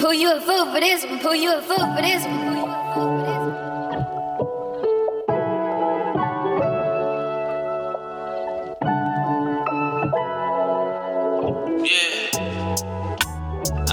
Pull 0.00 0.14
you 0.14 0.32
a 0.32 0.40
fool 0.40 0.64
for 0.72 0.80
this 0.80 1.04
one. 1.04 1.18
Pull 1.18 1.34
you 1.34 1.52
a 1.54 1.60
fool 1.60 1.94
for 1.94 2.00
this 2.00 2.24
one. 2.24 2.59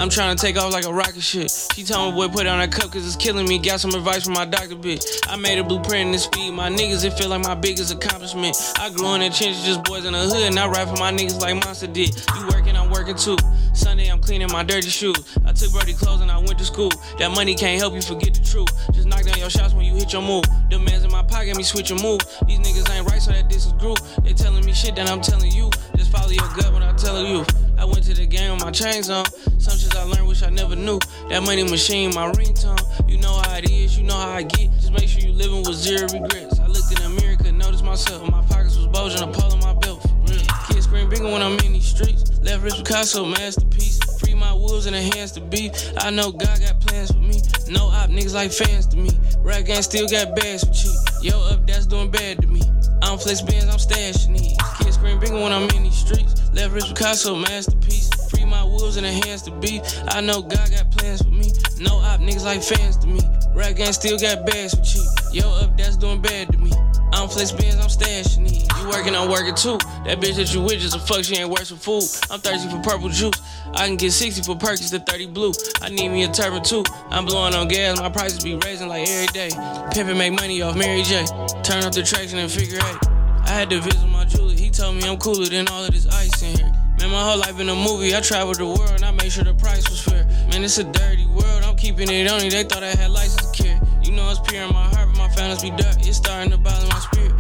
I'm 0.08 0.12
trying 0.12 0.38
to 0.38 0.42
take 0.42 0.56
off 0.56 0.72
like 0.72 0.86
a 0.86 0.94
rocket 0.94 1.22
ship. 1.22 1.50
She 1.76 1.84
told 1.84 2.14
me, 2.14 2.22
boy, 2.22 2.32
put 2.32 2.46
it 2.46 2.48
on 2.48 2.60
that 2.60 2.72
cup 2.72 2.94
cause 2.94 3.06
it's 3.06 3.18
killing 3.18 3.46
me. 3.46 3.60
Got 3.60 3.82
some 3.82 3.92
advice 3.92 4.24
from 4.24 4.36
my 4.36 4.46
doctor, 4.46 4.78
bitch. 4.78 5.04
I 5.28 5.36
made 5.36 5.60
a 5.60 5.66
blueprint 5.66 6.06
in 6.06 6.12
this 6.14 6.24
speed. 6.24 6.52
My 6.52 6.70
niggas, 6.70 7.04
it 7.04 7.12
feel 7.12 7.28
like 7.28 7.44
my 7.44 7.56
biggest 7.56 7.94
accomplishment. 7.94 8.56
I 8.80 8.90
grew 8.90 9.16
in 9.16 9.20
the 9.20 9.30
trenches, 9.30 9.66
just 9.66 9.84
boys 9.84 10.06
in 10.06 10.14
the 10.14 10.20
hood, 10.20 10.48
and 10.48 10.58
I 10.58 10.66
rap 10.70 10.88
for 10.88 10.96
my 10.96 11.12
niggas 11.12 11.42
like 11.42 11.56
Monster 11.56 11.88
did. 11.88 12.16
You 12.40 12.48
working, 12.48 12.78
I'm 12.78 12.90
working 12.90 13.18
too. 13.18 13.36
Sunday, 13.74 14.08
I'm 14.08 14.22
cleaning 14.22 14.48
my 14.50 14.64
dirty 14.64 14.88
shoes. 14.88 15.38
I 15.46 15.52
took 15.52 15.74
Brody 15.74 15.94
clothes 15.94 16.22
and 16.22 16.32
I 16.32 16.38
went 16.38 16.58
to 16.60 16.66
school. 16.66 16.92
That 17.20 17.32
money 17.32 17.54
can't 17.54 17.78
help 17.78 17.94
you 17.94 18.02
forget 18.02 18.34
the 18.34 18.40
truth. 18.40 18.72
Just 18.94 19.08
knock 19.08 19.26
down 19.26 19.38
your 19.38 19.50
shots 19.50 19.74
when 19.74 19.84
you 19.84 19.94
hit 19.94 20.14
your 20.14 20.22
move. 20.22 20.46
The 20.70 20.80
man's 20.80 21.04
in 21.04 21.12
my 21.12 21.24
pocket, 21.24 21.58
me 21.58 21.64
switch 21.64 21.92
move. 21.92 22.22
These 22.48 22.60
niggas 22.60 22.90
ain't 22.96 23.10
right, 23.10 23.22
so 23.22 23.34
that 23.34 23.50
this 23.50 23.66
is 23.66 23.74
group. 23.74 24.00
They 24.24 24.32
telling 24.32 24.66
me 24.66 24.72
shit 24.72 24.96
that 24.96 25.12
I'm 25.12 25.20
telling 25.20 25.52
you. 25.52 25.70
Just 25.98 26.14
follow 26.14 26.30
your 26.30 26.48
gut 26.56 26.72
when 26.72 26.82
I 26.82 26.94
tell 26.94 27.22
you. 27.22 27.46
I 27.78 27.86
went 27.86 28.04
to 28.06 28.14
the 28.14 28.26
game 28.26 28.54
with 28.54 28.64
my 28.64 28.72
chains 28.72 29.10
on. 29.10 29.26
Some 29.60 29.78
shit 29.78 29.96
I 29.96 30.04
learned, 30.04 30.28
wish 30.28 30.44
I 30.44 30.50
never 30.50 30.76
knew. 30.76 31.00
That 31.30 31.44
money 31.44 31.64
machine, 31.64 32.14
my 32.14 32.32
ringtone. 32.32 32.82
You 33.10 33.18
know 33.18 33.34
how 33.34 33.58
it 33.58 33.70
is, 33.70 33.98
you 33.98 34.04
know 34.04 34.16
how 34.16 34.32
I 34.32 34.44
get. 34.44 34.72
Just 34.74 34.92
make 34.92 35.08
sure 35.08 35.22
you 35.22 35.32
living 35.32 35.60
with 35.60 35.76
zero 35.76 36.08
regrets. 36.12 36.60
I 36.60 36.68
looked 36.68 36.92
in 36.92 37.02
the 37.02 37.22
mirror, 37.22 37.36
could 37.36 37.54
notice 37.56 37.82
myself. 37.82 38.30
My 38.32 38.42
pockets 38.46 38.78
was 38.78 38.88
bulging, 38.88 39.22
a 39.22 39.28
pole 39.28 39.54
in 39.54 39.60
my 39.60 39.74
belt. 39.74 40.06
Real. 40.28 40.40
Kids 40.68 40.86
scream 40.86 41.10
bigger 41.10 41.26
when 41.26 41.42
I'm 41.42 41.58
in 41.60 41.74
these 41.74 41.88
streets. 41.88 42.40
Left 42.42 42.64
wrist 42.64 42.78
Picasso, 42.78 43.26
masterpiece. 43.26 44.00
Free 44.20 44.34
my 44.34 44.54
wolves 44.54 44.86
in 44.88 44.94
the 44.94 45.02
hands 45.02 45.32
to 45.34 45.42
beat. 45.42 45.94
I 45.98 46.10
know 46.10 46.32
God 46.32 46.60
got 46.60 46.80
plans 46.82 47.12
for 47.12 47.20
me. 47.20 47.42
No 47.70 47.88
op 47.88 48.10
niggas 48.10 48.34
like 48.34 48.52
fans 48.52 48.88
to 48.88 48.98
me. 48.98 49.12
Rap 49.40 49.66
gang 49.66 49.82
still 49.82 50.08
got 50.08 50.36
bags 50.36 50.64
for 50.64 50.74
cheap. 50.74 50.96
Yo 51.22 51.40
up, 51.52 51.68
that's 51.68 51.86
doing 51.86 52.10
bad 52.10 52.42
to 52.42 52.48
me. 52.48 52.62
I 53.02 53.08
don't 53.08 53.22
flex 53.22 53.42
bands, 53.42 53.66
I'm 53.66 53.78
stashing 53.78 54.38
these. 54.38 54.58
Kids 54.80 54.96
scream 54.96 55.20
bigger 55.20 55.36
when 55.36 55.52
I'm 55.54 55.70
in 55.70 55.84
these 55.84 55.98
streets. 55.98 56.52
Left 56.54 56.74
wrist 56.74 56.90
Picasso, 56.90 57.36
masterpiece. 57.36 58.10
Free 58.30 58.46
my 58.46 58.64
wolves 58.64 58.98
in 58.98 59.04
the 59.04 59.12
hands 59.12 59.44
to 59.44 59.52
beat. 59.52 59.82
I 60.10 60.22
know 60.22 60.42
God 60.42 60.72
got 60.72 60.92
plans 60.92 61.22
for 61.22 61.30
me. 61.30 61.52
No 61.80 61.98
op 61.98 62.22
niggas 62.22 62.44
like 62.44 62.64
fans 62.64 62.98
to 62.98 63.08
me. 63.08 63.22
Rap 63.54 63.76
gang 63.76 63.94
still 63.94 64.18
got 64.18 64.46
bags 64.46 64.74
for 64.74 64.84
cheap. 64.84 65.08
Yo 65.34 65.50
up, 65.62 65.78
that's 65.78 65.98
doing 65.98 66.22
bad 66.22 66.52
to 66.52 66.58
me. 66.58 66.72
I 67.14 67.20
don't 67.20 67.32
flex 67.32 67.52
I'm 67.52 67.90
stashing 67.90 68.50
these. 68.50 68.68
You 68.80 68.90
working, 68.90 69.16
I'm 69.16 69.30
working 69.30 69.56
too. 69.56 69.78
That 70.06 70.20
bitch 70.20 70.36
that 70.36 70.54
you 70.54 70.62
with 70.62 70.80
just 70.80 70.96
a 70.96 71.00
fuck, 71.00 71.24
she 71.24 71.36
ain't 71.36 71.50
worth 71.50 71.68
some 71.68 71.78
food. 71.78 72.04
I'm 72.30 72.40
thirsty 72.40 72.70
for 72.70 72.82
purple 72.82 73.10
juice. 73.10 73.42
I 73.74 73.88
can 73.88 73.96
get 73.96 74.12
60 74.12 74.44
for 74.44 74.56
Perkins 74.56 74.92
to 74.92 75.00
30 75.00 75.28
blue. 75.28 75.54
I 75.82 75.90
need 75.90 76.10
me 76.10 76.24
a 76.24 76.32
turban 76.32 76.64
too. 76.64 76.84
I'm 77.10 77.26
blowing 77.26 77.54
on 77.56 77.68
gas, 77.68 78.00
my 78.00 78.10
prices 78.10 78.44
be 78.44 78.56
raising 78.56 78.88
like 78.88 79.08
every 79.08 79.28
day. 79.28 79.50
Pimpin' 79.94 80.18
make 80.18 80.34
money 80.34 80.62
off 80.62 80.76
Mary 80.76 81.04
J. 81.04 81.26
Turn 81.64 81.84
up 81.84 81.94
the 81.94 82.04
traction 82.04 82.40
and 82.40 82.52
figure 82.52 82.78
eight. 82.78 82.98
I 83.46 83.52
had 83.52 83.70
to 83.70 83.80
visit 83.80 84.08
my 84.08 84.26
jeweler, 84.26 84.54
he 84.54 84.70
told 84.70 84.96
me 84.96 85.08
I'm 85.08 85.18
cooler 85.18 85.46
than 85.46 85.68
all 85.70 85.86
of 85.86 85.92
this 85.92 86.08
ice 86.08 86.42
in 86.44 86.58
here. 86.58 86.77
Man, 87.08 87.14
my 87.14 87.24
whole 87.24 87.40
life 87.40 87.58
in 87.60 87.70
a 87.70 87.76
movie, 87.76 88.14
I 88.14 88.20
traveled 88.20 88.58
the 88.58 88.66
world 88.66 88.92
and 88.92 89.06
I 89.06 89.12
made 89.12 89.32
sure 89.32 89.44
the 89.44 89.54
price 89.54 89.90
was 89.90 90.02
fair. 90.02 90.26
Man, 90.52 90.64
it's 90.64 90.78
a 90.78 90.84
dirty 90.84 91.26
world, 91.28 91.64
I'm 91.64 91.78
keeping 91.78 92.12
it 92.12 92.30
on 92.30 92.44
it. 92.44 92.52
They 92.52 92.64
thought 92.64 92.84
I 92.84 92.96
had 92.96 93.12
license 93.12 93.50
to 93.50 93.64
carry. 93.64 93.80
You 94.04 94.12
know 94.12 94.30
it's 94.30 94.42
pure 94.42 94.64
in 94.64 94.74
my 94.74 94.84
heart, 94.90 95.08
but 95.14 95.18
my 95.18 95.30
feelings 95.30 95.62
be 95.62 95.72
dirt. 95.72 96.06
It's 96.06 96.18
starting 96.18 96.52
to 96.52 96.58
bother 96.58 96.88
my 96.88 97.00
spirit. 97.00 97.32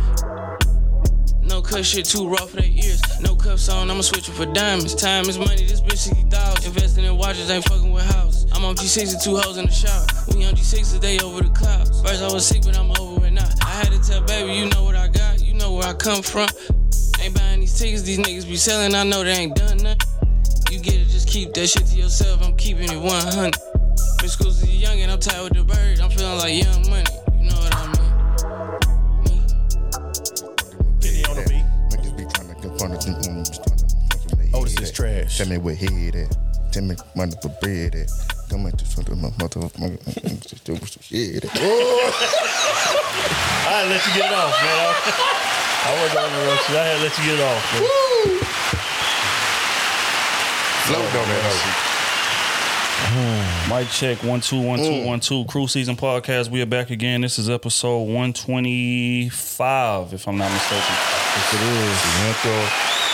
No 1.43 1.61
cut 1.61 1.85
shit 1.85 2.05
too 2.05 2.29
raw 2.29 2.45
for 2.45 2.57
their 2.57 2.71
ears. 2.71 3.01
No 3.19 3.35
cuffs 3.35 3.67
on, 3.67 3.91
I'ma 3.91 4.01
switch 4.01 4.29
it 4.29 4.33
for 4.33 4.45
diamonds. 4.45 4.95
Time 4.95 5.27
is 5.27 5.37
money, 5.37 5.65
this 5.65 5.81
bitch 5.81 5.97
60,000. 5.97 6.65
Investing 6.65 7.03
in 7.03 7.17
watches, 7.17 7.49
ain't 7.49 7.65
fucking 7.65 7.91
with 7.91 8.05
house. 8.15 8.45
I'm 8.53 8.63
on 8.63 8.75
G6 8.75 9.13
and 9.13 9.21
two 9.21 9.35
hoes 9.35 9.57
in 9.57 9.65
the 9.65 9.71
shower. 9.71 10.05
We 10.33 10.45
on 10.45 10.53
G6 10.53 10.93
today 10.93 11.19
over 11.19 11.43
the 11.43 11.49
clouds. 11.49 12.01
First 12.01 12.23
I 12.23 12.31
was 12.31 12.47
sick, 12.47 12.63
but 12.63 12.77
I'm 12.77 12.91
over 13.01 13.25
it 13.25 13.31
now. 13.31 13.49
I 13.61 13.71
had 13.71 13.91
to 13.91 13.99
tell 13.99 14.21
baby, 14.21 14.53
you 14.53 14.69
know 14.69 14.83
what 14.83 14.95
I 14.95 15.09
got, 15.09 15.41
you 15.41 15.55
know 15.55 15.73
where 15.73 15.87
I 15.87 15.93
come 15.93 16.21
from. 16.21 16.47
Ain't 17.27 17.35
buying 17.35 17.59
these 17.59 17.77
tickets, 17.77 18.03
these 18.03 18.19
niggas 18.19 18.47
be 18.47 18.55
selling, 18.55 18.95
I 18.95 19.03
know 19.03 19.21
they 19.21 19.31
ain't 19.31 19.53
done 19.53 19.79
nothing. 19.79 19.99
You 20.71 20.79
get 20.79 20.93
it, 20.93 21.09
just 21.09 21.27
keep 21.27 21.53
that 21.55 21.67
shit 21.67 21.85
to 21.87 21.95
yourself, 21.97 22.41
I'm 22.41 22.55
keeping 22.55 22.89
it 22.89 22.95
100. 22.97 23.53
Bitch, 23.53 24.29
schools 24.29 24.63
is 24.63 24.73
young 24.73 24.97
and 25.01 25.11
I'm 25.11 25.19
tired 25.19 25.43
with 25.43 25.51
the 25.55 25.65
bird, 25.65 25.99
I'm 25.99 26.09
feeling 26.09 26.37
like 26.37 26.53
young 26.63 26.89
money. 26.89 27.03
You 27.35 27.49
know 27.49 27.59
what 27.59 27.75
I 27.75 27.83
mean? 27.91 28.07
Me. 29.27 29.43
Penny 31.01 31.25
on 31.27 31.35
the 31.35 31.43
beat. 31.51 31.65
Niggas 31.91 32.15
be 32.15 32.23
trying 32.31 32.47
to 32.47 32.55
get 32.65 32.79
fun 32.79 32.91
of 32.93 33.03
them. 33.03 33.15
um, 33.15 33.43
just 33.43 33.61
trying 33.61 33.75
to- 33.75 33.87
trying 34.29 34.51
to 34.51 34.57
Oh, 34.57 34.63
this 34.63 34.79
is 34.79 34.91
trash. 34.93 35.37
Tell 35.37 35.47
me 35.49 35.57
where 35.57 35.75
head 35.75 36.15
at. 36.15 36.31
Tell 36.71 36.83
me 36.83 36.95
money 37.13 37.33
for 37.41 37.49
bread 37.59 37.93
at. 37.95 38.09
Come 38.49 38.67
into 38.67 38.85
front 38.85 39.09
of 39.09 39.17
my 39.17 39.31
mother. 39.37 39.67
Just 40.47 40.63
do 40.63 40.77
some 40.77 41.01
shit. 41.01 41.43
at. 41.43 41.51
I 41.53 41.59
had 43.67 43.83
to 43.83 43.89
let 43.89 44.07
you 44.07 44.13
get 44.13 44.31
it 44.31 44.37
off, 44.37 44.55
man. 44.63 45.36
I 45.87 45.95
wasn't 46.03 46.19
the 46.19 46.43
rush. 46.51 46.67
I 46.67 46.83
had 46.83 46.99
to 46.99 47.03
let 47.07 47.15
you 47.15 47.23
get 47.23 47.39
it 47.39 47.47
off, 47.47 47.63
man. 47.71 47.87
Float 50.83 51.15
on 51.15 51.27
that. 51.31 51.87
Mic 53.69 53.87
check 53.89 54.21
one 54.23 54.41
two 54.41 54.59
one 54.59 54.79
two 54.79 54.91
mm. 54.91 55.05
one 55.05 55.21
two. 55.21 55.45
Crew 55.45 55.65
season 55.67 55.95
podcast. 55.95 56.49
We 56.49 56.61
are 56.61 56.65
back 56.65 56.89
again. 56.89 57.21
This 57.21 57.39
is 57.39 57.49
episode 57.49 58.03
one 58.03 58.33
twenty 58.33 59.29
five, 59.29 60.13
if 60.13 60.27
I'm 60.27 60.37
not 60.37 60.51
mistaken. 60.51 60.83
Yes, 60.83 61.53
it 61.55 61.61
is. 61.63 62.03
Ciento, 62.03 62.67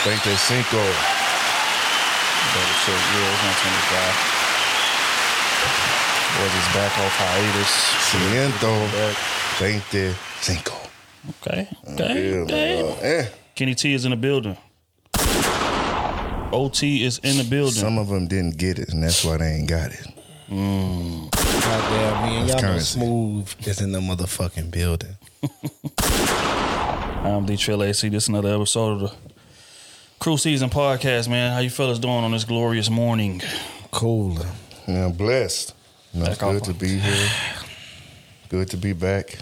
veinte 0.09 0.33
cinco. 0.35 0.81
Check. 2.85 2.97
Yeah, 2.97 3.29
it's 3.29 3.43
one 3.45 3.53
twenty 3.61 3.83
five. 3.93 4.17
Was 6.41 6.53
is 6.57 6.69
back 6.73 6.97
off 6.97 7.13
hiatus. 7.21 7.73
Ciento, 8.09 8.73
veinte 9.61 10.15
cinco. 10.41 10.82
Okay. 11.29 11.67
Okay. 11.93 12.29
Yeah, 12.31 12.37
okay. 12.37 13.01
eh. 13.01 13.25
Kenny 13.55 13.75
T 13.75 13.93
is 13.93 14.03
in 14.05 14.11
the 14.11 14.17
building. 14.17 14.57
OT 16.51 17.03
is 17.03 17.19
in 17.19 17.37
the 17.37 17.43
building. 17.49 17.73
Some 17.73 17.97
of 17.97 18.09
them 18.09 18.27
didn't 18.27 18.57
get 18.57 18.77
it, 18.77 18.89
and 18.89 19.01
that's 19.03 19.23
why 19.25 19.37
they 19.37 19.53
ain't 19.53 19.67
got 19.69 19.91
it. 19.91 20.05
Goddamn, 20.49 22.29
me 22.29 22.37
and 22.37 22.49
That's 22.49 22.61
y'all 22.61 22.61
know 22.61 22.61
currency. 22.61 22.99
smooth 22.99 23.53
is 23.67 23.81
in 23.81 23.91
the 23.91 23.99
motherfucking 23.99 24.69
building. 24.69 25.15
I'm 27.25 27.45
D 27.45 27.55
Trill 27.57 27.83
AC. 27.83 28.07
This 28.09 28.23
is 28.23 28.29
another 28.29 28.53
episode 28.53 29.01
of 29.01 29.09
the 29.09 29.15
Crew 30.19 30.37
Season 30.37 30.69
Podcast, 30.69 31.27
man. 31.29 31.53
How 31.53 31.59
you 31.59 31.69
fellas 31.69 31.97
doing 31.99 32.23
on 32.23 32.31
this 32.31 32.43
glorious 32.43 32.89
morning? 32.89 33.41
Cool. 33.91 34.37
Yeah, 34.87 35.05
I'm 35.05 35.13
blessed. 35.13 35.73
You 36.13 36.19
know, 36.23 36.25
it's 36.31 36.43
off 36.43 36.51
good 36.53 36.63
to 36.65 36.71
on- 36.71 36.77
be 36.77 36.99
here. 36.99 37.29
Good 38.49 38.69
to 38.71 38.77
be 38.77 38.93
back. 38.93 39.37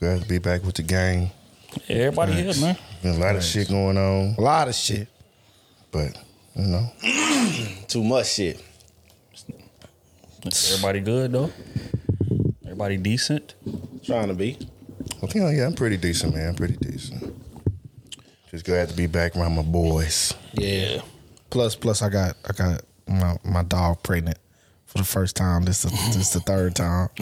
Glad 0.00 0.22
to 0.22 0.28
be 0.28 0.38
back 0.38 0.64
with 0.64 0.76
the 0.76 0.82
gang. 0.82 1.30
Yeah, 1.86 1.96
everybody 1.96 2.32
here, 2.34 2.52
man. 2.60 2.76
Been 3.02 3.16
a 3.16 3.18
lot 3.18 3.36
of 3.36 3.44
shit 3.44 3.68
going 3.68 3.96
on, 3.96 4.34
A 4.38 4.40
lot 4.40 4.68
of 4.68 4.74
shit. 4.74 5.08
but 5.90 6.16
you 6.54 6.66
know, 6.66 6.90
Too 7.88 8.02
much 8.04 8.28
shit. 8.32 8.62
Everybody 10.44 11.00
good 11.00 11.32
though. 11.32 11.50
Everybody 12.64 12.96
decent. 12.96 13.54
Trying 14.04 14.28
to 14.28 14.34
be. 14.34 14.56
okay, 15.24 15.56
yeah, 15.56 15.66
I'm 15.66 15.74
pretty 15.74 15.96
decent, 15.96 16.34
man. 16.34 16.50
I'm 16.50 16.54
pretty 16.54 16.76
decent. 16.76 17.34
Just 18.50 18.64
glad 18.64 18.88
to 18.88 18.94
be 18.96 19.06
back 19.06 19.36
around 19.36 19.56
my 19.56 19.62
boys. 19.62 20.32
Yeah. 20.52 21.00
Plus, 21.50 21.74
plus, 21.74 22.02
I 22.02 22.08
got, 22.08 22.36
I 22.48 22.52
got 22.52 22.82
my 23.06 23.36
my 23.44 23.62
dog 23.62 24.02
pregnant 24.02 24.38
for 24.98 25.02
the 25.04 25.08
first 25.08 25.36
time. 25.36 25.64
This 25.64 25.84
is 25.84 25.92
this 26.16 26.30
the 26.30 26.40
third 26.40 26.74
time. 26.74 27.08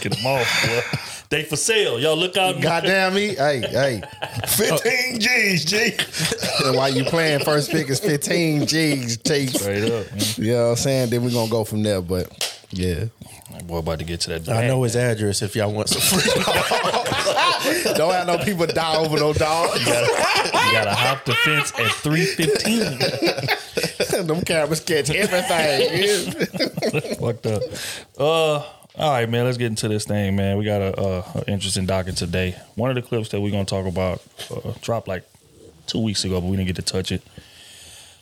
Get 0.00 0.16
them 0.16 0.26
off, 0.26 0.66
boy. 0.66 0.98
They 1.28 1.42
for 1.42 1.56
sale. 1.56 1.98
Y'all 1.98 2.16
look 2.16 2.36
out. 2.36 2.60
Goddamn 2.60 3.14
me, 3.14 3.34
hey, 3.34 3.60
hey. 3.60 4.00
15 4.46 5.18
G's, 5.18 5.64
G. 5.64 5.92
And 6.64 6.76
while 6.76 6.88
you 6.88 7.04
playing, 7.04 7.40
first 7.40 7.70
pick 7.70 7.90
is 7.90 7.98
fifteen 8.00 8.64
G's. 8.66 9.16
G. 9.18 9.46
Straight 9.48 9.84
up. 9.90 10.10
Man. 10.10 10.20
You 10.36 10.52
know 10.52 10.62
what 10.64 10.70
I'm 10.70 10.76
saying? 10.76 11.10
Then 11.10 11.22
we're 11.24 11.32
gonna 11.32 11.50
go 11.50 11.64
from 11.64 11.82
there. 11.82 12.00
But 12.00 12.60
yeah, 12.70 13.06
That 13.52 13.66
boy 13.66 13.78
about 13.78 13.98
to 13.98 14.04
get 14.04 14.20
to 14.22 14.38
that. 14.38 14.48
I 14.48 14.66
know 14.68 14.82
his 14.84 14.94
address 14.96 15.42
if 15.42 15.54
y'all 15.56 15.72
want 15.72 15.88
some 15.88 16.00
free. 16.00 16.32
don't 17.94 18.12
have 18.12 18.26
no 18.26 18.38
people 18.38 18.66
die 18.66 18.96
over 18.96 19.16
no 19.18 19.32
dog. 19.32 19.78
You 19.80 19.84
gotta 19.84 20.94
hop 20.94 21.24
the 21.24 21.34
fence 21.34 21.72
at 21.78 21.90
three 21.92 22.24
fifteen. 22.24 22.98
Them 24.24 24.42
cameras 24.42 24.80
catch 24.80 25.10
everything. 25.10 26.32
Fucked 27.20 27.46
up. 27.46 27.62
Uh, 28.18 28.54
all 28.98 29.10
right, 29.10 29.28
man. 29.28 29.44
Let's 29.44 29.58
get 29.58 29.66
into 29.66 29.88
this 29.88 30.04
thing, 30.04 30.36
man. 30.36 30.56
We 30.56 30.64
got 30.64 30.80
a, 30.80 30.96
uh, 30.98 31.22
a 31.34 31.50
interesting 31.50 31.86
docket 31.86 32.16
today. 32.16 32.56
One 32.76 32.90
of 32.90 32.96
the 32.96 33.02
clips 33.02 33.28
that 33.30 33.40
we're 33.40 33.50
gonna 33.52 33.64
talk 33.64 33.86
about 33.86 34.22
uh, 34.50 34.72
dropped 34.80 35.08
like 35.08 35.24
two 35.86 36.00
weeks 36.02 36.24
ago, 36.24 36.40
but 36.40 36.46
we 36.48 36.56
didn't 36.56 36.68
get 36.68 36.76
to 36.76 36.82
touch 36.82 37.12
it. 37.12 37.22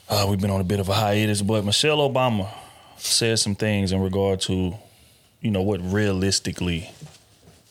Uh, 0.09 0.27
we've 0.29 0.39
been 0.41 0.51
on 0.51 0.61
a 0.61 0.65
bit 0.65 0.79
of 0.79 0.89
a 0.89 0.93
hiatus, 0.93 1.41
but 1.41 1.65
Michelle 1.65 1.97
Obama 1.97 2.47
said 2.97 3.39
some 3.39 3.55
things 3.55 3.91
in 3.91 4.01
regard 4.01 4.39
to, 4.41 4.75
you 5.41 5.49
know, 5.51 5.61
what 5.61 5.79
realistically 5.81 6.91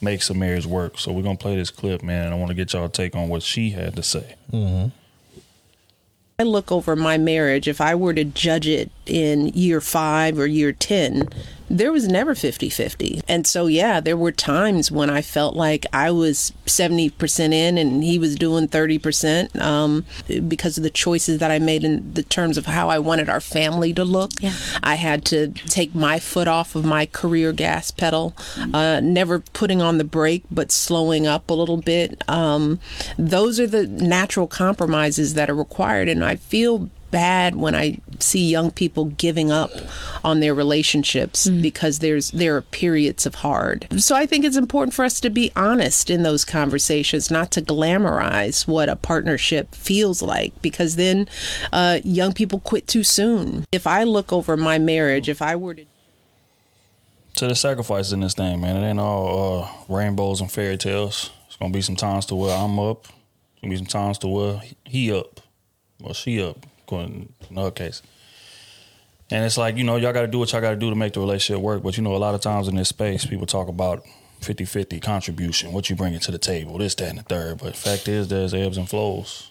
makes 0.00 0.28
a 0.30 0.34
marriage 0.34 0.66
work. 0.66 0.98
So 0.98 1.12
we're 1.12 1.22
gonna 1.22 1.36
play 1.36 1.56
this 1.56 1.70
clip, 1.70 2.02
man. 2.02 2.26
And 2.26 2.34
I 2.34 2.38
want 2.38 2.48
to 2.48 2.54
get 2.54 2.72
y'all 2.72 2.88
take 2.88 3.14
on 3.14 3.28
what 3.28 3.42
she 3.42 3.70
had 3.70 3.96
to 3.96 4.02
say. 4.02 4.34
I 6.36 6.42
look 6.42 6.72
over 6.72 6.96
my 6.96 7.16
marriage, 7.16 7.68
if 7.68 7.80
I 7.80 7.94
were 7.94 8.12
to 8.12 8.24
judge 8.24 8.66
it 8.66 8.90
in 9.06 9.48
year 9.48 9.80
five 9.80 10.36
or 10.36 10.48
year 10.48 10.72
10, 10.72 11.28
there 11.68 11.92
was 11.92 12.08
never 12.08 12.34
50 12.34 12.68
50. 12.68 13.22
And 13.28 13.46
so, 13.46 13.66
yeah, 13.66 14.00
there 14.00 14.16
were 14.16 14.32
times 14.32 14.90
when 14.90 15.10
I 15.10 15.22
felt 15.22 15.56
like 15.56 15.86
I 15.92 16.10
was 16.10 16.52
70% 16.66 17.52
in 17.52 17.78
and 17.78 18.04
he 18.04 18.18
was 18.18 18.36
doing 18.36 18.68
30% 18.68 19.60
um, 19.60 20.04
because 20.48 20.76
of 20.76 20.84
the 20.84 20.90
choices 20.90 21.38
that 21.38 21.50
I 21.50 21.58
made 21.58 21.84
in 21.84 22.14
the 22.14 22.22
terms 22.22 22.58
of 22.58 22.66
how 22.66 22.88
I 22.88 22.98
wanted 22.98 23.28
our 23.28 23.40
family 23.40 23.92
to 23.94 24.04
look. 24.04 24.32
Yeah. 24.40 24.54
I 24.82 24.96
had 24.96 25.24
to 25.26 25.48
take 25.48 25.94
my 25.94 26.18
foot 26.18 26.48
off 26.48 26.74
of 26.74 26.84
my 26.84 27.06
career 27.06 27.52
gas 27.52 27.90
pedal, 27.90 28.34
uh, 28.72 29.00
never 29.00 29.40
putting 29.40 29.80
on 29.80 29.98
the 29.98 30.04
brake, 30.04 30.44
but 30.50 30.70
slowing 30.70 31.26
up 31.26 31.50
a 31.50 31.54
little 31.54 31.78
bit. 31.78 32.22
Um, 32.28 32.80
those 33.18 33.58
are 33.60 33.66
the 33.66 33.86
natural 33.86 34.46
compromises 34.46 35.34
that 35.34 35.50
are 35.50 35.54
required. 35.54 36.08
And 36.08 36.24
I 36.24 36.36
feel 36.36 36.90
bad 37.14 37.54
when 37.54 37.76
I 37.76 37.98
see 38.18 38.44
young 38.44 38.72
people 38.72 39.04
giving 39.04 39.52
up 39.52 39.70
on 40.24 40.40
their 40.40 40.52
relationships 40.52 41.48
because 41.48 42.00
there's 42.00 42.32
there 42.32 42.56
are 42.56 42.62
periods 42.62 43.24
of 43.24 43.36
hard. 43.36 43.86
So 44.02 44.16
I 44.16 44.26
think 44.26 44.44
it's 44.44 44.56
important 44.56 44.94
for 44.94 45.04
us 45.04 45.20
to 45.20 45.30
be 45.30 45.52
honest 45.54 46.10
in 46.10 46.24
those 46.24 46.44
conversations, 46.44 47.30
not 47.30 47.52
to 47.52 47.62
glamorize 47.62 48.66
what 48.66 48.88
a 48.88 48.96
partnership 48.96 49.76
feels 49.76 50.22
like, 50.22 50.60
because 50.60 50.96
then 50.96 51.28
uh, 51.72 52.00
young 52.02 52.32
people 52.32 52.58
quit 52.58 52.88
too 52.88 53.04
soon. 53.04 53.64
If 53.70 53.86
I 53.86 54.02
look 54.02 54.32
over 54.32 54.56
my 54.56 54.78
marriage, 54.80 55.28
if 55.28 55.40
I 55.40 55.54
were 55.54 55.74
to 55.74 55.84
So 57.36 57.46
the 57.46 57.54
sacrifices 57.54 58.12
in 58.12 58.20
this 58.20 58.34
thing, 58.34 58.60
man, 58.60 58.76
it 58.76 58.88
ain't 58.88 58.98
all 58.98 59.62
uh, 59.62 59.68
rainbows 59.88 60.40
and 60.40 60.50
fairy 60.50 60.76
tales. 60.76 61.30
It's 61.46 61.56
gonna 61.56 61.72
be 61.72 61.82
some 61.82 61.96
times 61.96 62.26
to 62.26 62.34
where 62.34 62.56
I'm 62.56 62.80
up. 62.80 63.04
It's 63.04 63.60
gonna 63.62 63.70
be 63.70 63.76
some 63.76 63.86
times 63.86 64.18
to 64.18 64.26
where 64.26 64.60
he 64.84 65.12
up, 65.12 65.40
or 66.02 66.12
she 66.12 66.42
up, 66.42 66.66
going 66.86 67.32
in 67.50 67.56
her 67.56 67.70
case. 67.70 68.02
And 69.30 69.44
it's 69.44 69.56
like, 69.56 69.76
you 69.76 69.84
know, 69.84 69.96
y'all 69.96 70.12
gotta 70.12 70.26
do 70.26 70.38
what 70.38 70.52
y'all 70.52 70.60
gotta 70.60 70.76
do 70.76 70.90
to 70.90 70.96
make 70.96 71.14
the 71.14 71.20
relationship 71.20 71.62
work. 71.62 71.82
But 71.82 71.96
you 71.96 72.02
know, 72.02 72.14
a 72.14 72.18
lot 72.18 72.34
of 72.34 72.40
times 72.40 72.68
in 72.68 72.76
this 72.76 72.90
space, 72.90 73.24
people 73.24 73.46
talk 73.46 73.68
about 73.68 74.04
50-50 74.40 75.00
contribution, 75.00 75.72
what 75.72 75.88
you 75.88 75.96
bring 75.96 76.18
to 76.18 76.30
the 76.30 76.38
table, 76.38 76.78
this, 76.78 76.94
that, 76.96 77.08
and 77.08 77.18
the 77.18 77.22
third. 77.22 77.58
But 77.58 77.74
fact 77.74 78.08
is 78.08 78.28
there's 78.28 78.52
ebbs 78.52 78.76
and 78.76 78.88
flows. 78.88 79.50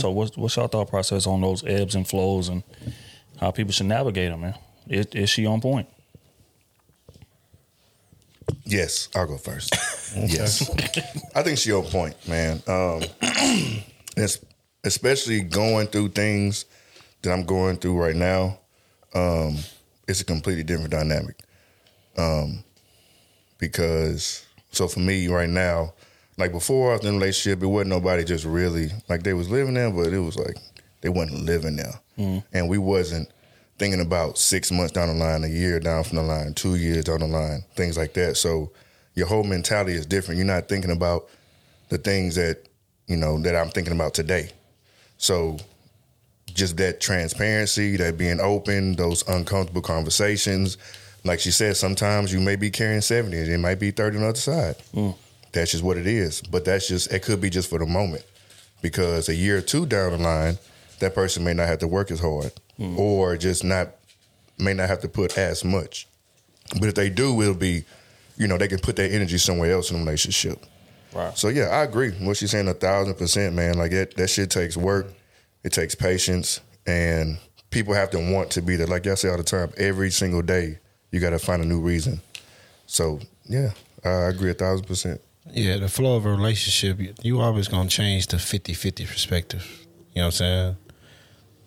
So 0.00 0.10
what's 0.10 0.36
what's 0.36 0.56
your 0.56 0.68
thought 0.68 0.88
process 0.88 1.26
on 1.26 1.40
those 1.40 1.64
ebbs 1.64 1.94
and 1.94 2.06
flows 2.06 2.48
and 2.48 2.64
how 3.40 3.50
people 3.52 3.72
should 3.72 3.86
navigate 3.86 4.30
them, 4.30 4.40
man? 4.40 4.54
Is, 4.88 5.06
is 5.12 5.30
she 5.30 5.46
on 5.46 5.60
point? 5.60 5.88
Yes, 8.64 9.08
I'll 9.14 9.26
go 9.26 9.38
first. 9.38 9.74
yes, 10.16 10.68
I 11.34 11.42
think 11.42 11.58
she 11.58 11.72
on 11.72 11.84
point, 11.84 12.16
man. 12.28 12.62
Um, 12.66 13.02
it's, 14.16 14.38
especially 14.84 15.40
going 15.40 15.86
through 15.88 16.08
things 16.08 16.66
that 17.22 17.32
I'm 17.32 17.44
going 17.44 17.76
through 17.76 17.98
right 17.98 18.14
now. 18.16 18.58
Um, 19.14 19.56
it's 20.06 20.20
a 20.20 20.24
completely 20.24 20.62
different 20.62 20.90
dynamic. 20.90 21.36
Um, 22.16 22.62
because 23.58 24.44
so 24.70 24.88
for 24.88 25.00
me 25.00 25.28
right 25.28 25.48
now, 25.48 25.94
like 26.36 26.52
before 26.52 26.90
I 26.90 26.96
was 26.96 27.04
in 27.06 27.14
a 27.14 27.18
relationship, 27.18 27.62
it 27.62 27.66
wasn't 27.66 27.90
nobody 27.90 28.24
just 28.24 28.44
really 28.44 28.90
like 29.08 29.22
they 29.22 29.32
was 29.34 29.48
living 29.50 29.74
there, 29.74 29.90
but 29.90 30.12
it 30.12 30.18
was 30.18 30.36
like 30.36 30.56
they 31.00 31.08
wasn't 31.08 31.44
living 31.44 31.76
there, 31.76 32.00
and 32.52 32.68
we 32.68 32.78
wasn't 32.78 33.28
thinking 33.78 34.00
about 34.00 34.38
six 34.38 34.70
months 34.70 34.92
down 34.92 35.08
the 35.08 35.14
line, 35.14 35.44
a 35.44 35.48
year 35.48 35.80
down 35.80 36.04
from 36.04 36.16
the 36.16 36.22
line, 36.22 36.54
two 36.54 36.76
years 36.76 37.04
down 37.04 37.20
the 37.20 37.26
line, 37.26 37.64
things 37.76 37.96
like 37.96 38.14
that. 38.14 38.36
So 38.36 38.70
your 39.14 39.26
whole 39.26 39.44
mentality 39.44 39.92
is 39.92 40.06
different. 40.06 40.38
You're 40.38 40.46
not 40.46 40.68
thinking 40.68 40.90
about 40.90 41.28
the 41.88 41.98
things 41.98 42.34
that 42.36 42.64
you 43.06 43.16
know 43.16 43.38
that 43.42 43.54
I'm 43.56 43.70
thinking 43.70 43.92
about 43.94 44.14
today. 44.14 44.50
So 45.24 45.56
just 46.52 46.76
that 46.76 47.00
transparency, 47.00 47.96
that 47.96 48.18
being 48.18 48.40
open, 48.40 48.94
those 48.94 49.26
uncomfortable 49.26 49.80
conversations. 49.80 50.76
Like 51.24 51.40
she 51.40 51.50
said, 51.50 51.78
sometimes 51.78 52.30
you 52.30 52.40
may 52.40 52.56
be 52.56 52.70
carrying 52.70 53.00
70 53.00 53.34
and 53.38 53.48
it 53.48 53.58
might 53.58 53.80
be 53.80 53.90
30 53.90 54.18
on 54.18 54.22
the 54.22 54.28
other 54.28 54.38
side. 54.38 54.76
Hmm. 54.92 55.10
That's 55.52 55.70
just 55.70 55.82
what 55.82 55.96
it 55.96 56.06
is. 56.06 56.42
But 56.42 56.66
that's 56.66 56.86
just, 56.86 57.10
it 57.10 57.22
could 57.22 57.40
be 57.40 57.48
just 57.48 57.70
for 57.70 57.78
the 57.78 57.86
moment. 57.86 58.22
Because 58.82 59.30
a 59.30 59.34
year 59.34 59.56
or 59.56 59.62
two 59.62 59.86
down 59.86 60.12
the 60.12 60.18
line, 60.18 60.58
that 60.98 61.14
person 61.14 61.42
may 61.42 61.54
not 61.54 61.68
have 61.68 61.78
to 61.78 61.88
work 61.88 62.10
as 62.10 62.20
hard 62.20 62.52
hmm. 62.76 62.98
or 62.98 63.38
just 63.38 63.64
not, 63.64 63.92
may 64.58 64.74
not 64.74 64.90
have 64.90 65.00
to 65.00 65.08
put 65.08 65.38
as 65.38 65.64
much. 65.64 66.06
But 66.78 66.90
if 66.90 66.94
they 66.96 67.08
do, 67.08 67.40
it'll 67.40 67.54
be, 67.54 67.84
you 68.36 68.46
know, 68.46 68.58
they 68.58 68.68
can 68.68 68.78
put 68.78 68.96
their 68.96 69.10
energy 69.10 69.38
somewhere 69.38 69.72
else 69.72 69.90
in 69.90 69.96
the 69.96 70.04
relationship. 70.04 70.62
Right. 71.14 71.36
So 71.38 71.48
yeah, 71.48 71.64
I 71.64 71.82
agree. 71.82 72.10
What 72.12 72.36
she's 72.36 72.50
saying 72.50 72.68
a 72.68 72.74
thousand 72.74 73.14
percent, 73.14 73.54
man. 73.54 73.78
Like 73.78 73.92
that 73.92 74.16
that 74.16 74.28
shit 74.28 74.50
takes 74.50 74.76
work. 74.76 75.06
It 75.62 75.72
takes 75.72 75.94
patience. 75.94 76.60
And 76.86 77.38
people 77.70 77.94
have 77.94 78.10
to 78.10 78.32
want 78.32 78.50
to 78.52 78.62
be 78.62 78.76
there. 78.76 78.86
Like 78.86 79.06
I 79.06 79.14
say 79.14 79.28
all 79.28 79.36
the 79.36 79.42
time, 79.42 79.72
every 79.76 80.10
single 80.10 80.42
day 80.42 80.78
you 81.10 81.20
gotta 81.20 81.38
find 81.38 81.62
a 81.62 81.64
new 81.64 81.80
reason. 81.80 82.20
So 82.86 83.20
yeah, 83.44 83.70
I 84.04 84.28
agree 84.28 84.50
a 84.50 84.54
thousand 84.54 84.86
percent. 84.86 85.20
Yeah, 85.50 85.76
the 85.76 85.88
flow 85.88 86.16
of 86.16 86.24
a 86.24 86.30
relationship, 86.30 86.98
you, 86.98 87.14
you 87.22 87.40
always 87.40 87.68
gonna 87.68 87.88
change 87.88 88.28
the 88.28 88.38
50-50 88.38 89.06
perspective. 89.06 89.86
You 90.14 90.20
know 90.20 90.26
what 90.26 90.26
I'm 90.26 90.32
saying? 90.32 90.76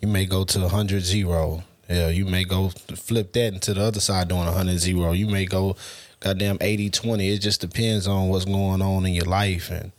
You 0.01 0.07
may 0.07 0.25
go 0.25 0.43
to 0.43 0.59
100 0.59 1.03
0. 1.03 1.63
Yeah, 1.89 2.09
you 2.09 2.25
may 2.25 2.43
go 2.43 2.69
flip 2.69 3.33
that 3.33 3.53
into 3.53 3.73
the 3.73 3.81
other 3.81 3.99
side 3.99 4.27
doing 4.27 4.45
100 4.45 4.79
0. 4.79 5.11
You 5.13 5.27
may 5.27 5.45
go 5.45 5.75
goddamn 6.19 6.57
80 6.61 6.89
20. 6.89 7.29
It 7.29 7.39
just 7.39 7.61
depends 7.61 8.07
on 8.07 8.29
what's 8.29 8.45
going 8.45 8.81
on 8.81 9.05
in 9.05 9.13
your 9.13 9.25
life 9.25 9.69
and 9.69 9.91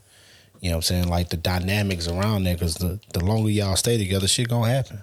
you 0.61 0.71
know 0.71 0.77
what 0.77 0.91
I'm 0.91 1.03
saying, 1.03 1.09
like 1.09 1.29
the 1.29 1.37
dynamics 1.37 2.09
around 2.09 2.45
there 2.45 2.57
cuz 2.57 2.75
the 2.75 2.99
the 3.13 3.25
longer 3.25 3.51
y'all 3.51 3.77
stay 3.77 3.97
together, 3.97 4.27
shit 4.27 4.49
to 4.49 4.63
happen. 4.63 5.03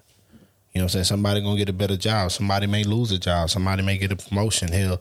You 0.73 0.79
know 0.79 0.83
what 0.83 0.83
I'm 0.83 0.89
saying? 0.89 1.05
Somebody 1.05 1.41
to 1.41 1.57
get 1.57 1.69
a 1.69 1.73
better 1.73 1.95
job, 1.95 2.31
somebody 2.31 2.67
may 2.67 2.83
lose 2.83 3.11
a 3.11 3.17
job, 3.17 3.49
somebody 3.49 3.81
may 3.81 3.97
get 3.97 4.11
a 4.11 4.17
promotion. 4.17 4.73
Hell, 4.73 4.99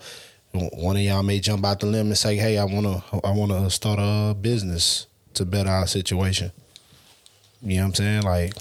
one 0.53 0.97
of 0.97 1.03
y'all 1.03 1.25
may 1.25 1.41
jump 1.41 1.65
out 1.65 1.81
the 1.81 1.87
limb 1.87 2.07
and 2.07 2.19
say, 2.19 2.37
"Hey, 2.37 2.59
I 2.59 2.65
want 2.65 2.87
to 2.87 3.21
I 3.25 3.33
want 3.33 3.51
to 3.51 3.69
start 3.71 3.99
a 4.01 4.35
business 4.35 5.07
to 5.35 5.45
better 5.45 5.71
our 5.71 5.89
situation." 5.89 6.53
You 7.61 7.79
know 7.79 7.83
what 7.83 7.89
I'm 7.89 7.95
saying? 7.95 8.23
Like 8.23 8.55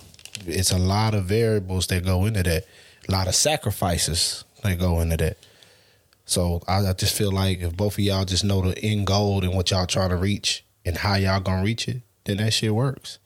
it's 0.47 0.71
a 0.71 0.79
lot 0.79 1.13
of 1.13 1.25
variables 1.25 1.85
that 1.87 2.03
go 2.03 2.25
into 2.25 2.41
that. 2.41 2.65
A 3.07 3.11
lot 3.11 3.27
of 3.27 3.35
sacrifices 3.35 4.43
that 4.63 4.79
go 4.79 4.99
into 5.01 5.17
that. 5.17 5.37
So 6.25 6.61
I, 6.67 6.85
I 6.87 6.93
just 6.93 7.15
feel 7.15 7.31
like 7.31 7.59
if 7.59 7.75
both 7.75 7.93
of 7.93 7.99
y'all 7.99 8.25
just 8.25 8.43
know 8.43 8.61
the 8.61 8.77
end 8.79 9.07
goal 9.07 9.43
and 9.43 9.53
what 9.53 9.71
y'all 9.71 9.85
trying 9.85 10.09
to 10.09 10.15
reach 10.15 10.63
and 10.85 10.97
how 10.97 11.15
y'all 11.15 11.39
gonna 11.39 11.63
reach 11.63 11.87
it, 11.87 12.01
then 12.25 12.37
that 12.37 12.53
shit 12.53 12.73
works. 12.73 13.19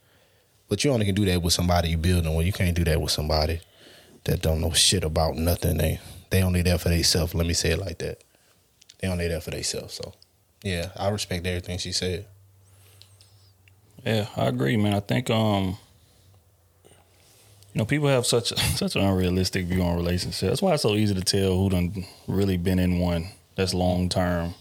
But 0.67 0.83
you 0.83 0.91
only 0.91 1.05
can 1.05 1.15
do 1.15 1.25
that 1.25 1.41
with 1.41 1.53
somebody 1.53 1.89
you 1.89 1.97
building 1.97 2.35
with. 2.35 2.45
You 2.45 2.53
can't 2.53 2.75
do 2.75 2.83
that 2.85 2.99
with 2.99 3.11
somebody 3.11 3.61
that 4.25 4.41
don't 4.41 4.61
know 4.61 4.71
shit 4.71 5.03
about 5.03 5.35
nothing. 5.35 5.77
They 5.77 5.99
they 6.29 6.41
only 6.43 6.61
there 6.61 6.77
for 6.77 6.89
themselves. 6.89 7.33
Let 7.33 7.47
me 7.47 7.53
say 7.53 7.71
it 7.71 7.79
like 7.79 7.99
that. 7.99 8.23
They 8.99 9.07
only 9.07 9.27
there 9.27 9.41
for 9.41 9.51
themselves. 9.51 9.93
So 9.93 10.13
yeah, 10.63 10.89
I 10.95 11.09
respect 11.09 11.45
everything 11.45 11.77
she 11.77 11.91
said. 11.91 12.25
Yeah, 14.05 14.27
I 14.35 14.45
agree, 14.45 14.77
man. 14.77 14.93
I 14.93 14.99
think 14.99 15.29
um 15.29 15.77
you 17.73 17.79
know, 17.79 17.85
people 17.85 18.07
have 18.07 18.25
such 18.25 18.49
such 18.75 18.95
an 18.95 19.03
unrealistic 19.03 19.65
view 19.65 19.81
on 19.81 19.95
relationships. 19.95 20.41
That's 20.41 20.61
why 20.61 20.73
it's 20.73 20.83
so 20.83 20.95
easy 20.95 21.13
to 21.13 21.21
tell 21.21 21.57
who 21.57 21.69
done 21.69 22.05
really 22.27 22.57
been 22.57 22.79
in 22.79 22.99
one 22.99 23.29
that's 23.55 23.73
long 23.73 24.09
term. 24.09 24.53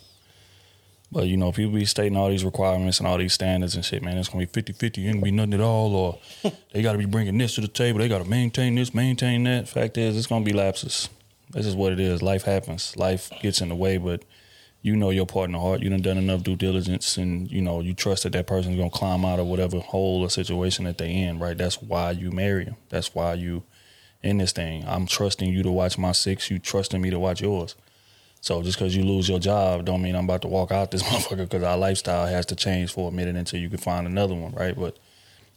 But 1.13 1.29
you 1.29 1.37
know, 1.37 1.53
people 1.53 1.73
be 1.73 1.85
stating 1.85 2.17
all 2.17 2.29
these 2.29 2.45
requirements 2.45 2.99
and 2.99 3.07
all 3.07 3.17
these 3.17 3.33
standards 3.33 3.77
and 3.77 3.85
shit, 3.85 4.03
man. 4.03 4.19
It's 4.19 4.29
gonna 4.29 4.45
be 4.45 4.63
50-50, 4.63 5.05
ain't 5.05 5.15
gonna 5.15 5.23
be 5.23 5.31
nothing 5.31 5.55
at 5.55 5.61
all, 5.61 5.95
or 5.95 6.19
they 6.73 6.83
gotta 6.83 6.99
be 6.99 7.07
bringing 7.07 7.39
this 7.39 7.55
to 7.55 7.61
the 7.61 7.69
table, 7.69 8.01
they 8.01 8.09
gotta 8.09 8.29
maintain 8.29 8.75
this, 8.75 8.93
maintain 8.93 9.45
that. 9.45 9.69
Fact 9.69 9.97
is, 9.97 10.17
it's 10.17 10.27
gonna 10.27 10.45
be 10.45 10.53
lapses. 10.53 11.09
This 11.51 11.65
is 11.65 11.77
what 11.77 11.93
it 11.93 12.01
is. 12.01 12.23
Life 12.23 12.43
happens. 12.43 12.97
Life 12.97 13.31
gets 13.41 13.61
in 13.61 13.69
the 13.69 13.77
way, 13.77 13.99
but 13.99 14.25
you 14.87 14.95
know 14.97 15.11
your 15.11 15.27
partner 15.27 15.59
heart. 15.59 15.83
You 15.83 15.91
done 15.91 16.01
done 16.01 16.17
enough 16.17 16.45
due 16.45 16.55
diligence, 16.55 17.17
and 17.17 17.51
you 17.51 17.61
know 17.61 17.81
you 17.81 17.93
trust 17.93 18.23
that 18.23 18.33
that 18.35 18.47
person's 18.47 18.77
gonna 18.77 18.89
climb 18.89 19.25
out 19.25 19.41
of 19.41 19.47
whatever 19.49 19.81
hole 19.81 20.23
or 20.23 20.31
situation 20.31 20.85
that 20.85 20.97
they 20.99 21.13
in. 21.13 21.41
Right? 21.41 21.59
That's 21.59 21.83
why 21.83 22.13
you 22.13 22.31
marry 22.31 22.67
them. 22.67 22.77
That's 22.89 23.13
why 23.13 23.35
you 23.35 23.65
in 24.23 24.39
this 24.39 24.53
thing. 24.53 24.85
I'm 24.87 25.07
trusting 25.07 25.51
you 25.51 25.65
to 25.65 25.73
watch 25.73 25.99
my 25.99 26.13
six. 26.13 26.53
You 26.53 26.61
trusting 26.61 27.03
me 27.03 27.11
to 27.11 27.19
watch 27.19 27.41
yours. 27.41 27.75
So 28.41 28.63
just 28.63 28.79
because 28.79 28.95
you 28.95 29.03
lose 29.03 29.29
your 29.29 29.41
job, 29.41 29.85
don't 29.85 30.03
mean 30.03 30.15
I'm 30.15 30.25
about 30.25 30.43
to 30.43 30.49
walk 30.49 30.71
out 30.71 30.93
this 30.93 31.03
motherfucker 31.09 31.49
because 31.49 31.65
our 31.65 31.77
lifestyle 31.77 32.27
has 32.27 32.47
to 32.47 32.55
change 32.55 32.93
for 32.93 33.09
a 33.09 33.13
minute 33.13 33.35
until 33.35 33.59
you 33.59 33.69
can 33.69 33.79
find 33.79 34.07
another 34.07 34.37
one, 34.37 34.53
right? 34.53 34.77
But 34.79 34.97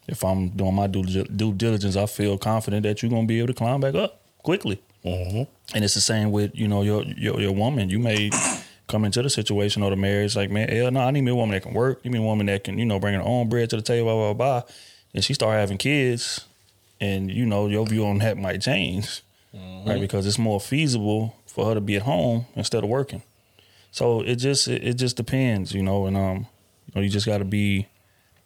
if 0.07 0.23
I'm 0.23 0.49
doing 0.49 0.73
my 0.73 0.87
due, 0.87 1.03
due 1.03 1.53
diligence, 1.53 1.95
I 1.95 2.07
feel 2.07 2.39
confident 2.39 2.81
that 2.81 3.03
you're 3.03 3.11
gonna 3.11 3.27
be 3.27 3.37
able 3.37 3.49
to 3.49 3.53
climb 3.53 3.79
back 3.79 3.93
up 3.93 4.21
quickly. 4.41 4.81
Mm-hmm. 5.05 5.43
And 5.75 5.85
it's 5.85 5.93
the 5.93 6.01
same 6.01 6.31
with 6.31 6.55
you 6.55 6.67
know 6.67 6.81
your 6.81 7.03
your, 7.03 7.39
your 7.39 7.51
woman. 7.51 7.89
You 7.89 7.99
may 7.99 8.31
come 8.89 9.05
into 9.05 9.21
the 9.21 9.29
situation 9.29 9.83
or 9.83 9.89
the 9.89 9.95
marriage 9.95 10.35
like, 10.35 10.49
man, 10.49 10.67
hell 10.67 10.91
no, 10.91 10.99
I 10.99 11.11
need 11.11 11.21
me 11.21 11.31
a 11.31 11.35
woman 11.35 11.53
that 11.53 11.63
can 11.63 11.73
work. 11.73 12.01
You 12.03 12.11
need 12.11 12.17
me 12.17 12.23
a 12.23 12.27
woman 12.27 12.47
that 12.47 12.63
can 12.65 12.77
you 12.77 12.85
know 12.85 12.99
bring 12.99 13.13
her 13.13 13.21
own 13.21 13.47
bread 13.47 13.69
to 13.69 13.75
the 13.77 13.81
table, 13.81 14.05
blah 14.05 14.33
blah 14.33 14.61
blah. 14.61 14.73
And 15.13 15.23
she 15.23 15.33
start 15.33 15.57
having 15.57 15.77
kids, 15.77 16.45
and 16.99 17.31
you 17.31 17.45
know 17.45 17.67
your 17.67 17.85
view 17.85 18.05
on 18.05 18.17
that 18.19 18.37
might 18.37 18.61
change, 18.61 19.21
right? 19.53 19.99
Because 20.01 20.25
it's 20.27 20.37
more 20.37 20.59
feasible 20.59 21.35
for 21.47 21.65
her 21.65 21.73
to 21.73 21.81
be 21.81 21.95
at 21.95 22.03
home 22.03 22.45
instead 22.55 22.83
of 22.83 22.89
working. 22.89 23.23
So 23.91 24.21
it 24.21 24.35
just 24.35 24.67
it, 24.67 24.83
it 24.83 24.93
just 24.95 25.15
depends, 25.15 25.73
you 25.73 25.81
know, 25.81 26.05
and 26.05 26.17
um, 26.17 26.37
you 26.87 26.91
know, 26.95 27.01
you 27.01 27.09
just 27.09 27.25
got 27.25 27.39
to 27.39 27.45
be. 27.45 27.87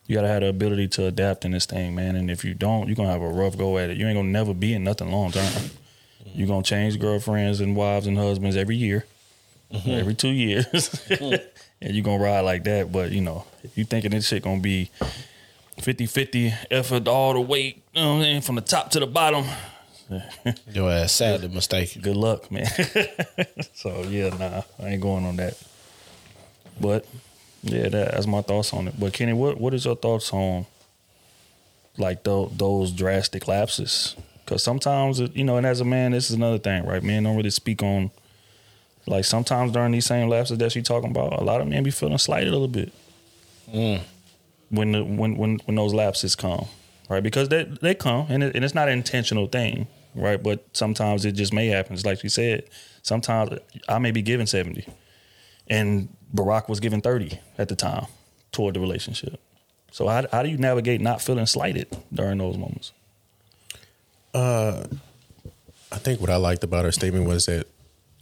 You 0.06 0.16
gotta 0.16 0.28
have 0.28 0.42
the 0.42 0.48
ability 0.50 0.90
to 0.90 1.06
adapt 1.08 1.46
in 1.46 1.52
this 1.52 1.66
thing, 1.66 1.96
man. 1.96 2.18
And 2.18 2.30
if 2.30 2.44
you 2.44 2.54
don't, 2.54 2.88
you're 2.88 2.96
gonna 2.96 3.10
have 3.12 3.22
a 3.22 3.28
rough 3.30 3.58
go 3.58 3.78
at 3.78 3.90
it. 3.90 3.96
You 3.96 4.06
ain't 4.06 4.18
gonna 4.18 4.28
never 4.28 4.54
be 4.54 4.74
in 4.74 4.84
nothing 4.84 5.10
long 5.10 5.32
term. 5.32 5.50
You're 6.26 6.48
gonna 6.48 6.62
change 6.64 7.00
girlfriends 7.00 7.62
and 7.62 7.74
wives 7.74 8.06
and 8.06 8.18
husbands 8.18 8.58
every 8.58 8.76
year, 8.76 9.06
every 9.88 10.14
two 10.16 10.30
years, 10.30 10.66
mm-hmm. 10.68 11.36
and 11.82 11.94
you're 11.96 12.04
gonna 12.04 12.24
ride 12.24 12.42
like 12.42 12.64
that. 12.66 12.92
But 12.92 13.12
you 13.12 13.22
know, 13.22 13.46
you 13.76 13.86
thinking 13.86 14.12
this 14.12 14.28
shit 14.28 14.44
gonna 14.44 14.62
be 14.62 14.92
50-50 15.80 16.54
effort 16.72 17.08
all 17.08 17.34
the 17.34 17.42
way, 17.42 17.82
you 17.94 18.02
know 18.02 18.10
what 18.10 18.16
I'm 18.18 18.22
saying, 18.22 18.42
from 18.42 18.56
the 18.56 18.62
top 18.62 18.92
to 18.92 19.00
the 19.00 19.08
bottom, 19.08 19.46
Your 20.72 20.92
ass 20.92 21.14
sadly 21.14 21.48
mistaken. 21.48 22.02
good 22.02 22.18
luck, 22.18 22.52
man. 22.52 22.68
so 23.74 24.04
yeah, 24.04 24.30
nah, 24.30 24.62
I 24.86 24.90
ain't 24.92 25.02
going 25.02 25.26
on 25.26 25.38
that. 25.38 25.58
But 26.80 27.06
yeah, 27.64 27.90
that, 27.90 28.12
that's 28.12 28.28
my 28.28 28.42
thoughts 28.42 28.74
on 28.74 28.88
it. 28.88 29.00
But 29.00 29.14
Kenny, 29.14 29.34
what 29.34 29.60
what 29.60 29.74
is 29.74 29.86
your 29.86 29.96
thoughts 29.96 30.32
on 30.34 30.66
like 31.98 32.24
tho- 32.24 32.52
those 32.56 32.92
drastic 32.92 33.48
lapses? 33.48 34.16
Because 34.46 34.62
sometimes 34.62 35.20
it- 35.22 35.36
you 35.36 35.44
know, 35.46 35.58
and 35.58 35.66
as 35.66 35.80
a 35.80 35.86
man, 35.86 36.12
this 36.12 36.30
is 36.30 36.36
another 36.36 36.60
thing, 36.60 36.86
right? 36.86 37.02
Men 37.02 37.24
don't 37.24 37.38
really 37.38 37.50
speak 37.50 37.82
on 37.82 38.12
like 39.06 39.26
sometimes 39.26 39.72
during 39.72 39.92
these 39.92 40.06
same 40.06 40.30
lapses 40.30 40.58
that 40.58 40.76
you 40.76 40.82
talking 40.82 41.10
about. 41.10 41.40
A 41.40 41.44
lot 41.44 41.62
of 41.62 41.68
men 41.68 41.84
be 41.84 41.92
feeling 41.92 42.18
slighted 42.18 42.50
a 42.50 42.52
little 42.52 42.68
bit 42.68 42.94
when 44.70 44.92
the, 44.92 45.04
when 45.04 45.38
when 45.38 45.60
when 45.66 45.76
those 45.76 45.94
lapses 45.94 46.36
come, 46.36 46.66
right? 47.10 47.24
Because 47.24 47.50
they 47.50 47.64
they 47.82 47.94
come 47.96 48.28
and, 48.30 48.44
it, 48.44 48.56
and 48.56 48.64
it's 48.64 48.76
not 48.76 48.88
an 48.88 48.98
intentional 48.98 49.48
thing, 49.48 49.88
right? 50.16 50.42
But 50.42 50.66
sometimes 50.74 51.26
it 51.26 51.34
just 51.34 51.54
may 51.54 51.68
happen. 51.68 51.94
It's 51.94 52.06
like 52.06 52.20
she 52.20 52.30
said. 52.30 52.64
Sometimes 53.02 53.60
I 53.90 54.00
may 54.00 54.12
be 54.12 54.22
given 54.22 54.48
seventy, 54.48 54.88
and 55.68 56.08
Barack 56.34 56.70
was 56.70 56.80
given 56.80 57.02
thirty 57.02 57.40
at 57.58 57.68
the 57.68 57.76
time 57.76 58.06
toward 58.52 58.76
the 58.76 58.80
relationship. 58.80 59.40
So 59.92 60.08
how 60.08 60.26
how 60.32 60.42
do 60.44 60.50
you 60.50 60.58
navigate 60.58 61.02
not 61.02 61.22
feeling 61.22 61.46
slighted 61.46 61.88
during 62.14 62.38
those 62.38 62.58
moments? 62.58 62.94
Uh, 64.34 64.86
I 65.92 65.98
think 65.98 66.22
what 66.22 66.30
I 66.30 66.38
liked 66.38 66.64
about 66.64 66.86
her 66.86 66.92
statement 66.92 67.28
was 67.28 67.46
that 67.46 67.68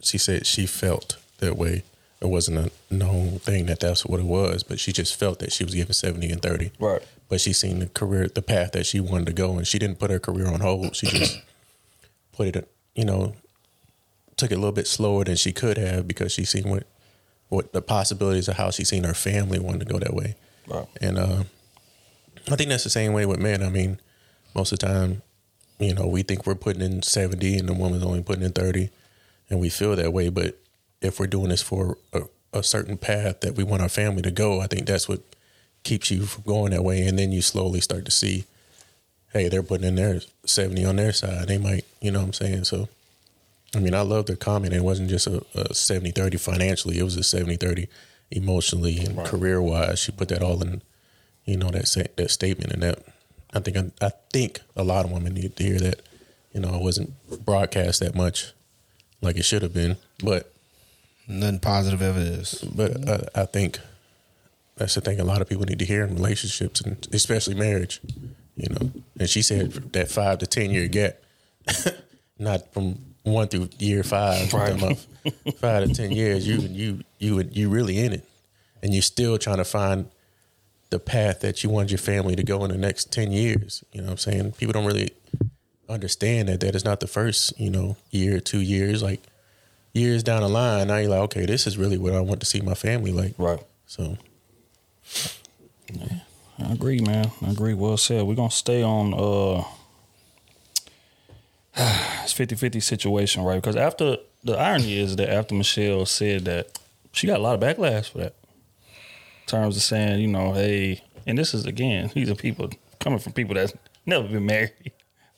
she 0.02 0.18
said 0.18 0.46
she 0.46 0.66
felt 0.66 1.16
that 1.38 1.56
way. 1.56 1.82
It 2.20 2.28
wasn't 2.28 2.58
a 2.58 2.94
known 2.94 3.38
thing 3.40 3.66
that 3.66 3.80
that's 3.80 4.06
what 4.06 4.20
it 4.20 4.26
was, 4.26 4.62
but 4.62 4.78
she 4.78 4.92
just 4.92 5.18
felt 5.18 5.40
that 5.40 5.52
she 5.52 5.64
was 5.64 5.74
given 5.74 5.92
70 5.92 6.30
and 6.30 6.40
30. 6.40 6.70
Right. 6.78 7.02
But 7.28 7.40
she 7.40 7.52
seen 7.52 7.80
the 7.80 7.86
career, 7.86 8.28
the 8.28 8.42
path 8.42 8.72
that 8.72 8.86
she 8.86 9.00
wanted 9.00 9.26
to 9.26 9.32
go, 9.32 9.56
and 9.56 9.66
she 9.66 9.78
didn't 9.78 9.98
put 9.98 10.10
her 10.10 10.20
career 10.20 10.46
on 10.46 10.60
hold. 10.60 10.94
She 10.94 11.06
just 11.06 11.40
put 12.32 12.54
it, 12.54 12.70
you 12.94 13.04
know, 13.04 13.34
took 14.36 14.52
it 14.52 14.54
a 14.54 14.58
little 14.58 14.72
bit 14.72 14.86
slower 14.86 15.24
than 15.24 15.36
she 15.36 15.52
could 15.52 15.78
have 15.78 16.06
because 16.06 16.32
she 16.32 16.44
seen 16.44 16.68
what, 16.68 16.86
what 17.48 17.72
the 17.72 17.82
possibilities 17.82 18.48
of 18.48 18.56
how 18.56 18.70
she 18.70 18.84
seen 18.84 19.02
her 19.04 19.14
family 19.14 19.58
wanted 19.58 19.80
to 19.80 19.86
go 19.86 19.98
that 19.98 20.14
way. 20.14 20.36
Right. 20.68 20.86
And 21.00 21.18
uh, 21.18 21.42
I 22.50 22.56
think 22.56 22.70
that's 22.70 22.84
the 22.84 22.90
same 22.90 23.12
way 23.12 23.26
with 23.26 23.40
men. 23.40 23.62
I 23.62 23.68
mean, 23.68 23.98
most 24.54 24.72
of 24.72 24.78
the 24.78 24.86
time, 24.86 25.22
you 25.78 25.94
know, 25.94 26.06
we 26.06 26.22
think 26.22 26.46
we're 26.46 26.54
putting 26.54 26.82
in 26.82 27.02
70 27.02 27.58
and 27.58 27.68
the 27.68 27.74
woman's 27.74 28.04
only 28.04 28.22
putting 28.22 28.44
in 28.44 28.52
30, 28.52 28.90
and 29.52 29.60
we 29.60 29.68
feel 29.68 29.94
that 29.94 30.12
way. 30.12 30.30
But 30.30 30.58
if 31.02 31.20
we're 31.20 31.26
doing 31.26 31.50
this 31.50 31.62
for 31.62 31.98
a, 32.12 32.22
a 32.54 32.62
certain 32.62 32.96
path 32.96 33.40
that 33.42 33.54
we 33.54 33.62
want 33.62 33.82
our 33.82 33.88
family 33.88 34.22
to 34.22 34.30
go, 34.30 34.60
I 34.60 34.66
think 34.66 34.86
that's 34.86 35.08
what 35.08 35.20
keeps 35.84 36.10
you 36.10 36.22
from 36.22 36.44
going 36.44 36.72
that 36.72 36.82
way. 36.82 37.06
And 37.06 37.18
then 37.18 37.32
you 37.32 37.42
slowly 37.42 37.80
start 37.80 38.06
to 38.06 38.10
see, 38.10 38.44
hey, 39.32 39.48
they're 39.48 39.62
putting 39.62 39.86
in 39.86 39.96
their 39.96 40.22
70 40.46 40.84
on 40.86 40.96
their 40.96 41.12
side. 41.12 41.48
They 41.48 41.58
might, 41.58 41.84
you 42.00 42.10
know 42.10 42.20
what 42.20 42.26
I'm 42.26 42.32
saying? 42.32 42.64
So, 42.64 42.88
I 43.76 43.78
mean, 43.78 43.94
I 43.94 44.00
love 44.00 44.26
the 44.26 44.36
comment. 44.36 44.72
It 44.72 44.82
wasn't 44.82 45.10
just 45.10 45.26
a, 45.26 45.44
a 45.54 45.74
70 45.74 46.12
30 46.12 46.38
financially, 46.38 46.98
it 46.98 47.04
was 47.04 47.16
a 47.16 47.22
70 47.22 47.56
30 47.56 47.88
emotionally 48.30 48.98
and 49.00 49.18
career 49.18 49.60
wise. 49.60 49.98
She 49.98 50.12
put 50.12 50.28
that 50.28 50.42
all 50.42 50.62
in, 50.62 50.80
you 51.44 51.58
know, 51.58 51.70
that 51.70 52.10
that 52.16 52.30
statement. 52.30 52.72
And 52.72 52.82
that, 52.82 53.00
I 53.52 53.60
think, 53.60 53.76
I, 53.76 54.06
I 54.06 54.12
think 54.32 54.60
a 54.74 54.82
lot 54.82 55.04
of 55.04 55.12
women 55.12 55.34
need 55.34 55.56
to 55.56 55.62
hear 55.62 55.78
that. 55.78 56.00
You 56.54 56.60
know, 56.60 56.74
it 56.74 56.82
wasn't 56.82 57.12
broadcast 57.46 58.00
that 58.00 58.14
much 58.14 58.52
like 59.22 59.36
it 59.36 59.44
should 59.44 59.62
have 59.62 59.72
been. 59.72 59.96
But 60.22 60.52
Nothing 61.28 61.60
positive 61.60 62.02
ever 62.02 62.18
is. 62.18 62.62
but 62.74 63.08
uh, 63.08 63.18
I 63.34 63.44
think 63.46 63.78
that's 64.76 64.94
the 64.96 65.00
thing 65.00 65.20
a 65.20 65.24
lot 65.24 65.40
of 65.40 65.48
people 65.48 65.64
need 65.64 65.78
to 65.78 65.84
hear 65.84 66.04
in 66.04 66.14
relationships 66.14 66.80
and 66.80 67.06
especially 67.12 67.54
marriage. 67.54 68.00
You 68.56 68.68
know, 68.70 68.90
and 69.18 69.30
she 69.30 69.40
said 69.40 69.72
that 69.92 70.10
five 70.10 70.38
to 70.40 70.46
ten 70.46 70.70
year 70.70 70.86
gap, 70.88 71.16
not 72.38 72.72
from 72.74 72.98
one 73.22 73.48
through 73.48 73.70
year 73.78 74.02
five. 74.02 74.52
Right. 74.52 74.98
five 75.56 75.88
to 75.88 75.94
ten 75.94 76.10
years, 76.10 76.46
you 76.46 76.58
you 76.58 77.04
you 77.18 77.34
would 77.36 77.56
you 77.56 77.68
really 77.70 77.98
in 77.98 78.12
it, 78.12 78.28
and 78.82 78.92
you're 78.92 79.00
still 79.02 79.38
trying 79.38 79.56
to 79.58 79.64
find 79.64 80.10
the 80.90 80.98
path 80.98 81.40
that 81.40 81.62
you 81.64 81.70
want 81.70 81.90
your 81.90 81.98
family 81.98 82.36
to 82.36 82.42
go 82.42 82.62
in 82.64 82.70
the 82.72 82.76
next 82.76 83.10
ten 83.12 83.32
years. 83.32 83.82
You 83.92 84.00
know 84.02 84.08
what 84.08 84.12
I'm 84.12 84.18
saying? 84.18 84.52
People 84.52 84.72
don't 84.74 84.84
really 84.84 85.12
understand 85.88 86.48
that 86.48 86.60
that 86.60 86.74
is 86.74 86.84
not 86.84 87.00
the 87.00 87.06
first 87.06 87.58
you 87.58 87.70
know 87.70 87.96
year 88.10 88.40
two 88.40 88.60
years 88.60 89.02
like 89.02 89.20
years 89.92 90.22
down 90.22 90.42
the 90.42 90.48
line, 90.48 90.88
now 90.88 90.96
you're 90.96 91.10
like, 91.10 91.20
okay, 91.20 91.46
this 91.46 91.66
is 91.66 91.76
really 91.76 91.98
what 91.98 92.14
I 92.14 92.20
want 92.20 92.40
to 92.40 92.46
see 92.46 92.60
my 92.60 92.74
family 92.74 93.12
like. 93.12 93.34
Right. 93.38 93.60
So 93.86 94.16
I 96.58 96.72
agree, 96.72 97.00
man. 97.00 97.30
I 97.44 97.50
agree. 97.50 97.74
Well 97.74 97.96
said. 97.96 98.24
We're 98.24 98.34
gonna 98.34 98.50
stay 98.50 98.82
on 98.82 99.14
uh 99.14 99.64
it's 102.22 102.34
50-50 102.34 102.82
situation, 102.82 103.44
right? 103.44 103.56
Because 103.56 103.76
after 103.76 104.18
the 104.44 104.58
irony 104.58 104.98
is 104.98 105.16
that 105.16 105.30
after 105.30 105.54
Michelle 105.54 106.04
said 106.06 106.44
that 106.44 106.78
she 107.12 107.26
got 107.26 107.38
a 107.38 107.42
lot 107.42 107.54
of 107.54 107.60
backlash 107.60 108.10
for 108.10 108.18
that. 108.18 108.34
In 109.42 109.46
terms 109.46 109.76
of 109.76 109.82
saying, 109.82 110.20
you 110.20 110.28
know, 110.28 110.52
hey, 110.52 111.02
and 111.26 111.36
this 111.36 111.54
is 111.54 111.66
again, 111.66 112.10
these 112.14 112.30
are 112.30 112.34
people 112.34 112.70
coming 113.00 113.18
from 113.18 113.32
people 113.32 113.54
that's 113.54 113.74
never 114.06 114.26
been 114.26 114.46
married, 114.46 114.92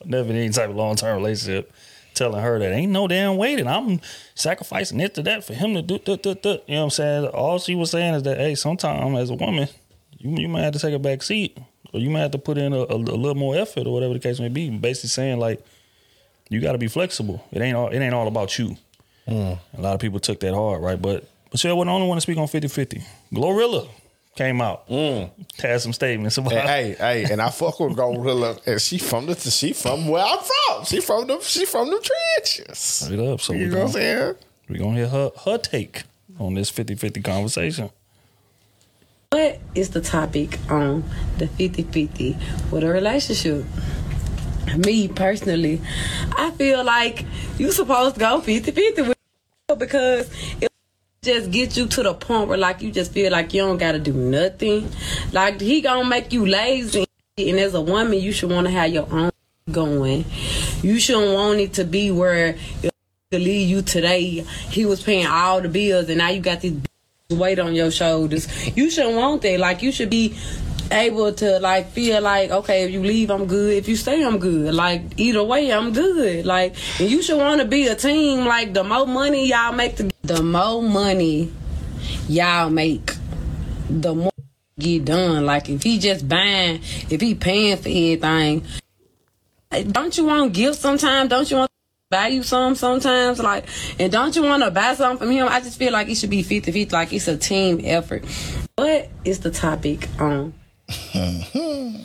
never 0.07 0.31
in 0.31 0.37
any 0.37 0.51
type 0.51 0.71
of 0.71 0.77
long 0.77 0.97
term 0.97 1.17
relationship, 1.17 1.73
telling 2.15 2.43
her 2.43 2.59
that 2.59 2.73
ain't 2.73 2.93
no 2.93 3.09
damn 3.09 3.37
way 3.37 3.57
that 3.57 3.67
I'm 3.67 4.01
sacrificing 4.35 5.01
it 5.01 5.15
to 5.15 5.23
that 5.25 5.45
for 5.45 5.55
him 5.55 5.75
to 5.75 5.83
do, 5.83 5.99
do, 5.99 6.17
do, 6.17 6.35
do. 6.35 6.49
you 6.49 6.55
know 6.55 6.61
what 6.67 6.83
I'm 6.85 6.91
saying? 6.91 7.27
All 7.29 7.59
she 7.59 7.75
was 7.75 7.91
saying 7.91 8.15
is 8.15 8.23
that, 8.23 8.39
hey, 8.39 8.55
sometimes 8.55 9.19
as 9.19 9.31
a 9.31 9.35
woman, 9.35 9.69
you, 10.19 10.37
you 10.37 10.49
might 10.49 10.63
have 10.63 10.73
to 10.75 10.79
take 10.79 10.95
a 10.95 10.99
back 10.99 11.23
seat 11.23 11.59
or 11.93 12.01
you 12.01 12.11
might 12.11 12.21
have 12.21 12.31
to 12.33 12.39
put 12.39 12.59
in 12.59 12.73
a, 12.73 12.81
a, 12.81 12.95
a 12.95 12.97
little 12.97 13.35
more 13.35 13.57
effort 13.57 13.87
or 13.87 13.93
whatever 13.93 14.15
the 14.15 14.21
case 14.21 14.41
may 14.41 14.49
be. 14.49 14.71
Basically 14.71 15.09
saying 15.09 15.39
like, 15.39 15.65
you 16.49 16.61
got 16.61 16.73
to 16.73 16.79
be 16.79 16.89
flexible. 16.89 17.45
It 17.53 17.63
ain't 17.63 17.77
all, 17.77 17.89
it 17.89 17.99
ain't 17.99 18.15
all 18.15 18.29
about 18.29 18.59
you. 18.59 18.77
Mm. 19.27 19.59
A 19.77 19.81
lot 19.81 19.95
of 19.95 20.01
people 20.01 20.21
took 20.21 20.41
that 20.41 20.55
hard, 20.55 20.83
right? 20.83 21.01
But 21.01 21.25
Michelle 21.53 21.77
wasn't 21.77 21.89
the 21.89 21.95
only 21.95 22.09
one 22.09 22.17
to 22.17 22.21
speak 22.21 22.37
on 22.37 22.47
50-50. 22.47 23.03
Glorilla 23.33 23.89
came 24.37 24.61
out, 24.61 24.89
mm. 24.89 25.31
had 25.59 25.81
some 25.81 25.93
statements 25.93 26.37
about 26.39 26.53
Hey, 26.53 26.95
hey, 26.99 27.25
hey, 27.25 27.33
and 27.33 27.41
I 27.41 27.51
fuck 27.51 27.79
with 27.81 27.97
Glorilla, 27.97 28.65
and 28.67 28.81
she 28.81 28.99
from 28.99 29.27
the 29.27 29.35
she 29.37 29.73
from 29.73 30.09
where 30.09 30.25
I'm 30.25 30.39
from. 30.39 30.85
She 30.85 31.01
from 31.01 31.27
the 31.27 31.41
she 31.41 31.65
from 31.65 31.89
the 31.91 32.01
trenches. 32.01 32.79
Straight 32.79 33.21
up. 33.21 33.41
So 33.41 33.53
You 33.53 33.59
we 33.61 33.65
know 33.67 33.71
what 33.71 33.87
I'm 33.87 33.93
gonna, 33.93 33.93
saying? 33.93 34.35
we 34.69 34.79
gonna 34.79 34.97
hear 34.97 35.09
her 35.09 35.31
her 35.45 35.59
take 35.59 36.03
on 36.39 36.55
this 36.55 36.71
50-50 36.71 37.23
conversation. 37.25 37.91
What 39.31 39.59
is 39.75 39.91
the 39.91 40.01
topic 40.01 40.59
on 40.71 41.05
the 41.39 41.47
50 41.47 41.83
50 41.85 42.37
with 42.71 42.83
a 42.85 42.89
relationship? 42.89 43.65
Me 44.79 45.09
personally, 45.09 45.81
I 46.37 46.51
feel 46.53 46.83
like 46.85 47.25
you 47.59 47.71
supposed 47.71 48.15
to 48.15 48.21
go 48.21 48.41
50 48.41 48.71
50 48.73 49.03
with 49.03 49.15
because 49.79 50.31
it 50.61 50.71
just 51.25 51.51
get 51.51 51.77
you 51.77 51.87
to 51.87 52.03
the 52.03 52.15
point 52.15 52.49
where 52.49 52.59
like 52.59 52.83
you 52.83 52.93
just 52.93 53.13
feel 53.13 53.33
like 53.33 53.53
you 53.55 53.63
don't 53.63 53.79
gotta 53.79 53.99
do 53.99 54.13
nothing. 54.13 54.91
Like 55.33 55.61
he 55.61 55.81
gonna 55.81 56.09
make 56.09 56.33
you 56.33 56.47
lazy 56.47 57.07
and 57.39 57.59
as 57.59 57.75
a 57.75 57.81
woman 57.81 58.21
you 58.21 58.33
should 58.33 58.51
wanna 58.51 58.71
have 58.71 58.93
your 58.93 59.13
own 59.13 59.31
going. 59.71 60.25
You 60.83 61.01
shouldn't 61.01 61.33
want 61.33 61.59
it 61.61 61.73
to 61.75 61.85
be 61.85 62.11
where 62.11 62.57
to 63.35 63.39
leave 63.39 63.69
you 63.69 63.83
today, 63.83 64.45
he 64.71 64.87
was 64.87 65.03
paying 65.03 65.27
all 65.27 65.61
the 65.61 65.69
bills 65.69 66.09
and 66.09 66.19
now 66.19 66.29
you 66.29 66.41
got 66.41 66.61
this 66.61 66.75
weight 67.31 67.59
on 67.59 67.75
your 67.75 67.91
shoulders. 67.91 68.47
You 68.77 68.91
shouldn't 68.91 69.17
want 69.17 69.43
that. 69.43 69.59
Like 69.59 69.83
you 69.83 69.91
should 69.91 70.11
be 70.11 70.37
able 70.95 71.33
to 71.33 71.59
like 71.59 71.91
feel 71.91 72.23
like 72.23 72.51
okay 72.51 72.85
if 72.85 72.91
you 72.91 73.03
leave 73.03 73.31
I'm 73.31 73.47
good. 73.47 73.75
If 73.75 73.89
you 73.89 73.97
stay 73.97 74.23
I'm 74.23 74.39
good. 74.39 74.75
Like 74.75 75.03
either 75.19 75.43
way 75.43 75.71
I'm 75.73 75.93
good. 75.93 76.47
Like 76.47 76.77
and 77.01 77.11
you 77.11 77.23
should 77.23 77.39
want 77.39 77.61
to 77.61 77.67
be 77.67 77.89
a 77.89 77.95
team. 77.95 78.47
Like 78.47 78.73
the 78.73 78.85
more 78.85 79.07
money 79.07 79.49
y'all 79.49 79.73
make 79.73 79.97
the, 79.97 80.13
the 80.23 80.43
more 80.43 80.83
money 80.83 81.53
y'all 82.29 82.71
make 82.71 83.13
the 83.91 84.15
more 84.15 84.33
get 84.79 85.05
done. 85.05 85.45
Like 85.45 85.69
if 85.69 85.83
he 85.83 85.99
just 85.99 86.29
buying 86.29 86.81
if 87.11 87.21
he 87.21 87.35
paying 87.35 87.77
for 87.77 87.89
everything 87.89 88.65
don't 89.83 90.17
you 90.17 90.25
want 90.25 90.53
gifts 90.53 90.79
sometimes? 90.79 91.29
Don't 91.31 91.51
you 91.51 91.57
want 91.59 91.71
buy 92.11 92.29
you 92.29 92.43
some 92.43 92.75
sometimes? 92.75 93.41
Like 93.41 93.67
and 93.99 94.13
don't 94.13 94.35
you 94.37 94.43
want 94.43 94.63
to 94.63 94.71
buy 94.71 94.95
something 94.95 95.27
from 95.27 95.31
him? 95.31 95.49
I 95.49 95.61
just 95.61 95.79
feel 95.79 95.93
like 95.93 96.09
it 96.09 96.17
should 96.17 96.31
be 96.31 96.45
50-50 96.45 96.93
like 96.93 97.13
it's 97.13 97.29
a 97.29 97.37
team 97.37 97.81
effort. 97.83 98.25
What 98.77 99.09
is 99.25 99.41
the 99.41 99.51
topic 99.51 100.09
on 100.21 100.55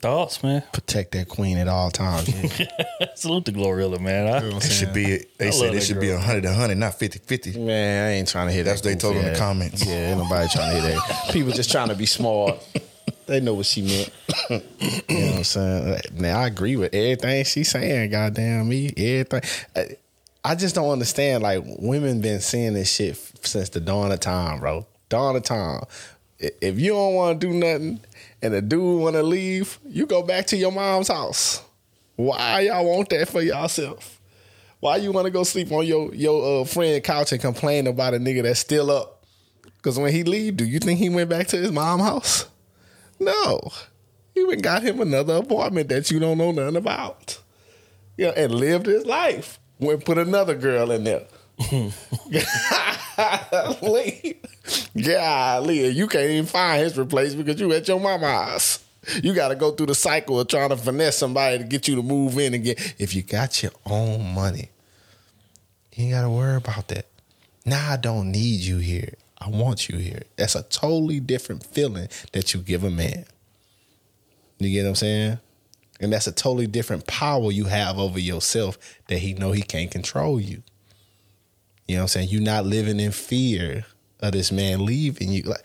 Thoughts, 0.00 0.42
man. 0.42 0.64
Protect 0.72 1.12
that 1.12 1.28
queen 1.28 1.58
at 1.58 1.68
all 1.68 1.90
times. 1.92 2.26
Salute 3.14 3.44
to 3.44 3.52
Glorilla, 3.52 4.00
man. 4.00 4.26
I, 4.26 4.56
It 4.56 4.62
should 4.62 4.92
be. 4.92 5.24
They 5.38 5.48
I 5.48 5.50
said 5.50 5.68
it 5.68 5.74
that 5.74 5.82
should 5.84 6.00
be 6.00 6.08
girl. 6.08 6.16
100 6.16 6.44
100, 6.44 6.74
not 6.76 6.94
50 6.98 7.20
50. 7.20 7.60
Man, 7.60 8.08
I 8.08 8.10
ain't 8.14 8.26
trying 8.26 8.48
to 8.48 8.52
hear 8.52 8.64
That's 8.64 8.80
that. 8.80 8.88
what 8.88 8.94
they 8.94 8.98
told 9.00 9.14
goofy 9.14 9.26
in 9.28 9.32
the 9.34 9.38
comments. 9.38 9.86
Yeah, 9.86 10.10
ain't 10.10 10.18
nobody 10.18 10.48
trying 10.48 10.74
to 10.74 10.80
hear 10.80 10.90
that. 10.98 11.30
People 11.30 11.52
just 11.52 11.70
trying 11.70 11.88
to 11.88 11.94
be 11.94 12.06
smart. 12.06 12.58
they 13.26 13.38
know 13.40 13.54
what 13.54 13.66
she 13.66 13.82
meant. 13.82 14.10
you 14.50 14.56
know 14.58 15.26
what 15.26 15.36
I'm 15.36 15.44
saying? 15.44 16.00
Now 16.14 16.40
I 16.40 16.46
agree 16.48 16.74
with 16.74 16.92
everything 16.92 17.44
she's 17.44 17.70
saying. 17.70 18.10
Goddamn 18.10 18.68
me, 18.68 18.92
everything. 18.96 19.42
I- 19.76 19.96
I 20.44 20.56
just 20.56 20.74
don't 20.74 20.90
understand. 20.90 21.44
Like 21.44 21.62
women 21.64 22.20
been 22.20 22.40
seeing 22.40 22.74
this 22.74 22.92
shit 22.92 23.16
since 23.46 23.68
the 23.68 23.78
dawn 23.78 24.10
of 24.10 24.18
time, 24.18 24.58
bro. 24.58 24.84
Dawn 25.12 25.36
of 25.36 25.42
time. 25.42 25.82
If 26.38 26.80
you 26.80 26.92
don't 26.92 27.14
want 27.14 27.38
to 27.38 27.46
do 27.46 27.52
nothing 27.52 28.00
and 28.40 28.54
the 28.54 28.62
dude 28.62 28.98
want 28.98 29.14
to 29.14 29.22
leave, 29.22 29.78
you 29.86 30.06
go 30.06 30.22
back 30.22 30.46
to 30.46 30.56
your 30.56 30.72
mom's 30.72 31.08
house. 31.08 31.62
Why 32.16 32.60
y'all 32.60 32.86
want 32.86 33.10
that 33.10 33.28
for 33.28 33.42
yourself? 33.42 34.18
Why 34.80 34.96
you 34.96 35.12
want 35.12 35.26
to 35.26 35.30
go 35.30 35.44
sleep 35.44 35.70
on 35.70 35.84
your 35.84 36.14
your 36.14 36.62
uh, 36.62 36.64
friend 36.64 37.04
couch 37.04 37.30
and 37.32 37.40
complain 37.42 37.86
about 37.86 38.14
a 38.14 38.16
nigga 38.16 38.42
that's 38.42 38.60
still 38.60 38.90
up? 38.90 39.26
Because 39.76 39.98
when 39.98 40.12
he 40.12 40.24
leave, 40.24 40.56
do 40.56 40.64
you 40.64 40.78
think 40.78 40.98
he 40.98 41.10
went 41.10 41.28
back 41.28 41.46
to 41.48 41.58
his 41.58 41.72
mom 41.72 42.00
house? 42.00 42.46
No. 43.20 43.60
He 44.34 44.46
went 44.46 44.62
got 44.62 44.82
him 44.82 44.98
another 44.98 45.36
apartment 45.36 45.90
that 45.90 46.10
you 46.10 46.20
don't 46.20 46.38
know 46.38 46.52
nothing 46.52 46.76
about. 46.76 47.38
Yeah, 48.16 48.32
and 48.34 48.54
lived 48.54 48.86
his 48.86 49.04
life. 49.04 49.58
Went 49.78 50.06
put 50.06 50.16
another 50.16 50.54
girl 50.54 50.90
in 50.90 51.04
there. 51.04 51.26
Golly. 53.16 54.40
Golly, 54.96 55.88
you 55.88 56.06
can't 56.06 56.30
even 56.30 56.46
find 56.46 56.82
his 56.82 56.96
replacement 56.96 57.46
because 57.46 57.60
you 57.60 57.72
at 57.72 57.86
your 57.88 58.00
mama 58.00 58.26
house. 58.26 58.84
You 59.22 59.34
got 59.34 59.48
to 59.48 59.56
go 59.56 59.72
through 59.72 59.86
the 59.86 59.94
cycle 59.94 60.38
of 60.38 60.48
trying 60.48 60.68
to 60.68 60.76
finesse 60.76 61.18
somebody 61.18 61.58
to 61.58 61.64
get 61.64 61.88
you 61.88 61.96
to 61.96 62.02
move 62.02 62.38
in 62.38 62.54
again. 62.54 62.76
If 62.98 63.14
you 63.14 63.22
got 63.22 63.62
your 63.62 63.72
own 63.84 64.32
money, 64.34 64.70
you 65.94 66.04
ain't 66.04 66.14
got 66.14 66.22
to 66.22 66.30
worry 66.30 66.56
about 66.56 66.88
that. 66.88 67.06
Now 67.66 67.92
I 67.92 67.96
don't 67.96 68.30
need 68.30 68.60
you 68.60 68.78
here. 68.78 69.14
I 69.40 69.48
want 69.48 69.88
you 69.88 69.98
here. 69.98 70.22
That's 70.36 70.54
a 70.54 70.62
totally 70.62 71.18
different 71.18 71.64
feeling 71.64 72.08
that 72.32 72.54
you 72.54 72.60
give 72.60 72.84
a 72.84 72.90
man. 72.90 73.24
You 74.58 74.70
get 74.70 74.84
what 74.84 74.90
I'm 74.90 74.94
saying? 74.94 75.38
And 76.00 76.12
that's 76.12 76.26
a 76.28 76.32
totally 76.32 76.66
different 76.66 77.06
power 77.06 77.50
you 77.50 77.64
have 77.64 77.98
over 77.98 78.18
yourself 78.18 78.78
that 79.08 79.18
he 79.18 79.34
know 79.34 79.52
he 79.52 79.62
can't 79.62 79.90
control 79.90 80.40
you. 80.40 80.62
You 81.92 81.98
know 81.98 82.04
what 82.04 82.16
I'm 82.16 82.22
saying? 82.22 82.28
You're 82.30 82.40
not 82.40 82.64
living 82.64 82.98
in 82.98 83.12
fear 83.12 83.84
of 84.20 84.32
this 84.32 84.50
man 84.50 84.86
leaving 84.86 85.30
you. 85.30 85.42
Like 85.42 85.62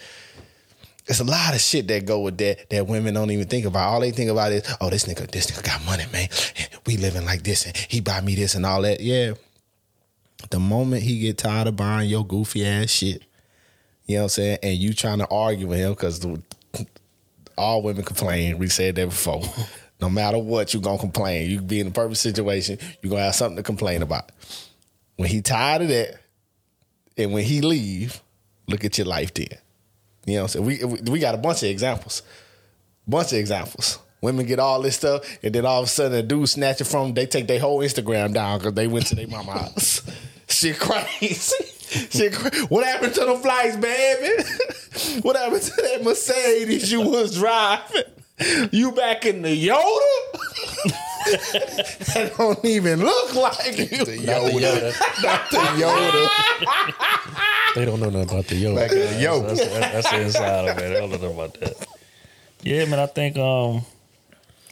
there's 1.05 1.22
a 1.22 1.24
lot 1.24 1.53
of 1.53 1.62
shit 1.62 1.88
that 1.88 2.05
go 2.05 2.19
with 2.19 2.38
that 2.39 2.69
that 2.69 2.86
women 2.86 3.13
don't 3.13 3.31
even 3.31 3.48
think 3.48 3.65
about. 3.65 3.88
All 3.93 4.01
they 4.01 4.12
think 4.12 4.29
about 4.29 4.51
is, 4.51 4.75
oh, 4.81 4.89
this 4.89 5.05
nigga, 5.05 5.31
this 5.31 5.50
nigga 5.50 5.63
got 5.63 5.86
money, 5.86 6.03
man. 6.12 6.27
We 6.86 6.98
living 6.98 7.24
like 7.24 7.43
this, 7.43 7.65
and 7.65 7.77
he 7.77 8.01
buy 8.01 8.19
me 8.19 8.36
this 8.36 8.55
and 8.55 8.65
all 8.65 8.81
that. 8.81 9.00
Yeah. 9.00 9.36
The 10.50 10.60
moment 10.60 11.03
he 11.03 11.17
get 11.19 11.38
tired 11.38 11.67
of 11.67 11.77
buying 11.77 12.10
your 12.10 12.25
goofy 12.25 12.65
ass 12.65 12.89
shit, 12.89 13.24
you 14.05 14.15
know 14.15 14.24
what 14.24 14.25
I'm 14.25 14.29
saying, 14.29 14.57
and 14.63 14.77
you 14.77 14.93
trying 14.93 15.19
to 15.19 15.27
argue 15.29 15.67
with 15.67 15.79
him 15.79 15.91
because 15.91 16.25
all 17.57 17.81
women 17.84 18.03
complain. 18.03 18.57
We 18.57 18.67
said 18.67 18.96
that 18.96 19.07
before. 19.07 19.43
No 20.00 20.12
matter 20.12 20.38
what, 20.38 20.75
you 20.75 20.79
gonna 20.79 21.00
complain. 21.00 21.50
You 21.50 21.60
be 21.60 21.79
in 21.79 21.88
a 21.88 21.91
perfect 21.91 22.19
situation, 22.19 22.77
you 23.01 23.10
gonna 23.10 23.24
have 23.24 23.34
something 23.34 23.57
to 23.57 23.63
complain 23.63 24.03
about. 24.03 24.31
When 25.18 25.30
he 25.30 25.42
tired 25.42 25.84
of 25.84 25.88
that, 25.90 26.20
and 27.18 27.34
when 27.34 27.44
he 27.44 27.62
leave, 27.62 28.22
look 28.68 28.86
at 28.86 28.98
your 28.98 29.08
life 29.08 29.34
then. 29.34 29.48
You 30.26 30.36
know 30.36 30.44
what 30.44 30.56
I'm 30.56 30.66
saying? 30.66 30.94
We 31.02 31.12
we, 31.12 31.20
got 31.20 31.36
a 31.36 31.38
bunch 31.38 31.64
of 31.64 31.70
examples. 31.70 32.22
Bunch 33.08 33.32
of 33.32 33.40
examples. 33.40 34.00
Women 34.22 34.46
get 34.46 34.60
all 34.60 34.82
this 34.82 34.96
stuff, 34.96 35.24
and 35.44 35.54
then 35.54 35.66
all 35.66 35.82
of 35.82 35.88
a 35.88 35.90
sudden 35.90 36.18
a 36.18 36.24
dude 36.24 36.50
snatch 36.50 36.82
it 36.82 36.86
from 36.86 37.08
them, 37.08 37.14
they 37.14 37.26
take 37.26 37.48
their 37.48 37.60
whole 37.60 37.80
Instagram 37.80 38.34
down 38.34 38.60
because 38.60 38.74
they 38.74 38.88
went 38.88 39.08
to 39.08 39.16
their 39.16 39.28
mama 39.28 39.54
house. 39.54 40.02
Shit 40.48 40.80
crazy. 40.80 41.66
Shit 42.10 42.36
what 42.70 42.86
happened 42.86 43.14
to 43.14 43.26
the 43.26 43.36
flights, 43.36 43.78
baby? 43.78 45.22
what 45.22 45.36
happened 45.36 45.62
to 45.62 45.82
that 45.82 46.04
Mercedes 46.04 46.92
you 46.92 47.02
was 47.02 47.36
driving? 47.36 48.04
You 48.72 48.91
back 48.91 49.25
in 49.25 49.41
the 49.41 49.67
Yoda? 49.67 49.77
that 52.13 52.34
don't 52.38 52.63
even 52.63 53.00
look 53.00 53.34
like 53.36 53.77
you. 53.77 54.06
The 54.06 54.17
Yoda. 54.17 54.94
Not 55.24 55.50
the 55.50 55.58
Yoda. 55.58 56.27
They 57.77 57.86
don't 57.86 58.00
know 58.00 58.10
nothing 58.10 58.29
about 58.29 58.48
the 58.48 58.55
yo. 58.55 58.75
Back 58.75 58.92
in 58.92 59.00
the 59.00 59.22
yo. 59.22 59.42
That's, 59.42 59.59
that's, 59.59 59.79
that's 59.94 60.09
the 60.09 60.22
inside 60.22 60.68
of 60.68 60.77
it. 60.77 60.98
I 60.98 61.00
don't 61.00 61.22
know 61.22 61.31
about 61.31 61.53
that. 61.59 61.88
Yeah, 62.64 62.85
man. 62.85 63.00
I 63.00 63.05
think 63.05 63.38
um, 63.38 63.81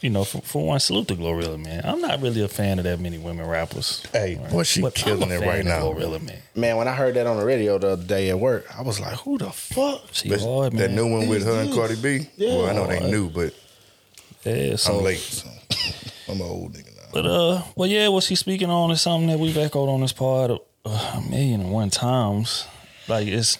you 0.02 0.10
know, 0.10 0.24
for, 0.24 0.40
for 0.42 0.66
one, 0.66 0.78
salute 0.80 1.08
to 1.08 1.14
Glorilla, 1.16 1.62
man. 1.62 1.82
I'm 1.84 2.00
not 2.00 2.20
really 2.20 2.42
a 2.42 2.48
fan 2.48 2.78
of 2.78 2.84
that 2.84 3.00
many 3.00 3.18
women 3.18 3.46
rappers. 3.46 4.04
Hey, 4.12 4.38
boy, 4.50 4.62
she 4.62 4.82
But 4.82 4.94
killing 4.94 5.22
I'm 5.24 5.30
a 5.30 5.34
it 5.34 5.38
fan 5.40 5.48
right 5.48 5.60
of 5.60 5.64
now. 5.66 5.80
Glorilla, 5.82 6.22
man. 6.22 6.38
Man, 6.54 6.76
when 6.76 6.86
I 6.88 6.92
heard 6.94 7.14
that 7.14 7.26
on 7.26 7.38
the 7.38 7.44
radio 7.44 7.78
the 7.78 7.88
other 7.88 8.04
day 8.04 8.30
at 8.30 8.38
work, 8.38 8.66
I 8.76 8.82
was 8.82 9.00
like, 9.00 9.14
who 9.20 9.38
the 9.38 9.50
fuck? 9.50 10.02
She 10.12 10.28
That, 10.28 10.40
hard, 10.40 10.72
man. 10.74 10.82
that 10.82 10.90
new 10.94 11.10
one 11.10 11.28
with 11.28 11.44
her 11.44 11.60
and 11.62 11.72
Cardi 11.72 11.96
B. 11.96 12.28
Well, 12.38 12.66
I 12.66 12.72
know 12.74 12.86
they 12.86 12.98
Hard. 12.98 13.10
new, 13.10 13.30
but 13.30 13.54
Yeah, 14.44 14.76
so 14.76 14.98
I'm 14.98 15.04
late. 15.04 15.18
So 15.18 15.48
I'm 16.28 16.40
an 16.40 16.46
old 16.46 16.72
nigga 16.74 16.94
now. 16.96 17.02
But 17.12 17.26
uh, 17.26 17.62
well, 17.74 17.88
yeah, 17.88 18.08
what 18.08 18.22
she's 18.24 18.40
speaking 18.40 18.68
on 18.70 18.90
is 18.90 19.00
something 19.00 19.28
that 19.28 19.38
we've 19.38 19.56
echoed 19.56 19.88
on 19.88 20.00
this 20.02 20.12
pod 20.12 20.50
a, 20.84 20.88
a 20.88 21.22
million 21.30 21.60
and 21.62 21.72
one 21.72 21.88
times. 21.90 22.66
Like 23.08 23.26
it's, 23.28 23.58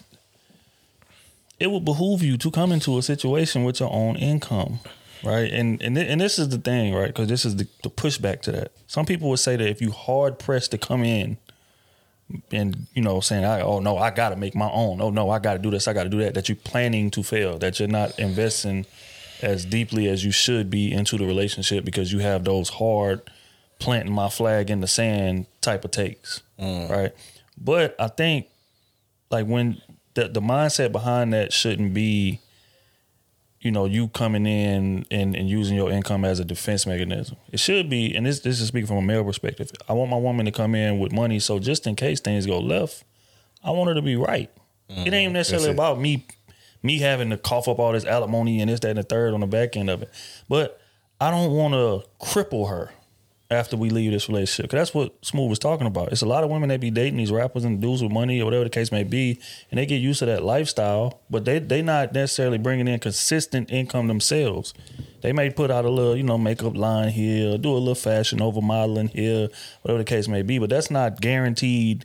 it 1.58 1.70
would 1.70 1.84
behoove 1.84 2.22
you 2.22 2.36
to 2.36 2.50
come 2.50 2.72
into 2.72 2.98
a 2.98 3.02
situation 3.02 3.64
with 3.64 3.80
your 3.80 3.90
own 3.92 4.16
income, 4.16 4.80
right? 5.24 5.50
And 5.52 5.82
and 5.82 5.96
thi- 5.96 6.06
and 6.06 6.20
this 6.20 6.38
is 6.38 6.48
the 6.48 6.58
thing, 6.58 6.94
right? 6.94 7.08
Because 7.08 7.28
this 7.28 7.44
is 7.44 7.56
the, 7.56 7.66
the 7.82 7.90
pushback 7.90 8.42
to 8.42 8.52
that. 8.52 8.72
Some 8.86 9.06
people 9.06 9.28
would 9.30 9.38
say 9.38 9.56
that 9.56 9.68
if 9.68 9.80
you 9.80 9.90
hard 9.90 10.38
pressed 10.38 10.70
to 10.72 10.78
come 10.78 11.04
in, 11.04 11.38
and 12.50 12.86
you 12.94 13.02
know, 13.02 13.20
saying, 13.20 13.44
"I 13.44 13.60
oh 13.60 13.78
no, 13.80 13.98
I 13.98 14.10
got 14.10 14.30
to 14.30 14.36
make 14.36 14.54
my 14.54 14.70
own. 14.70 15.00
Oh 15.00 15.10
no, 15.10 15.30
I 15.30 15.38
got 15.38 15.54
to 15.54 15.58
do 15.58 15.70
this. 15.70 15.88
I 15.88 15.92
got 15.92 16.04
to 16.04 16.10
do 16.10 16.18
that." 16.18 16.34
That 16.34 16.48
you're 16.48 16.56
planning 16.56 17.10
to 17.12 17.22
fail. 17.22 17.58
That 17.58 17.78
you're 17.78 17.88
not 17.88 18.18
investing 18.18 18.86
as 19.42 19.64
deeply 19.64 20.08
as 20.08 20.24
you 20.24 20.32
should 20.32 20.70
be 20.70 20.92
into 20.92 21.18
the 21.18 21.26
relationship 21.26 21.84
because 21.84 22.12
you 22.12 22.20
have 22.20 22.44
those 22.44 22.70
hard 22.70 23.20
planting 23.78 24.14
my 24.14 24.28
flag 24.28 24.70
in 24.70 24.80
the 24.80 24.86
sand 24.86 25.46
type 25.60 25.84
of 25.84 25.90
takes, 25.90 26.42
mm. 26.58 26.88
right? 26.88 27.12
But 27.58 27.94
I 27.98 28.08
think 28.08 28.46
like 29.30 29.46
when 29.46 29.80
the 30.14 30.28
the 30.28 30.40
mindset 30.40 30.92
behind 30.92 31.32
that 31.32 31.52
shouldn't 31.52 31.94
be, 31.94 32.40
you 33.66 33.72
know, 33.72 33.84
you 33.84 34.06
coming 34.08 34.46
in 34.46 35.04
and, 35.10 35.34
and 35.34 35.50
using 35.50 35.76
your 35.76 35.90
income 35.90 36.24
as 36.24 36.38
a 36.38 36.44
defense 36.44 36.86
mechanism. 36.86 37.36
It 37.50 37.58
should 37.58 37.90
be, 37.90 38.14
and 38.14 38.24
this 38.24 38.40
this 38.40 38.60
is 38.60 38.68
speaking 38.68 38.86
from 38.86 38.98
a 38.98 39.02
male 39.02 39.24
perspective. 39.24 39.72
I 39.88 39.92
want 39.92 40.08
my 40.08 40.16
woman 40.16 40.46
to 40.46 40.52
come 40.52 40.76
in 40.76 41.00
with 41.00 41.12
money, 41.12 41.40
so 41.40 41.58
just 41.58 41.86
in 41.86 41.96
case 41.96 42.20
things 42.20 42.46
go 42.46 42.60
left, 42.60 43.02
I 43.64 43.72
want 43.72 43.88
her 43.88 43.94
to 43.94 44.02
be 44.02 44.14
right. 44.14 44.50
It 44.88 45.12
ain't 45.12 45.12
mm-hmm. 45.12 45.32
necessarily 45.32 45.70
it. 45.70 45.74
about 45.74 45.98
me 45.98 46.26
me 46.80 47.00
having 47.00 47.30
to 47.30 47.36
cough 47.36 47.66
up 47.66 47.80
all 47.80 47.92
this 47.92 48.04
alimony 48.04 48.60
and 48.60 48.70
this, 48.70 48.78
that, 48.80 48.90
and 48.90 48.98
the 48.98 49.02
third 49.02 49.34
on 49.34 49.40
the 49.40 49.46
back 49.46 49.76
end 49.76 49.90
of 49.90 50.02
it. 50.02 50.10
But 50.48 50.80
I 51.20 51.32
don't 51.32 51.50
want 51.50 51.74
to 51.74 52.08
cripple 52.24 52.68
her 52.68 52.92
after 53.50 53.76
we 53.76 53.90
leave 53.90 54.10
this 54.10 54.28
relationship. 54.28 54.70
'Cause 54.70 54.78
that's 54.78 54.94
what 54.94 55.12
Smooth 55.22 55.50
was 55.50 55.58
talking 55.58 55.86
about. 55.86 56.10
It's 56.10 56.22
a 56.22 56.26
lot 56.26 56.42
of 56.42 56.50
women 56.50 56.68
that 56.70 56.80
be 56.80 56.90
dating 56.90 57.18
these 57.18 57.30
rappers 57.30 57.64
and 57.64 57.80
dudes 57.80 58.02
with 58.02 58.10
money 58.10 58.40
or 58.40 58.44
whatever 58.44 58.64
the 58.64 58.70
case 58.70 58.90
may 58.90 59.04
be, 59.04 59.38
and 59.70 59.78
they 59.78 59.86
get 59.86 60.00
used 60.00 60.18
to 60.20 60.26
that 60.26 60.44
lifestyle, 60.44 61.20
but 61.30 61.44
they 61.44 61.58
they 61.58 61.82
not 61.82 62.12
necessarily 62.12 62.58
bringing 62.58 62.88
in 62.88 62.98
consistent 62.98 63.70
income 63.70 64.08
themselves. 64.08 64.74
They 65.22 65.32
may 65.32 65.50
put 65.50 65.70
out 65.70 65.84
a 65.84 65.90
little, 65.90 66.16
you 66.16 66.22
know, 66.22 66.38
makeup 66.38 66.76
line 66.76 67.10
here, 67.10 67.56
do 67.58 67.70
a 67.72 67.78
little 67.78 67.94
fashion 67.94 68.40
over 68.40 68.60
modeling 68.60 69.08
here, 69.08 69.48
whatever 69.82 69.98
the 69.98 70.04
case 70.04 70.28
may 70.28 70.42
be, 70.42 70.58
but 70.58 70.70
that's 70.70 70.90
not 70.90 71.20
guaranteed, 71.20 72.04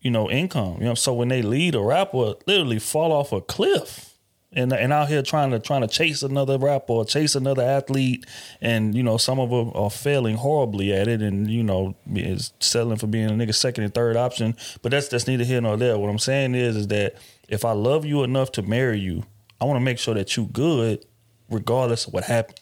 you 0.00 0.10
know, 0.10 0.30
income. 0.30 0.76
You 0.80 0.86
know, 0.86 0.94
so 0.94 1.12
when 1.12 1.28
they 1.28 1.42
lead 1.42 1.74
a 1.74 1.80
rapper, 1.80 2.34
literally 2.46 2.78
fall 2.78 3.12
off 3.12 3.32
a 3.32 3.40
cliff 3.40 4.15
and 4.52 4.72
and 4.72 4.92
out 4.92 5.08
here 5.08 5.22
trying 5.22 5.50
to 5.50 5.58
trying 5.58 5.82
to 5.82 5.88
chase 5.88 6.22
another 6.22 6.58
rapper 6.58 6.92
or 6.92 7.04
chase 7.04 7.34
another 7.34 7.62
athlete, 7.62 8.24
and 8.60 8.94
you 8.94 9.02
know 9.02 9.16
some 9.16 9.38
of 9.38 9.50
them 9.50 9.72
are 9.74 9.90
failing 9.90 10.36
horribly 10.36 10.92
at 10.92 11.08
it, 11.08 11.22
and 11.22 11.50
you 11.50 11.62
know 11.62 11.94
is 12.14 12.52
settling 12.60 12.98
for 12.98 13.06
being 13.06 13.28
a 13.28 13.32
nigga 13.32 13.54
second 13.54 13.84
and 13.84 13.94
third 13.94 14.16
option. 14.16 14.56
But 14.82 14.92
that's 14.92 15.08
that's 15.08 15.26
neither 15.26 15.44
here 15.44 15.60
nor 15.60 15.76
there. 15.76 15.98
What 15.98 16.08
I'm 16.08 16.18
saying 16.18 16.54
is 16.54 16.76
is 16.76 16.86
that 16.88 17.16
if 17.48 17.64
I 17.64 17.72
love 17.72 18.04
you 18.04 18.22
enough 18.22 18.52
to 18.52 18.62
marry 18.62 18.98
you, 18.98 19.24
I 19.60 19.64
want 19.64 19.76
to 19.76 19.84
make 19.84 19.98
sure 19.98 20.14
that 20.14 20.36
you 20.36 20.46
good, 20.46 21.04
regardless 21.50 22.06
of 22.06 22.12
what 22.12 22.24
happens. 22.24 22.58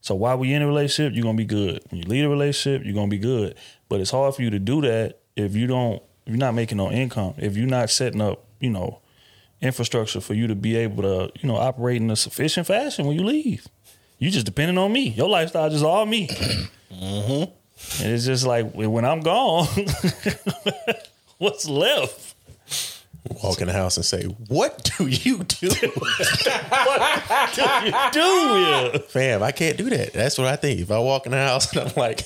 So 0.00 0.14
while 0.14 0.38
we 0.38 0.52
in 0.52 0.62
a 0.62 0.66
relationship, 0.66 1.14
you're 1.14 1.24
gonna 1.24 1.36
be 1.36 1.44
good. 1.44 1.82
When 1.90 2.00
you 2.00 2.08
leave 2.08 2.24
a 2.24 2.28
relationship, 2.28 2.84
you're 2.84 2.94
gonna 2.94 3.08
be 3.08 3.18
good. 3.18 3.56
But 3.88 4.00
it's 4.00 4.12
hard 4.12 4.34
for 4.36 4.42
you 4.42 4.50
to 4.50 4.58
do 4.58 4.80
that 4.82 5.18
if 5.34 5.56
you 5.56 5.66
don't 5.66 6.02
if 6.26 6.30
you're 6.32 6.38
not 6.38 6.54
making 6.54 6.78
no 6.78 6.90
income, 6.90 7.34
if 7.38 7.56
you're 7.56 7.68
not 7.68 7.90
setting 7.90 8.20
up, 8.20 8.44
you 8.60 8.70
know, 8.70 9.00
infrastructure 9.66 10.20
for 10.20 10.34
you 10.34 10.46
to 10.46 10.54
be 10.54 10.76
able 10.76 11.02
to, 11.02 11.32
you 11.40 11.48
know, 11.48 11.56
operate 11.56 12.00
in 12.00 12.10
a 12.10 12.16
sufficient 12.16 12.66
fashion 12.66 13.06
when 13.06 13.18
you 13.18 13.24
leave. 13.24 13.66
You 14.18 14.30
just 14.30 14.46
depending 14.46 14.78
on 14.78 14.92
me. 14.92 15.08
Your 15.10 15.28
lifestyle 15.28 15.68
just 15.68 15.84
all 15.84 16.06
me. 16.06 16.28
Mm-hmm. 16.90 18.02
And 18.02 18.12
it's 18.12 18.24
just 18.24 18.46
like 18.46 18.72
when 18.72 19.04
I'm 19.04 19.20
gone, 19.20 19.66
what's 21.38 21.68
left? 21.68 22.34
Walk 23.42 23.60
in 23.60 23.66
the 23.66 23.72
house 23.72 23.96
and 23.96 24.06
say, 24.06 24.22
"What 24.22 24.88
do 24.96 25.08
you 25.08 25.42
do, 25.42 25.66
what 25.94 26.18
Do 28.12 28.20
you 28.20 28.90
yeah. 28.92 28.98
fam? 29.08 29.42
I 29.42 29.50
can't 29.50 29.76
do 29.76 29.90
that." 29.90 30.12
That's 30.12 30.38
what 30.38 30.46
I 30.46 30.54
think. 30.56 30.80
If 30.80 30.92
I 30.92 30.98
walk 31.00 31.26
in 31.26 31.32
the 31.32 31.38
house 31.38 31.72
and 31.74 31.88
I'm 31.88 31.94
like, 31.96 32.20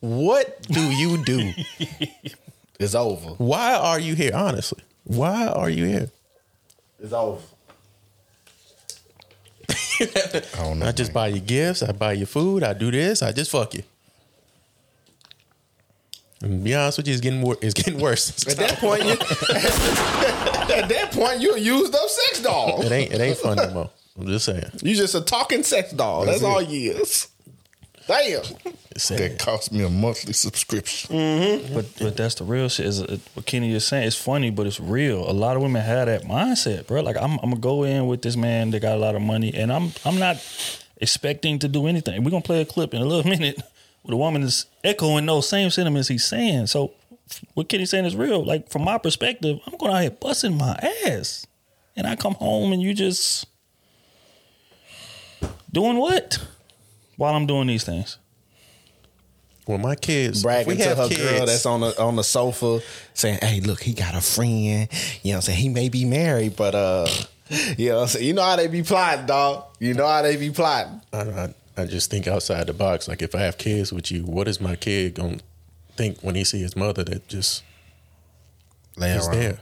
"What 0.00 0.62
do 0.62 0.80
you 0.80 1.22
do? 1.24 1.52
It's 2.80 2.94
over. 2.94 3.30
Why 3.38 3.74
are 3.74 3.98
you 3.98 4.14
here? 4.14 4.30
Honestly, 4.32 4.82
why 5.04 5.48
are 5.48 5.68
you 5.68 5.84
here?" 5.84 6.10
It's 7.00 7.12
over. 7.12 7.40
I 10.00 10.40
don't 10.56 10.78
know. 10.78 10.86
I 10.86 10.92
just 10.92 11.12
buy 11.12 11.28
you 11.28 11.40
gifts. 11.40 11.82
I 11.82 11.92
buy 11.92 12.12
you 12.12 12.26
food. 12.26 12.62
I 12.62 12.72
do 12.72 12.90
this. 12.90 13.22
I 13.22 13.32
just 13.32 13.50
fuck 13.50 13.74
you. 13.74 13.82
And 16.40 16.52
to 16.60 16.64
be 16.64 16.74
honest 16.74 16.98
with 16.98 17.08
you, 17.08 17.14
it's 17.14 17.20
getting 17.20 17.42
wor- 17.42 17.56
it's 17.60 17.74
getting 17.74 17.98
worse. 18.00 18.46
At 18.48 18.56
that 18.58 18.78
point, 18.78 19.04
you, 19.04 19.10
at 19.12 20.88
that 20.88 21.10
point, 21.12 21.40
you 21.40 21.54
a 21.54 21.58
used 21.58 21.92
up 21.94 22.08
sex 22.08 22.40
doll. 22.42 22.80
it 22.82 22.92
ain't 22.92 23.12
it 23.12 23.20
ain't 23.20 23.38
fun 23.38 23.56
no 23.56 23.70
more. 23.70 23.90
I'm 24.18 24.26
just 24.26 24.44
saying. 24.44 24.64
You 24.82 24.94
just 24.94 25.14
a 25.14 25.20
talking 25.20 25.62
sex 25.64 25.92
doll. 25.92 26.24
That's, 26.26 26.40
That's 26.40 26.44
all 26.52 26.60
it. 26.60 26.68
you 26.68 26.92
is. 26.92 27.28
Damn. 28.08 28.42
It's. 28.90 29.08
That 29.08 29.38
cost 29.38 29.70
me 29.70 29.84
a 29.84 29.90
monthly 29.90 30.32
subscription. 30.32 31.14
Mm-hmm. 31.14 31.74
But 31.74 31.86
but 32.00 32.16
that's 32.16 32.36
the 32.36 32.44
real 32.44 32.68
shit. 32.70 32.86
Is 32.86 33.02
what 33.34 33.44
Kenny 33.44 33.72
is 33.74 33.86
saying. 33.86 34.06
It's 34.08 34.16
funny, 34.16 34.50
but 34.50 34.66
it's 34.66 34.80
real. 34.80 35.30
A 35.30 35.32
lot 35.32 35.56
of 35.56 35.62
women 35.62 35.82
have 35.82 36.06
that 36.06 36.22
mindset, 36.22 36.86
bro. 36.86 37.02
Like 37.02 37.16
I'm, 37.16 37.32
I'm 37.34 37.50
gonna 37.50 37.58
go 37.58 37.84
in 37.84 38.06
with 38.06 38.22
this 38.22 38.34
man 38.34 38.70
that 38.70 38.80
got 38.80 38.96
a 38.96 39.00
lot 39.00 39.14
of 39.14 39.20
money, 39.20 39.54
and 39.54 39.70
I'm 39.70 39.92
I'm 40.06 40.18
not 40.18 40.36
expecting 40.96 41.58
to 41.60 41.68
do 41.68 41.86
anything. 41.86 42.24
We're 42.24 42.30
gonna 42.30 42.42
play 42.42 42.62
a 42.62 42.64
clip 42.64 42.94
in 42.94 43.02
a 43.02 43.04
little 43.04 43.30
minute 43.30 43.56
where 44.02 44.12
the 44.12 44.16
woman 44.16 44.42
is 44.42 44.64
echoing 44.82 45.26
those 45.26 45.46
same 45.46 45.68
sentiments 45.68 46.08
he's 46.08 46.24
saying. 46.24 46.68
So 46.68 46.94
what 47.52 47.68
Kenny's 47.68 47.90
saying 47.90 48.06
is 48.06 48.16
real. 48.16 48.42
Like 48.42 48.70
from 48.70 48.84
my 48.84 48.96
perspective, 48.96 49.60
I'm 49.66 49.76
going 49.76 49.92
out 49.92 50.00
here 50.00 50.10
busting 50.10 50.56
my 50.56 50.76
ass, 51.06 51.46
and 51.94 52.06
I 52.06 52.16
come 52.16 52.34
home 52.34 52.72
and 52.72 52.80
you 52.80 52.94
just 52.94 53.46
doing 55.70 55.98
what 55.98 56.38
while 57.18 57.34
I'm 57.34 57.44
doing 57.46 57.66
these 57.66 57.84
things. 57.84 58.16
Well, 59.66 59.76
my 59.76 59.96
kids, 59.96 60.38
if 60.38 60.42
bragging 60.44 60.68
we 60.68 60.76
to 60.82 60.88
have 60.88 60.96
her 60.96 61.08
kids, 61.08 61.20
girl 61.20 61.44
that's 61.44 61.66
on 61.66 61.80
the 61.80 62.00
on 62.00 62.16
the 62.16 62.24
sofa 62.24 62.80
saying, 63.12 63.40
"Hey, 63.42 63.60
look, 63.60 63.82
he 63.82 63.92
got 63.92 64.14
a 64.14 64.22
friend. 64.22 64.88
You 65.22 65.32
know 65.32 65.32
what 65.32 65.34
I'm 65.34 65.40
saying? 65.42 65.58
He 65.58 65.68
may 65.68 65.90
be 65.90 66.06
married, 66.06 66.56
but 66.56 66.74
uh, 66.74 67.06
you 67.76 67.90
know 67.90 67.96
what 67.96 68.02
I'm 68.02 68.08
saying? 68.08 68.26
You 68.26 68.32
know 68.32 68.42
how 68.42 68.56
they 68.56 68.66
be 68.68 68.82
plotting, 68.82 69.26
dog. 69.26 69.64
You 69.78 69.92
know 69.92 70.06
how 70.06 70.22
they 70.22 70.36
be 70.36 70.48
plotting. 70.48 71.02
I, 71.12 71.18
I, 71.18 71.54
I 71.76 71.84
just 71.84 72.10
think 72.10 72.26
outside 72.26 72.66
the 72.66 72.72
box. 72.72 73.08
Like 73.08 73.20
if 73.20 73.34
I 73.34 73.40
have 73.40 73.58
kids 73.58 73.92
with 73.92 74.10
you, 74.10 74.22
what 74.22 74.48
is 74.48 74.58
my 74.58 74.74
kid 74.74 75.14
gonna 75.16 75.38
think 75.96 76.20
when 76.22 76.34
he 76.34 76.44
see 76.44 76.62
his 76.62 76.74
mother 76.74 77.04
that 77.04 77.28
just 77.28 77.62
Laying 78.96 79.18
is 79.18 79.28
around. 79.28 79.36
there? 79.38 79.58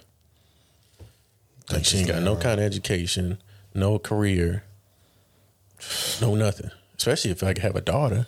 Like 1.72 1.84
she 1.84 1.98
ain't 1.98 2.08
got 2.08 2.22
no 2.22 2.36
kind 2.36 2.60
of 2.60 2.66
education, 2.66 3.38
no 3.74 3.98
career, 3.98 4.62
no 6.20 6.36
nothing. 6.36 6.70
Especially 6.96 7.30
if 7.30 7.42
I 7.42 7.54
have 7.60 7.76
a 7.76 7.80
daughter, 7.80 8.26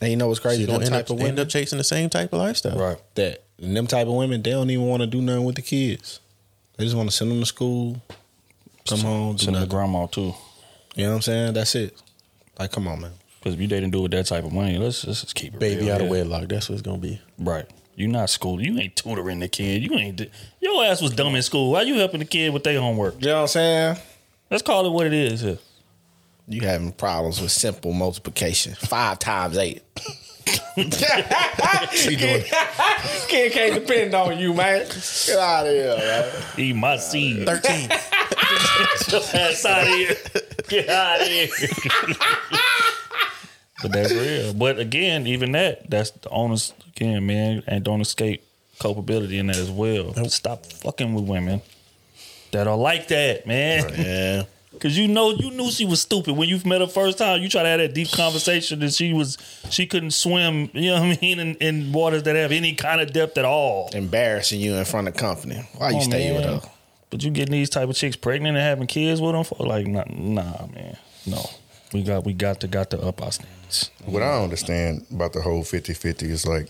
And 0.00 0.10
you 0.10 0.16
know 0.16 0.28
what's 0.28 0.40
crazy? 0.40 0.62
she 0.62 0.66
Them 0.66 0.74
gonna 0.76 0.84
end 0.86 0.92
type 0.94 1.04
up, 1.06 1.10
of 1.10 1.18
end 1.20 1.22
women 1.30 1.38
up 1.40 1.48
chasing 1.48 1.78
the 1.78 1.84
same 1.84 2.08
type 2.10 2.32
of 2.32 2.38
lifestyle. 2.38 2.78
Right. 2.78 2.98
That 3.16 3.42
and 3.60 3.76
them 3.76 3.86
type 3.86 4.06
of 4.06 4.14
women, 4.14 4.42
they 4.42 4.50
don't 4.50 4.70
even 4.70 4.86
want 4.86 5.00
to 5.02 5.06
do 5.06 5.20
nothing 5.20 5.44
with 5.44 5.56
the 5.56 5.62
kids. 5.62 6.20
They 6.76 6.84
just 6.84 6.96
want 6.96 7.08
to 7.10 7.14
send 7.14 7.30
them 7.30 7.40
to 7.40 7.46
school, 7.46 8.00
come 8.88 9.00
home, 9.00 9.36
do 9.36 9.44
Send 9.44 9.56
her 9.56 9.60
nothing. 9.62 9.76
grandma 9.76 10.06
too. 10.06 10.34
You 10.96 11.04
know 11.04 11.10
what 11.10 11.14
I'm 11.16 11.22
saying? 11.22 11.52
That's 11.54 11.74
it. 11.74 12.00
Like, 12.58 12.72
come 12.72 12.88
on, 12.88 13.00
man. 13.00 13.12
Because 13.38 13.54
if 13.54 13.60
you 13.60 13.66
dating 13.66 13.90
do 13.90 14.02
with 14.02 14.12
that 14.12 14.26
type 14.26 14.44
of 14.44 14.52
money, 14.52 14.78
let's, 14.78 15.04
let's 15.06 15.22
just 15.22 15.34
keep 15.34 15.54
it 15.54 15.60
Baby 15.60 15.82
real 15.82 15.94
out 15.94 16.00
of 16.00 16.06
here. 16.08 16.10
wedlock. 16.10 16.48
That's 16.48 16.68
what 16.68 16.74
it's 16.74 16.82
gonna 16.82 16.98
be. 16.98 17.20
Right. 17.38 17.66
You 17.96 18.08
not 18.08 18.30
school. 18.30 18.60
You 18.62 18.78
ain't 18.78 18.96
tutoring 18.96 19.40
the 19.40 19.48
kid. 19.48 19.82
You 19.82 19.94
ain't. 19.98 20.20
Your 20.60 20.84
ass 20.84 21.02
was 21.02 21.12
dumb 21.12 21.34
in 21.34 21.42
school. 21.42 21.72
Why 21.72 21.82
you 21.82 21.94
helping 21.98 22.20
the 22.20 22.24
kid 22.26 22.52
with 22.52 22.64
their 22.64 22.80
homework? 22.80 23.20
You 23.20 23.28
know 23.28 23.34
what 23.36 23.40
I'm 23.42 23.48
saying? 23.48 23.96
Let's 24.50 24.62
call 24.62 24.86
it 24.86 24.90
what 24.90 25.06
it 25.06 25.12
is. 25.12 25.40
Here. 25.42 25.58
You 26.48 26.62
having 26.62 26.92
problems 26.92 27.40
with 27.40 27.52
simple 27.52 27.92
multiplication. 27.92 28.74
Five 28.74 29.18
times 29.18 29.56
eight. 29.58 29.82
She 31.92 32.16
doing 32.16 32.42
Kid 33.28 33.52
can't 33.52 33.74
depend 33.74 34.14
on 34.14 34.38
you, 34.38 34.54
man. 34.54 34.86
Get 35.26 35.38
out 35.38 35.66
of 35.66 35.72
here, 35.72 35.96
man. 35.96 36.32
Eat 36.56 36.74
my 36.74 36.96
seed. 36.96 37.46
Thirteen. 37.46 37.88
Get 37.88 39.12
your 39.12 39.20
ass 39.34 39.64
out 39.64 39.82
of 39.82 39.88
here. 39.88 40.16
Get 40.68 40.88
out 40.88 41.20
of 41.20 41.26
here. 41.26 41.48
but 43.82 43.92
that's 43.92 44.12
real. 44.12 44.54
But 44.54 44.78
again, 44.78 45.26
even 45.26 45.52
that, 45.52 45.88
that's 45.90 46.10
the 46.10 46.28
onus 46.30 46.72
again, 46.96 47.26
man, 47.26 47.62
and 47.66 47.84
don't 47.84 48.00
escape 48.00 48.42
culpability 48.78 49.38
in 49.38 49.46
that 49.48 49.56
as 49.56 49.70
well. 49.70 50.12
Stop 50.28 50.66
fucking 50.66 51.14
with 51.14 51.24
women 51.24 51.60
that 52.52 52.66
are 52.66 52.76
like 52.76 53.08
that, 53.08 53.46
man. 53.46 53.92
Yeah. 53.96 54.42
Cause 54.80 54.96
you 54.96 55.06
know 55.06 55.30
you 55.30 55.50
knew 55.50 55.70
she 55.70 55.84
was 55.84 56.00
stupid 56.00 56.34
when 56.36 56.48
you 56.48 56.58
met 56.64 56.80
her 56.80 56.86
first 56.86 57.18
time. 57.18 57.40
You 57.42 57.48
try 57.48 57.62
to 57.62 57.68
have 57.68 57.78
that 57.78 57.94
deep 57.94 58.10
conversation 58.10 58.82
and 58.82 58.92
she 58.92 59.12
was 59.12 59.38
she 59.70 59.86
couldn't 59.86 60.10
swim, 60.12 60.70
you 60.72 60.90
know 60.90 61.00
what 61.00 61.18
I 61.18 61.20
mean, 61.20 61.38
in, 61.38 61.54
in 61.56 61.92
waters 61.92 62.22
that 62.24 62.34
have 62.36 62.50
any 62.52 62.74
kind 62.74 63.00
of 63.00 63.12
depth 63.12 63.38
at 63.38 63.44
all. 63.44 63.90
Embarrassing 63.92 64.60
you 64.60 64.74
in 64.74 64.84
front 64.84 65.08
of 65.08 65.14
company. 65.14 65.62
Why 65.76 65.90
you 65.90 65.98
Oh, 65.98 66.00
stay 66.00 66.32
with 66.34 66.44
her? 66.44 66.60
But 67.10 67.22
you 67.22 67.30
getting 67.30 67.52
these 67.52 67.68
type 67.70 67.88
of 67.88 67.94
chicks 67.94 68.16
pregnant 68.16 68.56
and 68.56 68.64
having 68.64 68.86
kids 68.86 69.20
with 69.20 69.32
them 69.32 69.44
for 69.44 69.64
like 69.66 69.86
nah, 69.86 70.04
nah 70.08 70.66
man. 70.66 70.96
No. 71.26 71.44
We 71.92 72.02
got 72.02 72.24
we 72.24 72.32
got 72.32 72.60
to 72.60 72.66
got 72.68 72.90
to 72.90 73.00
up 73.02 73.22
our 73.22 73.30
standards. 73.30 73.90
What 74.06 74.22
I 74.22 74.32
don't 74.32 74.44
understand 74.44 75.06
about 75.12 75.34
the 75.34 75.42
whole 75.42 75.62
50-50 75.62 76.22
is 76.22 76.46
like, 76.46 76.68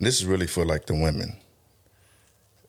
this 0.00 0.18
is 0.20 0.26
really 0.26 0.48
for 0.48 0.66
like 0.66 0.86
the 0.86 0.94
women. 0.94 1.36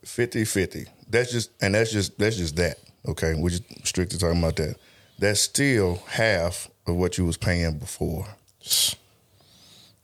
50-50. 0.05 0.87
That's 1.09 1.31
just 1.31 1.49
and 1.61 1.73
that's 1.75 1.91
just 1.91 2.17
that's 2.19 2.37
just 2.37 2.55
that. 2.57 2.77
Okay, 3.07 3.33
we're 3.35 3.49
just 3.49 3.63
strictly 3.87 4.19
talking 4.19 4.39
about 4.39 4.55
that. 4.57 4.75
That's 5.17 5.41
still 5.41 6.01
half 6.07 6.69
of 6.87 6.95
what 6.95 7.17
you 7.17 7.25
was 7.25 7.37
paying 7.37 7.77
before. 7.77 8.25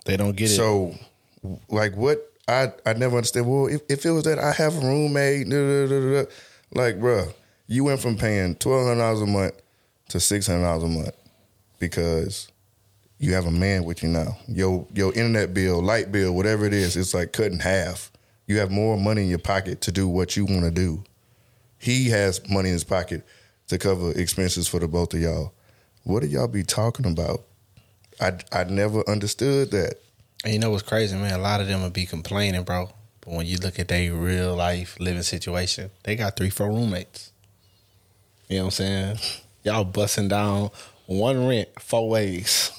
They 0.06 0.18
don't 0.18 0.36
get 0.36 0.52
it. 0.52 0.56
So, 0.56 0.96
like, 1.70 1.96
what 1.96 2.32
I 2.48 2.72
I 2.86 2.94
never 2.94 3.18
understand. 3.18 3.48
Well, 3.50 3.68
if, 3.68 3.82
if 3.90 4.06
it 4.06 4.12
was 4.12 4.24
that 4.24 4.40
I 4.40 4.52
have 4.52 4.78
a 4.78 4.82
roommate, 4.86 5.50
da, 5.50 5.88
da, 5.88 5.88
da, 5.88 6.30
like, 6.74 7.00
bruh, 7.00 7.34
you 7.68 7.84
went 7.84 8.02
from 8.02 8.18
paying 8.18 8.56
twelve 8.56 8.88
hundred 8.88 9.02
dollars 9.02 9.22
a 9.22 9.26
month 9.26 9.54
to 10.10 10.20
six 10.20 10.48
hundred 10.48 10.64
dollars 10.64 10.84
a 10.84 10.88
month 10.88 11.16
because 11.80 12.48
you 13.18 13.34
have 13.34 13.46
a 13.46 13.52
man 13.52 13.84
with 13.84 14.04
you 14.04 14.10
now. 14.10 14.38
Your 14.48 14.88
your 14.94 15.12
internet 15.14 15.54
bill, 15.54 15.82
light 15.82 16.12
bill, 16.12 16.34
whatever 16.34 16.66
it 16.66 16.74
is, 16.74 16.96
it's 16.96 17.14
like 17.14 17.34
cut 17.34 17.52
in 17.52 17.60
half. 17.60 18.12
You 18.48 18.60
have 18.60 18.70
more 18.70 18.98
money 18.98 19.24
in 19.24 19.30
your 19.30 19.40
pocket 19.40 19.82
to 19.82 19.92
do 19.92 20.08
what 20.08 20.38
you 20.38 20.46
want 20.46 20.64
to 20.66 20.72
do. 20.72 21.04
He 21.86 22.10
has 22.10 22.42
money 22.50 22.70
in 22.70 22.74
his 22.74 22.84
pocket 22.84 23.24
to 23.68 23.78
cover 23.78 24.12
expenses 24.14 24.68
for 24.68 24.80
the 24.80 24.88
both 24.88 25.14
of 25.14 25.22
y'all. 25.22 25.54
What 26.02 26.24
do 26.24 26.28
y'all 26.28 26.48
be 26.48 26.64
talking 26.64 27.06
about? 27.06 27.44
I 28.20 28.40
I 28.52 28.64
never 28.64 29.08
understood 29.08 29.70
that. 29.70 29.98
And 30.44 30.54
you 30.54 30.60
know 30.60 30.72
what's 30.72 30.82
crazy, 30.82 31.16
man? 31.16 31.34
A 31.34 31.38
lot 31.38 31.62
of 31.62 31.68
them 31.68 31.84
would 31.84 31.94
be 31.94 32.08
complaining, 32.08 32.64
bro. 32.64 32.90
But 33.22 33.34
when 33.36 33.46
you 33.46 33.58
look 33.58 33.78
at 33.78 33.88
their 33.88 34.14
real 34.16 34.56
life 34.56 35.00
living 35.00 35.22
situation, 35.22 35.92
they 36.04 36.16
got 36.16 36.36
three, 36.36 36.50
four 36.50 36.70
roommates. 36.70 37.32
You 38.50 38.58
know 38.58 38.64
what 38.64 38.68
I'm 38.68 38.72
saying? 38.72 39.18
Y'all 39.62 39.84
busting 39.84 40.30
down 40.30 40.72
one 41.06 41.48
rent 41.48 41.70
four 41.80 42.10
ways. 42.10 42.72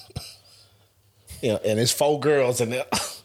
you 1.40 1.50
know, 1.50 1.60
and 1.64 1.78
it's 1.78 1.92
four 1.92 2.18
girls 2.18 2.60
in 2.60 2.70
there. 2.70 2.86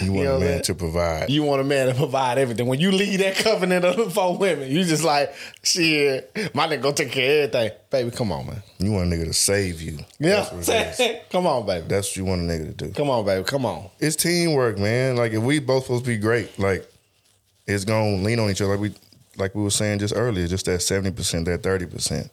You 0.00 0.12
want 0.12 0.24
know 0.24 0.36
a 0.36 0.40
man 0.40 0.48
that? 0.58 0.64
to 0.64 0.74
provide. 0.74 1.30
You 1.30 1.42
want 1.42 1.60
a 1.60 1.64
man 1.64 1.88
to 1.88 1.94
provide 1.94 2.38
everything. 2.38 2.66
When 2.66 2.80
you 2.80 2.92
leave 2.92 3.18
that 3.18 3.36
covenant 3.36 3.84
of 3.84 3.96
the 3.96 4.10
four 4.10 4.36
women, 4.36 4.70
you 4.70 4.84
just 4.84 5.04
like, 5.04 5.34
shit, 5.62 6.30
my 6.54 6.66
nigga 6.66 6.82
gonna 6.82 6.94
take 6.94 7.12
care 7.12 7.44
of 7.44 7.54
everything. 7.54 7.78
Baby, 7.90 8.10
come 8.10 8.32
on, 8.32 8.46
man. 8.46 8.62
You 8.78 8.92
want 8.92 9.12
a 9.12 9.16
nigga 9.16 9.24
to 9.26 9.32
save 9.32 9.82
you. 9.82 9.98
Yeah. 10.18 10.46
That's 10.50 10.52
what 10.52 10.68
it 10.68 11.00
is. 11.00 11.16
come 11.30 11.46
on, 11.46 11.66
baby. 11.66 11.86
That's 11.88 12.08
what 12.10 12.16
you 12.16 12.24
want 12.24 12.42
a 12.42 12.44
nigga 12.44 12.76
to 12.76 12.86
do. 12.86 12.92
Come 12.94 13.10
on, 13.10 13.24
baby. 13.24 13.44
Come 13.44 13.66
on. 13.66 13.90
It's 13.98 14.16
teamwork, 14.16 14.78
man. 14.78 15.16
Like 15.16 15.32
if 15.32 15.42
we 15.42 15.58
both 15.58 15.84
supposed 15.84 16.04
to 16.04 16.10
be 16.10 16.16
great, 16.18 16.58
like 16.58 16.88
it's 17.66 17.84
gonna 17.84 18.16
lean 18.22 18.38
on 18.38 18.50
each 18.50 18.60
other. 18.60 18.72
Like 18.76 18.80
we 18.80 18.94
like 19.36 19.54
we 19.54 19.62
were 19.62 19.70
saying 19.70 19.98
just 20.00 20.14
earlier, 20.16 20.46
just 20.46 20.66
that 20.66 20.80
seventy 20.82 21.10
percent, 21.14 21.46
that 21.46 21.62
thirty 21.62 21.86
percent. 21.86 22.30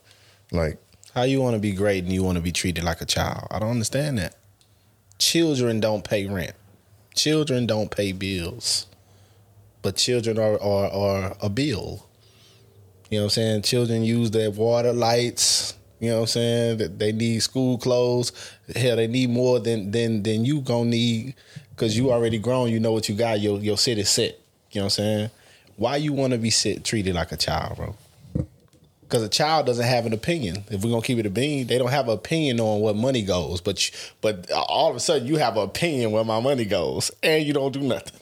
Like 0.51 0.77
How 1.13 1.23
you 1.23 1.41
want 1.41 1.55
to 1.55 1.59
be 1.59 1.71
great 1.71 2.03
and 2.03 2.11
you 2.13 2.23
want 2.23 2.37
to 2.37 2.41
be 2.41 2.51
treated 2.51 2.83
like 2.83 3.01
a 3.01 3.05
child? 3.05 3.47
I 3.51 3.59
don't 3.59 3.71
understand 3.71 4.17
that. 4.17 4.35
Children 5.17 5.79
don't 5.79 6.03
pay 6.03 6.25
rent. 6.27 6.53
Children 7.19 7.67
don't 7.67 7.91
pay 7.91 8.13
bills. 8.13 8.85
But 9.81 9.97
children 9.97 10.39
are, 10.39 10.57
are, 10.61 10.89
are 10.89 11.35
a 11.41 11.49
bill. 11.49 12.07
You 13.09 13.17
know 13.17 13.23
what 13.23 13.25
I'm 13.25 13.29
saying? 13.31 13.61
Children 13.63 14.03
use 14.03 14.31
their 14.31 14.49
water, 14.51 14.93
lights. 14.93 15.75
You 15.99 16.11
know 16.11 16.15
what 16.15 16.21
I'm 16.21 16.27
saying? 16.27 16.97
They 16.97 17.11
need 17.11 17.43
school 17.43 17.77
clothes. 17.77 18.31
Hell, 18.73 18.95
they 18.95 19.07
need 19.07 19.31
more 19.31 19.59
than 19.59 19.91
than 19.91 20.23
than 20.23 20.45
you 20.45 20.61
gonna 20.61 20.91
need 20.91 21.35
because 21.71 21.97
you 21.97 22.09
already 22.09 22.39
grown. 22.39 22.69
You 22.69 22.79
know 22.79 22.93
what 22.93 23.09
you 23.09 23.15
got. 23.15 23.41
Your 23.41 23.59
your 23.59 23.77
city 23.77 24.05
set. 24.05 24.39
You 24.71 24.79
know 24.79 24.85
what 24.85 24.99
I'm 24.99 25.03
saying? 25.03 25.29
Why 25.75 25.97
you 25.97 26.13
want 26.13 26.31
to 26.31 26.39
be 26.39 26.51
sit, 26.51 26.85
treated 26.85 27.15
like 27.15 27.33
a 27.33 27.37
child, 27.37 27.75
bro? 27.75 27.95
Because 29.09 29.23
a 29.23 29.29
child 29.29 29.65
doesn't 29.65 29.85
have 29.87 30.05
an 30.05 30.13
opinion. 30.13 30.63
If 30.69 30.83
we're 30.83 30.91
gonna 30.91 31.01
keep 31.01 31.17
it 31.17 31.25
a 31.25 31.31
bean, 31.31 31.65
they 31.65 31.79
don't 31.79 31.89
have 31.89 32.07
an 32.07 32.13
opinion 32.13 32.59
on 32.59 32.79
what 32.81 32.95
money 32.95 33.23
goes. 33.23 33.59
But 33.59 33.87
you, 33.89 33.97
but 34.21 34.51
all 34.51 34.91
of 34.91 34.95
a 34.95 34.99
sudden, 34.99 35.27
you 35.27 35.37
have 35.37 35.57
an 35.57 35.63
opinion 35.63 36.11
where 36.11 36.23
my 36.23 36.39
money 36.39 36.63
goes, 36.63 37.09
and 37.23 37.43
you 37.43 37.51
don't 37.51 37.71
do 37.71 37.79
nothing. 37.81 38.19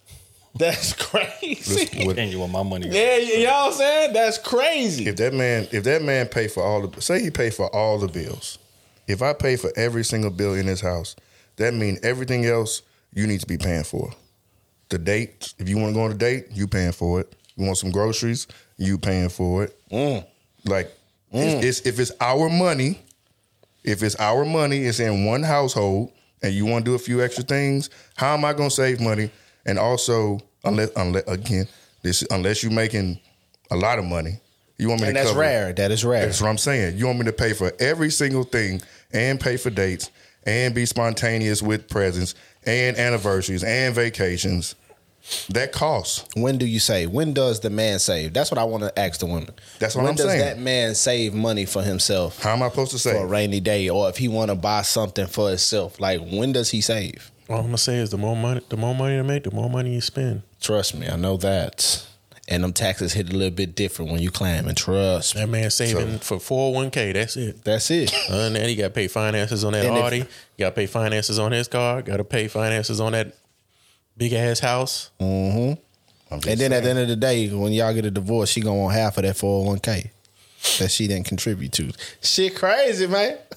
That's 0.56 0.92
crazy. 0.92 1.56
listen, 1.72 2.06
with- 2.06 2.18
And 2.18 2.32
you 2.32 2.40
want 2.40 2.50
my 2.50 2.64
money. 2.64 2.86
Goes. 2.86 2.94
Yeah, 2.96 3.16
you 3.18 3.44
know 3.44 3.52
what 3.52 3.66
I'm 3.66 3.72
saying? 3.74 4.12
That's 4.12 4.38
crazy. 4.38 5.06
if 5.06 5.14
that 5.16 5.34
man 5.34 5.68
if 5.70 5.84
that 5.84 6.02
man 6.02 6.26
pay 6.26 6.48
for 6.48 6.64
all 6.64 6.86
the 6.88 7.00
say 7.00 7.22
he 7.22 7.30
pay 7.30 7.50
for 7.50 7.72
all 7.74 7.98
the 8.00 8.08
bills. 8.08 8.58
If 9.06 9.22
I 9.22 9.34
pay 9.34 9.54
for 9.56 9.70
every 9.76 10.02
single 10.02 10.30
bill 10.30 10.54
in 10.54 10.66
this 10.66 10.80
house, 10.80 11.14
that 11.56 11.74
means 11.74 12.00
everything 12.02 12.44
else 12.46 12.82
you 13.12 13.26
need 13.28 13.38
to 13.40 13.46
be 13.46 13.58
paying 13.58 13.84
for. 13.84 14.10
The 14.88 14.98
date, 14.98 15.54
if 15.58 15.68
you 15.68 15.76
want 15.76 15.90
to 15.90 15.94
go 15.94 16.02
on 16.04 16.10
a 16.10 16.14
date, 16.14 16.46
you 16.52 16.66
paying 16.66 16.92
for 16.92 17.20
it. 17.20 17.32
You 17.56 17.66
want 17.66 17.78
some 17.78 17.92
groceries, 17.92 18.48
you 18.76 18.98
paying 18.98 19.28
for 19.28 19.64
it. 19.64 19.78
Mm. 19.90 20.26
Like 20.64 20.90
It's, 21.32 21.64
it's 21.80 21.86
if 21.86 21.98
it's 22.00 22.12
our 22.20 22.48
money, 22.48 23.00
if 23.82 24.02
it's 24.02 24.16
our 24.16 24.44
money, 24.44 24.84
it's 24.84 25.00
in 25.00 25.24
one 25.26 25.42
household, 25.42 26.10
and 26.42 26.52
you 26.54 26.66
want 26.66 26.84
to 26.84 26.90
do 26.90 26.94
a 26.94 26.98
few 26.98 27.22
extra 27.22 27.44
things. 27.44 27.90
How 28.16 28.34
am 28.34 28.44
I 28.44 28.52
going 28.52 28.68
to 28.70 28.74
save 28.74 29.00
money? 29.00 29.30
And 29.66 29.78
also, 29.78 30.40
unless, 30.64 30.90
unless 30.96 31.24
again, 31.26 31.66
this 32.02 32.22
unless 32.30 32.62
you're 32.62 32.72
making 32.72 33.18
a 33.70 33.76
lot 33.76 33.98
of 33.98 34.04
money, 34.04 34.40
you 34.78 34.88
want 34.88 35.00
me 35.00 35.08
And 35.08 35.16
to 35.16 35.20
that's 35.20 35.30
cover. 35.30 35.40
rare. 35.40 35.72
That 35.72 35.90
is 35.90 36.04
rare. 36.04 36.26
That's 36.26 36.40
what 36.40 36.48
I'm 36.48 36.58
saying. 36.58 36.98
You 36.98 37.06
want 37.06 37.18
me 37.18 37.24
to 37.26 37.32
pay 37.32 37.52
for 37.52 37.72
every 37.78 38.10
single 38.10 38.44
thing 38.44 38.80
and 39.12 39.40
pay 39.40 39.56
for 39.56 39.70
dates 39.70 40.10
and 40.46 40.74
be 40.74 40.84
spontaneous 40.84 41.62
with 41.62 41.88
presents 41.88 42.34
and 42.66 42.96
anniversaries 42.98 43.64
and 43.64 43.94
vacations. 43.94 44.74
That 45.50 45.72
costs. 45.72 46.24
When 46.36 46.58
do 46.58 46.66
you 46.66 46.78
save? 46.80 47.10
When 47.10 47.32
does 47.32 47.60
the 47.60 47.70
man 47.70 47.98
save? 47.98 48.32
That's 48.34 48.50
what 48.50 48.58
I 48.58 48.64
want 48.64 48.82
to 48.84 48.98
ask 48.98 49.20
the 49.20 49.26
women. 49.26 49.50
That's 49.78 49.94
what 49.94 50.02
when 50.02 50.10
I'm 50.10 50.16
does 50.16 50.26
saying. 50.26 50.40
that 50.40 50.58
man 50.58 50.94
save 50.94 51.32
money 51.34 51.64
for 51.64 51.82
himself 51.82 52.42
How 52.42 52.52
am 52.52 52.62
I 52.62 52.68
supposed 52.68 52.90
to 52.92 52.98
say 52.98 53.12
for 53.12 53.24
a 53.24 53.26
rainy 53.26 53.60
day, 53.60 53.88
or 53.88 54.08
if 54.10 54.18
he 54.18 54.28
want 54.28 54.50
to 54.50 54.54
buy 54.54 54.82
something 54.82 55.26
for 55.26 55.48
himself? 55.48 55.98
Like 55.98 56.20
when 56.20 56.52
does 56.52 56.70
he 56.70 56.80
save? 56.80 57.30
All 57.48 57.58
I'm 57.58 57.66
gonna 57.66 57.78
say 57.78 57.96
is 57.96 58.10
the 58.10 58.18
more 58.18 58.36
money, 58.36 58.60
the 58.68 58.76
more 58.76 58.94
money 58.94 59.16
you 59.16 59.24
make, 59.24 59.44
the 59.44 59.50
more 59.50 59.70
money 59.70 59.94
you 59.94 60.00
spend. 60.00 60.42
Trust 60.60 60.94
me, 60.94 61.08
I 61.08 61.16
know 61.16 61.36
that. 61.38 62.06
And 62.46 62.62
them 62.62 62.74
taxes 62.74 63.14
hit 63.14 63.32
a 63.32 63.36
little 63.36 63.54
bit 63.54 63.74
different 63.74 64.10
when 64.12 64.20
you 64.20 64.30
clamming. 64.30 64.74
Trust 64.74 65.34
me. 65.34 65.40
That 65.40 65.46
man 65.48 65.70
saving 65.70 66.18
for 66.18 66.36
401k. 66.36 67.14
That's 67.14 67.36
it. 67.38 67.64
That's 67.64 67.90
it. 67.90 68.12
Uh, 68.28 68.34
Other 68.34 68.42
than 68.44 68.52
that, 68.52 68.68
he 68.68 68.76
got 68.76 68.82
to 68.88 68.90
pay 68.90 69.08
finances 69.08 69.64
on 69.64 69.72
that 69.72 69.86
And 69.86 69.96
if- 69.96 70.04
Audi. 70.04 70.26
got 70.58 70.68
to 70.68 70.74
pay 70.74 70.84
finances 70.84 71.38
on 71.38 71.52
his 71.52 71.68
car. 71.68 72.02
Got 72.02 72.18
to 72.18 72.24
pay 72.24 72.48
finances 72.48 73.00
on 73.00 73.12
that 73.12 73.34
big 74.16 74.32
ass 74.32 74.60
house. 74.60 75.10
Mm-hmm. 75.20 75.80
And 76.48 76.60
then 76.60 76.72
at 76.72 76.82
the 76.82 76.90
end 76.90 76.98
of 76.98 77.08
the 77.08 77.16
day, 77.16 77.48
when 77.48 77.72
y'all 77.72 77.94
get 77.94 78.04
a 78.04 78.10
divorce, 78.10 78.50
she 78.50 78.60
gonna 78.60 78.78
want 78.78 78.94
half 78.94 79.16
of 79.18 79.22
that 79.22 79.36
401k 79.36 80.10
that 80.78 80.90
she 80.90 81.06
didn't 81.06 81.26
contribute 81.26 81.72
to. 81.72 81.92
Shit 82.22 82.56
crazy, 82.56 83.06
man. 83.06 83.38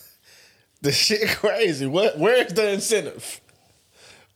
The 0.79 0.91
shit 0.91 1.27
crazy. 1.29 1.87
What 1.87 2.19
where's 2.19 2.53
the 2.53 2.73
incentive? 2.73 3.41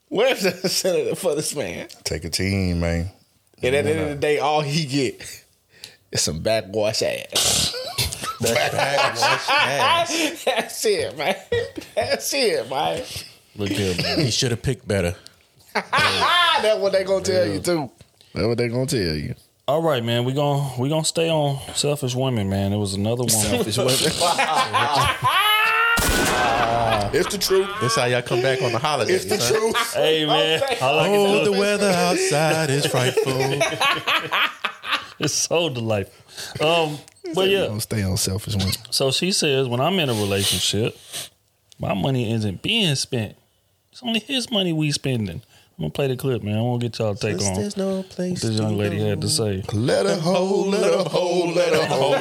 Where's 0.10 0.42
the 0.42 0.50
incentive 0.50 1.20
for 1.20 1.36
this 1.36 1.56
man? 1.56 1.88
Take 2.04 2.26
a 2.26 2.32
team, 2.32 2.80
man. 2.80 3.12
And 3.62 3.76
at 3.76 3.86
the 3.86 3.92
end 3.92 4.00
of 4.00 4.10
the 4.10 4.16
day, 4.16 4.40
all 4.40 4.62
he 4.62 4.88
get 4.88 5.46
is 6.12 6.22
some 6.22 6.40
backwash 6.40 7.04
ass. 7.04 7.76
That's 8.42 9.24
it, 10.84 11.16
man. 11.16 11.36
That's 11.96 12.34
it, 12.34 12.68
man. 12.72 13.04
Look 13.56 13.70
here, 13.70 13.96
man. 14.02 14.20
He 14.22 14.32
should 14.32 14.50
have 14.50 14.64
picked 14.64 14.88
better. 14.88 15.16
That's 16.62 16.80
what 16.80 16.92
they 16.92 17.04
gonna 17.04 17.24
tell 17.24 17.48
you 17.48 17.60
too. 17.60 17.90
That's 18.34 18.48
what 18.48 18.58
they 18.58 18.68
gonna 18.68 18.86
tell 18.86 19.00
you. 19.00 19.36
All 19.68 19.82
right, 19.82 20.04
man. 20.04 20.26
We 20.26 20.34
gon' 20.34 20.78
we 20.78 20.90
gonna 20.90 21.06
stay 21.06 21.30
on 21.30 21.60
selfish 21.76 22.16
women, 22.16 22.50
man. 22.50 22.74
It 22.74 22.78
was 22.78 22.94
another 22.94 23.24
woman. 23.24 23.66
It's 27.14 27.30
the 27.30 27.38
truth. 27.38 27.68
That's 27.82 27.96
how 27.96 28.06
y'all 28.06 28.22
come 28.22 28.42
back 28.42 28.62
on 28.62 28.72
the 28.72 28.80
holidays. 28.80 29.26
It's 29.26 29.48
the 29.48 29.54
huh? 29.54 29.60
truth. 29.60 29.94
hey, 29.96 30.26
man. 30.26 30.62
I 30.82 30.92
like 30.92 31.10
Oh, 31.12 31.42
it. 31.42 31.44
the 31.44 31.52
weather 31.52 31.90
outside 31.90 32.70
is 32.70 32.86
frightful. 32.86 33.34
It's 35.20 35.34
so 35.34 35.70
delightful. 35.70 36.66
Um, 36.66 36.98
but 37.36 37.50
yeah. 37.50 37.66
Don't 37.66 37.82
stay 37.82 38.02
on 38.04 38.16
selfish 38.18 38.56
women. 38.56 38.74
So 38.92 39.12
she 39.12 39.34
says, 39.34 39.68
when 39.68 39.82
I'm 39.82 40.00
in 40.00 40.10
a 40.10 40.14
relationship, 40.14 40.98
my 41.80 41.94
money 41.94 42.32
isn't 42.32 42.62
being 42.62 42.96
spent. 42.96 43.36
It's 43.92 44.02
only 44.02 44.20
his 44.22 44.50
money 44.50 44.72
we 44.72 44.92
spending. 44.92 45.42
I'm 45.82 45.86
gonna 45.86 45.94
play 45.94 46.08
the 46.10 46.16
clip, 46.16 46.44
man. 46.44 46.60
I 46.60 46.62
want 46.62 46.80
to 46.80 46.90
get 46.90 47.00
y'all 47.00 47.16
to 47.16 47.20
take 47.20 47.44
on 47.44 47.56
There's 47.56 47.76
no 47.76 47.98
what 47.98 48.10
place. 48.10 48.40
this 48.44 48.52
young 48.60 48.78
lady 48.78 49.00
had 49.00 49.20
to 49.22 49.30
say. 49.30 49.64
Let 49.74 50.06
her 50.06 50.16
hold, 50.20 50.68
let 50.68 50.84
her 50.84 51.10
hold, 51.10 51.56
let 51.56 51.74
her 51.74 51.86
hold. 51.88 52.18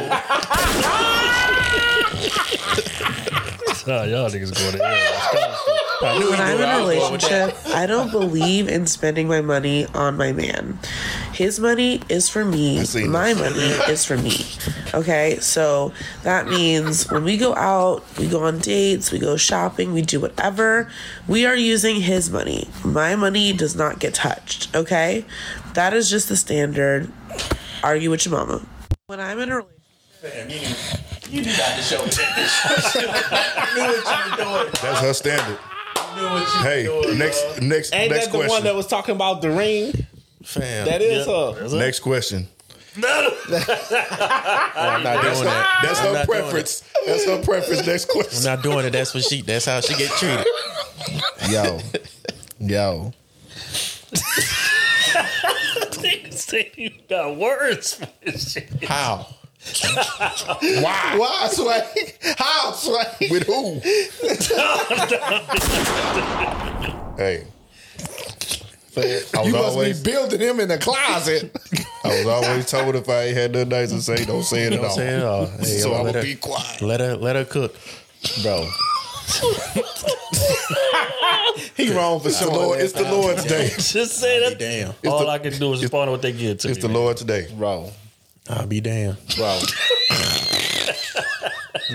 Y'all 3.86 4.30
niggas 4.30 4.54
going 4.54 4.78
to 4.78 4.86
hell. 4.86 6.30
when 6.30 6.40
I'm 6.40 6.56
in 6.56 6.68
a 6.70 6.78
relationship, 6.78 7.54
I 7.66 7.84
don't 7.84 8.10
believe 8.10 8.66
in 8.66 8.86
spending 8.86 9.28
my 9.28 9.42
money 9.42 9.84
on 9.92 10.16
my 10.16 10.32
man. 10.32 10.78
His 11.40 11.58
money 11.58 12.02
is 12.10 12.28
for 12.28 12.44
me. 12.44 12.84
seen 12.84 13.10
My 13.10 13.32
money 13.32 13.70
is 13.88 14.04
for 14.04 14.18
me. 14.18 14.44
Okay, 14.92 15.38
so 15.40 15.90
that 16.22 16.46
means 16.46 17.10
when 17.10 17.24
we 17.24 17.38
go 17.38 17.54
out, 17.54 18.04
we 18.18 18.28
go 18.28 18.42
on 18.42 18.58
dates, 18.58 19.10
we 19.10 19.18
go 19.18 19.38
shopping, 19.38 19.94
we 19.94 20.02
do 20.02 20.20
whatever, 20.20 20.92
we 21.26 21.46
are 21.46 21.56
using 21.56 22.02
his 22.02 22.28
money. 22.28 22.68
My 22.84 23.16
money 23.16 23.54
does 23.54 23.74
not 23.74 24.00
get 24.00 24.12
touched. 24.12 24.68
Okay, 24.76 25.24
that 25.72 25.94
is 25.94 26.10
just 26.10 26.28
the 26.28 26.36
standard. 26.36 27.10
Argue 27.82 28.10
with 28.10 28.26
your 28.26 28.34
mama. 28.34 28.60
When 29.06 29.18
I'm 29.18 29.38
in 29.38 29.48
a 29.48 29.64
relationship. 30.20 31.00
You 31.30 31.42
got 31.42 31.74
to 31.76 31.82
show 31.82 32.04
me 32.04 32.10
that. 32.10 33.72
knew 34.36 34.44
what 34.44 34.66
you. 34.66 34.80
That's 34.82 35.00
her 35.00 35.14
standard. 35.14 35.58
Knew 36.16 36.22
what 36.24 36.42
you 36.54 36.60
Hey, 36.60 36.86
were 36.86 37.02
doing. 37.04 37.16
next, 37.18 37.62
next, 37.62 37.94
Ain't 37.94 38.12
next 38.12 38.26
that 38.26 38.32
the 38.42 38.46
one 38.46 38.62
that 38.64 38.74
was 38.74 38.86
talking 38.86 39.14
about 39.14 39.40
the 39.40 39.50
ring? 39.50 40.06
Fam. 40.42 40.86
That 40.86 41.02
is 41.02 41.26
Yeah. 41.26 41.52
her. 41.52 41.68
Next 41.78 42.00
question. 42.00 42.48
No, 42.96 43.08
I'm 43.48 45.02
not 45.04 45.22
doing 45.22 45.44
that. 45.44 45.80
That's 45.84 46.00
I'm 46.00 46.14
her 46.14 46.24
preference. 46.26 46.82
That's 47.06 47.24
her 47.24 47.40
preference. 47.40 47.86
Next 47.86 48.06
question. 48.08 48.38
I'm 48.38 48.56
not 48.56 48.62
doing 48.64 48.84
it. 48.84 48.90
That's 48.90 49.14
what 49.14 49.22
she. 49.22 49.42
That's 49.42 49.66
how 49.66 49.80
she 49.80 49.94
get 49.96 50.10
treated. 50.12 50.44
Yo. 51.50 51.78
Yo. 52.58 53.12
Say 56.30 56.72
you 56.76 56.90
got 57.08 57.36
words 57.36 57.94
for 57.94 58.08
this 58.24 58.52
shit. 58.52 58.68
How? 58.84 59.26
Why? 60.60 61.14
Why, 61.16 61.48
Sway? 61.52 62.14
How, 62.36 62.72
Sway? 62.72 63.28
With 63.30 63.44
who? 63.46 63.78
hey. 67.22 67.46
I 68.96 69.00
was 69.38 69.46
You 69.46 69.52
must 69.52 69.64
always, 69.70 70.00
be 70.02 70.10
building 70.10 70.40
him 70.40 70.60
in 70.60 70.68
the 70.68 70.78
closet. 70.78 71.54
I 72.04 72.08
was 72.08 72.26
always 72.26 72.66
told 72.70 72.96
if 72.96 73.08
I 73.08 73.24
ain't 73.24 73.36
had 73.36 73.52
nothing 73.52 73.68
nice 73.68 73.90
to 73.90 74.00
say, 74.02 74.24
don't 74.24 74.42
say 74.42 74.64
it 74.64 74.72
at 74.72 74.76
Don't 74.76 74.84
all. 74.86 74.96
say 74.96 75.08
it 75.08 75.22
all. 75.22 75.46
Hey, 75.46 75.64
so 75.64 75.94
I'm 75.94 76.06
gonna 76.06 76.22
be 76.22 76.34
quiet. 76.34 76.82
let 76.82 77.00
her 77.00 77.16
let 77.16 77.36
her 77.36 77.44
cook. 77.44 77.74
Bro. 78.42 78.66
he 81.76 81.92
wrong 81.94 82.20
for 82.20 82.28
It's 82.28 82.40
the 82.40 82.50
Lord. 82.50 82.80
It's 82.80 82.92
the 82.92 83.02
Lord's 83.10 83.44
day. 83.44 83.68
Just 83.78 84.12
say 84.18 84.40
that. 84.48 84.58
Damn. 84.58 84.92
All 85.10 85.20
the- 85.20 85.28
I 85.28 85.38
can 85.38 85.52
do 85.58 85.72
is 85.72 85.82
respond 85.82 86.08
to 86.08 86.12
what 86.12 86.22
they 86.22 86.32
get 86.32 86.60
to 86.60 86.68
It's 86.68 86.78
me. 86.78 86.82
the 86.82 86.88
man. 86.88 86.96
Lord's 86.96 87.22
day. 87.24 87.48
Bro. 87.56 87.90
I'll 88.48 88.66
be 88.66 88.80
damned. 88.80 89.16
Bro. 89.36 89.60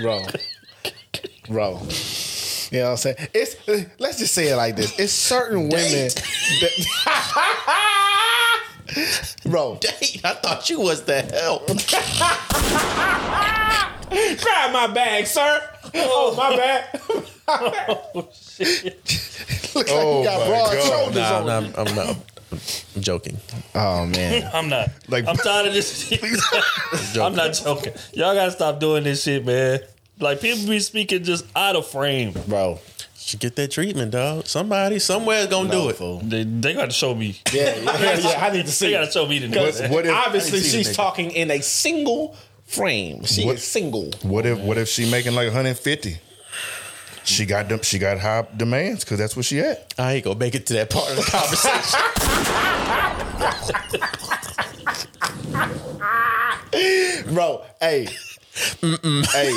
Bro. 0.00 0.22
Bro. 1.48 1.80
You 2.70 2.78
know 2.80 2.84
what 2.86 2.90
I'm 2.92 2.96
saying? 2.96 3.16
It's 3.34 3.56
let's 3.98 4.18
just 4.18 4.32
say 4.34 4.48
it 4.48 4.56
like 4.56 4.76
this. 4.76 4.98
It's 4.98 5.12
certain 5.12 5.68
women 5.68 6.08
that 6.10 6.72
Bro, 9.44 9.78
Dang, 9.80 9.92
I 10.24 10.32
thought 10.34 10.68
you 10.70 10.80
was 10.80 11.02
the 11.04 11.20
help. 11.22 11.66
grab 14.40 14.72
my 14.72 14.86
bag, 14.92 15.26
sir. 15.26 15.60
Oh, 15.94 16.34
my 16.36 16.56
bad. 16.56 17.00
Looks 18.14 19.74
like 19.74 19.86
Oh, 19.90 20.20
you 20.20 20.24
got 20.24 20.40
my 20.40 20.46
broad 20.46 20.72
God. 20.72 20.88
shoulders 20.88 21.16
Nah, 21.16 21.38
on. 21.40 21.46
nah, 21.46 21.58
I'm, 21.58 21.74
I'm 21.88 21.94
not. 21.94 22.16
I'm 22.94 23.02
joking. 23.02 23.36
Oh 23.74 24.06
man. 24.06 24.48
I'm 24.54 24.68
not. 24.68 24.88
Like- 25.08 25.26
I'm 25.28 25.36
tired 25.36 25.66
of 25.66 25.74
this 25.74 26.06
shit. 26.08 26.22
I'm 27.20 27.34
not 27.34 27.52
joking. 27.54 27.92
Y'all 28.14 28.34
gotta 28.34 28.52
stop 28.52 28.78
doing 28.80 29.04
this 29.04 29.22
shit, 29.24 29.44
man. 29.44 29.80
Like 30.18 30.40
people 30.40 30.66
be 30.68 30.80
speaking 30.80 31.24
just 31.24 31.44
out 31.54 31.76
of 31.76 31.86
frame. 31.86 32.32
Bro. 32.48 32.78
Should 33.18 33.40
get 33.40 33.56
that 33.56 33.70
treatment, 33.72 34.12
dog. 34.12 34.46
Somebody 34.46 34.98
somewhere's 35.00 35.48
gonna 35.48 35.68
do 35.70 35.88
it. 35.88 35.98
They, 36.30 36.44
they 36.44 36.74
got 36.74 36.86
to 36.86 36.92
show 36.92 37.12
me. 37.14 37.40
Yeah, 37.52 37.74
yeah, 37.76 38.18
yeah. 38.18 38.46
I 38.46 38.50
need 38.52 38.66
to 38.66 38.72
see 38.72 38.86
They 38.86 38.92
got 38.92 39.02
it. 39.02 39.06
to 39.06 39.12
show 39.12 39.26
me 39.26 39.40
the 39.40 39.48
Because 39.48 39.80
nigga. 39.80 39.90
What 39.90 40.06
if- 40.06 40.12
obviously 40.14 40.58
I 40.58 40.60
didn't 40.60 40.70
see 40.70 40.78
the 40.78 40.84
she's 40.84 40.96
talking 40.96 41.30
in 41.32 41.50
a 41.50 41.60
single 41.60 42.36
frame. 42.66 43.24
She 43.24 43.44
What- 43.44 43.56
is 43.56 43.64
single. 43.64 44.10
What 44.22 44.46
if 44.46 44.58
what 44.60 44.78
if 44.78 44.88
she 44.88 45.10
making 45.10 45.34
like 45.34 45.46
150? 45.46 46.18
She 47.24 47.44
got 47.46 47.68
them. 47.68 47.82
She 47.82 47.98
got 47.98 48.18
high 48.20 48.46
demands 48.56 49.02
because 49.02 49.18
that's 49.18 49.34
what 49.34 49.44
she 49.44 49.58
at. 49.58 49.92
I 49.98 50.14
ain't 50.14 50.24
gonna 50.24 50.38
make 50.38 50.54
it 50.54 50.66
to 50.66 50.74
that 50.74 50.90
part 50.90 51.10
of 51.10 51.16
the 51.16 51.22
conversation. 51.24 51.98
Bro, 57.34 57.64
hey. 57.80 58.06
Hey, 58.82 59.52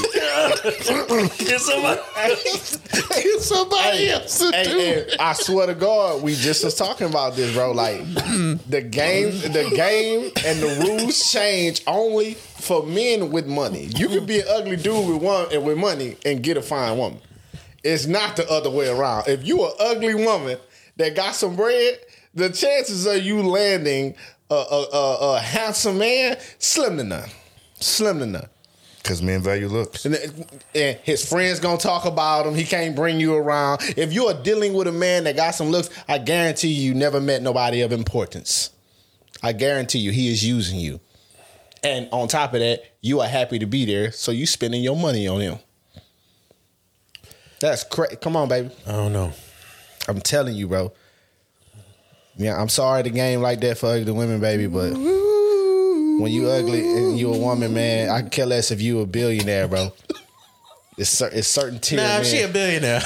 Get 1.37 1.61
somebody. 1.61 2.01
somebody 3.39 4.09
else 4.09 4.41
hey, 4.51 4.63
hey, 4.65 5.15
I 5.19 5.33
swear 5.33 5.67
to 5.67 5.75
God, 5.75 6.21
we 6.21 6.35
just 6.35 6.63
was 6.65 6.75
talking 6.75 7.07
about 7.07 7.35
this, 7.35 7.53
bro. 7.53 7.71
Like 7.71 8.01
mm-hmm. 8.01 8.69
the 8.69 8.81
game, 8.81 9.31
the 9.53 9.71
game, 9.75 10.31
and 10.45 10.59
the 10.59 10.85
rules 10.85 11.31
change 11.31 11.81
only 11.87 12.33
for 12.33 12.85
men 12.85 13.31
with 13.31 13.47
money. 13.47 13.85
You 13.95 14.09
can 14.09 14.25
be 14.25 14.41
an 14.41 14.47
ugly 14.49 14.75
dude 14.75 15.07
with 15.07 15.21
one 15.21 15.47
and 15.53 15.63
with 15.63 15.77
money 15.77 16.17
and 16.25 16.43
get 16.43 16.57
a 16.57 16.61
fine 16.61 16.97
woman. 16.97 17.21
It's 17.83 18.05
not 18.05 18.35
the 18.35 18.49
other 18.49 18.69
way 18.69 18.89
around. 18.89 19.27
If 19.27 19.45
you 19.47 19.63
an 19.65 19.71
ugly 19.79 20.15
woman 20.15 20.57
that 20.97 21.15
got 21.15 21.35
some 21.35 21.55
bread, 21.55 21.99
the 22.33 22.49
chances 22.49 23.05
of 23.05 23.23
you 23.23 23.41
landing 23.43 24.15
a, 24.49 24.55
a, 24.55 24.87
a, 24.93 25.35
a 25.35 25.39
handsome 25.39 25.97
man 25.99 26.37
slim 26.57 26.97
to 26.97 27.03
none. 27.03 27.29
Slim 27.79 28.19
to 28.19 28.25
none. 28.25 28.49
Because 29.01 29.21
men 29.21 29.41
value 29.41 29.67
looks. 29.67 30.05
And, 30.05 30.15
uh, 30.15 30.43
and 30.75 30.97
his 31.03 31.27
friends 31.27 31.59
gonna 31.59 31.77
talk 31.77 32.05
about 32.05 32.45
him. 32.45 32.53
He 32.53 32.65
can't 32.65 32.95
bring 32.95 33.19
you 33.19 33.33
around. 33.33 33.81
If 33.97 34.13
you 34.13 34.27
are 34.27 34.33
dealing 34.33 34.73
with 34.73 34.87
a 34.87 34.91
man 34.91 35.23
that 35.23 35.35
got 35.35 35.55
some 35.55 35.69
looks, 35.69 35.89
I 36.07 36.17
guarantee 36.17 36.67
you, 36.69 36.89
you 36.89 36.93
never 36.93 37.19
met 37.21 37.41
nobody 37.41 37.81
of 37.81 37.91
importance. 37.91 38.71
I 39.41 39.53
guarantee 39.53 39.99
you, 39.99 40.11
he 40.11 40.31
is 40.31 40.45
using 40.45 40.79
you. 40.79 40.99
And 41.81 42.09
on 42.11 42.27
top 42.27 42.53
of 42.53 42.59
that, 42.59 42.83
you 43.01 43.21
are 43.21 43.27
happy 43.27 43.57
to 43.59 43.65
be 43.65 43.85
there, 43.85 44.11
so 44.11 44.31
you 44.31 44.45
spending 44.45 44.83
your 44.83 44.97
money 44.97 45.27
on 45.27 45.39
him. 45.39 45.59
That's 47.61 47.83
crazy. 47.85 48.17
Come 48.17 48.35
on, 48.35 48.49
baby. 48.49 48.69
I 48.85 48.91
don't 48.91 49.13
know. 49.13 49.31
I'm 50.07 50.19
telling 50.19 50.55
you, 50.55 50.67
bro. 50.67 50.91
Yeah, 52.35 52.59
I'm 52.59 52.69
sorry 52.69 53.01
the 53.03 53.09
game 53.09 53.41
like 53.41 53.59
that 53.61 53.77
for 53.77 53.87
ugly 53.87 54.11
women, 54.11 54.39
baby, 54.39 54.67
but 54.67 54.93
when 56.19 56.31
you 56.31 56.49
ugly 56.49 56.79
and 56.81 57.17
you 57.17 57.33
a 57.33 57.37
woman, 57.37 57.73
man, 57.73 58.09
I 58.09 58.21
can 58.21 58.29
care 58.29 58.45
less 58.45 58.71
if 58.71 58.81
you 58.81 58.99
a 59.01 59.05
billionaire, 59.05 59.67
bro. 59.67 59.91
It's, 60.97 61.09
cer- 61.09 61.29
it's 61.31 61.47
certain 61.47 61.79
tier, 61.79 61.97
Nah, 61.97 62.03
man. 62.03 62.23
she 62.25 62.41
a 62.41 62.47
billionaire. 62.49 63.01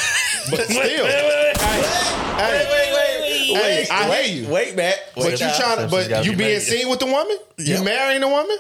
but 0.50 0.62
still, 0.66 0.78
wait, 1.06 1.58
hey, 1.58 2.68
wait, 2.70 2.94
wait, 2.94 3.56
Hey, 3.56 3.88
I 3.92 4.10
wait, 4.10 4.26
hear 4.26 4.44
you. 4.44 4.50
Wait, 4.50 4.76
Matt. 4.76 4.96
but 5.16 5.32
you 5.32 5.38
trying 5.38 5.78
to, 5.78 5.88
but 5.90 6.26
you 6.26 6.32
be 6.32 6.38
being 6.38 6.50
married. 6.50 6.62
seen 6.64 6.90
with 6.90 7.00
the 7.00 7.06
woman? 7.06 7.38
You 7.60 7.84
marrying 7.84 8.24
a 8.24 8.28
woman? 8.28 8.58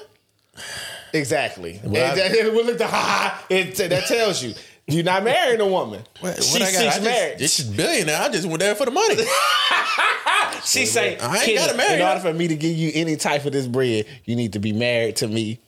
Exactly. 1.14 1.80
Well, 1.84 1.96
I- 2.04 2.10
And 2.22 2.36
that, 2.36 2.54
well, 2.54 2.66
look, 2.66 2.78
the, 2.78 2.88
ha, 2.88 3.40
ha, 3.40 3.46
it, 3.50 3.76
that 3.76 4.06
tells 4.06 4.44
you 4.44 4.54
you're 4.88 5.04
not 5.04 5.24
marrying 5.24 5.62
a 5.62 5.68
woman. 5.68 6.02
What, 6.20 6.36
what 6.36 6.44
She- 6.44 6.56
I 6.58 6.60
got? 6.60 6.68
she's 6.72 6.78
I 6.78 6.84
just, 6.90 7.02
married. 7.04 7.38
This 7.40 7.60
is 7.60 7.66
billionaire. 7.70 8.22
I 8.22 8.30
just 8.30 8.48
went 8.48 8.60
there 8.60 8.76
for 8.76 8.86
the 8.86 8.92
money. 8.92 9.16
She 10.66 10.86
say, 10.86 11.18
I 11.20 11.36
ain't 11.36 11.44
"Kenny, 11.46 11.56
gotta 11.58 11.76
marry 11.76 11.96
in 11.96 12.00
her." 12.00 12.08
order 12.08 12.20
for 12.22 12.34
me 12.34 12.48
to 12.48 12.56
give 12.56 12.76
you 12.78 12.92
any 12.94 13.18
type 13.18 13.44
of 13.46 13.52
this 13.52 13.68
bread, 13.68 14.06
you 14.24 14.36
need 14.38 14.54
to 14.54 14.60
be 14.60 14.72
married 14.72 15.18
to 15.18 15.28
me, 15.28 15.60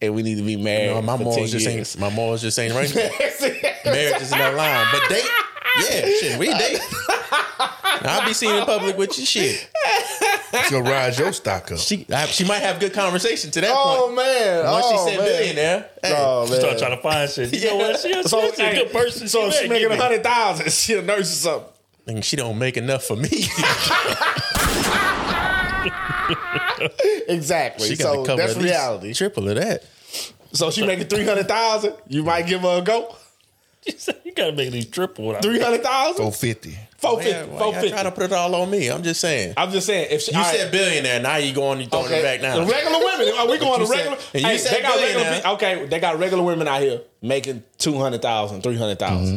and 0.00 0.14
we 0.14 0.22
need 0.22 0.36
to 0.36 0.42
be 0.42 0.56
married. 0.56 0.94
No, 0.94 1.02
my 1.02 1.18
for 1.18 1.24
morals 1.24 1.50
just 1.52 1.66
years. 1.66 1.96
ain't. 1.96 2.00
My 2.00 2.08
morals 2.14 2.40
just 2.40 2.58
ain't 2.58 2.72
right. 2.74 2.94
Marriage 3.84 4.22
is 4.22 4.30
not 4.30 4.54
line, 4.54 4.86
but 4.90 5.06
date. 5.10 5.24
Yeah, 5.80 6.00
shit, 6.20 6.38
we 6.38 6.46
date. 6.46 6.80
I'll 7.60 8.26
be 8.26 8.32
seen 8.32 8.54
in 8.54 8.64
public 8.64 8.96
with 8.96 9.18
your 9.18 9.26
shit. 9.26 9.68
She's 10.52 10.70
gonna 10.70 10.88
rise 10.90 11.18
your 11.18 11.32
stock 11.32 11.70
up. 11.72 11.78
She, 11.78 12.06
I, 12.12 12.26
she 12.26 12.44
might 12.44 12.60
have 12.62 12.80
good 12.80 12.92
conversation 12.94 13.50
to 13.50 13.60
that 13.60 13.70
Oh 13.74 14.04
point. 14.06 14.16
man! 14.16 14.64
Once 14.64 14.84
oh, 14.88 15.06
she 15.06 15.10
said 15.12 15.18
man. 15.18 15.26
billionaire, 15.28 15.90
hey, 16.02 16.14
Oh 16.16 16.46
man! 16.48 16.58
Start 16.60 16.78
trying 16.78 16.96
to 16.96 17.02
find 17.02 17.30
shit. 17.30 17.52
You 17.54 17.68
know 17.70 17.76
what? 17.76 18.00
She, 18.00 18.22
So, 18.22 18.40
she's 18.48 18.58
a 18.58 18.62
hey, 18.62 18.74
good 18.84 18.92
person. 18.92 19.28
So 19.28 19.46
if 19.48 19.54
She 19.54 19.62
she 19.64 19.68
making 19.68 19.90
a 19.90 19.96
hundred 19.96 20.22
thousand, 20.22 20.70
she 20.72 20.94
a 20.94 21.02
nurse 21.02 21.30
or 21.32 21.50
something. 21.50 21.72
and 22.06 22.24
she 22.24 22.36
don't 22.36 22.58
make 22.58 22.76
enough 22.76 23.04
for 23.04 23.16
me. 23.16 23.28
Exactly. 27.28 27.88
she 27.88 27.96
got 27.96 28.14
so 28.14 28.24
cover 28.24 28.40
that's 28.42 28.56
reality. 28.56 29.12
Triple 29.14 29.48
of 29.48 29.56
that. 29.56 29.84
So 30.52 30.70
she 30.70 30.86
making 30.86 31.06
three 31.08 31.24
hundred 31.24 31.48
thousand. 31.48 31.94
You 32.08 32.22
might 32.22 32.46
give 32.46 32.62
her 32.62 32.78
a 32.78 32.82
go. 32.82 33.14
She 33.86 33.92
said, 33.98 34.20
you 34.24 34.32
gotta 34.32 34.52
make 34.52 34.70
these 34.72 34.86
triple. 34.86 35.34
Three 35.40 35.60
hundred 35.60 35.82
thousand. 35.82 36.22
Four 36.22 36.32
fifty. 36.32 36.78
Four 36.98 37.22
fifty. 37.22 37.30
y'all- 37.48 37.72
y'all 37.72 37.88
trying 37.90 38.04
to 38.04 38.10
put 38.10 38.24
it 38.24 38.32
all 38.32 38.52
on 38.56 38.68
me. 38.70 38.88
I'm 38.90 39.04
just 39.04 39.20
saying. 39.20 39.54
I'm 39.56 39.70
just 39.70 39.86
saying. 39.86 40.08
If 40.10 40.22
she, 40.22 40.32
You 40.32 40.38
all 40.38 40.44
said 40.44 40.64
right. 40.64 40.72
billionaire. 40.72 41.20
Now 41.20 41.36
you 41.36 41.52
going? 41.52 41.80
You 41.80 41.86
throwing 41.86 42.06
Okay. 42.06 42.18
it 42.18 42.22
back 42.22 42.40
now? 42.42 42.56
The 42.64 42.70
regular 42.72 42.98
women. 42.98 43.34
Are 43.38 43.46
we 43.48 43.56
going 43.58 43.84
to 43.84 43.90
regular? 43.90 44.16
said- 44.18 44.26
and 44.34 44.42
you 44.42 44.48
hey, 44.48 44.58
said 44.58 44.76
they 44.78 44.82
got 44.82 44.96
regular. 44.96 45.24
billionaire. 45.24 45.52
Okay, 45.52 45.86
they 45.86 46.00
got 46.00 46.18
regular 46.18 46.42
women 46.42 46.66
out 46.66 46.80
here 46.82 47.00
making 47.22 47.62
200,000, 47.78 48.62
300,000. 48.62 49.26
Mm-hmm. 49.26 49.36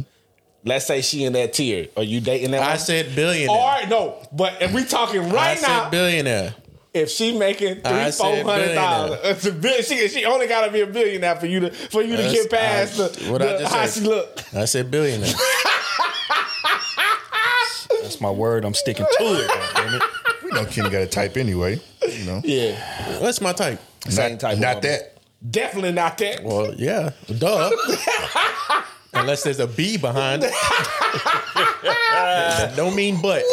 Let's 0.67 0.85
say 0.87 1.01
she 1.01 1.23
in 1.23 1.33
that 1.33 1.53
tier. 1.53 1.87
Are 1.97 2.03
you 2.03 2.19
dating 2.19 2.51
that? 2.51 2.61
I 2.63 2.65
woman? 2.65 2.79
said 2.79 3.15
billionaire. 3.15 3.83
Or 3.85 3.87
no, 3.89 4.27
but 4.31 4.59
if 4.61 4.71
we 4.73 4.83
talking 4.83 5.21
I 5.21 5.29
right 5.29 5.57
said 5.59 5.67
now, 5.67 5.89
billionaire. 5.89 6.55
if 6.93 7.09
she 7.11 7.37
making 7.37 7.75
three, 7.81 7.83
I 7.83 8.11
four 8.11 8.35
hundred 8.43 8.73
thousand, 8.75 9.19
it's 9.23 9.45
a 9.45 9.51
bill- 9.53 9.81
she 9.81 10.07
she 10.07 10.25
only 10.25 10.47
got 10.47 10.65
to 10.65 10.71
be 10.71 10.81
a 10.81 10.87
billionaire 10.87 11.35
for 11.35 11.45
you 11.47 11.59
to 11.61 11.71
for 11.71 12.01
you 12.03 12.15
to 12.17 12.23
get 12.23 12.49
past 12.51 12.99
I- 12.99 13.07
the, 13.07 13.31
what 13.31 13.41
I 13.41 13.53
the 13.53 13.59
just 13.59 13.73
how 13.73 13.85
said. 13.85 14.01
she 14.03 14.07
look. 14.09 14.43
I 14.55 14.65
said 14.65 14.89
billionaire. 14.91 15.33
That's 18.21 18.33
my 18.33 18.39
word. 18.39 18.65
I'm 18.65 18.75
sticking 18.75 19.07
to 19.17 19.23
it. 19.23 19.47
Damn 19.75 19.95
it. 19.95 20.03
We 20.43 20.51
know 20.51 20.65
Kenny 20.65 20.91
got 20.91 21.01
a 21.01 21.07
type 21.07 21.37
anyway. 21.37 21.79
You 22.07 22.25
know. 22.25 22.41
Yeah, 22.43 23.19
What's 23.19 23.41
my 23.41 23.51
type? 23.51 23.81
same 24.07 24.33
Not, 24.33 24.39
type. 24.39 24.53
of 24.53 24.59
not 24.59 24.75
woman. 24.75 24.91
that. 24.91 25.17
Definitely 25.49 25.91
not 25.93 26.19
that. 26.19 26.43
Well, 26.43 26.71
yeah, 26.75 27.09
duh. 27.39 27.71
Unless 29.15 29.41
there's 29.43 29.59
a 29.59 29.65
B 29.65 29.97
behind 29.97 30.43
it. 30.43 30.51
that 32.13 32.73
don't 32.75 32.95
mean 32.95 33.19
but. 33.21 33.41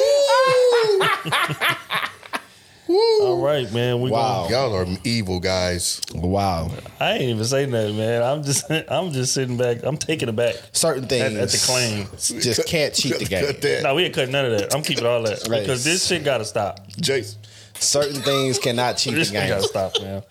All 2.88 3.40
right, 3.42 3.70
man. 3.72 4.00
We 4.00 4.10
Wow. 4.10 4.46
Y'all 4.48 4.74
are 4.74 4.86
evil 5.04 5.40
guys. 5.40 6.00
Wow. 6.14 6.70
I 6.98 7.12
ain't 7.12 7.22
even 7.24 7.44
saying 7.44 7.70
nothing, 7.70 7.96
man. 7.96 8.22
I'm 8.22 8.42
just, 8.42 8.70
I'm 8.88 9.12
just 9.12 9.34
sitting 9.34 9.56
back. 9.56 9.78
I'm 9.82 9.96
taking 9.98 10.28
it 10.28 10.36
back. 10.36 10.54
Certain 10.72 11.06
things 11.06 11.36
At- 11.36 11.42
at 11.42 11.48
the 11.50 11.58
claim. 11.58 12.06
just 12.42 12.66
can't 12.66 12.94
cheat 12.94 13.18
the 13.18 13.24
game. 13.26 13.82
No, 13.82 13.94
we 13.94 14.04
ain't 14.04 14.14
cutting 14.14 14.32
none 14.32 14.46
of 14.46 14.58
that. 14.58 14.74
I'm 14.74 14.82
keeping 14.82 15.04
all 15.06 15.22
that 15.22 15.46
Right. 15.48 15.60
because 15.60 15.84
this 15.84 16.06
shit 16.06 16.24
gotta 16.24 16.44
stop. 16.44 16.88
Jace. 16.92 17.36
Certain 17.74 18.20
things 18.22 18.58
cannot 18.58 18.96
cheat 18.96 19.12
the 19.12 19.18
This 19.20 19.28
shit 19.28 19.34
game. 19.40 19.48
gotta 19.48 19.62
stop, 19.68 19.92
man. 20.00 20.22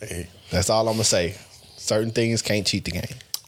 Hey, 0.00 0.28
That's 0.50 0.68
all 0.70 0.86
I'm 0.88 0.94
gonna 0.94 1.04
say. 1.04 1.34
Certain 1.76 2.10
things 2.10 2.42
can't 2.42 2.66
cheat 2.66 2.84
the 2.84 2.90
game. 2.92 3.02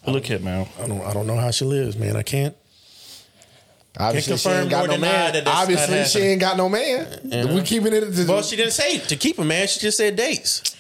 Look 0.07 0.27
here, 0.27 0.39
man. 0.39 0.67
I 0.83 0.87
don't. 0.87 1.01
I 1.03 1.13
don't 1.13 1.27
know 1.27 1.37
how 1.37 1.51
she 1.51 1.65
lives, 1.65 1.97
man. 1.97 2.17
I 2.17 2.23
can't. 2.23 2.55
Obviously, 3.99 4.37
she 4.37 4.49
ain't 4.49 4.71
got 4.71 4.89
no 4.89 4.99
man. 4.99 5.43
Obviously, 5.47 6.05
she 6.05 6.19
ain't 6.27 6.41
got 6.41 6.57
no 6.57 6.69
man. 6.69 7.07
We 7.55 7.63
keeping 7.63 7.93
it. 7.93 8.01
To, 8.13 8.27
Well, 8.27 8.43
she 8.43 8.57
didn't 8.57 8.73
say 8.73 8.99
to 8.99 9.17
keep 9.17 9.39
a 9.39 9.45
man. 9.45 9.69
She 9.69 9.81
just 9.81 9.97
said 9.97 10.17
dates. 10.17 10.77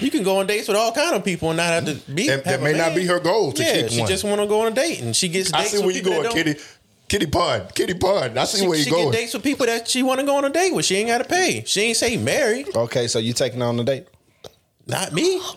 You 0.00 0.10
can 0.10 0.22
go 0.22 0.38
on 0.38 0.46
dates 0.46 0.68
with 0.68 0.76
all 0.76 0.92
kind 0.92 1.14
of 1.16 1.24
people 1.24 1.50
and 1.50 1.56
not 1.56 1.66
have 1.66 1.84
to 1.86 2.12
be. 2.12 2.28
That, 2.28 2.46
a 2.46 2.62
may 2.62 2.72
not 2.72 2.94
be 2.94 3.04
her 3.06 3.18
goal 3.20 3.52
to 3.52 3.62
yeah, 3.62 3.82
keep 3.82 3.90
she 3.90 4.00
one. 4.00 4.08
just 4.08 4.24
want 4.24 4.40
to 4.40 4.46
go 4.46 4.60
on 4.62 4.72
a 4.72 4.74
date, 4.74 5.00
and 5.02 5.14
she 5.14 5.28
gets. 5.28 5.52
I 5.52 5.58
Dates 5.62 5.72
see 5.72 5.80
where 5.84 5.90
you 5.90 6.02
going, 6.02 6.30
Kitty. 6.30 6.54
Kitty 7.08 7.26
Pond. 7.26 7.74
Kitty 7.74 7.94
Pond. 7.94 8.38
I 8.38 8.44
see 8.44 8.58
She, 8.60 8.68
where 8.68 8.78
you 8.78 8.84
going. 8.84 8.96
she 9.00 9.02
going. 9.04 9.12
dates 9.12 9.34
with 9.34 9.42
people 9.42 9.66
that 9.66 9.88
she 9.88 10.02
want 10.02 10.20
to 10.20 10.26
go 10.26 10.36
on 10.36 10.44
a 10.44 10.50
date 10.50 10.74
with. 10.74 10.84
She 10.84 10.96
ain't 10.96 11.08
got 11.08 11.18
to 11.18 11.24
pay. 11.24 11.64
She 11.66 11.80
ain't 11.82 11.96
say 11.96 12.16
marry. 12.18 12.64
okay, 12.74 13.08
so 13.08 13.18
you 13.18 13.32
taking 13.32 13.62
on 13.62 13.76
the 13.78 13.84
date? 13.84 14.06
Not 14.86 15.12
me. 15.12 15.40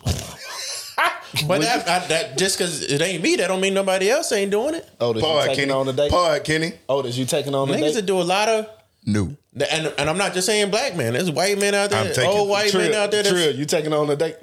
but 1.47 1.61
that, 1.61 1.87
I, 1.87 2.07
that 2.07 2.37
just 2.37 2.57
because 2.57 2.83
it 2.83 3.01
ain't 3.01 3.23
me, 3.23 3.35
that 3.37 3.47
don't 3.47 3.61
mean 3.61 3.73
nobody 3.73 4.09
else 4.09 4.31
ain't 4.31 4.51
doing 4.51 4.75
it. 4.75 4.89
Otis, 4.99 5.21
you 5.23 5.29
taking 5.41 5.55
Kenny. 5.55 5.71
on 5.71 5.85
the 5.85 5.93
date? 5.93 6.11
Pod, 6.11 6.43
Kenny. 6.43 6.73
Oh, 6.89 6.97
Otis, 6.99 7.17
you 7.17 7.25
taking 7.25 7.55
on 7.55 7.67
the 7.67 7.75
Niggas 7.75 7.79
date? 7.81 7.93
that 7.95 8.05
do 8.05 8.19
a 8.19 8.23
lot 8.23 8.49
of, 8.49 8.67
New. 9.05 9.35
and 9.69 9.93
and 9.97 10.09
I'm 10.09 10.17
not 10.17 10.33
just 10.33 10.45
saying 10.45 10.69
black 10.71 10.95
men. 10.95 11.13
There's 11.13 11.31
white 11.31 11.57
men 11.57 11.73
out 11.73 11.89
there, 11.89 12.13
taking- 12.13 12.29
old 12.29 12.49
white 12.49 12.73
men 12.73 12.93
out 12.93 13.11
there. 13.11 13.23
That's, 13.23 13.33
Trill, 13.33 13.55
you 13.55 13.65
taking 13.65 13.93
on 13.93 14.07
the 14.07 14.15
date? 14.15 14.35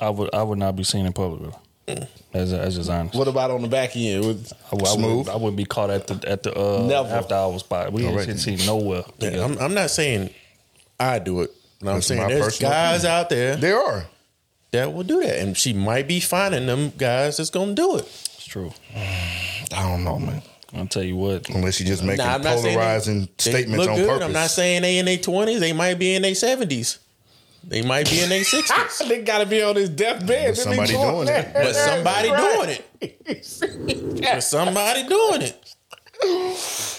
I 0.00 0.10
would, 0.10 0.34
I 0.34 0.42
would 0.42 0.58
not 0.58 0.76
be 0.76 0.84
seen 0.84 1.06
in 1.06 1.12
public 1.12 1.40
with 1.40 1.54
her. 1.54 1.60
As, 2.34 2.52
as 2.52 2.74
just 2.76 2.90
honest. 2.90 3.14
What 3.16 3.28
about 3.28 3.50
on 3.52 3.62
the 3.62 3.68
back 3.68 3.96
end? 3.96 4.24
With- 4.26 4.52
I, 4.72 4.74
would- 4.74 4.86
I 4.86 4.94
Smooth. 4.94 5.16
wouldn't, 5.18 5.28
I 5.28 5.36
wouldn't 5.36 5.56
be 5.56 5.64
caught 5.64 5.90
at 5.90 6.06
the 6.06 6.28
at 6.28 6.42
the 6.42 6.52
uh, 6.58 6.82
Never. 6.86 7.08
after 7.08 7.34
hour 7.34 7.58
spot. 7.58 7.92
We 7.92 8.06
All 8.06 8.14
right, 8.16 8.28
ain't 8.28 8.40
seen 8.40 8.58
nowhere. 8.66 9.04
Yeah, 9.18 9.44
I'm, 9.44 9.56
I'm 9.58 9.74
not 9.74 9.90
saying 9.90 10.30
I 10.98 11.18
do 11.18 11.42
it. 11.42 11.50
No, 11.82 11.92
I'm 11.92 12.02
saying 12.02 12.26
there's 12.28 12.58
guys 12.58 13.04
opinion. 13.04 13.18
out 13.20 13.28
there 13.28 13.56
There 13.56 13.78
are. 13.78 14.06
That 14.76 14.92
will 14.92 15.02
do 15.04 15.20
that, 15.22 15.38
and 15.40 15.56
she 15.56 15.72
might 15.72 16.06
be 16.06 16.20
finding 16.20 16.66
them 16.66 16.92
guys 16.96 17.36
that's 17.38 17.50
gonna 17.50 17.74
do 17.74 17.96
it. 17.96 18.04
It's 18.04 18.46
true. 18.46 18.72
I 18.94 19.82
don't 19.82 20.04
know, 20.04 20.18
man. 20.18 20.42
I'll 20.74 20.86
tell 20.86 21.02
you 21.02 21.16
what. 21.16 21.48
Unless 21.48 21.80
you 21.80 21.86
just 21.86 22.02
making 22.02 22.24
Nah, 22.24 22.34
I'm 22.34 22.42
not 22.42 22.58
saying 22.58 22.76
polarizing 22.76 23.20
they- 23.20 23.26
they 23.26 23.50
statements 23.50 23.78
look 23.86 23.90
on 23.90 23.96
good. 23.96 24.08
purpose. 24.08 24.24
I'm 24.26 24.32
not 24.32 24.50
saying 24.50 24.82
they 24.82 24.98
in 24.98 25.06
their 25.06 25.16
20s. 25.18 25.60
They 25.60 25.72
might 25.72 25.98
be 25.98 26.14
in 26.14 26.22
their 26.22 26.34
70s. 26.34 26.98
They 27.64 27.82
might 27.82 28.08
be 28.10 28.20
in 28.20 28.28
their 28.28 28.42
60s. 28.44 28.98
they 29.08 29.22
gotta 29.22 29.46
be 29.46 29.62
on 29.62 29.74
his 29.76 29.88
deathbed. 29.88 30.54
But 30.54 30.56
somebody 30.62 30.92
doing 30.92 31.28
it. 31.28 31.50
But 31.52 31.74
somebody 31.74 32.28
doing 32.28 32.68
it. 32.68 34.22
But 34.22 34.42
somebody 34.42 35.02
doing 35.08 35.42
it. 35.42 35.74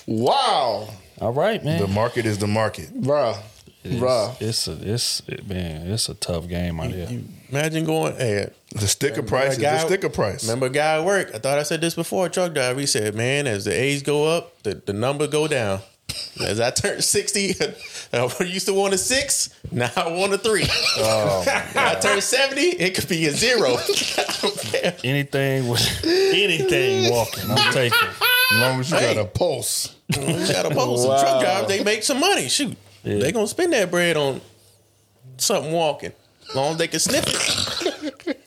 Wow, 0.07 0.89
All 1.19 1.33
right, 1.33 1.63
man. 1.63 1.81
the 1.81 1.87
market 1.87 2.25
is 2.25 2.37
the 2.37 2.47
market. 2.47 2.93
bruh, 3.01 3.37
It's, 3.83 3.95
bruh. 3.95 4.35
it's 4.41 4.67
a 4.67 4.77
it's 4.93 5.21
it, 5.27 5.47
man, 5.47 5.87
it's 5.87 6.09
a 6.09 6.13
tough 6.13 6.47
game 6.47 6.79
out 6.79 6.91
here. 6.91 7.07
Imagine 7.49 7.85
going, 7.85 8.15
hey, 8.17 8.49
The 8.75 8.87
sticker 8.87 9.23
price 9.23 9.53
is 9.53 9.57
the 9.59 9.79
sticker 9.79 10.09
price. 10.09 10.43
remember 10.43 10.67
guy 10.69 10.97
at 10.99 11.05
work? 11.05 11.31
I 11.33 11.37
thought 11.39 11.57
I 11.57 11.63
said 11.63 11.79
this 11.81 11.95
before, 11.95 12.27
truck 12.29 12.53
driver. 12.53 12.79
He 12.79 12.85
said, 12.85 13.15
man, 13.15 13.47
as 13.47 13.63
the 13.65 13.71
age 13.73 14.03
go 14.03 14.25
up, 14.25 14.61
the, 14.63 14.75
the 14.85 14.93
number 14.93 15.27
go 15.27 15.47
down. 15.47 15.79
As 16.41 16.59
I 16.61 16.71
turned 16.71 17.03
60, 17.03 17.55
I 18.13 18.29
used 18.43 18.67
to 18.67 18.73
want 18.73 18.93
a 18.93 18.97
six, 18.97 19.49
now 19.71 19.91
I 19.95 20.07
want 20.09 20.33
a 20.33 20.37
three. 20.37 20.65
Oh, 20.97 21.43
I 21.75 21.95
turned 21.95 22.23
70, 22.23 22.61
it 22.61 22.95
could 22.95 23.09
be 23.09 23.25
a 23.27 23.31
zero. 23.31 23.75
I 23.75 24.37
don't 24.41 24.57
care. 24.57 24.95
Anything 25.03 25.67
with 25.67 26.05
anything 26.05 27.11
walking, 27.11 27.49
I'm 27.51 27.73
taking. 27.73 27.97
as 28.51 28.61
long 28.61 28.79
as 28.79 28.91
you 28.91 28.97
Hey. 28.97 29.15
got 29.15 29.21
a 29.25 29.27
pulse. 29.27 29.95
You 30.09 30.21
got 30.53 30.65
a 30.65 30.69
pulse. 30.73 31.03
some 31.03 31.19
truck 31.19 31.41
drivers, 31.41 31.67
they 31.67 31.83
make 31.83 32.03
some 32.03 32.19
money. 32.21 32.47
Shoot. 32.47 32.77
Yeah. 33.07 33.19
They 33.19 33.31
gonna 33.31 33.47
spend 33.47 33.73
that 33.73 33.89
bread 33.91 34.17
on 34.17 34.41
something 35.37 35.71
walking. 35.71 36.11
As 36.49 36.55
long 36.55 36.71
as 36.71 36.77
they 36.77 36.87
can 36.87 36.99
sniff 36.99 37.25
it. 37.27 38.37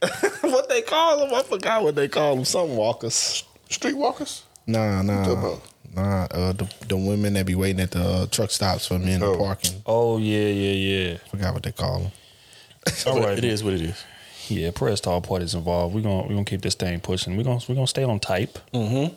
what 0.42 0.68
they 0.68 0.82
call 0.82 1.18
them? 1.20 1.34
I 1.34 1.42
forgot 1.42 1.82
what 1.82 1.94
they 1.94 2.08
call 2.08 2.36
them. 2.36 2.44
Some 2.44 2.76
walkers. 2.76 3.44
Streetwalkers? 3.68 4.42
Nah, 4.66 5.02
nah, 5.02 5.32
about? 5.32 5.62
nah. 5.94 6.24
Uh, 6.30 6.52
the, 6.52 6.72
the 6.88 6.96
women 6.96 7.34
that 7.34 7.46
be 7.46 7.54
waiting 7.54 7.80
at 7.80 7.90
the 7.90 8.00
uh, 8.02 8.26
truck 8.26 8.50
stops 8.50 8.86
for 8.86 8.98
men 8.98 9.22
Oh. 9.22 9.36
parking. 9.36 9.82
Oh 9.86 10.18
yeah, 10.18 10.48
yeah, 10.48 10.72
yeah. 10.72 11.16
Forgot 11.30 11.54
what 11.54 11.62
they 11.62 11.72
call 11.72 12.00
them. 12.00 12.12
All 13.06 13.20
right, 13.22 13.36
it 13.38 13.44
is 13.44 13.62
what 13.62 13.74
it 13.74 13.82
is. 13.82 14.04
Yeah, 14.48 14.70
press 14.72 15.00
to 15.02 15.10
all 15.10 15.20
parties 15.20 15.54
involved. 15.54 15.94
We're 15.94 16.00
gonna 16.00 16.22
we're 16.22 16.30
gonna 16.34 16.44
keep 16.44 16.62
this 16.62 16.74
thing 16.74 16.98
pushing. 16.98 17.36
We're 17.36 17.44
gonna 17.44 17.60
we're 17.68 17.74
gonna 17.76 17.86
stay 17.86 18.02
on 18.02 18.18
type. 18.18 18.58
Mm-hmm. 18.74 19.14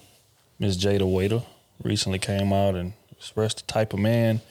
Miss 0.59 0.77
Jayda 0.77 1.01
Wayda 1.01 1.43
recently 1.83 2.19
came 2.19 2.53
out 2.53 2.75
and 2.75 2.93
expressed 3.11 3.65
the 3.65 3.71
type 3.73 3.93
of 3.93 3.99
man 3.99 4.41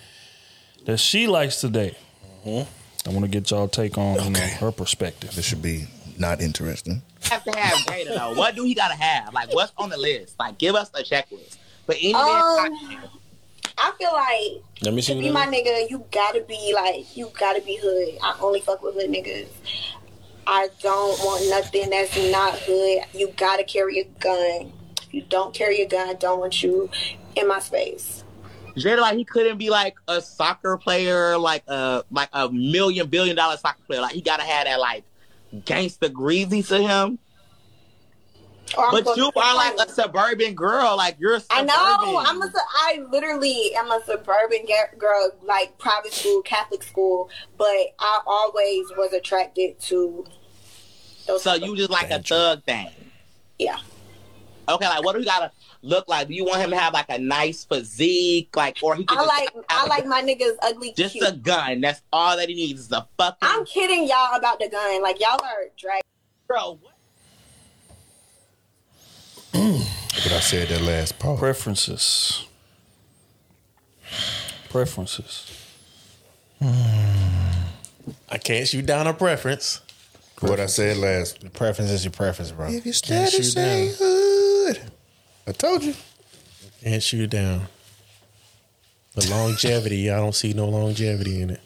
that 0.84 0.98
she 0.98 1.26
likes 1.26 1.60
today. 1.60 1.96
I 2.44 3.10
want 3.10 3.22
to 3.22 3.28
get 3.28 3.50
y'all 3.50 3.68
take 3.68 3.98
on 3.98 4.22
you 4.22 4.30
know, 4.30 4.40
her 4.40 4.72
perspective. 4.72 5.34
This 5.34 5.44
should 5.44 5.62
be 5.62 5.86
not 6.18 6.40
interesting. 6.40 7.02
have 7.30 7.44
to 7.44 7.58
have 7.58 7.84
data 7.86 8.14
though. 8.16 8.34
What 8.36 8.54
do 8.54 8.64
he 8.64 8.74
gotta 8.74 8.94
have? 8.94 9.32
Like 9.34 9.52
what's 9.54 9.72
on 9.78 9.90
the 9.90 9.96
list? 9.96 10.36
Like 10.38 10.58
give 10.58 10.74
us 10.74 10.90
a 10.94 11.02
checklist. 11.02 11.56
But 11.86 11.96
any 12.00 12.14
Um, 12.14 13.08
I 13.78 13.92
feel 13.98 14.12
like 14.12 14.62
Let 14.82 14.94
me 14.94 15.02
to 15.02 15.06
see. 15.06 15.18
be 15.18 15.24
what 15.30 15.34
my 15.34 15.46
nigga, 15.46 15.88
you 15.90 16.04
gotta 16.12 16.42
be 16.42 16.72
like, 16.74 17.16
you 17.16 17.30
gotta 17.38 17.60
be 17.60 17.76
hood. 17.82 18.18
I 18.22 18.36
only 18.40 18.60
fuck 18.60 18.82
with 18.82 18.94
hood 18.94 19.10
niggas. 19.10 19.48
I 20.46 20.68
don't 20.80 21.18
want 21.24 21.48
nothing 21.50 21.90
that's 21.90 22.16
not 22.30 22.58
hood. 22.58 23.04
You 23.14 23.32
gotta 23.36 23.64
carry 23.64 24.00
a 24.00 24.04
gun. 24.20 24.72
If 25.02 25.14
you 25.14 25.22
don't 25.22 25.54
carry 25.54 25.80
a 25.82 25.88
gun, 25.88 26.08
I 26.08 26.14
don't 26.14 26.38
want 26.40 26.62
you 26.62 26.90
in 27.36 27.48
my 27.48 27.60
space. 27.60 28.21
Jada 28.76 29.00
like 29.00 29.16
he 29.16 29.24
couldn't 29.24 29.58
be 29.58 29.70
like 29.70 29.96
a 30.08 30.20
soccer 30.20 30.76
player, 30.76 31.36
like 31.36 31.64
a 31.68 32.04
like 32.10 32.28
a 32.32 32.50
million 32.50 33.08
billion 33.08 33.36
dollar 33.36 33.56
soccer 33.56 33.82
player. 33.86 34.00
Like 34.00 34.14
he 34.14 34.22
gotta 34.22 34.44
have 34.44 34.66
that 34.66 34.80
like 34.80 35.04
gangster 35.64 36.08
greasy 36.08 36.62
to 36.62 36.78
him. 36.78 37.18
Or 38.76 38.86
I'm 38.86 39.04
But 39.04 39.16
you 39.16 39.26
to 39.26 39.32
be 39.32 39.40
are 39.40 39.54
like 39.54 39.74
a 39.78 39.88
suburban 39.90 40.54
girl. 40.54 40.96
Like 40.96 41.16
you're 41.18 41.38
I 41.50 41.62
know. 41.62 42.22
I'm 42.24 42.40
a. 42.40 42.46
su- 42.46 42.58
I 42.58 43.04
literally 43.10 43.74
am 43.76 43.90
a 43.90 44.00
suburban 44.06 44.66
girl, 44.98 45.32
like 45.42 45.76
private 45.78 46.12
school, 46.12 46.40
Catholic 46.42 46.82
school. 46.82 47.28
But 47.58 47.94
I 47.98 48.20
always 48.26 48.86
was 48.96 49.12
attracted 49.12 49.78
to. 49.80 50.24
Those 51.26 51.42
So 51.42 51.54
you 51.54 51.76
just 51.76 51.90
like 51.90 52.10
a 52.10 52.22
thug 52.22 52.64
thing. 52.64 52.88
Yeah. 53.58 53.78
Okay, 54.68 54.88
like 54.88 55.04
what 55.04 55.12
do 55.12 55.18
we 55.18 55.24
gotta 55.24 55.52
look 55.82 56.08
like? 56.08 56.28
Do 56.28 56.34
you 56.34 56.44
want 56.44 56.60
him 56.60 56.70
to 56.70 56.76
have 56.76 56.92
like 56.94 57.06
a 57.10 57.18
nice 57.18 57.64
physique, 57.64 58.54
like, 58.56 58.78
or 58.82 58.94
he? 58.94 59.04
I 59.08 59.14
just 59.14 59.28
like. 59.28 59.54
have 59.54 59.64
I 59.68 59.84
a- 59.84 59.88
like 59.88 60.06
my 60.06 60.22
niggas 60.22 60.56
ugly. 60.62 60.92
just 60.96 61.12
cute. 61.14 61.28
a 61.28 61.32
gun. 61.32 61.80
That's 61.80 62.00
all 62.12 62.36
that 62.36 62.48
he 62.48 62.54
needs 62.54 62.80
is 62.80 62.92
a 62.92 63.06
fucking. 63.18 63.36
I'm 63.42 63.64
kidding 63.66 64.06
y'all 64.08 64.36
about 64.36 64.58
the 64.60 64.68
gun. 64.68 65.02
Like 65.02 65.20
y'all 65.20 65.40
are 65.42 65.64
drag. 65.78 66.00
Bro, 66.48 66.78
what? 66.82 66.92
But 69.52 70.32
I 70.32 70.40
said 70.40 70.68
that 70.68 70.82
last 70.82 71.18
part. 71.18 71.38
Preferences. 71.38 72.46
Preferences. 74.70 75.58
I 76.60 78.38
can't 78.42 78.66
shoot 78.68 78.86
down 78.86 79.06
a 79.06 79.14
preference. 79.14 79.80
What 80.40 80.58
I 80.60 80.66
said 80.66 80.96
last. 80.96 81.52
Preference 81.52 81.90
is 81.90 82.04
your 82.04 82.12
preference, 82.12 82.50
bro. 82.52 82.66
If 82.68 82.74
you 82.86 82.92
Can't 82.92 82.94
steady 83.28 83.42
shoot 83.42 83.54
down. 83.54 83.88
hood. 83.98 84.80
I 85.46 85.52
told 85.52 85.82
you. 85.82 85.94
Can't 86.82 87.02
shoot 87.02 87.22
it 87.22 87.30
down. 87.30 87.62
The 89.14 89.28
longevity, 89.30 90.10
I 90.10 90.16
don't 90.16 90.34
see 90.34 90.52
no 90.52 90.68
longevity 90.68 91.42
in 91.42 91.50
it. 91.50 91.60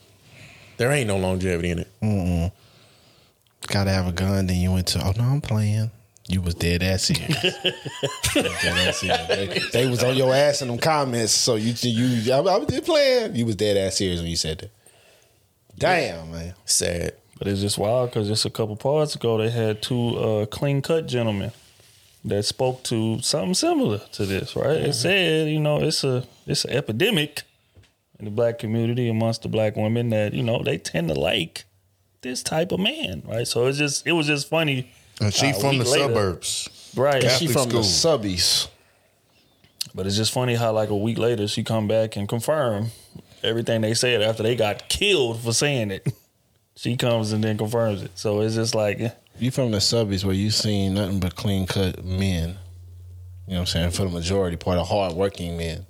There 0.76 0.90
ain't 0.90 1.06
no 1.06 1.16
longevity 1.16 1.70
in 1.70 1.78
it. 1.80 1.88
Mm-mm. 2.02 2.52
Gotta 3.66 3.90
have 3.90 4.06
a 4.06 4.12
gun. 4.12 4.46
Then 4.46 4.56
you 4.56 4.72
went 4.72 4.88
to. 4.88 5.06
Oh 5.06 5.12
no, 5.16 5.24
I'm 5.24 5.40
playing. 5.40 5.90
You 6.28 6.40
was 6.40 6.54
dead 6.54 6.82
ass 6.82 7.04
serious. 7.04 7.40
dead 8.34 8.88
ass 8.88 8.98
serious. 8.98 9.28
They, 9.28 9.60
they 9.72 9.88
was 9.88 10.02
on 10.02 10.16
your 10.16 10.34
ass 10.34 10.60
in 10.60 10.68
them 10.68 10.78
comments. 10.78 11.32
So 11.32 11.54
you 11.54 11.74
you 11.80 12.32
I, 12.32 12.38
I 12.38 12.58
was 12.58 12.66
just 12.68 12.84
playing. 12.84 13.36
You 13.36 13.46
was 13.46 13.56
dead 13.56 13.76
ass 13.76 13.96
serious 13.96 14.20
when 14.20 14.28
you 14.28 14.36
said 14.36 14.58
that. 14.58 14.70
Damn 15.78 16.32
man. 16.32 16.54
Sad. 16.64 17.14
But 17.38 17.48
it's 17.48 17.60
just 17.60 17.78
wild 17.78 18.10
because 18.10 18.28
just 18.28 18.44
a 18.44 18.50
couple 18.50 18.76
parts 18.76 19.14
ago 19.14 19.38
they 19.38 19.50
had 19.50 19.82
two 19.82 20.16
uh, 20.16 20.46
clean 20.46 20.82
cut 20.82 21.06
gentlemen 21.06 21.52
that 22.26 22.44
spoke 22.44 22.82
to 22.84 23.20
something 23.22 23.54
similar 23.54 23.98
to 24.12 24.26
this, 24.26 24.54
right? 24.56 24.76
It 24.76 24.94
said, 24.94 25.48
you 25.48 25.60
know, 25.60 25.80
it's 25.80 26.04
a 26.04 26.24
it's 26.46 26.64
an 26.64 26.72
epidemic 26.72 27.42
in 28.18 28.24
the 28.24 28.30
black 28.30 28.58
community 28.58 29.08
amongst 29.08 29.42
the 29.42 29.48
black 29.48 29.76
women 29.76 30.10
that 30.10 30.34
you 30.34 30.42
know 30.42 30.62
they 30.62 30.76
tend 30.78 31.08
to 31.08 31.14
like 31.14 31.64
this 32.22 32.42
type 32.42 32.72
of 32.72 32.80
man, 32.80 33.22
right? 33.26 33.46
So 33.46 33.66
it's 33.66 33.78
just 33.78 34.06
it 34.06 34.12
was 34.12 34.26
just 34.26 34.48
funny. 34.48 34.90
And 35.20 35.32
she 35.32 35.48
uh, 35.50 35.52
from 35.54 35.78
the 35.78 35.84
later- 35.84 36.08
suburbs. 36.08 36.92
right? 36.96 37.22
She 37.30 37.46
from 37.46 37.68
the 37.70 37.78
subbies. 37.78 38.68
But 39.94 40.06
it's 40.06 40.16
just 40.16 40.32
funny 40.32 40.56
how 40.56 40.72
like 40.72 40.90
a 40.90 40.96
week 40.96 41.16
later 41.16 41.48
she 41.48 41.64
come 41.64 41.88
back 41.88 42.16
and 42.16 42.28
confirm 42.28 42.88
everything 43.42 43.80
they 43.80 43.94
said 43.94 44.20
after 44.20 44.42
they 44.42 44.54
got 44.56 44.88
killed 44.88 45.40
for 45.40 45.52
saying 45.52 45.90
it. 45.90 46.06
She 46.78 46.94
comes 46.98 47.32
and 47.32 47.42
then 47.42 47.56
confirms 47.56 48.02
it. 48.02 48.10
So 48.16 48.42
it's 48.42 48.54
just 48.54 48.74
like 48.74 49.00
You 49.38 49.50
from 49.50 49.70
the 49.70 49.78
subbies 49.78 50.24
where 50.24 50.34
you 50.34 50.50
seen 50.50 50.94
nothing 50.94 51.20
but 51.20 51.36
clean 51.36 51.66
cut 51.66 52.04
men. 52.04 52.56
You 53.46 53.52
know 53.54 53.56
what 53.56 53.60
I'm 53.60 53.66
saying? 53.66 53.90
For 53.90 54.04
the 54.04 54.10
majority 54.10 54.56
part 54.56 54.78
of 54.78 54.88
hard 54.88 55.12
working 55.12 55.56
men. 55.56 55.86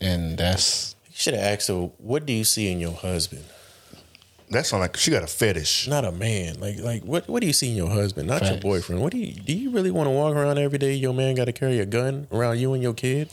And 0.00 0.36
that's 0.36 0.94
You 1.08 1.14
should 1.14 1.34
have 1.34 1.44
asked 1.44 1.68
her, 1.68 1.90
what 1.98 2.26
do 2.26 2.32
you 2.32 2.44
see 2.44 2.70
in 2.70 2.80
your 2.80 2.92
husband? 2.92 3.44
That 4.50 4.66
sound 4.66 4.80
like 4.80 4.96
she 4.96 5.12
got 5.12 5.22
a 5.22 5.28
fetish. 5.28 5.86
Not 5.86 6.04
a 6.04 6.10
man. 6.10 6.58
Like 6.58 6.80
like 6.80 7.04
what 7.04 7.28
what 7.28 7.40
do 7.40 7.46
you 7.46 7.52
see 7.52 7.70
in 7.70 7.76
your 7.76 7.88
husband? 7.88 8.26
Not 8.28 8.42
your 8.42 8.56
boyfriend. 8.56 9.00
What 9.00 9.12
do 9.12 9.18
you 9.18 9.32
do 9.32 9.52
you 9.56 9.70
really 9.70 9.92
want 9.92 10.08
to 10.08 10.10
walk 10.10 10.34
around 10.34 10.58
every 10.58 10.78
day? 10.78 10.94
Your 10.94 11.14
man 11.14 11.36
gotta 11.36 11.52
carry 11.52 11.78
a 11.78 11.86
gun 11.86 12.26
around 12.32 12.58
you 12.58 12.72
and 12.74 12.82
your 12.82 12.94
kid? 12.94 13.30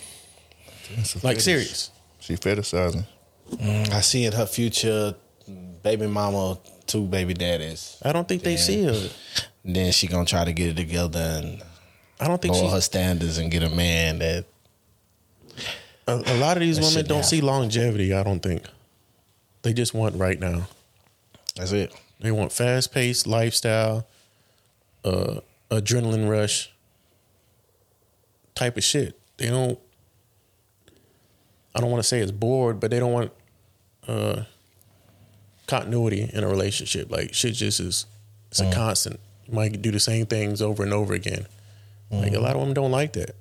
Like 1.23 1.39
serious. 1.39 1.89
She 2.19 2.35
fetishizing. 2.35 3.05
Mm, 3.51 3.91
I 3.91 4.01
see 4.01 4.25
in 4.25 4.33
her 4.33 4.45
future 4.45 5.15
baby 5.87 6.07
mama, 6.07 6.57
two 6.85 7.05
baby 7.05 7.33
daddies. 7.33 7.97
I 8.03 8.11
don't 8.11 8.27
think 8.27 8.43
they 8.43 8.57
see 8.57 8.83
her. 8.83 9.09
Then 9.63 9.93
she 9.93 10.07
gonna 10.07 10.25
try 10.25 10.43
to 10.43 10.51
get 10.51 10.67
it 10.69 10.75
together 10.75 11.41
and 11.41 11.63
I 12.19 12.27
don't 12.27 12.41
think 12.41 12.53
lower 12.55 12.65
she 12.65 12.75
her 12.75 12.81
standards 12.81 13.37
and 13.37 13.49
get 13.49 13.63
a 13.63 13.69
man 13.69 14.19
that 14.19 14.45
a, 16.07 16.13
a 16.13 16.37
lot 16.37 16.57
of 16.57 16.61
these 16.61 16.79
women 16.79 17.05
don't 17.05 17.23
see 17.23 17.39
longevity, 17.39 18.13
I 18.13 18.23
don't 18.23 18.41
think. 18.41 18.63
They 19.61 19.71
just 19.73 19.93
want 19.93 20.15
right 20.15 20.39
now. 20.39 20.67
that's 21.55 21.71
it. 21.71 21.93
They 22.19 22.31
want 22.31 22.51
fast 22.51 22.93
paced 22.93 23.27
lifestyle, 23.27 24.07
uh, 25.05 25.39
adrenaline 25.69 26.29
rush 26.29 26.71
type 28.55 28.75
of 28.75 28.83
shit. 28.83 29.17
They 29.37 29.47
don't. 29.47 29.79
I 31.75 31.79
don't 31.79 31.91
want 31.91 32.01
to 32.01 32.07
say 32.07 32.19
it's 32.19 32.31
bored, 32.31 32.79
but 32.79 32.89
they 32.91 32.99
don't 32.99 33.13
want 33.13 33.31
uh, 34.07 34.43
continuity 35.67 36.29
in 36.33 36.43
a 36.43 36.47
relationship. 36.47 37.11
Like 37.11 37.33
shit 37.33 37.53
just 37.55 37.79
is 37.79 38.05
it's 38.49 38.59
a 38.59 38.71
constant. 38.71 39.19
You 39.45 39.53
might 39.53 39.81
do 39.81 39.91
the 39.91 39.99
same 39.99 40.25
things 40.25 40.61
over 40.61 40.83
and 40.83 40.93
over 40.93 41.13
again. 41.13 41.45
Like 42.09 42.33
a 42.33 42.39
lot 42.39 42.55
of 42.55 42.59
women 42.61 42.73
don't 42.73 42.91
like 42.91 43.13
that. 43.13 43.35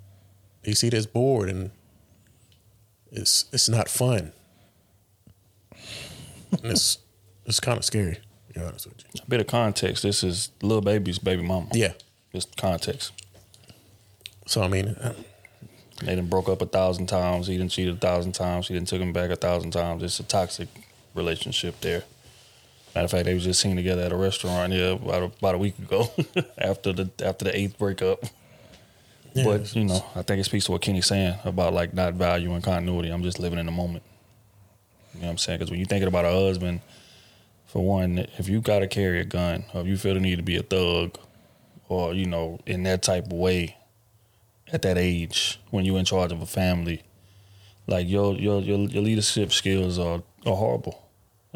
They 0.63 0.75
see 0.75 0.91
as 0.93 1.07
bored 1.07 1.49
and 1.49 1.71
it's 3.13 3.47
it's 3.53 3.69
not 3.69 3.89
fun. 3.89 4.33
And 6.53 6.73
it's 6.73 6.99
it's 7.47 7.61
kind 7.61 7.79
of 7.79 7.85
scary. 7.85 8.19
To 8.49 8.61
be 8.61 8.61
honest 8.67 8.87
with 8.87 9.05
you. 9.15 9.21
a 9.25 9.29
bit 9.29 9.41
of 9.41 9.47
context. 9.47 10.03
This 10.03 10.25
is 10.25 10.51
Lil 10.63 10.81
Baby's 10.81 11.19
baby 11.19 11.43
mama. 11.43 11.69
Yeah. 11.73 11.93
Just 12.33 12.57
context. 12.57 13.13
So 14.47 14.63
I 14.63 14.69
mean, 14.69 14.89
uh, 14.89 15.15
They 16.03 16.15
done 16.15 16.27
broke 16.27 16.49
up 16.49 16.61
a 16.63 16.67
thousand 16.67 17.07
times. 17.07 17.47
He 17.47 17.57
done 17.59 17.69
cheated 17.69 17.95
a 17.95 17.99
thousand 17.99 18.33
times. 18.33 18.67
She 18.67 18.75
done 18.75 18.85
took 18.85 19.01
him 19.01 19.13
back 19.13 19.31
a 19.31 19.37
thousand 19.37 19.71
times. 19.71 20.03
It's 20.03 20.21
a 20.21 20.25
toxic 20.25 20.69
relationship 21.15 21.81
there. 21.81 22.03
Matter 22.97 23.05
of 23.05 23.11
fact, 23.11 23.25
they 23.27 23.35
was 23.35 23.45
just 23.45 23.61
seen 23.61 23.77
together 23.77 24.01
at 24.01 24.13
a 24.13 24.17
restaurant 24.17 24.73
here 24.73 24.93
about 24.93 25.23
a, 25.23 25.27
about 25.27 25.55
a 25.55 25.59
week 25.59 25.79
ago 25.79 26.11
after 26.59 26.95
the 26.95 27.11
after 27.23 27.45
the 27.45 27.55
eighth 27.55 27.77
breakup. 27.77 28.25
Yeah, 29.35 29.45
but 29.45 29.77
you 29.77 29.85
know, 29.85 30.03
I 30.15 30.23
think 30.23 30.41
it 30.41 30.45
speaks 30.45 30.65
to 30.65 30.73
what 30.73 30.81
Kenny's 30.81 31.05
saying 31.05 31.39
about 31.45 31.75
like 31.75 31.93
not 31.93 32.15
valuing 32.15 32.63
continuity. 32.63 33.11
I'm 33.11 33.23
just 33.23 33.39
living 33.39 33.59
in 33.59 33.67
the 33.67 33.73
moment. 33.73 34.03
You 35.13 35.21
know 35.21 35.27
what 35.27 35.33
I'm 35.33 35.37
saying? 35.37 35.59
Because 35.59 35.71
when 35.71 35.79
you're 35.79 35.87
thinking 35.87 36.09
about 36.09 36.25
a 36.25 36.31
husband, 36.31 36.81
for 37.67 37.85
one, 37.85 38.27
if 38.39 38.49
you 38.49 38.63
got 38.63 38.79
to 38.79 38.87
carry 38.87 39.21
a 39.21 39.27
gun, 39.27 39.67
or 39.75 39.83
if 39.83 39.87
you 39.87 39.99
feel 39.99 40.15
the 40.15 40.21
need 40.21 40.37
to 40.37 40.43
be 40.43 40.57
a 40.57 40.63
thug, 40.63 41.19
or 41.91 42.15
you 42.15 42.25
know, 42.25 42.61
in 42.65 42.85
that 42.85 43.03
type 43.03 43.27
of 43.27 43.33
way, 43.35 43.77
at 44.73 44.81
that 44.81 44.97
age 44.97 45.61
when 45.69 45.85
you're 45.85 45.99
in 45.99 46.07
charge 46.07 46.33
of 46.33 46.41
a 46.41 46.47
family, 46.47 47.03
like 47.87 48.09
your 48.09 48.33
your 48.37 48.63
your, 48.63 48.79
your 48.79 49.03
leadership 49.03 49.53
skills 49.53 49.99
are 49.99 50.23
are 50.47 50.57
horrible. 50.57 51.06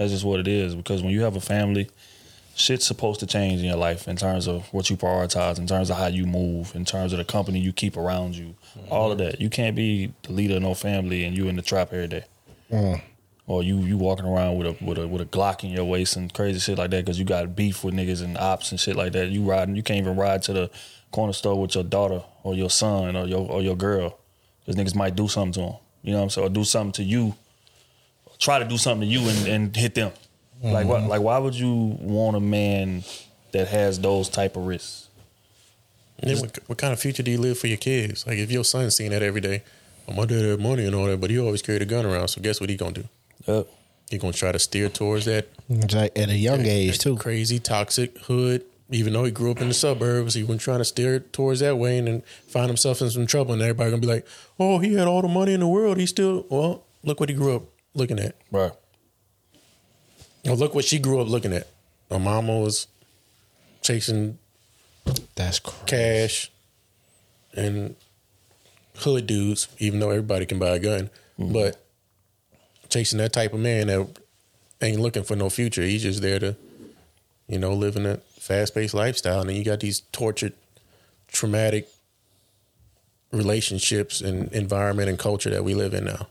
That's 0.01 0.12
just 0.12 0.24
what 0.24 0.40
it 0.40 0.48
is. 0.48 0.74
Because 0.74 1.03
when 1.03 1.12
you 1.12 1.24
have 1.24 1.36
a 1.36 1.42
family, 1.42 1.90
shit's 2.55 2.86
supposed 2.86 3.20
to 3.20 3.26
change 3.26 3.61
in 3.61 3.66
your 3.66 3.76
life 3.76 4.09
in 4.09 4.16
terms 4.16 4.48
of 4.48 4.66
what 4.72 4.88
you 4.88 4.96
prioritize, 4.96 5.59
in 5.59 5.66
terms 5.66 5.90
of 5.90 5.98
how 5.98 6.07
you 6.07 6.24
move, 6.24 6.74
in 6.74 6.86
terms 6.86 7.12
of 7.12 7.18
the 7.18 7.24
company 7.26 7.59
you 7.59 7.70
keep 7.70 7.98
around 7.98 8.34
you, 8.34 8.55
mm-hmm. 8.78 8.90
all 8.90 9.12
of 9.12 9.18
that. 9.18 9.42
You 9.42 9.51
can't 9.51 9.76
be 9.76 10.14
the 10.22 10.32
leader 10.32 10.57
of 10.57 10.62
no 10.62 10.72
family 10.72 11.24
and 11.24 11.36
you 11.36 11.48
in 11.48 11.57
the 11.57 11.61
trap 11.61 11.92
every 11.92 12.09
day. 12.09 12.24
Mm. 12.72 13.03
Or 13.46 13.62
you 13.62 13.80
you 13.80 13.98
walking 13.98 14.24
around 14.24 14.57
with 14.57 14.68
a 14.68 14.82
with 14.82 14.96
a 14.96 15.07
with 15.07 15.20
a 15.20 15.26
Glock 15.26 15.64
in 15.64 15.70
your 15.70 15.84
waist 15.84 16.16
and 16.16 16.32
crazy 16.32 16.61
shit 16.61 16.78
like 16.78 16.90
that 16.92 17.05
because 17.05 17.18
you 17.18 17.26
got 17.26 17.55
beef 17.55 17.84
with 17.84 17.92
niggas 17.92 18.22
and 18.22 18.38
ops 18.38 18.70
and 18.70 18.80
shit 18.80 18.96
like 18.96 19.12
that. 19.12 19.28
You 19.28 19.42
riding, 19.42 19.76
you 19.76 19.82
can't 19.82 19.98
even 19.98 20.16
ride 20.16 20.42
to 20.44 20.55
the 20.55 20.70
corner 21.11 21.34
store 21.34 21.61
with 21.61 21.74
your 21.74 21.84
daughter 21.84 22.22
or 22.42 22.55
your 22.55 22.70
son 22.70 23.16
or 23.16 23.26
your 23.26 23.46
or 23.51 23.61
your 23.61 23.76
girl 23.76 24.18
because 24.64 24.76
niggas 24.76 24.94
might 24.94 25.14
do 25.14 25.28
something 25.28 25.53
to 25.53 25.61
them. 25.61 25.74
You 26.03 26.12
know 26.12 26.18
what 26.20 26.24
I'm 26.24 26.30
saying? 26.30 26.46
Or 26.46 26.51
do 26.51 26.64
something 26.64 26.92
to 26.92 27.03
you, 27.03 27.34
try 28.41 28.59
to 28.59 28.64
do 28.64 28.76
something 28.76 29.09
to 29.09 29.14
you 29.14 29.28
and, 29.28 29.47
and 29.47 29.76
hit 29.76 29.95
them. 29.95 30.12
Like 30.62 30.86
what? 30.86 31.05
Like 31.05 31.22
why 31.22 31.38
would 31.38 31.55
you 31.55 31.97
want 32.01 32.36
a 32.36 32.41
man 32.41 33.05
that 33.53 33.68
has 33.68 33.99
those 34.01 34.28
type 34.28 34.57
of 34.57 34.66
risks. 34.66 35.09
And 36.20 36.38
what, 36.41 36.59
what 36.66 36.78
kind 36.78 36.93
of 36.93 37.01
future 37.01 37.22
do 37.22 37.30
you 37.30 37.38
live 37.38 37.59
for 37.59 37.66
your 37.66 37.78
kids? 37.78 38.26
Like 38.26 38.38
if 38.38 38.51
your 38.51 38.64
son's 38.64 38.95
seeing 38.97 39.11
that 39.11 39.22
every 39.22 39.41
day, 39.41 39.62
oh, 40.09 40.12
my 40.12 40.26
dad 40.26 40.45
had 40.45 40.61
money 40.61 40.84
and 40.84 40.95
all 40.95 41.07
that, 41.07 41.20
but 41.20 41.30
he 41.30 41.38
always 41.38 41.62
carried 41.62 41.82
a 41.82 41.86
gun 41.86 42.05
around. 42.05 42.28
So 42.28 42.41
guess 42.41 42.61
what 42.61 42.68
he 42.68 42.76
gonna 42.76 42.93
do? 42.93 43.05
Yep. 43.47 43.66
He 44.11 44.18
gonna 44.18 44.32
try 44.32 44.53
to 44.53 44.59
steer 44.59 44.88
towards 44.88 45.24
that 45.26 45.49
Like, 45.68 46.18
At 46.18 46.28
a 46.28 46.36
young 46.36 46.66
age 46.66 46.99
that 46.99 47.03
too. 47.03 47.16
crazy 47.16 47.59
toxic 47.59 48.18
hood. 48.18 48.64
Even 48.93 49.12
though 49.12 49.24
he 49.24 49.30
grew 49.30 49.53
up 49.53 49.61
in 49.61 49.68
the 49.68 49.74
suburbs, 49.74 50.34
he 50.34 50.43
was 50.43 50.61
trying 50.61 50.78
to 50.78 50.84
steer 50.84 51.20
towards 51.20 51.61
that 51.61 51.76
way 51.78 51.97
and 51.97 52.09
then 52.09 52.22
find 52.49 52.66
himself 52.66 53.01
in 53.01 53.09
some 53.09 53.24
trouble. 53.24 53.53
And 53.53 53.62
everybody 53.62 53.91
gonna 53.91 54.01
be 54.01 54.09
like, 54.09 54.26
"Oh, 54.59 54.78
he 54.78 54.95
had 54.95 55.07
all 55.07 55.22
the 55.22 55.28
money 55.28 55.55
in 55.55 55.61
the 55.61 55.68
world. 55.68 55.97
He 55.97 56.07
still 56.07 56.45
well, 56.51 56.82
look 57.05 57.20
what 57.20 57.28
he 57.28 57.34
grew 57.36 57.55
up 57.55 57.62
looking 57.95 58.18
at. 58.18 58.36
Right. 58.51 58.72
Well, 60.45 60.57
look 60.57 60.74
what 60.74 60.84
she 60.84 60.99
grew 60.99 61.20
up 61.20 61.28
looking 61.28 61.53
at. 61.53 61.68
My 62.11 62.18
mama 62.18 62.59
was 62.59 62.86
chasing 63.82 64.38
That's 65.34 65.59
crazy. 65.59 65.86
cash 65.86 66.51
and 67.55 67.95
hood 68.97 69.26
dudes, 69.26 69.68
even 69.78 70.01
though 70.01 70.11
everybody 70.11 70.47
can 70.47 70.59
buy 70.59 70.70
a 70.70 70.78
gun. 70.78 71.11
Mm-hmm. 71.38 71.53
But 71.53 71.84
chasing 72.88 73.18
that 73.18 73.32
type 73.32 73.53
of 73.53 73.61
man 73.61 73.86
that 73.86 74.09
ain't 74.82 75.01
looking 75.01 75.22
for 75.22 75.36
no 75.36 75.51
future. 75.51 75.82
He's 75.82 76.03
just 76.03 76.22
there 76.22 76.38
to, 76.38 76.57
you 77.49 77.59
know, 77.59 77.72
live 77.72 77.97
in 77.97 78.07
a 78.07 78.16
fast 78.38 78.74
paced 78.74 78.95
lifestyle. 78.95 79.41
And 79.41 79.51
then 79.51 79.57
you 79.57 79.64
got 79.64 79.80
these 79.80 80.01
tortured, 80.12 80.55
traumatic 81.28 81.88
relationships 83.32 84.20
and 84.20 84.53
environment 84.53 85.09
and 85.09 85.18
culture 85.18 85.51
that 85.51 85.64
we 85.64 85.74
live 85.74 85.95
in 85.95 86.05
now. 86.05 86.26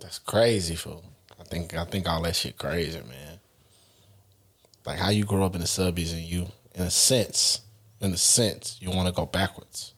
That's 0.00 0.18
crazy, 0.18 0.74
fool. 0.74 1.04
I 1.38 1.44
think 1.44 1.74
I 1.74 1.84
think 1.84 2.08
all 2.08 2.22
that 2.22 2.36
shit 2.36 2.58
crazy, 2.58 2.98
man. 3.00 3.38
Like 4.86 4.98
how 4.98 5.10
you 5.10 5.24
grow 5.24 5.44
up 5.44 5.54
in 5.54 5.60
the 5.60 5.66
suburbs 5.66 6.12
and 6.12 6.22
you, 6.22 6.46
in 6.74 6.82
a 6.82 6.90
sense, 6.90 7.60
in 8.00 8.12
a 8.12 8.16
sense, 8.16 8.78
you 8.80 8.90
want 8.90 9.08
to 9.08 9.12
go 9.14 9.26
backwards. 9.26 9.94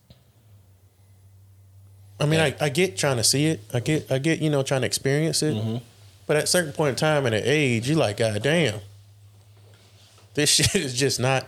I 2.20 2.26
mean, 2.26 2.40
I, 2.40 2.54
I 2.60 2.68
get 2.68 2.96
trying 2.96 3.16
to 3.16 3.24
see 3.24 3.46
it. 3.46 3.60
I 3.74 3.80
get, 3.80 4.10
I 4.10 4.18
get, 4.18 4.40
you 4.40 4.48
know, 4.48 4.62
trying 4.62 4.82
to 4.82 4.86
experience 4.86 5.42
it. 5.42 5.56
Mm-hmm. 5.56 5.78
But 6.26 6.36
at 6.36 6.44
a 6.44 6.46
certain 6.46 6.72
point 6.72 6.90
in 6.90 6.96
time 6.96 7.26
and 7.26 7.34
at 7.34 7.42
age, 7.44 7.88
you're 7.88 7.98
like, 7.98 8.18
God 8.18 8.40
damn, 8.42 8.80
this 10.34 10.50
shit 10.54 10.74
is 10.76 10.94
just 10.94 11.18
not 11.18 11.46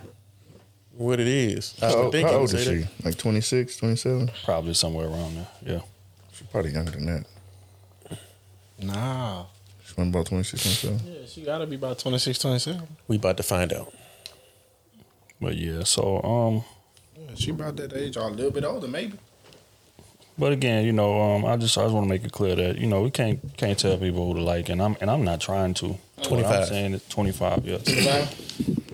what 0.97 1.21
it 1.21 1.29
is. 1.29 1.75
I 1.81 1.87
How, 1.87 2.03
would 2.03 2.13
think 2.13 2.29
how 2.29 2.37
old 2.37 2.53
is 2.53 2.65
she? 2.65 2.75
that. 2.79 3.05
Like 3.05 3.19
26, 3.19 3.77
27? 3.77 4.31
Probably 4.45 4.75
somewhere 4.75 5.07
around 5.07 5.37
there. 5.37 5.49
Yeah. 5.63 5.81
She's 6.33 6.49
probably 6.49 6.73
younger 6.73 6.91
than 6.93 7.07
that. 7.07 7.27
Nah. 8.81 9.45
She 9.85 9.95
went 9.97 10.11
about 10.11 10.27
26, 10.27 10.63
27. 10.83 11.01
Yeah, 11.07 11.27
she 11.27 11.43
got 11.43 11.59
to 11.59 11.67
be 11.67 11.77
about 11.77 11.99
26, 11.99 12.39
27. 12.39 12.87
We 13.09 13.17
about 13.17 13.37
to 13.37 13.43
find 13.43 13.73
out. 13.73 13.93
But 15.41 15.57
yeah, 15.57 15.85
so 15.85 16.23
um 16.23 16.65
Yeah, 17.17 17.35
she 17.35 17.51
about 17.51 17.77
that 17.77 17.93
age 17.93 18.17
or 18.17 18.29
a 18.29 18.33
little 18.33 18.51
bit 18.51 18.65
older, 18.65 18.89
maybe. 18.89 19.19
But 20.37 20.53
again, 20.53 20.85
you 20.85 20.93
know, 20.93 21.21
um, 21.21 21.45
I 21.45 21.57
just 21.57 21.79
I 21.79 21.83
just 21.83 21.95
want 21.95 22.05
to 22.07 22.09
make 22.09 22.25
it 22.25 22.33
clear 22.33 22.57
that 22.57 22.79
you 22.79 22.87
know 22.89 23.03
we 23.03 23.11
can't 23.11 23.39
can't 23.57 23.79
tell 23.79 23.97
people 23.99 24.27
who 24.27 24.35
to 24.35 24.43
like, 24.43 24.69
and 24.69 24.83
I'm 24.83 24.97
and 25.01 25.11
I'm 25.11 25.23
not 25.25 25.41
trying 25.41 25.75
to. 25.75 25.97
25. 26.23 26.53
I'm 26.53 26.67
saying 26.67 26.95
is 26.95 27.07
25. 27.09 27.67
Yeah. 27.67 28.27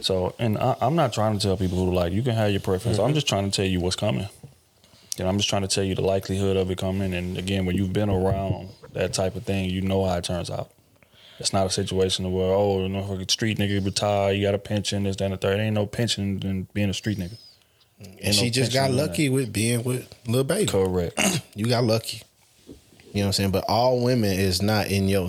So, 0.01 0.35
and 0.39 0.59
I, 0.59 0.77
I'm 0.81 0.97
not 0.97 1.13
trying 1.13 1.39
to 1.39 1.43
tell 1.47 1.57
people 1.57 1.79
who 1.79 1.87
to 1.87 1.97
like. 1.97 2.13
You 2.13 2.23
can 2.23 2.35
have 2.35 2.51
your 2.51 2.61
preference. 2.61 2.99
I'm 2.99 3.15
just 3.15 3.29
trying 3.29 3.49
to 3.51 3.55
tell 3.55 3.65
you 3.65 3.81
what's 3.81 3.97
coming. 3.97 4.29
And 5.19 5.29
I'm 5.29 5.37
just 5.37 5.49
trying 5.49 5.63
to 5.63 5.69
tell 5.69 5.85
you 5.85 5.95
the 5.95 6.03
likelihood 6.03 6.57
of 6.57 6.71
it 6.71 6.79
coming. 6.79 7.15
And 7.15 7.37
again, 7.39 7.67
when 7.67 7.77
you've 7.77 7.93
been 7.93 8.11
around 8.11 8.69
that 8.93 9.13
type 9.13 9.37
of 9.37 9.45
thing, 9.45 9.71
you 9.71 9.81
know 9.81 10.05
how 10.05 10.17
it 10.17 10.25
turns 10.25 10.51
out. 10.51 10.71
It's 11.39 11.53
not 11.53 11.67
a 11.67 11.71
situation 11.71 12.31
where 12.33 12.53
oh, 12.53 12.83
you 12.83 12.89
know, 12.89 13.03
fucking 13.03 13.29
street 13.29 13.59
nigga 13.59 13.83
retire, 13.85 14.33
you 14.33 14.43
got 14.47 14.55
a 14.55 14.59
pension, 14.59 15.05
this, 15.05 15.17
that, 15.17 15.25
and 15.25 15.35
the 15.35 15.39
third. 15.39 15.59
Ain't 15.59 15.75
no 15.75 15.87
pension 15.87 16.41
in 16.43 16.69
being 16.75 16.91
a 16.91 16.95
street 16.95 17.19
nigga. 17.19 17.39
And 18.23 18.35
she 18.35 18.47
no 18.47 18.51
just 18.51 18.73
got 18.73 18.91
in 18.91 18.97
that. 18.97 19.09
lucky 19.09 19.29
with 19.29 19.53
being 19.53 19.83
with 19.83 20.13
Lil 20.27 20.45
Baby. 20.45 20.67
Correct. 20.67 21.19
You 21.55 21.67
got 21.67 21.85
lucky. 21.85 22.23
You 22.69 22.75
know 23.17 23.23
what 23.23 23.27
I'm 23.27 23.33
saying? 23.33 23.51
But 23.51 23.65
all 23.69 24.03
women 24.03 24.31
is 24.31 24.63
not 24.63 24.87
in 24.87 25.09
your. 25.09 25.29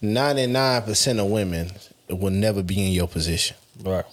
Ninety 0.00 0.46
nine 0.46 0.82
percent 0.82 1.20
of 1.20 1.26
women 1.26 1.70
will 2.08 2.30
never 2.30 2.62
be 2.62 2.84
in 2.84 2.92
your 2.92 3.06
position. 3.06 3.56
Right. 3.84 4.04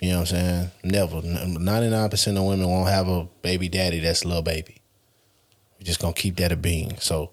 You 0.00 0.10
know 0.10 0.20
what 0.20 0.32
I'm 0.32 0.36
saying? 0.36 0.70
Never. 0.84 1.20
Ninety 1.22 1.90
nine 1.90 2.08
percent 2.08 2.38
of 2.38 2.44
women 2.44 2.68
won't 2.68 2.88
have 2.88 3.08
a 3.08 3.26
baby 3.42 3.68
daddy 3.68 3.98
that's 3.98 4.24
Lil 4.24 4.42
Baby. 4.42 4.76
We're 5.78 5.84
just 5.84 6.00
gonna 6.00 6.14
keep 6.14 6.36
that 6.36 6.52
a 6.52 6.56
being. 6.56 6.96
So, 6.98 7.30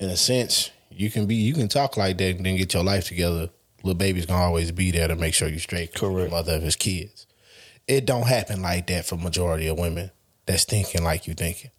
in 0.00 0.10
a 0.10 0.16
sense, 0.16 0.70
you 0.90 1.10
can 1.10 1.26
be 1.26 1.34
you 1.34 1.54
can 1.54 1.68
talk 1.68 1.96
like 1.96 2.18
that 2.18 2.36
and 2.36 2.46
then 2.46 2.56
get 2.56 2.74
your 2.74 2.84
life 2.84 3.06
together. 3.08 3.50
Lil 3.84 3.94
Baby's 3.94 4.26
gonna 4.26 4.44
always 4.44 4.72
be 4.72 4.90
there 4.90 5.08
to 5.08 5.16
make 5.16 5.34
sure 5.34 5.48
you're 5.48 5.58
straight. 5.58 5.94
Correct. 5.94 6.30
Mother 6.30 6.56
of 6.56 6.62
his 6.62 6.76
kids. 6.76 7.26
It 7.86 8.04
don't 8.04 8.26
happen 8.26 8.60
like 8.62 8.86
that 8.88 9.06
for 9.06 9.16
majority 9.16 9.66
of 9.66 9.78
women 9.78 10.10
that's 10.46 10.64
thinking 10.64 11.02
like 11.04 11.26
you 11.26 11.34
thinking. 11.34 11.70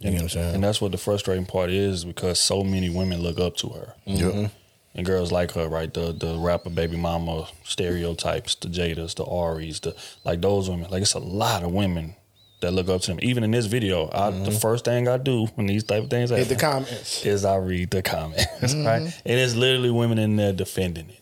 You 0.00 0.10
know 0.10 0.14
what 0.16 0.22
I'm 0.22 0.28
saying? 0.28 0.54
And 0.56 0.64
that's 0.64 0.80
what 0.80 0.92
the 0.92 0.98
frustrating 0.98 1.46
part 1.46 1.70
is 1.70 2.04
because 2.04 2.38
so 2.38 2.62
many 2.62 2.90
women 2.90 3.22
look 3.22 3.38
up 3.38 3.56
to 3.58 3.68
her. 3.70 3.94
Mhm. 4.06 4.50
And 4.94 5.06
girls 5.06 5.30
like 5.30 5.52
her, 5.52 5.68
right? 5.68 5.92
The 5.92 6.12
the 6.12 6.36
rapper 6.38 6.70
baby 6.70 6.96
mama 6.96 7.48
stereotypes, 7.64 8.54
the 8.54 8.68
Jadas, 8.68 9.14
the 9.14 9.24
Aries, 9.24 9.80
the 9.80 9.94
like 10.24 10.40
those 10.40 10.68
women. 10.70 10.90
Like 10.90 11.02
it's 11.02 11.14
a 11.14 11.18
lot 11.18 11.62
of 11.62 11.72
women 11.72 12.16
that 12.60 12.72
look 12.72 12.88
up 12.88 13.02
to 13.02 13.12
him. 13.12 13.18
Even 13.22 13.44
in 13.44 13.50
this 13.50 13.66
video, 13.66 14.08
I, 14.12 14.30
the 14.30 14.50
first 14.50 14.84
thing 14.84 15.08
I 15.08 15.18
do 15.18 15.46
when 15.56 15.66
these 15.66 15.84
type 15.84 16.04
of 16.04 16.10
things 16.10 16.30
Hit 16.30 16.38
happen 16.38 16.54
the 16.56 16.60
comments. 16.60 17.24
is 17.26 17.44
I 17.44 17.56
read 17.56 17.90
the 17.90 18.02
comments, 18.02 18.46
right? 18.62 19.02
Mhm. 19.02 19.20
And 19.26 19.38
it's 19.40 19.54
literally 19.54 19.90
women 19.90 20.18
in 20.18 20.36
there 20.36 20.52
defending 20.52 21.10
it. 21.10 21.20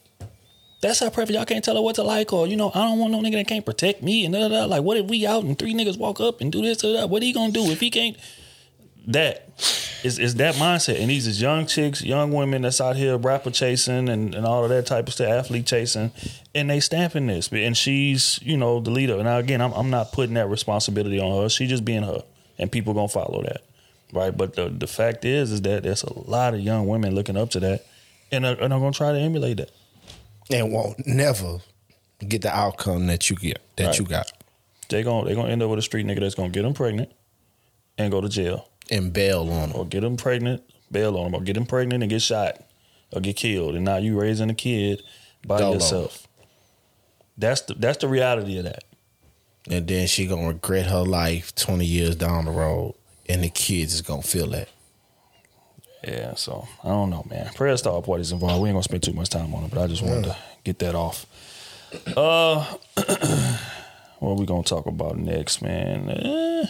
That's 0.80 1.00
how 1.00 1.08
preference. 1.08 1.36
Y'all 1.36 1.46
can't 1.46 1.64
tell 1.64 1.76
her 1.76 1.82
what 1.82 1.94
to 1.96 2.02
like, 2.02 2.32
or 2.32 2.46
you 2.46 2.56
know, 2.56 2.70
I 2.74 2.80
don't 2.86 2.98
want 2.98 3.10
no 3.12 3.20
nigga 3.20 3.32
that 3.36 3.48
can't 3.48 3.64
protect 3.64 4.02
me. 4.02 4.24
And 4.26 4.34
da, 4.34 4.40
da, 4.40 4.48
da. 4.48 4.64
like, 4.66 4.82
what 4.82 4.96
if 4.98 5.06
we 5.06 5.26
out 5.26 5.42
and 5.42 5.58
three 5.58 5.74
niggas 5.74 5.98
walk 5.98 6.20
up 6.20 6.40
and 6.42 6.52
do 6.52 6.60
this? 6.62 6.78
Da, 6.78 6.92
da, 6.92 7.00
da? 7.00 7.06
What 7.06 7.22
he 7.22 7.32
gonna 7.32 7.52
do 7.52 7.64
if 7.70 7.80
he 7.80 7.90
can't? 7.90 8.16
That 9.06 9.48
is 10.02 10.18
is 10.18 10.34
that 10.36 10.54
mindset. 10.56 11.00
And 11.00 11.10
these 11.10 11.26
is 11.26 11.40
young 11.40 11.66
chicks, 11.66 12.02
young 12.02 12.32
women 12.32 12.62
that's 12.62 12.80
out 12.80 12.96
here 12.96 13.16
rapper 13.16 13.50
chasing 13.50 14.08
and, 14.08 14.34
and 14.34 14.46
all 14.46 14.62
of 14.62 14.70
that 14.70 14.86
type 14.86 15.08
of 15.08 15.14
stuff, 15.14 15.28
athlete 15.28 15.66
chasing, 15.66 16.12
and 16.54 16.70
they 16.70 16.80
stamping 16.80 17.26
this. 17.26 17.48
And 17.52 17.76
she's 17.76 18.38
you 18.42 18.56
know 18.56 18.80
the 18.80 18.90
leader. 18.90 19.22
Now 19.22 19.38
again, 19.38 19.60
I'm 19.60 19.72
I'm 19.72 19.90
not 19.90 20.12
putting 20.12 20.34
that 20.34 20.48
responsibility 20.48 21.18
on 21.20 21.42
her. 21.42 21.48
She 21.48 21.66
just 21.66 21.84
being 21.84 22.02
her, 22.02 22.22
and 22.58 22.70
people 22.70 22.94
gonna 22.94 23.08
follow 23.08 23.42
that, 23.42 23.62
right? 24.12 24.36
But 24.36 24.54
the 24.54 24.68
the 24.68 24.86
fact 24.86 25.24
is 25.24 25.50
is 25.50 25.62
that 25.62 25.82
there's 25.82 26.02
a 26.02 26.18
lot 26.18 26.54
of 26.54 26.60
young 26.60 26.86
women 26.86 27.14
looking 27.14 27.36
up 27.36 27.50
to 27.50 27.60
that, 27.60 27.84
and 28.32 28.44
are, 28.46 28.54
and 28.60 28.72
are 28.72 28.78
gonna 28.80 28.92
try 28.92 29.12
to 29.12 29.18
emulate 29.18 29.56
that. 29.58 29.70
and 30.50 30.72
won't 30.72 31.06
never 31.06 31.58
get 32.28 32.42
the 32.42 32.54
outcome 32.54 33.06
that 33.06 33.28
you 33.30 33.36
get 33.36 33.60
that 33.76 33.86
Right. 33.86 33.98
you 33.98 34.04
got 34.04 34.30
They 34.90 35.02
gonna 35.02 35.26
they 35.28 35.34
gonna 35.34 35.48
end 35.50 35.62
up 35.62 35.70
with 35.70 35.78
a 35.78 35.82
street 35.82 36.06
nigga 36.06 36.20
that's 36.20 36.34
gonna 36.34 36.50
get 36.50 36.62
them 36.62 36.74
pregnant 36.74 37.10
and 37.98 38.10
go 38.12 38.20
to 38.20 38.28
jail 38.28 38.68
and 38.90 39.12
bail 39.12 39.40
on 39.50 39.70
them, 39.70 39.72
or 39.74 39.86
get 39.86 40.02
them 40.02 40.16
pregnant, 40.18 40.62
bail 40.92 41.16
on 41.16 41.32
them, 41.32 41.40
or 41.40 41.42
get 41.44 41.54
them 41.54 41.64
pregnant 41.66 42.02
and 42.02 42.10
get 42.10 42.20
shot 42.22 42.60
or 43.12 43.20
get 43.22 43.36
killed, 43.36 43.74
and 43.74 43.84
now 43.84 43.96
you 43.96 44.18
raising 44.20 44.50
a 44.50 44.54
kid 44.54 45.02
by 45.46 45.58
Dolo. 45.58 45.74
yourself. 45.74 46.26
That's 47.38 47.62
the 47.62 47.74
that's 47.74 47.98
the 47.98 48.08
reality 48.08 48.58
of 48.58 48.64
that. 48.64 48.84
and 49.70 49.86
then 49.88 50.06
she 50.06 50.26
gonna 50.26 50.48
regret 50.48 50.86
her 50.86 51.02
life 51.02 51.54
20 51.54 51.84
years 51.84 52.14
down 52.16 52.44
the 52.44 52.50
road 52.50 52.94
and 53.28 53.42
the 53.42 53.48
kids 53.48 53.94
is 53.94 54.02
gonna 54.02 54.22
feel 54.22 54.46
that 54.48 54.68
Yeah, 56.06 56.34
so 56.34 56.68
I 56.84 56.88
don't 56.88 57.10
know, 57.10 57.24
man. 57.28 57.50
Prayers 57.54 57.82
to 57.82 57.90
all 57.90 58.02
parties 58.02 58.30
involved. 58.32 58.62
We 58.62 58.68
ain't 58.68 58.74
gonna 58.74 58.82
spend 58.84 59.02
too 59.02 59.14
much 59.14 59.30
time 59.30 59.54
on 59.54 59.64
it, 59.64 59.70
but 59.70 59.80
I 59.82 59.86
just 59.86 60.02
wanted 60.02 60.24
to 60.24 60.36
get 60.64 60.78
that 60.80 60.94
off. 60.94 61.24
Uh, 62.16 62.64
what 64.18 64.30
are 64.30 64.34
we 64.34 64.46
gonna 64.46 64.62
talk 64.62 64.86
about 64.86 65.16
next, 65.16 65.62
man? 65.62 66.10
Eh, 66.10 66.66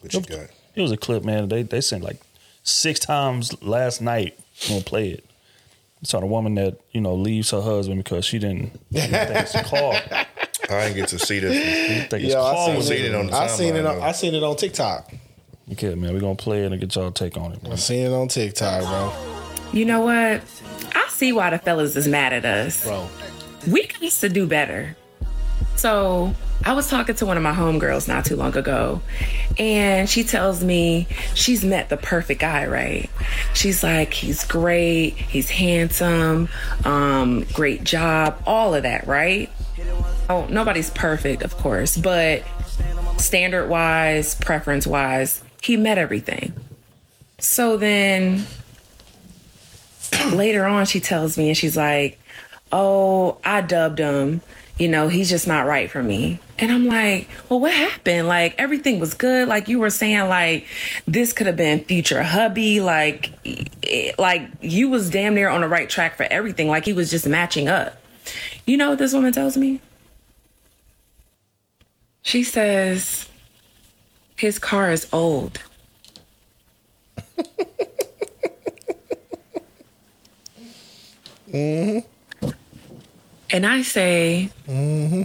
What 0.00 0.14
you 0.14 0.20
got? 0.22 0.50
it 0.74 0.80
was 0.82 0.92
a 0.92 0.96
clip, 0.96 1.24
man. 1.24 1.48
They 1.48 1.62
they 1.62 1.80
sent 1.80 2.02
like 2.04 2.20
six 2.62 3.00
times 3.00 3.60
last 3.62 4.00
night. 4.00 4.38
I'm 4.64 4.68
gonna 4.70 4.84
play 4.84 5.10
it. 5.10 5.24
It's 6.02 6.14
on 6.14 6.22
a 6.22 6.26
woman 6.26 6.54
that 6.54 6.78
you 6.92 7.00
know 7.00 7.14
leaves 7.14 7.50
her 7.50 7.60
husband 7.60 8.02
because 8.02 8.24
she 8.24 8.38
didn't. 8.38 8.72
didn't 8.90 9.10
think 9.10 9.30
it's 9.42 9.54
a 9.54 9.62
call. 9.64 9.92
I 9.94 10.84
didn't 10.84 10.96
get 10.96 11.08
to 11.08 11.18
see 11.18 11.40
this. 11.40 12.08
think 12.08 12.24
it's 12.24 12.32
Yo, 12.34 12.40
I 12.42 12.52
call 12.54 12.66
seen, 12.66 12.74
when 12.76 13.04
it, 13.04 13.04
it 13.10 13.14
on 13.14 13.26
the 13.26 13.32
I 13.34 13.46
seen 13.48 13.74
it 13.76 13.84
on, 13.86 13.96
though. 13.98 14.02
I 14.02 14.12
seen 14.12 14.34
it 14.34 14.42
on 14.42 14.56
TikTok 14.56 15.12
Okay, 15.72 15.94
man, 15.94 16.12
we're 16.14 16.20
gonna 16.20 16.34
play 16.34 16.64
it 16.64 16.72
and 16.72 16.80
get 16.80 16.94
y'all 16.96 17.10
take 17.12 17.36
on 17.36 17.52
it. 17.52 17.60
I 17.64 17.68
Man. 17.68 17.76
seen 17.76 18.06
it 18.06 18.12
on 18.12 18.28
TikTok 18.28 18.82
bro 18.82 19.12
You 19.72 19.84
know 19.84 20.00
what? 20.00 20.42
I 20.94 21.06
see 21.10 21.32
why 21.32 21.50
the 21.50 21.58
fellas 21.58 21.96
is 21.96 22.08
mad 22.08 22.32
at 22.32 22.44
us. 22.44 22.84
bro 22.84 23.06
We 23.68 23.88
used 24.00 24.20
to 24.20 24.28
do 24.28 24.46
better. 24.46 24.96
So 25.76 26.34
I 26.62 26.74
was 26.74 26.88
talking 26.88 27.14
to 27.14 27.26
one 27.26 27.36
of 27.38 27.42
my 27.42 27.54
homegirls 27.54 28.06
not 28.06 28.26
too 28.26 28.36
long 28.36 28.54
ago, 28.56 29.00
and 29.58 30.08
she 30.08 30.24
tells 30.24 30.62
me 30.62 31.06
she's 31.34 31.64
met 31.64 31.88
the 31.88 31.96
perfect 31.96 32.40
guy, 32.40 32.66
right? 32.66 33.08
She's 33.54 33.82
like, 33.82 34.12
he's 34.12 34.44
great, 34.44 35.16
he's 35.16 35.48
handsome, 35.48 36.50
um, 36.84 37.44
great 37.54 37.82
job, 37.82 38.42
all 38.46 38.74
of 38.74 38.82
that, 38.82 39.06
right? 39.06 39.50
Oh, 40.28 40.46
nobody's 40.50 40.90
perfect, 40.90 41.42
of 41.42 41.56
course, 41.56 41.96
but 41.96 42.42
standard 43.16 43.68
wise, 43.68 44.34
preference 44.34 44.86
wise, 44.86 45.42
he 45.62 45.78
met 45.78 45.96
everything. 45.96 46.52
So 47.38 47.78
then 47.78 48.44
later 50.32 50.66
on, 50.66 50.84
she 50.84 51.00
tells 51.00 51.38
me, 51.38 51.48
and 51.48 51.56
she's 51.56 51.76
like, 51.76 52.20
oh, 52.70 53.38
I 53.44 53.62
dubbed 53.62 53.98
him. 53.98 54.42
You 54.80 54.88
know, 54.88 55.08
he's 55.08 55.28
just 55.28 55.46
not 55.46 55.66
right 55.66 55.90
for 55.90 56.02
me. 56.02 56.40
And 56.58 56.72
I'm 56.72 56.86
like, 56.86 57.28
well, 57.50 57.60
what 57.60 57.74
happened? 57.74 58.28
Like, 58.28 58.54
everything 58.56 58.98
was 58.98 59.12
good. 59.12 59.46
Like, 59.46 59.68
you 59.68 59.78
were 59.78 59.90
saying, 59.90 60.26
like, 60.30 60.66
this 61.06 61.34
could 61.34 61.46
have 61.46 61.56
been 61.56 61.84
future 61.84 62.22
hubby. 62.22 62.80
Like, 62.80 63.30
it, 63.44 64.18
like, 64.18 64.48
you 64.62 64.88
was 64.88 65.10
damn 65.10 65.34
near 65.34 65.50
on 65.50 65.60
the 65.60 65.68
right 65.68 65.86
track 65.90 66.16
for 66.16 66.22
everything. 66.22 66.68
Like, 66.68 66.86
he 66.86 66.94
was 66.94 67.10
just 67.10 67.26
matching 67.26 67.68
up. 67.68 68.00
You 68.64 68.78
know 68.78 68.88
what 68.88 68.98
this 68.98 69.12
woman 69.12 69.34
tells 69.34 69.54
me? 69.54 69.82
She 72.22 72.42
says, 72.42 73.28
his 74.34 74.58
car 74.58 74.90
is 74.90 75.06
old. 75.12 75.60
Mm-hmm. 81.52 82.09
And 83.52 83.66
I 83.66 83.82
say, 83.82 84.50
Mm-hmm. 84.68 85.22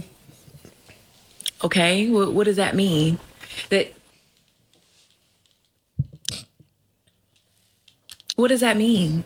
okay, 1.64 2.10
what, 2.10 2.32
what 2.32 2.44
does 2.44 2.56
that 2.56 2.74
mean? 2.74 3.18
That 3.70 3.92
what 8.36 8.48
does 8.48 8.60
that 8.60 8.76
mean? 8.76 9.24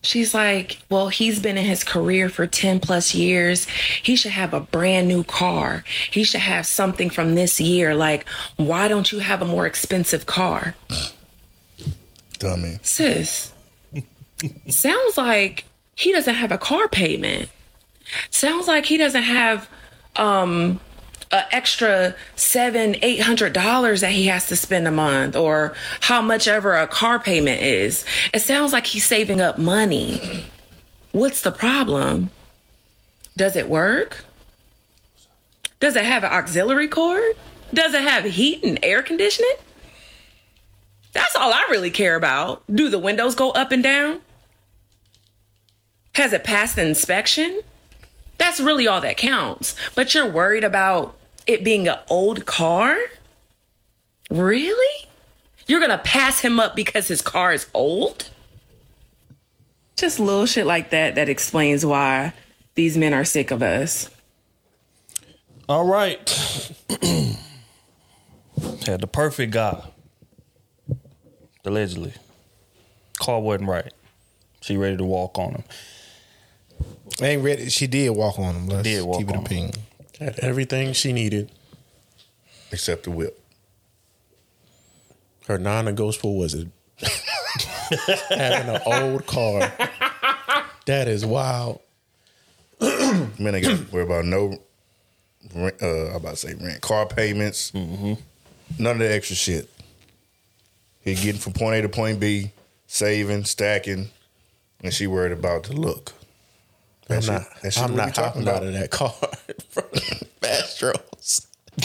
She's 0.00 0.32
like, 0.32 0.78
well, 0.88 1.08
he's 1.08 1.40
been 1.40 1.58
in 1.58 1.64
his 1.64 1.84
career 1.84 2.28
for 2.28 2.46
10 2.46 2.80
plus 2.80 3.14
years. 3.14 3.66
He 3.66 4.16
should 4.16 4.30
have 4.30 4.54
a 4.54 4.60
brand 4.60 5.08
new 5.08 5.24
car. 5.24 5.84
He 6.10 6.24
should 6.24 6.40
have 6.40 6.66
something 6.66 7.10
from 7.10 7.34
this 7.34 7.60
year. 7.60 7.94
Like, 7.94 8.26
why 8.56 8.88
don't 8.88 9.10
you 9.12 9.18
have 9.18 9.42
a 9.42 9.44
more 9.44 9.66
expensive 9.66 10.24
car? 10.24 10.74
Dummy. 12.38 12.78
Sis, 12.82 13.52
sounds 14.68 15.18
like 15.18 15.64
he 15.96 16.12
doesn't 16.12 16.34
have 16.36 16.52
a 16.52 16.58
car 16.58 16.88
payment. 16.88 17.50
Sounds 18.30 18.66
like 18.68 18.86
he 18.86 18.96
doesn't 18.96 19.22
have 19.22 19.68
um 20.16 20.80
an 21.30 21.44
extra 21.52 22.14
seven, 22.36 22.96
eight 23.02 23.20
hundred 23.20 23.52
dollars 23.52 24.00
that 24.00 24.12
he 24.12 24.26
has 24.26 24.46
to 24.48 24.56
spend 24.56 24.88
a 24.88 24.90
month, 24.90 25.36
or 25.36 25.74
how 26.00 26.22
much 26.22 26.48
ever 26.48 26.74
a 26.74 26.86
car 26.86 27.18
payment 27.18 27.60
is. 27.60 28.04
It 28.32 28.40
sounds 28.40 28.72
like 28.72 28.86
he's 28.86 29.04
saving 29.04 29.40
up 29.40 29.58
money. 29.58 30.46
What's 31.12 31.42
the 31.42 31.52
problem? 31.52 32.30
Does 33.36 33.56
it 33.56 33.68
work? 33.68 34.24
Does 35.80 35.96
it 35.96 36.04
have 36.04 36.24
an 36.24 36.32
auxiliary 36.32 36.88
cord? 36.88 37.34
Does 37.72 37.94
it 37.94 38.02
have 38.02 38.24
heat 38.24 38.64
and 38.64 38.78
air 38.82 39.02
conditioning? 39.02 39.54
That's 41.12 41.36
all 41.36 41.52
I 41.52 41.66
really 41.70 41.90
care 41.90 42.16
about. 42.16 42.62
Do 42.74 42.88
the 42.88 42.98
windows 42.98 43.34
go 43.34 43.50
up 43.50 43.70
and 43.70 43.82
down? 43.82 44.20
Has 46.14 46.32
it 46.32 46.44
passed 46.44 46.78
inspection? 46.78 47.60
That's 48.38 48.60
really 48.60 48.86
all 48.86 49.00
that 49.00 49.16
counts. 49.16 49.74
But 49.94 50.14
you're 50.14 50.26
worried 50.30 50.64
about 50.64 51.16
it 51.46 51.64
being 51.64 51.88
an 51.88 51.98
old 52.08 52.46
car? 52.46 52.96
Really? 54.30 55.08
You're 55.66 55.80
gonna 55.80 55.98
pass 55.98 56.40
him 56.40 56.58
up 56.58 56.74
because 56.74 57.08
his 57.08 57.20
car 57.20 57.52
is 57.52 57.66
old? 57.74 58.30
Just 59.96 60.20
little 60.20 60.46
shit 60.46 60.64
like 60.66 60.90
that 60.90 61.16
that 61.16 61.28
explains 61.28 61.84
why 61.84 62.32
these 62.74 62.96
men 62.96 63.12
are 63.12 63.24
sick 63.24 63.50
of 63.50 63.62
us. 63.62 64.08
All 65.68 65.84
right. 65.84 66.18
Had 68.86 69.00
the 69.00 69.08
perfect 69.08 69.52
guy. 69.52 69.82
Allegedly. 71.64 72.14
Car 73.18 73.40
wasn't 73.40 73.68
right. 73.68 73.92
She 74.60 74.76
ready 74.76 74.96
to 74.96 75.04
walk 75.04 75.38
on 75.38 75.50
him. 75.52 75.64
Ain't 77.20 77.42
ready. 77.42 77.68
She 77.68 77.86
did 77.86 78.10
walk 78.10 78.38
on 78.38 78.54
him. 78.54 78.66
Let's 78.68 78.84
Did 78.84 79.04
walk 79.04 79.18
keep 79.18 79.28
it 79.28 79.36
on 79.36 79.44
a 79.44 79.48
him. 79.48 79.70
ping. 79.70 79.74
Had 80.20 80.38
everything 80.40 80.92
she 80.92 81.12
needed. 81.12 81.50
Except 82.70 83.04
the 83.04 83.10
whip. 83.10 83.40
Her 85.46 85.58
non-negotiable 85.58 86.36
was 86.36 86.54
it 86.54 86.68
having 88.28 88.74
an 88.74 88.82
old 88.84 89.26
car. 89.26 89.60
That 90.86 91.08
is 91.08 91.24
wild. 91.24 91.80
Man, 92.80 93.52
they 93.52 93.60
got 93.62 93.78
to 93.78 93.86
worry 93.90 94.04
about 94.04 94.24
no, 94.26 94.58
rent, 95.54 95.76
uh, 95.82 96.08
I'm 96.10 96.16
about 96.16 96.30
to 96.32 96.36
say 96.36 96.54
rent, 96.54 96.80
car 96.82 97.06
payments, 97.06 97.70
Mm-hmm. 97.72 98.14
none 98.78 98.92
of 98.92 98.98
the 99.00 99.12
extra 99.12 99.34
shit. 99.34 99.68
He 101.00 101.14
getting 101.14 101.40
from 101.40 101.54
point 101.54 101.76
A 101.76 101.82
to 101.82 101.88
point 101.88 102.20
B, 102.20 102.52
saving, 102.86 103.44
stacking, 103.44 104.10
and 104.84 104.92
she 104.92 105.06
worried 105.06 105.32
about 105.32 105.64
the 105.64 105.72
look. 105.72 106.12
I'm 107.10 107.16
That 107.16 107.22
shit- 107.24 107.32
not. 107.32 107.60
that 107.62 107.72
shit 107.74 107.82
I'm 107.82 107.96
not 107.96 108.06
we 108.06 108.12
talking 108.12 108.42
out 108.42 108.48
about. 108.48 108.62
of 108.64 108.72
that 108.74 108.90
car 108.90 109.12
from 109.70 109.84
Maestro's. 110.42 111.46
you 111.78 111.84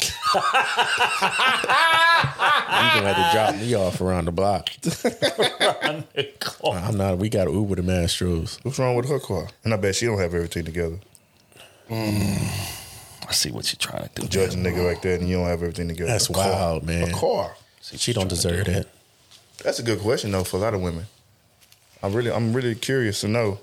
gonna 2.93 3.13
have 3.13 3.15
to 3.15 3.29
drop 3.33 3.55
me 3.55 3.73
off 3.75 4.01
around 4.01 4.25
the 4.25 4.31
block. 4.31 4.69
around 5.05 6.05
the 6.15 6.29
I'm 6.65 6.97
not. 6.97 7.17
We 7.19 7.29
got 7.29 7.51
Uber 7.51 7.75
to 7.77 7.83
Maestro's. 7.83 8.59
What's 8.63 8.79
wrong 8.79 8.95
with 8.95 9.07
her 9.09 9.19
car? 9.19 9.47
And 9.63 9.73
I 9.73 9.77
bet 9.77 9.95
she 9.95 10.05
don't 10.05 10.17
have 10.19 10.33
everything 10.33 10.65
together. 10.65 10.97
Mm, 11.89 13.27
I 13.27 13.31
see 13.33 13.51
what 13.51 13.71
you're 13.71 13.77
trying 13.79 14.09
to 14.09 14.21
do. 14.21 14.27
Judge 14.27 14.55
a 14.55 14.57
nigga 14.57 14.85
like 14.85 15.01
that 15.03 15.19
and 15.19 15.29
you 15.29 15.35
don't 15.37 15.45
have 15.47 15.61
everything 15.61 15.87
together. 15.89 16.09
That's 16.11 16.29
A 16.29 16.33
car. 16.33 16.51
wild, 16.51 16.83
man. 16.83 17.09
A 17.09 17.13
car. 17.13 17.55
See, 17.81 17.97
she 17.97 18.13
don't 18.13 18.27
deserve 18.29 18.65
that. 18.65 18.87
That's 19.63 19.79
a 19.79 19.83
good 19.83 19.99
question 19.99 20.31
though 20.31 20.43
for 20.43 20.57
a 20.57 20.59
lot 20.61 20.73
of 20.73 20.81
women. 20.81 21.05
I 22.01 22.07
really, 22.07 22.31
I'm 22.31 22.53
really 22.53 22.75
curious 22.75 23.21
to 23.21 23.27
know 23.27 23.59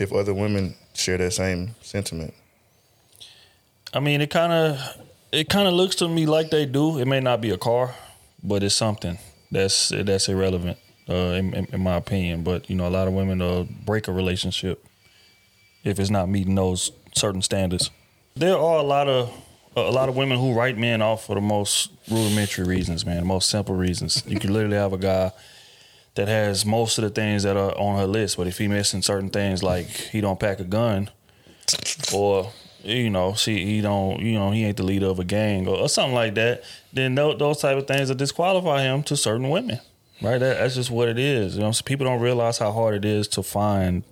if 0.00 0.12
other 0.14 0.32
women 0.32 0.74
share 0.94 1.18
that 1.18 1.32
same 1.32 1.76
sentiment. 1.82 2.32
I 3.92 4.00
mean, 4.00 4.20
it 4.22 4.30
kind 4.30 4.52
of 4.52 4.80
it 5.30 5.48
kind 5.48 5.68
of 5.68 5.74
looks 5.74 5.94
to 5.96 6.08
me 6.08 6.26
like 6.26 6.50
they 6.50 6.66
do. 6.66 6.98
It 6.98 7.06
may 7.06 7.20
not 7.20 7.40
be 7.40 7.50
a 7.50 7.58
car, 7.58 7.94
but 8.42 8.62
it's 8.62 8.74
something 8.74 9.18
that's 9.52 9.90
that's 9.90 10.28
irrelevant, 10.28 10.78
uh, 11.08 11.36
in, 11.38 11.54
in, 11.54 11.80
my 11.80 11.96
opinion. 11.96 12.42
But 12.42 12.68
you 12.70 12.76
know, 12.76 12.88
a 12.88 12.90
lot 12.90 13.06
of 13.06 13.14
women 13.14 13.42
uh, 13.42 13.66
break 13.84 14.08
a 14.08 14.12
relationship 14.12 14.84
if 15.84 16.00
it's 16.00 16.10
not 16.10 16.28
meeting 16.28 16.54
those 16.54 16.92
certain 17.14 17.42
standards. 17.42 17.90
There 18.34 18.56
are 18.56 18.78
a 18.78 18.82
lot 18.82 19.06
of 19.06 19.30
a 19.76 19.90
lot 19.90 20.08
of 20.08 20.16
women 20.16 20.38
who 20.38 20.54
write 20.54 20.78
men 20.78 21.02
off 21.02 21.26
for 21.26 21.34
the 21.34 21.40
most 21.42 21.90
rudimentary 22.10 22.66
reasons, 22.66 23.04
man, 23.04 23.18
the 23.18 23.24
most 23.26 23.50
simple 23.50 23.74
reasons. 23.74 24.22
You 24.26 24.40
can 24.40 24.52
literally 24.52 24.76
have 24.76 24.94
a 24.94 24.98
guy 24.98 25.32
that 26.20 26.28
has 26.28 26.66
most 26.66 26.98
of 26.98 27.04
the 27.04 27.08
things 27.08 27.44
that 27.44 27.56
are 27.56 27.72
on 27.78 27.98
her 27.98 28.06
list, 28.06 28.36
but 28.36 28.46
if 28.46 28.58
he 28.58 28.68
missing 28.68 29.00
certain 29.00 29.30
things 29.30 29.62
like 29.62 29.86
he 29.86 30.20
don't 30.20 30.38
pack 30.38 30.60
a 30.60 30.64
gun, 30.64 31.08
or 32.12 32.52
you 32.84 33.08
know, 33.08 33.32
see, 33.32 33.64
he 33.64 33.80
don't, 33.80 34.20
you 34.20 34.34
know, 34.38 34.50
he 34.50 34.66
ain't 34.66 34.76
the 34.76 34.82
leader 34.82 35.06
of 35.06 35.18
a 35.18 35.24
gang 35.24 35.66
or, 35.66 35.78
or 35.78 35.88
something 35.88 36.14
like 36.14 36.34
that, 36.34 36.62
then 36.92 37.14
tho- 37.14 37.38
those 37.38 37.62
type 37.62 37.78
of 37.78 37.86
things 37.86 38.08
that 38.08 38.18
disqualify 38.18 38.82
him 38.82 39.02
to 39.04 39.16
certain 39.16 39.48
women, 39.48 39.80
right? 40.20 40.36
That, 40.36 40.58
that's 40.58 40.74
just 40.74 40.90
what 40.90 41.08
it 41.08 41.18
is. 41.18 41.56
You 41.56 41.62
know, 41.62 41.72
so 41.72 41.82
people 41.84 42.04
don't 42.04 42.20
realize 42.20 42.58
how 42.58 42.70
hard 42.70 42.94
it 42.96 43.06
is 43.06 43.26
to 43.28 43.42
find 43.42 44.04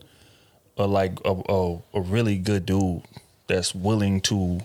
a 0.79 0.87
like 0.87 1.19
a, 1.27 1.43
a, 1.47 1.79
a 1.93 2.01
really 2.01 2.39
good 2.39 2.65
dude 2.65 3.03
that's 3.49 3.75
willing 3.75 4.23
to 4.23 4.61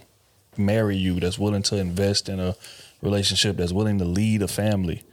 marry 0.56 0.96
you, 0.96 1.20
that's 1.20 1.38
willing 1.38 1.64
to 1.64 1.76
invest 1.76 2.30
in 2.30 2.40
a 2.40 2.56
relationship, 3.02 3.58
that's 3.58 3.74
willing 3.74 4.00
to 4.00 4.06
lead 4.06 4.42
a 4.42 4.48
family. 4.48 5.04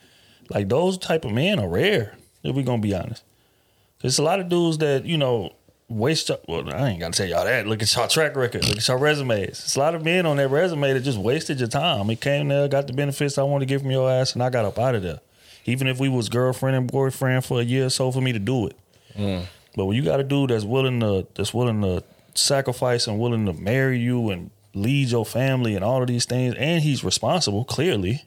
Like 0.49 0.69
those 0.69 0.97
type 0.97 1.25
of 1.25 1.33
men 1.33 1.59
are 1.59 1.69
rare, 1.69 2.17
if 2.43 2.55
we're 2.55 2.65
gonna 2.65 2.83
be 2.83 2.95
honest. 2.95 3.23
There's 4.01 4.19
a 4.19 4.23
lot 4.23 4.41
of 4.41 4.49
dudes 4.49 4.79
that, 4.79 5.05
you 5.05 5.19
know, 5.19 5.53
waste 5.91 6.31
well, 6.47 6.73
I 6.73 6.91
ain't 6.91 7.01
gotta 7.01 7.13
tell 7.13 7.27
y'all 7.27 7.45
that. 7.45 7.67
Look 7.67 7.83
at 7.83 7.95
your 7.95 8.07
track 8.07 8.37
record, 8.37 8.67
look 8.67 8.79
at 8.79 8.89
your 8.89 8.97
resumes. 8.97 9.49
It's 9.49 9.77
a 9.77 9.81
lot 9.81 9.95
of 9.95 10.05
men 10.05 10.25
on 10.25 10.37
that 10.39 10.49
resume 10.49 10.93
that 10.93 11.01
just 11.01 11.19
wasted 11.19 11.59
your 11.59 11.69
time. 11.69 12.09
It 12.11 12.21
came 12.21 12.49
there, 12.49 12.69
got 12.69 12.87
the 12.87 12.93
benefits 12.93 13.37
I 13.37 13.43
wanted 13.43 13.67
to 13.67 13.75
get 13.75 13.83
from 13.83 13.91
your 13.91 14.11
ass, 14.11 14.35
and 14.35 14.43
I 14.43 14.51
got 14.51 14.65
up 14.65 14.79
out 14.79 14.95
of 14.95 15.03
there. 15.03 15.21
Even 15.67 15.89
if 15.89 15.99
we 15.99 16.09
was 16.09 16.29
girlfriend 16.29 16.77
and 16.77 16.91
boyfriend 16.91 17.45
for 17.45 17.61
a 17.61 17.65
year 17.65 17.87
or 17.87 17.91
so 17.91 18.11
for 18.11 18.21
me 18.21 18.33
to 18.33 18.39
do 18.39 18.67
it. 18.67 18.77
Mm. 19.15 19.45
But 19.77 19.85
when 19.85 19.97
you 19.97 20.03
got 20.03 20.21
a 20.21 20.25
dude 20.25 20.51
that's 20.51 20.65
willing 20.65 21.01
to 21.01 21.27
that's 21.35 21.53
willing 21.53 21.83
to 21.83 22.03
sacrifice 22.35 23.07
and 23.07 23.19
willing 23.19 23.47
to 23.47 23.53
marry 23.53 23.99
you 23.99 24.31
and 24.31 24.51
lead 24.75 25.09
your 25.09 25.27
family 25.27 25.75
and 25.75 25.85
all 25.85 26.01
of 26.01 26.09
these 26.09 26.25
things, 26.25 26.55
and 26.55 26.83
he's 26.83 27.05
responsible, 27.05 27.65
clearly. 27.65 28.25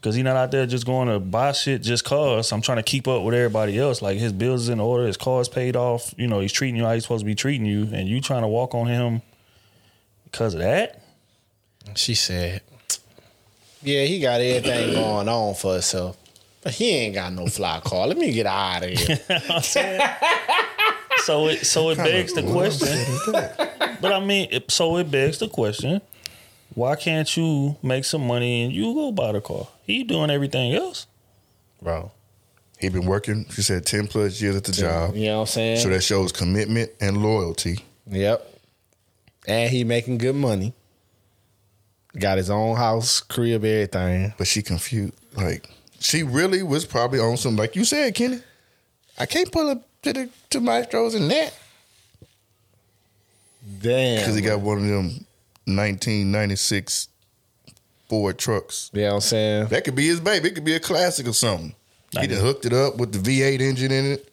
Cause 0.00 0.14
he's 0.14 0.22
not 0.22 0.36
out 0.36 0.52
there 0.52 0.64
just 0.64 0.86
going 0.86 1.08
to 1.08 1.18
buy 1.18 1.50
shit 1.50 1.82
just 1.82 2.04
cause 2.04 2.52
I'm 2.52 2.62
trying 2.62 2.76
to 2.76 2.84
keep 2.84 3.08
up 3.08 3.24
with 3.24 3.34
everybody 3.34 3.76
else. 3.80 4.00
Like 4.00 4.18
his 4.18 4.32
bills 4.32 4.62
is 4.62 4.68
in 4.68 4.78
order, 4.78 5.04
his 5.04 5.16
car's 5.16 5.48
paid 5.48 5.74
off, 5.74 6.14
you 6.16 6.28
know, 6.28 6.38
he's 6.38 6.52
treating 6.52 6.76
you 6.76 6.84
how 6.84 6.94
he's 6.94 7.02
supposed 7.02 7.22
to 7.22 7.26
be 7.26 7.34
treating 7.34 7.66
you, 7.66 7.88
and 7.92 8.08
you 8.08 8.20
trying 8.20 8.42
to 8.42 8.48
walk 8.48 8.76
on 8.76 8.86
him 8.86 9.22
because 10.24 10.54
of 10.54 10.60
that? 10.60 11.02
She 11.96 12.14
said, 12.14 12.62
"Yeah, 13.82 14.04
he 14.04 14.20
got 14.20 14.40
everything 14.40 14.94
going 14.94 15.28
on 15.28 15.54
for 15.54 15.72
himself, 15.72 16.16
but 16.62 16.74
he 16.74 16.90
ain't 16.90 17.14
got 17.14 17.32
no 17.32 17.46
fly 17.46 17.80
car. 17.80 18.06
Let 18.06 18.18
me 18.18 18.30
get 18.30 18.46
out 18.46 18.84
of 18.84 18.90
here." 18.90 20.16
So 21.24 21.48
it 21.48 21.66
so 21.66 21.90
it 21.90 21.98
begs 21.98 22.32
the 22.32 22.42
question. 22.42 22.96
But 24.00 24.12
I 24.12 24.20
mean, 24.24 24.48
so 24.68 24.96
it 24.96 25.10
begs 25.10 25.38
the 25.38 25.48
question: 25.48 26.00
Why 26.78 26.94
can't 26.94 27.36
you 27.36 27.76
make 27.82 28.04
some 28.04 28.24
money 28.24 28.62
and 28.62 28.72
you 28.72 28.94
go 28.94 29.10
buy 29.10 29.32
the 29.32 29.40
car? 29.40 29.66
He 29.82 30.04
doing 30.04 30.30
everything 30.30 30.74
else, 30.74 31.08
bro. 31.82 32.12
He 32.78 32.88
been 32.88 33.04
working. 33.04 33.46
She 33.50 33.62
said 33.62 33.84
ten 33.84 34.06
plus 34.06 34.40
years 34.40 34.54
at 34.54 34.62
the 34.62 34.70
job. 34.70 35.16
You 35.16 35.26
know 35.26 35.34
what 35.38 35.40
I'm 35.40 35.46
saying? 35.48 35.78
So 35.78 35.88
that 35.88 36.04
shows 36.04 36.30
commitment 36.30 36.92
and 37.00 37.20
loyalty. 37.20 37.80
Yep. 38.06 38.60
And 39.48 39.68
he 39.68 39.82
making 39.82 40.18
good 40.18 40.36
money. 40.36 40.72
Got 42.16 42.38
his 42.38 42.48
own 42.48 42.76
house, 42.76 43.22
crib, 43.22 43.64
everything. 43.64 44.34
But 44.38 44.46
she 44.46 44.62
confused. 44.62 45.14
Like 45.34 45.68
she 45.98 46.22
really 46.22 46.62
was 46.62 46.84
probably 46.84 47.18
on 47.18 47.38
some, 47.38 47.56
like 47.56 47.74
you 47.74 47.84
said, 47.84 48.14
Kenny. 48.14 48.38
I 49.18 49.26
can't 49.26 49.50
pull 49.50 49.68
up 49.68 49.82
to 50.02 50.12
the 50.12 50.28
to 50.50 50.60
Maestro's 50.60 51.16
in 51.16 51.26
that 51.26 51.58
Damn. 53.80 54.20
because 54.20 54.36
he 54.36 54.42
got 54.42 54.60
one 54.60 54.78
of 54.78 54.84
them 54.84 55.24
1996 55.76 57.08
Ford 58.08 58.38
trucks. 58.38 58.90
You 58.94 59.02
know 59.02 59.14
I'm 59.16 59.20
saying? 59.20 59.66
That 59.68 59.84
could 59.84 59.94
be 59.94 60.06
his 60.06 60.20
baby. 60.20 60.48
It 60.48 60.54
could 60.54 60.64
be 60.64 60.74
a 60.74 60.80
classic 60.80 61.26
or 61.28 61.32
something. 61.34 61.74
He 62.18 62.26
done 62.26 62.40
hooked 62.40 62.64
it 62.64 62.72
up 62.72 62.96
with 62.96 63.12
the 63.12 63.18
V8 63.18 63.60
engine 63.60 63.92
in 63.92 64.04
it. 64.12 64.32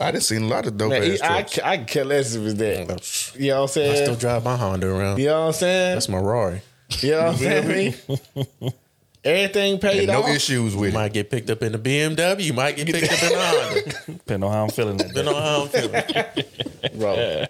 I 0.00 0.10
done 0.10 0.20
seen 0.20 0.42
a 0.42 0.46
lot 0.46 0.66
of 0.66 0.76
dope 0.76 0.90
Man, 0.90 1.02
ass 1.02 1.08
he- 1.08 1.22
I, 1.22 1.28
trucks. 1.42 1.58
I 1.58 1.76
can 1.78 1.86
care 1.86 2.04
less 2.04 2.34
if 2.34 2.42
it's 2.42 2.54
that. 2.58 2.90
Oh, 2.90 3.38
you 3.40 3.48
know 3.50 3.56
what 3.56 3.62
I'm 3.62 3.68
saying? 3.68 3.92
I 3.92 3.94
still 4.04 4.16
drive 4.16 4.44
my 4.44 4.56
Honda 4.56 4.88
around. 4.88 5.18
You 5.18 5.26
know 5.26 5.40
what 5.40 5.46
I'm 5.48 5.52
saying? 5.54 5.94
That's 5.96 6.08
my 6.08 6.18
Rari. 6.18 6.60
You 7.00 7.10
know 7.12 7.18
what 7.18 7.32
I'm 7.32 7.36
saying? 7.38 7.94
Everything 9.24 9.78
paid 9.80 9.98
And 10.00 10.08
no 10.08 10.22
off. 10.22 10.28
issues 10.36 10.74
You 10.74 10.80
with 10.80 10.90
it. 10.90 10.94
might 10.94 11.12
get 11.12 11.30
picked 11.30 11.50
up 11.50 11.60
in 11.62 11.72
the 11.72 11.78
BMW. 11.78 12.44
You 12.44 12.52
might 12.52 12.76
get 12.76 12.86
picked 12.86 13.12
up 13.12 13.22
in 13.24 13.28
the 13.30 13.36
Honda. 13.44 13.82
Depending 14.18 14.44
on 14.48 14.52
how 14.54 14.62
I'm 14.64 14.70
feeling 14.70 14.96
that 14.98 15.08
day. 15.12 15.22
Depending 15.22 15.34
on 15.34 15.42
how 15.42 15.62
I'm 15.62 15.68
feeling. 15.68 16.44
bro. 16.98 17.44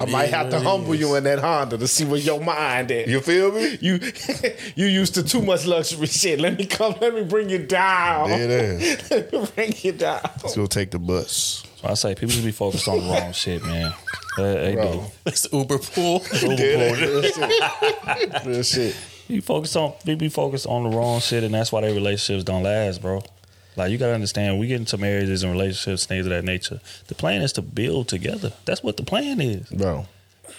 I 0.00 0.04
might 0.06 0.30
have 0.30 0.50
to 0.50 0.60
humble 0.60 0.94
you 0.94 1.14
in 1.14 1.24
that 1.24 1.38
Honda 1.38 1.78
to 1.78 1.88
see 1.88 2.04
where 2.04 2.18
your 2.18 2.40
mind 2.40 2.90
at. 2.90 3.08
You 3.08 3.20
feel 3.20 3.52
me? 3.52 3.78
You 3.80 3.98
you 4.74 4.86
used 4.86 5.14
to 5.14 5.22
too 5.22 5.42
much 5.42 5.66
luxury 5.66 6.06
shit. 6.06 6.40
Let 6.40 6.58
me 6.58 6.66
come. 6.66 6.94
Let 7.00 7.14
me 7.14 7.24
bring 7.24 7.48
you 7.48 7.66
down. 7.66 8.28
There 8.28 8.42
it 8.42 8.50
is. 8.50 9.10
let 9.10 9.32
me 9.32 9.48
bring 9.54 9.74
you 9.78 9.92
down. 9.92 10.20
Let's 10.42 10.56
go 10.56 10.66
take 10.66 10.90
the 10.90 10.98
bus. 10.98 11.64
So 11.76 11.88
I 11.88 11.94
say 11.94 12.14
people 12.14 12.28
just 12.28 12.44
be 12.44 12.52
focused 12.52 12.88
on 12.88 12.98
the 12.98 13.04
wrong 13.10 13.32
shit, 13.32 13.62
man. 13.64 13.92
Uh, 14.38 14.42
they, 14.42 14.54
they 14.54 14.70
do. 14.72 14.76
Bro. 14.76 15.12
It's 15.26 15.52
Uber 15.52 15.78
pool. 15.78 16.22
Real 16.42 17.22
shit. 17.22 18.44
Real 18.44 18.62
shit. 18.62 18.96
You 19.28 19.40
focus 19.42 19.74
on 19.76 19.94
they 20.04 20.14
be 20.14 20.28
focused 20.28 20.66
on 20.66 20.84
the 20.84 20.96
wrong 20.96 21.20
shit, 21.20 21.42
and 21.42 21.54
that's 21.54 21.72
why 21.72 21.80
their 21.80 21.94
relationships 21.94 22.44
don't 22.44 22.62
last, 22.62 23.02
bro. 23.02 23.22
Like 23.76 23.90
you 23.90 23.98
gotta 23.98 24.14
understand, 24.14 24.58
we 24.58 24.66
get 24.66 24.80
into 24.80 24.96
marriages 24.98 25.42
and 25.42 25.52
relationships, 25.52 26.06
things 26.06 26.26
of 26.26 26.30
that 26.30 26.44
nature. 26.44 26.80
The 27.08 27.14
plan 27.14 27.42
is 27.42 27.52
to 27.54 27.62
build 27.62 28.08
together. 28.08 28.52
That's 28.64 28.82
what 28.82 28.96
the 28.96 29.02
plan 29.02 29.40
is, 29.40 29.68
bro. 29.68 30.06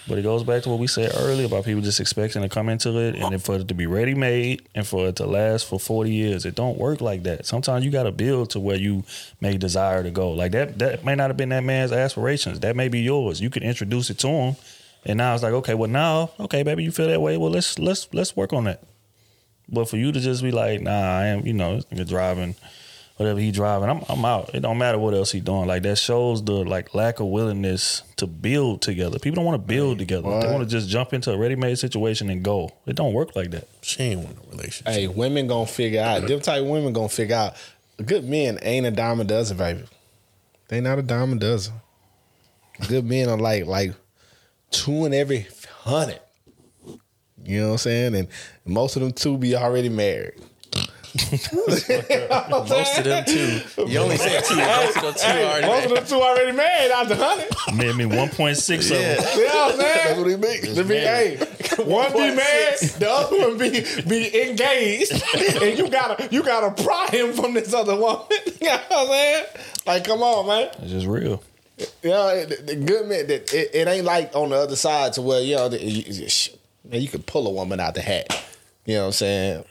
But 0.06 0.18
it 0.18 0.22
goes 0.22 0.42
back 0.42 0.62
to 0.62 0.70
what 0.70 0.78
we 0.78 0.86
said 0.86 1.12
earlier 1.16 1.46
about 1.46 1.64
people 1.64 1.82
just 1.82 2.00
expecting 2.00 2.40
to 2.42 2.48
come 2.48 2.68
into 2.68 2.98
it 2.98 3.14
and 3.16 3.32
then 3.32 3.38
for 3.38 3.56
it 3.56 3.68
to 3.68 3.74
be 3.74 3.86
ready 3.86 4.14
made 4.14 4.66
and 4.74 4.86
for 4.86 5.08
it 5.08 5.16
to 5.16 5.26
last 5.26 5.66
for 5.66 5.78
forty 5.78 6.12
years. 6.12 6.46
It 6.46 6.54
don't 6.54 6.78
work 6.78 7.00
like 7.00 7.24
that. 7.24 7.44
Sometimes 7.44 7.84
you 7.84 7.90
gotta 7.90 8.12
build 8.12 8.50
to 8.50 8.60
where 8.60 8.76
you 8.76 9.04
may 9.40 9.58
desire 9.58 10.02
to 10.02 10.10
go. 10.10 10.30
Like 10.30 10.52
that 10.52 10.78
that 10.78 11.04
may 11.04 11.14
not 11.14 11.28
have 11.28 11.36
been 11.36 11.50
that 11.50 11.64
man's 11.64 11.92
aspirations. 11.92 12.60
That 12.60 12.76
may 12.76 12.88
be 12.88 13.00
yours. 13.00 13.40
You 13.40 13.50
can 13.50 13.62
introduce 13.62 14.08
it 14.10 14.18
to 14.20 14.28
him. 14.28 14.56
And 15.04 15.18
now 15.18 15.34
it's 15.34 15.42
like, 15.42 15.52
okay, 15.52 15.74
well 15.74 15.90
now, 15.90 16.30
okay, 16.40 16.62
baby, 16.62 16.84
you 16.84 16.90
feel 16.90 17.08
that 17.08 17.20
way. 17.20 17.36
Well, 17.36 17.50
let's 17.50 17.78
let's 17.78 18.08
let's 18.12 18.36
work 18.36 18.52
on 18.52 18.64
that. 18.64 18.82
But 19.68 19.88
for 19.88 19.96
you 19.96 20.12
to 20.12 20.20
just 20.20 20.42
be 20.42 20.50
like, 20.50 20.80
nah, 20.80 20.90
I 21.18 21.26
am, 21.26 21.46
you 21.46 21.52
know, 21.52 21.78
nigga 21.92 22.08
driving, 22.08 22.54
whatever 23.18 23.38
he 23.40 23.50
driving, 23.50 23.90
I'm 23.90 24.02
I'm 24.08 24.24
out. 24.24 24.54
It 24.54 24.60
don't 24.60 24.78
matter 24.78 24.98
what 24.98 25.12
else 25.12 25.30
he 25.30 25.40
doing. 25.40 25.66
Like 25.66 25.82
that 25.82 25.98
shows 25.98 26.42
the 26.42 26.52
like 26.64 26.94
lack 26.94 27.20
of 27.20 27.26
willingness 27.26 28.02
to 28.16 28.26
build 28.26 28.80
together. 28.80 29.18
People 29.18 29.36
don't 29.36 29.44
want 29.44 29.60
to 29.60 29.66
build 29.66 29.98
together. 29.98 30.22
They 30.22 30.50
want 30.50 30.60
to 30.60 30.66
just 30.66 30.88
jump 30.88 31.12
into 31.12 31.32
a 31.32 31.36
ready 31.36 31.56
made 31.56 31.78
situation 31.78 32.30
and 32.30 32.42
go. 32.42 32.72
It 32.86 32.96
don't 32.96 33.12
work 33.12 33.36
like 33.36 33.50
that. 33.50 33.68
She 33.82 34.02
ain't 34.04 34.20
want 34.20 34.38
a 34.38 34.50
relationship. 34.50 34.94
Hey, 34.94 35.08
women 35.08 35.46
gonna 35.48 35.66
figure 35.66 36.00
out. 36.00 36.26
Them 36.26 36.40
type 36.40 36.62
of 36.62 36.68
women 36.68 36.92
gonna 36.92 37.08
figure 37.08 37.36
out. 37.36 37.54
Good 38.04 38.24
men 38.24 38.58
ain't 38.62 38.86
a 38.86 38.92
dime 38.92 39.20
a 39.20 39.24
dozen, 39.24 39.56
baby. 39.56 39.82
They 40.68 40.80
not 40.80 40.98
a 40.98 41.02
dime 41.02 41.32
a 41.32 41.36
dozen. 41.36 41.74
Good 42.86 43.04
men 43.04 43.28
are 43.28 43.36
like 43.38 43.66
like 43.66 43.94
two 44.70 45.04
in 45.04 45.12
every 45.12 45.48
hundred. 45.80 46.20
You 47.44 47.60
know 47.60 47.66
what 47.68 47.72
I'm 47.72 47.78
saying? 47.78 48.14
And 48.14 48.28
most 48.64 48.96
of 48.96 49.02
them 49.02 49.12
two 49.12 49.38
be 49.38 49.56
already 49.56 49.88
married. 49.88 50.34
Most 51.32 52.98
of 52.98 53.04
them 53.04 53.24
too. 53.24 53.60
You 53.86 53.98
only 54.00 54.16
said 54.16 54.44
two. 54.44 54.56
Most 54.56 54.96
of 54.96 55.02
them 55.02 55.14
two 55.14 55.20
Hey, 55.26 55.44
already. 55.46 55.66
most 55.66 55.84
of 55.86 55.90
them 55.94 56.06
two 56.06 56.22
already 56.22 56.52
married 56.52 56.90
out 56.92 57.08
the 57.08 57.16
hundred. 57.16 57.48
Man, 57.76 57.88
I 57.88 57.92
mean, 57.92 58.08
one 58.16 58.28
point 58.30 58.56
six 58.56 58.90
of 58.90 58.98
them. 58.98 59.24
You 59.36 59.46
know 59.46 59.54
what 59.54 59.74
I'm 59.74 59.80
saying? 59.80 60.00
That's 60.04 60.18
what 60.18 60.28
he 60.28 60.36
means. 60.36 60.74
To 60.76 60.84
be, 60.84 60.94
hey, 60.94 61.36
one 61.84 62.12
be 62.12 62.18
married, 62.18 62.78
the 62.98 63.08
other 63.10 63.38
one 63.38 63.58
be 63.58 63.84
be 64.08 64.48
engaged, 64.48 65.12
and 65.62 65.78
you 65.78 65.88
gotta 65.88 66.28
you 66.30 66.42
gotta 66.42 66.82
pry 66.82 67.08
him 67.10 67.32
from 67.32 67.54
this 67.54 67.72
other 67.74 67.94
woman. 67.96 68.24
you 68.60 68.66
know 68.66 68.76
what 68.88 68.92
I'm 68.92 69.06
saying? 69.08 69.44
Like, 69.86 70.04
come 70.04 70.22
on, 70.22 70.46
man. 70.46 70.70
It's 70.82 70.90
just 70.92 71.06
real. 71.06 71.42
You 72.02 72.10
know, 72.10 72.28
it, 72.28 72.66
the 72.66 72.74
good 72.74 73.06
man, 73.08 73.26
that 73.28 73.52
it, 73.54 73.70
it 73.74 73.86
ain't 73.88 74.04
like 74.04 74.34
on 74.34 74.50
the 74.50 74.56
other 74.56 74.74
side 74.76 75.12
to 75.14 75.22
where 75.22 75.40
you 75.40 75.54
know, 75.56 75.68
the, 75.68 75.80
you, 75.82 76.02
you- 76.12 76.28
man, 76.90 77.00
you 77.00 77.08
can 77.08 77.22
pull 77.22 77.46
a 77.46 77.50
woman 77.50 77.78
out 77.80 77.94
the 77.94 78.02
hat. 78.02 78.44
You 78.84 78.94
know 78.94 79.00
what 79.02 79.06
I'm 79.08 79.12
saying? 79.12 79.64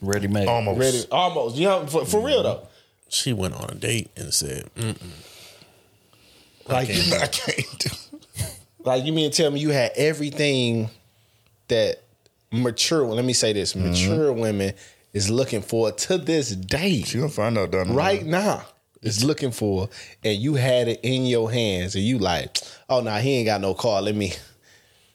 Ready 0.00 0.28
made. 0.28 0.48
Almost. 0.48 0.78
Ready, 0.78 1.04
almost. 1.10 1.56
You 1.56 1.66
know, 1.66 1.86
for, 1.86 2.04
for 2.04 2.24
real 2.24 2.42
though. 2.42 2.68
She 3.08 3.32
went 3.32 3.54
on 3.54 3.70
a 3.70 3.74
date 3.74 4.10
and 4.16 4.34
said, 4.34 4.68
Mm-mm. 4.74 4.96
Like, 6.68 6.88
you, 6.88 7.14
I 7.22 7.26
can't 7.26 7.78
do. 7.78 7.90
like 8.84 9.04
you 9.04 9.12
mean 9.12 9.30
to 9.30 9.36
tell 9.36 9.50
me 9.50 9.60
you 9.60 9.70
had 9.70 9.92
everything 9.96 10.90
that 11.68 12.02
mature. 12.52 13.04
Let 13.06 13.24
me 13.24 13.32
say 13.32 13.52
this: 13.52 13.74
mm-hmm. 13.74 13.88
mature 13.88 14.32
women 14.32 14.74
is 15.12 15.30
looking 15.30 15.62
for 15.62 15.90
to 15.90 16.18
this 16.18 16.50
day. 16.50 17.02
She 17.02 17.18
gonna 17.18 17.30
find 17.30 17.58
out 17.58 17.70
down 17.70 17.94
right 17.94 18.20
line. 18.20 18.30
now 18.30 18.64
is 19.02 19.24
looking 19.24 19.52
for, 19.52 19.88
and 20.24 20.36
you 20.38 20.54
had 20.54 20.88
it 20.88 21.00
in 21.02 21.24
your 21.24 21.50
hands, 21.50 21.94
and 21.94 22.04
you 22.04 22.18
like, 22.18 22.58
oh 22.88 23.00
no, 23.00 23.14
he 23.16 23.36
ain't 23.36 23.46
got 23.46 23.60
no 23.60 23.74
car. 23.74 24.02
Let 24.02 24.14
me. 24.14 24.32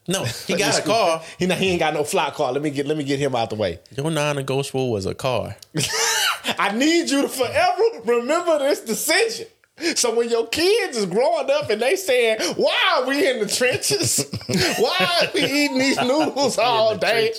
No, 0.07 0.23
he 0.23 0.55
got 0.57 0.79
a 0.79 0.81
car. 0.81 1.21
He 1.39 1.47
he 1.47 1.69
ain't 1.71 1.79
got 1.79 1.93
no 1.93 2.03
flat 2.03 2.33
car. 2.33 2.51
Let 2.51 2.61
me 2.61 2.69
get 2.69 2.85
let 2.85 2.97
me 2.97 3.03
get 3.03 3.19
him 3.19 3.35
out 3.35 3.49
the 3.49 3.55
way. 3.55 3.79
Your 3.95 4.11
non-negotiable 4.11 4.91
was 4.91 5.05
a 5.05 5.15
car. 5.15 5.55
I 6.59 6.73
need 6.75 7.09
you 7.09 7.23
to 7.23 7.29
forever 7.29 7.81
remember 8.05 8.59
this 8.59 8.81
decision. 8.81 9.47
So 9.95 10.13
when 10.15 10.29
your 10.29 10.45
kids 10.47 10.95
is 10.97 11.07
growing 11.07 11.49
up 11.49 11.69
and 11.69 11.81
they 11.81 11.95
saying, 11.95 12.39
"Why 12.57 12.77
are 12.95 13.07
we 13.07 13.27
in 13.27 13.39
the 13.39 13.47
trenches? 13.47 14.23
Why 14.77 15.19
are 15.21 15.29
we 15.33 15.41
eating 15.43 15.79
these 15.79 15.99
noodles 15.99 16.59
all 16.59 16.95
day? 16.95 17.33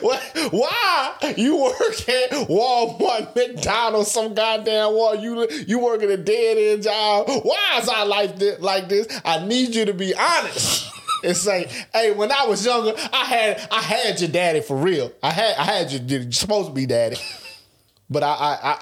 Why, 0.00 0.20
why 0.52 1.34
you 1.36 1.56
work 1.56 2.08
at 2.08 2.30
Walmart, 2.48 3.34
McDonald's, 3.34 4.12
some 4.12 4.32
goddamn 4.32 4.94
wall? 4.94 5.16
You 5.16 5.48
you 5.66 5.80
working 5.80 6.10
a 6.12 6.16
dead 6.16 6.56
end 6.56 6.84
job? 6.84 7.26
Why 7.42 7.80
is 7.82 7.88
our 7.88 8.06
life 8.06 8.40
like 8.60 8.88
this? 8.88 9.20
I 9.24 9.44
need 9.44 9.74
you 9.74 9.84
to 9.86 9.92
be 9.92 10.14
honest." 10.14 10.91
And 11.24 11.36
say, 11.36 11.70
hey, 11.92 12.12
when 12.12 12.32
I 12.32 12.46
was 12.46 12.64
younger, 12.64 12.94
I 13.12 13.24
had 13.24 13.68
I 13.70 13.80
had 13.80 14.20
your 14.20 14.30
daddy 14.30 14.60
for 14.60 14.76
real. 14.76 15.12
I 15.22 15.30
had 15.30 15.56
I 15.56 15.64
had 15.64 15.92
your 15.92 16.02
you're 16.02 16.32
supposed 16.32 16.68
to 16.68 16.74
be 16.74 16.86
daddy. 16.86 17.16
But 18.12 18.22
I, 18.22 18.28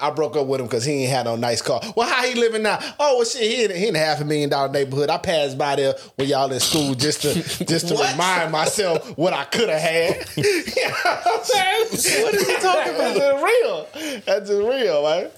I 0.01 0.07
I 0.07 0.11
broke 0.11 0.35
up 0.35 0.45
with 0.45 0.59
him 0.59 0.67
because 0.67 0.83
he 0.83 1.03
ain't 1.03 1.09
had 1.09 1.25
no 1.25 1.37
nice 1.37 1.61
car. 1.61 1.79
Well, 1.95 2.09
how 2.09 2.23
he 2.23 2.35
living 2.35 2.63
now? 2.63 2.79
Oh, 2.99 3.17
well, 3.17 3.25
shit, 3.25 3.41
he 3.41 3.63
in, 3.63 3.71
he 3.71 3.87
in 3.87 3.95
a 3.95 3.99
half 3.99 4.19
a 4.19 4.25
million 4.25 4.49
dollar 4.49 4.69
neighborhood. 4.69 5.09
I 5.09 5.17
passed 5.19 5.57
by 5.57 5.77
there 5.77 5.93
when 6.15 6.27
y'all 6.27 6.51
in 6.51 6.59
school 6.59 6.95
just 6.95 7.21
to 7.21 7.33
just 7.65 7.87
to 7.87 7.95
remind 8.11 8.51
myself 8.51 9.17
what 9.17 9.31
I 9.31 9.45
could 9.45 9.69
have 9.69 9.79
had. 9.79 10.27
you 10.35 10.43
know 10.43 10.89
what 11.03 11.27
I'm 11.27 11.43
saying? 11.43 12.23
What 12.23 12.33
is 12.33 12.47
he 12.47 12.55
talking 12.55 12.95
about? 12.95 13.15
That's 13.15 13.19
just 13.19 13.43
real. 13.43 14.21
That's 14.25 14.49
just 14.49 14.61
real, 14.61 15.03
man. 15.03 15.31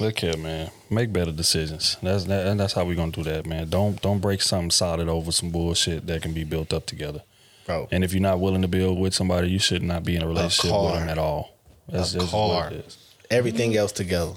Look 0.00 0.18
here, 0.18 0.36
man. 0.36 0.70
Make 0.90 1.12
better 1.12 1.30
decisions. 1.32 1.96
That's 2.02 2.24
that, 2.24 2.46
and 2.48 2.58
that's 2.58 2.72
how 2.72 2.84
we're 2.84 2.96
gonna 2.96 3.12
do 3.12 3.22
that, 3.24 3.46
man. 3.46 3.68
Don't 3.68 4.00
don't 4.02 4.18
break 4.20 4.42
something 4.42 4.70
solid 4.70 5.08
over 5.08 5.30
some 5.32 5.50
bullshit 5.50 6.06
that 6.08 6.22
can 6.22 6.32
be 6.32 6.44
built 6.44 6.72
up 6.72 6.86
together. 6.86 7.22
Bro. 7.66 7.88
And 7.92 8.02
if 8.02 8.12
you're 8.12 8.22
not 8.22 8.40
willing 8.40 8.62
to 8.62 8.68
build 8.68 8.98
with 8.98 9.14
somebody, 9.14 9.48
you 9.50 9.58
should 9.58 9.82
not 9.82 10.02
be 10.02 10.16
in 10.16 10.22
a 10.22 10.26
relationship 10.26 10.64
with 10.72 10.90
car. 10.90 10.98
them 11.00 11.08
at 11.08 11.18
all. 11.18 11.54
That's 11.88 12.14
A 12.14 12.20
just 12.20 12.30
car. 12.32 12.48
what 12.64 12.72
it 12.72 12.86
is. 12.86 12.98
Everything 13.30 13.76
else 13.76 13.92
together. 13.92 14.32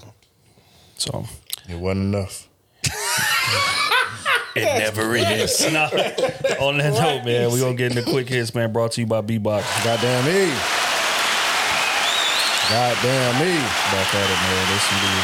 So 0.96 1.26
It 1.68 1.76
wasn't 1.78 2.14
enough. 2.14 2.48
it 4.54 4.64
never 4.64 5.16
is. 5.16 5.72
nah, 5.72 5.86
on 6.60 6.78
that 6.78 6.92
note, 6.92 7.24
man, 7.24 7.50
we're 7.50 7.60
gonna 7.60 7.74
get 7.74 7.96
into 7.96 8.08
quick 8.10 8.28
hits, 8.28 8.54
man. 8.54 8.72
Brought 8.72 8.92
to 8.92 9.00
you 9.00 9.06
by 9.06 9.22
Bebox. 9.22 9.84
Goddamn 9.84 10.26
me. 10.26 10.52
Goddamn 12.70 13.34
me. 13.42 13.58
Back 13.90 14.14
at 14.14 14.30
it, 14.30 14.40
man. 14.42 14.64
This 14.70 14.84
will 14.90 15.02
be 15.02 15.16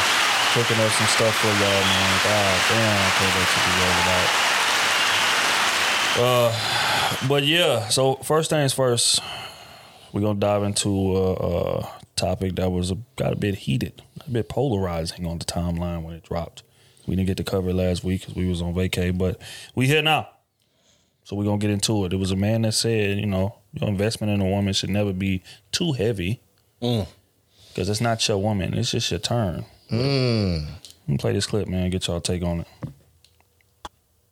cooking 0.53 0.79
up 0.83 0.91
some 0.91 1.07
stuff 1.07 1.35
for 1.39 1.47
y'all, 1.47 1.83
man. 1.85 2.13
God 2.23 2.57
damn, 2.69 2.99
I 2.99 3.09
can't 3.15 3.33
let 3.37 3.49
you 3.53 3.61
be 3.65 3.73
over 3.85 4.03
that. 4.09 4.27
Uh, 6.19 7.27
but 7.27 7.43
yeah. 7.45 7.87
So 7.89 8.15
first 8.15 8.49
things 8.49 8.73
first, 8.73 9.21
we're 10.11 10.21
gonna 10.21 10.39
dive 10.39 10.63
into 10.63 11.17
a, 11.17 11.33
a 11.33 11.91
topic 12.15 12.55
that 12.55 12.71
was 12.71 12.91
a, 12.91 12.97
got 13.15 13.33
a 13.33 13.37
bit 13.37 13.55
heated, 13.55 14.01
a 14.25 14.29
bit 14.29 14.49
polarizing 14.49 15.25
on 15.25 15.39
the 15.39 15.45
timeline 15.45 16.03
when 16.03 16.15
it 16.15 16.23
dropped. 16.23 16.63
We 17.07 17.15
didn't 17.15 17.27
get 17.27 17.37
to 17.37 17.43
cover 17.43 17.69
it 17.69 17.75
last 17.75 18.03
week 18.03 18.21
because 18.21 18.35
we 18.35 18.47
was 18.47 18.61
on 18.61 18.73
vacay, 18.73 19.17
but 19.17 19.41
we 19.75 19.87
here 19.87 20.01
now. 20.01 20.27
So 21.23 21.35
we're 21.35 21.45
gonna 21.45 21.57
get 21.57 21.69
into 21.69 22.05
it. 22.05 22.13
It 22.13 22.17
was 22.17 22.31
a 22.31 22.35
man 22.35 22.63
that 22.63 22.73
said, 22.73 23.19
you 23.19 23.27
know, 23.27 23.55
your 23.73 23.87
investment 23.87 24.33
in 24.33 24.41
a 24.41 24.49
woman 24.49 24.73
should 24.73 24.89
never 24.89 25.13
be 25.13 25.43
too 25.71 25.93
heavy. 25.93 26.41
Mm. 26.81 27.07
Because 27.69 27.89
it's 27.89 28.01
not 28.01 28.27
your 28.27 28.37
woman, 28.37 28.73
it's 28.73 28.91
just 28.91 29.11
your 29.11 29.19
turn. 29.19 29.65
Mm. 29.91 30.65
Let 30.65 31.07
me 31.07 31.17
play 31.17 31.33
this 31.33 31.47
clip, 31.47 31.67
man. 31.67 31.89
Get 31.89 32.07
y'all 32.07 32.21
take 32.21 32.43
on 32.43 32.61
it. 32.61 32.67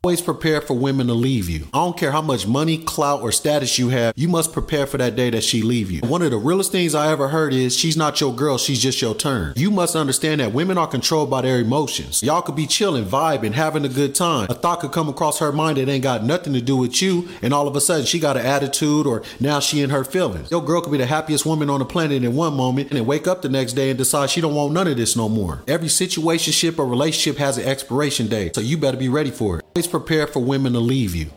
Always 0.08 0.22
prepare 0.22 0.62
for 0.62 0.74
women 0.74 1.08
to 1.08 1.14
leave 1.14 1.50
you. 1.50 1.68
I 1.74 1.80
don't 1.80 1.98
care 1.98 2.14
how 2.14 2.22
much 2.22 2.48
money, 2.48 2.78
clout, 2.78 3.22
or 3.22 3.34
status 3.34 3.78
you 3.78 3.90
have, 3.90 4.14
you 4.16 4.30
must 4.30 4.54
prepare 4.54 4.88
for 4.88 4.98
that 5.00 5.18
day 5.18 5.30
that 5.32 5.44
she 5.44 5.62
leave 5.62 5.92
you. 5.92 6.00
One 6.00 6.22
of 6.22 6.32
the 6.32 6.38
realest 6.38 6.72
things 6.72 6.96
I 6.96 7.12
ever 7.12 7.28
heard 7.28 7.54
is 7.54 7.76
she's 7.76 7.98
not 7.98 8.22
your 8.22 8.34
girl, 8.34 8.58
she's 8.58 8.82
just 8.82 9.02
your 9.02 9.14
turn. 9.14 9.52
You 9.58 9.70
must 9.70 9.98
understand 9.98 10.40
that 10.40 10.54
women 10.54 10.78
are 10.78 10.88
controlled 10.88 11.30
by 11.30 11.42
their 11.42 11.60
emotions. 11.60 12.24
Y'all 12.24 12.42
could 12.42 12.56
be 12.56 12.68
chilling, 12.68 13.04
vibing, 13.04 13.52
having 13.52 13.84
a 13.84 13.90
good 13.90 14.16
time. 14.16 14.48
A 14.50 14.54
thought 14.54 14.80
could 14.80 14.94
come 14.94 15.10
across 15.10 15.40
her 15.40 15.52
mind 15.52 15.78
that 15.78 15.90
ain't 15.90 16.04
got 16.04 16.24
nothing 16.24 16.54
to 16.54 16.62
do 16.62 16.78
with 16.78 17.02
you, 17.02 17.28
and 17.42 17.54
all 17.54 17.68
of 17.68 17.76
a 17.76 17.82
sudden 17.82 18.06
she 18.06 18.18
got 18.18 18.38
an 18.38 18.46
attitude 18.46 19.06
or 19.06 19.24
now 19.42 19.60
she 19.60 19.82
in 19.82 19.90
her 19.90 20.06
feelings. 20.06 20.50
Your 20.50 20.64
girl 20.64 20.80
could 20.80 20.94
be 20.94 21.00
the 21.00 21.06
happiest 21.06 21.46
woman 21.46 21.70
on 21.70 21.80
the 21.80 21.86
planet 21.86 22.24
in 22.24 22.34
one 22.34 22.54
moment 22.54 22.92
and 22.92 22.98
then 22.98 23.06
wake 23.06 23.28
up 23.28 23.42
the 23.42 23.50
next 23.50 23.74
day 23.74 23.90
and 23.90 23.98
decide 23.98 24.30
she 24.30 24.40
don't 24.40 24.56
want 24.56 24.72
none 24.72 24.88
of 24.88 24.96
this 24.96 25.18
no 25.18 25.28
more. 25.28 25.64
Every 25.68 25.90
situationship 25.90 26.80
or 26.80 26.86
relationship 26.86 27.40
has 27.40 27.58
an 27.58 27.68
expiration 27.68 28.28
date, 28.28 28.56
so 28.56 28.62
you 28.62 28.78
better 28.78 28.96
be 28.96 29.10
ready 29.10 29.32
for 29.32 29.60
it. 29.60 29.66
Always 29.76 29.97
prepare 30.00 30.28
for 30.28 30.40
women 30.40 30.74
to 30.74 30.80
leave 30.80 31.16
you. 31.16 31.30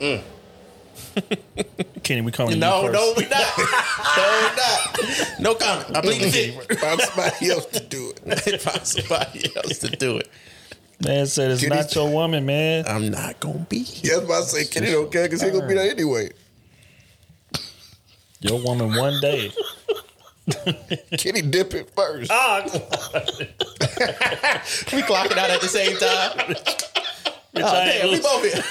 Mm. 0.00 0.22
Kenny, 2.02 2.20
we 2.22 2.32
coming 2.32 2.58
No, 2.58 2.80
to 2.82 2.86
you 2.86 2.92
no, 2.92 3.14
first. 3.14 3.16
we 3.16 3.28
not. 3.28 3.58
no, 4.16 4.24
we 4.40 4.56
not. 4.56 5.40
No 5.40 5.54
comment. 5.54 5.96
I 5.96 6.00
believe 6.00 6.20
the 6.20 6.26
mm. 6.26 6.66
fifth. 6.66 6.80
Find 6.80 7.00
somebody 7.00 7.50
else 7.50 7.66
to 7.66 7.80
do 7.80 8.12
it. 8.26 8.60
Find 8.60 8.86
somebody 8.86 9.56
else 9.56 9.78
to 9.78 9.88
do 9.90 10.16
it. 10.18 10.28
Man 11.04 11.26
said 11.26 11.50
it's 11.50 11.62
Kenny- 11.62 11.76
not 11.76 11.94
your 11.94 12.10
woman, 12.10 12.46
man. 12.46 12.84
I'm 12.86 13.10
not 13.10 13.40
gonna 13.40 13.66
be. 13.68 13.84
Yeah, 14.02 14.14
I 14.14 14.16
was 14.18 14.24
about 14.24 14.44
to 14.44 14.48
say 14.50 14.64
Kenny 14.66 14.92
don't 14.92 15.10
care 15.10 15.24
because 15.24 15.42
he 15.42 15.50
gonna 15.50 15.66
be 15.66 15.74
there 15.74 15.90
anyway. 15.90 16.30
Your 18.40 18.60
woman 18.60 18.94
one 18.96 19.20
day. 19.20 19.52
Kenny 21.18 21.42
dip 21.42 21.72
it 21.74 21.90
first. 21.94 22.30
Ah, 22.32 22.62
we 24.92 25.02
clock 25.02 25.30
it 25.30 25.38
out 25.38 25.50
at 25.50 25.60
the 25.60 25.68
same 25.68 25.96
time. 25.96 26.30
Bitch, 27.54 27.64
oh, 27.64 27.84
damn, 27.84 28.10
we 28.10 28.18
both 28.20 28.42
here. 28.42 28.62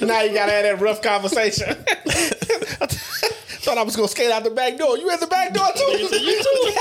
now 0.06 0.20
you 0.22 0.32
gotta 0.34 0.52
have 0.52 0.62
that 0.64 0.78
rough 0.80 1.00
conversation. 1.02 1.74
Thought 3.62 3.78
I 3.78 3.82
was 3.82 3.96
gonna 3.96 4.08
skate 4.08 4.30
out 4.30 4.44
the 4.44 4.50
back 4.50 4.76
door. 4.78 4.96
You 4.98 5.10
in 5.10 5.18
the 5.20 5.26
back 5.26 5.52
door 5.52 5.66
too? 5.74 5.98
you 5.98 6.08
too. 6.08 6.72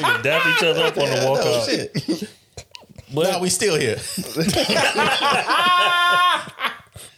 Nigga 0.00 0.22
dap 0.22 0.46
each 0.46 0.62
other 0.64 0.84
up 0.84 0.96
on 0.98 1.10
the 1.10 1.26
walk 1.28 1.40
Oh, 1.42 1.58
out. 1.60 1.66
shit. 1.68 1.92
But 3.14 3.32
No, 3.32 3.38
we 3.40 3.50
still 3.50 3.76
here. 3.78 3.98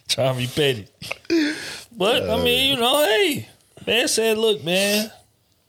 trying 0.07 0.35
to 0.35 0.41
be 0.41 0.47
petty. 0.47 0.87
But 1.91 2.29
I 2.29 2.37
mean, 2.43 2.71
you 2.75 2.81
know, 2.81 3.03
hey, 3.05 3.47
man 3.85 4.07
said, 4.07 4.37
look, 4.37 4.63
man, 4.63 5.11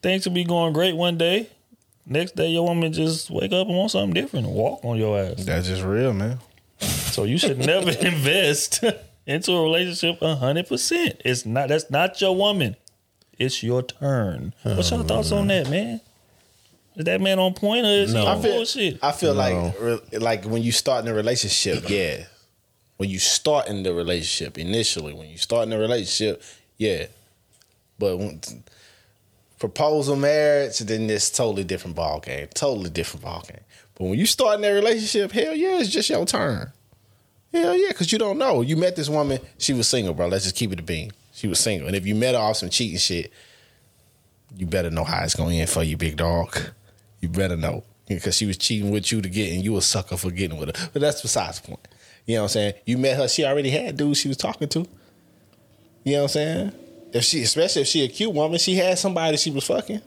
things 0.03 0.27
will 0.27 0.35
be 0.35 0.45
going 0.45 0.73
great 0.73 0.95
one 0.97 1.19
day. 1.19 1.49
Next 2.07 2.37
day, 2.37 2.49
your 2.51 2.65
woman 2.65 2.93
just 2.93 3.31
wake 3.31 3.53
up 3.53 3.67
and 3.67 3.77
want 3.77 3.91
something 3.91 4.15
different 4.15 4.47
and 4.47 4.55
walk 4.55 4.85
on 4.85 4.97
your 4.97 5.19
ass. 5.19 5.45
That's 5.45 5.67
just 5.67 5.83
real, 5.83 6.13
man. 6.13 6.39
So 6.79 7.25
you 7.25 7.39
should 7.39 7.59
never 7.59 7.91
invest 8.07 8.85
into 9.27 9.53
a 9.53 9.63
relationship 9.63 10.21
hundred 10.21 10.69
percent. 10.69 11.21
It's 11.25 11.45
not. 11.45 11.69
That's 11.69 11.91
not 11.91 12.21
your 12.21 12.37
woman. 12.37 12.77
It's 13.39 13.63
your 13.63 13.83
turn. 13.83 14.55
What's 14.63 14.91
your 14.91 15.01
oh, 15.01 15.03
thoughts 15.03 15.33
on 15.33 15.49
that, 15.49 15.69
man? 15.69 16.01
Is 16.95 17.05
that 17.05 17.21
man 17.21 17.39
on 17.39 17.53
point 17.53 17.85
or 17.85 17.91
is 17.91 18.13
he 18.13 18.19
I 18.19 18.35
on 18.35 18.43
feel, 18.43 18.53
bullshit? 18.57 18.99
I 19.03 19.13
feel 19.13 19.35
No. 19.35 19.41
like 19.41 19.81
re- 19.81 20.19
like 20.19 20.45
when 20.45 20.63
you 20.63 20.73
start 20.73 21.05
in 21.05 21.11
a 21.11 21.15
relationship, 21.15 21.91
yeah. 21.91 22.25
When 22.97 23.11
you 23.11 23.19
start 23.19 23.69
in 23.69 23.83
the 23.83 23.93
relationship 23.93 24.57
initially, 24.57 25.13
when 25.13 25.29
you 25.29 25.37
start 25.37 25.65
in 25.65 25.71
the 25.71 25.79
relationship, 25.79 26.43
yeah. 26.79 27.07
But 27.99 28.17
when, 28.19 28.41
proposal, 29.59 30.17
marriage, 30.17 30.79
then 30.81 31.09
it's 31.09 31.31
totally 31.31 31.65
different 31.65 31.97
ball 31.97 32.21
game. 32.21 32.49
Totally 32.55 32.91
different 32.91 33.25
ball 33.25 33.45
game. 33.49 33.61
But 33.95 34.05
when 34.05 34.19
you 34.19 34.27
start 34.27 34.57
in 34.57 34.61
that 34.63 34.71
relationship, 34.71 35.33
hell 35.33 35.55
yeah, 35.55 35.81
it's 35.81 35.89
just 35.89 36.11
your 36.11 36.27
turn. 36.27 36.73
Hell 37.53 37.77
yeah, 37.77 37.89
because 37.89 38.13
you 38.13 38.19
don't 38.19 38.39
know. 38.39 38.61
You 38.61 38.77
met 38.77 38.97
this 38.97 39.09
woman, 39.09 39.41
she 39.59 39.73
was 39.73 39.89
single, 39.89 40.13
bro. 40.13 40.29
Let's 40.29 40.45
just 40.45 40.57
keep 40.57 40.73
it 40.73 40.81
a 40.81 40.83
bean. 40.83 41.13
She 41.33 41.47
was 41.49 41.59
single. 41.59 41.87
And 41.87 41.97
if 41.97 42.07
you 42.07 42.15
met 42.15 42.35
her 42.35 42.41
off 42.41 42.57
some 42.57 42.69
cheating 42.69 42.99
shit, 42.99 43.33
you 44.55 44.67
better 44.67 44.91
know 44.91 45.05
how 45.05 45.23
it's 45.25 45.35
going 45.35 45.59
end 45.59 45.71
for 45.71 45.83
you, 45.83 45.97
big 45.97 46.17
dog. 46.17 46.59
You 47.21 47.29
better 47.29 47.57
know. 47.57 47.85
Because 48.07 48.37
she 48.37 48.47
was 48.47 48.57
cheating 48.57 48.91
with 48.91 49.11
you 49.11 49.21
to 49.21 49.29
get, 49.29 49.53
and 49.53 49.65
you 49.65 49.77
a 49.77 49.83
sucker 49.83 50.17
for 50.17 50.31
getting 50.31 50.59
with 50.59 50.77
her. 50.77 50.91
But 50.93 51.03
that's 51.03 51.23
besides 51.23 51.61
the 51.61 51.69
point. 51.69 51.89
You 52.25 52.37
know 52.37 52.43
what 52.43 52.45
I'm 52.45 52.53
saying? 52.53 52.75
You 52.85 52.99
met 52.99 53.17
her, 53.17 53.27
she 53.27 53.45
already 53.45 53.71
had 53.71 53.97
dudes 53.97 54.21
she 54.21 54.29
was 54.29 54.37
talking 54.37 54.69
to. 54.69 54.87
You 56.05 56.13
know 56.13 56.19
what 56.19 56.23
I'm 56.23 56.29
saying? 56.29 56.73
If 57.13 57.25
she, 57.25 57.43
especially 57.43 57.83
if 57.83 57.89
she 57.89 58.05
a 58.05 58.09
cute 58.09 58.33
woman, 58.33 58.59
she 58.59 58.75
had 58.75 58.99
somebody 58.99 59.37
she 59.37 59.51
was 59.51 59.67
fucking. 59.67 60.03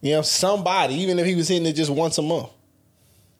You 0.00 0.12
know, 0.12 0.22
somebody, 0.22 0.94
even 0.94 1.18
if 1.18 1.26
he 1.26 1.34
was 1.34 1.48
hitting 1.48 1.66
it 1.66 1.74
just 1.74 1.90
once 1.90 2.16
a 2.18 2.22
month. 2.22 2.48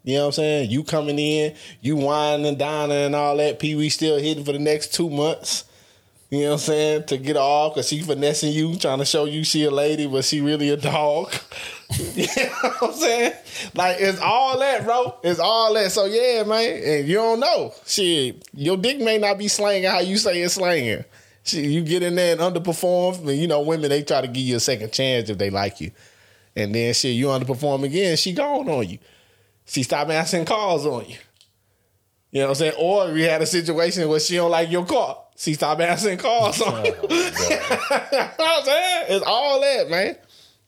You 0.02 0.16
know 0.16 0.20
what 0.22 0.26
I'm 0.28 0.32
saying? 0.32 0.70
You 0.70 0.82
coming 0.82 1.18
in, 1.18 1.54
you 1.80 1.96
wining 1.96 2.46
and 2.46 2.58
dining 2.58 2.96
and 2.96 3.14
all 3.14 3.36
that. 3.36 3.58
Pee 3.58 3.74
Wee 3.74 3.90
still 3.90 4.18
hitting 4.18 4.44
for 4.44 4.52
the 4.52 4.58
next 4.58 4.94
two 4.94 5.10
months. 5.10 5.64
You 6.30 6.42
know 6.42 6.46
what 6.46 6.52
I'm 6.52 6.58
saying? 6.58 7.04
To 7.06 7.18
get 7.18 7.36
off 7.36 7.74
because 7.74 7.88
she 7.88 8.00
finessing 8.02 8.52
you, 8.52 8.76
trying 8.76 9.00
to 9.00 9.04
show 9.04 9.24
you 9.24 9.42
she 9.42 9.64
a 9.64 9.70
lady, 9.70 10.06
but 10.06 10.24
she 10.24 10.40
really 10.40 10.70
a 10.70 10.76
dog. 10.76 11.34
you 12.14 12.26
know 12.36 12.52
what 12.62 12.82
I'm 12.82 12.92
saying? 12.92 13.32
Like 13.74 13.96
it's 13.98 14.20
all 14.20 14.58
that, 14.60 14.84
bro. 14.84 15.16
It's 15.24 15.40
all 15.40 15.74
that. 15.74 15.90
So 15.90 16.04
yeah, 16.04 16.44
man. 16.44 16.82
And 16.82 17.08
you 17.08 17.16
don't 17.16 17.40
know. 17.40 17.74
Shit, 17.84 18.48
your 18.54 18.76
dick 18.76 19.00
may 19.00 19.18
not 19.18 19.38
be 19.38 19.48
slanging 19.48 19.90
how 19.90 19.98
you 19.98 20.16
say 20.18 20.40
it's 20.40 20.54
slanging. 20.54 21.04
You 21.52 21.82
get 21.82 22.02
in 22.02 22.14
there 22.14 22.32
and 22.32 22.40
underperform. 22.40 23.28
And 23.28 23.38
you 23.38 23.46
know, 23.46 23.60
women 23.60 23.90
they 23.90 24.02
try 24.02 24.20
to 24.20 24.28
give 24.28 24.42
you 24.42 24.56
a 24.56 24.60
second 24.60 24.92
chance 24.92 25.30
if 25.30 25.38
they 25.38 25.50
like 25.50 25.80
you. 25.80 25.90
And 26.56 26.74
then 26.74 26.94
shit, 26.94 27.14
you 27.14 27.26
underperform 27.26 27.84
again, 27.84 28.16
she 28.16 28.32
gone 28.32 28.68
on 28.68 28.88
you. 28.88 28.98
She 29.66 29.82
stop 29.82 30.08
answering 30.08 30.44
calls 30.44 30.84
on 30.84 31.08
you. 31.08 31.16
You 32.32 32.40
know 32.40 32.46
what 32.46 32.50
I'm 32.50 32.54
saying? 32.56 32.74
Or 32.78 33.12
we 33.12 33.22
had 33.22 33.42
a 33.42 33.46
situation 33.46 34.08
where 34.08 34.20
she 34.20 34.36
don't 34.36 34.50
like 34.50 34.70
your 34.70 34.84
car. 34.84 35.18
She 35.36 35.54
stop 35.54 35.80
answering 35.80 36.18
calls 36.18 36.60
on 36.60 36.74
oh, 36.74 36.84
you. 36.84 36.92
you 36.92 36.98
know 36.98 37.60
what 38.36 38.38
I'm 38.38 38.64
saying? 38.64 39.06
It's 39.08 39.24
all 39.26 39.60
that, 39.60 39.90
man. 39.90 40.16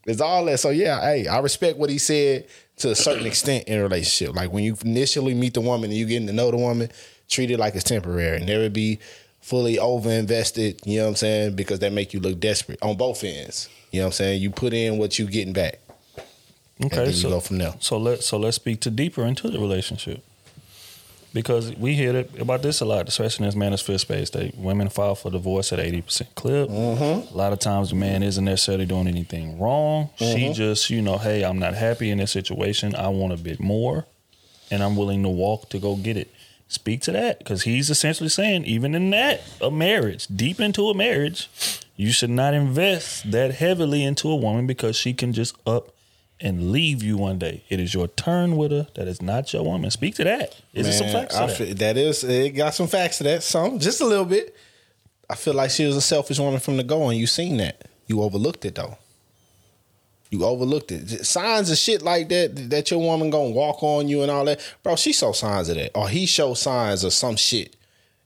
It's 0.06 0.20
all 0.20 0.44
that. 0.46 0.58
So 0.58 0.70
yeah, 0.70 1.00
hey, 1.00 1.26
I 1.26 1.38
respect 1.38 1.78
what 1.78 1.90
he 1.90 1.98
said 1.98 2.46
to 2.76 2.90
a 2.90 2.94
certain 2.94 3.26
extent 3.26 3.68
in 3.68 3.78
a 3.78 3.82
relationship. 3.82 4.34
Like 4.34 4.52
when 4.52 4.64
you 4.64 4.76
initially 4.84 5.34
meet 5.34 5.54
the 5.54 5.60
woman 5.60 5.90
and 5.90 5.98
you 5.98 6.06
getting 6.06 6.26
to 6.26 6.32
know 6.32 6.50
the 6.50 6.56
woman, 6.56 6.90
treat 7.28 7.50
it 7.50 7.58
like 7.58 7.74
it's 7.74 7.84
temporary. 7.84 8.44
Never 8.44 8.68
be 8.68 8.98
fully 9.42 9.78
over 9.78 10.08
invested, 10.10 10.80
you 10.84 10.98
know 10.98 11.04
what 11.04 11.08
I'm 11.10 11.16
saying? 11.16 11.56
Because 11.56 11.80
that 11.80 11.92
make 11.92 12.14
you 12.14 12.20
look 12.20 12.40
desperate 12.40 12.78
on 12.82 12.96
both 12.96 13.22
ends. 13.24 13.68
You 13.90 14.00
know 14.00 14.06
what 14.06 14.08
I'm 14.08 14.12
saying? 14.12 14.40
You 14.42 14.50
put 14.50 14.72
in 14.72 14.96
what 14.98 15.18
you 15.18 15.26
getting 15.26 15.52
back. 15.52 15.78
and 16.78 16.86
Okay, 16.86 16.96
then 16.96 17.06
you 17.08 17.12
so 17.12 17.28
go 17.28 17.40
from 17.40 17.58
there. 17.58 17.74
So 17.80 17.98
let 17.98 18.22
so 18.22 18.38
let's 18.38 18.56
speak 18.56 18.80
to 18.80 18.90
deeper 18.90 19.24
into 19.26 19.50
the 19.50 19.58
relationship 19.58 20.22
because 21.34 21.74
we 21.76 21.94
hear 21.94 22.12
that, 22.12 22.38
about 22.40 22.62
this 22.62 22.80
a 22.80 22.84
lot, 22.84 23.08
especially 23.08 23.46
in 23.46 23.50
this 23.50 23.54
manosphere 23.58 23.98
space. 23.98 24.30
That 24.30 24.56
women 24.56 24.88
file 24.88 25.14
for 25.14 25.30
divorce 25.30 25.72
at 25.72 25.80
eighty 25.80 26.02
percent 26.02 26.34
clip. 26.34 26.68
Mm-hmm. 26.68 27.34
A 27.34 27.36
lot 27.36 27.52
of 27.52 27.58
times 27.58 27.90
the 27.90 27.96
man 27.96 28.22
isn't 28.22 28.44
necessarily 28.44 28.86
doing 28.86 29.06
anything 29.08 29.58
wrong. 29.58 30.10
She 30.18 30.24
Mhm. 30.24 30.54
just, 30.54 30.88
you 30.90 31.02
know, 31.02 31.18
hey, 31.18 31.42
I'm 31.44 31.58
not 31.58 31.74
happy 31.74 32.10
in 32.10 32.18
this 32.18 32.30
situation. 32.32 32.94
I 32.94 33.08
want 33.08 33.32
a 33.32 33.36
bit 33.36 33.60
more, 33.60 34.06
and 34.70 34.82
I'm 34.82 34.96
willing 34.96 35.22
to 35.24 35.28
walk 35.28 35.68
to 35.70 35.78
go 35.78 35.96
get 35.96 36.16
it. 36.16 36.30
Speak 36.72 37.02
to 37.02 37.12
that 37.12 37.38
because 37.38 37.64
he's 37.64 37.90
essentially 37.90 38.30
saying, 38.30 38.64
even 38.64 38.94
in 38.94 39.10
that 39.10 39.42
a 39.60 39.70
marriage, 39.70 40.26
deep 40.26 40.58
into 40.58 40.88
a 40.88 40.94
marriage, 40.94 41.50
you 41.96 42.10
should 42.12 42.30
not 42.30 42.54
invest 42.54 43.30
that 43.30 43.54
heavily 43.56 44.02
into 44.02 44.30
a 44.30 44.36
woman 44.36 44.66
because 44.66 44.96
she 44.96 45.12
can 45.12 45.34
just 45.34 45.54
up 45.66 45.90
and 46.40 46.72
leave 46.72 47.02
you 47.02 47.18
one 47.18 47.38
day. 47.38 47.62
It 47.68 47.78
is 47.78 47.92
your 47.92 48.08
turn 48.08 48.56
with 48.56 48.70
her. 48.72 48.86
That 48.94 49.06
is 49.06 49.20
not 49.20 49.52
your 49.52 49.64
woman. 49.64 49.90
Speak 49.90 50.14
to 50.14 50.24
that. 50.24 50.58
Is 50.72 50.88
it 50.88 50.92
some 50.94 51.08
Man, 51.08 51.14
facts 51.28 51.34
to 51.36 51.46
that? 51.46 51.56
feel- 51.56 51.74
that 51.74 51.96
is 51.98 52.24
it 52.24 52.50
got 52.56 52.74
some 52.74 52.86
facts 52.86 53.18
to 53.18 53.24
that. 53.24 53.42
Some 53.42 53.78
just 53.78 54.00
a 54.00 54.06
little 54.06 54.24
bit. 54.24 54.56
I 55.28 55.34
feel 55.34 55.52
like 55.54 55.70
she 55.70 55.84
was 55.84 55.94
a 55.96 56.00
selfish 56.00 56.38
woman 56.38 56.58
from 56.58 56.78
the 56.78 56.82
go, 56.84 57.08
and 57.10 57.18
you 57.18 57.26
seen 57.26 57.58
that. 57.58 57.82
You 58.06 58.22
overlooked 58.22 58.64
it 58.64 58.74
though. 58.76 58.96
You 60.32 60.46
overlooked 60.46 60.90
it. 60.90 61.26
Signs 61.26 61.70
of 61.70 61.76
shit 61.76 62.00
like 62.00 62.30
that 62.30 62.70
that 62.70 62.90
your 62.90 63.00
woman 63.00 63.28
gonna 63.28 63.50
walk 63.50 63.82
on 63.82 64.08
you 64.08 64.22
and 64.22 64.30
all 64.30 64.46
that, 64.46 64.60
bro. 64.82 64.96
She 64.96 65.12
saw 65.12 65.32
signs 65.32 65.68
of 65.68 65.74
that, 65.76 65.90
or 65.94 66.08
he 66.08 66.24
showed 66.24 66.54
signs 66.54 67.04
of 67.04 67.12
some 67.12 67.36
shit, 67.36 67.76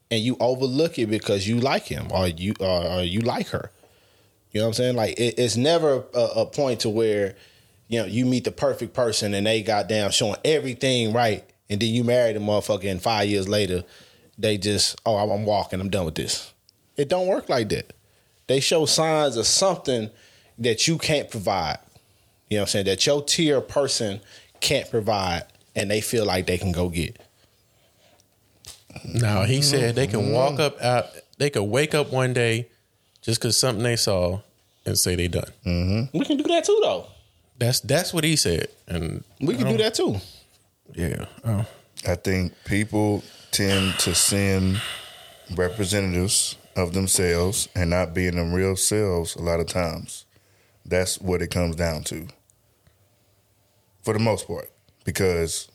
and 0.08 0.20
you 0.22 0.36
overlook 0.38 1.00
it 1.00 1.06
because 1.06 1.48
you 1.48 1.58
like 1.58 1.82
him 1.82 2.06
or 2.12 2.28
you 2.28 2.54
or, 2.60 2.86
or 2.86 3.02
you 3.02 3.22
like 3.22 3.48
her. 3.48 3.72
You 4.52 4.60
know 4.60 4.66
what 4.66 4.68
I'm 4.68 4.74
saying? 4.74 4.94
Like 4.94 5.18
it, 5.18 5.34
it's 5.36 5.56
never 5.56 6.04
a, 6.14 6.20
a 6.36 6.46
point 6.46 6.78
to 6.80 6.88
where 6.88 7.34
you 7.88 7.98
know 7.98 8.06
you 8.06 8.24
meet 8.24 8.44
the 8.44 8.52
perfect 8.52 8.94
person 8.94 9.34
and 9.34 9.44
they 9.44 9.64
got 9.64 9.88
down 9.88 10.12
showing 10.12 10.36
everything 10.44 11.12
right, 11.12 11.42
and 11.68 11.82
then 11.82 11.88
you 11.88 12.04
marry 12.04 12.32
the 12.32 12.38
motherfucker, 12.38 12.88
and 12.88 13.02
five 13.02 13.28
years 13.28 13.48
later 13.48 13.82
they 14.38 14.58
just 14.58 15.00
oh 15.04 15.16
I'm 15.16 15.44
walking, 15.44 15.80
I'm 15.80 15.90
done 15.90 16.04
with 16.04 16.14
this. 16.14 16.54
It 16.96 17.08
don't 17.08 17.26
work 17.26 17.48
like 17.48 17.68
that. 17.70 17.94
They 18.46 18.60
show 18.60 18.86
signs 18.86 19.36
of 19.36 19.48
something 19.48 20.08
that 20.58 20.86
you 20.86 20.98
can't 20.98 21.28
provide. 21.28 21.78
You 22.48 22.56
know 22.56 22.62
what 22.62 22.68
I'm 22.68 22.70
saying? 22.70 22.86
That 22.86 23.06
your 23.06 23.22
tier 23.22 23.60
person 23.60 24.20
can't 24.60 24.90
provide, 24.90 25.44
and 25.74 25.90
they 25.90 26.00
feel 26.00 26.24
like 26.24 26.46
they 26.46 26.58
can 26.58 26.72
go 26.72 26.88
get. 26.88 27.18
No, 29.04 29.42
he 29.42 29.56
mm-hmm. 29.56 29.62
said 29.62 29.94
they 29.94 30.06
can 30.06 30.20
mm-hmm. 30.20 30.32
walk 30.32 30.60
up 30.60 30.80
out. 30.80 31.06
They 31.38 31.50
could 31.50 31.64
wake 31.64 31.94
up 31.94 32.12
one 32.12 32.32
day 32.32 32.68
just 33.20 33.40
because 33.40 33.56
something 33.56 33.82
they 33.82 33.96
saw 33.96 34.40
and 34.86 34.98
say 34.98 35.16
they 35.16 35.28
done. 35.28 35.50
Mm-hmm. 35.64 36.18
We 36.18 36.24
can 36.24 36.36
do 36.36 36.44
that 36.44 36.64
too, 36.64 36.78
though. 36.82 37.06
That's 37.58 37.80
that's 37.80 38.12
what 38.12 38.24
he 38.24 38.36
said, 38.36 38.68
and 38.86 39.24
We 39.40 39.56
can 39.56 39.66
do 39.66 39.76
that 39.78 39.94
too. 39.94 40.16
Yeah, 40.94 41.26
oh. 41.44 41.66
I 42.06 42.14
think 42.14 42.52
people 42.64 43.24
tend 43.50 43.98
to 44.00 44.14
send 44.14 44.80
representatives 45.54 46.56
of 46.76 46.92
themselves 46.92 47.68
and 47.74 47.90
not 47.90 48.14
being 48.14 48.36
them 48.36 48.52
real 48.52 48.76
selves 48.76 49.34
a 49.34 49.42
lot 49.42 49.60
of 49.60 49.66
times. 49.66 50.25
That's 50.88 51.20
what 51.20 51.42
it 51.42 51.50
comes 51.50 51.76
down 51.76 52.04
to. 52.04 52.28
For 54.02 54.12
the 54.12 54.20
most 54.20 54.46
part. 54.46 54.70
Because 55.04 55.68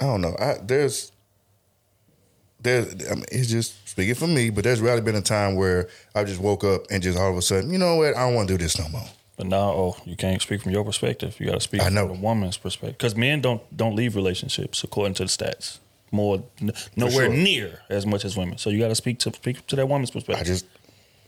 I 0.00 0.04
don't 0.04 0.20
know. 0.20 0.36
I 0.38 0.56
there's 0.62 1.12
there's 2.60 2.86
I 3.10 3.14
mean, 3.14 3.24
it's 3.30 3.48
just 3.48 3.88
speaking 3.88 4.14
for 4.14 4.26
me, 4.26 4.50
but 4.50 4.64
there's 4.64 4.80
rarely 4.80 5.02
been 5.02 5.14
a 5.14 5.22
time 5.22 5.54
where 5.54 5.88
I 6.14 6.24
just 6.24 6.40
woke 6.40 6.64
up 6.64 6.82
and 6.90 7.02
just 7.02 7.18
all 7.18 7.30
of 7.30 7.36
a 7.36 7.42
sudden, 7.42 7.70
you 7.70 7.78
know 7.78 7.96
what, 7.96 8.16
I 8.16 8.26
don't 8.26 8.34
want 8.34 8.48
to 8.48 8.54
do 8.54 8.62
this 8.62 8.78
no 8.78 8.88
more. 8.88 9.06
But 9.36 9.46
now, 9.46 9.70
oh, 9.70 9.96
you 10.04 10.16
can't 10.16 10.42
speak 10.42 10.62
from 10.62 10.72
your 10.72 10.84
perspective. 10.84 11.38
You 11.38 11.46
got 11.46 11.54
to 11.54 11.60
speak 11.60 11.80
I 11.80 11.90
know. 11.90 12.08
from 12.08 12.18
a 12.18 12.20
woman's 12.20 12.56
perspective. 12.56 12.98
Because 12.98 13.14
men 13.14 13.40
don't 13.40 13.62
don't 13.76 13.94
leave 13.94 14.16
relationships 14.16 14.82
according 14.82 15.14
to 15.14 15.24
the 15.24 15.28
stats. 15.28 15.78
More 16.10 16.42
n- 16.60 16.72
nowhere 16.96 17.26
sure. 17.26 17.28
near 17.28 17.82
as 17.88 18.04
much 18.04 18.24
as 18.24 18.36
women. 18.36 18.58
So 18.58 18.70
you 18.70 18.80
got 18.80 18.88
to 18.88 18.94
speak 18.96 19.20
to 19.20 19.32
speak 19.32 19.64
to 19.68 19.76
that 19.76 19.88
woman's 19.88 20.10
perspective. 20.10 20.40
I 20.40 20.44
just 20.44 20.66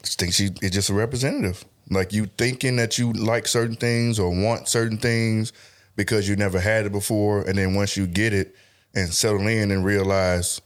just 0.03 0.19
think 0.19 0.33
she 0.33 0.51
is 0.61 0.71
just 0.73 0.91
a 0.91 0.95
representative. 0.95 1.65
Like 1.91 2.13
you 2.13 2.27
thinking 2.27 2.77
that 2.77 2.99
you 2.99 3.13
like 3.13 3.49
certain 3.49 3.77
things 3.77 4.19
or 4.19 4.31
want 4.31 4.69
certain 4.69 4.97
things 4.97 5.53
because 5.97 6.29
you 6.29 6.37
never 6.37 6.61
had 6.61 6.87
it 6.87 6.93
before, 6.93 7.43
and 7.43 7.59
then 7.59 7.75
once 7.75 7.97
you 7.97 8.07
get 8.07 8.33
it 8.33 8.55
and 8.95 9.13
settle 9.13 9.47
in 9.47 9.71
and 9.71 9.85
realize, 9.85 10.61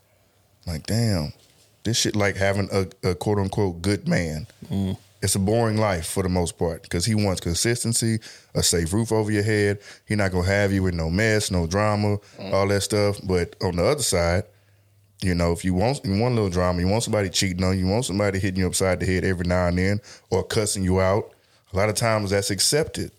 like, 0.66 0.86
damn, 0.86 1.32
this 1.82 1.98
shit 1.98 2.14
like 2.14 2.36
having 2.36 2.68
a, 2.72 3.08
a 3.08 3.14
quote 3.14 3.38
unquote 3.38 3.82
good 3.82 4.06
man. 4.06 4.46
Mm. 4.70 4.96
It's 5.22 5.34
a 5.34 5.38
boring 5.38 5.78
life 5.78 6.06
for 6.06 6.22
the 6.22 6.28
most 6.28 6.58
part 6.58 6.82
because 6.82 7.06
he 7.06 7.14
wants 7.14 7.40
consistency, 7.40 8.18
a 8.54 8.62
safe 8.62 8.92
roof 8.92 9.10
over 9.10 9.30
your 9.30 9.42
head. 9.42 9.78
He 10.06 10.16
not 10.16 10.32
gonna 10.32 10.46
have 10.46 10.70
you 10.70 10.82
with 10.82 10.92
no 10.92 11.08
mess, 11.08 11.50
no 11.50 11.66
drama, 11.66 12.18
mm. 12.38 12.52
all 12.52 12.68
that 12.68 12.82
stuff. 12.82 13.20
But 13.24 13.56
on 13.62 13.76
the 13.76 13.84
other 13.84 14.02
side, 14.02 14.44
you 15.24 15.34
know, 15.34 15.52
if 15.52 15.64
you 15.64 15.74
want 15.74 16.04
you 16.04 16.18
want 16.20 16.32
a 16.32 16.34
little 16.36 16.50
drama, 16.50 16.80
you 16.80 16.88
want 16.88 17.02
somebody 17.02 17.28
cheating 17.30 17.64
on 17.64 17.78
you, 17.78 17.86
you 17.86 17.90
want 17.90 18.04
somebody 18.04 18.38
hitting 18.38 18.60
you 18.60 18.66
upside 18.66 19.00
the 19.00 19.06
head 19.06 19.24
every 19.24 19.46
now 19.46 19.66
and 19.68 19.78
then, 19.78 20.00
or 20.30 20.42
cussing 20.44 20.84
you 20.84 21.00
out. 21.00 21.32
A 21.72 21.76
lot 21.76 21.88
of 21.88 21.94
times 21.96 22.30
that's 22.30 22.50
accepted. 22.50 23.10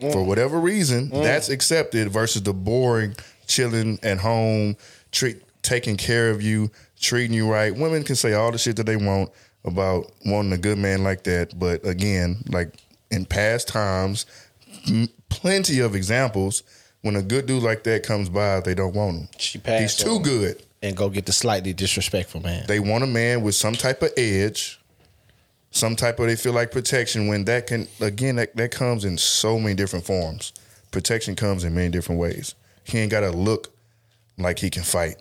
For 0.00 0.24
whatever 0.24 0.58
reason, 0.58 1.10
Mm. 1.10 1.22
that's 1.22 1.50
accepted 1.50 2.08
versus 2.10 2.42
the 2.42 2.54
boring, 2.54 3.14
chilling 3.46 3.98
at 4.02 4.18
home, 4.18 4.76
treat 5.12 5.42
taking 5.62 5.96
care 5.98 6.30
of 6.30 6.40
you, 6.40 6.70
treating 6.98 7.34
you 7.34 7.46
right. 7.50 7.74
Women 7.76 8.02
can 8.02 8.16
say 8.16 8.32
all 8.32 8.50
the 8.50 8.56
shit 8.56 8.76
that 8.76 8.86
they 8.86 8.96
want 8.96 9.30
about 9.62 10.10
wanting 10.24 10.52
a 10.54 10.58
good 10.58 10.78
man 10.78 11.02
like 11.04 11.24
that, 11.24 11.58
but 11.58 11.86
again, 11.86 12.42
like 12.48 12.76
in 13.10 13.26
past 13.26 13.68
times, 13.68 14.24
m- 14.88 15.08
plenty 15.28 15.80
of 15.80 15.94
examples 15.94 16.62
when 17.02 17.16
a 17.16 17.22
good 17.22 17.46
dude 17.46 17.62
like 17.62 17.84
that 17.84 18.02
comes 18.02 18.28
by, 18.28 18.60
they 18.60 18.74
don't 18.74 18.94
want 18.94 19.16
him. 19.16 19.28
He's 19.38 19.60
passed 19.62 20.00
too 20.00 20.16
on. 20.16 20.22
good. 20.22 20.62
And 20.82 20.96
go 20.96 21.08
get 21.08 21.26
the 21.26 21.32
slightly 21.32 21.72
disrespectful 21.72 22.40
man. 22.40 22.64
They 22.66 22.80
want 22.80 23.04
a 23.04 23.06
man 23.06 23.42
with 23.42 23.54
some 23.54 23.74
type 23.74 24.02
of 24.02 24.12
edge, 24.16 24.80
some 25.70 25.94
type 25.96 26.18
of 26.18 26.26
they 26.26 26.36
feel 26.36 26.52
like 26.52 26.70
protection. 26.70 27.28
When 27.28 27.44
that 27.44 27.66
can 27.66 27.86
again, 28.00 28.36
that, 28.36 28.56
that 28.56 28.70
comes 28.70 29.04
in 29.04 29.18
so 29.18 29.58
many 29.58 29.74
different 29.74 30.04
forms. 30.04 30.52
Protection 30.90 31.36
comes 31.36 31.64
in 31.64 31.74
many 31.74 31.90
different 31.90 32.20
ways. 32.20 32.54
He 32.84 32.98
ain't 32.98 33.10
got 33.10 33.20
to 33.20 33.30
look 33.30 33.68
like 34.38 34.58
he 34.58 34.70
can 34.70 34.82
fight. 34.82 35.16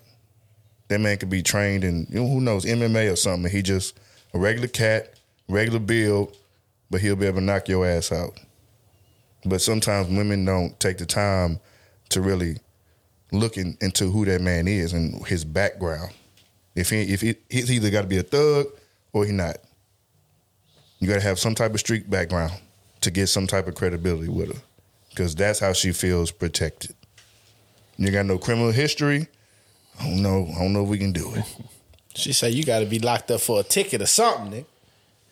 That 0.88 1.00
man 1.00 1.18
could 1.18 1.30
be 1.30 1.44
trained 1.44 1.84
in 1.84 2.08
you 2.10 2.22
know, 2.22 2.28
who 2.28 2.42
knows 2.42 2.66
MMA 2.66 3.12
or 3.12 3.16
something. 3.16 3.52
He 3.52 3.62
just 3.62 4.00
a 4.34 4.40
regular 4.40 4.68
cat, 4.68 5.14
regular 5.48 5.80
build, 5.80 6.36
but 6.90 7.02
he'll 7.02 7.16
be 7.16 7.26
able 7.28 7.40
to 7.40 7.46
knock 7.46 7.68
your 7.68 7.86
ass 7.86 8.12
out. 8.12 8.40
But 9.46 9.62
sometimes 9.62 10.08
women 10.08 10.46
don't 10.46 10.78
take 10.80 10.98
the 10.98 11.06
time 11.06 11.60
to 12.10 12.22
really 12.22 12.58
looking 13.32 13.78
into 13.82 14.10
who 14.10 14.26
that 14.26 14.42
man 14.42 14.68
is 14.68 14.94
and 14.94 15.26
his 15.28 15.46
background. 15.46 16.12
If 16.76 16.90
he 16.90 17.02
if 17.02 17.22
he, 17.22 17.36
he's 17.50 17.72
either 17.72 17.90
got 17.90 18.02
to 18.02 18.08
be 18.08 18.18
a 18.18 18.24
thug 18.24 18.68
or 19.14 19.26
he 19.26 19.32
not. 19.32 19.58
You 21.00 21.08
got 21.08 21.16
to 21.16 21.22
have 21.22 21.40
some 21.40 21.56
type 21.56 21.74
of 21.74 21.80
street 21.80 22.10
background 22.10 22.54
to 23.02 23.12
get 23.12 23.28
some 23.28 23.48
type 23.48 23.68
of 23.68 23.76
credibility 23.76 24.28
with 24.28 24.54
her, 24.54 24.62
because 25.10 25.34
that's 25.34 25.60
how 25.60 25.72
she 25.74 25.92
feels 25.92 26.32
protected. 26.32 26.96
You 27.98 28.12
got 28.12 28.26
no 28.26 28.38
criminal 28.38 28.72
history. 28.72 29.28
I 30.00 30.06
don't 30.06 30.22
know. 30.22 30.48
I 30.56 30.60
don't 30.60 30.74
know 30.74 30.84
if 30.84 30.90
we 30.90 30.98
can 30.98 31.12
do 31.12 31.34
it. 31.36 31.46
She 32.16 32.34
said 32.34 32.54
you 32.54 32.66
got 32.66 32.80
to 32.80 32.86
be 32.86 33.00
locked 33.00 33.32
up 33.32 33.40
for 33.40 33.60
a 33.62 33.64
ticket 33.64 34.02
or 34.02 34.06
something, 34.08 34.52
nigga. 34.52 34.66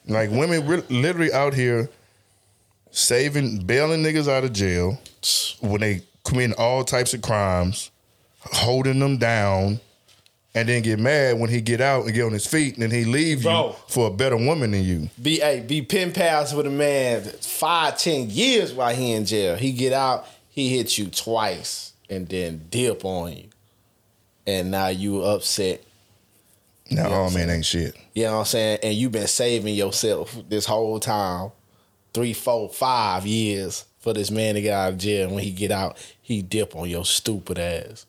Like 0.08 0.30
women 0.30 0.66
re- 0.66 0.84
literally 0.90 1.34
out 1.34 1.54
here 1.54 1.90
saving, 2.92 3.66
bailing 3.66 4.04
niggas 4.04 4.28
out 4.30 4.46
of 4.46 4.54
jail 4.54 4.98
when 5.60 5.82
they 5.82 6.04
committing 6.28 6.56
all 6.58 6.84
types 6.84 7.14
of 7.14 7.22
crimes, 7.22 7.90
holding 8.40 9.00
them 9.00 9.18
down, 9.18 9.80
and 10.54 10.68
then 10.68 10.82
get 10.82 11.00
mad 11.00 11.40
when 11.40 11.50
he 11.50 11.62
get 11.62 11.80
out 11.80 12.06
and 12.06 12.14
get 12.14 12.24
on 12.24 12.34
his 12.34 12.46
feet, 12.46 12.74
and 12.74 12.84
then 12.84 12.92
he 12.92 13.06
leave 13.06 13.44
Bro. 13.44 13.70
you 13.70 13.76
for 13.88 14.08
a 14.08 14.12
better 14.12 14.36
woman 14.36 14.72
than 14.72 14.84
you. 14.84 15.10
Be 15.22 15.42
a 15.42 15.62
be 15.62 15.82
pen 15.82 16.12
pals 16.12 16.54
with 16.54 16.68
a 16.68 16.72
man 16.72 17.22
five, 17.24 17.98
ten 17.98 18.30
years 18.30 18.74
while 18.74 18.94
he 18.94 19.14
in 19.14 19.26
jail. 19.26 19.56
He 19.56 19.72
get 19.72 19.94
out, 19.94 20.28
he 20.50 20.76
hit 20.76 20.98
you 20.98 21.08
twice 21.08 21.94
and 22.10 22.28
then 22.28 22.68
dip 22.70 23.06
on 23.06 23.34
you. 23.34 23.46
And 24.46 24.72
now 24.72 24.88
you 24.88 25.24
upset. 25.24 25.84
Now 26.90 27.10
all 27.10 27.32
men 27.32 27.50
ain't 27.50 27.66
shit. 27.66 27.96
You 28.14 28.24
know 28.24 28.34
what 28.34 28.40
I'm 28.40 28.46
saying? 28.46 28.80
And 28.82 28.94
you 28.96 29.10
been 29.10 29.28
saving 29.28 29.76
yourself 29.76 30.36
this 30.48 30.66
whole 30.66 31.00
time. 31.00 31.52
Three, 32.14 32.34
four, 32.34 32.70
five 32.70 33.28
years 33.28 33.86
for 34.08 34.14
this 34.14 34.32
man 34.32 34.56
to 34.56 34.62
get 34.62 34.74
out 34.74 34.94
of 34.94 34.98
jail. 34.98 35.26
And 35.28 35.36
When 35.36 35.44
he 35.44 35.52
get 35.52 35.70
out, 35.72 35.98
he 36.22 36.42
dip 36.42 36.76
on 36.76 36.90
your 36.90 37.04
stupid 37.06 37.60
ass. 37.60 38.06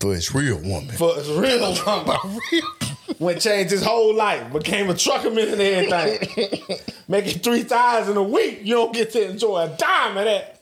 For 0.00 0.14
his 0.14 0.34
real 0.34 0.56
woman. 0.58 0.88
For 0.96 1.14
his 1.14 1.28
real 1.28 1.76
woman. 1.86 2.40
When 3.18 3.38
changed 3.38 3.70
his 3.70 3.84
whole 3.84 4.14
life, 4.14 4.52
became 4.52 4.88
a 4.90 4.94
truckerman 4.94 5.52
and 5.52 5.60
everything. 5.60 6.78
Making 7.08 7.38
three 7.40 7.62
thousand 7.62 8.16
a 8.16 8.22
week, 8.22 8.60
you 8.62 8.74
don't 8.74 8.92
get 8.92 9.12
to 9.12 9.30
enjoy 9.30 9.60
a 9.64 9.68
dime 9.76 10.16
of 10.16 10.24
that. 10.24 10.60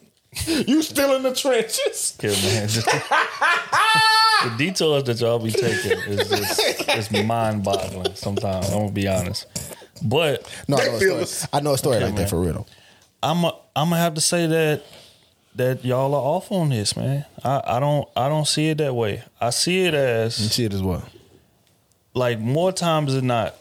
You 0.69 0.83
still 0.83 1.15
in 1.17 1.23
the 1.23 1.35
trenches. 1.35 2.19
Yeah, 2.21 2.31
man. 2.31 2.69
The 4.43 4.55
detours 4.57 5.05
that 5.05 5.21
y'all 5.21 5.39
be 5.39 5.51
taking 5.53 5.99
is 6.09 6.29
just 6.29 6.61
it's 6.89 7.11
mind 7.11 7.63
boggling 7.63 8.15
sometimes. 8.15 8.69
I'm 8.71 8.79
gonna 8.81 8.91
be 8.93 9.07
honest. 9.07 9.47
But 10.03 10.51
No, 10.67 10.77
I 10.79 10.87
know, 10.87 10.95
a 11.19 11.27
story. 11.27 11.49
I 11.53 11.61
know 11.61 11.73
a 11.75 11.79
story 11.79 11.97
Okay, 11.97 12.05
like 12.07 12.15
man. 12.15 12.23
that 12.23 12.31
for 12.31 12.41
real. 12.41 12.67
I'm 13.23 13.45
a, 13.45 13.55
I'm 13.77 13.91
gonna 13.91 13.99
have 13.99 14.15
to 14.15 14.21
say 14.21 14.47
that 14.47 14.83
that 15.57 15.85
y'all 15.85 16.15
are 16.15 16.23
off 16.23 16.53
on 16.53 16.71
this, 16.71 16.97
man. 16.97 17.25
I, 17.45 17.63
I 17.65 17.81
don't 17.81 18.09
I 18.17 18.29
don't 18.29 18.47
see 18.47 18.69
it 18.69 18.79
that 18.79 18.95
way. 18.95 19.23
I 19.41 19.51
see 19.51 19.85
it 19.85 19.95
as 19.95 20.41
you 20.41 20.49
see 20.49 20.65
it 20.65 20.73
as 20.73 20.83
what? 20.83 21.05
Like 22.15 22.39
more 22.39 22.73
times 22.73 23.15
than 23.15 23.27
not, 23.27 23.55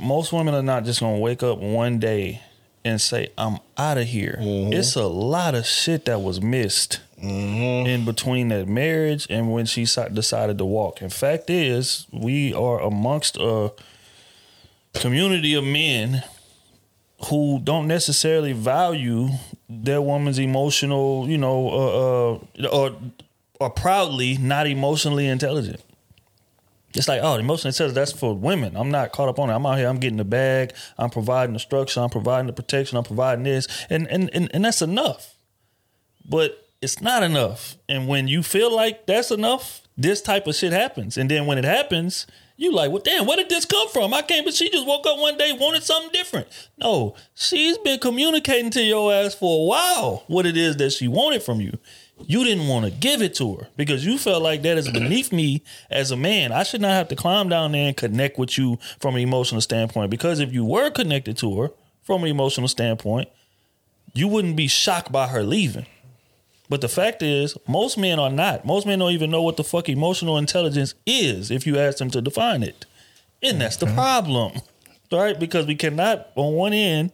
most 0.00 0.32
women 0.32 0.54
are 0.54 0.62
not 0.62 0.84
just 0.84 1.00
gonna 1.00 1.18
wake 1.18 1.42
up 1.42 1.58
one 1.58 1.98
day 1.98 2.42
and 2.84 3.00
say 3.00 3.30
I'm 3.36 3.58
out 3.76 3.98
of 3.98 4.06
here. 4.06 4.38
Mm-hmm. 4.40 4.72
It's 4.72 4.94
a 4.94 5.06
lot 5.06 5.54
of 5.54 5.66
shit 5.66 6.04
that 6.06 6.20
was 6.20 6.40
missed 6.40 7.00
mm-hmm. 7.22 7.86
in 7.86 8.04
between 8.04 8.48
that 8.48 8.68
marriage 8.68 9.26
and 9.28 9.52
when 9.52 9.66
she 9.66 9.82
decided 9.82 10.58
to 10.58 10.64
walk. 10.64 11.00
And 11.00 11.12
fact 11.12 11.50
is, 11.50 12.06
we 12.12 12.54
are 12.54 12.80
amongst 12.80 13.36
a 13.38 13.72
community 14.94 15.54
of 15.54 15.64
men 15.64 16.22
who 17.24 17.60
don't 17.62 17.86
necessarily 17.86 18.52
value 18.52 19.28
their 19.68 20.02
woman's 20.02 20.38
emotional, 20.38 21.26
you 21.28 21.38
know, 21.38 21.68
uh, 21.68 22.62
uh, 22.64 22.68
or 22.68 22.96
or 23.58 23.70
proudly 23.70 24.36
not 24.36 24.66
emotionally 24.66 25.26
intelligent. 25.26 25.80
It's 26.94 27.08
like, 27.08 27.20
oh, 27.22 27.34
emotional 27.34 27.68
intelligence, 27.68 27.94
that's 27.94 28.12
for 28.12 28.34
women. 28.34 28.76
I'm 28.76 28.90
not 28.90 29.12
caught 29.12 29.28
up 29.28 29.38
on 29.38 29.50
it. 29.50 29.54
I'm 29.54 29.66
out 29.66 29.78
here, 29.78 29.88
I'm 29.88 29.98
getting 29.98 30.16
the 30.16 30.24
bag, 30.24 30.72
I'm 30.98 31.10
providing 31.10 31.52
the 31.52 31.58
structure, 31.58 32.00
I'm 32.00 32.10
providing 32.10 32.46
the 32.46 32.52
protection, 32.52 32.96
I'm 32.96 33.04
providing 33.04 33.44
this. 33.44 33.66
And 33.90 34.06
and 34.08 34.30
and, 34.32 34.50
and 34.54 34.64
that's 34.64 34.82
enough. 34.82 35.34
But 36.28 36.66
it's 36.82 37.00
not 37.00 37.22
enough. 37.22 37.76
And 37.88 38.08
when 38.08 38.28
you 38.28 38.42
feel 38.42 38.74
like 38.74 39.06
that's 39.06 39.30
enough, 39.30 39.82
this 39.96 40.20
type 40.20 40.46
of 40.46 40.54
shit 40.54 40.72
happens. 40.72 41.16
And 41.16 41.30
then 41.30 41.46
when 41.46 41.58
it 41.58 41.64
happens, 41.64 42.26
you 42.56 42.72
like, 42.72 42.90
well, 42.90 43.02
damn, 43.02 43.26
where 43.26 43.36
did 43.36 43.48
this 43.48 43.64
come 43.64 43.88
from? 43.88 44.14
I 44.14 44.22
can't, 44.22 44.44
but 44.44 44.54
she 44.54 44.70
just 44.70 44.86
woke 44.86 45.06
up 45.06 45.18
one 45.18 45.36
day, 45.36 45.52
wanted 45.52 45.82
something 45.82 46.10
different. 46.12 46.48
No, 46.78 47.14
she's 47.34 47.76
been 47.78 47.98
communicating 47.98 48.70
to 48.70 48.82
your 48.82 49.12
ass 49.12 49.34
for 49.34 49.62
a 49.62 49.64
while 49.64 50.24
what 50.26 50.46
it 50.46 50.56
is 50.56 50.76
that 50.78 50.90
she 50.90 51.06
wanted 51.06 51.42
from 51.42 51.60
you. 51.60 51.78
You 52.24 52.44
didn't 52.44 52.68
want 52.68 52.86
to 52.86 52.90
give 52.90 53.20
it 53.20 53.34
to 53.36 53.56
her 53.56 53.68
because 53.76 54.06
you 54.06 54.16
felt 54.16 54.42
like 54.42 54.62
that 54.62 54.78
is 54.78 54.90
beneath 54.90 55.32
me 55.32 55.62
as 55.90 56.10
a 56.10 56.16
man. 56.16 56.50
I 56.50 56.62
should 56.62 56.80
not 56.80 56.92
have 56.92 57.08
to 57.08 57.16
climb 57.16 57.50
down 57.50 57.72
there 57.72 57.88
and 57.88 57.96
connect 57.96 58.38
with 58.38 58.56
you 58.56 58.78
from 59.00 59.16
an 59.16 59.20
emotional 59.20 59.60
standpoint. 59.60 60.10
Because 60.10 60.40
if 60.40 60.50
you 60.50 60.64
were 60.64 60.88
connected 60.88 61.36
to 61.38 61.60
her 61.60 61.70
from 62.04 62.24
an 62.24 62.30
emotional 62.30 62.68
standpoint, 62.68 63.28
you 64.14 64.28
wouldn't 64.28 64.56
be 64.56 64.66
shocked 64.66 65.12
by 65.12 65.26
her 65.26 65.42
leaving. 65.42 65.84
But 66.68 66.80
the 66.80 66.88
fact 66.88 67.22
is, 67.22 67.56
most 67.68 67.96
men 67.96 68.18
are 68.18 68.30
not. 68.30 68.64
Most 68.64 68.86
men 68.86 68.98
don't 68.98 69.12
even 69.12 69.30
know 69.30 69.42
what 69.42 69.56
the 69.56 69.64
fuck 69.64 69.88
emotional 69.88 70.36
intelligence 70.38 70.94
is 71.06 71.50
if 71.50 71.66
you 71.66 71.78
ask 71.78 71.98
them 71.98 72.10
to 72.10 72.20
define 72.20 72.62
it. 72.62 72.86
And 73.42 73.60
that's 73.60 73.76
the 73.76 73.86
problem, 73.86 74.60
right? 75.12 75.38
Because 75.38 75.66
we 75.66 75.76
cannot, 75.76 76.28
on 76.34 76.54
one 76.54 76.72
end, 76.72 77.12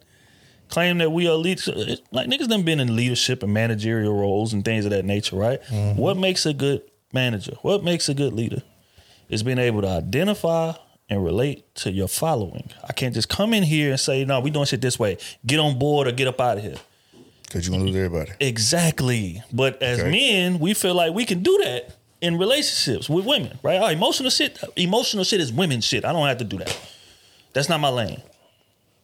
claim 0.69 0.97
that 0.97 1.11
we 1.11 1.27
are 1.27 1.35
leaders. 1.35 1.67
Like 2.11 2.27
niggas 2.27 2.47
done 2.47 2.63
been 2.63 2.79
in 2.79 2.95
leadership 2.95 3.43
and 3.43 3.53
managerial 3.53 4.13
roles 4.13 4.53
and 4.53 4.65
things 4.65 4.85
of 4.85 4.91
that 4.91 5.05
nature, 5.05 5.35
right? 5.35 5.61
Mm-hmm. 5.63 5.99
What 5.99 6.17
makes 6.17 6.45
a 6.45 6.53
good 6.53 6.81
manager? 7.11 7.55
What 7.61 7.83
makes 7.83 8.09
a 8.09 8.13
good 8.13 8.33
leader? 8.33 8.63
Is 9.29 9.43
being 9.43 9.59
able 9.59 9.81
to 9.81 9.87
identify 9.87 10.73
and 11.09 11.23
relate 11.23 11.75
to 11.75 11.91
your 11.91 12.07
following. 12.07 12.71
I 12.87 12.93
can't 12.93 13.13
just 13.13 13.29
come 13.29 13.53
in 13.53 13.63
here 13.63 13.91
and 13.91 13.99
say, 13.99 14.25
no, 14.25 14.39
we 14.39 14.49
doing 14.49 14.65
shit 14.65 14.81
this 14.81 14.97
way. 14.97 15.17
Get 15.45 15.59
on 15.59 15.77
board 15.77 16.07
or 16.07 16.11
get 16.11 16.27
up 16.27 16.41
out 16.41 16.57
of 16.57 16.63
here. 16.63 16.77
Because 17.53 17.67
you're 17.67 17.77
gonna 17.77 17.85
lose 17.89 17.95
everybody. 17.95 18.31
Exactly. 18.39 19.43
But 19.53 19.81
as 19.83 19.99
Okay. 19.99 20.09
men, 20.09 20.59
we 20.59 20.73
feel 20.73 20.95
like 20.95 21.13
we 21.13 21.23
can 21.23 21.43
do 21.43 21.55
that 21.63 21.95
in 22.19 22.37
relationships 22.39 23.07
with 23.07 23.25
women, 23.25 23.59
right? 23.61 23.79
Oh, 23.79 23.87
emotional 23.87 24.31
shit. 24.31 24.57
Emotional 24.75 25.23
shit 25.23 25.39
is 25.39 25.53
women 25.53 25.79
shit. 25.81 26.03
I 26.03 26.11
don't 26.13 26.27
have 26.27 26.39
to 26.39 26.43
do 26.43 26.57
that. 26.57 26.75
That's 27.53 27.69
not 27.69 27.79
my 27.79 27.89
lane. 27.89 28.21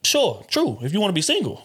Sure, 0.02 0.44
true. 0.48 0.78
If 0.82 0.92
you 0.92 1.00
want 1.00 1.10
to 1.10 1.14
be 1.14 1.22
single, 1.22 1.64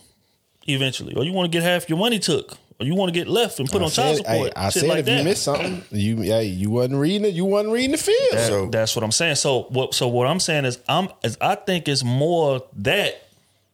eventually, 0.68 1.16
or 1.16 1.24
you 1.24 1.32
want 1.32 1.52
to 1.52 1.56
get 1.58 1.64
half 1.64 1.90
your 1.90 1.98
money 1.98 2.20
took, 2.20 2.58
or 2.80 2.86
you 2.86 2.94
want 2.94 3.12
to 3.12 3.18
get 3.20 3.28
left 3.28 3.60
and 3.60 3.68
put 3.70 3.82
I 3.82 3.86
on 3.86 3.90
child 3.92 4.18
support, 4.18 4.52
I 4.56 4.70
shit 4.70 4.82
said 4.82 4.90
like 4.90 5.00
if 5.00 5.06
that. 5.06 5.18
you 5.20 5.24
missed 5.24 5.44
something, 5.44 5.84
you 5.92 6.22
yeah, 6.22 6.42
you 6.42 6.70
wasn't 6.70 6.98
reading 7.00 7.26
it. 7.26 7.34
You 7.34 7.46
wasn't 7.46 7.74
reading 7.74 7.94
the 7.94 7.98
field. 7.98 8.18
That- 8.34 8.70
that's 8.72 8.96
what 8.96 9.04
I'm 9.04 9.12
saying. 9.12 9.36
So 9.36 9.64
what? 9.70 9.96
So 9.96 10.08
what 10.08 10.28
I'm 10.28 10.40
saying 10.40 10.66
is, 10.66 10.78
I'm 10.88 11.10
is 11.24 11.36
I 11.42 11.56
think 11.56 11.88
it's 11.88 12.04
more 12.04 12.62
that 12.76 13.24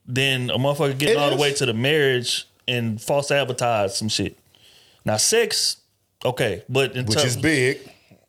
than 0.07 0.49
a 0.49 0.57
motherfucker 0.57 0.97
getting 0.97 1.15
It 1.15 1.19
all 1.19 1.29
the 1.31 1.35
way 1.37 1.53
to 1.53 1.65
the 1.65 1.73
marriage 1.73 2.45
and 2.67 3.01
false 3.01 3.31
advertise 3.31 3.97
some 3.97 4.09
shit. 4.09 4.37
Now, 5.05 5.17
sex, 5.17 5.77
okay, 6.23 6.63
but 6.69 6.95
in 6.95 7.05
Which 7.05 7.17
terms- 7.17 7.35
is 7.35 7.41
big. 7.41 7.79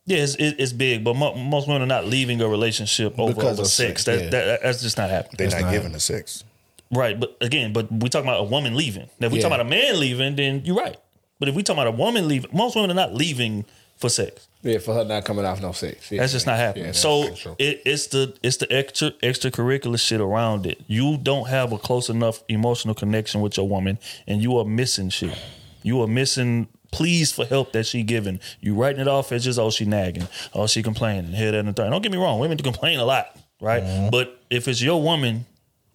Yeah, 0.05 0.17
it's, 0.17 0.35
it's 0.37 0.73
big, 0.73 1.03
but 1.05 1.15
mo- 1.15 1.33
most 1.35 1.65
women 1.67 1.81
are 1.81 1.85
not 1.85 2.05
leaving 2.05 2.41
a 2.41 2.47
relationship 2.47 3.17
over, 3.17 3.33
Because 3.33 3.53
over 3.53 3.61
of 3.61 3.67
sex. 3.67 4.03
sex, 4.03 4.05
That, 4.05 4.23
yeah. 4.25 4.29
that 4.31 4.61
that's 4.63 4.81
just 4.81 4.97
not 4.97 5.09
happening. 5.09 5.35
They're 5.37 5.49
not 5.49 5.61
not 5.61 5.71
giving 5.71 5.93
the 5.93 5.99
sex. 6.01 6.43
Right, 6.91 7.17
but 7.17 7.37
again, 7.39 7.71
but 7.71 7.89
we 7.89 8.09
talking 8.09 8.27
about 8.27 8.41
a 8.41 8.43
woman 8.43 8.75
leaving. 8.75 9.09
Now, 9.19 9.27
if 9.27 9.31
we 9.31 9.37
Yeah. 9.39 9.43
talking 9.43 9.55
about 9.55 9.65
a 9.65 9.69
man 9.69 9.99
leaving, 9.99 10.35
then 10.35 10.61
you're 10.65 10.75
right. 10.75 10.97
But 11.39 11.47
if 11.47 11.55
we 11.55 11.63
talking 11.63 11.81
about 11.81 11.93
a 11.93 11.97
woman 11.97 12.27
leaving, 12.27 12.49
most 12.53 12.75
women 12.75 12.91
are 12.91 12.95
not 12.95 13.13
leaving 13.15 13.63
for 13.97 14.09
sex. 14.09 14.47
Yeah, 14.63 14.77
for 14.77 14.93
her 14.93 15.03
not 15.03 15.25
coming 15.25 15.43
off 15.43 15.61
no 15.61 15.73
sex. 15.73 16.09
Yeah. 16.09 16.21
That's 16.21 16.31
just 16.31 16.47
not 16.47 16.57
happening. 16.57 16.87
Yeah, 16.87 16.91
so 16.93 17.23
it, 17.59 17.81
it's 17.85 18.07
the 18.07 18.33
it's 18.41 18.57
the 18.57 18.71
extra 18.71 19.11
extracurricular 19.21 19.99
shit 19.99 20.21
around 20.21 20.65
it. 20.65 20.81
You 20.87 21.17
don't 21.17 21.49
have 21.49 21.73
a 21.73 21.77
close 21.77 22.09
enough 22.09 22.43
emotional 22.47 22.95
connection 22.95 23.41
with 23.41 23.57
your 23.57 23.67
woman, 23.67 23.99
and 24.25 24.41
you 24.41 24.57
are 24.57 24.65
missing 24.65 25.09
shit. 25.09 25.37
You 25.83 26.01
are 26.01 26.07
missing 26.07 26.69
pleas 26.93 27.33
for 27.33 27.45
help 27.45 27.73
that 27.73 27.85
she 27.85 28.03
giving. 28.03 28.39
You 28.61 28.73
writing 28.75 29.01
it 29.01 29.07
off 29.09 29.33
as 29.33 29.43
just 29.43 29.59
oh 29.59 29.69
she 29.69 29.83
nagging, 29.83 30.29
oh 30.53 30.67
she 30.67 30.81
complaining, 30.81 31.33
here 31.33 31.51
that 31.51 31.57
and 31.57 31.67
the 31.67 31.73
third. 31.73 31.89
Don't 31.89 32.01
get 32.01 32.11
me 32.11 32.17
wrong, 32.17 32.39
women 32.39 32.55
do 32.55 32.63
complain 32.63 32.99
a 32.99 33.05
lot, 33.05 33.37
right? 33.59 33.83
Mm-hmm. 33.83 34.11
But 34.11 34.41
if 34.49 34.69
it's 34.69 34.81
your 34.81 35.01
woman, 35.01 35.45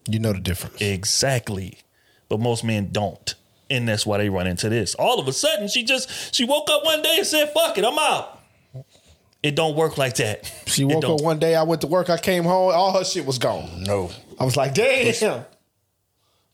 you 0.07 0.19
know 0.19 0.31
the 0.33 0.39
difference 0.39 0.79
exactly. 0.79 1.79
But 2.27 2.39
most 2.39 2.63
men 2.63 2.89
don't. 2.91 3.33
And 3.71 3.87
that's 3.87 4.05
why 4.05 4.19
they 4.19 4.29
run 4.29 4.45
into 4.45 4.69
this. 4.69 4.93
All 4.95 5.19
of 5.19 5.27
a 5.27 5.33
sudden, 5.33 5.67
she 5.67 5.83
just 5.83 6.35
she 6.35 6.43
woke 6.43 6.69
up 6.69 6.85
one 6.85 7.01
day 7.01 7.17
and 7.17 7.25
said, 7.25 7.51
"Fuck 7.53 7.77
it, 7.79 7.85
I'm 7.85 7.97
out." 7.97 8.38
It 9.41 9.55
don't 9.55 9.75
work 9.75 9.97
like 9.97 10.15
that. 10.15 10.51
She 10.65 10.83
woke 10.83 11.05
up 11.05 11.21
one 11.21 11.39
day. 11.39 11.55
I 11.55 11.63
went 11.63 11.81
to 11.81 11.87
work. 11.87 12.09
I 12.09 12.17
came 12.17 12.43
home. 12.43 12.73
All 12.73 12.97
her 12.97 13.05
shit 13.05 13.25
was 13.25 13.37
gone. 13.37 13.83
No. 13.83 14.11
I 14.39 14.43
was 14.43 14.57
like, 14.57 14.73
damn. 14.73 15.45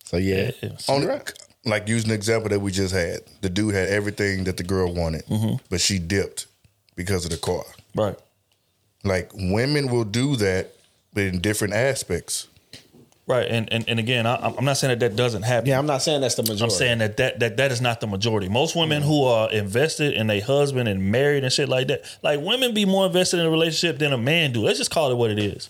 So 0.03 0.17
yeah, 0.17 0.51
On 0.87 1.21
like 1.65 1.87
using 1.87 2.09
the 2.09 2.15
example 2.15 2.49
that 2.49 2.59
we 2.59 2.71
just 2.71 2.93
had, 2.93 3.21
the 3.41 3.49
dude 3.49 3.73
had 3.73 3.89
everything 3.89 4.43
that 4.43 4.57
the 4.57 4.63
girl 4.63 4.93
wanted, 4.93 5.25
mm-hmm. 5.25 5.55
but 5.69 5.81
she 5.81 5.97
dipped 5.97 6.45
because 6.95 7.25
of 7.25 7.31
the 7.31 7.37
car. 7.37 7.63
Right. 7.95 8.15
Like 9.03 9.31
women 9.33 9.87
will 9.87 10.03
do 10.03 10.35
that, 10.35 10.75
but 11.13 11.23
in 11.23 11.41
different 11.41 11.73
aspects. 11.73 12.47
Right, 13.27 13.47
and 13.49 13.71
and, 13.73 13.89
and 13.89 13.99
again, 13.99 14.27
I, 14.27 14.35
I'm 14.35 14.65
not 14.65 14.77
saying 14.77 14.99
that 14.99 14.99
that 14.99 15.15
doesn't 15.15 15.41
happen. 15.43 15.67
Yeah, 15.67 15.79
I'm 15.79 15.87
not 15.87 16.03
saying 16.03 16.21
that's 16.21 16.35
the 16.35 16.43
majority. 16.43 16.63
I'm 16.63 16.69
saying 16.69 16.97
that 16.99 17.17
that 17.17 17.39
that, 17.39 17.57
that 17.57 17.71
is 17.71 17.81
not 17.81 17.99
the 17.99 18.05
majority. 18.05 18.49
Most 18.49 18.75
women 18.75 19.01
who 19.01 19.23
are 19.23 19.51
invested 19.51 20.13
in 20.13 20.29
a 20.29 20.39
husband 20.41 20.87
and 20.87 21.11
married 21.11 21.43
and 21.43 21.51
shit 21.51 21.67
like 21.67 21.87
that, 21.87 22.03
like 22.21 22.39
women 22.39 22.75
be 22.75 22.85
more 22.85 23.07
invested 23.07 23.39
in 23.39 23.47
a 23.47 23.49
relationship 23.49 23.97
than 23.97 24.13
a 24.13 24.17
man 24.17 24.51
do. 24.51 24.61
Let's 24.61 24.77
just 24.77 24.91
call 24.91 25.11
it 25.11 25.15
what 25.15 25.31
it 25.31 25.39
is. 25.39 25.69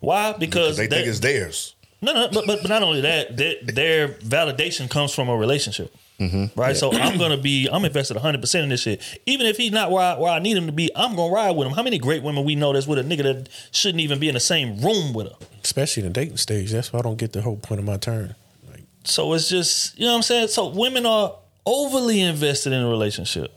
Why? 0.00 0.34
Because 0.36 0.78
They 0.78 0.88
think 0.88 1.06
it's 1.06 1.20
theirs. 1.20 1.76
No, 2.02 2.12
no, 2.12 2.28
but, 2.32 2.46
but 2.46 2.62
but 2.62 2.68
not 2.68 2.82
only 2.82 3.02
that, 3.02 3.36
their, 3.36 3.54
their 3.62 4.08
validation 4.08 4.88
comes 4.90 5.14
from 5.14 5.28
a 5.28 5.36
relationship, 5.36 5.94
Mm-hmm. 6.20 6.60
right? 6.60 6.76
So 6.76 6.92
I'm 6.92 7.18
gonna 7.18 7.38
be, 7.38 7.66
I'm 7.72 7.84
invested 7.84 8.14
100 8.14 8.40
percent 8.40 8.64
in 8.64 8.68
this 8.68 8.82
shit. 8.82 9.02
Even 9.24 9.46
if 9.46 9.56
he's 9.56 9.72
not 9.72 9.90
where 9.90 10.02
I, 10.02 10.18
where 10.18 10.30
I 10.30 10.38
need 10.38 10.56
him 10.56 10.66
to 10.66 10.72
be, 10.72 10.90
I'm 10.94 11.16
gonna 11.16 11.32
ride 11.32 11.52
with 11.52 11.66
him. 11.66 11.72
How 11.72 11.82
many 11.82 11.98
great 11.98 12.22
women 12.22 12.44
we 12.44 12.54
know 12.54 12.74
that's 12.74 12.86
with 12.86 12.98
a 12.98 13.02
nigga 13.02 13.22
that 13.22 13.48
shouldn't 13.72 14.00
even 14.00 14.20
be 14.20 14.28
in 14.28 14.34
the 14.34 14.40
same 14.40 14.80
room 14.80 15.14
with 15.14 15.28
her? 15.28 15.36
Especially 15.64 16.04
in 16.04 16.12
the 16.12 16.20
dating 16.20 16.36
stage. 16.36 16.70
That's 16.70 16.92
why 16.92 16.98
I 16.98 17.02
don't 17.02 17.16
get 17.16 17.32
the 17.32 17.40
whole 17.40 17.56
point 17.56 17.78
of 17.78 17.86
my 17.86 17.96
turn. 17.96 18.34
Like, 18.70 18.82
So 19.04 19.32
it's 19.32 19.48
just, 19.48 19.98
you 19.98 20.04
know 20.04 20.12
what 20.12 20.16
I'm 20.18 20.22
saying? 20.22 20.48
So 20.48 20.68
women 20.68 21.06
are 21.06 21.36
overly 21.64 22.20
invested 22.20 22.72
in 22.74 22.82
a 22.82 22.88
relationship, 22.88 23.52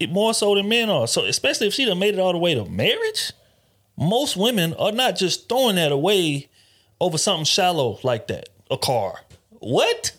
it, 0.00 0.10
more 0.10 0.34
so 0.34 0.54
than 0.54 0.68
men 0.68 0.90
are. 0.90 1.06
So 1.06 1.24
especially 1.24 1.68
if 1.68 1.74
she 1.74 1.84
done 1.84 1.98
made 1.98 2.14
it 2.14 2.20
all 2.20 2.32
the 2.32 2.38
way 2.38 2.54
to 2.54 2.64
marriage, 2.64 3.32
most 3.96 4.36
women 4.36 4.74
are 4.74 4.92
not 4.92 5.16
just 5.16 5.48
throwing 5.48 5.76
that 5.76 5.92
away 5.92 6.48
over 7.00 7.18
something 7.18 7.44
shallow 7.44 7.98
like 8.02 8.26
that, 8.28 8.48
a 8.70 8.76
car. 8.78 9.20
What? 9.60 10.12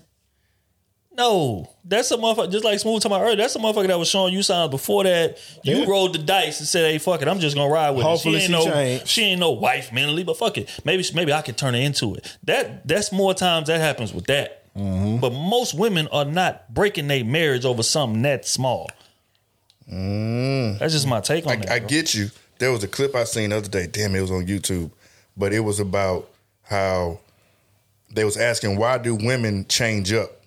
No, 1.20 1.70
that's 1.84 2.10
a 2.12 2.18
motherfucker. 2.18 2.50
Just 2.50 2.64
like 2.64 2.80
Smooth 2.80 3.02
talking 3.04 3.12
about 3.12 3.26
earlier, 3.26 3.36
that's 3.36 3.54
a 3.54 3.60
motherfucker 3.60 3.88
that 3.88 4.00
was 4.00 4.08
showing 4.08 4.34
you 4.34 4.42
signs 4.42 4.72
before 4.72 5.04
that. 5.04 5.38
You 5.64 5.86
rolled 5.86 6.16
the 6.16 6.20
dice 6.20 6.60
and 6.60 6.68
said, 6.68 6.90
"Hey, 6.90 6.98
fuck 6.98 7.22
it, 7.22 7.28
I'm 7.28 7.42
just 7.42 7.58
gonna 7.58 7.70
ride 7.70 7.90
with 7.90 8.06
Hopefully 8.06 8.38
it." 8.38 8.42
She 8.44 8.48
she 8.48 8.54
ain't 8.54 8.66
no, 8.66 8.72
changed. 8.72 9.08
she 9.08 9.22
ain't 9.24 9.40
no 9.42 9.52
wife 9.52 9.92
mentally, 9.92 10.24
but 10.24 10.38
fuck 10.38 10.58
it, 10.58 10.70
maybe 10.86 11.04
maybe 11.14 11.34
I 11.34 11.42
could 11.42 11.58
turn 11.58 11.74
her 11.74 11.80
into 11.82 12.16
it. 12.16 12.38
That 12.44 12.88
that's 12.88 13.12
more 13.12 13.34
times 13.34 13.68
that 13.68 13.82
happens 13.82 14.14
with 14.14 14.28
that. 14.28 14.74
Mm-hmm. 14.78 15.18
But 15.18 15.32
most 15.32 15.74
women 15.74 16.08
are 16.08 16.24
not 16.24 16.74
breaking 16.74 17.10
their 17.10 17.26
marriage 17.26 17.66
over 17.66 17.84
something 17.84 18.22
that 18.22 18.46
small. 18.46 18.90
Mm-hmm. 19.92 20.78
That's 20.78 20.94
just 20.94 21.06
my 21.06 21.20
take 21.20 21.46
on 21.46 21.52
I, 21.52 21.56
that. 21.58 21.70
I 21.70 21.80
bro. 21.80 21.90
get 21.90 22.14
you. 22.14 22.30
There 22.60 22.72
was 22.72 22.82
a 22.86 22.88
clip 22.88 23.14
I 23.14 23.26
seen 23.26 23.50
the 23.50 23.58
other 23.58 23.68
day. 23.68 23.88
Damn, 23.88 24.16
it 24.16 24.22
was 24.22 24.32
on 24.32 24.48
YouTube, 24.48 24.92
but 25.36 25.52
it 25.52 25.60
was 25.60 25.82
about 25.82 26.30
how 26.64 27.20
they 28.10 28.24
was 28.24 28.38
asking 28.38 28.78
why 28.78 28.98
do 28.98 29.16
women 29.16 29.66
change 29.68 30.14
up 30.14 30.39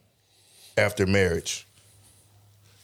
after 0.77 1.07
marriage, 1.07 1.67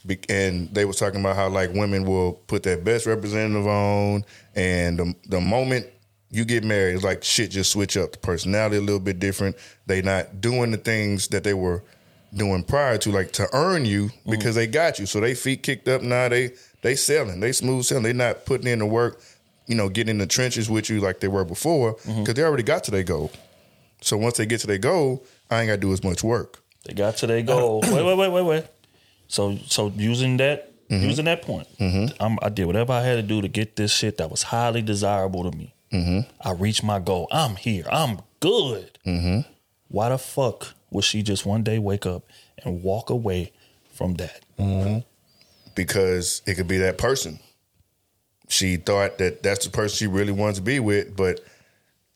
Be- 0.07 0.19
and 0.29 0.73
they 0.75 0.85
was 0.85 0.97
talking 0.97 1.21
about 1.21 1.37
how 1.37 1.49
like 1.49 1.73
women 1.73 2.05
will 2.05 2.33
put 2.47 2.63
their 2.63 2.79
best 2.79 3.07
representative 3.07 3.67
on, 3.67 4.25
and 4.55 4.99
the, 4.99 5.15
the 5.27 5.41
moment 5.41 5.87
you 6.31 6.45
get 6.45 6.65
married, 6.65 6.95
it's 6.95 7.05
like 7.05 7.25
shit 7.25 7.51
just 7.51 7.71
switch 7.71 7.97
up. 7.97 8.13
The 8.13 8.19
personality 8.19 8.77
a 8.77 8.81
little 8.81 9.01
bit 9.01 9.19
different. 9.19 9.57
They 9.87 10.03
not 10.03 10.41
doing 10.41 10.71
the 10.71 10.77
things 10.77 11.29
that 11.29 11.45
they 11.45 11.55
were 11.55 11.83
doing 12.35 12.63
prior 12.63 12.99
to, 12.99 13.11
like 13.11 13.33
to 13.33 13.49
earn 13.53 13.85
you 13.85 14.07
mm-hmm. 14.07 14.31
because 14.31 14.55
they 14.55 14.67
got 14.67 14.99
you. 14.99 15.07
So 15.07 15.21
they 15.21 15.35
feet 15.35 15.63
kicked 15.63 15.89
up. 15.89 16.03
Now 16.03 16.29
they 16.29 16.53
they 16.83 16.95
selling. 16.95 17.41
They 17.41 17.53
smooth 17.53 17.85
selling. 17.85 18.05
They 18.05 18.13
not 18.13 18.45
putting 18.45 18.67
in 18.67 18.79
the 18.79 18.87
work. 18.87 19.21
You 19.67 19.75
know, 19.75 19.91
getting 19.91 20.13
in 20.13 20.19
the 20.19 20.27
trenches 20.27 20.71
with 20.71 20.89
you 20.89 21.01
like 21.01 21.21
they 21.21 21.29
were 21.29 21.45
before 21.45 21.97
mm-hmm. 21.97 22.21
because 22.21 22.35
they 22.35 22.43
already 22.43 22.63
got 22.63 22.85
to 22.85 22.91
their 22.91 23.03
goal. 23.03 23.31
So 24.01 24.17
once 24.17 24.37
they 24.37 24.47
get 24.47 24.61
to 24.61 24.67
their 24.67 24.79
goal, 24.79 25.25
I 25.51 25.61
ain't 25.61 25.69
got 25.69 25.75
to 25.75 25.81
do 25.81 25.93
as 25.93 26.03
much 26.03 26.23
work. 26.23 26.63
They 26.87 26.95
got 26.95 27.17
to 27.19 27.27
their 27.27 27.43
goal. 27.43 27.81
wait, 27.83 28.05
wait, 28.05 28.17
wait, 28.17 28.29
wait, 28.31 28.43
wait. 28.43 28.67
So, 29.29 29.57
so 29.67 29.93
using 29.97 30.37
that, 30.39 30.65
Mm-hmm. 30.91 31.05
using 31.07 31.27
that 31.27 31.43
point, 31.43 31.69
I'm, 32.19 32.39
I 32.41 32.49
did 32.49 32.65
whatever 32.65 32.95
I 32.95 33.03
had 33.03 33.17
to 33.17 33.23
do 33.23 33.43
to 33.43 33.49
get 33.49 33.77
this 33.77 33.93
shit 33.93 34.17
that 34.17 34.31
was 34.31 34.43
highly 34.43 34.81
desirable 34.81 35.51
to 35.51 35.55
me. 35.55 35.75
Mm-hmm. 35.93 36.31
I 36.41 36.53
reached 36.53 36.83
my 36.83 36.99
goal. 36.99 37.29
I'm 37.31 37.57
here. 37.57 37.85
I'm 37.93 38.21
good. 38.41 38.99
Mm-hmm. 39.07 39.41
Why 39.89 40.09
the 40.09 40.17
fuck 40.17 40.69
would 40.91 41.05
she 41.05 41.23
just 41.23 41.45
one 41.45 41.63
day 41.63 41.79
wake 41.79 42.07
up 42.07 42.25
and 42.65 42.83
walk 42.83 43.11
away 43.11 43.53
from 43.93 44.15
that? 44.15 44.41
Mm-hmm. 44.59 45.01
Because 45.75 46.41
it 46.47 46.55
could 46.55 46.69
be 46.69 46.79
that 46.79 46.97
person. 46.97 47.39
She 48.49 48.77
thought 48.77 49.19
that 49.19 49.43
that's 49.43 49.67
the 49.67 49.71
person 49.71 49.95
she 49.95 50.07
really 50.07 50.33
wanted 50.33 50.57
to 50.57 50.63
be 50.63 50.81
with, 50.81 51.15
but 51.15 51.41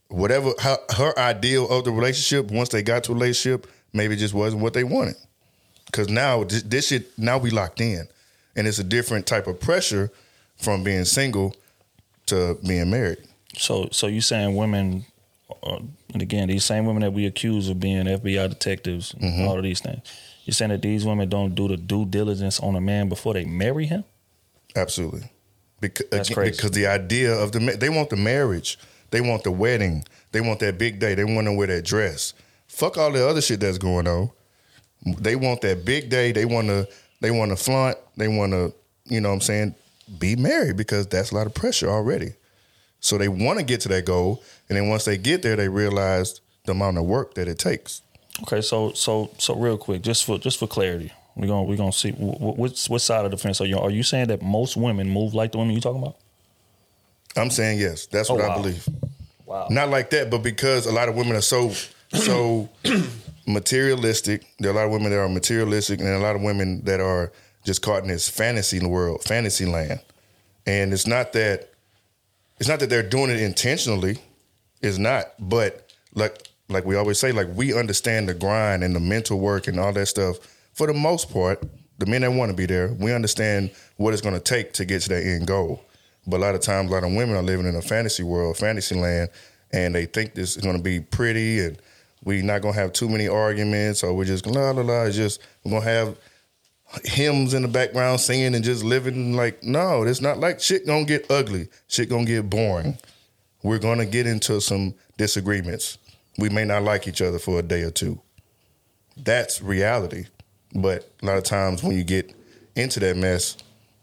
whatever 0.09 0.53
her, 0.61 0.79
her 0.97 1.19
ideal 1.19 1.69
of 1.69 1.85
the 1.85 1.93
relationship, 1.93 2.51
once 2.51 2.71
they 2.71 2.83
got 2.83 3.05
to 3.05 3.13
a 3.13 3.15
relationship, 3.15 3.67
maybe 3.93 4.15
it 4.15 4.19
just 4.19 4.35
wasn't 4.35 4.63
what 4.63 4.75
they 4.75 4.85
wanted. 4.85 5.17
Because 5.87 6.09
now 6.09 6.45
this, 6.45 6.63
this 6.63 6.89
shit, 6.89 7.17
now 7.19 7.39
we 7.39 7.51
locked 7.51 7.81
in, 7.81 8.07
and 8.57 8.67
it's 8.67 8.79
a 8.79 8.85
different 8.85 9.27
type 9.27 9.47
of 9.47 9.61
pressure 9.61 10.11
from 10.57 10.83
being 10.85 11.05
single 11.05 11.55
to 12.27 12.57
being 12.67 12.91
married. 12.91 13.19
So, 13.59 13.89
so 13.93 14.07
you 14.07 14.21
saying 14.21 14.55
women, 14.57 15.05
uh, 15.63 15.81
and 16.15 16.23
again, 16.23 16.49
these 16.49 16.65
same 16.65 16.87
women 16.87 17.03
that 17.03 17.13
we 17.13 17.27
accuse 17.27 17.69
of 17.69 17.81
being 17.81 18.07
FBI 18.07 18.49
detectives 18.49 19.13
and 19.15 19.23
Mm-hmm. 19.23 19.47
all 19.49 19.57
of 19.59 19.63
these 19.65 19.81
things, 19.81 20.01
You're 20.45 20.55
saying 20.55 20.71
that 20.71 20.83
these 20.83 21.05
women 21.05 21.29
don't 21.29 21.55
do 21.55 21.69
the 21.69 21.77
due 21.77 22.05
diligence 22.07 22.59
on 22.61 22.75
a 22.77 22.81
man 22.81 23.09
before 23.09 23.35
they 23.35 23.45
marry 23.45 23.87
him? 23.87 24.05
Absolutely. 24.75 25.31
Because, 25.81 26.07
That's 26.11 26.31
crazy. 26.31 26.53
because 26.53 26.71
the 26.71 26.87
idea 26.87 27.35
of 27.35 27.53
the 27.53 27.59
they 27.59 27.89
want 27.91 28.09
the 28.11 28.17
marriage, 28.17 28.79
they 29.11 29.21
want 29.21 29.43
the 29.43 29.51
wedding, 29.51 30.05
they 30.31 30.41
want 30.41 30.61
that 30.61 30.79
big 30.79 30.99
day, 31.01 31.15
they 31.15 31.25
want 31.25 31.47
to 31.49 31.53
wear 31.53 31.67
that 31.67 31.85
dress. 31.85 32.33
Fuck 32.73 32.97
all 32.97 33.13
the 33.13 33.29
other 33.29 33.43
shit 33.43 33.61
that's 33.61 33.77
going 33.79 34.07
on. 34.09 34.31
They 35.19 35.37
want 35.37 35.61
that 35.61 35.85
big 35.85 36.09
day. 36.09 36.33
They 36.33 36.47
want 36.47 36.69
to. 36.69 36.89
They 37.21 37.31
want 37.31 37.51
to 37.51 37.57
flaunt. 37.57 37.99
They 38.17 38.29
want 38.29 38.53
to. 38.53 38.73
You 39.05 39.21
know 39.21 39.29
what 39.29 39.35
I'm 39.37 39.41
saying? 39.43 39.75
Be 40.19 40.37
married 40.37 40.77
because 40.77 41.07
that's 41.07 41.33
a 41.33 41.35
lot 41.35 41.47
of 41.47 41.55
pressure 41.55 41.89
already. 41.91 42.33
So 43.01 43.19
they 43.19 43.29
want 43.29 43.59
to 43.59 43.65
get 43.65 43.81
to 43.83 43.89
that 43.91 44.05
goal, 44.07 44.43
and 44.69 44.77
then 44.79 44.89
once 44.89 45.05
they 45.05 45.19
get 45.19 45.43
there, 45.43 45.55
they 45.57 45.69
realize 45.69 46.41
the 46.65 46.73
amount 46.73 46.97
of 46.99 47.05
work 47.05 47.35
that 47.35 47.47
it 47.47 47.59
takes. 47.59 48.01
Okay, 48.43 48.61
so 48.63 48.93
so 48.93 49.31
so 49.39 49.55
real 49.55 49.77
quick, 49.77 50.03
just 50.03 50.25
for 50.25 50.39
just 50.39 50.59
for 50.59 50.67
clarity, 50.67 51.13
we're 51.37 51.49
gonna 51.49 51.65
we're 51.65 51.77
gonna 51.77 51.93
see 51.93 52.13
wh- 52.13 52.39
wh- 52.39 52.59
which 52.59 52.87
what 52.87 53.01
side 53.03 53.25
of 53.27 53.31
the 53.33 53.37
fence 53.37 53.61
are 53.61 53.67
you? 53.67 53.79
Are 53.79 53.91
you 53.91 54.03
saying 54.03 54.29
that 54.29 54.41
most 54.41 54.77
women 54.77 55.09
move 55.11 55.35
like 55.35 55.53
the 55.53 55.59
women 55.59 55.75
you 55.75 55.81
talking 55.81 56.01
about? 56.03 56.17
I'm 57.37 57.51
saying 57.51 57.79
yes. 57.81 58.07
That's 58.07 58.31
Oh, 58.31 58.35
what 58.35 58.45
I 58.45 58.55
believe. 58.57 58.89
Wow. 59.47 59.67
Not 59.71 59.91
like 59.91 60.11
that, 60.11 60.31
but 60.31 60.43
because 60.43 60.87
a 60.87 60.93
lot 60.93 61.09
of 61.09 61.15
women 61.17 61.35
are 61.37 61.41
so 61.43 61.73
so 62.13 62.69
materialistic. 63.47 64.45
There 64.59 64.71
are 64.71 64.75
a 64.75 64.77
lot 64.77 64.87
of 64.87 64.93
women 64.93 65.11
that 65.11 65.19
are 65.19 65.29
materialistic, 65.29 66.01
and 66.01 66.09
a 66.09 66.19
lot 66.19 66.37
of 66.37 66.43
women 66.43 66.85
that 66.85 67.01
are 67.01 67.33
just 67.65 67.83
caught 67.83 68.03
in 68.03 68.09
this 68.09 68.29
fantasy 68.29 68.85
world, 68.85 69.23
fantasy 69.23 69.67
land. 69.67 70.01
And 70.67 70.93
it's 70.93 71.07
not 71.07 71.33
that 71.33 71.71
it's 72.59 72.69
not 72.69 72.81
that 72.81 72.91
they're 72.91 73.03
doing 73.03 73.31
it 73.31 73.41
intentionally. 73.41 74.19
It's 74.81 74.99
not, 74.99 75.33
but 75.39 75.93
like 76.15 76.49
like 76.69 76.85
we 76.85 76.97
always 76.97 77.19
say, 77.19 77.33
like 77.33 77.49
we 77.55 77.77
understand 77.77 78.29
the 78.29 78.35
grind 78.35 78.83
and 78.83 78.95
the 78.95 79.01
mental 79.01 79.39
work 79.39 79.67
and 79.67 79.79
all 79.79 79.93
that 79.93 80.07
stuff. 80.07 80.37
For 80.73 80.87
the 80.87 80.95
most 80.95 81.31
part, 81.31 81.63
the 81.99 82.07
men 82.07 82.23
that 82.23 82.33
want 82.33 82.51
to 82.51 82.57
be 82.57 82.67
there, 82.67 82.93
we 82.95 83.13
understand 83.13 83.71
what 83.97 84.13
it's 84.13 84.23
going 84.23 84.35
to 84.35 84.41
take 84.41 84.73
to 84.75 84.85
get 84.85 85.03
to 85.03 85.11
that 85.11 85.25
end 85.25 85.47
goal. 85.47 85.85
But 86.27 86.39
a 86.39 86.39
lot 86.39 86.55
of 86.55 86.61
times, 86.61 86.91
a 86.91 86.95
lot 86.95 87.05
of 87.05 87.13
women 87.13 87.37
are 87.37 87.43
living 87.43 87.67
in 87.67 87.77
a 87.77 87.83
fantasy 87.83 88.23
world, 88.23 88.57
fantasy 88.57 88.95
land, 88.95 89.31
and 89.73 89.95
they 89.95 90.07
think 90.07 90.35
this 90.35 90.57
is 90.57 90.63
going 90.63 90.77
to 90.77 90.83
be 90.83 91.01
pretty 91.01 91.61
and 91.61 91.81
we're 92.25 92.43
not 92.43 92.63
going 92.63 92.75
to 92.75 92.81
have 92.81 92.93
too 92.93 93.09
many 93.09 93.29
arguments 93.29 94.03
or 94.03 94.15
we're 94.15 94.25
just 94.25 94.47
la 94.47 94.71
la 94.71 94.83
la. 94.83 95.05
It's 95.05 95.17
just 95.17 95.41
we're 95.65 95.71
going 95.71 95.83
to 95.83 95.89
have 95.89 96.17
hymns 97.05 97.55
in 97.55 97.63
the 97.63 97.69
background 97.69 98.21
singing 98.21 98.55
and 98.55 98.65
just 98.65 98.85
living 98.85 99.35
like 99.35 99.63
no, 99.63 100.03
it's 100.03 100.21
not 100.21 100.39
like 100.39 100.61
shit 100.61 100.87
gonna 100.87 101.05
get 101.05 101.31
ugly. 101.31 101.69
Shit 101.89 102.09
gonna 102.09 102.25
get 102.25 102.51
boring. 102.51 102.99
We're 103.63 103.79
gonna 103.79 104.07
get 104.07 104.27
into 104.27 104.61
some 104.61 104.95
disagreements. 105.17 105.99
We 106.39 106.49
may 106.49 106.65
not 106.65 106.83
like 106.83 107.07
each 107.07 107.23
other 107.23 107.39
for 107.39 107.59
a 107.59 107.63
day 107.63 107.83
or 107.83 107.91
two. 107.91 108.21
That's 109.17 109.63
reality. 109.63 110.27
But 110.75 111.11
a 111.23 111.27
lot 111.27 111.39
of 111.39 111.45
times 111.45 111.83
when 111.83 111.97
you 111.97 112.05
get 112.05 112.35
into 112.77 113.01
that 113.01 113.17
mess, 113.17 113.57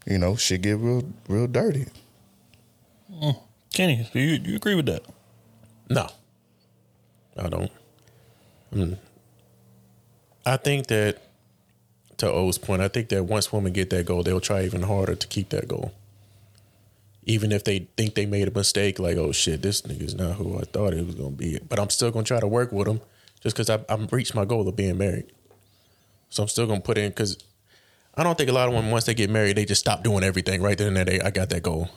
you 0.05 0.17
know, 0.17 0.35
shit 0.35 0.61
get 0.61 0.77
real 0.77 1.03
real 1.27 1.47
dirty. 1.47 1.85
Mm. 3.11 3.39
Kenny, 3.73 4.09
do 4.11 4.19
you, 4.19 4.39
do 4.39 4.49
you 4.51 4.55
agree 4.55 4.75
with 4.75 4.87
that? 4.87 5.03
No, 5.89 6.07
I 7.37 7.49
don't. 7.49 7.71
Mm. 8.73 8.97
I 10.45 10.57
think 10.57 10.87
that 10.87 11.21
to 12.17 12.31
O's 12.31 12.57
point, 12.57 12.81
I 12.81 12.87
think 12.87 13.09
that 13.09 13.23
once 13.23 13.51
women 13.51 13.73
get 13.73 13.89
that 13.91 14.05
goal, 14.05 14.23
they'll 14.23 14.39
try 14.39 14.63
even 14.63 14.83
harder 14.83 15.15
to 15.15 15.27
keep 15.27 15.49
that 15.49 15.67
goal. 15.67 15.93
Even 17.23 17.51
if 17.51 17.63
they 17.63 17.87
think 17.97 18.15
they 18.15 18.25
made 18.25 18.47
a 18.47 18.51
mistake, 18.51 18.99
like, 18.99 19.17
oh 19.17 19.31
shit, 19.31 19.61
this 19.61 19.81
nigga's 19.83 20.15
not 20.15 20.35
who 20.35 20.57
I 20.57 20.61
thought 20.61 20.93
it 20.93 21.05
was 21.05 21.15
gonna 21.15 21.31
be. 21.31 21.59
But 21.59 21.79
I'm 21.79 21.89
still 21.89 22.11
gonna 22.11 22.23
try 22.23 22.39
to 22.39 22.47
work 22.47 22.71
with 22.71 22.87
him 22.87 23.01
just 23.41 23.55
because 23.55 23.69
I've 23.69 24.11
reached 24.11 24.35
my 24.35 24.45
goal 24.45 24.67
of 24.67 24.75
being 24.75 24.97
married. 24.97 25.31
So 26.29 26.43
I'm 26.43 26.49
still 26.49 26.67
gonna 26.67 26.81
put 26.81 26.97
in 26.97 27.09
because 27.09 27.37
I 28.15 28.23
don't 28.23 28.37
think 28.37 28.49
a 28.49 28.53
lot 28.53 28.67
of 28.67 28.73
women 28.73 28.91
once 28.91 29.05
they 29.05 29.13
get 29.13 29.29
married, 29.29 29.55
they 29.55 29.65
just 29.65 29.81
stop 29.81 30.03
doing 30.03 30.23
everything 30.23 30.61
right 30.61 30.77
then 30.77 30.97
and 30.97 31.07
there. 31.07 31.25
I 31.25 31.31
got 31.31 31.49
that 31.49 31.63
goal. 31.63 31.89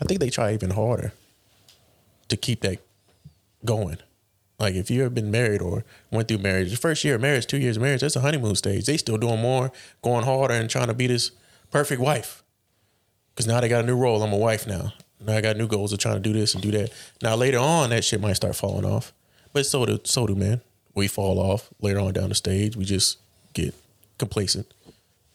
I 0.00 0.04
think 0.04 0.20
they 0.20 0.30
try 0.30 0.52
even 0.52 0.70
harder 0.70 1.12
to 2.28 2.36
keep 2.36 2.62
that 2.62 2.78
going. 3.64 3.98
Like 4.58 4.74
if 4.74 4.90
you 4.90 5.02
ever 5.02 5.10
been 5.10 5.30
married 5.30 5.62
or 5.62 5.84
went 6.10 6.28
through 6.28 6.38
marriage, 6.38 6.70
the 6.70 6.76
first 6.76 7.04
year 7.04 7.14
of 7.14 7.20
marriage, 7.20 7.46
two 7.46 7.58
years 7.58 7.76
of 7.76 7.82
marriage, 7.82 8.00
that's 8.00 8.16
a 8.16 8.20
honeymoon 8.20 8.56
stage. 8.56 8.86
They 8.86 8.96
still 8.96 9.16
doing 9.16 9.40
more, 9.40 9.70
going 10.02 10.24
harder, 10.24 10.54
and 10.54 10.68
trying 10.68 10.88
to 10.88 10.94
be 10.94 11.06
this 11.06 11.30
perfect 11.70 12.00
wife. 12.00 12.42
Because 13.34 13.46
now 13.46 13.60
they 13.60 13.68
got 13.68 13.84
a 13.84 13.86
new 13.86 13.96
role. 13.96 14.22
I'm 14.22 14.32
a 14.32 14.36
wife 14.36 14.66
now. 14.66 14.92
Now 15.24 15.36
I 15.36 15.40
got 15.40 15.56
new 15.56 15.68
goals 15.68 15.92
of 15.92 16.00
trying 16.00 16.16
to 16.16 16.20
do 16.20 16.32
this 16.32 16.54
and 16.54 16.62
do 16.62 16.72
that. 16.72 16.92
Now 17.22 17.36
later 17.36 17.58
on, 17.58 17.90
that 17.90 18.04
shit 18.04 18.20
might 18.20 18.34
start 18.34 18.56
falling 18.56 18.84
off. 18.84 19.12
But 19.52 19.64
so 19.66 19.86
do 19.86 20.00
so 20.04 20.26
do 20.26 20.34
men. 20.34 20.60
We 20.94 21.06
fall 21.06 21.38
off 21.38 21.70
later 21.80 22.00
on 22.00 22.12
down 22.12 22.28
the 22.28 22.34
stage. 22.34 22.76
We 22.76 22.84
just 22.84 23.18
get 23.52 23.74
complacent. 24.18 24.66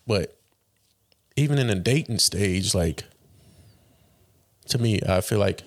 But 0.06 0.38
even 1.38 1.58
in 1.58 1.68
the 1.68 1.76
dating 1.76 2.20
stage, 2.20 2.76
like 2.76 3.06
to 4.68 4.78
me, 4.78 5.00
I 5.08 5.22
feel 5.22 5.40
like 5.40 5.64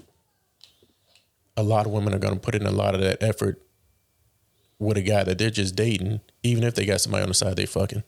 a 1.57 1.63
lot 1.63 1.87
of 1.87 1.93
women 1.93 2.15
are 2.15 2.19
going 2.19 2.35
to 2.35 2.41
put 2.41 2.55
in 2.55 2.67
a 2.67 2.71
lot 2.71 2.95
of 2.95 3.01
that 3.01 3.23
effort 3.23 3.63
with 4.79 4.97
a 4.99 5.03
guy 5.03 5.25
that 5.25 5.39
they're 5.39 5.51
just 5.51 5.75
dating, 5.75 6.21
even 6.43 6.63
if 6.65 6.75
they 6.75 6.85
got 6.85 7.01
somebody 7.01 7.23
on 7.23 7.29
the 7.29 7.35
side 7.35 7.57
they 7.57 7.67
fucking. 7.67 8.03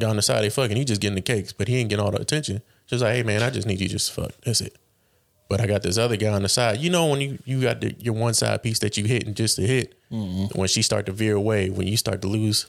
Guy 0.00 0.08
on 0.08 0.16
the 0.16 0.22
side 0.22 0.42
they 0.42 0.48
fucking, 0.50 0.76
he 0.76 0.84
just 0.84 1.00
getting 1.02 1.16
the 1.16 1.20
cakes, 1.20 1.52
but 1.52 1.68
he 1.68 1.76
ain't 1.76 1.90
getting 1.90 2.04
all 2.04 2.10
the 2.10 2.20
attention. 2.20 2.62
Just 2.86 3.02
like, 3.02 3.14
hey 3.14 3.22
man, 3.22 3.42
I 3.42 3.50
just 3.50 3.66
need 3.66 3.80
you 3.80 3.88
just 3.88 4.14
to 4.14 4.22
fuck. 4.22 4.32
That's 4.44 4.60
it. 4.62 4.76
But 5.48 5.60
I 5.60 5.66
got 5.66 5.82
this 5.82 5.98
other 5.98 6.16
guy 6.16 6.28
on 6.28 6.42
the 6.42 6.48
side. 6.48 6.78
You 6.78 6.88
know 6.88 7.08
when 7.08 7.20
you 7.20 7.38
you 7.44 7.60
got 7.60 7.82
the, 7.82 7.94
your 7.98 8.14
one 8.14 8.32
side 8.32 8.62
piece 8.62 8.78
that 8.78 8.96
you 8.96 9.04
hit 9.04 9.26
and 9.26 9.36
just 9.36 9.56
to 9.56 9.66
hit. 9.66 9.94
When 10.10 10.66
she 10.68 10.80
start 10.82 11.06
to 11.06 11.12
veer 11.12 11.34
away, 11.36 11.68
when 11.70 11.86
you 11.86 11.96
start 11.98 12.22
to 12.22 12.28
lose 12.28 12.66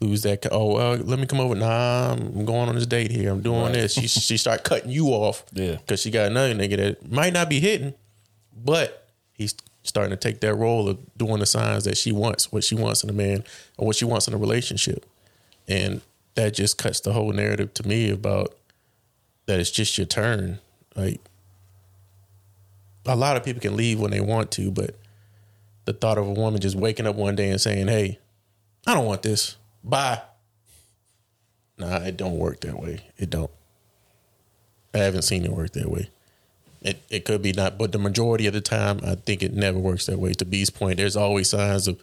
lose 0.00 0.22
that. 0.22 0.46
Oh, 0.52 0.76
uh, 0.76 0.98
let 1.02 1.18
me 1.18 1.26
come 1.26 1.40
over. 1.40 1.54
Nah, 1.56 2.12
I'm 2.12 2.44
going 2.44 2.68
on 2.68 2.74
this 2.76 2.86
date 2.86 3.10
here. 3.10 3.30
I'm 3.32 3.40
doing 3.40 3.62
Right. 3.62 3.72
this. 3.72 3.94
She 3.94 4.06
she 4.06 4.36
start 4.36 4.62
cutting 4.62 4.90
you 4.90 5.08
off. 5.08 5.44
Yeah, 5.52 5.76
because 5.76 6.00
she 6.00 6.10
got 6.12 6.26
another 6.30 6.54
nigga 6.54 6.76
that 6.76 7.10
might 7.10 7.32
not 7.32 7.48
be 7.48 7.58
hitting, 7.58 7.94
but 8.54 9.05
he's 9.36 9.54
starting 9.82 10.10
to 10.10 10.16
take 10.16 10.40
that 10.40 10.54
role 10.54 10.88
of 10.88 10.98
doing 11.16 11.38
the 11.38 11.46
signs 11.46 11.84
that 11.84 11.96
she 11.96 12.12
wants, 12.12 12.50
what 12.50 12.64
she 12.64 12.74
wants 12.74 13.04
in 13.04 13.10
a 13.10 13.12
man, 13.12 13.44
or 13.76 13.86
what 13.86 13.96
she 13.96 14.04
wants 14.04 14.26
in 14.26 14.34
a 14.34 14.38
relationship, 14.38 15.06
and 15.68 16.00
that 16.34 16.54
just 16.54 16.78
cuts 16.78 17.00
the 17.00 17.12
whole 17.12 17.32
narrative 17.32 17.72
to 17.74 17.86
me 17.86 18.10
about 18.10 18.54
that 19.46 19.60
it's 19.60 19.70
just 19.70 19.96
your 19.96 20.06
turn. 20.06 20.58
Like 20.94 21.20
a 23.06 23.16
lot 23.16 23.36
of 23.36 23.44
people 23.44 23.60
can 23.60 23.76
leave 23.76 24.00
when 24.00 24.10
they 24.10 24.20
want 24.20 24.50
to, 24.52 24.70
but 24.70 24.96
the 25.84 25.92
thought 25.92 26.18
of 26.18 26.26
a 26.26 26.32
woman 26.32 26.60
just 26.60 26.76
waking 26.76 27.06
up 27.06 27.16
one 27.16 27.36
day 27.36 27.50
and 27.50 27.60
saying, 27.60 27.88
"Hey, 27.88 28.18
I 28.86 28.94
don't 28.94 29.06
want 29.06 29.22
this. 29.22 29.56
Bye." 29.84 30.20
Nah, 31.78 31.98
it 31.98 32.16
don't 32.16 32.38
work 32.38 32.60
that 32.60 32.80
way. 32.80 33.02
It 33.18 33.30
don't. 33.30 33.50
I 34.94 34.98
haven't 34.98 35.22
seen 35.22 35.44
it 35.44 35.52
work 35.52 35.72
that 35.72 35.90
way. 35.90 36.10
It 36.86 37.02
it 37.10 37.24
could 37.24 37.42
be 37.42 37.52
not, 37.52 37.78
but 37.78 37.90
the 37.90 37.98
majority 37.98 38.46
of 38.46 38.54
the 38.54 38.60
time, 38.60 39.00
I 39.04 39.16
think 39.16 39.42
it 39.42 39.52
never 39.52 39.78
works 39.78 40.06
that 40.06 40.20
way. 40.20 40.32
To 40.34 40.44
B's 40.44 40.70
point, 40.70 40.98
there's 40.98 41.16
always 41.16 41.50
signs 41.50 41.88
of 41.88 42.00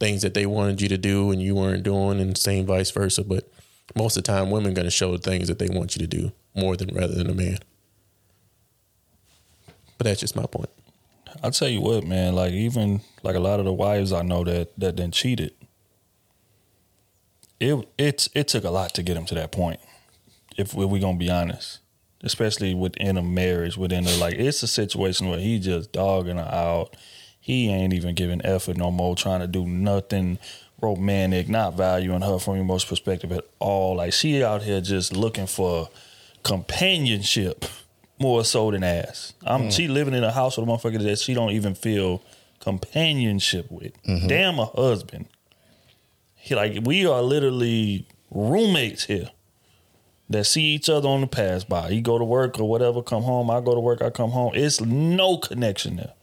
things 0.00 0.22
that 0.22 0.34
they 0.34 0.44
wanted 0.44 0.80
you 0.80 0.88
to 0.88 0.98
do 0.98 1.30
and 1.30 1.40
you 1.40 1.54
weren't 1.54 1.84
doing, 1.84 2.20
and 2.20 2.36
same 2.36 2.66
vice 2.66 2.90
versa. 2.90 3.22
But 3.22 3.48
most 3.94 4.16
of 4.16 4.24
the 4.24 4.32
time, 4.32 4.50
women 4.50 4.74
going 4.74 4.86
to 4.86 4.90
show 4.90 5.12
the 5.12 5.18
things 5.18 5.46
that 5.46 5.60
they 5.60 5.68
want 5.68 5.94
you 5.94 6.00
to 6.00 6.08
do 6.08 6.32
more 6.54 6.76
than 6.76 6.92
rather 6.94 7.14
than 7.14 7.30
a 7.30 7.34
man. 7.34 7.58
But 9.98 10.06
that's 10.06 10.20
just 10.20 10.34
my 10.34 10.46
point. 10.46 10.70
I'll 11.42 11.52
tell 11.52 11.68
you 11.68 11.80
what, 11.80 12.04
man. 12.04 12.34
Like 12.34 12.52
even 12.52 13.02
like 13.22 13.36
a 13.36 13.40
lot 13.40 13.60
of 13.60 13.66
the 13.66 13.72
wives 13.72 14.12
I 14.12 14.22
know 14.22 14.42
that 14.44 14.78
that 14.78 14.96
then 14.96 15.12
cheated. 15.12 15.52
It 17.60 17.88
it's 17.98 18.28
it 18.34 18.48
took 18.48 18.64
a 18.64 18.70
lot 18.70 18.94
to 18.94 19.02
get 19.04 19.14
them 19.14 19.26
to 19.26 19.34
that 19.36 19.52
point. 19.52 19.78
If, 20.56 20.74
we're 20.74 21.00
gonna 21.00 21.18
be 21.18 21.30
honest, 21.30 21.80
especially 22.24 22.74
within 22.74 23.16
a 23.16 23.22
marriage, 23.22 23.76
within 23.76 24.06
a 24.06 24.16
like, 24.16 24.34
it's 24.34 24.62
a 24.62 24.66
situation 24.68 25.28
where 25.28 25.38
he 25.38 25.58
just 25.60 25.92
dogging 25.92 26.36
her 26.38 26.42
out. 26.52 26.96
He 27.40 27.68
ain't 27.68 27.92
even 27.92 28.14
giving 28.14 28.44
effort 28.44 28.76
no 28.76 28.90
more, 28.90 29.14
trying 29.14 29.40
to 29.40 29.46
do 29.46 29.66
nothing 29.66 30.38
romantic, 30.80 31.48
not 31.48 31.74
valuing 31.74 32.22
her 32.22 32.38
from 32.38 32.56
your 32.56 32.64
most 32.64 32.88
perspective 32.88 33.30
at 33.32 33.44
all. 33.58 33.96
Like 33.96 34.12
she 34.12 34.42
out 34.42 34.62
here 34.62 34.80
just 34.80 35.14
looking 35.14 35.46
for 35.46 35.88
companionship 36.42 37.64
more 38.18 38.44
so 38.44 38.70
than 38.70 38.82
ass. 38.84 39.32
I'm 39.44 39.64
Mm. 39.68 39.72
she 39.72 39.88
living 39.88 40.14
in 40.14 40.24
a 40.24 40.30
house 40.32 40.56
with 40.56 40.68
a 40.68 40.70
motherfucker 40.70 41.02
that 41.02 41.18
she 41.18 41.34
don't 41.34 41.50
even 41.50 41.74
feel 41.74 42.22
companionship 42.60 43.70
with. 43.70 43.92
Mhm. 44.04 44.28
Damn 44.28 44.58
a 44.58 44.66
husband. 44.66 45.26
He 46.36 46.54
like 46.54 46.78
we 46.82 47.06
are 47.06 47.22
literally 47.22 48.06
roommates 48.30 49.04
here 49.04 49.30
that 50.30 50.44
see 50.44 50.62
each 50.62 50.88
other 50.88 51.08
on 51.08 51.20
the 51.20 51.26
pass 51.26 51.64
by. 51.64 51.90
You 51.90 52.00
go 52.00 52.18
to 52.18 52.24
work 52.24 52.58
or 52.58 52.68
whatever, 52.68 53.02
come 53.02 53.22
home. 53.22 53.50
I 53.50 53.60
go 53.60 53.74
to 53.74 53.80
work, 53.80 54.02
I 54.02 54.10
come 54.10 54.30
home. 54.30 54.52
It's 54.54 54.80
no 54.80 55.38
connection 55.38 55.96
there. 55.96 56.14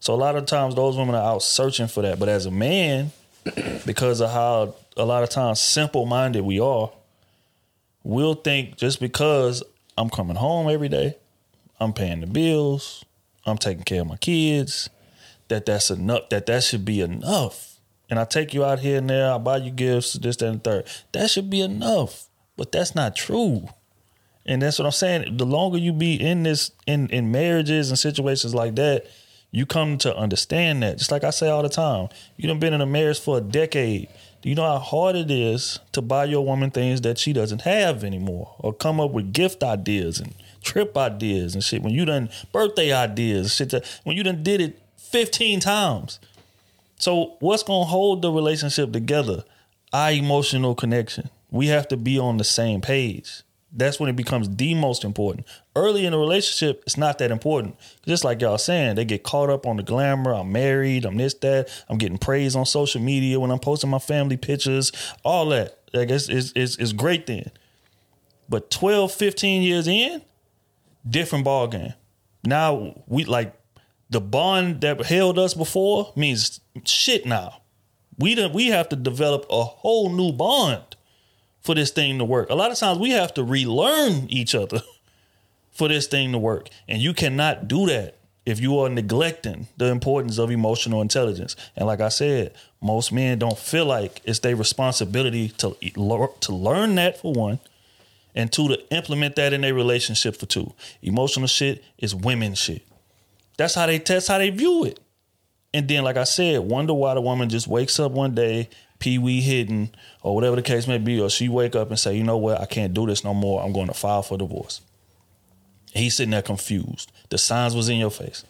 So 0.00 0.14
a 0.14 0.16
lot 0.16 0.36
of 0.36 0.46
times 0.46 0.74
those 0.74 0.96
women 0.96 1.14
are 1.14 1.34
out 1.34 1.42
searching 1.42 1.86
for 1.86 2.02
that. 2.02 2.18
But 2.18 2.28
as 2.28 2.46
a 2.46 2.50
man, 2.50 3.12
because 3.86 4.20
of 4.20 4.30
how 4.30 4.74
a 4.96 5.04
lot 5.04 5.22
of 5.22 5.30
times 5.30 5.60
simple 5.60 6.06
minded 6.06 6.42
we 6.42 6.60
are, 6.60 6.90
we'll 8.02 8.34
think 8.34 8.76
just 8.76 9.00
because 9.00 9.62
I'm 9.96 10.10
coming 10.10 10.36
home 10.36 10.68
every 10.68 10.88
day, 10.88 11.16
I'm 11.80 11.92
paying 11.92 12.20
the 12.20 12.26
bills, 12.26 13.04
I'm 13.46 13.58
taking 13.58 13.84
care 13.84 14.02
of 14.02 14.06
my 14.06 14.16
kids, 14.16 14.88
that 15.48 15.66
that's 15.66 15.90
enough, 15.90 16.28
that 16.30 16.46
that 16.46 16.62
should 16.62 16.84
be 16.84 17.00
enough. 17.00 17.78
And 18.10 18.18
I 18.18 18.24
take 18.24 18.54
you 18.54 18.64
out 18.64 18.80
here 18.80 18.98
and 18.98 19.08
there, 19.08 19.32
I 19.32 19.38
buy 19.38 19.58
you 19.58 19.70
gifts, 19.70 20.14
this, 20.14 20.36
that, 20.36 20.48
and 20.48 20.62
third. 20.62 20.86
That 21.12 21.30
should 21.30 21.50
be 21.50 21.60
enough. 21.60 22.26
But 22.56 22.72
that's 22.72 22.94
not 22.94 23.16
true. 23.16 23.68
And 24.46 24.62
that's 24.62 24.78
what 24.78 24.86
I'm 24.86 24.92
saying. 24.92 25.36
The 25.36 25.46
longer 25.46 25.78
you 25.78 25.92
be 25.92 26.14
in 26.14 26.42
this, 26.42 26.70
in, 26.86 27.08
in 27.08 27.32
marriages 27.32 27.90
and 27.90 27.98
situations 27.98 28.54
like 28.54 28.74
that, 28.76 29.06
you 29.50 29.66
come 29.66 29.98
to 29.98 30.14
understand 30.16 30.82
that. 30.82 30.98
Just 30.98 31.12
like 31.12 31.24
I 31.24 31.30
say 31.30 31.48
all 31.48 31.62
the 31.62 31.68
time, 31.68 32.08
you 32.36 32.48
done 32.48 32.58
been 32.58 32.74
in 32.74 32.80
a 32.80 32.86
marriage 32.86 33.20
for 33.20 33.38
a 33.38 33.40
decade. 33.40 34.08
Do 34.42 34.48
you 34.48 34.54
know 34.54 34.64
how 34.64 34.78
hard 34.78 35.16
it 35.16 35.30
is 35.30 35.78
to 35.92 36.02
buy 36.02 36.24
your 36.24 36.44
woman 36.44 36.70
things 36.70 37.00
that 37.02 37.18
she 37.18 37.32
doesn't 37.32 37.62
have 37.62 38.04
anymore? 38.04 38.54
Or 38.58 38.72
come 38.74 39.00
up 39.00 39.12
with 39.12 39.32
gift 39.32 39.62
ideas 39.62 40.18
and 40.18 40.34
trip 40.62 40.96
ideas 40.98 41.54
and 41.54 41.62
shit. 41.62 41.82
When 41.82 41.94
you 41.94 42.04
done 42.04 42.30
birthday 42.52 42.92
ideas, 42.92 43.54
shit 43.54 43.70
that 43.70 43.86
when 44.02 44.16
you 44.16 44.24
done 44.24 44.42
did 44.42 44.60
it 44.60 44.78
15 44.98 45.60
times. 45.60 46.18
So 46.98 47.36
what's 47.38 47.62
gonna 47.62 47.84
hold 47.84 48.22
the 48.22 48.32
relationship 48.32 48.92
together? 48.92 49.44
Our 49.92 50.10
emotional 50.10 50.74
connection. 50.74 51.30
We 51.54 51.68
have 51.68 51.86
to 51.88 51.96
be 51.96 52.18
on 52.18 52.38
the 52.38 52.44
same 52.44 52.80
page. 52.80 53.44
That's 53.70 54.00
when 54.00 54.10
it 54.10 54.16
becomes 54.16 54.56
the 54.56 54.74
most 54.74 55.04
important. 55.04 55.46
Early 55.76 56.04
in 56.04 56.12
a 56.12 56.18
relationship, 56.18 56.82
it's 56.84 56.96
not 56.96 57.18
that 57.18 57.30
important. 57.30 57.76
Just 58.04 58.24
like 58.24 58.40
y'all 58.40 58.58
saying, 58.58 58.96
they 58.96 59.04
get 59.04 59.22
caught 59.22 59.50
up 59.50 59.64
on 59.64 59.76
the 59.76 59.84
glamour. 59.84 60.34
I'm 60.34 60.50
married. 60.50 61.04
I'm 61.04 61.16
this, 61.16 61.32
that. 61.34 61.68
I'm 61.88 61.96
getting 61.96 62.18
praise 62.18 62.56
on 62.56 62.66
social 62.66 63.00
media 63.00 63.38
when 63.38 63.52
I'm 63.52 63.60
posting 63.60 63.88
my 63.88 64.00
family 64.00 64.36
pictures. 64.36 64.90
All 65.22 65.46
that. 65.50 65.78
I 65.94 66.06
guess 66.06 66.28
is 66.28 66.50
is 66.54 66.76
is 66.76 66.92
great 66.92 67.28
then. 67.28 67.52
But 68.48 68.68
12, 68.72 69.12
15 69.12 69.62
years 69.62 69.86
in, 69.86 70.22
different 71.08 71.44
ball 71.44 71.68
game. 71.68 71.94
Now 72.44 73.04
we 73.06 73.26
like 73.26 73.54
the 74.10 74.20
bond 74.20 74.80
that 74.80 75.06
held 75.06 75.38
us 75.38 75.54
before 75.54 76.12
means 76.16 76.58
shit 76.84 77.26
now. 77.26 77.60
We 78.18 78.34
done, 78.34 78.52
we 78.52 78.68
have 78.68 78.88
to 78.88 78.96
develop 78.96 79.46
a 79.48 79.62
whole 79.62 80.10
new 80.10 80.32
bond 80.32 80.93
for 81.64 81.74
this 81.74 81.90
thing 81.90 82.18
to 82.18 82.24
work. 82.24 82.50
A 82.50 82.54
lot 82.54 82.70
of 82.70 82.78
times 82.78 82.98
we 82.98 83.10
have 83.10 83.34
to 83.34 83.42
relearn 83.42 84.26
each 84.28 84.54
other 84.54 84.80
for 85.72 85.88
this 85.88 86.06
thing 86.06 86.30
to 86.32 86.38
work. 86.38 86.68
And 86.86 87.02
you 87.02 87.14
cannot 87.14 87.66
do 87.66 87.86
that 87.86 88.18
if 88.46 88.60
you 88.60 88.78
are 88.78 88.90
neglecting 88.90 89.66
the 89.78 89.86
importance 89.86 90.38
of 90.38 90.50
emotional 90.50 91.00
intelligence. 91.00 91.56
And 91.74 91.86
like 91.86 92.00
I 92.00 92.10
said, 92.10 92.52
most 92.82 93.10
men 93.10 93.38
don't 93.38 93.58
feel 93.58 93.86
like 93.86 94.20
it's 94.24 94.40
their 94.40 94.54
responsibility 94.54 95.48
to 95.48 95.74
to 95.80 96.52
learn 96.52 96.94
that 96.96 97.18
for 97.18 97.32
one, 97.32 97.58
and 98.34 98.52
two 98.52 98.68
to 98.68 98.94
implement 98.94 99.36
that 99.36 99.54
in 99.54 99.62
their 99.62 99.72
relationship 99.72 100.36
for 100.36 100.46
two. 100.46 100.74
Emotional 101.02 101.46
shit 101.46 101.82
is 101.96 102.14
women 102.14 102.54
shit. 102.54 102.82
That's 103.56 103.74
how 103.74 103.86
they 103.86 103.98
test 103.98 104.28
how 104.28 104.38
they 104.38 104.50
view 104.50 104.84
it. 104.84 105.00
And 105.72 105.88
then, 105.88 106.04
like 106.04 106.16
I 106.16 106.24
said, 106.24 106.60
wonder 106.60 106.92
why 106.94 107.14
the 107.14 107.20
woman 107.20 107.48
just 107.48 107.66
wakes 107.66 107.98
up 107.98 108.12
one 108.12 108.34
day, 108.34 108.68
pee 109.04 109.40
hidden, 109.40 109.94
or 110.22 110.34
whatever 110.34 110.56
the 110.56 110.62
case 110.62 110.86
may 110.86 110.98
be, 110.98 111.20
or 111.20 111.28
she 111.28 111.48
wake 111.48 111.76
up 111.76 111.90
and 111.90 111.98
say, 111.98 112.16
you 112.16 112.24
know 112.24 112.38
what, 112.38 112.60
I 112.60 112.66
can't 112.66 112.94
do 112.94 113.06
this 113.06 113.22
no 113.22 113.34
more. 113.34 113.62
I'm 113.62 113.72
going 113.72 113.88
to 113.88 113.94
file 113.94 114.22
for 114.22 114.38
divorce. 114.38 114.80
He's 115.92 116.16
sitting 116.16 116.30
there 116.30 116.42
confused. 116.42 117.12
The 117.28 117.38
signs 117.38 117.76
was 117.76 117.88
in 117.88 117.98
your 117.98 118.10
face, 118.10 118.44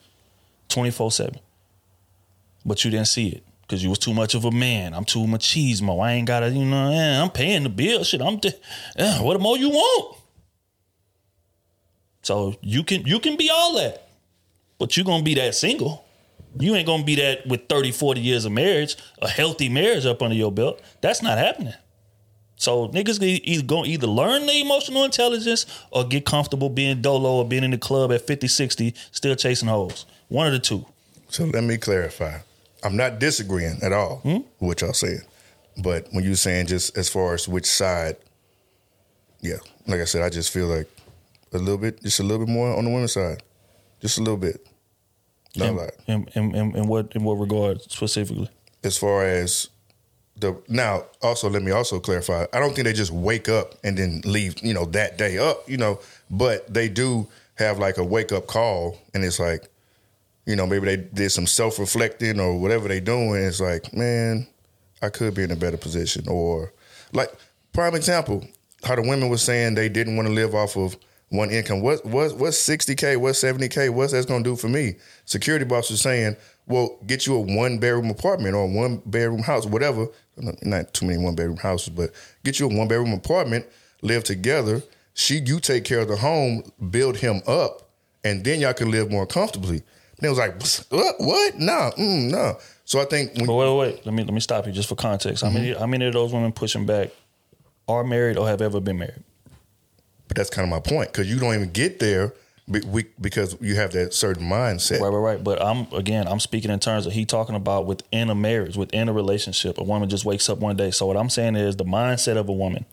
twenty 0.68 0.90
four 0.90 1.10
seven, 1.10 1.40
but 2.64 2.84
you 2.84 2.90
didn't 2.90 3.08
see 3.08 3.28
it 3.28 3.42
because 3.62 3.82
you 3.82 3.90
was 3.90 3.98
too 3.98 4.14
much 4.14 4.34
of 4.34 4.44
a 4.44 4.50
man. 4.50 4.94
I'm 4.94 5.04
too 5.04 5.24
machismo. 5.24 6.02
I 6.02 6.12
ain't 6.12 6.26
gotta, 6.26 6.50
you 6.50 6.64
know, 6.64 6.90
eh, 6.90 7.20
I'm 7.20 7.30
paying 7.30 7.64
the 7.64 7.68
bill. 7.68 8.04
Shit, 8.04 8.22
I'm. 8.22 8.38
De- 8.38 8.54
eh, 8.96 9.20
what 9.20 9.38
more 9.40 9.58
you 9.58 9.70
want? 9.70 10.18
So 12.22 12.56
you 12.62 12.82
can 12.84 13.04
you 13.04 13.20
can 13.20 13.36
be 13.36 13.50
all 13.50 13.74
that, 13.74 14.08
but 14.78 14.96
you 14.96 15.04
gonna 15.04 15.22
be 15.22 15.34
that 15.34 15.54
single. 15.54 16.03
You 16.58 16.74
ain't 16.74 16.86
gonna 16.86 17.04
be 17.04 17.16
that 17.16 17.46
with 17.46 17.68
30, 17.68 17.90
40 17.92 18.20
years 18.20 18.44
of 18.44 18.52
marriage, 18.52 18.96
a 19.20 19.28
healthy 19.28 19.68
marriage 19.68 20.06
up 20.06 20.22
under 20.22 20.36
your 20.36 20.52
belt. 20.52 20.80
That's 21.00 21.22
not 21.22 21.38
happening. 21.38 21.74
So 22.56 22.88
niggas 22.88 23.20
either 23.22 23.64
gonna 23.64 23.88
either 23.88 24.06
learn 24.06 24.46
the 24.46 24.60
emotional 24.60 25.04
intelligence 25.04 25.66
or 25.90 26.04
get 26.04 26.24
comfortable 26.24 26.68
being 26.70 27.02
dolo 27.02 27.36
or 27.38 27.44
being 27.44 27.64
in 27.64 27.72
the 27.72 27.78
club 27.78 28.12
at 28.12 28.26
50, 28.26 28.46
60, 28.46 28.94
still 29.10 29.34
chasing 29.34 29.68
hoes. 29.68 30.06
One 30.28 30.46
of 30.46 30.52
the 30.52 30.60
two. 30.60 30.86
So 31.28 31.44
let 31.44 31.64
me 31.64 31.76
clarify. 31.76 32.38
I'm 32.82 32.96
not 32.96 33.18
disagreeing 33.18 33.78
at 33.82 33.92
all 33.92 34.18
Hmm? 34.18 34.28
with 34.28 34.44
what 34.60 34.80
y'all 34.82 34.92
saying. 34.92 35.22
But 35.82 36.06
when 36.12 36.22
you're 36.22 36.36
saying 36.36 36.66
just 36.68 36.96
as 36.96 37.08
far 37.08 37.34
as 37.34 37.48
which 37.48 37.66
side, 37.66 38.16
yeah, 39.40 39.56
like 39.86 40.00
I 40.00 40.04
said, 40.04 40.22
I 40.22 40.28
just 40.28 40.52
feel 40.52 40.66
like 40.66 40.88
a 41.52 41.58
little 41.58 41.78
bit, 41.78 42.02
just 42.02 42.20
a 42.20 42.22
little 42.22 42.46
bit 42.46 42.52
more 42.52 42.76
on 42.76 42.84
the 42.84 42.90
women's 42.90 43.12
side. 43.12 43.42
Just 44.00 44.18
a 44.18 44.20
little 44.20 44.36
bit. 44.36 44.64
Not 45.56 45.68
a 45.68 45.92
in, 46.06 46.28
in, 46.34 46.50
in, 46.50 46.54
in, 46.54 46.76
in 46.76 46.86
what 46.88 47.12
in 47.14 47.24
what 47.24 47.34
regard 47.34 47.82
specifically? 47.82 48.48
As 48.82 48.96
far 48.98 49.24
as 49.24 49.68
the 50.36 50.60
now, 50.68 51.04
also 51.22 51.48
let 51.48 51.62
me 51.62 51.70
also 51.70 52.00
clarify. 52.00 52.46
I 52.52 52.58
don't 52.58 52.74
think 52.74 52.86
they 52.86 52.92
just 52.92 53.12
wake 53.12 53.48
up 53.48 53.74
and 53.84 53.96
then 53.96 54.22
leave, 54.24 54.58
you 54.62 54.74
know, 54.74 54.84
that 54.86 55.16
day 55.16 55.38
up, 55.38 55.68
you 55.68 55.76
know, 55.76 56.00
but 56.30 56.72
they 56.72 56.88
do 56.88 57.28
have 57.56 57.78
like 57.78 57.98
a 57.98 58.04
wake 58.04 58.32
up 58.32 58.46
call 58.46 58.98
and 59.14 59.24
it's 59.24 59.38
like, 59.38 59.68
you 60.46 60.56
know, 60.56 60.66
maybe 60.66 60.86
they 60.86 60.96
did 60.96 61.30
some 61.30 61.46
self 61.46 61.78
reflecting 61.78 62.40
or 62.40 62.58
whatever 62.58 62.88
they 62.88 63.00
doing. 63.00 63.44
It's 63.44 63.60
like, 63.60 63.94
man, 63.94 64.46
I 65.00 65.08
could 65.08 65.34
be 65.34 65.44
in 65.44 65.50
a 65.50 65.56
better 65.56 65.76
position. 65.76 66.28
Or 66.28 66.72
like 67.12 67.32
prime 67.72 67.94
example, 67.94 68.46
how 68.82 68.96
the 68.96 69.02
women 69.02 69.28
were 69.28 69.38
saying 69.38 69.74
they 69.74 69.88
didn't 69.88 70.16
want 70.16 70.28
to 70.28 70.34
live 70.34 70.54
off 70.54 70.76
of 70.76 70.96
one 71.34 71.50
income. 71.50 71.80
What 71.80 72.04
what 72.04 72.36
what's 72.36 72.58
sixty 72.58 72.94
k? 72.94 73.16
What's 73.16 73.38
seventy 73.38 73.68
k? 73.68 73.88
What's 73.88 74.12
that's 74.12 74.26
gonna 74.26 74.44
do 74.44 74.56
for 74.56 74.68
me? 74.68 74.94
Security 75.24 75.64
boss 75.64 75.90
was 75.90 76.00
saying, 76.00 76.36
well, 76.66 76.98
get 77.06 77.26
you 77.26 77.34
a 77.34 77.40
one 77.40 77.78
bedroom 77.78 78.10
apartment 78.10 78.54
or 78.54 78.66
one 78.66 79.02
bedroom 79.06 79.42
house, 79.42 79.66
whatever. 79.66 80.06
Not 80.62 80.92
too 80.94 81.06
many 81.06 81.22
one 81.22 81.34
bedroom 81.34 81.58
houses, 81.58 81.90
but 81.90 82.10
get 82.44 82.58
you 82.58 82.70
a 82.70 82.74
one 82.74 82.88
bedroom 82.88 83.12
apartment, 83.12 83.66
live 84.02 84.24
together. 84.24 84.82
She, 85.14 85.36
you 85.38 85.60
take 85.60 85.84
care 85.84 86.00
of 86.00 86.08
the 86.08 86.16
home, 86.16 86.72
build 86.90 87.18
him 87.18 87.40
up, 87.46 87.88
and 88.24 88.44
then 88.44 88.60
y'all 88.60 88.74
can 88.74 88.90
live 88.90 89.10
more 89.10 89.26
comfortably. 89.26 89.82
And 90.16 90.26
it 90.26 90.28
was 90.28 90.38
like, 90.38 90.60
what? 90.90 91.14
What? 91.18 91.58
No, 91.58 91.92
mm, 91.96 92.30
no. 92.30 92.58
So 92.84 93.00
I 93.00 93.04
think. 93.04 93.34
When, 93.34 93.46
But 93.46 93.54
wait, 93.54 93.68
wait, 93.68 93.78
wait. 93.78 94.06
Let 94.06 94.14
me 94.14 94.24
let 94.24 94.34
me 94.34 94.40
stop 94.40 94.66
you 94.66 94.72
just 94.72 94.88
for 94.88 94.96
context. 94.96 95.42
How 95.44 95.50
many 95.50 95.72
how 95.74 95.86
many 95.86 96.06
of 96.06 96.12
those 96.14 96.32
women 96.32 96.52
pushing 96.52 96.86
back 96.86 97.10
are 97.86 98.02
married 98.04 98.36
or 98.36 98.48
have 98.48 98.62
ever 98.62 98.80
been 98.80 98.98
married? 98.98 99.22
But 100.34 100.40
that's 100.40 100.50
kind 100.50 100.64
of 100.64 100.70
my 100.70 100.80
point 100.80 101.12
because 101.12 101.30
you 101.30 101.38
don't 101.38 101.54
even 101.54 101.70
get 101.70 102.00
there 102.00 102.34
be- 102.70 102.80
we- 102.80 103.06
because 103.20 103.56
you 103.60 103.76
have 103.76 103.92
that 103.92 104.14
certain 104.14 104.46
mindset. 104.48 105.00
Right, 105.00 105.08
right, 105.08 105.18
right. 105.18 105.44
But 105.44 105.62
I'm 105.62 105.86
again, 105.92 106.26
I'm 106.26 106.40
speaking 106.40 106.70
in 106.70 106.80
terms 106.80 107.06
of 107.06 107.12
he 107.12 107.24
talking 107.24 107.54
about 107.54 107.86
within 107.86 108.30
a 108.30 108.34
marriage, 108.34 108.76
within 108.76 109.08
a 109.08 109.12
relationship. 109.12 109.78
A 109.78 109.84
woman 109.84 110.08
just 110.08 110.24
wakes 110.24 110.48
up 110.48 110.58
one 110.58 110.76
day. 110.76 110.90
So 110.90 111.06
what 111.06 111.16
I'm 111.16 111.30
saying 111.30 111.56
is 111.56 111.76
the 111.76 111.84
mindset 111.84 112.36
of 112.36 112.48
a 112.48 112.52
woman 112.52 112.84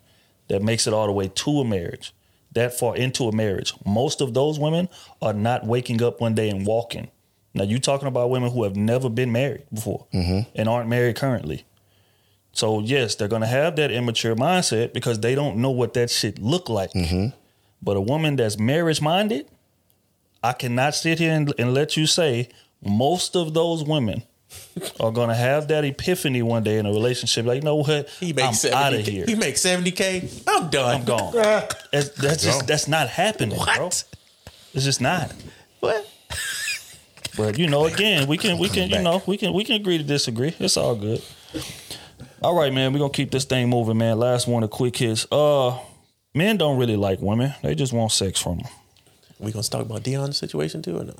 that 0.50 0.62
makes 0.62 0.88
it 0.88 0.94
all 0.94 1.06
the 1.06 1.14
way 1.14 1.30
to 1.30 1.52
a 1.62 1.66
marriage, 1.66 2.14
that 2.52 2.78
far 2.78 2.96
into 2.96 3.26
a 3.26 3.32
marriage. 3.32 3.74
Most 3.86 4.22
of 4.22 4.34
those 4.34 4.60
women 4.60 4.90
are 5.22 5.34
not 5.34 5.66
waking 5.66 6.04
up 6.04 6.20
one 6.20 6.36
day 6.36 6.50
and 6.50 6.66
walking. 6.66 7.10
Now 7.54 7.64
you 7.64 7.80
talking 7.80 8.08
about 8.08 8.30
women 8.30 8.52
who 8.52 8.64
have 8.64 8.76
never 8.76 9.10
been 9.10 9.32
married 9.32 9.64
before 9.74 10.06
mm-hmm. 10.14 10.50
and 10.56 10.70
aren't 10.70 10.90
married 10.90 11.16
currently. 11.16 11.66
So 12.54 12.82
yes, 12.82 13.16
they're 13.16 13.28
gonna 13.28 13.48
have 13.48 13.76
that 13.78 13.92
immature 13.92 14.36
mindset 14.36 14.94
because 14.94 15.20
they 15.20 15.36
don't 15.36 15.58
know 15.58 15.72
what 15.72 15.94
that 15.94 16.10
shit 16.10 16.40
look 16.40 16.70
like. 16.70 16.92
Mm-hmm. 16.94 17.36
But 17.82 17.98
a 17.98 18.02
woman 18.02 18.36
that's 18.36 18.60
marriage 18.60 19.02
minded, 19.02 19.48
I 20.44 20.54
cannot 20.54 20.96
sit 20.96 21.20
here 21.20 21.34
and, 21.34 21.54
and 21.58 21.74
let 21.74 21.98
you 21.98 22.06
say 22.06 22.50
most 22.84 23.36
of 23.36 23.54
those 23.54 23.84
women 23.84 24.24
are 25.00 25.12
gonna 25.12 25.36
have 25.36 25.68
that 25.70 25.86
epiphany 25.86 26.42
one 26.42 26.64
day 26.64 26.78
in 26.78 26.86
a 26.86 26.92
relationship. 26.92 27.46
Like, 27.46 27.58
you 27.58 27.62
know 27.62 27.78
what? 27.78 28.10
He 28.20 28.34
I'm 28.38 28.54
out 28.74 28.94
of 28.94 29.06
here. 29.06 29.26
He 29.26 29.36
makes 29.36 29.62
70K. 29.62 30.44
I'm 30.48 30.70
done. 30.70 30.96
I'm 30.96 31.06
gone. 31.06 31.34
That's, 31.92 32.10
that's 32.10 32.44
just 32.44 32.68
that's 32.68 32.88
not 32.88 33.10
happening, 33.10 33.58
bro. 33.58 33.88
It's 34.74 34.86
just 34.86 35.02
not. 35.02 35.34
What? 35.82 36.08
But 37.38 37.58
you 37.58 37.68
know, 37.68 37.86
again, 37.86 38.28
we 38.28 38.38
can 38.38 38.58
we 38.58 38.70
can 38.70 38.90
you 38.90 39.02
know 39.02 39.22
we 39.26 39.38
can 39.38 39.54
we 39.54 39.64
can 39.64 39.76
agree 39.76 39.98
to 39.98 40.04
disagree. 40.04 40.54
It's 40.60 40.78
all 40.78 40.96
good. 40.96 41.22
All 42.42 42.56
right, 42.56 42.74
man. 42.74 42.92
We're 42.92 43.00
gonna 43.00 43.14
keep 43.14 43.30
this 43.30 43.46
thing 43.46 43.70
moving, 43.70 44.00
man. 44.00 44.18
Last 44.18 44.48
one, 44.48 44.64
a 44.64 44.68
quick 44.68 44.98
hits. 44.98 45.28
Uh, 45.32 45.78
men 46.34 46.58
don't 46.58 46.80
really 46.80 46.96
like 46.96 47.22
women. 47.22 47.54
They 47.62 47.76
just 47.76 47.94
want 47.94 48.12
sex 48.12 48.42
from 48.42 48.58
them. 48.58 48.68
We 49.40 49.52
gonna 49.52 49.64
talk 49.64 49.82
about 49.82 50.02
Deion's 50.02 50.38
situation 50.38 50.82
too 50.82 50.98
or 50.98 51.04
no? 51.04 51.16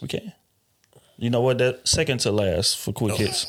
We 0.00 0.06
can. 0.06 0.32
You 1.16 1.30
know 1.30 1.40
what? 1.40 1.58
That 1.58 1.86
second 1.86 2.18
to 2.20 2.30
last 2.32 2.78
for 2.78 2.92
quick 2.92 3.16
hits. 3.16 3.46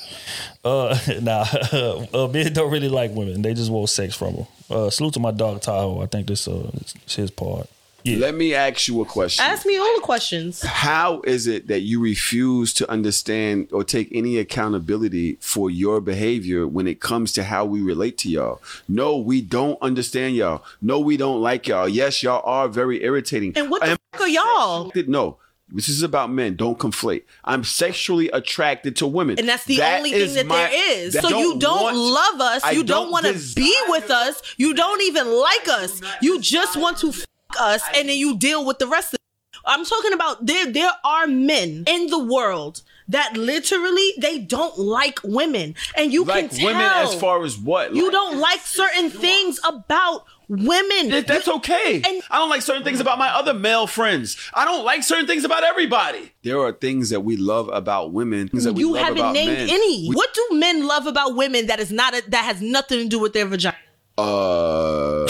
Uh, 0.63 0.97
nah, 1.21 1.45
uh, 2.13 2.27
men 2.33 2.51
don't 2.53 2.71
really 2.71 2.89
like 2.89 3.11
women. 3.11 3.43
They 3.43 3.53
just 3.53 3.69
want 3.71 3.89
sex 3.89 4.15
from 4.15 4.35
them. 4.35 4.47
Uh, 4.67 4.89
salute 4.89 5.13
to 5.15 5.19
my 5.19 5.31
dog 5.31 5.61
Tahoe. 5.61 6.01
I 6.01 6.07
think 6.07 6.25
this 6.27 6.47
uh 6.47 6.71
is 7.05 7.15
his 7.15 7.29
part. 7.29 7.69
Let 8.05 8.35
me 8.35 8.53
ask 8.53 8.87
you 8.87 9.01
a 9.01 9.05
question. 9.05 9.43
Ask 9.43 9.65
me 9.65 9.77
all 9.77 9.95
the 9.95 10.01
questions. 10.01 10.61
How 10.61 11.21
is 11.21 11.47
it 11.47 11.67
that 11.67 11.79
you 11.81 11.99
refuse 11.99 12.71
to 12.75 12.89
understand 12.89 13.69
or 13.71 13.83
take 13.83 14.09
any 14.11 14.37
accountability 14.37 15.37
for 15.41 15.71
your 15.71 15.99
behavior 16.01 16.67
when 16.67 16.87
it 16.87 16.99
comes 17.01 17.31
to 17.33 17.43
how 17.43 17.65
we 17.65 17.81
relate 17.81 18.17
to 18.19 18.29
y'all? 18.29 18.61
No, 18.87 19.17
we 19.17 19.41
don't 19.41 19.81
understand 19.81 20.35
y'all. 20.35 20.63
No, 20.81 20.99
we 20.99 21.17
don't 21.17 21.41
like 21.41 21.67
y'all. 21.67 21.89
Yes, 21.89 22.21
y'all 22.21 22.41
are 22.45 22.67
very 22.67 23.03
irritating. 23.03 23.53
And 23.55 23.71
what 23.71 23.81
the 23.81 23.97
fuck 24.13 24.21
are 24.21 24.27
y'all? 24.27 24.91
No. 25.07 25.37
This 25.67 25.89
is 25.89 26.03
about 26.03 26.29
men. 26.31 26.55
Don't 26.55 26.77
conflate. 26.77 27.23
I'm 27.43 27.63
sexually 27.63 28.29
attracted 28.29 28.95
to 28.97 29.07
women. 29.07 29.39
And 29.39 29.49
that's 29.49 29.65
the 29.65 29.77
That 29.77 29.97
only 29.97 30.11
thing 30.11 30.31
that 30.35 30.45
my- 30.45 30.57
there 30.69 30.99
is. 30.99 31.13
that 31.15 31.23
So 31.23 31.39
you 31.39 31.57
don't 31.57 31.81
want- 31.81 31.97
love 31.97 32.39
us. 32.39 32.63
I 32.63 32.71
You 32.71 32.83
don't, 32.83 33.09
want 33.09 33.25
to 33.25 33.33
be 33.55 33.75
with 33.87 34.11
us. 34.11 34.39
You 34.57 34.75
don't 34.75 35.01
even 35.01 35.27
like 35.27 35.67
us. 35.67 36.01
You 36.21 36.39
just 36.39 36.77
want 36.77 36.99
to 36.99 37.11
us, 37.59 37.81
and 37.95 38.09
then 38.09 38.17
you 38.17 38.37
deal 38.37 38.65
with 38.65 38.79
the 38.79 38.87
rest 38.87 39.13
of. 39.13 39.15
it. 39.15 39.21
I'm 39.65 39.83
talking 39.85 40.13
about 40.13 40.45
there. 40.45 40.71
There 40.71 40.91
are 41.03 41.25
men 41.27 41.83
in 41.87 42.07
the 42.07 42.19
world 42.23 42.81
that 43.07 43.35
literally 43.37 44.13
they 44.19 44.39
don't 44.39 44.77
like 44.79 45.19
women, 45.23 45.75
and 45.95 46.11
you 46.13 46.23
like 46.23 46.49
can 46.49 46.57
tell 46.57 46.65
women 46.67 46.81
as 46.83 47.15
far 47.15 47.43
as 47.43 47.57
what? 47.57 47.95
you 47.95 48.03
Like- 48.05 48.11
don't 48.11 48.39
like 48.39 48.59
certain 48.61 49.09
things 49.09 49.59
about 49.63 50.25
women. 50.47 51.09
That- 51.09 51.25
That's 51.27 51.47
okay. 51.47 52.01
I 52.29 52.37
don't 52.37 52.49
like 52.49 52.61
certain 52.61 52.83
things 52.83 52.99
about 52.99 53.17
my 53.17 53.29
other 53.29 53.53
male 53.55 53.87
friends. 53.87 54.37
I 54.53 54.65
don't 54.65 54.83
like 54.85 55.03
certain 55.03 55.25
things 55.27 55.43
about 55.43 55.63
everybody. 55.63 56.31
There 56.43 56.59
are 56.59 56.71
things 56.71 57.09
that 57.09 57.21
we 57.21 57.35
love 57.37 57.67
about 57.69 58.11
women. 58.11 58.47
Things 58.49 58.63
that 58.65 58.73
we 58.73 58.81
You 58.81 58.93
haven't 58.95 59.33
named 59.33 59.53
men. 59.57 59.69
any. 59.69 60.09
We- 60.09 60.15
what 60.15 60.33
do 60.35 60.47
men 60.57 60.85
love 60.87 61.07
about 61.07 61.35
women 61.35 61.67
that 61.67 61.79
is 61.79 61.91
not 61.91 62.13
a, 62.15 62.21
that 62.29 62.43
has 62.45 62.61
nothing 62.61 62.99
to 62.99 63.07
do 63.07 63.17
with 63.19 63.33
their 63.33 63.45
vagina? 63.47 63.75
Uh, 64.17 65.25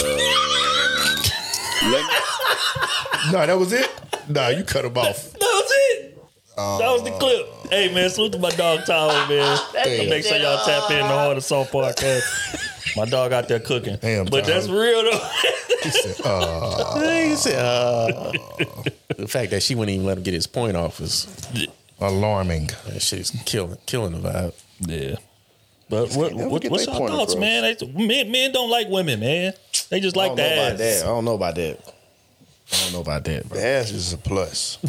no, 3.32 3.46
that 3.46 3.56
was 3.58 3.72
it. 3.72 3.90
Nah, 4.28 4.48
you 4.48 4.64
cut 4.64 4.84
him 4.84 4.96
off. 4.96 5.32
That 5.32 5.40
was 5.40 5.70
it. 5.70 6.18
that 6.56 6.90
was 6.90 7.02
the 7.04 7.10
clip. 7.12 7.46
Hey 7.70 7.92
man, 7.94 8.08
salute 8.10 8.32
to 8.32 8.38
my 8.38 8.50
dog 8.50 8.84
Tyler, 8.86 9.26
man. 9.28 9.58
Damn. 9.72 10.08
Make 10.08 10.24
sure 10.24 10.36
y'all 10.36 10.64
tap 10.64 10.90
in 10.90 10.98
the 10.98 11.04
Hard 11.06 11.32
and 11.34 11.42
Soft 11.44 11.72
podcast. 11.72 12.96
My 12.96 13.04
dog 13.04 13.32
out 13.32 13.48
there 13.48 13.60
cooking. 13.60 13.98
Damn, 14.00 14.26
but 14.26 14.44
that's 14.44 14.68
real 14.68 15.02
though. 15.02 15.30
He 15.86 17.36
said, 17.36 17.54
uh, 17.58 18.32
the 19.16 19.28
fact 19.28 19.50
that 19.52 19.62
she 19.62 19.74
wouldn't 19.76 19.94
even 19.94 20.06
let 20.06 20.16
him 20.16 20.24
get 20.24 20.34
his 20.34 20.46
point 20.48 20.76
off 20.76 21.00
is 21.00 21.28
alarming. 22.00 22.70
That 22.88 23.00
shit's 23.00 23.30
killing, 23.44 23.76
killing 23.86 24.20
the 24.20 24.28
vibe. 24.28 24.54
Yeah. 24.80 25.16
But 25.88 26.14
what, 26.14 26.34
what 26.34 26.64
what's 26.64 26.86
your 26.86 26.94
thoughts, 26.96 27.34
across. 27.34 27.36
man? 27.36 27.76
They, 27.78 27.86
men? 28.06 28.30
Men 28.30 28.52
don't 28.52 28.70
like 28.70 28.88
women, 28.88 29.20
man. 29.20 29.52
They 29.88 30.00
just 30.00 30.16
like 30.16 30.30
don't 30.30 30.36
the 30.36 30.42
know 30.42 30.52
about 30.54 30.72
ass. 30.72 30.78
that. 30.78 31.02
I 31.04 31.06
don't 31.06 31.24
know 31.24 31.34
about 31.34 31.54
that. 31.54 31.78
I 32.72 32.76
don't 32.82 32.92
know 32.92 33.00
about 33.00 33.24
that. 33.24 33.48
Bro. 33.48 33.58
The 33.58 33.66
ass 33.66 33.90
is 33.90 34.12
a 34.12 34.18
plus. 34.18 34.78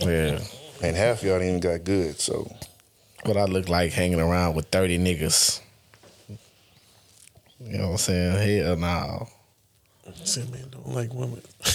Yeah. 0.00 0.38
And 0.82 0.96
half 0.96 1.22
y'all 1.22 1.34
ain't 1.34 1.44
even 1.44 1.60
got 1.60 1.84
good, 1.84 2.18
so. 2.18 2.50
What 3.26 3.36
I 3.36 3.44
look 3.44 3.68
like 3.68 3.92
hanging 3.92 4.18
around 4.18 4.54
with 4.54 4.66
30 4.68 4.98
niggas. 4.98 5.60
You 6.28 7.76
know 7.76 7.84
what 7.88 7.90
I'm 7.92 7.98
saying? 7.98 8.62
Hell 8.64 8.76
no. 8.76 9.28
Said 10.24 10.50
man 10.50 10.64
don't 10.70 10.88
like 10.88 11.12
women. 11.12 11.42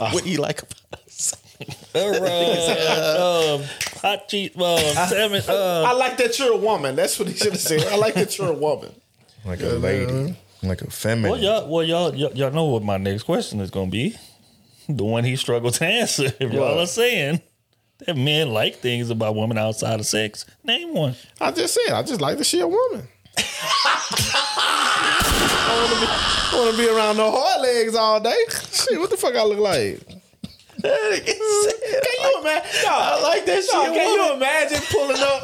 Ah. 0.00 0.10
what 0.12 0.24
do 0.24 0.30
you 0.30 0.38
like 0.38 0.62
about 0.62 1.00
us? 1.06 1.34
All 1.94 2.10
right. 2.10 3.16
um, 3.58 3.62
hot 4.00 4.28
cheese. 4.28 4.50
Um, 4.56 4.78
salmon. 5.08 5.42
Uh, 5.48 5.82
I 5.86 5.92
like 5.92 6.16
that 6.18 6.38
you're 6.38 6.52
a 6.52 6.56
woman. 6.56 6.96
That's 6.96 7.18
what 7.18 7.28
he 7.28 7.34
should 7.34 7.52
have 7.52 7.60
said. 7.60 7.82
I 7.86 7.96
like 7.96 8.14
that 8.14 8.36
you're 8.38 8.48
a 8.48 8.52
woman. 8.54 8.92
Like 9.44 9.60
a 9.62 9.66
lady. 9.66 10.36
Like 10.62 10.82
a 10.82 10.90
feminine. 10.90 11.30
well, 11.32 11.40
y'all, 11.40 11.68
well, 11.68 11.84
y'all, 11.84 12.14
y'all, 12.14 12.32
y'all 12.32 12.50
know 12.50 12.64
what 12.66 12.82
my 12.82 12.98
next 12.98 13.22
question 13.24 13.60
is 13.60 13.70
gonna 13.70 13.90
be. 13.90 14.14
The 14.88 15.04
one 15.04 15.24
he 15.24 15.36
struggled 15.36 15.74
to 15.74 15.86
answer. 15.86 16.32
If 16.38 16.52
y'all 16.52 16.78
are 16.80 16.86
saying 16.86 17.40
that 18.06 18.16
men 18.16 18.50
like 18.52 18.76
things 18.76 19.08
about 19.10 19.36
women 19.36 19.56
outside 19.56 20.00
of 20.00 20.06
sex, 20.06 20.44
name 20.64 20.92
one. 20.94 21.14
I 21.40 21.50
just 21.52 21.74
said, 21.74 21.94
I 21.94 22.02
just 22.02 22.20
like 22.20 22.36
that 22.38 22.44
she 22.44 22.60
a 22.60 22.68
woman. 22.68 23.08
I 25.72 26.50
want 26.54 26.76
to 26.76 26.82
be 26.82 26.88
around 26.88 27.16
no 27.16 27.30
hard 27.30 27.62
legs 27.62 27.94
all 27.94 28.20
day. 28.20 28.36
Shit, 28.70 28.98
what 28.98 29.10
the 29.10 29.16
fuck 29.16 29.34
I 29.34 29.44
look 29.44 29.58
like? 29.58 30.00
Can 30.82 31.36
you 31.36 32.40
imagine? 32.40 32.70
I 32.88 33.20
like 33.22 33.44
that 33.46 33.62
shit. 33.64 33.70
can 33.70 33.94
you 33.94 34.32
imagine 34.34 34.80
pulling 34.90 35.20
up? 35.20 35.42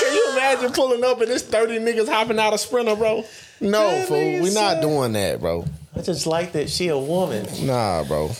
Can 0.00 0.12
you 0.12 0.28
imagine 0.32 0.72
pulling 0.72 1.04
up 1.04 1.20
and 1.20 1.30
this 1.30 1.42
thirty 1.42 1.78
niggas 1.78 2.08
hopping 2.08 2.38
out 2.38 2.52
of 2.52 2.60
sprinter, 2.60 2.96
bro? 2.96 3.24
No, 3.60 3.90
That 3.90 4.08
fool. 4.08 4.16
nigga 4.16 4.42
We 4.42 4.54
not 4.54 4.74
said- 4.74 4.80
doing 4.82 5.12
that, 5.12 5.40
bro. 5.40 5.64
I 5.96 6.02
just 6.02 6.26
like 6.26 6.52
that 6.52 6.68
she 6.68 6.88
a 6.88 6.98
woman. 6.98 7.46
Nah, 7.66 8.04
bro. 8.04 8.30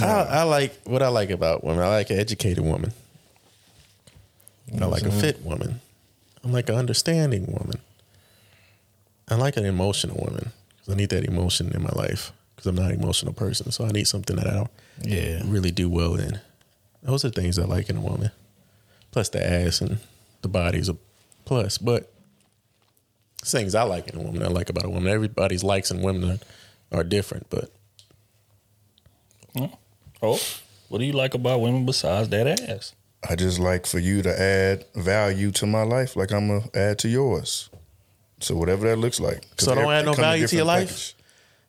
I, 0.00 0.04
I 0.06 0.42
like 0.42 0.74
what 0.84 1.02
I 1.02 1.08
like 1.08 1.30
about 1.30 1.62
women. 1.64 1.82
I 1.84 1.88
like 1.88 2.10
an 2.10 2.18
educated 2.18 2.64
woman. 2.64 2.92
I 4.80 4.86
like 4.86 5.02
a 5.04 5.10
fit 5.12 5.40
woman. 5.42 5.80
I'm 6.42 6.52
like 6.52 6.68
an 6.68 6.74
understanding 6.74 7.46
woman. 7.46 7.78
I 9.28 9.36
like 9.36 9.56
an 9.56 9.64
emotional 9.64 10.16
woman 10.16 10.50
because 10.76 10.92
I 10.92 10.96
need 10.96 11.10
that 11.10 11.24
emotion 11.24 11.72
in 11.72 11.82
my 11.82 11.92
life 11.94 12.32
because 12.54 12.66
I'm 12.66 12.74
not 12.74 12.90
an 12.90 13.00
emotional 13.00 13.32
person. 13.32 13.70
So 13.70 13.84
I 13.84 13.90
need 13.90 14.06
something 14.06 14.36
that 14.36 14.46
I 14.46 14.66
Yeah. 15.02 15.42
really 15.44 15.70
do 15.70 15.88
well 15.88 16.14
in. 16.14 16.40
Those 17.02 17.24
are 17.24 17.30
things 17.30 17.58
I 17.58 17.64
like 17.64 17.90
in 17.90 17.96
a 17.96 18.00
woman. 18.00 18.30
Plus 19.10 19.28
the 19.28 19.44
ass 19.44 19.80
and 19.80 19.98
the 20.42 20.48
body's 20.48 20.88
a 20.88 20.96
plus. 21.44 21.78
But 21.78 22.12
things 23.44 23.74
I 23.74 23.82
like 23.82 24.08
in 24.08 24.18
a 24.18 24.22
woman. 24.22 24.42
I 24.42 24.48
like 24.48 24.70
about 24.70 24.84
a 24.84 24.90
woman. 24.90 25.12
Everybody's 25.12 25.62
likes 25.62 25.90
in 25.90 26.02
women 26.02 26.38
are, 26.92 26.98
are 26.98 27.04
different, 27.04 27.48
but 27.50 27.70
oh, 29.56 29.72
oh, 30.22 30.40
what 30.88 30.98
do 30.98 31.04
you 31.04 31.12
like 31.12 31.34
about 31.34 31.60
women 31.60 31.84
besides 31.86 32.28
that 32.30 32.46
ass? 32.68 32.94
I 33.28 33.36
just 33.36 33.58
like 33.58 33.86
for 33.86 33.98
you 33.98 34.22
to 34.22 34.40
add 34.40 34.84
value 34.94 35.50
to 35.52 35.66
my 35.66 35.82
life, 35.82 36.16
like 36.16 36.32
I'm 36.32 36.48
gonna 36.48 36.68
add 36.74 36.98
to 37.00 37.08
yours. 37.08 37.70
So 38.40 38.56
whatever 38.56 38.88
that 38.88 38.96
looks 38.96 39.20
like. 39.20 39.44
So 39.58 39.72
I 39.72 39.74
don't 39.76 39.92
add 39.92 40.04
no 40.04 40.12
it 40.12 40.16
come 40.16 40.24
in 40.24 40.30
value 40.30 40.46
to 40.46 40.56
your 40.56 40.64
different 40.64 40.66
life? 40.66 40.88
package. 40.88 41.14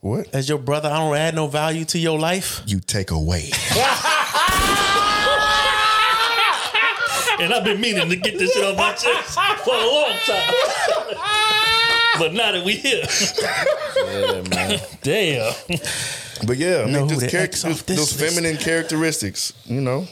What? 0.06 0.27
As 0.36 0.48
your 0.48 0.60
brother, 0.60 0.88
I 0.88 0.99
don't 0.99 1.15
add 1.18 1.34
no 1.34 1.48
value 1.48 1.84
to 1.86 1.98
your 1.98 2.19
life. 2.19 2.61
You 2.68 2.80
take 2.80 3.10
away. 3.10 3.49
And 7.38 7.53
I've 7.53 7.65
been 7.65 7.82
meaning 7.82 8.07
to 8.10 8.15
get 8.15 8.38
this 8.40 8.53
shit 8.53 8.64
off 8.64 8.77
my 8.77 8.94
chest 8.94 9.38
for 9.65 9.73
a 9.76 9.86
long 9.86 10.14
time. 10.26 10.53
but 12.18 12.34
now 12.34 12.53
that 12.53 12.64
we 12.64 12.76
here, 12.76 13.03
Yeah, 13.98 14.41
man. 14.49 14.80
damn. 15.02 15.53
But 16.48 16.56
yeah, 16.57 16.84
I 16.88 16.91
mean, 16.91 17.10
just 17.10 17.19
the 17.22 17.27
charac- 17.27 17.61
those, 17.61 17.84
this 17.84 17.98
those 17.98 18.22
list. 18.22 18.36
feminine 18.36 18.56
characteristics, 18.57 19.52
you 19.65 19.82
know. 19.82 20.07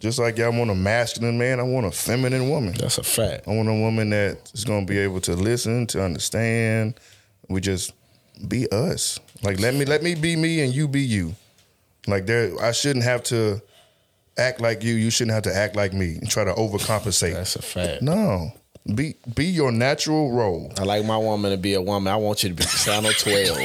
Just 0.00 0.18
like 0.18 0.36
y'all 0.36 0.50
want 0.58 0.70
a 0.72 0.74
masculine 0.74 1.38
man, 1.38 1.60
I 1.60 1.62
want 1.62 1.86
a 1.86 1.92
feminine 1.92 2.50
woman. 2.50 2.74
That's 2.76 2.98
a 2.98 3.04
fact. 3.04 3.46
I 3.46 3.52
want 3.54 3.68
a 3.68 3.74
woman 3.74 4.10
that 4.10 4.50
is 4.52 4.64
going 4.64 4.84
to 4.84 4.92
be 4.92 4.98
able 4.98 5.20
to 5.20 5.36
listen, 5.36 5.86
to 5.88 6.02
understand. 6.02 6.98
We 7.48 7.60
just 7.60 7.92
be 8.48 8.68
us. 8.72 9.20
Like 9.44 9.60
let 9.60 9.74
me 9.74 9.84
let 9.84 10.02
me 10.02 10.14
be 10.14 10.36
me 10.36 10.62
and 10.62 10.74
you 10.74 10.88
be 10.88 11.02
you. 11.02 11.34
Like 12.06 12.24
there, 12.24 12.58
I 12.62 12.72
shouldn't 12.72 13.04
have 13.04 13.22
to 13.24 13.60
act 14.38 14.60
like 14.60 14.82
you. 14.82 14.94
You 14.94 15.10
shouldn't 15.10 15.34
have 15.34 15.42
to 15.44 15.54
act 15.54 15.76
like 15.76 15.92
me 15.92 16.16
and 16.16 16.30
try 16.30 16.44
to 16.44 16.52
overcompensate. 16.54 17.34
That's 17.34 17.54
a 17.56 17.62
fact. 17.62 18.00
No, 18.00 18.52
be 18.94 19.16
be 19.34 19.44
your 19.44 19.70
natural 19.70 20.32
role. 20.32 20.72
I 20.78 20.84
like 20.84 21.04
my 21.04 21.18
woman 21.18 21.50
to 21.50 21.58
be 21.58 21.74
a 21.74 21.82
woman. 21.82 22.10
I 22.10 22.16
want 22.16 22.42
you 22.42 22.48
to 22.48 22.54
be 22.54 22.64
channel 22.64 23.12
12. 23.12 23.58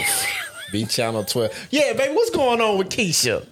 be 0.74 0.86
channel 0.86 1.24
12. 1.24 1.68
Yeah, 1.72 1.94
baby, 1.94 2.14
what's 2.14 2.30
going 2.30 2.60
on 2.60 2.78
with 2.78 2.90
Keisha? 2.90 3.48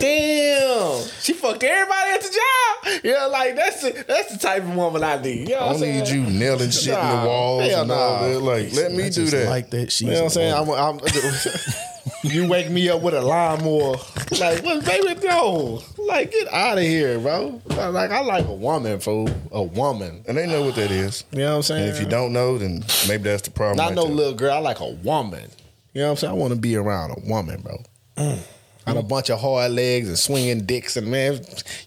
Damn. 0.00 1.06
She 1.20 1.32
fucked 1.34 1.62
everybody 1.62 2.10
at 2.10 2.20
the 2.22 2.28
job. 2.28 3.00
Yeah, 3.04 3.26
like 3.26 3.54
that's 3.54 3.82
the, 3.82 4.04
that's 4.08 4.32
the 4.32 4.38
type 4.38 4.62
of 4.62 4.74
woman 4.74 5.04
I 5.04 5.20
need. 5.20 5.48
You 5.48 5.54
know 5.54 5.60
I 5.60 5.66
what 5.66 5.74
I'm 5.76 5.80
don't 5.82 5.90
need 5.90 6.08
you 6.08 6.22
nailing 6.22 6.70
shit 6.70 6.88
in 6.88 6.94
the 6.94 7.26
walls 7.26 7.70
hell 7.70 7.82
and 7.82 7.92
all 7.92 8.28
that. 8.28 8.40
Like, 8.40 8.72
let 8.72 8.92
me 8.92 9.04
I 9.04 9.08
do 9.10 9.12
just 9.22 9.32
that. 9.32 9.48
Like 9.48 9.70
that. 9.70 9.92
She's 9.92 10.00
You 10.02 10.06
know 10.08 10.12
what 10.14 10.20
I'm 10.22 10.26
a 10.26 10.30
saying? 10.30 10.66
woman. 10.66 10.78
I'm, 10.78 11.00
I'm, 11.00 12.20
you 12.30 12.48
wake 12.48 12.70
me 12.70 12.88
up 12.88 13.02
with 13.02 13.14
a 13.14 13.20
lawnmower. 13.20 13.96
Like, 14.40 14.64
what, 14.64 14.84
baby, 14.84 15.14
no. 15.26 15.82
Like, 15.98 16.32
get 16.32 16.52
out 16.52 16.78
of 16.78 16.84
here, 16.84 17.18
bro. 17.18 17.60
Like, 17.66 18.10
I 18.10 18.20
like 18.22 18.46
a 18.46 18.54
woman, 18.54 18.98
fool. 19.00 19.28
A 19.52 19.62
woman. 19.62 20.24
and 20.26 20.36
they 20.36 20.46
know 20.46 20.62
what 20.62 20.76
that 20.76 20.90
is. 20.90 21.24
You 21.32 21.38
know 21.40 21.50
what 21.50 21.56
I'm 21.56 21.62
saying? 21.62 21.88
And 21.88 21.92
if 21.96 22.00
you 22.02 22.08
don't 22.08 22.32
know, 22.32 22.56
then 22.58 22.82
maybe 23.06 23.24
that's 23.24 23.42
the 23.42 23.50
problem. 23.50 23.76
Not 23.76 23.88
right 23.88 23.96
no 23.96 24.04
there. 24.06 24.14
little 24.14 24.34
girl. 24.34 24.52
I 24.54 24.58
like 24.58 24.80
a 24.80 24.88
woman. 24.90 25.50
You 25.92 26.00
know 26.02 26.06
what 26.06 26.10
I'm 26.12 26.16
saying? 26.16 26.30
I 26.32 26.36
want 26.36 26.54
to 26.54 26.58
be 26.58 26.76
around 26.76 27.10
a 27.12 27.28
woman, 27.28 27.60
bro. 27.60 27.76
Mm. 28.16 28.38
And 28.86 28.98
a 28.98 29.02
bunch 29.02 29.30
of 29.30 29.40
hard 29.40 29.72
legs 29.72 30.08
and 30.08 30.18
swinging 30.18 30.64
dicks 30.64 30.96
and 30.96 31.08
man, 31.08 31.40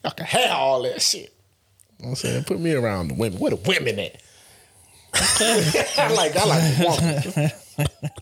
y'all 0.03 0.13
can 0.13 0.25
have 0.25 0.51
all 0.51 0.83
that 0.83 1.01
shit. 1.01 1.33
You 1.99 2.05
know 2.05 2.09
what 2.09 2.09
I'm 2.09 2.15
saying? 2.15 2.43
Put 2.45 2.59
me 2.59 2.73
around 2.73 3.09
the 3.09 3.13
women. 3.15 3.39
Where 3.39 3.51
the 3.51 3.57
women 3.57 3.99
at? 3.99 4.21
I 5.15 6.13
like 6.15 6.35
I 6.35 6.45
like 6.45 6.79
woman. 6.79 7.51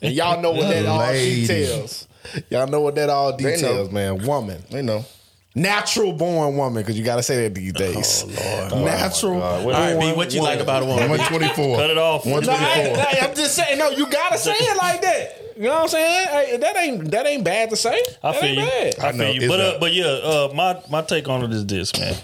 And 0.02 0.14
y'all 0.14 0.42
know 0.42 0.52
what 0.52 0.70
that 0.70 0.86
all 0.86 1.12
details. 1.12 2.08
Y'all 2.50 2.68
know 2.68 2.82
what 2.82 2.96
that 2.96 3.10
all 3.10 3.36
details, 3.36 3.92
man. 3.92 4.26
Woman. 4.26 4.64
They 4.70 4.82
know. 4.82 5.06
Natural 5.54 6.14
born 6.14 6.56
woman, 6.56 6.82
because 6.82 6.98
you 6.98 7.04
gotta 7.04 7.24
say 7.24 7.44
that 7.44 7.56
these 7.56 7.74
days. 7.74 8.26
Natural 8.72 9.42
All 9.42 9.70
right, 9.70 10.00
B, 10.00 10.14
what 10.14 10.34
you 10.34 10.42
like 10.42 10.62
about 10.62 10.84
a 10.84 10.86
woman? 10.86 11.10
124. 11.10 11.76
Cut 11.78 11.90
it 11.90 11.98
off. 11.98 12.26
No, 12.26 12.32
I, 12.32 12.36
124. 12.36 12.98
I, 12.98 13.28
am 13.28 13.36
just 13.36 13.56
saying, 13.56 13.78
no, 13.78 13.90
you 13.90 14.10
gotta 14.10 14.38
say 14.38 14.54
it 14.54 14.78
like 14.78 15.02
that. 15.02 15.56
You 15.58 15.64
know 15.64 15.74
what 15.74 15.82
I'm 15.82 15.88
saying? 15.90 16.28
Hey, 16.30 16.58
that 16.58 16.78
ain't 16.78 17.12
that 17.12 17.26
ain't 17.28 17.44
bad 17.44 17.70
to 17.72 17.76
say. 17.76 18.02
I 18.24 18.32
That 18.32 18.42
feel 18.42 18.50
ain't 18.50 18.60
you. 18.60 18.66
bad. 18.66 19.00
I 19.00 19.08
I 19.10 19.12
feel 19.12 19.42
you. 19.42 19.48
But 19.50 19.60
uh, 19.60 19.78
but 19.80 19.94
yeah, 19.94 20.06
uh, 20.06 20.52
my 20.56 20.82
my 20.90 21.02
take 21.02 21.28
on 21.28 21.44
it 21.44 21.52
is 21.52 21.66
this, 21.66 21.92
man. 22.00 22.16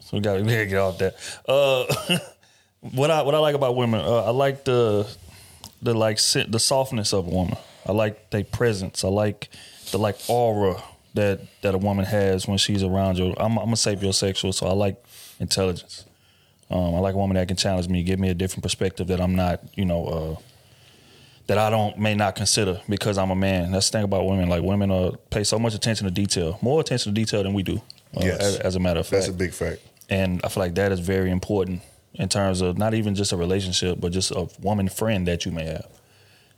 So 0.00 0.16
we 0.16 0.20
got 0.20 0.38
to 0.38 0.42
get 0.42 0.74
off 0.74 0.98
that. 0.98 1.14
Uh, 1.48 2.18
what 2.80 3.10
I 3.12 3.22
what 3.22 3.36
I 3.36 3.38
like 3.38 3.54
about 3.54 3.76
women, 3.76 4.00
uh, 4.00 4.24
I 4.24 4.30
like 4.30 4.64
the 4.64 5.06
the 5.80 5.94
like 5.94 6.16
the 6.16 6.58
softness 6.58 7.12
of 7.12 7.28
a 7.28 7.30
woman. 7.30 7.56
I 7.86 7.92
like 7.92 8.30
their 8.30 8.44
presence. 8.44 9.04
I 9.04 9.08
like 9.08 9.48
the 9.92 9.98
like 9.98 10.16
aura 10.28 10.82
that 11.14 11.40
that 11.62 11.74
a 11.74 11.78
woman 11.78 12.04
has 12.04 12.46
when 12.46 12.58
she's 12.58 12.82
around 12.82 13.18
you. 13.18 13.34
I'm, 13.38 13.56
I'm 13.58 13.70
a 13.72 13.76
sapiosexual, 13.76 14.52
so 14.54 14.66
I 14.66 14.72
like 14.72 15.02
intelligence. 15.40 16.04
Um, 16.70 16.94
I 16.94 16.98
like 16.98 17.14
a 17.14 17.18
woman 17.18 17.36
that 17.36 17.46
can 17.48 17.56
challenge 17.56 17.88
me, 17.88 18.02
give 18.02 18.18
me 18.18 18.30
a 18.30 18.34
different 18.34 18.62
perspective 18.62 19.06
that 19.08 19.20
I'm 19.20 19.34
not, 19.34 19.60
you 19.76 19.84
know, 19.84 20.06
uh, 20.06 20.36
that 21.46 21.58
I 21.58 21.68
don't 21.70 21.98
may 21.98 22.14
not 22.14 22.34
consider 22.34 22.80
because 22.88 23.18
I'm 23.18 23.30
a 23.30 23.36
man. 23.36 23.70
That's 23.70 23.88
the 23.90 23.98
thing 23.98 24.04
about 24.04 24.26
women. 24.26 24.48
Like 24.48 24.62
women 24.62 24.90
uh, 24.90 25.12
pay 25.30 25.44
so 25.44 25.58
much 25.58 25.74
attention 25.74 26.06
to 26.06 26.10
detail, 26.10 26.58
more 26.62 26.80
attention 26.80 27.14
to 27.14 27.20
detail 27.20 27.42
than 27.42 27.52
we 27.54 27.62
do. 27.62 27.76
Uh, 28.16 28.20
Yes. 28.24 28.40
as, 28.40 28.56
as 28.60 28.76
a 28.76 28.80
matter 28.80 29.00
of 29.00 29.06
fact, 29.06 29.22
That's 29.22 29.28
a 29.28 29.32
big 29.32 29.52
fact. 29.52 29.80
and 30.08 30.40
I 30.44 30.48
feel 30.48 30.62
like 30.62 30.74
that 30.76 30.90
is 30.92 31.00
very 31.00 31.30
important 31.30 31.82
in 32.14 32.28
terms 32.28 32.60
of 32.60 32.78
not 32.78 32.94
even 32.94 33.14
just 33.14 33.32
a 33.32 33.36
relationship, 33.36 34.00
but 34.00 34.12
just 34.12 34.30
a 34.30 34.48
woman 34.62 34.88
friend 34.88 35.26
that 35.28 35.44
you 35.44 35.52
may 35.52 35.64
have. 35.64 35.86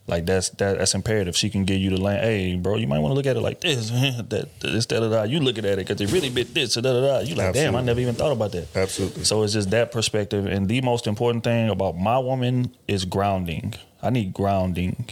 Like 0.08 0.24
that's 0.24 0.50
that, 0.50 0.78
that's 0.78 0.94
imperative. 0.94 1.36
She 1.36 1.50
can 1.50 1.64
give 1.64 1.80
you 1.80 1.90
the 1.90 2.00
land. 2.00 2.20
Hey, 2.20 2.54
bro, 2.54 2.76
you 2.76 2.86
might 2.86 3.00
want 3.00 3.10
to 3.10 3.16
look 3.16 3.26
at 3.26 3.36
it 3.36 3.40
like 3.40 3.60
this. 3.60 3.90
that 3.90 4.48
this 4.60 4.86
da 4.86 5.00
da. 5.00 5.24
You 5.24 5.40
look 5.40 5.58
at 5.58 5.64
it 5.64 5.78
because 5.78 6.00
it 6.00 6.12
really 6.12 6.30
bit 6.30 6.54
this 6.54 6.74
da 6.74 6.80
da 6.80 7.00
da. 7.00 7.18
You 7.20 7.34
like, 7.34 7.54
damn, 7.54 7.74
I 7.74 7.82
never 7.82 7.98
even 8.00 8.14
thought 8.14 8.30
about 8.30 8.52
that. 8.52 8.68
Absolutely. 8.76 9.24
So 9.24 9.42
it's 9.42 9.52
just 9.52 9.70
that 9.70 9.90
perspective. 9.90 10.46
And 10.46 10.68
the 10.68 10.80
most 10.82 11.08
important 11.08 11.42
thing 11.42 11.70
about 11.70 11.96
my 11.96 12.18
woman 12.18 12.74
is 12.86 13.04
grounding. 13.04 13.74
I 14.00 14.10
need 14.10 14.32
grounding, 14.32 15.06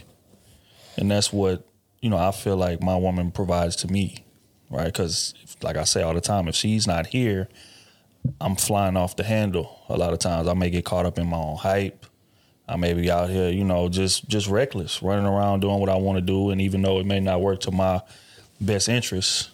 and 0.95 1.11
that's 1.11 1.33
what 1.33 1.67
you 1.99 2.09
know. 2.09 2.17
I 2.17 2.31
feel 2.31 2.55
like 2.55 2.81
my 2.81 2.95
woman 2.95 3.31
provides 3.31 3.75
to 3.77 3.91
me, 3.91 4.23
right? 4.69 4.85
Because 4.85 5.33
like 5.61 5.75
I 5.75 5.83
say 5.83 6.03
all 6.03 6.13
the 6.13 6.21
time, 6.21 6.47
if 6.47 6.55
she's 6.55 6.87
not 6.87 7.07
here, 7.07 7.49
I'm 8.39 8.55
flying 8.55 8.95
off 8.95 9.17
the 9.17 9.25
handle. 9.25 9.81
A 9.89 9.97
lot 9.97 10.13
of 10.13 10.19
times, 10.19 10.47
I 10.47 10.53
may 10.53 10.69
get 10.69 10.85
caught 10.85 11.05
up 11.05 11.17
in 11.19 11.27
my 11.27 11.37
own 11.37 11.57
hype. 11.57 12.05
I 12.67 12.77
may 12.77 12.93
be 12.93 13.11
out 13.11 13.29
here, 13.29 13.49
you 13.49 13.63
know, 13.63 13.89
just 13.89 14.27
just 14.27 14.47
reckless, 14.47 15.03
running 15.03 15.25
around 15.25 15.59
doing 15.59 15.79
what 15.79 15.89
I 15.89 15.95
want 15.95 16.17
to 16.17 16.21
do, 16.21 16.49
and 16.49 16.59
even 16.61 16.81
though 16.81 16.99
it 16.99 17.05
may 17.05 17.19
not 17.19 17.41
work 17.41 17.61
to 17.61 17.71
my 17.71 18.01
best 18.59 18.89
interests, 18.89 19.49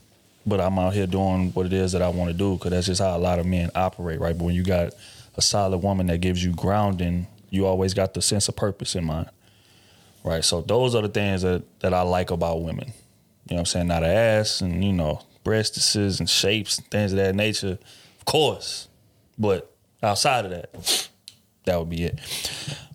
but 0.45 0.61
I'm 0.61 0.79
out 0.79 0.93
here 0.93 1.07
doing 1.07 1.51
what 1.51 1.65
it 1.65 1.73
is 1.73 1.91
that 1.91 2.01
I 2.01 2.09
want 2.09 2.31
to 2.31 2.37
do 2.37 2.53
because 2.55 2.71
that's 2.71 2.87
just 2.87 3.01
how 3.01 3.15
a 3.15 3.19
lot 3.19 3.39
of 3.39 3.45
men 3.45 3.69
operate, 3.75 4.19
right? 4.19 4.37
But 4.37 4.45
when 4.45 4.55
you 4.55 4.63
got 4.63 4.93
a 5.35 5.41
solid 5.41 5.79
woman 5.79 6.07
that 6.07 6.19
gives 6.19 6.43
you 6.43 6.53
grounding, 6.53 7.27
you 7.49 7.65
always 7.65 7.93
got 7.93 8.13
the 8.13 8.21
sense 8.21 8.47
of 8.47 8.55
purpose 8.55 8.95
in 8.95 9.03
mind, 9.03 9.29
right? 10.23 10.43
So 10.43 10.61
those 10.61 10.95
are 10.95 11.01
the 11.01 11.09
things 11.09 11.41
that 11.41 11.63
that 11.81 11.93
I 11.93 12.03
like 12.03 12.31
about 12.31 12.61
women. 12.61 12.93
You 13.49 13.55
know 13.55 13.55
what 13.55 13.59
I'm 13.59 13.65
saying? 13.65 13.87
Not 13.87 14.03
an 14.03 14.11
ass 14.11 14.61
and 14.61 14.83
you 14.83 14.93
know 14.93 15.21
breasts 15.43 15.95
and 15.95 16.29
shapes 16.29 16.77
and 16.77 16.87
things 16.87 17.11
of 17.11 17.17
that 17.17 17.35
nature, 17.35 17.77
of 18.19 18.25
course. 18.25 18.87
But 19.37 19.69
outside 20.01 20.45
of 20.45 20.51
that, 20.51 21.09
that 21.65 21.77
would 21.77 21.89
be 21.89 22.03
it. 22.03 22.19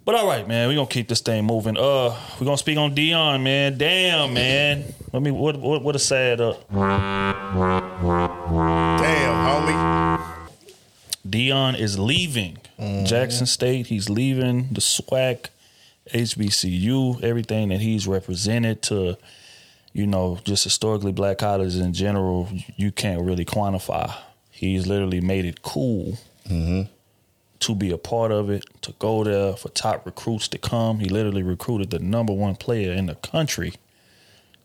But 0.07 0.15
all 0.15 0.27
right, 0.29 0.47
man, 0.47 0.69
we're 0.69 0.77
gonna 0.77 0.87
keep 0.87 1.09
this 1.09 1.21
thing 1.21 1.45
moving. 1.45 1.77
Uh 1.77 2.17
we're 2.39 2.45
gonna 2.45 2.57
speak 2.57 2.79
on 2.79 2.95
Deion, 2.95 3.43
man. 3.43 3.77
Damn, 3.77 4.33
man. 4.33 4.85
Let 5.13 5.21
me 5.21 5.33
what 5.33 5.57
what 5.57 5.83
what 5.83 5.97
a 5.97 5.99
sad 5.99 6.41
uh 6.41 6.55
Damn, 6.71 7.35
homie. 9.67 10.21
Deion 11.29 11.77
is 11.77 11.99
leaving 11.99 12.59
Jackson 13.05 13.47
State. 13.47 13.89
He's 13.89 14.09
leaving 14.09 14.69
the 14.71 14.81
SWAC, 14.81 15.47
HBCU, 16.15 17.21
everything 17.25 17.71
that 17.71 17.81
he's 17.81 18.07
represented 18.07 18.83
to, 18.83 19.17
you 19.93 20.07
know, 20.07 20.39
just 20.45 20.63
historically 20.63 21.11
black 21.11 21.39
colleges 21.39 21.81
in 21.81 21.93
general, 21.93 22.49
you 22.77 22.93
can't 22.93 23.23
really 23.23 23.45
quantify. 23.45 24.15
He's 24.53 24.87
literally 24.87 25.21
made 25.21 25.47
it 25.47 25.63
cool 25.63 26.17
to 27.61 27.75
be 27.75 27.91
a 27.91 27.99
part 27.99 28.33
of 28.33 28.51
it, 28.51 28.65
to 28.83 28.93
go 28.99 29.25
there 29.25 29.55
for 29.55 29.69
top 29.71 30.05
recruits 30.07 30.49
to 30.49 30.59
come. 30.59 30.99
He 30.99 31.09
literally 31.09 31.43
recruited 31.43 31.91
the 31.91 31.99
number 31.99 32.33
one 32.33 32.57
player 32.57 32.93
in 32.93 33.07
the 33.07 33.15
country 33.17 33.75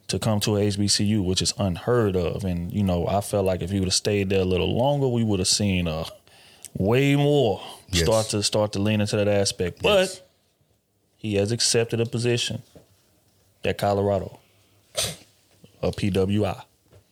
to 0.07 0.19
come 0.19 0.39
to 0.41 0.57
a 0.57 0.59
HBCU, 0.59 1.23
which 1.23 1.41
is 1.41 1.53
unheard 1.57 2.15
of. 2.15 2.43
And 2.43 2.72
you 2.73 2.84
know, 2.84 3.07
I 3.07 3.22
felt 3.22 3.45
like 3.45 3.61
if 3.61 3.69
he 3.69 3.80
would 3.80 3.88
have 3.88 3.93
stayed 3.93 4.30
there 4.30 4.41
a 4.41 4.45
little 4.45 4.76
longer, 4.77 5.07
we 5.07 5.23
would 5.23 5.39
have 5.39 5.47
seen 5.47 5.88
uh, 5.88 6.05
way 6.73 7.15
more 7.15 7.61
Yes. 7.89 8.03
start 8.05 8.26
to 8.27 8.43
start 8.43 8.73
to 8.73 8.80
lean 8.80 9.01
into 9.01 9.18
that 9.18 9.27
aspect. 9.27 9.81
But 9.81 10.26
he 11.18 11.35
has 11.35 11.51
accepted 11.51 11.99
a 11.99 12.05
position 12.05 12.61
at 13.65 13.77
Colorado, 13.77 14.39
a 15.81 15.91
PWI. 15.91 16.61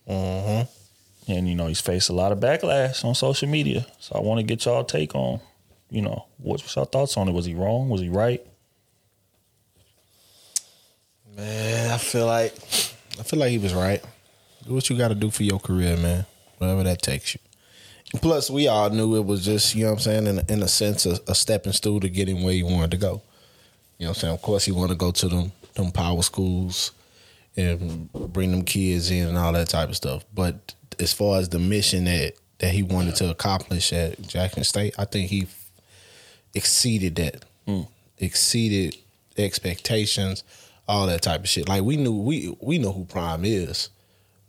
Mm-hmm. 0.09 1.31
And 1.31 1.47
you 1.47 1.55
know, 1.55 1.67
he's 1.67 1.81
faced 1.81 2.09
a 2.09 2.13
lot 2.13 2.31
of 2.31 2.39
backlash 2.39 3.03
on 3.05 3.13
social 3.13 3.47
media. 3.47 3.85
So 3.99 4.15
I 4.15 4.21
want 4.21 4.39
to 4.39 4.43
get 4.43 4.65
y'all 4.65 4.83
take 4.83 5.13
on, 5.15 5.39
you 5.89 6.01
know, 6.01 6.25
what's 6.37 6.75
your 6.75 6.85
thoughts 6.85 7.17
on 7.17 7.27
it? 7.27 7.31
Was 7.33 7.45
he 7.45 7.53
wrong? 7.55 7.89
Was 7.89 8.01
he 8.01 8.09
right? 8.09 8.45
Man, 11.35 11.91
I 11.91 11.97
feel 11.97 12.25
like 12.25 12.53
I 13.19 13.23
feel 13.23 13.39
like 13.39 13.51
he 13.51 13.57
was 13.57 13.73
right. 13.73 14.03
Do 14.67 14.73
what 14.73 14.89
you 14.89 14.97
got 14.97 15.09
to 15.09 15.15
do 15.15 15.29
for 15.29 15.43
your 15.43 15.59
career, 15.59 15.97
man. 15.97 16.25
Wherever 16.57 16.83
that 16.83 17.01
takes 17.01 17.33
you. 17.33 17.39
Plus, 18.21 18.49
we 18.49 18.67
all 18.67 18.89
knew 18.89 19.15
it 19.15 19.25
was 19.25 19.45
just 19.45 19.75
you 19.75 19.83
know 19.83 19.91
what 19.91 19.93
I'm 19.93 19.99
saying 19.99 20.27
in 20.27 20.39
in 20.49 20.63
a 20.63 20.67
sense 20.67 21.05
a, 21.05 21.19
a 21.27 21.35
stepping 21.35 21.73
stool 21.73 21.99
to 22.01 22.09
get 22.09 22.27
him 22.27 22.43
where 22.43 22.53
he 22.53 22.63
wanted 22.63 22.91
to 22.91 22.97
go. 22.97 23.21
You 23.97 24.05
know 24.05 24.09
what 24.11 24.17
I'm 24.17 24.21
saying? 24.21 24.33
Of 24.33 24.41
course, 24.41 24.65
he 24.65 24.71
wanted 24.71 24.93
to 24.93 24.95
go 24.95 25.11
to 25.11 25.27
them 25.27 25.51
them 25.75 25.91
power 25.91 26.21
schools 26.21 26.91
and 27.55 28.11
bring 28.11 28.51
them 28.51 28.63
kids 28.63 29.11
in 29.11 29.27
and 29.27 29.37
all 29.37 29.53
that 29.53 29.69
type 29.69 29.89
of 29.89 29.95
stuff. 29.95 30.25
But 30.33 30.73
as 30.99 31.13
far 31.13 31.39
as 31.39 31.49
the 31.49 31.59
mission 31.59 32.05
that 32.05 32.33
that 32.59 32.71
he 32.71 32.83
wanted 32.83 33.15
to 33.17 33.29
accomplish 33.29 33.93
at 33.93 34.21
Jackson 34.21 34.63
State, 34.63 34.95
I 34.97 35.05
think 35.05 35.29
he 35.29 35.47
exceeded 36.59 37.15
that. 37.15 37.45
Exceeded 38.17 38.97
expectations, 39.37 40.43
all 40.87 41.07
that 41.07 41.21
type 41.21 41.41
of 41.41 41.49
shit. 41.49 41.69
Like 41.69 41.83
we 41.83 41.95
knew 41.95 42.11
we 42.11 42.55
we 42.59 42.77
know 42.77 42.91
who 42.91 43.05
Prime 43.05 43.45
is, 43.45 43.89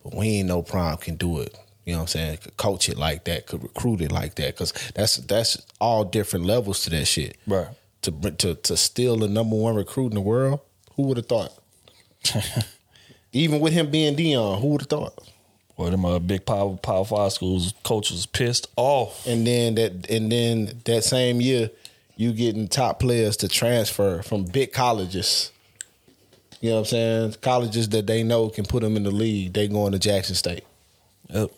but 0.03 0.15
we 0.15 0.27
ain't 0.27 0.49
know 0.49 0.63
Prime 0.63 0.97
can 0.97 1.17
do 1.17 1.41
it. 1.41 1.57
You 1.85 1.93
know 1.93 1.99
what 1.99 2.03
I'm 2.03 2.09
saying? 2.09 2.39
Could 2.39 2.57
coach 2.57 2.89
it 2.89 2.99
like 2.99 3.25
that, 3.25 3.47
could 3.47 3.63
recruit 3.63 4.01
it 4.01 4.11
like 4.13 4.35
that, 4.37 4.55
because 4.55 4.73
that's 4.95 5.17
that's 5.17 5.65
all 5.81 6.05
different 6.05 6.47
levels 6.47 6.83
to 6.85 6.91
that 6.91 7.07
shit. 7.07 7.37
Right. 7.47 7.69
To 8.03 8.11
to 8.11 8.55
to 8.55 8.77
steal 8.77 9.17
the 9.17 9.29
number 9.29 9.57
one 9.57 9.77
recruit 9.77 10.09
in 10.09 10.15
the 10.15 10.21
world, 10.21 10.61
who 10.97 11.05
would 11.05 11.17
have 11.17 11.27
thought? 11.27 11.53
Even 13.33 13.61
with 13.61 13.73
him 13.73 13.91
being 13.91 14.17
Deion, 14.17 14.61
who 14.61 14.69
would 14.69 14.81
have 14.81 14.89
thought? 14.89 15.31
Well, 15.77 15.91
them 15.91 16.05
uh, 16.05 16.19
big 16.19 16.45
power 16.45 16.77
power 16.77 17.07
five 17.07 17.33
schools 17.33 17.73
coaches 17.85 18.27
pissed 18.27 18.69
off. 18.77 19.27
And 19.27 19.47
then 19.47 19.77
that 19.77 20.11
and 20.11 20.31
then 20.31 20.83
that 20.85 21.05
same 21.05 21.41
year, 21.41 21.71
you 22.21 22.35
getting 22.35 22.69
top 22.69 23.01
players 23.01 23.39
to 23.39 23.49
transfer 23.49 24.21
from 24.21 24.45
big 24.45 24.75
colleges. 24.75 25.51
You 26.61 26.69
know 26.69 26.75
what 26.75 26.81
I'm 26.81 26.85
saying? 26.85 27.35
Colleges 27.41 27.89
that 27.89 28.07
they 28.07 28.23
know 28.23 28.51
can 28.51 28.67
put 28.67 28.83
them 28.83 28.95
in 28.99 29.05
the 29.05 29.11
league. 29.11 29.55
They 29.55 29.69
going 29.69 29.93
to 29.93 29.99
Jackson 29.99 30.35
State. 30.35 30.65
Yep. 31.31 31.51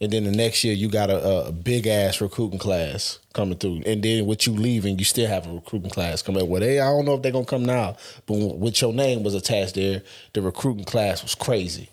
And 0.00 0.10
then 0.10 0.24
the 0.24 0.30
next 0.30 0.64
year, 0.64 0.72
you 0.72 0.88
got 0.88 1.10
a, 1.10 1.48
a 1.48 1.52
big 1.52 1.86
ass 1.86 2.22
recruiting 2.22 2.58
class 2.58 3.18
coming 3.34 3.58
through. 3.58 3.82
And 3.84 4.02
then 4.02 4.24
with 4.24 4.46
you 4.46 4.54
leaving, 4.54 4.98
you 4.98 5.04
still 5.04 5.28
have 5.28 5.46
a 5.46 5.52
recruiting 5.52 5.90
class 5.90 6.22
coming. 6.22 6.48
Well, 6.48 6.62
they 6.62 6.80
I 6.80 6.86
don't 6.86 7.04
know 7.04 7.16
if 7.16 7.22
they're 7.22 7.30
gonna 7.30 7.44
come 7.44 7.66
now, 7.66 7.98
but 8.24 8.34
with 8.56 8.80
your 8.80 8.94
name 8.94 9.22
was 9.24 9.34
attached 9.34 9.74
there, 9.74 10.00
the 10.32 10.40
recruiting 10.40 10.86
class 10.86 11.22
was 11.22 11.34
crazy. 11.34 11.90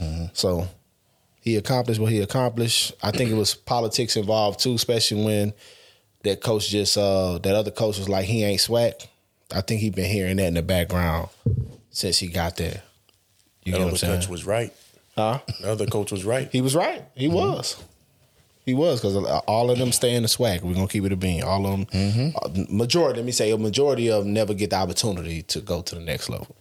Mm-hmm. 0.00 0.26
So 0.34 0.68
he 1.40 1.56
accomplished 1.56 2.00
what 2.00 2.12
he 2.12 2.20
accomplished. 2.20 2.94
I 3.02 3.10
think 3.10 3.32
it 3.32 3.36
was 3.36 3.54
politics 3.54 4.16
involved 4.16 4.60
too, 4.60 4.74
especially 4.74 5.24
when 5.24 5.52
that 6.24 6.40
coach 6.40 6.68
just 6.68 6.98
uh 6.98 7.38
that 7.38 7.54
other 7.54 7.70
coach 7.70 7.98
was 7.98 8.08
like 8.08 8.24
he 8.24 8.44
ain't 8.44 8.60
SWAC. 8.60 9.06
I 9.54 9.60
think 9.60 9.80
he 9.80 9.90
been 9.90 10.10
hearing 10.10 10.36
that 10.36 10.46
in 10.46 10.54
the 10.54 10.62
background 10.62 11.28
since 11.90 12.18
he 12.18 12.26
got 12.26 12.56
there. 12.56 12.82
You 13.64 13.72
know 13.72 13.84
what 13.84 13.90
I'm 13.90 13.96
saying? 13.96 14.20
coach 14.20 14.28
was 14.28 14.44
right. 14.44 14.72
Huh? 15.16 15.38
The 15.60 15.70
other 15.70 15.86
coach 15.86 16.10
was 16.10 16.24
right. 16.24 16.48
He 16.50 16.60
was 16.60 16.74
right. 16.74 17.04
He 17.14 17.28
was. 17.28 17.82
He 18.66 18.72
was 18.72 19.00
because 19.00 19.14
all 19.46 19.70
of 19.70 19.78
them 19.78 19.92
stay 19.92 20.14
in 20.14 20.22
the 20.22 20.28
SWAC. 20.28 20.62
We're 20.62 20.74
gonna 20.74 20.88
keep 20.88 21.04
it 21.04 21.12
a 21.12 21.16
bean. 21.16 21.42
All 21.42 21.66
of 21.66 21.86
them, 21.92 22.32
uh, 22.34 22.48
majority. 22.70 23.18
Let 23.18 23.26
me 23.26 23.32
say, 23.32 23.50
a 23.50 23.58
majority 23.58 24.10
of 24.10 24.24
them 24.24 24.32
never 24.32 24.54
get 24.54 24.70
the 24.70 24.76
opportunity 24.76 25.42
to 25.42 25.60
go 25.60 25.82
to 25.82 25.94
the 25.94 26.00
next 26.00 26.30
level. 26.30 26.56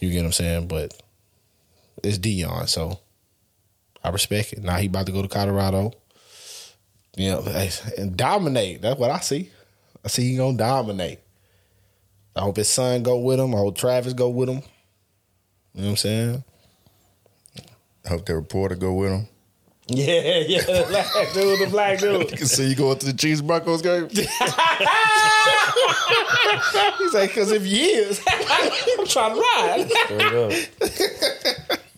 You 0.00 0.10
get 0.10 0.20
what 0.20 0.26
I'm 0.26 0.32
saying? 0.32 0.68
But 0.68 0.98
it's 2.02 2.18
Deion, 2.18 2.66
so 2.68 3.00
I 4.02 4.08
respect 4.08 4.54
it. 4.54 4.62
Now 4.62 4.76
he 4.76 4.86
about 4.86 5.06
to 5.06 5.12
go 5.12 5.20
to 5.20 5.28
Colorado. 5.28 5.92
You 7.16 7.30
know, 7.32 7.68
and 7.98 8.16
dominate. 8.16 8.82
That's 8.82 8.98
what 8.98 9.10
I 9.10 9.20
see. 9.20 9.50
I 10.04 10.08
see 10.08 10.30
he 10.30 10.36
gonna 10.36 10.56
dominate. 10.56 11.18
I 12.34 12.40
hope 12.40 12.56
his 12.56 12.68
son 12.68 13.02
go 13.02 13.18
with 13.18 13.40
him. 13.40 13.54
I 13.54 13.58
hope 13.58 13.76
Travis 13.76 14.12
go 14.12 14.28
with 14.28 14.48
him. 14.48 14.62
You 15.74 15.82
know 15.82 15.86
what 15.86 15.90
I'm 15.90 15.96
saying? 15.96 16.44
I 18.04 18.08
hope 18.08 18.24
the 18.26 18.34
reporter 18.34 18.76
go 18.76 18.94
with 18.94 19.12
him. 19.12 19.28
Yeah, 19.88 20.38
yeah, 20.46 20.60
the 20.62 20.86
black 20.88 21.34
dude, 21.34 21.58
the 21.60 21.66
black 21.68 21.98
dude. 21.98 22.30
You 22.30 22.36
can 22.36 22.46
see 22.46 22.68
you 22.68 22.76
going 22.76 22.98
to 22.98 23.06
the 23.06 23.12
Chiefs 23.12 23.40
Broncos 23.40 23.82
game. 23.82 24.08
He's 24.10 24.28
like, 27.14 27.30
because 27.30 27.50
if 27.50 27.66
you 27.66 27.82
is, 27.82 28.20
I'm 28.28 29.06
trying 29.06 29.34
to 29.34 29.40
ride. 29.40 29.90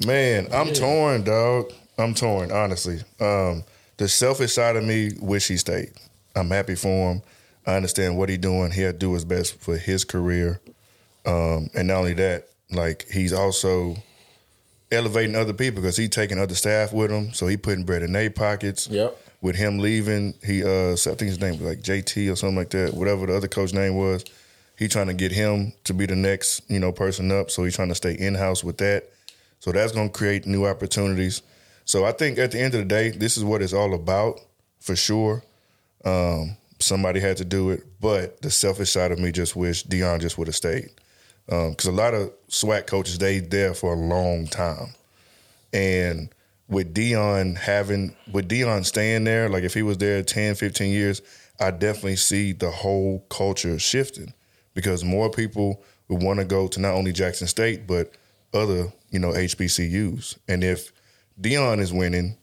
Man, 0.07 0.49
I'm 0.53 0.73
torn, 0.73 1.23
dog. 1.25 1.71
I'm 1.99 2.15
torn, 2.15 2.51
honestly. 2.51 3.01
Um, 3.21 3.63
the 3.97 4.09
selfish 4.09 4.53
side 4.53 4.77
of 4.77 4.85
me 4.85 5.13
wish 5.21 5.49
he 5.49 5.57
stayed. 5.57 5.93
I'm 6.35 6.49
happy 6.49 6.75
for 6.75 7.13
him. 7.13 7.23
I 7.67 7.77
understand 7.77 8.17
what 8.19 8.29
he's 8.29 8.39
doing. 8.39 8.71
He'll 8.71 8.93
do 8.93 9.15
his 9.15 9.25
best 9.25 9.61
for 9.61 9.77
his 9.77 10.05
career. 10.05 10.61
Um, 11.25 11.71
and 11.75 11.89
not 11.89 11.99
only 11.99 12.15
that, 12.15 12.49
like 12.71 13.07
he's 13.11 13.33
also 13.33 13.97
elevating 14.91 15.37
other 15.37 15.53
people 15.53 15.83
because 15.83 15.97
he's 15.97 16.11
taking 16.11 16.39
other 16.39 16.55
staff 16.55 16.93
with 16.93 17.11
him. 17.11 17.33
So 17.33 17.47
he 17.47 17.57
putting 17.57 17.85
bread 17.85 18.03
in 18.03 18.13
their 18.13 18.31
pockets. 18.31 18.89
Yep. 18.89 19.19
With 19.41 19.57
him 19.57 19.79
leaving, 19.79 20.35
he 20.45 20.63
uh, 20.63 20.93
I 20.93 20.97
think 20.97 21.23
his 21.23 21.41
name 21.41 21.59
was 21.59 21.63
like 21.63 21.81
JT 21.81 22.33
or 22.33 22.37
something 22.37 22.57
like 22.57 22.71
that. 22.71 22.95
Whatever 22.95 23.27
the 23.27 23.37
other 23.37 23.49
coach 23.49 23.73
name 23.73 23.97
was, 23.97 24.25
he 24.79 24.87
trying 24.87 25.09
to 25.09 25.15
get 25.15 25.33
him 25.33 25.73
to 25.85 25.95
be 25.95 26.07
the 26.07 26.15
next 26.15 26.63
you 26.71 26.79
know 26.79 26.93
person 26.93 27.33
up. 27.33 27.51
So 27.51 27.65
he's 27.65 27.75
trying 27.75 27.89
to 27.89 27.95
stay 27.95 28.15
in 28.15 28.35
house 28.35 28.63
with 28.63 28.79
that. 28.79 29.11
So 29.59 29.73
that's 29.73 29.93
going 29.93 30.11
to 30.11 30.13
create 30.17 30.47
new 30.47 30.65
opportunities. 30.67 31.43
So 31.85 32.05
I 32.05 32.13
think 32.13 32.39
at 32.39 32.53
the 32.53 32.61
end 32.61 32.75
of 32.75 32.81
the 32.81 32.87
day, 32.87 33.11
this 33.11 33.37
is 33.37 33.45
what 33.45 33.63
it's 33.63 33.73
all 33.73 33.95
about 33.95 34.41
for 34.81 34.97
sure. 34.97 35.43
Um, 36.05 36.57
somebody 36.79 37.21
had 37.21 37.37
to 37.39 37.45
do 37.45 37.71
it, 37.71 37.85
but 38.01 38.43
the 38.43 38.51
selfish 38.51 38.91
side 38.91 39.13
of 39.13 39.19
me 39.19 39.33
just 39.33 39.57
wish 39.57 39.85
Deion 39.85 40.21
just 40.21 40.37
would 40.39 40.49
have 40.49 40.57
stayed. 40.57 40.91
because 41.47 41.87
a 41.87 41.93
lot 41.93 42.15
of 42.15 42.33
SWAC 42.49 42.87
coaches 42.87 43.19
they 43.19 43.39
there 43.39 43.75
for 43.75 43.95
a 43.95 43.97
long 43.97 44.47
time, 44.47 44.89
and 45.73 46.29
with 46.69 46.95
Deion 46.95 47.57
having 47.57 48.17
with 48.31 48.49
Dion 48.49 48.85
staying 48.85 49.25
there, 49.25 49.49
like 49.49 49.65
if 49.65 49.75
he 49.75 49.83
was 49.83 49.99
there 49.99 50.23
10, 50.23 50.55
15 50.55 50.93
years, 50.93 51.23
I 51.61 51.71
definitely 51.71 52.17
see 52.17 52.53
the 52.53 52.71
whole 52.71 53.25
culture 53.29 53.79
shifting 53.79 54.33
because 54.75 55.05
more 55.05 55.31
people 55.31 55.83
would 56.09 56.23
want 56.23 56.41
to 56.41 56.45
go 56.45 56.67
to 56.69 56.81
not 56.81 56.95
only 56.95 57.13
Jackson 57.13 57.47
State 57.47 57.87
but 57.87 58.13
other 58.53 58.93
you 59.11 59.19
know 59.19 59.31
HBCUs, 59.33 60.39
and 60.49 60.65
if 60.65 60.93
Deion 61.41 61.81
is 61.81 61.93
winning 61.93 62.37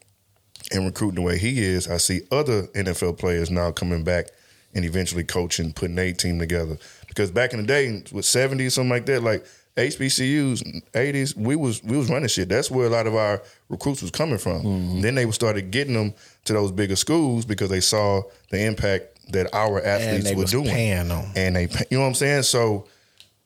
and 0.71 0.85
recruiting 0.85 1.15
the 1.15 1.21
way 1.21 1.37
he 1.37 1.63
is, 1.63 1.87
I 1.87 1.97
see 1.97 2.21
other 2.31 2.63
NFL 2.67 3.17
players 3.17 3.49
now 3.49 3.71
coming 3.71 4.03
back 4.03 4.27
and 4.75 4.85
eventually 4.85 5.23
coaching, 5.23 5.73
putting 5.73 5.97
a 5.97 6.13
team 6.13 6.37
together. 6.39 6.77
Because 7.07 7.31
back 7.31 7.53
in 7.53 7.61
the 7.61 7.65
day, 7.65 8.03
with 8.11 8.25
seventies 8.25 8.75
something 8.75 8.89
like 8.89 9.05
that, 9.07 9.23
like 9.23 9.45
HBCUs, 9.77 10.81
eighties, 10.95 11.35
we 11.35 11.55
was 11.55 11.83
we 11.83 11.97
was 11.97 12.09
running 12.09 12.27
shit. 12.27 12.49
That's 12.49 12.69
where 12.69 12.85
a 12.85 12.89
lot 12.89 13.07
of 13.07 13.15
our 13.15 13.41
recruits 13.69 14.01
was 14.01 14.11
coming 14.11 14.37
from. 14.37 14.61
Then 15.01 15.15
they 15.15 15.29
started 15.31 15.71
getting 15.71 15.93
them 15.93 16.13
to 16.45 16.53
those 16.53 16.71
bigger 16.71 16.95
schools 16.95 17.45
because 17.45 17.69
they 17.69 17.79
saw 17.79 18.21
the 18.51 18.63
impact 18.63 19.31
that 19.31 19.53
our 19.53 19.81
athletes 19.83 20.25
were 20.35 20.43
doing, 20.51 20.65
them. 20.65 21.31
and 21.35 21.55
they, 21.55 21.63
you 21.89 21.97
know 21.97 22.01
what 22.01 22.07
I'm 22.07 22.13
saying. 22.15 22.43
So 22.43 22.87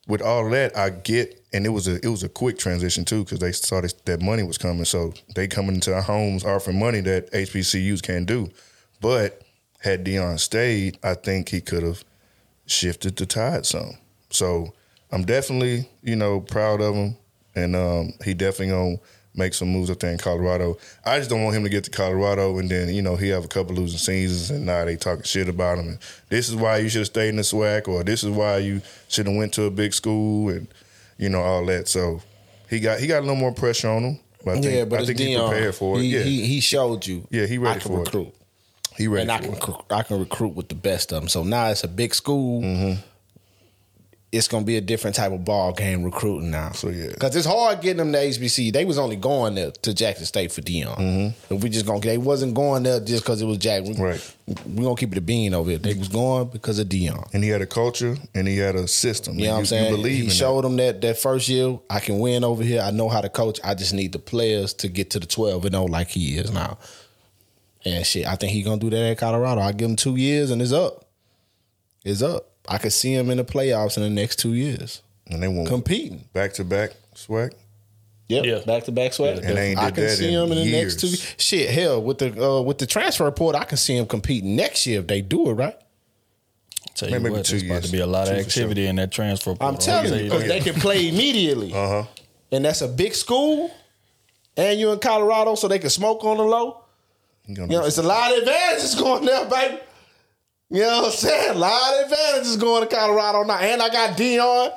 with 0.07 0.21
all 0.21 0.49
that, 0.49 0.75
I 0.77 0.89
get, 0.89 1.41
and 1.53 1.65
it 1.65 1.69
was 1.69 1.87
a 1.87 1.95
it 1.95 2.09
was 2.09 2.23
a 2.23 2.29
quick 2.29 2.57
transition 2.57 3.05
too 3.05 3.23
because 3.23 3.39
they 3.39 3.51
saw 3.51 3.81
this, 3.81 3.93
that 4.05 4.21
money 4.21 4.43
was 4.43 4.57
coming, 4.57 4.85
so 4.85 5.13
they 5.35 5.47
coming 5.47 5.75
into 5.75 5.93
our 5.93 6.01
homes 6.01 6.43
offering 6.43 6.79
money 6.79 6.99
that 7.01 7.31
HBCUs 7.31 8.01
can't 8.01 8.25
do. 8.25 8.49
But 9.01 9.41
had 9.79 10.05
Deion 10.05 10.39
stayed, 10.39 10.97
I 11.03 11.13
think 11.13 11.49
he 11.49 11.61
could 11.61 11.83
have 11.83 12.03
shifted 12.65 13.15
the 13.15 13.25
tide 13.25 13.65
some. 13.65 13.97
So 14.29 14.73
I'm 15.11 15.23
definitely 15.23 15.89
you 16.01 16.15
know 16.15 16.41
proud 16.41 16.81
of 16.81 16.95
him, 16.95 17.15
and 17.55 17.75
um, 17.75 18.13
he 18.23 18.33
definitely 18.33 18.69
gonna 18.69 18.97
make 19.35 19.53
some 19.53 19.69
moves 19.69 19.89
up 19.89 19.99
there 19.99 20.11
in 20.11 20.17
Colorado. 20.17 20.77
I 21.05 21.17
just 21.17 21.29
don't 21.29 21.43
want 21.43 21.55
him 21.55 21.63
to 21.63 21.69
get 21.69 21.83
to 21.85 21.91
Colorado 21.91 22.57
and 22.59 22.69
then 22.69 22.93
you 22.93 23.01
know 23.01 23.15
he 23.15 23.29
have 23.29 23.45
a 23.45 23.47
couple 23.47 23.75
losing 23.75 23.97
seasons 23.97 24.51
and 24.51 24.65
now 24.65 24.85
they 24.85 24.95
talking 24.95 25.23
shit 25.23 25.49
about 25.49 25.79
him. 25.79 25.87
And 25.89 25.99
this 26.29 26.49
is 26.49 26.55
why 26.55 26.77
you 26.77 26.89
should 26.89 26.99
have 26.99 27.07
stayed 27.07 27.29
in 27.29 27.37
the 27.37 27.41
SWAC, 27.41 27.87
or 27.87 28.03
this 28.03 28.23
is 28.23 28.29
why 28.29 28.57
you 28.57 28.81
should 29.07 29.27
have 29.27 29.35
went 29.35 29.53
to 29.53 29.63
a 29.63 29.71
big 29.71 29.93
school 29.93 30.49
and 30.49 30.67
you 31.17 31.29
know 31.29 31.41
all 31.41 31.65
that. 31.65 31.87
So 31.87 32.21
he 32.69 32.79
got 32.79 32.99
he 32.99 33.07
got 33.07 33.19
a 33.19 33.21
little 33.21 33.35
more 33.35 33.53
pressure 33.53 33.89
on 33.89 34.03
him. 34.03 34.19
But 34.45 34.57
I 34.57 34.61
think, 34.61 34.73
yeah, 34.75 34.85
but 34.85 34.99
I 35.01 35.05
think 35.05 35.19
he 35.19 35.27
Deion. 35.27 35.49
prepared 35.49 35.75
for 35.75 35.97
it. 35.97 36.01
He, 36.01 36.07
yeah, 36.09 36.21
he, 36.23 36.45
he 36.45 36.59
showed 36.59 37.07
you. 37.07 37.25
yeah, 37.31 37.45
he 37.45 37.57
ready 37.57 37.77
I 37.77 37.79
can 37.81 37.91
for 37.91 37.99
recruit. 37.99 38.27
it. 38.27 38.35
He 38.97 39.07
ready 39.07 39.21
and 39.21 39.31
I 39.31 39.37
can 39.39 39.53
it. 39.53 39.63
I 39.89 40.03
can 40.03 40.19
recruit 40.19 40.49
with 40.55 40.67
the 40.67 40.75
best 40.75 41.11
of 41.13 41.21
them. 41.21 41.29
So 41.29 41.43
now 41.43 41.69
it's 41.69 41.83
a 41.83 41.87
big 41.87 42.13
school. 42.13 42.61
Mm-hmm. 42.61 43.01
It's 44.33 44.47
gonna 44.47 44.65
be 44.65 44.77
a 44.77 44.81
different 44.81 45.15
type 45.15 45.31
of 45.31 45.45
ball 45.45 45.73
game 45.73 46.03
recruiting 46.03 46.49
now. 46.49 46.71
So 46.71 46.89
yeah, 46.89 47.09
because 47.09 47.35
it's 47.35 47.45
hard 47.45 47.81
getting 47.81 47.97
them 47.97 48.11
to 48.11 48.17
HBC. 48.17 48.73
They 48.73 48.83
was 48.83 48.97
only 48.97 49.15
going 49.15 49.53
there 49.53 49.69
to 49.69 49.93
Jackson 49.93 50.25
State 50.25 50.51
for 50.51 50.61
Deion. 50.61 50.97
Mm-hmm. 50.97 51.53
If 51.53 51.63
we 51.63 51.69
just 51.69 51.85
gonna, 51.85 51.99
they 51.99 52.17
wasn't 52.17 52.55
going 52.55 52.81
there 52.81 52.99
just 52.99 53.23
because 53.23 53.43
it 53.43 53.45
was 53.45 53.59
Jack. 53.59 53.83
We, 53.83 53.93
right. 53.93 54.35
We 54.47 54.83
gonna 54.83 54.95
keep 54.95 55.11
it 55.11 55.19
a 55.19 55.21
bean 55.21 55.53
over 55.53 55.69
here. 55.69 55.77
They 55.77 55.93
was 55.93 56.07
going 56.07 56.47
because 56.47 56.79
of 56.79 56.87
Deion. 56.87 57.31
And 57.33 57.43
he 57.43 57.49
had 57.51 57.61
a 57.61 57.67
culture 57.67 58.17
and 58.33 58.47
he 58.47 58.57
had 58.57 58.75
a 58.75 58.87
system. 58.87 59.37
You 59.37 59.45
know 59.45 59.51
what 59.53 59.59
I'm 59.59 59.65
saying? 59.67 59.91
You 59.91 59.97
believe 59.97 60.23
he 60.23 60.29
showed 60.31 60.63
them 60.63 60.77
that 60.77 61.01
that 61.01 61.19
first 61.19 61.47
year 61.47 61.79
I 61.89 61.99
can 61.99 62.17
win 62.17 62.43
over 62.43 62.63
here. 62.63 62.81
I 62.81 62.89
know 62.89 63.09
how 63.09 63.21
to 63.21 63.29
coach. 63.29 63.59
I 63.63 63.75
just 63.75 63.93
need 63.93 64.13
the 64.13 64.19
players 64.19 64.73
to 64.75 64.87
get 64.87 65.11
to 65.11 65.19
the 65.19 65.27
12 65.27 65.65
and 65.65 65.75
0 65.75 65.85
like 65.85 66.07
he 66.07 66.37
is 66.37 66.51
now. 66.51 66.79
And 67.85 68.03
shit, 68.05 68.25
I 68.25 68.35
think 68.35 68.51
he 68.51 68.63
gonna 68.63 68.81
do 68.81 68.89
that 68.89 69.11
at 69.11 69.17
Colorado. 69.19 69.61
I 69.61 69.73
give 69.73 69.89
him 69.89 69.95
two 69.95 70.15
years 70.15 70.49
and 70.49 70.59
it's 70.59 70.71
up. 70.71 71.05
It's 72.03 72.21
up. 72.21 72.52
I 72.67 72.77
could 72.77 72.93
see 72.93 73.13
him 73.13 73.29
in 73.29 73.37
the 73.37 73.43
playoffs 73.43 73.97
in 73.97 74.03
the 74.03 74.09
next 74.09 74.37
two 74.39 74.53
years. 74.53 75.01
And 75.27 75.41
they 75.41 75.47
won't 75.47 75.67
competing 75.67 76.25
back 76.33 76.53
to 76.53 76.63
back 76.63 76.91
SWAC. 77.15 77.53
Yep, 78.27 78.65
back 78.65 78.83
to 78.85 78.91
back 78.91 79.11
SWAC. 79.11 79.37
And 79.37 79.57
they 79.57 79.71
ain't 79.71 79.79
I 79.79 79.91
can 79.91 80.03
that 80.03 80.17
see 80.17 80.27
in 80.27 80.33
him 80.33 80.51
in 80.51 80.57
the 80.57 80.63
years. 80.63 81.03
next 81.03 81.19
two. 81.19 81.33
Shit, 81.37 81.69
hell, 81.69 82.01
with 82.01 82.19
the 82.19 82.43
uh, 82.43 82.61
with 82.61 82.77
the 82.77 82.85
transfer 82.85 83.29
portal, 83.31 83.61
I 83.61 83.65
can 83.65 83.77
see 83.77 83.95
him 83.97 84.05
competing 84.05 84.55
next 84.55 84.85
year 84.87 84.99
if 85.01 85.07
they 85.07 85.21
do 85.21 85.49
it 85.49 85.53
right. 85.53 85.77
Tell 86.95 87.09
you 87.09 87.19
what, 87.31 87.45
there's 87.45 87.63
about 87.63 87.83
to 87.83 87.91
be 87.91 87.99
a 87.99 88.05
lot 88.05 88.27
of 88.27 88.37
activity 88.37 88.85
in 88.85 88.97
that 88.97 89.11
transfer. 89.11 89.51
I'm 89.51 89.57
portal. 89.57 89.77
telling 89.79 90.13
you, 90.13 90.23
because 90.25 90.47
they 90.47 90.59
can 90.59 90.75
play 90.75 91.09
immediately. 91.09 91.73
Uh 91.83 91.87
huh. 91.87 92.03
And 92.51 92.63
that's 92.63 92.81
a 92.81 92.87
big 92.87 93.15
school, 93.15 93.71
and 94.55 94.79
you're 94.79 94.93
in 94.93 94.99
Colorado, 94.99 95.55
so 95.55 95.67
they 95.67 95.79
can 95.79 95.89
smoke 95.89 96.23
on 96.23 96.37
the 96.37 96.43
low. 96.43 96.83
You 97.47 97.65
know, 97.65 97.83
it's 97.85 97.97
a 97.97 98.03
lot 98.03 98.31
of 98.31 98.37
advantages 98.39 98.93
going 98.99 99.25
there, 99.25 99.49
baby. 99.49 99.79
You 100.73 100.79
know 100.79 101.01
what 101.01 101.05
I'm 101.05 101.11
saying? 101.11 101.55
A 101.55 101.59
lot 101.59 101.93
of 101.93 102.11
advantages 102.11 102.57
going 102.57 102.87
to 102.87 102.93
Colorado 102.93 103.43
now. 103.43 103.59
And 103.59 103.79
I 103.79 103.89
got 103.89 104.17
Deion. 104.17 104.71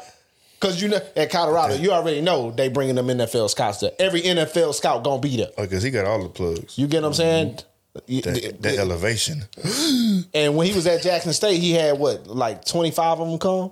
Cause 0.61 0.81
you 0.81 0.89
know 0.89 1.01
at 1.15 1.31
Colorado, 1.31 1.75
you 1.75 1.91
already 1.93 2.23
know 2.23 2.51
they 2.51 2.69
bringing 2.69 2.95
them 2.95 3.09
NFL 3.09 3.51
scouts 3.51 3.81
there. 3.81 3.93
Every 3.99 4.23
NFL 4.23 4.75
scout 4.75 5.05
gonna 5.05 5.21
be 5.21 5.37
there. 5.37 5.51
Oh, 5.59 5.63
because 5.65 5.83
he 5.83 5.91
got 5.91 6.07
all 6.07 6.23
the 6.23 6.31
plugs. 6.31 6.79
You 6.79 6.87
get 6.87 7.03
what 7.03 7.09
I'm 7.09 7.13
mm-hmm. 7.13 8.07
saying? 8.07 8.23
That, 8.23 8.63
that 8.63 8.79
elevation. 8.79 9.45
And 10.35 10.57
when 10.57 10.67
he 10.67 10.75
was 10.75 10.87
at 10.87 11.03
Jackson 11.03 11.33
State, 11.33 11.61
he 11.61 11.73
had 11.73 11.99
what, 11.99 12.27
like 12.27 12.65
25 12.65 13.21
of 13.21 13.29
them 13.29 13.39
come? 13.39 13.71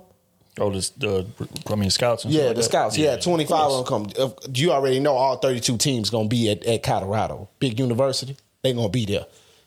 Oh, 0.59 0.71
this 0.71 0.89
the 0.91 1.27
I 1.67 1.75
mean 1.75 1.89
scouts. 1.89 2.23
And 2.23 2.33
Yeah, 2.33 2.45
like 2.45 2.49
the 2.49 2.61
that? 2.61 2.63
scouts. 2.63 2.97
Yeah, 2.97 3.17
25 3.17 3.59
of 3.59 3.85
them 3.85 4.07
come. 4.15 4.33
You 4.53 4.71
already 4.71 4.99
know 4.99 5.13
all 5.13 5.37
32 5.37 5.77
teams 5.77 6.09
gonna 6.11 6.27
be 6.27 6.51
at, 6.51 6.63
at 6.65 6.83
Colorado. 6.83 7.49
Big 7.59 7.79
university. 7.79 8.37
They 8.63 8.73
gonna 8.73 8.89
be 8.89 9.05
there 9.05 9.25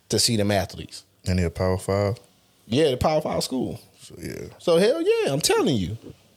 to 0.08 0.18
see 0.18 0.36
them 0.36 0.50
athletes. 0.52 1.04
And 1.26 1.38
they're 1.38 1.50
Power 1.50 1.78
Five. 1.78 2.18
Yeah, 2.68 2.90
the 2.90 2.96
Power 2.96 3.20
Five 3.20 3.42
school. 3.42 3.80
So 4.00 4.14
yeah. 4.18 4.48
So 4.58 4.76
hell 4.76 5.02
yeah, 5.02 5.32
I'm 5.32 5.40
telling 5.40 5.76
you. 5.76 5.96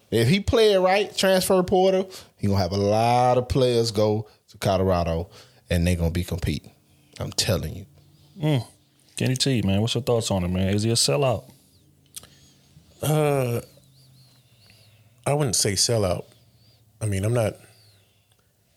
If 0.09 0.27
he 0.27 0.41
play 0.41 0.73
it 0.73 0.79
right, 0.79 1.15
transfer 1.15 1.63
portal, 1.63 2.11
he 2.37 2.47
gonna 2.47 2.59
have 2.59 2.73
a 2.73 2.77
lot 2.77 3.37
of 3.37 3.47
players 3.47 3.91
go 3.91 4.27
to 4.49 4.57
Colorado 4.57 5.29
and 5.69 5.87
they 5.87 5.95
gonna 5.95 6.11
be 6.11 6.23
competing. 6.23 6.71
I'm 7.19 7.31
telling 7.31 7.75
you. 7.75 7.85
Mm. 8.41 8.67
Kenny 9.15 9.35
T, 9.35 9.61
man, 9.61 9.81
what's 9.81 9.95
your 9.95 10.03
thoughts 10.03 10.31
on 10.31 10.43
him, 10.43 10.53
man? 10.53 10.73
Is 10.73 10.83
he 10.83 10.89
a 10.89 10.95
sellout? 10.95 11.49
Uh, 13.01 13.61
I 15.25 15.33
wouldn't 15.33 15.55
say 15.55 15.73
sellout. 15.73 16.25
I 16.99 17.05
mean, 17.05 17.23
I'm 17.23 17.33
not 17.33 17.55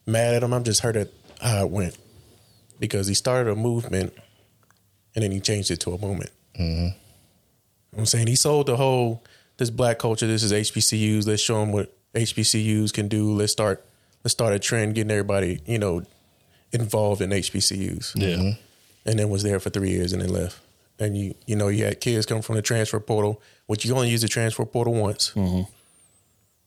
mad 0.06 0.34
at 0.34 0.42
him. 0.42 0.52
I'm 0.52 0.64
just 0.64 0.80
hurt 0.80 0.96
at 0.96 1.08
how 1.40 1.64
it 1.64 1.70
went 1.70 1.96
because 2.78 3.06
he 3.06 3.14
started 3.14 3.50
a 3.50 3.56
movement 3.56 4.14
and 5.14 5.24
then 5.24 5.32
he 5.32 5.40
changed 5.40 5.70
it 5.70 5.80
to 5.80 5.92
a 5.92 5.98
moment. 5.98 6.30
Mm-hmm. 6.58 6.98
I'm 7.96 8.06
saying 8.06 8.26
he 8.26 8.36
sold 8.36 8.66
the 8.66 8.76
whole 8.76 9.22
this 9.56 9.70
black 9.70 9.98
culture. 9.98 10.26
This 10.26 10.42
is 10.42 10.52
HBCUs. 10.52 11.26
Let's 11.26 11.42
show 11.42 11.60
them 11.60 11.72
what 11.72 11.94
HBCUs 12.14 12.92
can 12.92 13.08
do. 13.08 13.32
Let's 13.32 13.52
start 13.52 13.84
let's 14.24 14.32
start 14.32 14.54
a 14.54 14.58
trend 14.58 14.94
getting 14.94 15.10
everybody 15.10 15.60
you 15.66 15.78
know 15.78 16.02
involved 16.72 17.20
in 17.20 17.30
HBCUs. 17.30 18.12
Yeah. 18.16 18.28
Mm-hmm. 18.28 18.60
and 19.06 19.18
then 19.18 19.30
was 19.30 19.42
there 19.42 19.60
for 19.60 19.70
three 19.70 19.90
years 19.90 20.12
and 20.12 20.22
then 20.22 20.30
left. 20.30 20.60
And 20.98 21.16
you 21.16 21.34
you 21.46 21.56
know 21.56 21.68
you 21.68 21.84
had 21.84 22.00
kids 22.00 22.26
come 22.26 22.42
from 22.42 22.56
the 22.56 22.62
transfer 22.62 23.00
portal, 23.00 23.40
which 23.66 23.84
you 23.84 23.94
only 23.94 24.10
use 24.10 24.22
the 24.22 24.28
transfer 24.28 24.64
portal 24.64 24.94
once, 24.94 25.32
mm-hmm. 25.34 25.70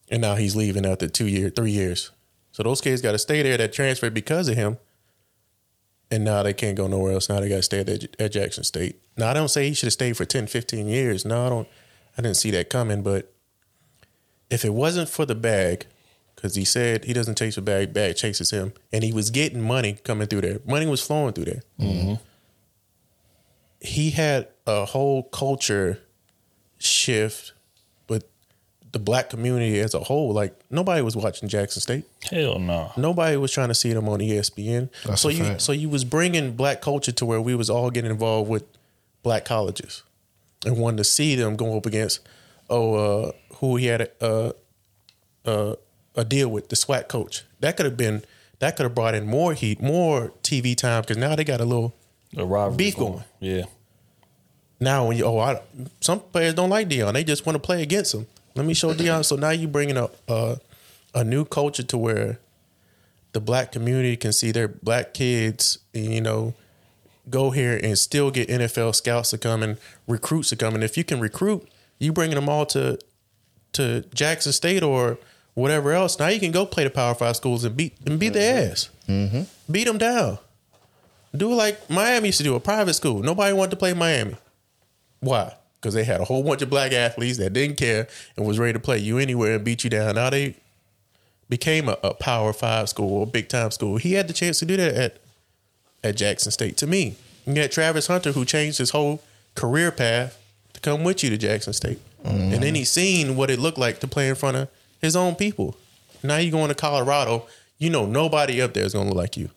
and 0.09 0.21
now 0.21 0.35
he's 0.35 0.55
leaving 0.55 0.85
after 0.85 1.07
two 1.07 1.27
year 1.27 1.49
three 1.49 1.71
years. 1.71 2.11
So 2.51 2.63
those 2.63 2.81
kids 2.81 3.01
got 3.01 3.11
to 3.11 3.19
stay 3.19 3.43
there 3.43 3.55
that 3.57 3.71
transferred 3.71 4.13
because 4.13 4.49
of 4.49 4.55
him. 4.55 4.77
And 6.09 6.23
now 6.23 6.41
they 6.41 6.53
can't 6.53 6.77
go 6.77 6.87
nowhere 6.87 7.13
else. 7.13 7.27
Now 7.27 7.39
they 7.39 7.49
got 7.49 7.57
to 7.57 7.63
stay 7.63 7.79
at, 7.79 8.21
at 8.21 8.31
Jackson 8.31 8.63
State. 8.63 9.01
Now 9.17 9.29
I 9.29 9.33
don't 9.33 9.49
say 9.49 9.67
he 9.67 9.73
should 9.73 9.87
have 9.87 9.93
stayed 9.93 10.15
for 10.15 10.25
10, 10.25 10.47
15 10.47 10.87
years. 10.87 11.25
No, 11.25 11.45
I 11.45 11.49
don't. 11.49 11.67
I 12.17 12.21
didn't 12.21 12.37
see 12.37 12.51
that 12.51 12.69
coming. 12.69 13.03
But 13.03 13.33
if 14.49 14.63
it 14.63 14.73
wasn't 14.73 15.09
for 15.09 15.25
the 15.25 15.35
bag, 15.35 15.85
because 16.35 16.55
he 16.55 16.63
said 16.63 17.05
he 17.05 17.13
doesn't 17.13 17.37
chase 17.37 17.55
the 17.55 17.61
bag, 17.61 17.93
bag 17.93 18.15
chases 18.15 18.51
him, 18.51 18.73
and 18.93 19.03
he 19.03 19.11
was 19.11 19.31
getting 19.31 19.61
money 19.61 19.97
coming 20.03 20.27
through 20.27 20.41
there. 20.41 20.59
Money 20.65 20.85
was 20.85 21.01
flowing 21.01 21.33
through 21.33 21.45
there. 21.45 21.63
Mm-hmm. 21.79 22.13
He 23.81 24.11
had 24.11 24.47
a 24.65 24.85
whole 24.85 25.23
culture 25.23 26.01
shift 26.77 27.53
the 28.97 29.03
black 29.03 29.29
community 29.29 29.79
as 29.79 29.93
a 29.93 29.99
whole. 29.99 30.33
Like 30.33 30.59
nobody 30.71 31.01
was 31.03 31.15
watching 31.15 31.47
Jackson 31.47 31.81
State. 31.81 32.05
Hell 32.31 32.57
no. 32.57 32.91
Nobody 32.97 33.37
was 33.37 33.51
trying 33.51 33.67
to 33.67 33.75
see 33.75 33.93
them 33.93 34.09
on 34.09 34.19
ESPN. 34.19 34.89
That's 35.05 35.21
so 35.21 35.29
you 35.29 35.43
fact. 35.43 35.61
so 35.61 35.71
you 35.71 35.87
was 35.87 36.03
bringing 36.03 36.53
black 36.53 36.81
culture 36.81 37.11
to 37.11 37.25
where 37.25 37.39
we 37.39 37.53
was 37.53 37.69
all 37.69 37.91
getting 37.91 38.09
involved 38.09 38.49
with 38.49 38.63
black 39.21 39.45
colleges 39.45 40.01
and 40.65 40.77
wanted 40.77 40.97
to 40.97 41.03
see 41.03 41.35
them 41.35 41.55
go 41.55 41.77
up 41.77 41.85
against 41.85 42.21
oh 42.71 42.95
uh, 42.95 43.31
who 43.57 43.75
he 43.75 43.85
had 43.85 44.01
a, 44.01 44.25
uh, 44.25 44.51
uh, 45.45 45.75
a 46.15 46.25
deal 46.25 46.49
with 46.49 46.69
the 46.69 46.75
SWAC 46.75 47.07
coach. 47.07 47.43
That 47.59 47.77
could 47.77 47.85
have 47.85 47.97
been 47.97 48.23
that 48.57 48.77
could 48.77 48.83
have 48.83 48.95
brought 48.95 49.13
in 49.13 49.27
more 49.27 49.53
heat, 49.53 49.79
more 49.79 50.33
TV 50.41 50.75
time 50.75 51.01
because 51.01 51.17
now 51.17 51.35
they 51.35 51.43
got 51.43 51.61
a 51.61 51.65
little 51.65 51.93
beef 52.77 52.97
going. 52.97 53.23
Yeah. 53.39 53.65
Now 54.79 55.07
when 55.07 55.17
you 55.17 55.25
oh 55.25 55.37
I, 55.37 55.61
some 56.01 56.19
players 56.19 56.55
don't 56.55 56.71
like 56.71 56.89
Deion, 56.89 57.13
they 57.13 57.23
just 57.23 57.45
want 57.45 57.55
to 57.55 57.59
play 57.59 57.83
against 57.83 58.15
him. 58.15 58.25
Let 58.57 58.65
me 58.65 58.73
show 58.73 58.93
Deion. 58.93 59.23
So 59.23 59.35
now 59.35 59.51
you 59.51 59.67
bringing 59.67 59.97
up 59.97 60.15
uh, 60.27 60.55
a 61.13 61.23
new 61.23 61.45
culture 61.45 61.83
to 61.83 61.97
where 61.97 62.39
the 63.33 63.39
black 63.39 63.71
community 63.71 64.17
can 64.17 64.33
see 64.33 64.51
their 64.51 64.67
black 64.67 65.13
kids, 65.13 65.77
you 65.93 66.21
know, 66.21 66.53
go 67.29 67.51
here 67.51 67.79
and 67.81 67.97
still 67.97 68.31
get 68.31 68.49
NFL 68.49 68.95
scouts 68.95 69.29
to 69.31 69.37
come 69.37 69.61
and 69.63 69.77
recruits 70.07 70.49
to 70.49 70.55
come. 70.55 70.73
And 70.75 70.83
if 70.83 70.97
you 70.97 71.03
can 71.03 71.19
recruit, 71.19 71.67
you 71.99 72.11
bringing 72.13 72.35
them 72.35 72.49
all 72.49 72.65
to 72.67 72.97
to 73.73 74.01
Jackson 74.13 74.51
State 74.53 74.81
or 74.81 75.17
whatever 75.53 75.91
else. 75.91 76.17
Now 76.17 76.27
you 76.29 76.39
can 76.39 76.51
go 76.51 76.65
play 76.65 76.83
the 76.83 76.89
Power 76.89 77.13
Five 77.13 77.35
schools 77.35 77.63
and 77.63 77.75
beat 77.77 77.95
and 78.05 78.19
beat 78.19 78.33
their 78.33 78.71
ass, 78.71 78.89
Mm-hmm. 79.07 79.41
beat 79.71 79.83
them 79.85 79.97
down. 79.97 80.39
Do 81.35 81.53
like 81.53 81.89
Miami 81.89 82.29
used 82.29 82.39
to 82.39 82.43
do, 82.43 82.55
a 82.55 82.59
private 82.59 82.93
school. 82.95 83.21
Nobody 83.21 83.53
wanted 83.53 83.71
to 83.71 83.75
play 83.77 83.93
Miami. 83.93 84.35
Why? 85.19 85.53
Because 85.87 85.95
they 85.95 86.03
had 86.03 86.19
a 86.19 86.25
whole 86.25 86.43
bunch 86.43 86.61
of 86.61 86.69
black 86.69 86.91
athletes 86.91 87.37
that 87.37 87.53
didn't 87.53 87.77
care 87.77 88.09
and 88.35 88.45
was 88.45 88.59
ready 88.59 88.73
to 88.73 88.79
play 88.79 88.97
you 88.97 89.19
anywhere 89.19 89.55
and 89.55 89.63
beat 89.63 89.85
you 89.85 89.89
down. 89.89 90.15
Now 90.15 90.29
they 90.29 90.57
became 91.47 91.87
a, 91.87 91.97
a 92.03 92.13
Power 92.13 92.51
Five 92.51 92.89
school, 92.89 93.23
a 93.23 93.25
big 93.25 93.47
time 93.47 93.71
school. 93.71 93.95
He 93.95 94.11
had 94.11 94.27
the 94.27 94.33
chance 94.33 94.59
to 94.59 94.65
do 94.65 94.75
that 94.75 94.93
at 94.93 95.17
at 96.03 96.17
Jackson 96.17 96.51
State. 96.51 96.75
To 96.75 96.87
me, 96.87 97.15
you 97.45 97.53
had 97.53 97.71
Travis 97.71 98.07
Hunter 98.07 98.33
who 98.33 98.43
changed 98.43 98.79
his 98.79 98.89
whole 98.89 99.23
career 99.55 99.89
path 99.93 100.37
to 100.73 100.81
come 100.81 101.05
with 101.05 101.23
you 101.23 101.29
to 101.29 101.37
Jackson 101.37 101.71
State, 101.71 102.01
mm-hmm. 102.21 102.53
and 102.53 102.61
then 102.61 102.75
he 102.75 102.83
seen 102.83 103.37
what 103.37 103.49
it 103.49 103.57
looked 103.57 103.77
like 103.77 104.01
to 104.01 104.09
play 104.09 104.27
in 104.27 104.35
front 104.35 104.57
of 104.57 104.67
his 104.99 105.15
own 105.15 105.35
people. 105.35 105.77
Now 106.21 106.35
you 106.35 106.51
going 106.51 106.67
to 106.67 106.75
Colorado, 106.75 107.47
you 107.77 107.89
know 107.89 108.05
nobody 108.05 108.61
up 108.61 108.73
there 108.73 108.83
is 108.83 108.91
gonna 108.91 109.07
look 109.07 109.15
like 109.15 109.37
you. 109.37 109.51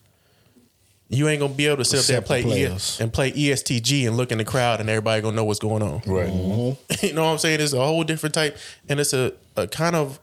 You 1.12 1.26
ain't 1.28 1.40
gonna 1.40 1.52
be 1.52 1.66
able 1.66 1.78
to 1.78 1.84
sit 1.84 1.98
up 1.98 2.04
there 2.06 2.16
and 2.18 2.24
Except 2.24 2.42
the 2.44 2.48
play 2.48 2.62
E- 2.62 3.02
and 3.02 3.12
play 3.12 3.32
ESTG 3.32 4.06
and 4.06 4.16
look 4.16 4.30
in 4.30 4.38
the 4.38 4.44
crowd 4.44 4.78
and 4.80 4.88
everybody 4.88 5.20
gonna 5.20 5.34
know 5.34 5.44
what's 5.44 5.58
going 5.58 5.82
on. 5.82 6.02
Right. 6.06 6.28
you 7.02 7.12
know 7.12 7.24
what 7.24 7.30
I'm 7.32 7.38
saying? 7.38 7.60
It's 7.60 7.72
a 7.72 7.84
whole 7.84 8.04
different 8.04 8.32
type, 8.34 8.56
and 8.88 9.00
it's 9.00 9.12
a, 9.12 9.32
a 9.56 9.66
kind 9.66 9.96
of. 9.96 10.20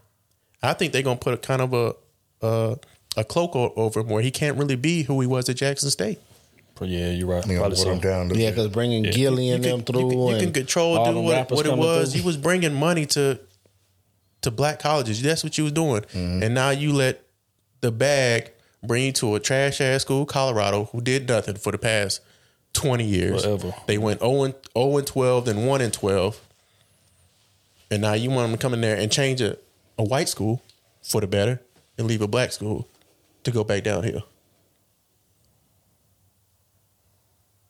I 0.63 0.71
think 0.73 0.93
they're 0.93 1.01
gonna 1.03 1.19
put 1.19 1.33
a 1.33 1.37
kind 1.37 1.61
of 1.61 1.73
a 1.73 1.93
a, 2.41 2.77
a 3.17 3.23
cloak 3.25 3.55
o- 3.55 3.73
over 3.75 3.99
him 3.99 4.07
where 4.07 4.21
he 4.23 4.31
can't 4.31 4.57
really 4.57 4.77
be 4.77 5.03
who 5.03 5.19
he 5.19 5.27
was 5.27 5.49
at 5.49 5.57
Jackson 5.57 5.89
State. 5.89 6.19
Yeah, 6.79 7.09
you're 7.09 7.27
right. 7.27 7.45
You 7.45 7.55
know, 7.55 7.69
put 7.69 7.77
him 7.79 7.99
down. 7.99 8.29
Yeah, 8.35 8.51
because 8.51 8.67
bringing 8.69 9.03
Yeah. 9.03 9.11
Gillie 9.11 9.49
and 9.49 9.63
them 9.65 9.81
through 9.81 10.03
You 10.03 10.09
can, 10.11 10.27
you 10.29 10.37
can 10.45 10.53
control 10.53 10.97
all 10.97 11.11
do 11.11 11.19
what, 11.21 11.33
rappers 11.33 11.55
what 11.57 11.65
it 11.65 11.75
was. 11.75 12.11
through. 12.13 12.21
He 12.21 12.25
was 12.25 12.37
bringing 12.37 12.73
money 12.73 13.05
to 13.07 13.39
to 14.41 14.51
black 14.51 14.79
colleges. 14.79 15.21
That's 15.21 15.43
what 15.43 15.57
you 15.57 15.65
was 15.65 15.73
doing, 15.73 16.01
Mm-hmm. 16.03 16.43
and 16.43 16.53
now 16.55 16.69
you 16.69 16.93
let 16.93 17.23
the 17.81 17.91
bag 17.91 18.51
bring 18.87 19.05
you 19.05 19.11
to 19.13 19.35
a 19.35 19.39
trash 19.39 19.81
ass 19.81 20.01
school, 20.01 20.25
Colorado, 20.25 20.85
who 20.85 21.01
did 21.01 21.27
nothing 21.27 21.55
for 21.55 21.71
the 21.71 21.77
past 21.77 22.21
twenty 22.73 23.05
years. 23.05 23.43
Forever. 23.43 23.73
They 23.85 23.97
went 23.97 24.21
0 24.21 24.43
and, 24.43 24.55
0 24.77 24.97
and 24.97 25.07
twelve, 25.07 25.45
then 25.45 25.65
one 25.65 25.81
and 25.81 25.93
twelve, 25.93 26.39
and 27.91 28.01
now 28.01 28.13
you 28.13 28.29
want 28.29 28.49
them 28.49 28.57
to 28.57 28.61
come 28.61 28.73
in 28.73 28.81
there 28.81 28.97
and 28.97 29.11
change 29.11 29.41
a, 29.41 29.57
a 29.97 30.03
white 30.03 30.29
school 30.29 30.61
for 31.03 31.21
the 31.21 31.27
better 31.27 31.61
and 31.97 32.07
leave 32.07 32.21
a 32.21 32.27
black 32.27 32.51
school 32.51 32.87
to 33.43 33.51
go 33.51 33.63
back 33.63 33.83
downhill. 33.83 34.23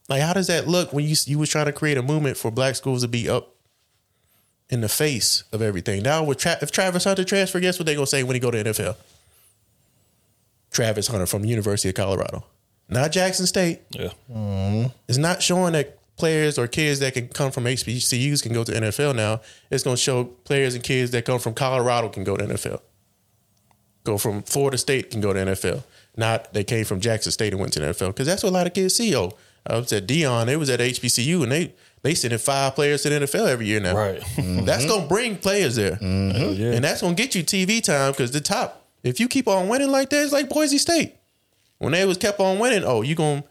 Like, 0.10 0.22
how 0.22 0.34
does 0.34 0.48
that 0.48 0.68
look 0.68 0.94
when 0.94 1.06
you 1.06 1.15
you 1.26 1.38
was 1.38 1.49
trying 1.49 1.65
to 1.65 1.73
create 1.73 1.98
a 1.98 2.02
movement 2.02 2.38
for 2.38 2.49
black 2.49 2.76
schools 2.76 3.02
to 3.02 3.07
be 3.07 3.27
up 3.27 3.56
in 4.69 4.81
the 4.81 4.89
face 4.89 5.44
of 5.52 5.61
everything? 5.61 6.02
Now, 6.03 6.23
with 6.23 6.38
Tra- 6.38 6.57
if 6.61 6.72
Travis 6.72 7.03
Hunter 7.03 7.23
transfer, 7.23 7.60
guess 7.60 7.77
what 7.77 7.85
they 7.85 7.95
gonna 7.95 8.07
say 8.07 8.23
when 8.23 8.35
he 8.35 8.39
go 8.39 8.52
to 8.52 8.64
NFL? 8.64 8.95
Travis 10.77 11.07
Hunter 11.07 11.25
from 11.25 11.43
University 11.43 11.89
of 11.89 11.95
Colorado, 11.95 12.45
not 12.87 13.11
Jackson 13.11 13.47
State. 13.47 13.81
Yeah. 13.89 14.09
Mm-hmm. 14.31 14.89
It's 15.07 15.17
not 15.17 15.41
showing 15.41 15.73
that 15.73 15.97
players 16.17 16.59
or 16.59 16.67
kids 16.67 16.99
that 16.99 17.15
can 17.15 17.29
come 17.29 17.51
from 17.51 17.63
HBCUs 17.63 18.43
can 18.43 18.53
go 18.53 18.63
to 18.63 18.71
NFL 18.71 19.15
now. 19.15 19.41
It's 19.71 19.83
gonna 19.83 19.97
show 19.97 20.25
players 20.25 20.75
and 20.75 20.83
kids 20.83 21.09
that 21.11 21.25
come 21.25 21.39
from 21.39 21.55
Colorado 21.55 22.09
can 22.09 22.23
go 22.23 22.37
to 22.37 22.45
NFL. 22.45 22.81
Go 24.03 24.19
from 24.19 24.43
Florida 24.43 24.77
State 24.77 25.09
can 25.09 25.19
go 25.19 25.33
to 25.33 25.39
NFL. 25.39 25.83
Not 26.15 26.53
they 26.53 26.63
came 26.63 26.85
from 26.85 26.99
Jackson 26.99 27.31
State 27.31 27.53
and 27.53 27.59
went 27.59 27.73
to 27.73 27.79
the 27.79 27.87
NFL 27.87 28.09
because 28.09 28.27
that's 28.27 28.43
what 28.43 28.51
a 28.51 28.53
lot 28.53 28.67
of 28.67 28.75
kids 28.75 28.93
see. 28.93 29.15
Oh, 29.15 29.31
I 29.65 29.77
was 29.77 29.91
at 29.91 30.05
Deion. 30.05 30.45
They 30.45 30.57
was 30.57 30.69
at 30.69 30.79
HBCU 30.79 31.41
and 31.41 31.51
they 31.51 31.73
they 32.03 32.13
sending 32.13 32.37
five 32.37 32.75
players 32.75 33.01
to 33.01 33.09
the 33.09 33.25
NFL 33.25 33.47
every 33.47 33.65
year 33.65 33.79
now. 33.79 33.95
Right. 33.97 34.19
That's 34.19 34.37
mm-hmm. 34.37 34.87
gonna 34.87 35.07
bring 35.07 35.37
players 35.37 35.75
there, 35.75 35.93
mm-hmm. 35.93 36.37
Hell 36.37 36.53
yeah. 36.53 36.73
and 36.73 36.83
that's 36.83 37.01
gonna 37.01 37.15
get 37.15 37.33
you 37.33 37.43
TV 37.43 37.83
time 37.83 38.11
because 38.11 38.29
the 38.29 38.41
top. 38.41 38.83
If 39.03 39.19
you 39.19 39.27
keep 39.27 39.47
on 39.47 39.67
winning 39.67 39.89
like 39.89 40.09
that, 40.09 40.23
it's 40.23 40.33
like 40.33 40.49
Boise 40.49 40.77
State. 40.77 41.15
When 41.77 41.93
they 41.93 42.05
was 42.05 42.17
kept 42.17 42.39
on 42.39 42.59
winning, 42.59 42.83
oh, 42.83 43.01
you 43.01 43.15
going 43.15 43.43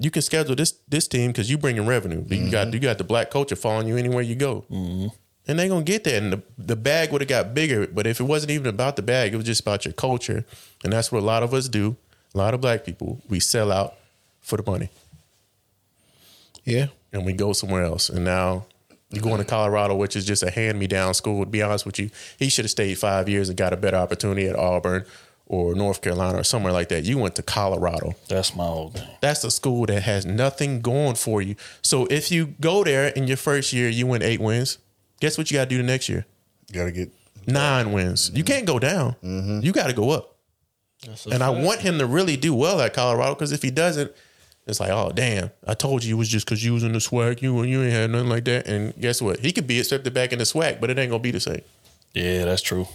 you 0.00 0.10
can 0.10 0.22
schedule 0.22 0.54
this 0.54 0.72
this 0.88 1.08
team 1.08 1.30
because 1.30 1.50
you 1.50 1.58
bringing 1.58 1.86
revenue. 1.86 2.24
You 2.28 2.50
got 2.50 2.66
mm-hmm. 2.66 2.74
you 2.74 2.80
got 2.80 2.98
the 2.98 3.04
black 3.04 3.30
culture 3.30 3.56
following 3.56 3.88
you 3.88 3.96
anywhere 3.96 4.22
you 4.22 4.34
go, 4.34 4.64
mm-hmm. 4.70 5.08
and 5.46 5.58
they 5.58 5.68
gonna 5.68 5.82
get 5.82 6.04
that. 6.04 6.22
And 6.22 6.32
the, 6.32 6.42
the 6.56 6.76
bag 6.76 7.12
would 7.12 7.20
have 7.20 7.28
got 7.28 7.54
bigger, 7.54 7.86
but 7.86 8.06
if 8.06 8.20
it 8.20 8.24
wasn't 8.24 8.52
even 8.52 8.66
about 8.66 8.96
the 8.96 9.02
bag, 9.02 9.34
it 9.34 9.36
was 9.36 9.46
just 9.46 9.60
about 9.60 9.84
your 9.84 9.94
culture, 9.94 10.44
and 10.84 10.92
that's 10.92 11.12
what 11.12 11.22
a 11.22 11.26
lot 11.26 11.42
of 11.42 11.52
us 11.52 11.68
do. 11.68 11.96
A 12.34 12.38
lot 12.38 12.54
of 12.54 12.60
black 12.60 12.84
people 12.84 13.20
we 13.28 13.40
sell 13.40 13.72
out 13.72 13.94
for 14.40 14.56
the 14.56 14.70
money. 14.70 14.90
Yeah. 16.64 16.88
and 17.12 17.24
we 17.24 17.32
go 17.32 17.54
somewhere 17.54 17.82
else. 17.82 18.10
And 18.10 18.24
now 18.24 18.66
you're 19.10 19.22
going 19.22 19.38
to 19.38 19.44
Colorado, 19.44 19.94
which 19.94 20.16
is 20.16 20.24
just 20.24 20.42
a 20.42 20.50
hand 20.50 20.78
me 20.78 20.86
down 20.86 21.14
school. 21.14 21.44
To 21.44 21.50
be 21.50 21.62
honest 21.62 21.86
with 21.86 21.98
you, 21.98 22.10
he 22.38 22.48
should 22.48 22.64
have 22.64 22.70
stayed 22.70 22.98
five 22.98 23.28
years 23.28 23.48
and 23.48 23.56
got 23.56 23.72
a 23.72 23.76
better 23.76 23.96
opportunity 23.96 24.46
at 24.46 24.56
Auburn 24.56 25.04
or 25.46 25.74
North 25.74 26.02
Carolina 26.02 26.40
or 26.40 26.44
somewhere 26.44 26.72
like 26.72 26.88
that. 26.90 27.04
You 27.04 27.16
went 27.16 27.34
to 27.36 27.42
Colorado. 27.42 28.14
That's 28.28 28.54
my 28.54 28.64
old 28.66 28.94
thing. 28.94 29.08
That's 29.22 29.42
a 29.44 29.50
school 29.50 29.86
that 29.86 30.02
has 30.02 30.26
nothing 30.26 30.82
going 30.82 31.14
for 31.14 31.40
you. 31.40 31.56
So 31.80 32.06
if 32.06 32.30
you 32.30 32.54
go 32.60 32.84
there 32.84 33.08
in 33.08 33.26
your 33.26 33.38
first 33.38 33.72
year, 33.72 33.88
you 33.88 34.06
win 34.06 34.22
eight 34.22 34.40
wins. 34.40 34.76
Guess 35.20 35.38
what 35.38 35.50
you 35.50 35.56
got 35.56 35.64
to 35.64 35.70
do 35.70 35.78
the 35.78 35.82
next 35.82 36.08
year? 36.08 36.26
You 36.68 36.74
Got 36.74 36.84
to 36.86 36.92
get 36.92 37.10
Nine 37.48 37.92
wins. 37.92 38.30
You 38.34 38.44
can't 38.44 38.66
go 38.66 38.78
down. 38.78 39.16
Mm-hmm. 39.24 39.60
You 39.62 39.72
got 39.72 39.86
to 39.86 39.94
go 39.94 40.10
up. 40.10 40.36
And 41.30 41.42
I 41.42 41.48
want 41.48 41.80
him 41.80 41.98
to 41.98 42.06
really 42.06 42.36
do 42.36 42.54
well 42.54 42.80
at 42.80 42.92
Colorado 42.92 43.34
because 43.34 43.52
if 43.52 43.62
he 43.62 43.70
doesn't, 43.70 44.12
it's 44.68 44.80
like, 44.80 44.90
oh 44.90 45.10
damn! 45.14 45.50
I 45.66 45.74
told 45.74 46.04
you 46.04 46.14
it 46.16 46.18
was 46.18 46.28
just 46.28 46.46
because 46.46 46.64
you 46.64 46.74
was 46.74 46.84
in 46.84 46.92
the 46.92 46.98
SWAC. 46.98 47.40
You 47.42 47.62
you 47.62 47.82
ain't 47.82 47.92
had 47.92 48.10
nothing 48.10 48.28
like 48.28 48.44
that. 48.44 48.68
And 48.68 48.94
guess 49.00 49.22
what? 49.22 49.40
He 49.40 49.52
could 49.52 49.66
be 49.66 49.80
accepted 49.80 50.12
back 50.12 50.32
in 50.32 50.38
the 50.38 50.44
SWAC, 50.44 50.80
but 50.80 50.90
it 50.90 50.98
ain't 50.98 51.10
gonna 51.10 51.22
be 51.22 51.30
the 51.30 51.40
same. 51.40 51.62
Yeah, 52.14 52.44
that's 52.44 52.62
true. 52.62 52.86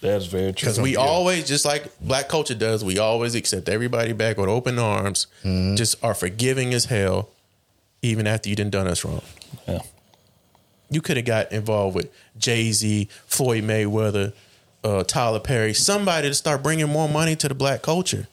That's 0.00 0.26
very 0.26 0.52
true. 0.52 0.66
Because 0.66 0.80
we 0.80 0.96
always, 0.96 1.46
just 1.46 1.64
like 1.64 1.96
black 2.00 2.28
culture 2.28 2.56
does, 2.56 2.84
we 2.84 2.98
always 2.98 3.36
accept 3.36 3.68
everybody 3.68 4.12
back 4.12 4.36
with 4.36 4.48
open 4.48 4.78
arms. 4.78 5.28
Just 5.44 6.02
are 6.02 6.14
forgiving 6.14 6.74
as 6.74 6.86
hell, 6.86 7.30
even 8.02 8.26
after 8.26 8.48
you 8.48 8.56
done 8.56 8.70
done 8.70 8.88
us 8.88 9.04
wrong. 9.04 9.22
Yeah. 9.68 9.78
You 10.90 11.00
could 11.00 11.16
have 11.16 11.26
got 11.26 11.52
involved 11.52 11.94
with 11.94 12.10
Jay 12.36 12.72
Z, 12.72 13.08
Floyd 13.26 13.62
Mayweather, 13.62 14.32
uh, 14.82 15.04
Tyler 15.04 15.38
Perry, 15.38 15.72
somebody 15.72 16.28
to 16.28 16.34
start 16.34 16.64
bringing 16.64 16.88
more 16.88 17.08
money 17.08 17.36
to 17.36 17.48
the 17.48 17.54
black 17.54 17.82
culture, 17.82 18.26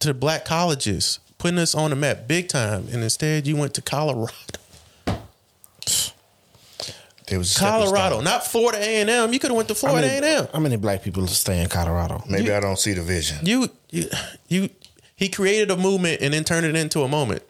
to 0.00 0.08
the 0.08 0.14
black 0.14 0.44
colleges, 0.44 1.20
putting 1.38 1.58
us 1.58 1.74
on 1.74 1.90
the 1.90 1.96
map 1.96 2.26
big 2.28 2.48
time. 2.48 2.86
And 2.92 3.02
instead, 3.02 3.46
you 3.46 3.56
went 3.56 3.74
to 3.74 3.82
Colorado. 3.82 4.32
There 7.28 7.38
was 7.38 7.56
Colorado, 7.58 8.20
not 8.22 8.46
Florida 8.46 8.78
A 8.78 9.00
and 9.02 9.10
M. 9.10 9.32
You 9.32 9.38
could 9.38 9.50
have 9.50 9.56
went 9.56 9.68
to 9.68 9.74
Florida 9.74 10.06
A 10.06 10.10
and 10.12 10.24
M. 10.24 10.48
How 10.52 10.60
many 10.60 10.76
black 10.76 11.02
people 11.02 11.26
stay 11.26 11.60
in 11.62 11.68
Colorado? 11.68 12.22
Maybe 12.28 12.50
I 12.50 12.60
don't 12.60 12.78
see 12.78 12.94
the 12.94 13.02
vision. 13.02 13.38
You, 13.42 13.68
you, 13.90 14.04
you, 14.48 14.70
he 15.14 15.28
created 15.28 15.70
a 15.70 15.76
movement 15.76 16.22
and 16.22 16.32
then 16.32 16.44
turned 16.44 16.64
it 16.64 16.74
into 16.74 17.02
a 17.02 17.08
moment. 17.08 17.42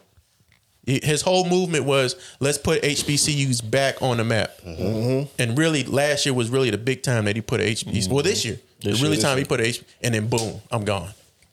His 0.85 1.21
whole 1.21 1.47
movement 1.49 1.85
was 1.85 2.17
let's 2.41 2.57
put 2.57 2.83
HBCUs 2.83 3.71
back 3.71 4.01
on 4.01 4.17
the 4.17 4.25
map. 4.25 4.57
Mm-hmm. 4.67 5.31
And 5.41 5.57
really, 5.57 5.85
last 5.85 6.25
year 6.25 6.35
was 6.35 6.49
really 6.49 6.71
the 6.71 6.79
big 6.79 7.03
time 7.03 7.27
that 7.27 7.37
he 7.37 7.43
put 7.43 7.61
HBCUs. 7.61 8.09
Well, 8.09 8.23
this 8.23 8.45
year, 8.45 8.55
This 8.55 8.65
the 8.81 8.91
year, 8.93 9.03
really 9.03 9.17
this 9.17 9.25
time 9.25 9.37
he 9.37 9.45
put 9.45 9.61
H, 9.61 9.85
and 10.01 10.15
then 10.15 10.29
boom, 10.29 10.61
I'm 10.71 10.85
gone. 10.85 11.11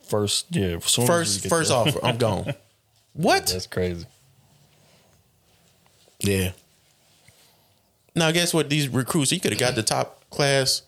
First, 0.07 0.47
yeah. 0.55 0.79
First, 0.79 1.47
first 1.47 1.71
offer, 1.71 1.99
I'm 2.03 2.17
gone. 2.17 2.53
What? 3.13 3.47
That's 3.47 3.65
crazy. 3.65 4.05
Yeah. 6.19 6.51
Now, 8.13 8.31
guess 8.31 8.53
what? 8.53 8.69
These 8.69 8.89
recruits, 8.89 9.31
he 9.31 9.39
could 9.39 9.51
have 9.51 9.59
got 9.59 9.75
the 9.75 9.83
top 9.83 10.29
class 10.29 10.81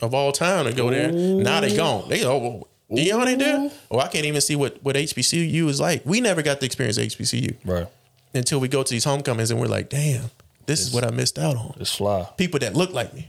of 0.00 0.14
all 0.14 0.32
time 0.32 0.64
to 0.64 0.72
go 0.72 0.90
there. 0.90 1.12
Now 1.12 1.60
they 1.60 1.76
gone. 1.76 2.08
They 2.08 2.24
oh, 2.24 2.30
oh 2.30 2.68
Deion 2.90 3.26
ain't 3.26 3.38
there. 3.40 3.70
Oh, 3.90 3.98
I 3.98 4.08
can't 4.08 4.24
even 4.24 4.40
see 4.40 4.56
what 4.56 4.82
what 4.82 4.96
HBCU 4.96 5.68
is 5.68 5.80
like. 5.80 6.02
We 6.04 6.20
never 6.20 6.42
got 6.42 6.60
to 6.60 6.66
experience 6.66 6.98
HBCU 6.98 7.56
right 7.64 7.88
until 8.34 8.60
we 8.60 8.68
go 8.68 8.82
to 8.82 8.90
these 8.90 9.04
homecomings 9.04 9.50
and 9.50 9.60
we're 9.60 9.66
like, 9.66 9.88
damn, 9.88 10.30
this 10.66 10.80
is 10.80 10.92
what 10.92 11.04
I 11.04 11.10
missed 11.10 11.38
out 11.38 11.56
on. 11.56 11.74
It's 11.80 11.94
fly. 11.94 12.28
People 12.36 12.60
that 12.60 12.74
look 12.74 12.92
like 12.92 13.12
me. 13.14 13.28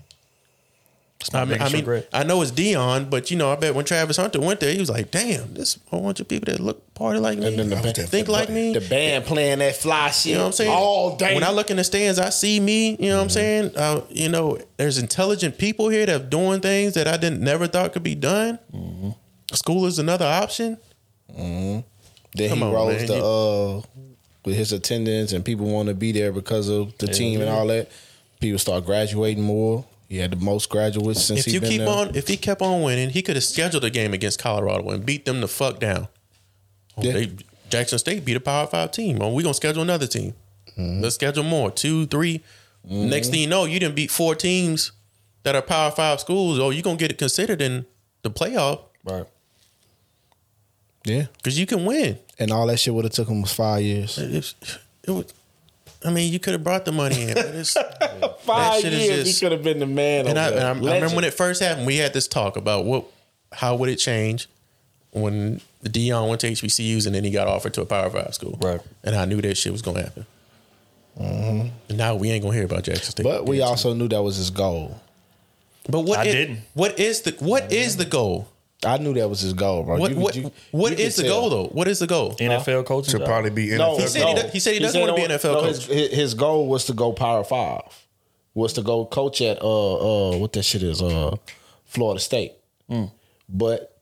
My 1.33 1.41
I 1.41 1.45
mean, 1.45 1.61
I, 1.61 1.65
mean 1.65 1.75
regret. 1.77 2.07
I 2.13 2.23
know 2.23 2.41
it's 2.41 2.51
Deion, 2.51 3.09
but 3.09 3.31
you 3.31 3.37
know, 3.37 3.51
I 3.51 3.55
bet 3.55 3.73
when 3.75 3.83
Travis 3.85 4.17
Hunter 4.17 4.39
went 4.39 4.59
there, 4.59 4.71
he 4.71 4.79
was 4.79 4.89
like, 4.89 5.09
"Damn, 5.11 5.53
this 5.55 5.75
a 5.75 5.89
whole 5.89 6.03
bunch 6.03 6.19
of 6.19 6.27
people 6.27 6.53
that 6.53 6.61
look 6.61 6.93
party 6.93 7.19
like 7.19 7.37
me, 7.39 7.47
And 7.47 7.57
then 7.59 7.69
the 7.69 7.75
band- 7.75 7.95
think 7.97 8.27
like 8.27 8.49
me." 8.49 8.71
The 8.73 8.81
band 8.81 9.25
playing 9.25 9.59
that 9.59 9.75
fly 9.75 10.11
shit 10.11 10.31
You 10.31 10.35
know 10.37 10.41
what 10.43 10.47
I'm 10.47 10.53
saying? 10.53 10.71
all 10.71 11.15
day. 11.17 11.33
When 11.33 11.43
I 11.43 11.51
look 11.51 11.69
in 11.71 11.77
the 11.77 11.83
stands, 11.83 12.19
I 12.19 12.29
see 12.29 12.59
me. 12.59 12.91
You 12.99 13.09
know 13.09 13.17
what 13.17 13.23
I'm 13.23 13.29
saying? 13.29 13.71
Uh, 13.75 14.01
you 14.09 14.29
know, 14.29 14.59
there's 14.77 14.99
intelligent 14.99 15.57
people 15.57 15.89
here 15.89 16.05
that 16.05 16.21
are 16.21 16.23
doing 16.23 16.61
things 16.61 16.93
that 16.93 17.07
I 17.07 17.17
didn't 17.17 17.41
never 17.41 17.67
thought 17.67 17.93
could 17.93 18.03
be 18.03 18.15
done. 18.15 18.59
School 19.53 19.85
is 19.87 19.97
another 19.99 20.25
option. 20.25 20.77
Then 21.35 22.49
Come 22.49 22.59
he 22.59 22.63
on, 22.63 22.73
rose 22.73 22.97
man. 22.99 23.07
the 23.07 23.25
uh 23.25 23.81
with 24.45 24.55
his 24.55 24.71
attendance 24.71 25.33
and 25.33 25.43
people 25.43 25.65
want 25.65 25.89
to 25.89 25.95
be 25.95 26.11
there 26.11 26.31
because 26.31 26.69
of 26.69 26.97
the 26.99 27.07
Hell 27.07 27.15
team 27.15 27.41
and 27.41 27.49
all 27.49 27.67
that. 27.67 27.89
People 28.39 28.59
start 28.59 28.85
graduating 28.85 29.43
more. 29.43 29.83
He 30.07 30.17
had 30.17 30.31
the 30.31 30.37
most 30.37 30.69
graduates 30.69 31.25
since 31.25 31.45
if 31.45 31.53
you 31.53 31.59
keep 31.59 31.79
there. 31.79 31.89
on, 31.89 32.15
if 32.15 32.27
he 32.27 32.37
kept 32.37 32.61
on 32.61 32.81
winning, 32.81 33.09
he 33.09 33.21
could 33.21 33.35
have 33.35 33.43
scheduled 33.43 33.83
a 33.83 33.89
game 33.89 34.13
against 34.13 34.39
Colorado 34.39 34.89
and 34.89 35.05
beat 35.05 35.25
them 35.25 35.41
the 35.41 35.47
fuck 35.47 35.79
down. 35.79 36.07
Oh, 36.97 37.03
Yeah. 37.03 37.11
they, 37.13 37.31
Jackson 37.69 37.99
State 37.99 38.23
beat 38.23 38.37
a 38.37 38.39
Power 38.39 38.67
Five 38.67 38.91
team. 38.91 39.21
Oh, 39.21 39.33
we 39.33 39.43
gonna 39.43 39.53
schedule 39.53 39.81
another 39.81 40.07
team. 40.07 40.33
Mm-hmm. 40.77 41.01
Let's 41.01 41.15
schedule 41.15 41.43
more, 41.43 41.71
two, 41.71 42.05
3 42.05 42.41
Next 42.89 43.29
thing 43.29 43.41
you 43.41 43.47
know, 43.47 43.65
you 43.65 43.79
didn't 43.81 43.95
beat 43.95 44.09
four 44.11 44.33
teams 44.33 44.93
that 45.43 45.55
are 45.55 45.61
Power 45.61 45.91
Five 45.91 46.21
schools, 46.21 46.57
oh, 46.59 46.69
you're 46.69 46.83
gonna 46.83 46.95
get 46.97 47.11
it 47.11 47.17
considered 47.17 47.61
in 47.61 47.85
the 48.21 48.29
playoff. 48.31 48.79
Right. 49.03 49.25
Yeah. 51.03 51.25
Because 51.37 51.59
you 51.59 51.65
can 51.65 51.85
win. 51.85 52.19
And 52.39 52.51
all 52.51 52.67
that 52.67 52.77
shit 52.79 52.93
would 52.93 53.05
have 53.05 53.13
took 53.13 53.27
him 53.27 53.41
was 53.41 53.51
five 53.53 53.81
years. 53.81 54.17
It, 54.17 54.53
it 55.03 55.11
would, 55.11 55.31
I 56.07 56.11
mean, 56.11 56.31
you 56.31 56.39
could 56.39 56.53
have 56.53 56.63
brought 56.63 56.85
the 56.85 56.91
money 56.91 57.23
in, 57.23 57.33
but 57.33 57.45
it's 57.47 57.73
Five 58.41 58.81
shit 58.81 58.93
years, 58.93 59.25
just- 59.25 59.39
he 59.39 59.45
could 59.45 59.51
have 59.51 59.63
been 59.63 59.79
the 59.79 59.85
man. 59.85 60.27
And 60.27 60.39
I, 60.39 60.49
and. 60.49 60.59
I, 60.59 60.69
I 60.69 60.95
remember 60.95 61.15
when 61.15 61.25
it 61.25 61.33
first 61.33 61.61
happened, 61.61 61.85
we 61.85 61.97
had 61.97 62.13
this 62.13 62.27
talk 62.27 62.55
about 62.57 62.85
what, 62.85 63.05
how 63.51 63.75
would 63.75 63.89
it 63.89 63.97
change 63.97 64.47
when 65.11 65.61
the 65.81 65.89
Deion 65.89 66.29
went 66.29 66.41
to 66.41 66.51
HBCUs 66.51 67.05
and 67.05 67.13
then 67.15 67.23
he 67.23 67.31
got 67.31 67.47
offered 67.47 67.73
to 67.75 67.81
a 67.81 67.85
Power 67.85 68.09
Five 68.09 68.33
school, 68.33 68.57
right? 68.61 68.81
And 69.03 69.15
I 69.15 69.25
knew 69.25 69.41
that 69.41 69.57
shit 69.57 69.71
was 69.71 69.81
gonna 69.81 70.03
happen. 70.03 70.25
Mhm. 71.19 71.71
And 71.89 71.97
now 71.97 72.15
we 72.15 72.29
ain't 72.29 72.43
gonna 72.43 72.53
hear 72.55 72.65
about 72.65 72.83
Jackson 72.83 73.11
State. 73.11 73.23
But 73.23 73.45
we 73.45 73.61
also 73.61 73.93
knew 73.93 74.07
that 74.09 74.21
was 74.21 74.37
his 74.37 74.49
goal. 74.51 74.99
But 75.89 76.01
what 76.01 76.19
I 76.19 76.25
is- 76.25 76.33
didn't. 76.35 76.59
What 76.73 76.99
is 76.99 77.21
the 77.21 77.31
what 77.39 77.71
is 77.71 77.97
the 77.97 78.05
goal? 78.05 78.47
I 78.85 78.97
knew 78.97 79.13
that 79.15 79.27
was 79.27 79.39
his 79.41 79.53
goal, 79.53 79.83
bro. 79.83 79.97
What 79.97 80.11
You- 80.11 80.17
what 80.17 80.35
you- 80.35 80.51
what 80.71 80.91
you 80.97 81.03
is 81.05 81.15
the 81.15 81.23
tell. 81.23 81.41
goal 81.41 81.49
though? 81.49 81.65
What 81.69 81.87
is 81.87 81.99
the 81.99 82.05
goal? 82.07 82.35
NFL 82.39 82.83
coach 82.85 83.07
To 83.09 83.19
probably 83.19 83.49
be 83.49 83.69
No, 83.75 83.95
NFL. 83.95 83.99
He 84.01 84.07
said 84.07 84.27
he, 84.27 84.33
no. 84.35 84.41
do- 84.43 84.47
he 84.49 84.59
said 84.59 84.73
he 84.73 84.79
doesn't 84.79 85.01
want 85.01 85.15
to 85.15 85.21
be 85.21 85.27
NFL 85.33 85.53
no, 85.53 85.61
coach. 85.61 85.85
His, 85.87 86.11
his 86.11 86.33
goal 86.35 86.67
was 86.67 86.85
to 86.85 86.93
go 86.93 87.11
Power 87.11 87.43
Five. 87.43 87.81
Was 88.53 88.73
to 88.73 88.81
go 88.83 89.05
coach 89.05 89.41
at 89.41 89.61
uh 89.61 90.33
uh 90.33 90.37
what 90.37 90.53
that 90.53 90.63
shit 90.63 90.83
is 90.83 91.01
uh 91.01 91.35
Florida 91.85 92.19
State. 92.19 92.53
Mm. 92.89 93.11
But 93.49 93.97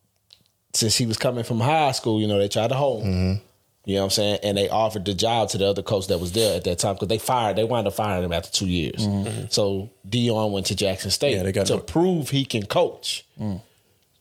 since 0.74 0.98
he 0.98 1.06
was 1.06 1.18
coming 1.18 1.44
from 1.46 1.60
high 1.62 1.92
school, 1.94 2.20
you 2.20 2.28
know, 2.28 2.38
they 2.38 2.48
tried 2.50 2.68
to 2.70 2.76
hold 2.76 3.04
him. 3.04 3.12
Mm-hmm. 3.14 3.42
You 3.88 3.96
know 3.96 4.02
what 4.02 4.06
I'm 4.06 4.10
saying? 4.12 4.40
And 4.44 4.58
they 4.58 4.68
offered 4.68 5.06
the 5.06 5.14
job 5.14 5.50
to 5.50 5.58
the 5.60 5.68
other 5.68 5.84
coach 5.84 6.08
that 6.08 6.20
was 6.20 6.32
there 6.32 6.58
at 6.58 6.64
that 6.64 6.80
time 6.80 6.96
because 6.96 7.08
they 7.08 7.20
fired. 7.20 7.56
They 7.56 7.64
wound 7.64 7.88
up 7.88 7.94
firing 7.94 8.24
him 8.26 8.34
after 8.34 8.52
two 8.52 8.66
years. 8.66 9.06
Mm-hmm. 9.08 9.46
So 9.50 9.90
Deion 10.10 10.52
went 10.52 10.66
to 10.68 10.76
Jackson 10.76 11.12
State 11.12 11.36
Yeah, 11.36 11.44
they 11.44 11.52
got 11.52 11.68
to 11.68 11.76
no- 11.76 11.80
prove 11.82 12.32
he 12.32 12.44
can 12.46 12.66
coach. 12.66 13.24
Mm. 13.40 13.62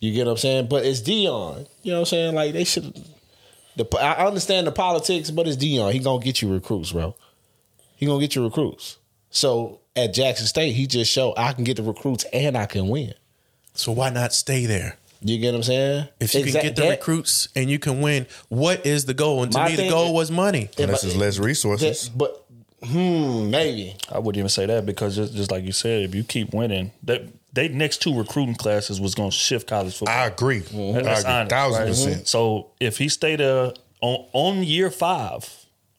You 0.01 0.13
get 0.13 0.27
what 0.27 0.33
I'm 0.33 0.39
saying? 0.39 0.67
But 0.69 0.85
it's 0.85 1.01
Deion. 1.01 1.67
You 1.83 1.93
know 1.93 1.99
what 1.99 2.01
I'm 2.01 2.05
saying? 2.07 2.35
Like 2.35 2.53
they 2.53 2.65
should. 2.65 3.05
The 3.77 3.87
I 4.01 4.27
understand 4.27 4.67
the 4.67 4.73
politics, 4.73 5.31
but 5.31 5.49
it's 5.49 5.57
Deion. 5.57 5.93
He 5.93 5.99
gonna 5.99 6.23
get 6.23 6.43
you 6.43 6.53
recruits, 6.53 6.93
bro. 6.93 7.15
He 7.97 8.07
gonna 8.07 8.21
get 8.21 8.35
you 8.35 8.45
recruits. 8.45 8.99
So 9.31 9.81
at 9.97 10.13
Jackson 10.15 10.47
State, 10.47 10.73
he 10.73 10.87
just 10.87 11.11
showed 11.11 11.35
I 11.37 11.53
can 11.53 11.65
get 11.65 11.77
the 11.77 11.83
recruits 11.83 12.25
and 12.33 12.57
I 12.57 12.67
can 12.67 12.89
win. 12.89 13.15
So 13.75 13.93
why 13.93 14.11
not 14.11 14.33
stay 14.33 14.67
there? 14.67 14.97
You 15.21 15.39
get 15.39 15.53
what 15.53 15.59
I'm 15.59 15.63
saying? 15.63 16.09
If 16.21 16.35
you 16.35 16.45
can 16.45 16.53
get 16.53 16.77
the 16.77 16.91
recruits 16.91 17.49
and 17.57 17.71
you 17.71 17.79
can 17.79 18.01
win, 18.03 18.27
what 18.49 18.85
is 18.85 19.07
the 19.07 19.15
goal? 19.15 19.43
And 19.43 19.51
to 19.53 19.59
My 19.59 19.65
me, 19.71 19.71
the 19.73 19.77
thing- 19.83 19.91
goal 19.91 20.13
was 20.15 20.31
money. 20.31 20.69
And 20.79 20.91
this 20.91 21.03
is 21.03 21.17
less 21.17 21.39
resources. 21.39 22.11
that- 22.11 22.19
but 22.19 22.45
hmm, 22.83 23.51
maybe 23.51 23.97
I 24.13 24.19
wouldn't 24.19 24.39
even 24.39 24.51
say 24.51 24.67
that 24.67 24.85
because 24.85 25.17
just, 25.17 25.35
just 25.35 25.51
like 25.51 25.65
you 25.65 25.73
said, 25.73 26.03
if 26.03 26.15
you 26.15 26.25
keep 26.25 26.53
winning, 26.53 26.93
that 27.05 27.23
they 27.55 27.69
next 27.69 28.03
two 28.03 28.15
recruiting 28.17 28.55
classes 28.57 29.01
was 29.01 29.15
going 29.15 29.31
to 29.31 29.37
shift 29.37 29.69
college 29.69 29.97
football. 29.97 30.15
I 30.17 30.27
agree. 30.27 30.59
That- 30.59 30.73
I 30.99 31.03
That's 31.03 31.21
agree. 31.21 31.33
honest, 31.33 31.51
Thousand 31.51 31.81
right? 31.81 31.89
percent. 31.89 32.29
So 32.29 32.71
if 32.81 32.99
he 32.99 33.09
stayed 33.09 33.41
there 33.41 33.73
on 34.01 34.27
on 34.33 34.63
year 34.65 34.91
five, 34.91 35.49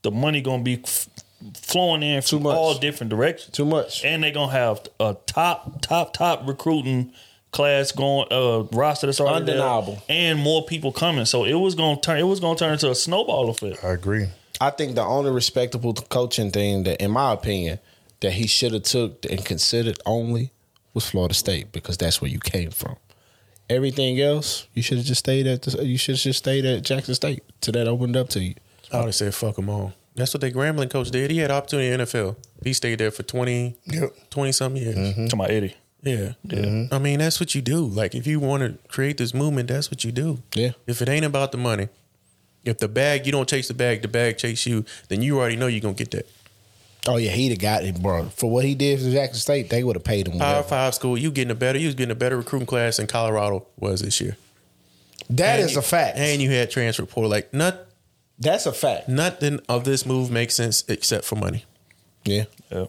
the 0.03 0.11
money 0.11 0.41
going 0.41 0.61
to 0.61 0.63
be 0.63 0.81
f- 0.83 1.09
flowing 1.55 2.03
in 2.03 2.21
from 2.21 2.45
all 2.45 2.77
different 2.77 3.09
directions. 3.09 3.55
Too 3.55 3.65
much, 3.65 4.03
and 4.05 4.23
they're 4.23 4.31
going 4.31 4.49
to 4.49 4.55
have 4.55 4.81
a 4.99 5.15
top 5.25 5.81
top 5.81 6.13
top 6.13 6.47
recruiting 6.47 7.11
class 7.51 7.93
going 7.93 8.27
uh 8.31 8.63
roster 8.75 9.07
that's 9.07 9.21
already 9.21 9.45
there, 9.45 9.55
Undeniable. 9.55 10.03
and 10.09 10.37
more 10.37 10.65
people 10.65 10.91
coming. 10.91 11.23
So 11.25 11.45
it 11.45 11.53
was 11.53 11.73
going 11.73 11.95
to 11.95 12.01
turn 12.01 12.19
it 12.19 12.23
was 12.23 12.39
going 12.41 12.57
to 12.57 12.63
turn 12.63 12.73
into 12.73 12.91
a 12.91 12.95
snowball 12.95 13.49
effect. 13.49 13.83
I 13.83 13.91
agree. 13.93 14.27
I 14.59 14.69
think 14.71 14.95
the 14.95 15.03
only 15.03 15.31
respectable 15.31 15.93
coaching 15.93 16.51
thing 16.51 16.83
that, 16.83 17.01
in 17.01 17.11
my 17.11 17.31
opinion, 17.33 17.79
that 18.21 18.31
he 18.33 18.47
should 18.47 18.73
have 18.73 18.83
took 18.83 19.25
and 19.29 19.43
considered 19.43 19.99
only 20.05 20.51
was 20.95 21.07
Florida 21.07 21.35
State 21.35 21.71
because 21.71 21.97
that's 21.97 22.21
where 22.21 22.31
you 22.31 22.39
came 22.39 22.71
from. 22.71 22.95
Everything 23.69 24.19
else, 24.19 24.67
you 24.73 24.81
should 24.81 24.97
have 24.97 25.05
just 25.05 25.19
stayed 25.19 25.45
at. 25.45 25.61
The, 25.63 25.85
you 25.85 25.97
should 25.97 26.15
have 26.15 26.21
just 26.21 26.39
stayed 26.39 26.65
at 26.65 26.83
Jackson 26.83 27.13
State 27.13 27.43
till 27.61 27.73
that 27.73 27.87
opened 27.87 28.15
up 28.15 28.29
to 28.29 28.39
you. 28.39 28.55
I 28.91 28.97
would 28.97 29.05
have 29.07 29.15
said 29.15 29.35
fuck 29.35 29.55
them 29.55 29.69
all. 29.69 29.93
That's 30.15 30.33
what 30.33 30.41
the 30.41 30.51
Grambling 30.51 30.89
coach 30.89 31.11
did. 31.11 31.29
He 31.29 31.39
had 31.39 31.51
opportunity 31.51 31.89
in 31.89 31.99
the 31.99 32.05
NFL. 32.05 32.37
He 32.63 32.73
stayed 32.73 32.99
there 32.99 33.11
for 33.11 33.23
20, 33.23 33.75
20 34.29 34.51
some 34.53 34.77
years. 34.77 34.95
Mm-hmm. 34.95 35.27
to 35.27 35.35
my 35.35 35.47
Eddie. 35.47 35.75
Yeah. 36.03 36.33
Yeah. 36.43 36.85
I 36.91 36.99
mean, 36.99 37.19
that's 37.19 37.39
what 37.39 37.53
you 37.53 37.61
do. 37.61 37.85
Like, 37.85 38.15
if 38.15 38.25
you 38.25 38.39
want 38.39 38.61
to 38.63 38.87
create 38.87 39.17
this 39.17 39.33
movement, 39.33 39.67
that's 39.67 39.91
what 39.91 40.03
you 40.05 40.11
do. 40.11 40.41
Yeah. 40.53 40.71
If 40.87 41.01
it 41.01 41.09
ain't 41.09 41.25
about 41.25 41.51
the 41.51 41.57
money, 41.57 41.89
if 42.63 42.77
the 42.77 42.87
bag, 42.87 43.25
you 43.25 43.31
don't 43.31 43.49
chase 43.49 43.67
the 43.67 43.73
bag, 43.73 44.03
the 44.03 44.07
bag 44.07 44.37
chase 44.37 44.65
you, 44.65 44.85
then 45.09 45.21
you 45.21 45.39
already 45.39 45.55
know 45.55 45.67
you're 45.67 45.81
going 45.81 45.95
to 45.95 46.03
get 46.03 46.11
that. 46.11 46.27
Oh 47.07 47.17
yeah, 47.17 47.31
he'd 47.31 47.49
have 47.49 47.59
got 47.59 47.83
it, 47.83 48.01
bro. 48.01 48.25
For 48.29 48.49
what 48.49 48.65
he 48.65 48.73
did 48.75 48.99
for 48.99 49.11
Jackson 49.11 49.39
State, 49.39 49.69
they 49.69 49.83
would 49.83 49.95
have 49.95 50.03
paid 50.03 50.27
him. 50.27 50.39
Power 50.39 50.49
whatever. 50.49 50.67
five 50.67 50.95
school, 50.95 51.17
you 51.17 51.31
getting 51.31 51.51
a 51.51 51.55
better, 51.55 51.77
you 51.77 51.85
was 51.87 51.95
getting 51.95 52.11
a 52.11 52.15
better 52.15 52.37
recruiting 52.37 52.65
class 52.65 52.97
than 52.97 53.07
Colorado 53.07 53.67
was 53.77 54.01
this 54.01 54.19
year. 54.19 54.37
That 55.29 55.59
and 55.59 55.65
is 55.69 55.73
you- 55.73 55.79
a 55.79 55.83
fact. 55.83 56.17
And 56.17 56.41
you 56.41 56.49
had 56.51 56.71
transfer 56.71 57.05
portal. 57.05 57.29
Like, 57.29 57.53
not, 57.53 57.79
That's 58.39 58.65
a 58.65 58.73
fact. 58.73 59.07
nothing 59.09 59.59
of 59.69 59.83
this 59.83 60.05
move 60.05 60.29
makes 60.31 60.55
sense 60.55 60.83
except 60.87 61.25
for 61.25 61.35
money. 61.35 61.65
Yeah. 62.23 62.45
Yeah. 62.71 62.85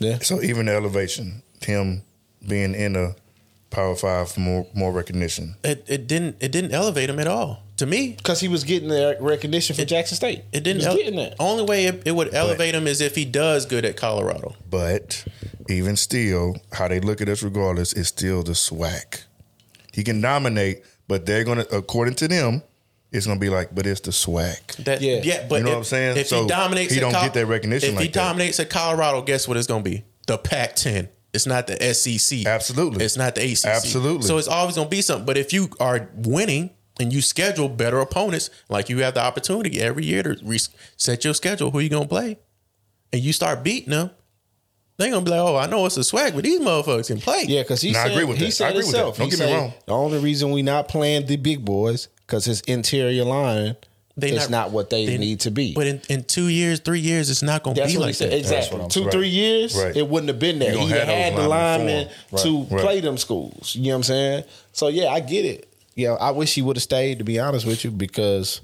Yeah. 0.00 0.18
So 0.20 0.42
even 0.42 0.66
the 0.66 0.72
elevation, 0.74 1.42
him 1.62 2.02
being 2.46 2.74
in 2.74 2.94
a 2.96 3.14
Power 3.70 3.96
Five 3.96 4.30
for 4.30 4.40
more 4.40 4.66
more 4.74 4.92
recognition. 4.92 5.56
It, 5.64 5.84
it 5.88 6.06
didn't 6.06 6.36
it 6.40 6.52
didn't 6.52 6.72
elevate 6.72 7.10
him 7.10 7.18
at 7.18 7.26
all. 7.26 7.62
To 7.78 7.86
me, 7.86 8.12
because 8.16 8.40
he 8.40 8.48
was 8.48 8.64
getting 8.64 8.88
the 8.88 9.18
recognition 9.20 9.76
for 9.76 9.84
Jackson 9.84 10.16
State. 10.16 10.44
It 10.52 10.64
didn't. 10.64 10.80
He 10.80 10.86
ele- 10.86 10.96
getting 10.96 11.16
that. 11.16 11.34
Only 11.38 11.64
way 11.64 11.84
it, 11.86 12.02
it 12.06 12.12
would 12.12 12.34
elevate 12.34 12.74
him 12.74 12.86
is 12.86 13.02
if 13.02 13.14
he 13.14 13.26
does 13.26 13.66
good 13.66 13.84
at 13.84 13.96
Colorado. 13.96 14.56
But 14.70 15.24
even 15.68 15.96
still, 15.96 16.56
how 16.72 16.88
they 16.88 17.00
look 17.00 17.20
at 17.20 17.28
us 17.28 17.42
regardless 17.42 17.92
is 17.92 18.08
still 18.08 18.42
the 18.42 18.52
SWAC. 18.52 19.24
He 19.92 20.04
can 20.04 20.22
dominate, 20.22 20.84
but 21.06 21.26
they're 21.26 21.44
gonna, 21.44 21.66
according 21.70 22.14
to 22.16 22.28
them, 22.28 22.62
it's 23.12 23.26
gonna 23.26 23.40
be 23.40 23.50
like, 23.50 23.74
but 23.74 23.86
it's 23.86 24.00
the 24.00 24.10
SWAC. 24.10 24.76
That, 24.84 25.02
yeah. 25.02 25.46
but 25.46 25.56
you 25.56 25.64
know 25.64 25.70
if, 25.70 25.74
what 25.74 25.78
I'm 25.78 25.84
saying. 25.84 26.16
If 26.16 26.28
So 26.28 26.42
he 26.42 26.48
dominates, 26.48 26.94
he 26.94 27.00
don't 27.00 27.12
Col- 27.12 27.24
get 27.24 27.34
that 27.34 27.46
recognition. 27.46 27.90
If 27.90 27.96
like 27.96 28.02
he 28.04 28.08
that. 28.08 28.14
dominates 28.14 28.58
at 28.58 28.70
Colorado, 28.70 29.20
guess 29.22 29.46
what 29.46 29.56
it's 29.58 29.66
going 29.66 29.84
to 29.84 29.90
be? 29.90 30.04
The 30.26 30.38
Pac-10. 30.38 31.08
It's 31.34 31.46
not 31.46 31.66
the 31.66 31.76
SEC. 31.92 32.46
Absolutely. 32.46 33.04
It's 33.04 33.18
not 33.18 33.34
the 33.34 33.42
ACC. 33.42 33.66
Absolutely. 33.66 34.26
So 34.26 34.38
it's 34.38 34.48
always 34.48 34.76
going 34.76 34.86
to 34.88 34.90
be 34.90 35.02
something. 35.02 35.26
But 35.26 35.36
if 35.36 35.52
you 35.52 35.68
are 35.78 36.08
winning 36.14 36.70
and 36.98 37.12
you 37.12 37.20
schedule 37.20 37.68
better 37.68 38.00
opponents, 38.00 38.50
like 38.68 38.88
you 38.88 38.98
have 38.98 39.14
the 39.14 39.22
opportunity 39.22 39.80
every 39.80 40.04
year 40.04 40.22
to 40.22 40.36
reset 40.42 41.24
your 41.24 41.34
schedule, 41.34 41.70
who 41.70 41.80
you 41.80 41.88
going 41.90 42.04
to 42.04 42.08
play, 42.08 42.38
and 43.12 43.22
you 43.22 43.32
start 43.32 43.62
beating 43.62 43.90
them, 43.90 44.10
they're 44.96 45.10
going 45.10 45.24
to 45.24 45.30
be 45.30 45.36
like, 45.36 45.46
oh, 45.46 45.56
I 45.56 45.66
know 45.66 45.84
it's 45.84 45.98
a 45.98 46.00
SWAC, 46.00 46.34
but 46.34 46.42
these 46.44 46.58
motherfuckers 46.60 47.08
can 47.08 47.20
play. 47.20 47.44
Yeah, 47.46 47.62
because 47.62 47.82
he 47.82 47.92
No, 47.92 47.98
I 47.98 48.02
said, 48.04 48.12
agree 48.12 48.24
with 48.24 48.38
he 48.38 48.44
that. 48.44 48.46
I 48.46 48.50
said 48.50 48.68
agree 48.70 48.78
with 48.78 48.92
that. 48.92 48.96
himself. 48.98 49.18
Don't 49.18 49.30
he 49.30 49.36
get 49.36 49.46
me 49.46 49.54
wrong. 49.54 49.72
The 49.84 49.92
only 49.92 50.18
reason 50.20 50.50
we 50.52 50.62
not 50.62 50.88
playing 50.88 51.26
the 51.26 51.36
big 51.36 51.64
boys 51.64 52.08
because 52.26 52.46
his 52.46 52.62
interior 52.62 53.24
line 53.24 53.76
They 54.16 54.30
is 54.30 54.48
not, 54.48 54.70
what 54.70 54.88
they, 54.88 55.04
they- 55.04 55.18
need 55.18 55.40
to 55.40 55.50
be. 55.50 55.74
But 55.74 55.86
in, 55.86 56.00
in 56.08 56.24
two 56.24 56.48
years, 56.48 56.80
three 56.80 57.00
years, 57.00 57.28
it's 57.28 57.42
not 57.42 57.62
going 57.62 57.76
to 57.76 57.82
That's 57.82 57.92
be 57.92 57.98
what 57.98 58.04
like 58.04 58.08
he 58.14 58.14
said. 58.14 58.30
that. 58.32 58.38
Exactly. 58.38 58.88
Two, 58.88 59.02
Right. 59.02 59.12
three 59.12 59.28
years, 59.28 59.76
Right. 59.76 59.94
it 59.94 60.08
wouldn't 60.08 60.28
have 60.28 60.38
been 60.38 60.58
there. 60.60 60.72
You 60.72 60.78
He 60.78 60.88
gonna 60.88 61.04
had, 61.04 61.36
the 61.36 61.46
linemen 61.46 61.86
linemen 62.06 62.08
for 62.30 62.38
to. 62.38 62.62
Right. 62.62 62.80
play 62.82 63.00
them 63.00 63.18
schools. 63.18 63.76
You 63.76 63.82
know 63.82 63.88
what 63.90 63.96
I'm 63.96 64.02
saying? 64.04 64.44
So 64.72 64.88
yeah, 64.88 65.08
I 65.12 65.20
get 65.20 65.44
it. 65.44 65.68
Yeah, 65.96 66.12
I 66.12 66.30
wish 66.30 66.54
he 66.54 66.62
would 66.62 66.76
have 66.76 66.82
stayed. 66.84 67.18
To 67.18 67.24
be 67.24 67.38
honest 67.40 67.66
with 67.66 67.82
you, 67.84 67.90
because, 67.90 68.60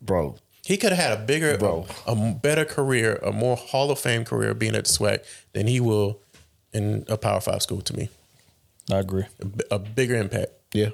bro, 0.00 0.36
He 0.64 0.76
could 0.76 0.92
have 0.92 0.98
had 1.10 1.18
a 1.18 1.22
bigger, 1.22 1.56
Bro. 1.58 1.86
a, 2.06 2.12
a 2.12 2.32
better 2.34 2.64
career, 2.64 3.16
a 3.22 3.32
more 3.32 3.56
Hall 3.56 3.90
of 3.90 3.98
Fame 3.98 4.24
career 4.24 4.54
being 4.54 4.74
at 4.76 4.84
the 4.84 4.90
SWAC 4.92 5.24
than 5.54 5.66
he 5.66 5.80
will 5.80 6.20
in 6.72 7.04
a 7.08 7.16
Power 7.16 7.40
Five 7.40 7.62
school. 7.62 7.80
To 7.80 7.96
me, 7.96 8.08
I 8.92 8.98
agree. 8.98 9.24
A 9.70 9.78
bigger 9.78 10.16
impact. 10.16 10.52
yeah, 10.74 10.90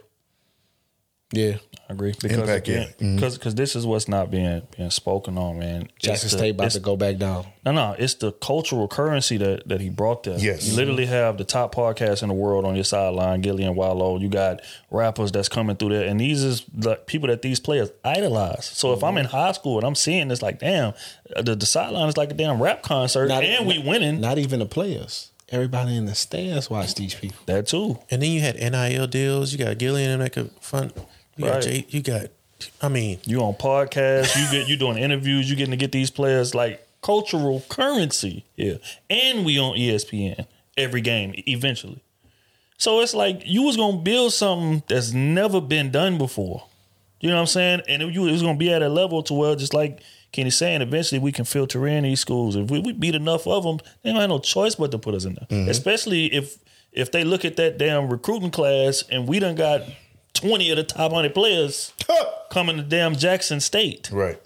yeah, 1.33 1.59
I 1.89 1.93
agree 1.93 2.13
because 2.13 2.33
Impact, 2.33 2.67
yeah. 2.67 2.75
again, 2.83 3.17
because 3.17 3.39
because 3.39 3.55
this 3.55 3.77
is 3.77 3.87
what's 3.87 4.09
not 4.09 4.33
being 4.33 4.63
being 4.77 4.91
spoken 4.91 5.39
on, 5.39 5.61
man. 5.61 5.83
It's 5.83 6.07
Jackson 6.07 6.29
the- 6.29 6.39
State 6.39 6.51
about 6.51 6.73
to 6.73 6.81
go 6.81 6.97
back 6.97 7.19
down. 7.19 7.47
No, 7.65 7.73
no, 7.73 7.95
it's 7.99 8.15
the 8.15 8.33
cultural 8.33 8.89
currency 8.89 9.37
that 9.37 9.69
that 9.69 9.81
he 9.81 9.91
brought 9.91 10.25
there. 10.25 10.39
Yes. 10.39 10.67
you 10.67 10.77
literally 10.77 11.05
mm-hmm. 11.05 11.13
have 11.13 11.39
the 11.39 11.45
top 11.45 11.73
podcast 11.75 12.23
in 12.23 12.29
the 12.29 12.35
world 12.35 12.65
on 12.65 12.75
your 12.75 12.85
sideline, 12.85 13.43
Gillie 13.43 13.63
and 13.63 13.77
Wallo. 13.77 14.19
You 14.19 14.29
got 14.29 14.61
rappers 14.91 15.31
that's 15.31 15.49
coming 15.49 15.77
through 15.77 15.91
there, 15.91 16.09
and 16.09 16.21
these 16.21 16.43
is 16.43 16.65
the 16.75 16.97
people 16.97 17.29
that 17.29 17.43
these 17.43 17.61
players 17.61 17.91
idolize. 18.05 18.65
So 18.65 18.93
if 18.93 19.05
I'm 19.05 19.11
mm-hmm. 19.11 19.19
in 19.19 19.27
high 19.27 19.53
school 19.53 19.79
and 19.79 19.87
I'm 19.87 19.95
seeing 19.95 20.29
this, 20.29 20.43
like, 20.43 20.59
damn, 20.59 20.95
uh, 21.37 21.43
the, 21.43 21.55
the 21.55 21.67
sideline 21.67 22.09
is 22.09 22.17
like 22.17 22.33
a 22.33 22.35
damn 22.35 22.61
rap 22.61 22.83
concert, 22.83 23.29
Not- 23.29 23.45
and 23.45 23.69
we 23.69 23.79
winning. 23.79 24.21
Not 24.21 24.39
even 24.39 24.59
the 24.59 24.67
players. 24.67 25.31
Everybody 25.51 25.97
in 25.97 26.07
the 26.07 26.15
stands 26.15 26.71
watch 26.71 26.95
these 26.95 27.15
people. 27.15 27.39
That 27.47 27.67
too. 27.67 27.99
And 28.09 28.23
then 28.23 28.31
you 28.31 28.41
had 28.41 28.55
NIL 28.55 29.09
deals. 29.09 29.53
You 29.53 29.59
got 29.59 29.79
Gillian 29.79 30.13
and 30.13 30.23
that 30.23 30.33
could 30.33 30.53
fund. 30.61 30.93
You 31.41 31.47
got 31.47 31.55
Right. 31.55 31.63
Jay, 31.63 31.87
you 31.89 32.03
got. 32.03 32.27
I 32.83 32.89
mean, 32.89 33.19
You 33.25 33.41
on 33.41 33.55
podcasts, 33.55 34.37
you 34.37 34.51
get 34.51 34.69
you 34.69 34.77
doing 34.77 34.99
interviews, 34.99 35.49
you 35.49 35.57
getting 35.57 35.71
to 35.71 35.79
get 35.79 35.93
these 35.93 36.11
players 36.11 36.55
like 36.55 36.87
cultural 37.03 37.65
currency 37.71 38.45
here, 38.55 38.79
and 39.09 39.47
we 39.47 39.59
on 39.59 39.77
ESPN 39.77 40.47
every 40.77 41.01
game 41.01 41.33
eventually. 41.47 42.03
So 42.77 43.01
it's 43.01 43.15
like 43.15 43.43
you 43.47 43.63
was 43.63 43.77
gonna 43.77 43.99
build 43.99 44.33
something 44.33 44.83
that's 44.89 45.13
never 45.13 45.61
been 45.61 45.91
done 45.91 46.19
before. 46.19 46.65
You 47.21 47.29
know 47.29 47.37
what 47.37 47.43
I'm 47.43 47.47
saying? 47.47 47.83
And 47.89 48.03
it, 48.03 48.15
you, 48.15 48.27
it 48.27 48.33
was 48.33 48.43
gonna 48.43 48.59
be 48.59 48.73
at 48.73 48.83
a 48.83 48.89
level 48.89 49.23
to 49.25 49.35
where 49.35 49.55
just 49.55 49.75
like 49.75 50.01
Kenny's 50.33 50.57
saying 50.57 50.81
eventually 50.81 51.19
we 51.19 51.33
can 51.33 51.45
filter 51.45 51.87
in 51.87 52.05
these 52.05 52.21
schools. 52.21 52.57
If 52.57 52.71
we, 52.71 52.81
we 52.81 52.93
beat 52.93 53.15
enough 53.15 53.47
of 53.47 53.65
them, 53.65 53.79
they 54.03 54.11
don't 54.11 54.21
have 54.21 54.31
no 54.31 54.39
choice 54.39 54.75
but 54.75 54.91
to 54.93 54.99
put 54.99 55.15
us 55.15 55.25
in 55.25 55.35
there. 55.35 55.47
Mm-hmm. 55.49 55.71
Especially 55.71 56.27
if 56.33 56.59
if 56.93 57.13
they 57.13 57.25
look 57.25 57.45
at 57.45 57.57
that 57.57 57.79
damn 57.79 58.09
recruiting 58.09 58.51
class 58.51 59.05
and 59.11 59.29
we 59.29 59.39
done 59.39 59.55
got 59.55 59.83
twenty 60.35 60.71
of 60.71 60.77
the 60.77 60.85
top 60.85 61.13
hundred 61.13 61.35
players 61.35 61.93
coming 62.51 62.77
to 62.77 62.83
damn 62.83 63.15
Jackson 63.17 63.61
State, 63.61 64.11
right? 64.13 64.41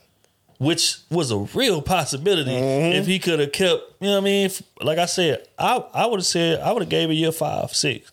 Which 0.58 0.98
was 1.10 1.30
a 1.30 1.38
real 1.38 1.82
possibility 1.82 2.50
Mm-hmm. 2.52 2.96
if 2.96 3.06
he 3.06 3.18
could 3.18 3.40
have 3.40 3.52
kept. 3.52 3.82
You 4.00 4.06
know 4.08 4.12
what 4.14 4.18
I 4.18 4.24
mean? 4.24 4.46
If- 4.46 4.62
Like 4.80 4.98
I 4.98 5.06
said, 5.06 5.46
I 5.58 5.76
I 5.92 6.06
would 6.06 6.20
have 6.20 6.26
said 6.26 6.60
I 6.60 6.72
would 6.72 6.82
have 6.82 6.88
gave 6.90 7.10
it 7.10 7.14
year 7.14 7.32
five, 7.32 7.74
six. 7.74 8.10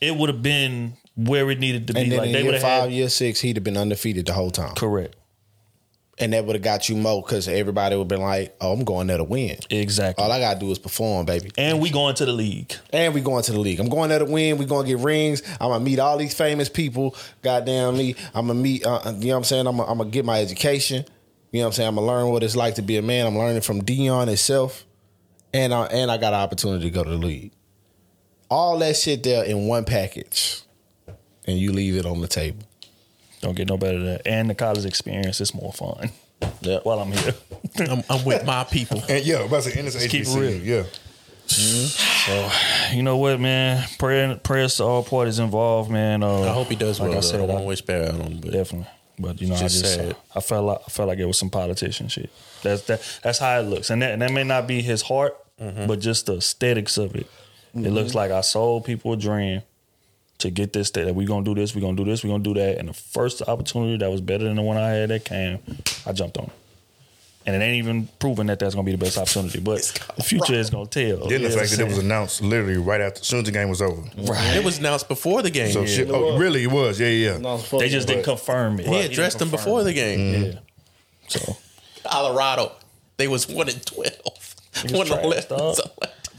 It 0.00 0.16
would 0.16 0.28
have 0.28 0.42
been 0.42 0.96
where 1.16 1.50
it 1.50 1.60
needed 1.60 1.86
to 1.86 1.92
be. 1.94 2.00
And 2.02 2.12
then 2.12 2.18
like 2.18 2.32
they 2.32 2.42
would 2.42 2.52
year 2.54 2.60
have 2.60 2.82
five, 2.82 2.90
year 2.90 3.08
six, 3.08 3.40
he'd 3.40 3.56
have 3.56 3.64
been 3.64 3.76
undefeated 3.76 4.26
the 4.26 4.32
whole 4.32 4.50
time. 4.50 4.74
Correct. 4.74 5.14
And 6.18 6.32
that 6.32 6.44
would 6.44 6.54
have 6.54 6.62
got 6.62 6.88
you 6.88 6.94
more 6.94 7.22
because 7.22 7.48
everybody 7.48 7.96
would 7.96 8.02
have 8.02 8.08
been 8.08 8.20
like, 8.20 8.54
"Oh, 8.60 8.72
I'm 8.72 8.84
going 8.84 9.08
there 9.08 9.18
to 9.18 9.24
win." 9.24 9.56
Exactly. 9.68 10.22
All 10.22 10.30
I 10.30 10.38
gotta 10.38 10.60
do 10.60 10.70
is 10.70 10.78
perform, 10.78 11.26
baby. 11.26 11.50
And 11.58 11.80
we 11.80 11.90
going 11.90 12.14
to 12.14 12.24
the 12.24 12.32
league. 12.32 12.72
And 12.92 13.12
we 13.14 13.20
going 13.20 13.42
to 13.42 13.52
the 13.52 13.58
league. 13.58 13.80
I'm 13.80 13.88
going 13.88 14.10
there 14.10 14.20
to 14.20 14.24
win. 14.24 14.56
We 14.58 14.64
gonna 14.64 14.86
get 14.86 14.98
rings. 14.98 15.42
I'm 15.60 15.70
gonna 15.70 15.84
meet 15.84 15.98
all 15.98 16.16
these 16.16 16.34
famous 16.34 16.68
people. 16.68 17.16
Goddamn 17.42 17.96
me. 17.96 18.14
I'm 18.32 18.46
gonna 18.46 18.60
meet. 18.60 18.86
Uh, 18.86 19.00
you 19.18 19.28
know 19.28 19.34
what 19.34 19.38
I'm 19.38 19.44
saying? 19.44 19.66
I'm 19.66 19.76
gonna, 19.76 19.90
I'm 19.90 19.98
gonna 19.98 20.10
get 20.10 20.24
my 20.24 20.40
education. 20.40 21.04
You 21.50 21.60
know 21.60 21.66
what 21.66 21.68
I'm 21.68 21.72
saying? 21.74 21.88
I'm 21.88 21.94
gonna 21.96 22.06
learn 22.06 22.30
what 22.30 22.42
it's 22.42 22.56
like 22.56 22.76
to 22.76 22.82
be 22.82 22.96
a 22.96 23.02
man. 23.02 23.26
I'm 23.26 23.38
learning 23.38 23.62
from 23.62 23.82
Deion 23.82 24.28
itself, 24.28 24.84
and 25.52 25.72
I, 25.72 25.84
and 25.86 26.10
I 26.10 26.16
got 26.16 26.32
an 26.32 26.40
opportunity 26.40 26.84
to 26.84 26.90
go 26.90 27.04
to 27.04 27.10
the 27.10 27.16
league. 27.16 27.52
All 28.50 28.78
that 28.80 28.96
shit 28.96 29.22
there 29.22 29.44
in 29.44 29.66
one 29.68 29.84
package, 29.84 30.62
and 31.46 31.58
you 31.58 31.72
leave 31.72 31.96
it 31.96 32.06
on 32.06 32.20
the 32.20 32.28
table. 32.28 32.62
Don't 33.44 33.54
get 33.54 33.68
no 33.68 33.76
better 33.76 33.98
than 33.98 34.06
that. 34.06 34.26
And 34.26 34.48
the 34.48 34.54
college 34.54 34.84
experience 34.86 35.40
is 35.40 35.54
more 35.54 35.72
fun. 35.72 36.10
Yeah. 36.62 36.78
While 36.82 36.98
I'm 37.00 37.12
here. 37.12 37.34
I'm, 37.90 38.02
I'm 38.08 38.24
with 38.24 38.44
my 38.44 38.64
people. 38.64 39.02
And 39.08 39.24
yeah, 39.24 39.44
about 39.44 39.62
to 39.64 39.70
say, 39.70 39.78
in 39.78 39.84
this 39.84 39.94
Let's 39.94 40.06
keep 40.08 40.26
it 40.26 40.34
real. 40.34 40.62
yeah. 40.62 40.84
So, 41.46 42.50
you 42.92 43.02
know 43.02 43.16
what, 43.18 43.38
man? 43.38 43.86
Prayer, 43.98 44.34
prayers 44.36 44.76
to 44.78 44.84
all 44.84 45.02
parties 45.04 45.38
involved, 45.38 45.90
man. 45.90 46.22
Uh, 46.22 46.42
I 46.42 46.48
hope 46.54 46.68
he 46.68 46.76
does 46.76 46.98
well. 47.00 47.14
I 47.16 47.20
said, 47.20 47.40
I 47.40 47.44
won't 47.44 47.66
wish 47.66 47.82
bad 47.82 48.14
on 48.14 48.20
him, 48.22 48.40
but 48.40 48.52
definitely. 48.52 48.88
But 49.18 49.40
you 49.40 49.48
know, 49.48 49.56
Just 49.56 49.78
I 49.78 49.80
just 49.80 49.94
sad. 49.94 50.16
I 50.34 50.40
felt 50.40 50.64
like 50.64 50.78
I 50.86 50.90
felt 50.90 51.08
like 51.08 51.18
it 51.18 51.24
was 51.26 51.38
some 51.38 51.50
politician 51.50 52.08
shit. 52.08 52.30
That's 52.62 52.82
that. 52.86 53.20
That's 53.22 53.38
how 53.38 53.60
it 53.60 53.62
looks, 53.64 53.90
and 53.90 54.02
that, 54.02 54.10
and 54.12 54.22
that 54.22 54.32
may 54.32 54.42
not 54.42 54.66
be 54.66 54.82
his 54.82 55.02
heart, 55.02 55.36
Mm-hmm. 55.62 55.86
but 55.86 56.00
just 56.00 56.26
the 56.26 56.38
aesthetics 56.38 56.98
of 56.98 57.14
it. 57.14 57.28
It 57.76 57.90
looks 57.90 58.12
like 58.12 58.32
I 58.32 58.40
sold 58.40 58.84
people 58.86 59.12
a 59.12 59.16
dream 59.16 59.62
to 60.38 60.50
get 60.50 60.72
this. 60.72 60.90
That 60.92 61.14
we're 61.14 61.26
gonna 61.26 61.44
do 61.44 61.54
this, 61.54 61.74
we're 61.74 61.80
gonna 61.80 61.96
do 61.96 62.04
this, 62.04 62.24
we're 62.24 62.30
gonna 62.30 62.44
do 62.44 62.54
that. 62.54 62.78
And 62.78 62.88
the 62.88 62.92
first 62.94 63.42
opportunity 63.42 63.96
that 63.98 64.10
was 64.10 64.20
better 64.20 64.44
than 64.44 64.56
the 64.56 64.62
one 64.62 64.76
I 64.76 64.90
had 64.90 65.10
that 65.10 65.24
came, 65.24 65.58
I 66.06 66.12
jumped 66.12 66.36
on. 66.38 66.44
it. 66.46 66.52
And 67.46 67.54
it 67.54 67.62
ain't 67.62 67.76
even 67.76 68.08
proven 68.20 68.46
that 68.46 68.58
that's 68.58 68.74
gonna 68.74 68.86
be 68.86 68.92
the 68.92 68.96
best 68.98 69.18
opportunity, 69.18 69.60
but 69.60 69.82
the 70.16 70.22
future 70.22 70.54
is 70.54 70.70
gonna 70.70 70.86
tell. 70.86 71.28
Then 71.28 71.42
You 71.42 71.48
the 71.48 71.56
fact 71.58 71.72
that 71.72 71.80
it 71.80 71.86
was 71.86 71.98
announced 71.98 72.40
literally 72.40 72.78
right 72.78 73.02
after, 73.02 73.20
as 73.20 73.26
soon 73.26 73.40
as 73.40 73.44
the 73.44 73.52
game 73.52 73.68
was 73.68 73.82
over. 73.82 74.00
Right. 74.16 74.56
It 74.56 74.64
was 74.64 74.78
announced 74.78 75.08
before 75.08 75.42
the 75.42 75.50
game. 75.50 75.70
So 75.70 75.84
shit, 75.84 76.08
oh, 76.10 76.38
really, 76.38 76.62
it 76.62 76.70
was. 76.70 76.98
Yeah, 76.98 77.08
yeah. 77.08 77.36
yeah. 77.38 77.78
They 77.78 77.90
just 77.90 78.08
didn't 78.08 78.24
confirm 78.24 78.80
it. 78.80 78.86
He 78.86 79.00
addressed 79.00 79.38
them 79.40 79.50
before 79.50 79.82
the 79.82 79.92
game. 79.92 80.18
Yeah. 80.20 80.38
Mm-hmm. 80.38 80.58
So 81.28 81.56
Colorado, 82.08 82.72
they 83.18 83.28
was 83.28 83.46
one 83.46 83.68
and 83.68 83.84
twelve. 83.84 84.54
One 84.90 85.02
and 85.02 85.06
trash, 85.06 85.24
eleven. 85.50 85.74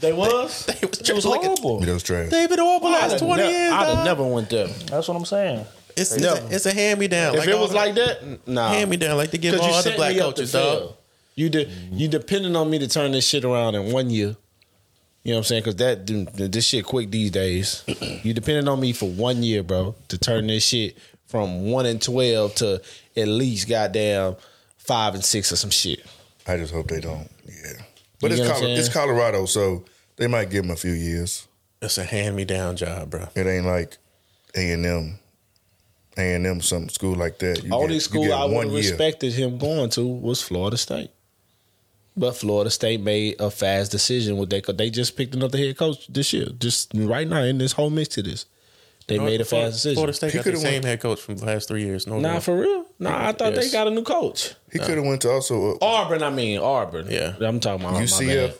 They 0.00 0.12
was. 0.12 0.66
They 0.66 0.86
was, 0.86 1.10
It 1.10 1.14
was 1.14 1.26
like 1.26 1.42
a- 1.42 1.46
horrible. 1.46 1.82
It 1.82 1.92
was 1.92 2.02
trash. 2.02 2.30
They've 2.30 2.48
been 2.48 2.58
horrible 2.58 2.88
I'd 2.88 2.92
last 3.02 3.10
have 3.12 3.20
twenty 3.20 3.42
ne- 3.44 3.50
years. 3.52 3.72
I'd 3.72 3.94
have 3.94 4.04
never 4.04 4.24
went 4.26 4.50
there. 4.50 4.66
That's 4.68 5.08
what 5.08 5.16
I'm 5.16 5.24
saying. 5.24 5.64
It's, 5.96 6.12
it's, 6.14 6.24
a, 6.26 6.46
it's 6.54 6.66
a 6.66 6.74
hand 6.74 7.00
me 7.00 7.08
down. 7.08 7.36
If 7.36 7.48
it 7.48 7.58
was 7.58 7.72
like 7.72 7.94
that, 7.94 8.46
nah. 8.46 8.68
hand 8.68 8.90
me 8.90 8.98
down, 8.98 9.16
like 9.16 9.30
they 9.30 9.38
give 9.38 9.54
'Cause 9.54 9.62
all 9.62 9.68
you 9.70 9.74
other 9.74 9.88
set 9.90 9.96
black 9.96 10.14
me 10.14 10.20
up 10.20 10.26
coaches, 10.34 10.52
dog. 10.52 10.92
You 11.34 11.48
de- 11.48 11.68
you 11.90 12.08
depending 12.08 12.54
on 12.56 12.68
me 12.70 12.78
to 12.80 12.88
turn 12.88 13.12
this 13.12 13.26
shit 13.26 13.44
around 13.44 13.74
in 13.74 13.92
one 13.92 14.10
year. 14.10 14.36
You 15.24 15.32
know 15.32 15.38
what 15.38 15.38
I'm 15.38 15.44
saying? 15.44 15.62
Because 15.64 15.76
that 15.76 16.06
this 16.52 16.66
shit 16.66 16.84
quick 16.84 17.10
these 17.10 17.30
days. 17.30 17.82
you 18.22 18.32
depending 18.34 18.68
on 18.68 18.78
me 18.78 18.92
for 18.92 19.08
one 19.08 19.42
year, 19.42 19.62
bro, 19.62 19.94
to 20.08 20.18
turn 20.18 20.46
this 20.46 20.64
shit 20.66 20.96
from 21.26 21.70
one 21.70 21.86
and 21.86 22.00
twelve 22.00 22.54
to 22.56 22.80
at 23.16 23.26
least 23.28 23.68
goddamn 23.68 24.36
five 24.76 25.14
and 25.14 25.24
six 25.24 25.50
or 25.50 25.56
some 25.56 25.70
shit. 25.70 26.00
I 26.46 26.56
just 26.58 26.72
hope 26.72 26.88
they 26.88 27.00
don't. 27.00 27.28
Yeah. 27.46 27.82
But 28.20 28.30
You 28.30 28.38
it's, 28.38 28.40
get 28.42 28.48
what 28.48 28.56
I'm 28.56 28.60
Colo- 28.62 28.74
it's? 28.76 28.88
Colorado, 28.88 29.46
so 29.46 29.84
they 30.16 30.26
might 30.26 30.50
give 30.50 30.64
him 30.64 30.70
a 30.70 30.76
few 30.76 30.92
years. 30.92 31.46
It's 31.82 31.98
a 31.98 32.04
hand 32.04 32.36
me 32.36 32.44
down 32.44 32.76
job, 32.76 33.10
bro. 33.10 33.28
It 33.34 33.46
ain't 33.46 33.66
like 33.66 33.98
A 34.56 34.72
and 34.72 34.86
M, 34.86 35.18
A 36.16 36.34
and 36.34 36.46
M, 36.46 36.60
some 36.62 36.88
school 36.88 37.14
like 37.14 37.38
that. 37.40 37.62
You 37.62 37.72
Only 37.74 37.88
get- 37.88 37.94
you 37.94 38.00
school 38.00 38.32
I 38.32 38.44
would 38.46 38.54
one 38.54 38.66
have 38.66 38.74
respected 38.74 39.32
him 39.34 39.58
going 39.58 39.90
to 39.90 40.06
was 40.06 40.40
Florida 40.42 40.76
State. 40.78 41.10
But 42.16 42.34
Florida 42.34 42.70
State 42.70 43.02
made 43.02 43.38
a 43.38 43.50
fast 43.50 43.92
decision 43.92 44.38
with 44.38 44.48
that. 44.48 44.64
'cause 44.64 44.76
They 44.76 44.88
just 44.88 45.16
picked 45.16 45.34
another 45.34 45.58
head 45.58 45.76
coach 45.76 46.06
this 46.08 46.32
year, 46.32 46.46
just 46.58 46.90
right 46.94 47.28
now 47.28 47.42
in 47.42 47.58
this 47.58 47.72
whole 47.72 47.90
mix 47.90 48.14
to 48.14 48.22
this. 48.22 48.46
They 49.08 49.18
made 49.18 49.40
a 49.40 49.44
Florida- 49.44 49.70
fast 49.70 49.76
decision. 49.84 49.94
Florida 49.96 50.12
State 50.12 50.30
He 50.32 50.38
got 50.38 50.44
the 50.44 50.50
coulda 50.50 50.60
same 50.64 50.72
went- 50.74 50.84
head 50.84 51.00
coach 51.00 51.20
from 51.20 51.36
the 51.36 51.44
last 51.46 51.68
three 51.68 51.84
years. 51.84 52.06
No, 52.06 52.18
Nah, 52.18 52.40
for 52.40 52.58
real. 52.58 52.84
Nah, 52.98 53.28
I 53.28 53.32
thought 53.32 53.54
they 53.54 53.70
got 53.70 53.86
a 53.86 53.90
new 53.90 54.02
coach. 54.02 54.54
He 54.72 54.78
could 54.80 54.96
have 54.96 55.04
went 55.06 55.22
to 55.22 55.30
also 55.30 55.74
uh, 55.74 55.84
Auburn, 55.84 56.22
I 56.22 56.30
mean 56.30 56.58
Auburn. 56.58 57.06
Yeah. 57.10 57.34
I'm 57.40 57.60
talking 57.60 57.84
about 57.86 58.00
UCF. 58.02 58.54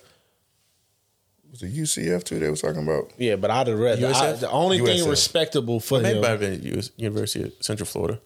Was 1.51 1.63
it 1.63 1.73
UCF 1.75 2.23
too? 2.25 2.39
They 2.39 2.51
was 2.51 2.61
talking 2.61 2.83
about. 2.83 3.11
Yeah, 3.19 3.37
but 3.37 3.51
I'd 3.51 3.67
have 3.69 3.79
read 3.79 4.03
I, 4.05 4.33
the 4.33 4.51
only 4.51 4.79
thing 4.79 5.09
respectable 5.09 5.81
for 5.81 6.01
him. 6.03 6.21
might 6.21 6.29
have 6.29 6.41
been 6.41 6.63
US 6.79 6.91
University 6.97 7.45
of 7.45 7.53
Central 7.61 7.87
Florida. 7.87 8.21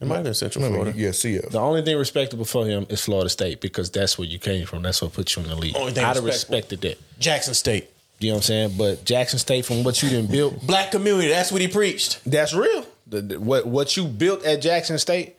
It 0.00 0.06
might 0.06 0.16
have 0.16 0.24
been 0.24 0.34
Central 0.34 0.62
No, 0.62 0.68
no, 0.68 0.74
Florida. 0.82 0.98
yeah, 0.98 1.08
CF. 1.08 1.50
The 1.50 1.58
only 1.58 1.82
thing 1.82 1.96
respectable 1.96 2.44
for 2.44 2.66
him 2.66 2.86
is 2.88 3.00
Florida 3.04 3.28
State 3.30 3.60
because 3.60 3.90
that's 3.90 4.16
where 4.16 4.28
you 4.28 4.38
came 4.38 4.64
from. 4.66 4.82
That's 4.82 5.02
what 5.02 5.12
put 5.12 5.34
you 5.34 5.42
in 5.42 5.48
the 5.48 5.56
league. 5.56 5.76
Only 5.76 5.92
thing 5.92 6.04
I'd 6.04 6.14
have 6.14 6.24
respected 6.24 6.82
that. 6.82 6.98
Jackson 7.18 7.54
State. 7.54 7.90
You 8.20 8.28
know 8.30 8.34
what 8.34 8.38
I'm 8.38 8.42
saying? 8.42 8.74
But 8.76 9.04
Jackson 9.04 9.38
State, 9.38 9.64
from 9.64 9.84
what 9.84 10.02
you 10.02 10.08
didn't 10.08 10.30
build, 10.30 10.60
Black 10.66 10.90
community. 10.90 11.28
That's 11.28 11.52
what 11.52 11.60
he 11.60 11.68
preached. 11.68 12.20
That's 12.24 12.52
real. 12.54 12.84
The, 13.06 13.22
the- 13.22 13.40
what 13.40 13.66
what 13.66 13.96
you 13.96 14.04
built 14.06 14.44
at 14.44 14.60
Jackson 14.60 14.98
State, 14.98 15.36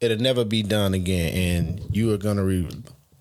it'll 0.00 0.16
never 0.18 0.44
be 0.44 0.62
done 0.62 0.94
again, 0.94 1.32
and 1.34 1.94
you 1.94 2.12
are 2.12 2.18
gonna, 2.18 2.42
re, 2.44 2.66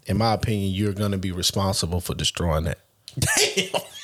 in 0.07 0.17
my 0.17 0.33
opinion, 0.33 0.71
you're 0.71 0.93
gonna 0.93 1.17
be 1.17 1.31
responsible 1.31 1.99
for 1.99 2.13
destroying 2.15 2.63
that. 2.63 2.79
Damn. 3.19 3.81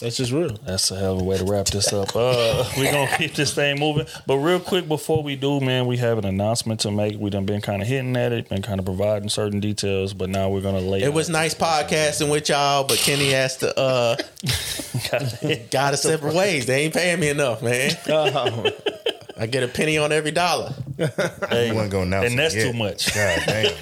That's 0.00 0.16
just 0.18 0.30
real. 0.30 0.50
That's 0.66 0.90
a 0.90 0.96
hell 0.96 1.14
of 1.14 1.22
a 1.22 1.24
way 1.24 1.38
to 1.38 1.44
wrap 1.44 1.66
this 1.66 1.92
up. 1.92 2.14
Uh, 2.14 2.64
we 2.78 2.84
gonna 2.84 3.10
keep 3.16 3.34
this 3.34 3.54
thing 3.54 3.78
moving, 3.78 4.06
but 4.26 4.36
real 4.36 4.60
quick 4.60 4.86
before 4.86 5.22
we 5.22 5.36
do, 5.36 5.60
man, 5.60 5.86
we 5.86 5.96
have 5.96 6.18
an 6.18 6.26
announcement 6.26 6.80
to 6.80 6.90
make. 6.90 7.18
We 7.18 7.30
done 7.30 7.46
been 7.46 7.62
kind 7.62 7.80
of 7.80 7.88
hitting 7.88 8.16
at 8.16 8.32
it, 8.32 8.48
been 8.48 8.62
kind 8.62 8.78
of 8.78 8.84
providing 8.84 9.28
certain 9.28 9.60
details, 9.60 10.12
but 10.12 10.28
now 10.28 10.50
we're 10.50 10.60
gonna 10.60 10.80
lay. 10.80 11.02
It 11.02 11.14
was 11.14 11.30
nice 11.30 11.54
podcasting 11.54 12.30
with 12.30 12.48
y'all, 12.48 12.84
but 12.84 12.98
Kenny 12.98 13.30
has 13.30 13.56
to 13.58 13.78
uh 13.78 14.16
got 15.70 15.94
us 15.94 16.02
separate 16.02 16.34
ways. 16.34 16.66
They 16.66 16.84
ain't 16.84 16.94
paying 16.94 17.20
me 17.20 17.30
enough, 17.30 17.62
man. 17.62 17.92
I 19.38 19.44
get 19.46 19.62
a 19.62 19.68
penny 19.68 19.98
on 19.98 20.12
every 20.12 20.30
dollar. 20.30 20.72
Hey, 20.96 21.68
I 21.68 21.72
wasn't 21.72 21.92
gonna 21.92 22.06
announce 22.06 22.30
and 22.30 22.38
that's 22.38 22.54
yet. 22.54 22.72
too 22.72 22.78
much. 22.78 23.14
God 23.14 23.42
damn. 23.44 23.66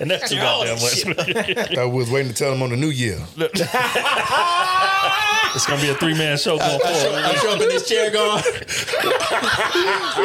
and 0.00 0.10
that's 0.10 0.28
too 0.28 0.36
oh, 0.38 0.66
goddamn 0.66 0.80
much. 0.80 1.06
I 1.78 1.86
was 1.86 2.10
waiting 2.10 2.30
to 2.30 2.36
tell 2.36 2.50
them 2.50 2.62
on 2.62 2.68
the 2.68 2.76
new 2.76 2.90
year. 2.90 3.18
it's 3.38 3.64
gonna 5.66 5.80
be 5.80 5.88
a 5.88 5.94
three 5.94 6.12
man 6.12 6.36
show 6.36 6.58
going 6.58 6.70
I 6.70 6.78
show, 6.78 7.04
forward. 7.04 7.24
I 7.24 7.34
show 7.36 7.54
up 7.54 7.60
in 7.62 7.68
this 7.68 7.88
chair 7.88 8.10
going, 8.10 8.42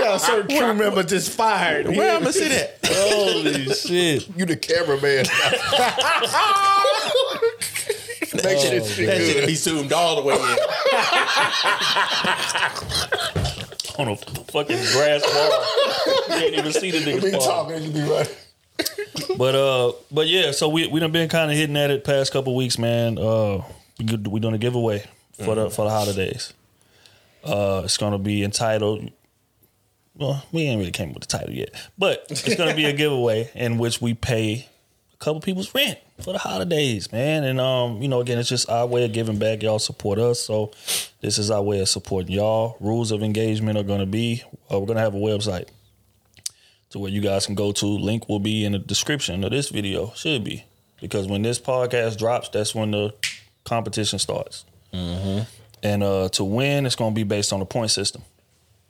Yeah, 0.01 0.15
a 0.15 0.19
certain 0.19 0.57
crew 0.57 0.73
member 0.73 1.01
just 1.03 1.31
fired. 1.31 1.87
where 1.87 2.11
I'm 2.13 2.19
gonna 2.19 2.33
sit 2.33 2.51
at? 2.51 2.77
Holy 2.91 3.73
shit! 3.73 4.27
You 4.37 4.45
the 4.45 4.57
cameraman. 4.57 5.27
Make 8.43 8.59
sure 8.59 8.69
this 8.69 8.95
That 8.97 9.05
good. 9.05 9.21
shit 9.33 9.47
be 9.47 9.55
zoomed 9.55 9.91
all 9.93 10.17
the 10.17 10.21
way 10.23 10.35
in. 10.35 10.57
On 13.99 14.07
a 14.07 14.15
fucking 14.15 14.77
grass 14.93 15.21
wall, 15.23 15.65
you 16.07 16.23
can't 16.27 16.53
even 16.55 16.71
see 16.71 16.91
the 16.91 17.03
Be 17.05 17.19
nigga 17.19 17.31
fall. 17.33 17.41
talking, 17.67 17.83
you 17.83 17.91
be 17.91 18.01
right. 18.01 18.37
But 19.37 19.55
uh, 19.55 19.91
but 20.11 20.27
yeah, 20.27 20.51
so 20.51 20.69
we 20.69 20.87
we 20.87 20.99
done 20.99 21.11
been 21.11 21.27
kind 21.29 21.51
of 21.51 21.57
hitting 21.57 21.75
at 21.77 21.91
it 21.91 22.03
past 22.03 22.31
couple 22.31 22.55
weeks, 22.55 22.77
man. 22.77 23.17
Uh, 23.17 23.61
we 23.97 24.05
good- 24.05 24.27
we 24.27 24.39
doing 24.39 24.53
a 24.55 24.57
giveaway 24.57 25.03
for 25.33 25.55
the 25.55 25.69
for 25.69 25.83
the 25.85 25.91
holidays. 25.91 26.53
Uh, 27.43 27.81
it's 27.83 27.97
gonna 27.97 28.17
be 28.19 28.43
entitled. 28.43 29.11
Well, 30.15 30.43
we 30.51 30.63
ain't 30.63 30.79
really 30.79 30.91
came 30.91 31.13
with 31.13 31.21
the 31.21 31.27
title 31.27 31.53
yet, 31.53 31.69
but 31.97 32.25
it's 32.29 32.55
gonna 32.55 32.75
be 32.75 32.85
a 32.85 32.93
giveaway 33.03 33.49
in 33.53 33.77
which 33.77 34.01
we 34.01 34.13
pay 34.13 34.53
a 34.55 34.69
couple 35.19 35.41
people's 35.41 35.73
rent 35.75 35.99
for 36.21 36.33
the 36.33 36.39
holidays, 36.39 37.11
man. 37.11 37.43
And 37.43 37.59
um, 37.59 38.01
you 38.01 38.07
know, 38.07 38.21
again, 38.21 38.37
it's 38.37 38.49
just 38.49 38.69
our 38.69 38.85
way 38.85 39.05
of 39.05 39.13
giving 39.13 39.37
back. 39.37 39.61
Y'all 39.61 39.79
support 39.79 40.17
us, 40.19 40.39
so 40.39 40.71
this 41.21 41.37
is 41.37 41.51
our 41.51 41.61
way 41.61 41.79
of 41.81 41.89
supporting 41.89 42.31
y'all. 42.31 42.77
Rules 42.79 43.11
of 43.11 43.21
engagement 43.21 43.77
are 43.77 43.83
gonna 43.83 44.05
be 44.05 44.43
uh, 44.71 44.79
we're 44.79 44.87
gonna 44.87 45.01
have 45.01 45.15
a 45.15 45.19
website 45.19 45.67
to 46.91 46.99
where 46.99 47.11
you 47.11 47.21
guys 47.21 47.45
can 47.45 47.55
go 47.55 47.71
to. 47.73 47.85
Link 47.85 48.27
will 48.29 48.39
be 48.39 48.65
in 48.65 48.71
the 48.71 48.79
description 48.79 49.43
of 49.43 49.51
this 49.51 49.69
video. 49.69 50.11
Should 50.15 50.43
be 50.43 50.65
because 51.01 51.27
when 51.27 51.41
this 51.41 51.59
podcast 51.59 52.17
drops, 52.17 52.49
that's 52.49 52.73
when 52.73 52.91
the 52.91 53.13
competition 53.63 54.19
starts. 54.19 54.65
And 55.81 56.03
uh, 56.03 56.29
to 56.29 56.43
win, 56.43 56.85
it's 56.85 56.95
going 56.95 57.11
to 57.11 57.15
be 57.15 57.23
based 57.23 57.53
on 57.53 57.59
the 57.59 57.65
point 57.65 57.91
system. 57.91 58.23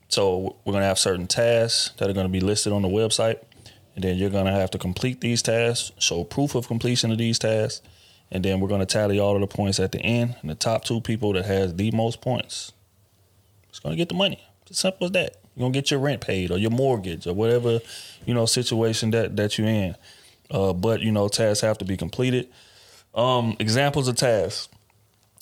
So 0.07 0.56
we're 0.65 0.72
going 0.72 0.81
to 0.81 0.88
have 0.88 0.97
certain 0.97 1.27
tasks 1.27 1.91
that 1.97 2.10
are 2.10 2.14
going 2.14 2.26
to 2.26 2.31
be 2.31 2.39
listed 2.39 2.73
on 2.73 2.81
the 2.81 2.88
website, 2.88 3.38
and 3.99 4.05
then 4.05 4.17
you're 4.17 4.30
gonna 4.30 4.53
have 4.53 4.71
to 4.71 4.77
complete 4.77 5.19
these 5.19 5.41
tasks, 5.41 5.91
show 5.99 6.23
proof 6.23 6.55
of 6.55 6.69
completion 6.69 7.11
of 7.11 7.17
these 7.17 7.38
tasks, 7.38 7.81
and 8.31 8.45
then 8.45 8.61
we're 8.61 8.69
gonna 8.69 8.85
tally 8.85 9.19
all 9.19 9.35
of 9.35 9.41
the 9.41 9.47
points 9.47 9.77
at 9.77 9.91
the 9.91 9.99
end. 9.99 10.38
And 10.39 10.49
the 10.49 10.55
top 10.55 10.85
two 10.85 11.01
people 11.01 11.34
that 11.34 11.43
has 11.43 11.76
the 11.76 11.91
most 11.91 12.21
points 12.21 12.71
is 13.73 13.80
gonna 13.80 13.97
get 13.97 14.07
the 14.07 14.15
money. 14.15 14.39
It's 14.61 14.71
as 14.71 14.77
simple 14.77 15.07
as 15.07 15.11
that. 15.11 15.35
You're 15.53 15.65
gonna 15.65 15.73
get 15.73 15.91
your 15.91 15.99
rent 15.99 16.21
paid 16.21 16.49
or 16.49 16.57
your 16.57 16.71
mortgage 16.71 17.27
or 17.27 17.34
whatever 17.34 17.81
you 18.26 18.34
know 18.34 18.45
situation 18.45 19.11
that 19.11 19.35
that 19.35 19.57
you're 19.57 19.67
in. 19.67 19.97
Uh, 20.49 20.71
but 20.71 21.01
you 21.01 21.11
know 21.11 21.27
tasks 21.27 21.59
have 21.59 21.77
to 21.80 21.85
be 21.85 21.97
completed. 21.97 22.47
Um, 23.13 23.57
examples 23.59 24.07
of 24.07 24.15
tasks 24.15 24.69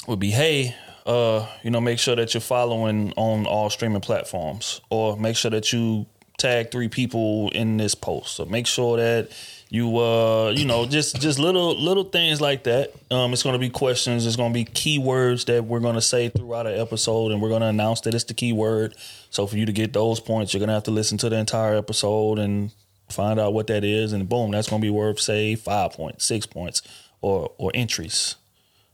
would 0.08 0.18
be 0.18 0.32
hey 0.32 0.76
uh, 1.06 1.46
you 1.62 1.70
know 1.70 1.80
make 1.80 2.00
sure 2.00 2.16
that 2.16 2.34
you're 2.34 2.42
following 2.42 3.14
on 3.18 3.46
all 3.46 3.70
streaming 3.70 4.02
platforms 4.02 4.82
or 4.90 5.16
make 5.16 5.36
sure 5.36 5.52
that 5.52 5.72
you 5.72 6.08
tag 6.38 6.72
three 6.72 6.88
people 6.88 7.50
in 7.50 7.78
this 7.78 7.96
post. 7.96 8.36
So 8.36 8.46
make 8.46 8.68
sure 8.68 8.98
that 8.98 9.30
you 9.70 9.98
uh 9.98 10.54
you 10.56 10.66
know 10.66 10.86
just 10.86 11.20
just 11.20 11.40
little 11.40 11.76
little 11.80 12.04
things 12.04 12.40
like 12.40 12.64
that. 12.64 12.94
Um 13.12 13.34
it's 13.34 13.44
to 13.54 13.60
be 13.60 13.70
questions. 13.70 14.26
It's 14.26 14.36
to 14.54 14.58
be 14.58 14.66
keywords 14.66 15.46
that 15.46 15.66
we're 15.66 15.80
to 15.96 16.02
say 16.02 16.30
throughout 16.30 16.68
an 16.68 16.80
episode 16.80 17.32
and 17.32 17.42
we're 17.42 17.50
to 17.62 17.68
announce 17.68 18.02
that 18.02 18.14
it's 18.14 18.24
the 18.24 18.34
keyword. 18.34 18.96
So 19.30 19.48
for 19.48 19.58
you 19.58 19.66
to 19.66 19.74
get 19.74 19.94
those 19.94 20.20
points 20.20 20.54
you're 20.54 20.60
to 20.70 20.74
have 20.74 20.84
to 20.84 20.92
listen 20.92 21.18
to 21.20 21.30
the 21.30 21.38
entire 21.38 21.76
episode 21.76 22.40
and 22.40 22.72
find 23.10 23.40
out 23.40 23.54
what 23.54 23.68
that 23.68 23.84
is 23.84 24.14
and 24.14 24.28
boom 24.30 24.52
that's 24.52 24.68
to 24.82 24.86
be 24.86 24.92
worth 24.92 25.20
say 25.20 25.56
five 25.56 25.94
points 25.94 26.26
six 26.26 26.46
points 26.46 26.82
or 27.22 27.52
or 27.58 27.72
entries. 27.74 28.36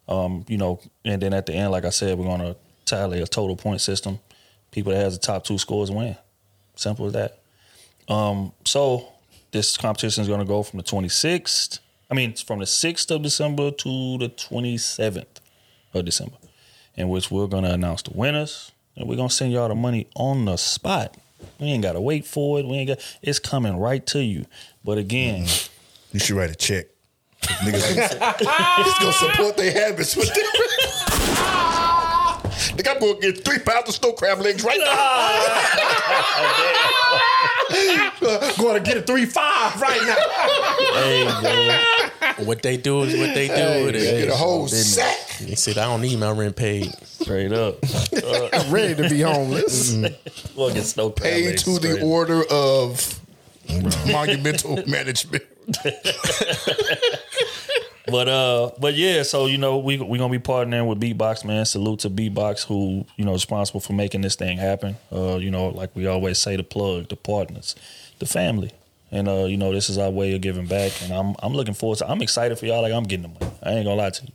Um, 0.08 0.44
you 0.48 0.58
know, 0.58 0.82
and 1.06 1.22
then 1.22 1.34
at 1.34 1.46
the 1.46 1.54
end, 1.54 1.72
like 1.72 1.86
I 1.86 1.90
said, 1.90 2.18
we're 2.18 2.26
gonna 2.26 2.56
tally 2.86 3.22
a 3.22 3.28
total 3.28 3.56
point 3.56 3.82
system. 3.82 4.20
People 4.72 4.92
that 4.92 5.00
has 5.00 5.18
the 5.18 5.26
top 5.26 5.46
two 5.46 5.58
scores 5.58 5.92
win. 5.92 6.18
Simple 6.76 7.08
as 7.08 7.14
that. 7.14 7.40
Um, 8.08 8.52
so 8.66 9.08
this 9.52 9.78
competition 9.78 10.22
is 10.24 10.28
gonna 10.28 10.46
go 10.46 10.64
from 10.64 10.78
the 10.78 10.84
26th. 10.84 11.80
I 12.12 12.16
mean, 12.16 12.34
from 12.34 12.60
the 12.60 12.66
6th 12.66 13.10
of 13.12 13.22
December 13.22 13.72
to 13.72 14.18
the 14.18 14.30
27th 14.30 15.26
of 15.94 16.06
December, 16.06 16.36
in 16.96 17.10
which 17.10 17.32
we're 17.32 17.48
gonna 17.48 17.72
announce 17.72 18.02
the 18.02 18.12
winners, 18.14 18.72
and 18.96 19.08
we're 19.08 19.16
gonna 19.16 19.30
send 19.30 19.52
y'all 19.54 19.70
the 19.70 19.76
money 19.76 20.08
on 20.16 20.46
the 20.46 20.58
spot. 20.58 21.16
We 21.60 21.68
ain't 21.68 21.84
gotta 21.84 22.02
wait 22.02 22.26
for 22.26 22.60
it. 22.60 22.66
We 22.68 22.78
ain't 22.78 22.88
got. 22.90 23.18
It's 23.22 23.40
coming 23.40 23.78
right 23.78 24.06
to 24.08 24.24
you. 24.24 24.46
But 24.84 24.98
again, 24.98 25.48
you 26.12 26.20
should 26.20 26.36
write 26.36 26.52
a 26.52 26.56
check. 26.56 26.88
Niggas 27.42 27.96
just 27.96 28.20
gonna 29.00 29.14
support 29.14 29.58
their 29.58 29.72
habits 29.72 30.16
with 30.16 30.34
them. 30.34 31.60
Nigga, 32.76 32.96
I'm 32.96 33.00
gonna 33.00 33.20
get 33.20 33.44
three 33.46 33.60
pounds 33.60 33.90
of 33.90 33.96
snow 33.96 34.14
crab 34.14 34.40
legs 34.40 34.64
right 34.64 34.80
now. 34.80 34.94
going 38.58 38.84
to 38.84 38.90
get 38.90 38.98
a 38.98 39.02
three 39.02 39.26
five 39.26 39.80
right 39.82 40.02
now. 40.06 40.16
Hey, 40.94 41.26
bro. 42.38 42.46
What 42.46 42.62
they 42.62 42.78
do 42.78 43.04
is 43.04 43.18
what 43.18 43.34
they 43.34 43.48
do. 43.48 43.54
Hey, 43.54 43.84
with 43.86 43.94
get 43.96 44.30
a 44.30 44.36
whole 44.36 44.68
sack. 44.68 45.18
He 45.38 45.56
said, 45.56 45.78
"I 45.78 45.86
don't 45.86 46.02
need 46.02 46.20
my 46.20 46.32
rent 46.32 46.56
paid." 46.56 46.94
Straight 47.06 47.52
up. 47.54 47.78
I'm 48.54 48.72
ready 48.72 48.96
to 49.02 49.10
be 49.10 49.22
homeless. 49.22 49.94
Mm-hmm. 49.94 50.58
We'll 50.58 50.74
get 50.74 50.84
snow 50.84 51.10
crab 51.10 51.32
Paid 51.34 51.46
legs 51.48 51.64
to 51.64 51.80
the 51.80 51.94
straight. 51.94 52.04
order 52.04 52.44
of 52.50 53.20
monumental 54.08 54.76
management. 54.88 55.44
But 58.08 58.28
uh, 58.28 58.72
but 58.80 58.96
yeah, 58.96 59.24
so 59.24 59.46
you 59.46 59.58
know 59.58 59.78
we 59.78 59.98
we 59.98 60.18
gonna 60.18 60.32
be 60.32 60.40
partnering 60.40 60.88
with 60.88 61.00
Beatbox, 61.00 61.46
man. 61.46 61.66
Salute 61.66 62.00
to 62.02 62.10
Beatbox, 62.10 62.66
who 62.66 63.06
you 63.16 63.24
know 63.24 63.32
responsible 63.32 63.80
for 63.80 63.94
making 63.94 64.22
this 64.22 64.36
thing 64.36 64.58
happen. 64.58 64.98
Uh, 65.12 65.38
you 65.38 65.50
know, 65.50 65.70
like 65.70 65.96
we 65.96 66.06
always 66.06 66.38
say, 66.38 66.58
the 66.58 66.64
plug, 66.64 67.08
the 67.08 67.16
partners, 67.16 67.76
the 68.20 68.26
family, 68.26 68.72
and 69.12 69.30
uh, 69.30 69.46
you 69.46 69.56
know 69.56 69.72
this 69.72 69.90
is 69.90 69.98
our 69.98 70.10
way 70.10 70.36
of 70.36 70.42
giving 70.42 70.68
back. 70.68 70.92
And 71.02 71.14
I'm 71.14 71.36
I'm 71.42 71.54
looking 71.54 71.74
forward 71.74 72.00
to. 72.00 72.10
I'm 72.10 72.22
excited 72.22 72.60
for 72.60 72.66
y'all. 72.66 72.82
Like 72.82 72.92
I'm 72.92 73.04
getting 73.04 73.32
the 73.32 73.40
money. 73.40 73.58
I 73.64 73.72
ain't 73.72 73.86
gonna 73.86 73.96
lie 73.96 74.10
to 74.10 74.24
you. 74.24 74.34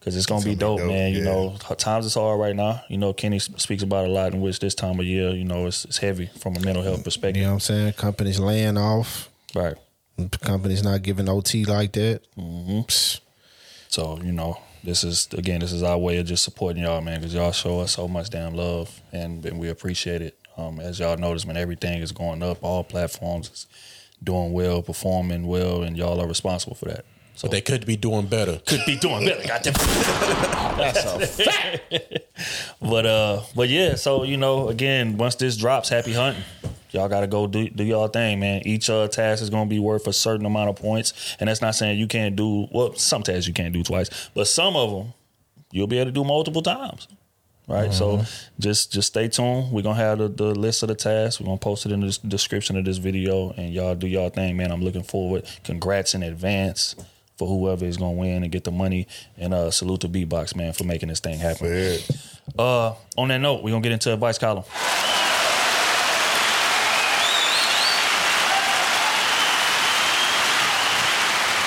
Cause 0.00 0.14
it's 0.14 0.26
gonna, 0.26 0.44
be, 0.44 0.54
dope, 0.54 0.80
man. 0.80 1.12
You 1.12 1.24
know, 1.24 1.56
times 1.76 2.06
is 2.06 2.14
hard 2.14 2.38
right 2.38 2.54
now. 2.54 2.82
You 2.88 2.98
know, 2.98 3.12
Kenny 3.12 3.40
speaks 3.40 3.82
about 3.82 4.06
a 4.06 4.08
lot 4.08 4.32
in 4.32 4.40
which 4.40 4.60
this 4.60 4.72
time 4.72 5.00
of 5.00 5.04
year, 5.04 5.30
you 5.30 5.44
know, 5.44 5.66
it's, 5.66 5.84
it's 5.84 5.98
heavy 5.98 6.26
from 6.38 6.54
a 6.54 6.60
mental 6.60 6.84
health 6.84 7.02
perspective. 7.02 7.38
You 7.38 7.42
know 7.42 7.54
what 7.54 7.54
I'm 7.54 7.60
saying? 7.60 7.92
Companies 7.94 8.38
laying 8.38 8.78
off. 8.78 9.28
Right. 9.56 9.74
Companies 10.40 10.82
not 10.82 11.02
giving 11.02 11.28
OT 11.28 11.64
like 11.64 11.92
that. 11.92 12.22
hmm 12.36 12.80
So 13.88 14.20
you 14.22 14.32
know, 14.32 14.58
this 14.82 15.04
is 15.04 15.28
again, 15.32 15.60
this 15.60 15.72
is 15.72 15.82
our 15.82 15.98
way 15.98 16.18
of 16.18 16.26
just 16.26 16.44
supporting 16.44 16.82
y'all, 16.82 17.00
man, 17.00 17.20
because 17.20 17.34
y'all 17.34 17.52
show 17.52 17.80
us 17.80 17.92
so 17.92 18.08
much 18.08 18.30
damn 18.30 18.54
love, 18.54 19.00
and, 19.12 19.44
and 19.46 19.58
we 19.58 19.68
appreciate 19.68 20.22
it. 20.22 20.38
Um, 20.56 20.80
as 20.80 20.98
y'all 20.98 21.16
notice, 21.16 21.46
man, 21.46 21.56
everything 21.56 22.00
is 22.02 22.10
going 22.10 22.42
up. 22.42 22.58
All 22.62 22.82
platforms 22.82 23.48
is 23.50 23.66
doing 24.22 24.52
well, 24.52 24.82
performing 24.82 25.46
well, 25.46 25.82
and 25.84 25.96
y'all 25.96 26.20
are 26.20 26.26
responsible 26.26 26.74
for 26.74 26.86
that. 26.86 27.04
So 27.36 27.46
But 27.46 27.52
they 27.52 27.60
could 27.60 27.86
be 27.86 27.96
doing 27.96 28.26
better. 28.26 28.60
could 28.66 28.84
be 28.84 28.96
doing 28.96 29.24
better. 29.24 29.46
Goddamn. 29.46 29.74
That's 30.78 31.04
a 31.04 31.26
fact. 31.44 31.92
but 32.82 33.06
uh, 33.06 33.42
but 33.54 33.68
yeah. 33.68 33.94
So 33.94 34.24
you 34.24 34.36
know, 34.36 34.68
again, 34.68 35.16
once 35.16 35.36
this 35.36 35.56
drops, 35.56 35.88
happy 35.88 36.12
hunting. 36.12 36.42
Y'all 36.90 37.08
got 37.08 37.20
to 37.20 37.26
go 37.26 37.46
do 37.46 37.68
do 37.68 37.84
y'all 37.84 38.08
thing, 38.08 38.40
man. 38.40 38.62
Each 38.64 38.88
uh, 38.88 39.08
task 39.08 39.42
is 39.42 39.50
gonna 39.50 39.68
be 39.68 39.78
worth 39.78 40.06
a 40.06 40.12
certain 40.12 40.46
amount 40.46 40.70
of 40.70 40.76
points, 40.76 41.36
and 41.38 41.48
that's 41.48 41.60
not 41.60 41.74
saying 41.74 41.98
you 41.98 42.06
can't 42.06 42.36
do. 42.36 42.68
Well, 42.72 42.94
some 42.94 43.22
tasks 43.22 43.46
you 43.46 43.54
can't 43.54 43.74
do 43.74 43.82
twice, 43.82 44.30
but 44.34 44.46
some 44.46 44.76
of 44.76 44.90
them 44.90 45.12
you'll 45.70 45.86
be 45.86 45.98
able 45.98 46.06
to 46.06 46.12
do 46.12 46.24
multiple 46.24 46.62
times. 46.62 47.08
Right, 47.66 47.92
so 47.92 48.24
just 48.58 48.92
just 48.92 49.08
stay 49.08 49.28
tuned. 49.28 49.70
We're 49.70 49.82
gonna 49.82 49.96
have 49.96 50.16
the, 50.16 50.28
the 50.28 50.54
list 50.54 50.82
of 50.82 50.88
the 50.88 50.94
tasks. 50.94 51.38
We're 51.38 51.44
gonna 51.44 51.58
post 51.58 51.84
it 51.84 51.92
in 51.92 52.00
the 52.00 52.18
description 52.26 52.78
of 52.78 52.86
this 52.86 52.96
video, 52.96 53.50
and 53.50 53.74
y'all 53.74 53.94
do 53.94 54.06
y'all 54.06 54.30
thing, 54.30 54.56
man. 54.56 54.72
I'm 54.72 54.82
looking 54.82 55.02
forward. 55.02 55.44
Congrats 55.64 56.14
in 56.14 56.22
advance 56.22 56.94
for 57.36 57.46
whoever 57.46 57.84
is 57.84 57.98
gonna 57.98 58.12
win 58.12 58.42
and 58.42 58.50
get 58.50 58.64
the 58.64 58.72
money. 58.72 59.06
And 59.36 59.52
uh, 59.52 59.70
salute 59.70 60.00
to 60.00 60.08
Beatbox, 60.08 60.56
man, 60.56 60.72
for 60.72 60.84
making 60.84 61.10
this 61.10 61.20
thing 61.20 61.38
happen. 61.38 61.98
Uh, 62.58 62.94
on 63.18 63.28
that 63.28 63.38
note, 63.38 63.62
we're 63.62 63.70
gonna 63.70 63.82
get 63.82 63.92
into 63.92 64.14
advice 64.14 64.38
column. 64.38 64.64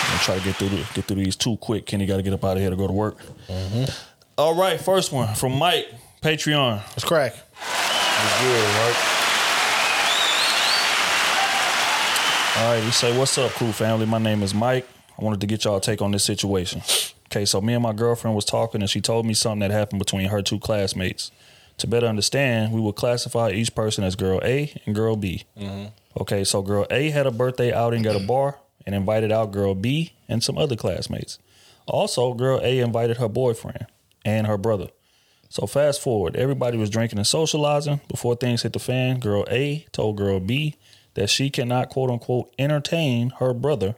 I'm 0.03 0.07
gonna 0.07 0.10
try 0.21 0.37
to 0.37 0.43
get 0.43 0.55
through 0.55 0.69
the, 0.69 0.87
get 0.93 1.05
through 1.05 1.23
these 1.23 1.35
too 1.35 1.57
quick. 1.57 1.85
Kenny 1.85 2.05
got 2.05 2.17
to 2.17 2.23
get 2.23 2.33
up 2.33 2.43
out 2.43 2.57
of 2.57 2.61
here 2.61 2.69
to 2.69 2.75
go 2.75 2.87
to 2.87 2.93
work. 2.93 3.17
Mm-hmm. 3.47 3.85
All 4.37 4.55
right, 4.55 4.79
first 4.79 5.11
one 5.11 5.33
from 5.35 5.57
Mike 5.57 5.87
Patreon. 6.21 6.81
Let's 6.91 7.03
crack. 7.03 7.33
All 12.57 12.73
right, 12.73 12.83
we 12.83 12.91
say, 12.91 13.17
What's 13.17 13.37
up, 13.37 13.51
crew 13.51 13.71
family? 13.71 14.05
My 14.05 14.17
name 14.17 14.43
is 14.43 14.53
Mike. 14.53 14.87
I 15.19 15.23
wanted 15.23 15.41
to 15.41 15.47
get 15.47 15.65
y'all 15.65 15.79
take 15.79 16.01
on 16.01 16.11
this 16.11 16.23
situation. 16.23 16.81
Okay, 17.27 17.45
so 17.45 17.61
me 17.61 17.73
and 17.73 17.83
my 17.83 17.93
girlfriend 17.93 18.35
was 18.35 18.45
talking 18.45 18.81
and 18.81 18.89
she 18.89 19.01
told 19.01 19.25
me 19.25 19.33
something 19.33 19.59
that 19.59 19.71
happened 19.71 19.99
between 19.99 20.29
her 20.29 20.41
two 20.41 20.59
classmates. 20.59 21.31
To 21.77 21.87
better 21.87 22.07
understand, 22.07 22.73
we 22.73 22.81
would 22.81 22.95
classify 22.95 23.51
each 23.51 23.73
person 23.73 24.03
as 24.03 24.15
girl 24.15 24.39
A 24.43 24.73
and 24.85 24.93
girl 24.93 25.15
B. 25.15 25.43
Mm-hmm. 25.57 25.87
Okay, 26.19 26.43
so 26.43 26.61
girl 26.61 26.85
A 26.91 27.09
had 27.09 27.25
a 27.25 27.31
birthday 27.31 27.73
outing 27.73 28.05
at 28.05 28.15
a 28.15 28.19
bar 28.19 28.57
and 28.85 28.95
invited 28.95 29.31
out 29.31 29.51
girl 29.51 29.75
B 29.75 30.13
and 30.27 30.43
some 30.43 30.57
other 30.57 30.75
classmates. 30.75 31.39
Also, 31.87 32.33
girl 32.33 32.59
A 32.63 32.79
invited 32.79 33.17
her 33.17 33.27
boyfriend 33.27 33.87
and 34.23 34.47
her 34.47 34.57
brother. 34.57 34.87
So 35.49 35.67
fast 35.67 36.01
forward, 36.01 36.35
everybody 36.35 36.77
was 36.77 36.89
drinking 36.89 37.19
and 37.19 37.27
socializing. 37.27 37.99
Before 38.07 38.35
things 38.35 38.61
hit 38.61 38.73
the 38.73 38.79
fan, 38.79 39.19
girl 39.19 39.45
A 39.49 39.85
told 39.91 40.15
girl 40.17 40.39
B 40.39 40.75
that 41.15 41.29
she 41.29 41.49
cannot 41.49 41.89
quote 41.89 42.09
unquote 42.09 42.53
entertain 42.57 43.31
her 43.39 43.53
brother 43.53 43.95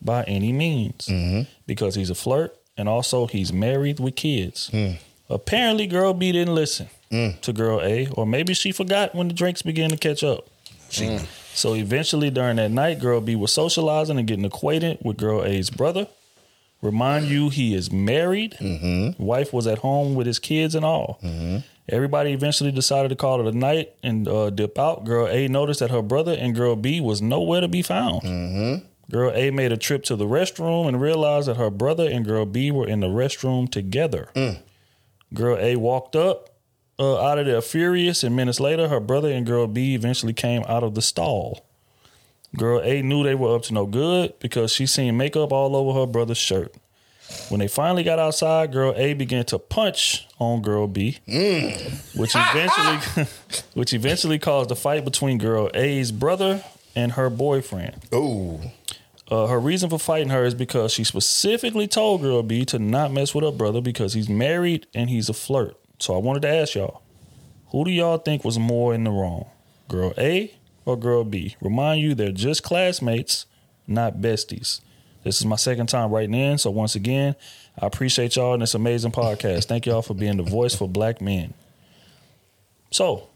by 0.00 0.22
any 0.24 0.52
means 0.52 1.06
mm-hmm. 1.06 1.42
because 1.66 1.94
he's 1.94 2.10
a 2.10 2.14
flirt 2.14 2.56
and 2.76 2.88
also 2.88 3.26
he's 3.26 3.52
married 3.52 4.00
with 4.00 4.16
kids. 4.16 4.68
Hmm. 4.68 4.92
Apparently, 5.28 5.86
girl 5.86 6.14
B 6.14 6.32
didn't 6.32 6.54
listen 6.54 6.88
hmm. 7.10 7.30
to 7.42 7.52
girl 7.52 7.80
A, 7.82 8.08
or 8.08 8.26
maybe 8.26 8.54
she 8.54 8.72
forgot 8.72 9.14
when 9.14 9.28
the 9.28 9.34
drinks 9.34 9.62
began 9.62 9.90
to 9.90 9.96
catch 9.96 10.22
up. 10.22 10.48
Hmm. 10.92 11.18
So 11.54 11.74
eventually, 11.74 12.30
during 12.30 12.56
that 12.56 12.70
night, 12.70 12.98
girl 12.98 13.20
B 13.20 13.36
was 13.36 13.52
socializing 13.52 14.18
and 14.18 14.26
getting 14.26 14.44
acquainted 14.44 14.98
with 15.02 15.16
girl 15.16 15.44
A's 15.44 15.70
brother. 15.70 16.08
Remind 16.82 17.26
you, 17.26 17.48
he 17.48 17.74
is 17.74 17.90
married. 17.90 18.56
Mm-hmm. 18.60 19.22
Wife 19.22 19.54
was 19.54 19.66
at 19.66 19.78
home 19.78 20.14
with 20.14 20.26
his 20.26 20.38
kids 20.38 20.74
and 20.74 20.84
all. 20.84 21.18
Mm-hmm. 21.22 21.58
Everybody 21.88 22.32
eventually 22.32 22.72
decided 22.72 23.08
to 23.08 23.16
call 23.16 23.40
it 23.40 23.54
a 23.54 23.56
night 23.56 23.94
and 24.02 24.28
uh, 24.28 24.50
dip 24.50 24.78
out. 24.78 25.04
Girl 25.04 25.26
A 25.26 25.48
noticed 25.48 25.80
that 25.80 25.90
her 25.90 26.02
brother 26.02 26.32
and 26.32 26.54
girl 26.54 26.76
B 26.76 27.00
was 27.00 27.22
nowhere 27.22 27.60
to 27.60 27.68
be 27.68 27.82
found. 27.82 28.22
Mm-hmm. 28.22 28.86
Girl 29.10 29.30
A 29.34 29.50
made 29.50 29.72
a 29.72 29.76
trip 29.76 30.02
to 30.04 30.16
the 30.16 30.26
restroom 30.26 30.88
and 30.88 31.00
realized 31.00 31.48
that 31.48 31.56
her 31.56 31.70
brother 31.70 32.08
and 32.08 32.24
girl 32.24 32.46
B 32.46 32.70
were 32.70 32.86
in 32.86 33.00
the 33.00 33.08
restroom 33.08 33.70
together. 33.70 34.28
Mm. 34.34 34.60
Girl 35.32 35.58
A 35.58 35.76
walked 35.76 36.16
up 36.16 36.53
uh, 36.98 37.20
out 37.20 37.38
of 37.38 37.46
there 37.46 37.60
furious, 37.60 38.22
and 38.22 38.36
minutes 38.36 38.60
later, 38.60 38.88
her 38.88 39.00
brother 39.00 39.30
and 39.30 39.46
girl 39.46 39.66
B 39.66 39.94
eventually 39.94 40.32
came 40.32 40.62
out 40.68 40.82
of 40.84 40.94
the 40.94 41.02
stall. 41.02 41.64
Girl 42.56 42.80
A 42.82 43.02
knew 43.02 43.24
they 43.24 43.34
were 43.34 43.56
up 43.56 43.62
to 43.64 43.74
no 43.74 43.84
good 43.86 44.38
because 44.38 44.72
she 44.72 44.86
seen 44.86 45.16
makeup 45.16 45.52
all 45.52 45.74
over 45.74 45.98
her 46.00 46.06
brother's 46.06 46.38
shirt. 46.38 46.74
When 47.48 47.58
they 47.58 47.68
finally 47.68 48.04
got 48.04 48.18
outside, 48.18 48.70
girl 48.70 48.92
A 48.96 49.14
began 49.14 49.44
to 49.46 49.58
punch 49.58 50.28
on 50.38 50.62
girl 50.62 50.86
B, 50.86 51.18
which 52.14 52.32
eventually 52.36 53.26
which 53.74 53.92
eventually 53.92 54.38
caused 54.38 54.70
a 54.70 54.76
fight 54.76 55.04
between 55.04 55.38
girl 55.38 55.70
A's 55.74 56.12
brother 56.12 56.62
and 56.94 57.12
her 57.12 57.30
boyfriend. 57.30 58.04
Ooh. 58.14 58.60
Uh, 59.30 59.46
her 59.46 59.58
reason 59.58 59.88
for 59.88 59.98
fighting 59.98 60.28
her 60.28 60.44
is 60.44 60.54
because 60.54 60.92
she 60.92 61.02
specifically 61.02 61.88
told 61.88 62.20
Girl 62.20 62.42
B 62.42 62.64
to 62.66 62.78
not 62.78 63.10
mess 63.10 63.34
with 63.34 63.42
her 63.42 63.50
brother 63.50 63.80
because 63.80 64.12
he's 64.12 64.28
married 64.28 64.86
and 64.94 65.08
he's 65.08 65.30
a 65.30 65.32
flirt. 65.32 65.76
So 66.04 66.14
I 66.14 66.18
wanted 66.18 66.42
to 66.42 66.48
ask 66.48 66.74
y'all, 66.74 67.00
who 67.68 67.82
do 67.86 67.90
y'all 67.90 68.18
think 68.18 68.44
was 68.44 68.58
more 68.58 68.92
in 68.94 69.04
the 69.04 69.10
wrong? 69.10 69.46
Girl 69.88 70.12
A 70.18 70.52
or 70.84 70.98
girl 70.98 71.24
B? 71.24 71.56
Remind 71.62 72.02
you 72.02 72.14
they're 72.14 72.30
just 72.30 72.62
classmates, 72.62 73.46
not 73.86 74.18
besties. 74.18 74.82
This 75.22 75.38
is 75.40 75.46
my 75.46 75.56
second 75.56 75.86
time 75.86 76.10
writing 76.10 76.34
in, 76.34 76.58
so 76.58 76.70
once 76.70 76.94
again, 76.94 77.36
I 77.80 77.86
appreciate 77.86 78.36
y'all 78.36 78.52
and 78.52 78.60
this 78.60 78.74
amazing 78.74 79.12
podcast. 79.12 79.64
Thank 79.64 79.86
y'all 79.86 80.02
for 80.02 80.12
being 80.12 80.36
the 80.36 80.42
voice 80.42 80.74
for 80.74 80.86
black 80.86 81.22
men. 81.22 81.54
So, 82.90 83.28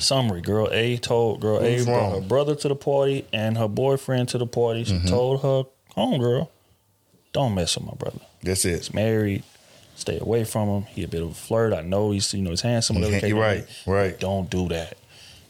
summary: 0.00 0.40
Girl 0.40 0.68
A 0.72 0.96
told 0.96 1.40
girl 1.40 1.60
A 1.60 1.76
Who's 1.76 1.86
brought 1.86 2.10
wrong? 2.10 2.22
her 2.22 2.26
brother 2.28 2.56
to 2.56 2.66
the 2.66 2.74
party 2.74 3.24
and 3.32 3.56
her 3.56 3.68
boyfriend 3.68 4.30
to 4.30 4.38
the 4.38 4.48
party. 4.48 4.82
She 4.82 4.94
Mhm. 4.94 5.08
told 5.08 5.42
her 5.42 5.62
homegirl, 5.96 6.48
"Don't 7.32 7.54
mess 7.54 7.76
with 7.76 7.86
my 7.86 7.94
brother. 7.94 8.18
That's 8.42 8.64
it. 8.64 8.78
He's 8.78 8.92
married. 8.92 9.44
Stay 9.98 10.18
away 10.20 10.44
from 10.44 10.68
him. 10.68 10.82
He 10.84 11.02
a 11.02 11.08
bit 11.08 11.22
of 11.22 11.30
a 11.32 11.34
flirt. 11.34 11.72
I 11.72 11.80
know 11.82 12.12
he's 12.12 12.32
you 12.32 12.40
know 12.42 12.50
he's 12.50 12.60
handsome. 12.60 12.96
Whatever 12.96 13.18
can't- 13.20 13.28
you're 13.28 13.42
case 13.44 13.84
may 13.86 13.92
right, 13.92 14.02
right. 14.10 14.20
Don't 14.20 14.48
do 14.48 14.68
that. 14.68 14.96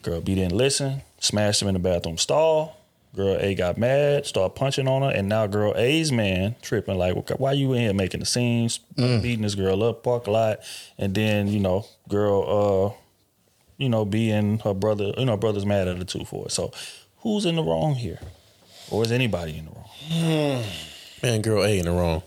Girl 0.02 0.20
B 0.22 0.34
didn't 0.34 0.56
listen. 0.56 1.02
Smashed 1.20 1.60
him 1.60 1.68
in 1.68 1.74
the 1.74 1.80
bathroom 1.80 2.16
stall. 2.16 2.76
Girl 3.14 3.36
A 3.40 3.54
got 3.54 3.76
mad, 3.78 4.26
started 4.26 4.54
punching 4.54 4.86
on 4.88 5.02
her, 5.02 5.10
and 5.10 5.28
now 5.28 5.46
girl 5.46 5.74
A's 5.76 6.10
man 6.12 6.54
tripping 6.62 6.96
like, 6.96 7.14
"Why 7.38 7.52
you 7.52 7.72
in 7.74 7.80
here 7.82 7.92
making 7.94 8.20
the 8.20 8.26
scenes, 8.26 8.80
Mm. 8.96 9.22
beating 9.22 9.42
this 9.42 9.54
girl 9.54 9.82
up, 9.82 10.02
park 10.02 10.26
a 10.26 10.30
lot?" 10.30 10.60
And 10.98 11.14
then 11.14 11.48
you 11.48 11.58
know, 11.60 11.84
girl, 12.08 12.94
uh, 12.96 13.02
you 13.76 13.88
know, 13.88 14.04
B 14.04 14.30
and 14.30 14.62
her 14.62 14.74
brother, 14.74 15.12
you 15.18 15.24
know, 15.24 15.32
her 15.32 15.38
brother's 15.38 15.66
mad 15.66 15.88
at 15.88 15.96
her 15.98 16.04
two 16.04 16.24
for 16.24 16.46
it. 16.46 16.52
So, 16.52 16.70
who's 17.18 17.44
in 17.44 17.56
the 17.56 17.62
wrong 17.62 17.94
here, 17.96 18.20
or 18.90 19.02
is 19.04 19.10
anybody 19.12 19.58
in 19.58 19.66
the 19.66 19.72
wrong? 19.72 20.64
Man, 21.22 21.42
girl 21.42 21.64
A 21.64 21.78
in 21.78 21.84
the 21.86 21.92
wrong. 21.92 22.22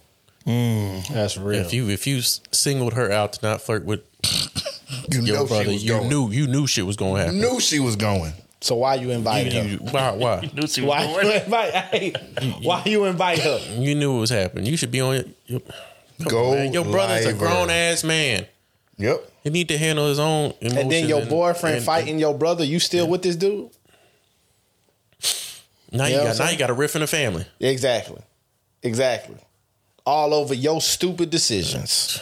Mm. 0.45 1.07
That's 1.09 1.37
real. 1.37 1.59
If 1.61 1.73
you 1.73 1.89
if 1.89 2.07
you 2.07 2.21
singled 2.21 2.93
her 2.93 3.11
out 3.11 3.33
to 3.33 3.39
not 3.45 3.61
flirt 3.61 3.85
with 3.85 4.01
You 5.11 5.21
your 5.21 5.35
know 5.37 5.45
she 5.45 5.53
brother, 5.53 5.71
you 5.71 5.87
going. 5.89 6.09
knew 6.09 6.31
you 6.31 6.47
knew 6.47 6.65
shit 6.67 6.85
was 6.85 6.95
going 6.95 7.15
to 7.15 7.19
happen. 7.21 7.35
You 7.37 7.41
knew 7.41 7.59
she 7.59 7.79
was 7.79 7.95
going. 7.95 8.33
So 8.59 8.75
why 8.75 8.95
you 8.95 9.11
invite 9.11 9.51
You- 9.51 9.61
her? 9.61 9.67
you- 9.67 9.77
why? 9.77 10.11
Why? 10.11 10.49
Knew 10.53 10.67
she 10.67 10.81
was 10.81 10.89
Why 10.89 11.05
going. 11.05 11.25
you 11.27 11.33
invite? 11.33 11.73
Hey, 11.73 12.13
why 12.61 12.83
you 12.85 13.05
invite 13.05 13.39
her? 13.39 13.59
You 13.77 13.95
knew 13.95 14.17
it 14.17 14.19
was 14.19 14.29
happening. 14.29 14.67
You 14.67 14.77
should 14.77 14.91
be 14.91 15.01
on 15.01 15.15
your. 15.15 15.23
your 15.47 15.61
Go 16.29 16.51
on, 16.51 16.55
man. 16.57 16.73
Your 16.73 16.85
brother's 16.85 17.25
a 17.25 17.33
grown 17.33 17.71
ass 17.71 18.03
man. 18.03 18.45
Yep. 18.97 19.31
He 19.43 19.49
need 19.49 19.67
to 19.69 19.77
handle 19.79 20.07
his 20.07 20.19
own 20.19 20.53
emotions. 20.61 20.77
And 20.79 20.91
then 20.91 21.07
your 21.09 21.25
boyfriend 21.25 21.77
and- 21.77 21.85
fighting 21.85 22.19
your 22.19 22.35
brother. 22.37 22.63
You 22.63 22.79
still 22.79 23.07
with 23.07 23.23
this 23.23 23.35
dude? 23.35 23.71
Now 25.91 26.05
You 26.05 26.11
you 26.11 26.17
know 26.17 26.23
got 26.25 26.37
now 26.39 26.49
you 26.51 26.57
got 26.57 26.69
a 26.69 26.73
riff 26.73 26.95
in 26.95 27.01
the 27.01 27.07
family. 27.07 27.45
Exactly. 27.59 28.21
Exactly. 28.83 29.37
All 30.05 30.33
over 30.33 30.53
your 30.53 30.81
stupid 30.81 31.29
decisions. 31.29 32.21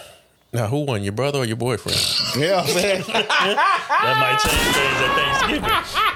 Now 0.52 0.68
who 0.68 0.86
won, 0.86 1.04
your 1.04 1.14
brother 1.14 1.40
or 1.40 1.46
your 1.46 1.56
boyfriend? 1.56 1.98
yeah, 2.36 2.50
know 2.50 2.58
what 2.58 2.68
I'm 2.70 2.74
saying? 2.74 3.04
That 3.08 4.18
might 4.20 4.40
change 4.40 4.76
things 4.76 5.02
at 5.06 5.14
Thanksgiving. 5.62 6.10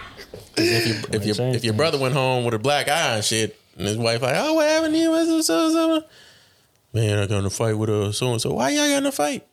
if 0.57 0.87
your 0.87 0.97
if 1.21 1.25
your 1.37 1.47
if 1.55 1.63
your 1.63 1.73
brother 1.73 1.97
went 1.99 2.15
home 2.15 2.43
with 2.43 2.53
a 2.53 2.59
black 2.59 2.89
eye 2.89 3.15
and 3.15 3.23
shit, 3.23 3.57
and 3.77 3.87
his 3.87 3.97
wife 3.97 4.21
like, 4.21 4.35
oh, 4.37 4.55
what 4.55 4.67
happened 4.67 4.93
to 4.93 4.99
you? 4.99 5.25
So, 5.25 5.41
so, 5.41 5.71
so. 5.71 6.03
Man, 6.93 7.19
I 7.19 7.27
got 7.27 7.39
in 7.39 7.45
a 7.45 7.49
fight 7.49 7.77
with 7.77 7.89
a 7.89 8.11
so 8.11 8.31
and 8.31 8.41
so. 8.41 8.53
Why 8.53 8.69
y'all 8.69 8.87
got 8.87 8.97
in 8.97 9.05
a 9.05 9.11
fight? 9.11 9.47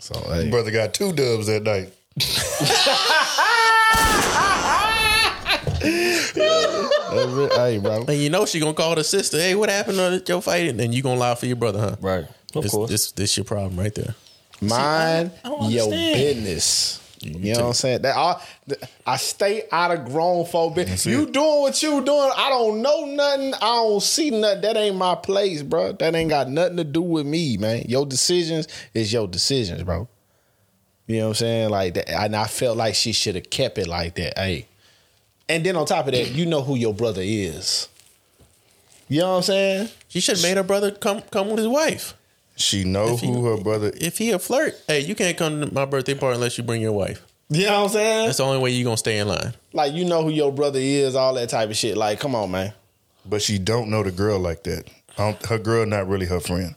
So 0.00 0.14
hey. 0.28 0.50
Brother 0.50 0.70
got 0.70 0.92
two 0.92 1.12
dubs 1.12 1.46
that 1.46 1.62
night. 1.62 1.92
That's 7.14 7.32
it. 7.32 7.52
Hey, 7.52 7.78
bro. 7.78 8.04
And 8.06 8.18
you 8.18 8.30
know 8.30 8.46
she 8.46 8.60
gonna 8.60 8.74
call 8.74 8.94
the 8.94 9.04
sister. 9.04 9.38
Hey, 9.38 9.54
what 9.54 9.68
happened 9.68 9.98
at 9.98 10.28
your 10.28 10.42
fight? 10.42 10.68
And 10.68 10.78
then 10.78 10.92
you 10.92 11.02
gonna 11.02 11.20
lie 11.20 11.34
for 11.34 11.46
your 11.46 11.56
brother, 11.56 11.80
huh? 11.80 11.96
Right. 12.00 12.26
Of 12.54 12.62
this, 12.62 12.72
course. 12.72 12.90
This 12.90 13.12
this 13.12 13.36
your 13.36 13.44
problem 13.44 13.78
right 13.78 13.94
there. 13.94 14.14
Mind 14.60 15.32
I 15.44 15.48
don't 15.48 15.70
your 15.70 15.90
business. 15.90 17.00
You 17.24 17.54
know 17.54 17.60
what 17.60 17.66
I'm 17.68 17.72
saying? 17.74 18.02
That 18.02 18.16
I, 18.16 18.40
I 19.06 19.16
stay 19.16 19.64
out 19.72 19.90
of 19.90 20.04
grown 20.04 20.44
folk 20.44 20.74
business. 20.74 21.06
You 21.06 21.26
doing 21.26 21.60
what 21.62 21.82
you 21.82 22.04
doing? 22.04 22.30
I 22.36 22.50
don't 22.50 22.82
know 22.82 23.06
nothing. 23.06 23.54
I 23.54 23.58
don't 23.60 24.02
see 24.02 24.30
nothing. 24.30 24.60
That 24.60 24.76
ain't 24.76 24.96
my 24.96 25.14
place, 25.14 25.62
bro. 25.62 25.92
That 25.92 26.14
ain't 26.14 26.30
got 26.30 26.50
nothing 26.50 26.76
to 26.76 26.84
do 26.84 27.00
with 27.00 27.26
me, 27.26 27.56
man. 27.56 27.84
Your 27.88 28.04
decisions 28.04 28.68
is 28.92 29.12
your 29.12 29.26
decisions, 29.26 29.82
bro. 29.82 30.06
You 31.06 31.18
know 31.18 31.24
what 31.24 31.28
I'm 31.28 31.34
saying? 31.34 31.70
Like 31.70 31.94
that, 31.94 32.10
and 32.10 32.36
I 32.36 32.46
felt 32.46 32.76
like 32.76 32.94
she 32.94 33.12
should 33.12 33.34
have 33.34 33.50
kept 33.50 33.78
it 33.78 33.86
like 33.86 34.16
that. 34.16 34.38
Hey, 34.38 34.68
and 35.48 35.64
then 35.64 35.76
on 35.76 35.86
top 35.86 36.06
of 36.06 36.12
that, 36.12 36.30
you 36.30 36.46
know 36.46 36.62
who 36.62 36.74
your 36.76 36.94
brother 36.94 37.22
is. 37.22 37.88
You 39.08 39.20
know 39.20 39.30
what 39.32 39.36
I'm 39.36 39.42
saying? 39.42 39.88
She 40.08 40.20
should 40.20 40.36
have 40.36 40.42
made 40.42 40.56
her 40.56 40.62
brother 40.62 40.90
come 40.90 41.22
come 41.30 41.48
with 41.48 41.58
his 41.58 41.68
wife. 41.68 42.14
She 42.56 42.84
know 42.84 43.16
who 43.16 43.44
her 43.46 43.62
brother. 43.62 43.92
If 43.96 44.18
he 44.18 44.30
a 44.30 44.38
flirt, 44.38 44.80
hey, 44.86 45.00
you 45.00 45.14
can't 45.14 45.36
come 45.36 45.60
to 45.60 45.74
my 45.74 45.84
birthday 45.84 46.14
party 46.14 46.36
unless 46.36 46.56
you 46.56 46.64
bring 46.64 46.80
your 46.80 46.92
wife. 46.92 47.24
You 47.50 47.66
know 47.66 47.80
what 47.82 47.84
I'm 47.86 47.88
saying? 47.90 48.26
That's 48.26 48.38
the 48.38 48.44
only 48.44 48.58
way 48.58 48.70
you 48.70 48.84
gonna 48.84 48.96
stay 48.96 49.18
in 49.18 49.28
line. 49.28 49.54
Like 49.72 49.92
you 49.92 50.04
know 50.04 50.22
who 50.22 50.30
your 50.30 50.52
brother 50.52 50.78
is, 50.80 51.14
all 51.14 51.34
that 51.34 51.48
type 51.50 51.68
of 51.68 51.76
shit. 51.76 51.96
Like, 51.96 52.20
come 52.20 52.34
on, 52.34 52.50
man. 52.50 52.72
But 53.26 53.42
she 53.42 53.58
don't 53.58 53.90
know 53.90 54.02
the 54.02 54.12
girl 54.12 54.38
like 54.38 54.62
that. 54.64 54.88
I 55.18 55.30
don't, 55.30 55.46
her 55.46 55.58
girl 55.58 55.84
not 55.86 56.08
really 56.08 56.26
her 56.26 56.40
friend. 56.40 56.74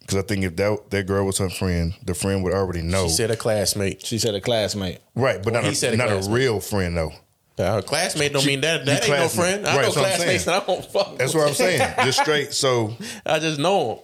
Because 0.00 0.18
I 0.18 0.22
think 0.22 0.44
if 0.44 0.56
that 0.56 0.90
that 0.90 1.06
girl 1.06 1.24
was 1.24 1.38
her 1.38 1.48
friend, 1.48 1.94
the 2.04 2.14
friend 2.14 2.42
would 2.44 2.52
already 2.52 2.82
know. 2.82 3.04
She 3.06 3.14
said 3.14 3.30
a 3.30 3.36
classmate. 3.36 4.04
She 4.04 4.18
said 4.18 4.34
a 4.34 4.40
classmate. 4.40 4.98
right, 5.14 5.42
but 5.42 5.52
Well, 5.52 5.62
not, 5.62 5.68
he 5.68 5.74
said 5.74 5.92
a, 5.92 5.94
a 5.94 5.96
not 5.96 6.26
a 6.26 6.30
real 6.30 6.60
friend 6.60 6.96
though. 6.96 7.12
Now, 7.56 7.74
her 7.74 7.82
classmate 7.82 8.32
don't 8.32 8.42
She- 8.42 8.48
mean 8.48 8.60
that 8.62 8.84
that 8.86 9.08
ain't 9.08 9.18
no 9.18 9.28
friend. 9.28 9.66
I 9.66 9.76
Right, 9.76 9.82
know 9.86 9.92
that's 9.92 10.16
classmates 10.16 10.46
and 10.46 10.56
I 10.56 10.60
don't 10.66 10.84
fuck. 10.84 11.18
That's 11.18 11.34
what 11.34 11.48
I'm 11.48 11.54
saying. 11.54 11.94
Just 12.04 12.20
straight. 12.20 12.52
So 12.52 12.96
I 13.24 13.38
just 13.38 13.58
know 13.60 13.92
him. 13.92 13.98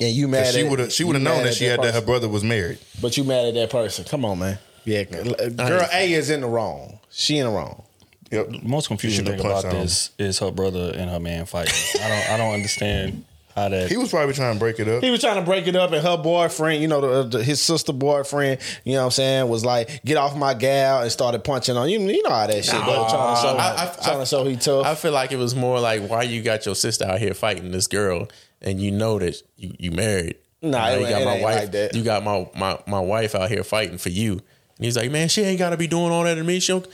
And 0.00 0.14
you 0.16 0.28
mad? 0.28 0.54
she 0.54 0.60
at- 0.64 0.70
would 0.70 0.78
have 0.78 0.92
she 0.92 1.04
would 1.04 1.14
have 1.16 1.22
known 1.22 1.38
mad 1.38 1.44
that 1.46 1.50
at 1.50 1.54
she 1.56 1.64
had 1.66 1.82
that 1.82 1.92
her 1.94 2.00
brother 2.00 2.28
was 2.28 2.42
married. 2.44 2.78
But 3.02 3.16
you 3.16 3.24
mad 3.24 3.46
at 3.46 3.54
that 3.54 3.70
person? 3.70 4.04
Come 4.04 4.24
on, 4.24 4.38
man. 4.38 4.58
Yeah, 4.84 5.02
girl 5.04 5.86
A 5.92 6.12
is 6.12 6.30
in 6.30 6.40
the 6.40 6.46
wrong. 6.46 7.00
She 7.10 7.36
in 7.38 7.46
the 7.46 7.52
wrong. 7.52 7.82
Yep. 8.30 8.48
The 8.50 8.58
most 8.62 8.88
confusing 8.88 9.24
thing 9.26 9.40
about 9.40 9.52
punched 9.64 9.66
on 9.66 9.72
him. 9.76 9.82
this 9.82 10.10
is 10.18 10.38
her 10.38 10.50
brother 10.50 10.92
and 10.96 11.10
her 11.10 11.20
man 11.20 11.44
fighting. 11.46 11.74
I 12.02 12.08
don't 12.08 12.30
I 12.30 12.36
don't 12.38 12.54
understand 12.54 13.24
how 13.62 13.68
that 13.68 13.88
He 13.90 13.96
was 13.96 14.10
probably 14.10 14.34
trying 14.34 14.54
to 14.54 14.58
break 14.58 14.78
it 14.80 14.88
up. 14.88 15.02
He 15.02 15.10
was 15.10 15.20
trying 15.20 15.36
to 15.36 15.42
break 15.42 15.66
it 15.66 15.76
up, 15.76 15.92
and 15.92 16.02
her 16.06 16.16
boyfriend, 16.16 16.80
you 16.82 16.88
know, 16.88 17.22
the, 17.24 17.38
the, 17.38 17.44
his 17.44 17.60
sister 17.60 17.92
boyfriend, 17.92 18.60
you 18.84 18.94
know 18.94 19.00
what 19.00 19.04
I'm 19.06 19.10
saying, 19.12 19.48
was 19.48 19.64
like, 19.64 20.02
"Get 20.04 20.16
off 20.16 20.36
my 20.36 20.54
gal," 20.54 21.02
and 21.02 21.10
started 21.12 21.44
punching 21.44 21.76
on 21.76 21.88
you. 21.90 21.98
You 22.00 22.22
know 22.22 22.30
how 22.30 22.46
that 22.46 22.64
shit 22.64 22.74
goes. 22.74 23.10
Trying 23.10 23.36
to 23.36 23.42
show, 23.42 23.56
I- 23.56 23.82
I- 23.98 24.02
trying 24.04 24.20
to 24.20 24.26
show 24.26 24.44
he 24.44 24.56
tough. 24.56 24.86
I 24.86 24.94
feel 24.94 25.12
like 25.12 25.32
it 25.32 25.36
was 25.38 25.54
more 25.54 25.80
like 25.80 26.08
why 26.08 26.22
you 26.22 26.42
got 26.42 26.66
your 26.66 26.74
sister 26.74 27.04
out 27.04 27.18
here 27.18 27.34
fighting 27.34 27.70
this 27.70 27.86
girl, 27.86 28.28
and 28.62 28.80
you 28.80 28.90
know 28.90 29.18
that 29.18 29.42
you, 29.56 29.74
you 29.78 29.90
married. 29.92 30.36
Nah, 30.60 30.70
Now 30.70 30.88
it 30.94 31.00
you 31.02 31.08
got 31.08 31.22
it 31.22 31.24
my 31.24 31.32
ain't 31.34 31.42
wife. 31.42 31.60
like 31.60 31.72
that. 31.72 31.94
You 31.94 32.02
got 32.02 32.24
my, 32.24 32.48
my 32.56 32.78
my 32.86 33.00
wife 33.00 33.34
out 33.34 33.48
here 33.48 33.62
fighting 33.62 33.98
for 33.98 34.08
you, 34.08 34.32
and 34.32 34.84
he's 34.84 34.96
like, 34.96 35.10
man, 35.10 35.28
she 35.28 35.42
ain't 35.42 35.58
got 35.58 35.70
to 35.70 35.76
be 35.76 35.86
doing 35.86 36.10
all 36.10 36.24
that 36.24 36.34
to 36.34 36.42
me. 36.44 36.58
She 36.60 36.72
don't. 36.72 36.86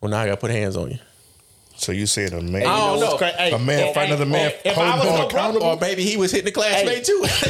Well, 0.00 0.10
now 0.10 0.18
I 0.20 0.26
got 0.26 0.32
to 0.34 0.40
put 0.40 0.50
hands 0.50 0.76
on 0.76 0.90
you. 0.90 0.98
So 1.84 1.92
you 1.92 2.06
saying 2.06 2.32
a 2.32 2.40
man, 2.40 2.62
I 2.62 2.76
don't 2.78 3.02
oh, 3.02 3.18
know. 3.18 3.56
a 3.56 3.58
man 3.58 3.92
fighting 3.92 4.14
another 4.14 4.24
man, 4.24 4.54
If 4.64 4.78
I 4.78 4.92
holding 4.92 5.10
was 5.10 5.20
him 5.20 5.28
brother, 5.28 5.58
accountable. 5.58 5.66
or 5.66 5.76
maybe 5.78 6.02
he 6.02 6.16
was 6.16 6.30
hitting 6.30 6.46
the 6.46 6.52
classmate 6.52 7.04
too. 7.04 7.20
Get 7.22 7.42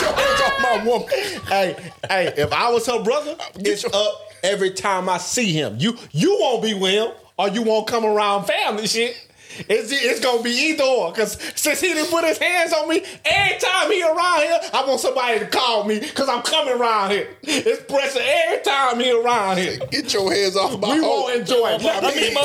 your 0.00 0.12
hands 0.12 0.40
off 0.40 0.62
my 0.62 0.84
woman. 0.86 1.08
hey, 1.48 1.76
hey, 2.08 2.32
if 2.36 2.52
I 2.52 2.70
was 2.70 2.86
her 2.86 3.02
brother, 3.02 3.36
it's 3.56 3.84
up 3.84 4.20
every 4.44 4.70
time 4.70 5.08
I 5.08 5.18
see 5.18 5.50
him. 5.52 5.78
You 5.80 5.98
you 6.12 6.38
won't 6.40 6.62
be 6.62 6.74
with 6.74 6.92
him, 6.92 7.08
or 7.38 7.48
you 7.48 7.62
won't 7.62 7.88
come 7.88 8.04
around 8.04 8.44
family 8.44 8.86
shit. 8.86 9.23
It's, 9.68 9.92
it's 9.92 10.20
gonna 10.20 10.42
be 10.42 10.50
either 10.50 10.84
or. 10.84 11.12
Cause 11.12 11.38
since 11.54 11.80
he 11.80 11.94
didn't 11.94 12.10
put 12.10 12.24
his 12.24 12.38
hands 12.38 12.72
on 12.72 12.88
me, 12.88 13.02
every 13.24 13.58
time 13.58 13.90
he 13.90 14.02
around 14.02 14.40
here, 14.42 14.58
I 14.72 14.84
want 14.86 15.00
somebody 15.00 15.38
to 15.40 15.46
call 15.46 15.84
me 15.84 16.00
because 16.00 16.28
I'm 16.28 16.42
coming 16.42 16.74
around 16.74 17.10
here. 17.10 17.28
It's 17.42 17.82
pressure 17.84 18.20
every 18.22 18.62
time 18.64 19.00
he 19.00 19.12
around 19.12 19.58
here. 19.58 19.78
Get 19.90 20.12
your 20.12 20.32
hands 20.32 20.56
off 20.56 20.78
my 20.80 20.94
We 20.94 21.00
hoe. 21.02 21.08
won't 21.22 21.40
enjoy 21.40 21.68
it. 21.70 21.84
I 21.84 22.14
mean, 22.14 22.34
my, 22.34 22.42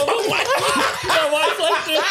my 1.07 1.29
wife 1.31 1.59
like 1.59 1.85
this. 1.85 2.03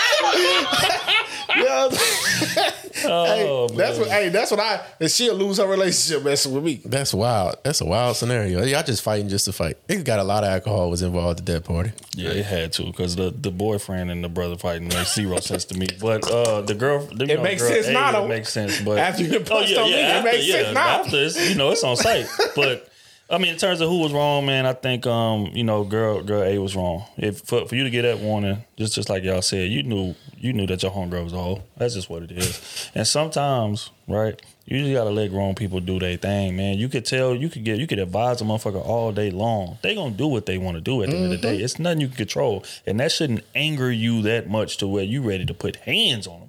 Yeah. 1.57 1.89
Oh, 3.05 3.69
hey, 3.69 3.77
that's 3.77 3.97
what. 3.99 4.09
Hey, 4.09 4.29
that's 4.29 4.51
what 4.51 4.59
I. 4.59 4.85
And 4.99 5.09
she'll 5.09 5.37
lose 5.37 5.59
her 5.59 5.66
relationship 5.69 6.25
messing 6.25 6.53
with 6.53 6.65
me. 6.65 6.81
That's 6.85 7.15
wild. 7.15 7.55
That's 7.62 7.81
a 7.81 7.85
wild 7.85 8.16
scenario. 8.16 8.65
Y'all 8.65 8.83
just 8.83 9.03
fighting 9.03 9.29
just 9.29 9.45
to 9.45 9.53
fight. 9.53 9.77
It 9.89 10.05
got 10.05 10.19
a 10.19 10.25
lot 10.25 10.43
of 10.43 10.51
alcohol 10.51 10.91
was 10.91 11.01
involved 11.03 11.39
at 11.39 11.47
that 11.47 11.65
party. 11.65 11.93
Yeah, 12.16 12.31
it 12.31 12.45
had 12.45 12.73
to 12.73 12.85
because 12.87 13.15
the, 13.15 13.31
the 13.31 13.53
boyfriend 13.53 14.11
and 14.11 14.25
the 14.25 14.29
brother 14.29 14.57
fighting 14.57 14.89
makes 14.89 15.15
zero 15.15 15.39
sense 15.39 15.65
to 15.66 15.79
me. 15.79 15.87
But 16.01 16.29
uh, 16.29 16.62
the 16.62 16.75
girl, 16.75 16.99
the, 17.07 17.25
It 17.25 17.37
know, 17.37 17.43
makes 17.43 17.62
girl 17.62 17.70
sense 17.70 17.87
A, 17.87 17.93
now, 17.93 18.09
It 18.09 18.12
though. 18.15 18.29
makes 18.29 18.53
sense, 18.53 18.81
but 18.81 18.99
After 18.99 19.23
you 19.23 19.31
done 19.31 19.45
punched 19.45 19.79
on 19.79 19.85
me, 19.85 19.95
it 19.95 20.01
after, 20.05 20.31
makes 20.33 20.51
sense 20.51 20.75
now. 20.75 20.89
After 21.01 21.16
it's, 21.23 21.49
you 21.51 21.55
know, 21.55 21.70
it's 21.70 21.85
on 21.85 21.97
site, 21.97 22.27
but 22.57 22.88
I 23.31 23.37
mean, 23.37 23.53
in 23.53 23.59
terms 23.59 23.83
of 23.83 23.91
who 23.91 24.01
was 24.01 24.13
wrong, 24.13 24.47
man, 24.47 24.65
I 24.65 24.73
think 24.73 25.07
um, 25.07 25.51
you 25.53 25.63
know, 25.63 25.85
girl 25.85 26.23
girl 26.23 26.43
A 26.43 26.59
was 26.59 26.75
wrong. 26.75 27.05
If 27.19 27.41
for, 27.41 27.67
for 27.67 27.75
you 27.75 27.85
to 27.85 27.91
get 27.91 28.03
that 28.03 28.21
warning, 28.21 28.65
just 28.77 28.95
just 28.95 29.11
like 29.11 29.23
y'all 29.23 29.43
said, 29.43 29.71
you 29.71 29.83
knew 29.83 30.15
you 30.39 30.55
knew 30.55 30.67
that 30.67 30.83
your 30.83 30.93
homegirl 30.93 31.25
was 31.25 31.33
a 31.35 31.37
hoe. 31.37 31.63
That's 31.77 31.95
just 31.95 32.09
what 32.09 32.23
it 32.23 32.33
is. 32.33 32.91
and 32.95 33.07
sometimes, 33.07 33.91
right, 34.07 34.41
you 34.65 34.81
just 34.81 34.95
gotta 34.95 35.11
let 35.11 35.29
grown 35.31 35.55
people 35.55 35.81
do 35.81 35.99
their 35.99 36.17
thing, 36.17 36.57
man. 36.57 36.79
You 36.79 36.89
could 36.89 37.05
tell, 37.05 37.35
you 37.35 37.51
could 37.51 37.65
get, 37.65 37.79
you 37.79 37.87
could 37.87 37.99
advise 37.99 38.41
a 38.41 38.45
motherfucker 38.45 38.85
all 38.85 39.13
day 39.13 39.31
long. 39.31 39.79
They 39.83 39.95
gonna 39.95 40.15
do 40.15 40.27
what 40.27 40.47
they 40.47 40.57
want 40.57 40.77
to 40.77 40.81
do 40.81 41.03
at 41.03 41.11
the 41.11 41.17
end 41.17 41.25
of 41.27 41.31
the 41.31 41.37
day. 41.37 41.59
It's 41.59 41.79
nothing 41.79 42.01
you 42.01 42.09
can 42.09 42.17
control, 42.17 42.65
and 42.87 42.99
that 43.01 43.13
shouldn't 43.13 43.45
anger 43.55 43.93
you 43.93 44.23
that 44.23 44.49
much 44.49 44.79
to 44.79 44.89
where 44.89 45.05
you 45.05 45.21
ready 45.21 45.45
to 45.45 45.55
put 45.55 45.77
hands 45.77 46.27
on 46.27 46.41
them. 46.41 46.48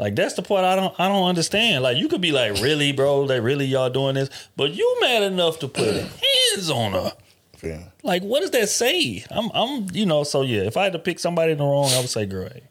Like 0.00 0.16
that's 0.16 0.32
the 0.32 0.42
part 0.42 0.64
I 0.64 0.76
don't 0.76 0.98
I 0.98 1.08
don't 1.08 1.28
understand. 1.28 1.84
Like 1.84 1.98
you 1.98 2.08
could 2.08 2.22
be 2.22 2.32
like, 2.32 2.54
really, 2.54 2.90
bro, 2.90 3.20
like 3.20 3.42
really 3.42 3.66
y'all 3.66 3.90
doing 3.90 4.14
this, 4.14 4.30
but 4.56 4.72
you 4.72 4.96
mad 5.02 5.22
enough 5.24 5.58
to 5.58 5.68
put 5.68 5.94
hands 5.94 6.70
on 6.70 6.92
her. 6.92 7.12
Yeah. 7.62 7.82
Like 8.02 8.22
what 8.22 8.40
does 8.40 8.50
that 8.52 8.70
say? 8.70 9.22
I'm 9.30 9.50
I'm 9.52 9.88
you 9.92 10.06
know 10.06 10.24
so 10.24 10.40
yeah. 10.40 10.62
If 10.62 10.78
I 10.78 10.84
had 10.84 10.94
to 10.94 10.98
pick 10.98 11.18
somebody 11.18 11.52
in 11.52 11.58
the 11.58 11.64
wrong, 11.64 11.90
I 11.92 11.98
would 12.00 12.08
say 12.08 12.24
girl. 12.24 12.46
A. 12.46 12.62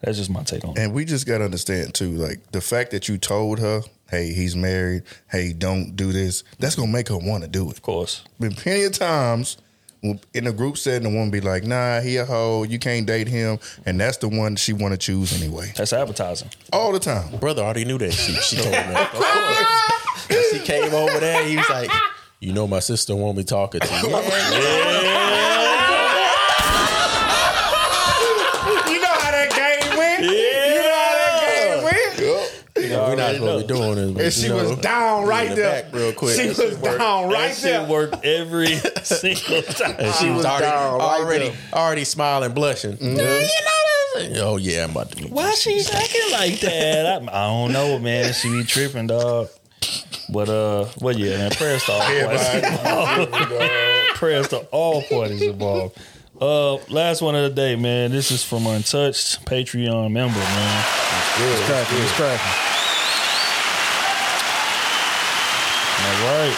That's 0.00 0.16
just 0.16 0.30
my 0.30 0.42
take 0.44 0.64
on 0.64 0.70
it. 0.70 0.78
And 0.78 0.94
we 0.94 1.04
just 1.04 1.26
gotta 1.26 1.44
understand 1.44 1.92
too, 1.92 2.12
like 2.12 2.52
the 2.52 2.62
fact 2.62 2.92
that 2.92 3.06
you 3.06 3.18
told 3.18 3.58
her, 3.58 3.82
"Hey, 4.08 4.32
he's 4.32 4.56
married. 4.56 5.02
Hey, 5.30 5.52
don't 5.52 5.94
do 5.94 6.10
this." 6.10 6.42
That's 6.58 6.74
gonna 6.74 6.90
make 6.90 7.08
her 7.08 7.18
want 7.18 7.42
to 7.42 7.50
do 7.50 7.68
it. 7.68 7.72
Of 7.72 7.82
course. 7.82 8.24
Been 8.40 8.54
plenty 8.54 8.84
of 8.84 8.92
times 8.92 9.58
in 10.02 10.46
a 10.46 10.52
group 10.52 10.76
setting, 10.78 11.02
the 11.04 11.08
woman 11.10 11.30
be 11.30 11.40
like, 11.40 11.64
"Nah, 11.64 12.00
he 12.00 12.16
a 12.16 12.24
hoe. 12.24 12.62
You 12.62 12.78
can't 12.78 13.06
date 13.06 13.28
him," 13.28 13.58
and 13.84 14.00
that's 14.00 14.18
the 14.18 14.28
one 14.28 14.56
she 14.56 14.72
want 14.72 14.92
to 14.92 14.98
choose 14.98 15.40
anyway. 15.42 15.72
That's 15.76 15.92
advertising 15.92 16.50
all 16.72 16.92
the 16.92 17.00
time. 17.00 17.36
Brother 17.38 17.62
already 17.62 17.84
knew 17.84 17.98
that. 17.98 18.12
She, 18.12 18.32
she 18.34 18.56
told 18.56 18.74
him 18.74 18.92
that. 18.92 19.14
Of 19.14 19.20
course. 20.28 20.52
She 20.52 20.58
came 20.60 20.92
over 20.94 21.18
there, 21.18 21.44
he 21.46 21.56
was 21.56 21.68
like, 21.70 21.90
"You 22.40 22.52
know, 22.52 22.66
my 22.66 22.80
sister 22.80 23.16
want 23.16 23.36
me 23.36 23.44
talking 23.44 23.80
to 23.80 23.86
you." 23.86 24.08
You 25.17 25.17
You 33.34 33.40
know, 33.40 33.44
we're 33.46 33.52
not 33.52 33.60
supposed 33.60 33.68
to 33.68 33.74
be 33.74 33.80
doing 33.94 34.14
but 34.14 34.24
And 34.24 34.32
she 34.32 34.50
was 34.50 34.76
down 34.78 35.26
right 35.26 35.54
there. 35.54 35.82
back 35.82 35.92
real 35.94 36.12
quick. 36.12 36.38
She 36.40 36.48
was 36.48 36.76
down 36.76 37.30
right 37.30 37.54
there. 37.56 37.86
worked 37.88 38.24
every 38.24 38.76
single 39.02 39.62
time. 39.62 39.96
And 39.98 40.14
she 40.14 40.30
was 40.30 40.44
already, 40.44 40.64
down 40.66 40.98
right 40.98 41.20
already, 41.20 41.48
there. 41.48 41.56
already 41.74 42.04
smiling, 42.04 42.52
blushing. 42.52 42.92
Mm-hmm. 42.92 43.14
No, 43.16 43.22
you 43.22 43.40
know 43.40 44.28
this. 44.28 44.38
Oh 44.42 44.56
yeah, 44.56 44.84
I'm 44.84 44.90
about 44.90 45.10
to. 45.12 45.28
Why 45.28 45.52
she 45.54 45.78
acting 45.92 46.32
like 46.32 46.60
that? 46.60 47.06
I, 47.06 47.16
I 47.26 47.46
don't 47.48 47.72
know, 47.72 47.98
man. 47.98 48.32
She 48.32 48.50
be 48.50 48.64
tripping, 48.64 49.06
dog. 49.08 49.48
But 50.30 50.48
uh, 50.48 50.86
well, 51.00 51.16
yeah, 51.16 51.38
man. 51.38 51.50
Prayers 51.52 51.84
to 51.84 51.92
all 51.92 52.00
parties 52.28 52.52
involved. 52.64 53.32
Prayers 54.16 54.48
to 54.48 54.58
all 54.72 55.02
parties 55.02 55.42
involved. 55.42 55.98
Uh, 56.40 56.74
last 56.92 57.20
one 57.22 57.34
of 57.34 57.42
the 57.42 57.50
day, 57.50 57.74
man. 57.76 58.10
This 58.10 58.30
is 58.30 58.44
from 58.44 58.66
Untouched 58.66 59.44
Patreon 59.46 60.12
member, 60.12 60.38
man. 60.38 60.84
It's 61.40 61.66
cracking. 61.66 61.98
It's 61.98 62.12
cracking. 62.12 62.52
All 66.00 66.24
right. 66.24 66.56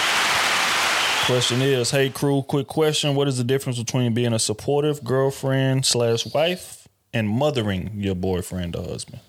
Question 1.26 1.62
is, 1.62 1.90
hey 1.90 2.10
crew, 2.10 2.42
quick 2.42 2.66
question. 2.66 3.14
What 3.14 3.28
is 3.28 3.38
the 3.38 3.44
difference 3.44 3.78
between 3.78 4.14
being 4.14 4.32
a 4.32 4.38
supportive 4.38 5.02
girlfriend 5.04 5.86
slash 5.86 6.26
wife 6.32 6.88
and 7.12 7.28
mothering 7.28 7.90
your 7.96 8.14
boyfriend 8.14 8.74
or 8.76 8.82
husband? 8.84 9.20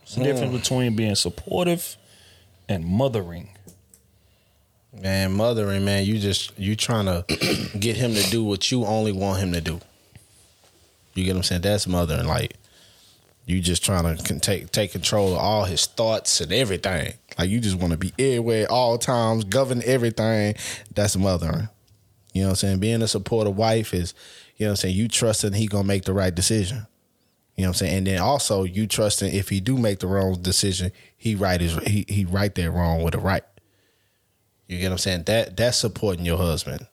What's 0.00 0.14
the 0.14 0.20
Hmm. 0.20 0.24
difference 0.26 0.52
between 0.60 0.96
being 0.96 1.14
supportive 1.14 1.96
and 2.68 2.84
mothering? 2.84 3.50
Man, 4.92 5.32
mothering, 5.32 5.84
man, 5.84 6.04
you 6.04 6.18
just 6.18 6.52
you 6.58 6.74
trying 6.74 7.06
to 7.06 7.24
get 7.78 7.96
him 7.96 8.14
to 8.14 8.22
do 8.30 8.42
what 8.42 8.70
you 8.70 8.84
only 8.84 9.12
want 9.12 9.40
him 9.40 9.52
to 9.52 9.60
do. 9.60 9.80
You 11.14 11.24
get 11.24 11.32
what 11.32 11.38
I'm 11.38 11.42
saying? 11.44 11.62
That's 11.62 11.86
mothering. 11.86 12.26
Like 12.26 12.54
you 13.46 13.60
just 13.60 13.84
trying 13.84 14.16
to 14.16 14.40
take 14.40 14.72
take 14.72 14.90
control 14.92 15.32
of 15.32 15.38
all 15.38 15.64
his 15.64 15.86
thoughts 15.86 16.40
and 16.40 16.52
everything. 16.52 17.14
Like 17.38 17.48
you 17.48 17.60
just 17.60 17.76
want 17.78 17.92
to 17.92 17.96
be 17.96 18.12
everywhere 18.18 18.66
all 18.68 18.98
times, 18.98 19.44
govern 19.44 19.82
everything. 19.84 20.56
That's 20.92 21.16
mothering. 21.16 21.68
You 22.32 22.42
know 22.42 22.48
what 22.48 22.50
I'm 22.50 22.56
saying? 22.56 22.78
Being 22.80 23.02
a 23.02 23.08
supportive 23.08 23.56
wife 23.56 23.94
is, 23.94 24.14
you 24.56 24.66
know 24.66 24.70
what 24.70 24.72
I'm 24.72 24.76
saying, 24.76 24.96
you 24.96 25.08
trusting 25.08 25.52
he 25.52 25.68
gonna 25.68 25.84
make 25.84 26.04
the 26.04 26.12
right 26.12 26.34
decision. 26.34 26.86
You 27.56 27.62
know 27.62 27.68
what 27.68 27.80
I'm 27.80 27.86
saying? 27.86 27.96
And 27.98 28.06
then 28.08 28.18
also 28.20 28.64
you 28.64 28.86
trusting 28.88 29.32
if 29.32 29.48
he 29.48 29.60
do 29.60 29.78
make 29.78 30.00
the 30.00 30.08
wrong 30.08 30.42
decision, 30.42 30.90
he 31.16 31.36
right 31.36 31.62
is 31.62 31.76
he 31.86 32.04
he 32.08 32.24
right 32.24 32.54
there 32.54 32.72
wrong 32.72 33.04
with 33.04 33.14
the 33.14 33.20
right. 33.20 33.44
You 34.66 34.78
get 34.78 34.86
what 34.86 34.92
I'm 34.92 34.98
saying? 34.98 35.22
That 35.24 35.56
that's 35.56 35.78
supporting 35.78 36.26
your 36.26 36.36
husband. 36.36 36.88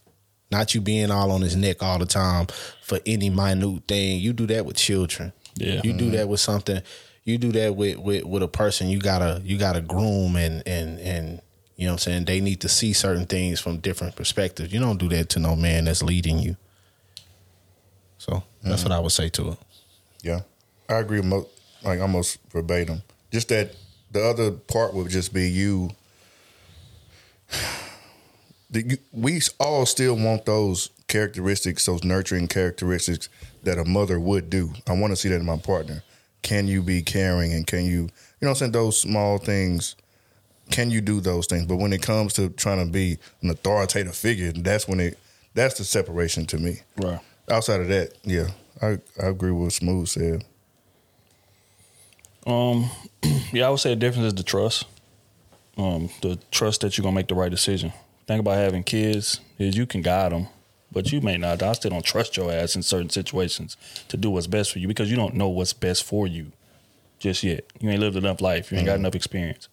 Not 0.51 0.75
you 0.75 0.81
being 0.81 1.09
all 1.09 1.31
on 1.31 1.41
his 1.41 1.55
neck 1.55 1.81
all 1.81 1.97
the 1.97 2.05
time 2.05 2.45
for 2.83 2.99
any 3.07 3.31
minute 3.31 3.87
thing. 3.87 4.19
You 4.19 4.33
do 4.33 4.45
that 4.45 4.67
with 4.67 4.77
children. 4.77 5.33
Yeah. 5.55 5.81
You 5.83 5.93
do 5.93 6.05
mm-hmm. 6.05 6.15
that 6.15 6.27
with 6.27 6.39
something. 6.39 6.81
You 7.23 7.37
do 7.37 7.51
that 7.53 7.75
with, 7.75 7.97
with 7.99 8.25
with 8.25 8.43
a 8.43 8.47
person 8.47 8.89
you 8.89 8.99
gotta 8.99 9.41
you 9.43 9.57
gotta 9.57 9.81
groom 9.81 10.35
and 10.35 10.61
and 10.67 10.99
and 10.99 11.41
you 11.75 11.85
know 11.85 11.93
what 11.93 12.07
I'm 12.07 12.11
saying? 12.11 12.25
They 12.25 12.41
need 12.41 12.61
to 12.61 12.69
see 12.69 12.93
certain 12.93 13.25
things 13.25 13.59
from 13.59 13.77
different 13.77 14.15
perspectives. 14.15 14.73
You 14.73 14.79
don't 14.79 14.97
do 14.97 15.09
that 15.09 15.29
to 15.29 15.39
no 15.39 15.55
man 15.55 15.85
that's 15.85 16.03
leading 16.03 16.39
you. 16.39 16.55
So 18.17 18.43
that's 18.61 18.83
what 18.83 18.91
mm-hmm. 18.91 18.99
I 18.99 18.99
would 18.99 19.11
say 19.11 19.29
to 19.29 19.49
it. 19.49 19.57
Yeah, 20.21 20.41
I 20.87 20.95
agree. 20.95 21.21
Mo- 21.21 21.47
like 21.83 21.99
almost 21.99 22.39
verbatim. 22.51 23.03
Just 23.31 23.49
that 23.49 23.75
the 24.11 24.23
other 24.23 24.51
part 24.51 24.93
would 24.93 25.09
just 25.09 25.33
be 25.33 25.49
you. 25.49 25.91
The, 28.69 28.81
you 28.81 28.97
we 29.11 29.39
all 29.59 29.85
still 29.85 30.15
want 30.15 30.47
those 30.47 30.89
characteristics, 31.07 31.85
those 31.85 32.03
nurturing 32.03 32.47
characteristics 32.47 33.29
that 33.63 33.77
a 33.77 33.85
mother 33.85 34.19
would 34.19 34.49
do. 34.49 34.73
I 34.87 34.93
want 34.93 35.11
to 35.11 35.15
see 35.15 35.29
that 35.29 35.39
in 35.39 35.45
my 35.45 35.57
partner. 35.57 36.03
Can 36.41 36.67
you 36.67 36.81
be 36.81 37.01
caring 37.01 37.53
and 37.53 37.65
can 37.65 37.85
you, 37.85 37.91
you 37.91 37.99
know, 38.01 38.09
what 38.39 38.49
I'm 38.49 38.55
saying 38.55 38.71
those 38.73 38.99
small 38.99 39.37
things. 39.37 39.95
Can 40.71 40.91
you 40.91 41.01
do 41.01 41.19
those 41.19 41.47
things? 41.47 41.65
But 41.65 41.77
when 41.77 41.93
it 41.93 42.01
comes 42.01 42.33
to 42.33 42.49
trying 42.49 42.85
to 42.85 42.91
be 42.91 43.17
an 43.41 43.49
authoritative 43.49 44.15
figure, 44.15 44.51
that's 44.51 44.87
when 44.87 44.99
it 44.99 45.17
that's 45.53 45.77
the 45.77 45.83
separation 45.83 46.45
to 46.47 46.57
me. 46.57 46.79
Right. 46.97 47.19
Outside 47.49 47.81
of 47.81 47.89
that, 47.89 48.13
yeah, 48.23 48.47
I 48.81 48.99
I 49.21 49.27
agree 49.27 49.51
with 49.51 49.61
what 49.63 49.73
Smooth 49.73 50.07
said. 50.07 50.45
Um, 52.45 52.89
yeah, 53.53 53.67
I 53.67 53.69
would 53.69 53.79
say 53.79 53.89
the 53.89 53.95
difference 53.95 54.27
is 54.27 54.33
the 54.35 54.43
trust. 54.43 54.85
Um, 55.77 56.09
the 56.21 56.37
trust 56.51 56.81
that 56.81 56.97
you're 56.97 57.03
gonna 57.03 57.15
make 57.15 57.27
the 57.27 57.35
right 57.35 57.51
decision. 57.51 57.93
Think 58.27 58.39
about 58.39 58.57
having 58.57 58.83
kids 58.83 59.41
is 59.57 59.75
you 59.75 59.85
can 59.85 60.01
guide 60.01 60.31
them, 60.31 60.47
but 60.93 61.11
you 61.11 61.21
may 61.21 61.37
not. 61.37 61.61
I 61.61 61.73
still 61.73 61.91
don't 61.91 62.05
trust 62.05 62.37
your 62.37 62.51
ass 62.51 62.75
in 62.75 62.83
certain 62.83 63.09
situations 63.09 63.75
to 64.07 64.17
do 64.17 64.29
what's 64.29 64.47
best 64.47 64.71
for 64.71 64.79
you 64.79 64.87
because 64.87 65.09
you 65.09 65.17
don't 65.17 65.33
know 65.33 65.49
what's 65.49 65.73
best 65.73 66.03
for 66.03 66.27
you 66.27 66.51
just 67.19 67.43
yet. 67.43 67.65
You 67.79 67.89
ain't 67.89 67.99
lived 67.99 68.17
enough 68.17 68.41
life. 68.41 68.71
You 68.71 68.77
ain't 68.77 68.85
got 68.85 68.93
mm-hmm. 68.93 69.01
enough 69.01 69.15
experience, 69.15 69.69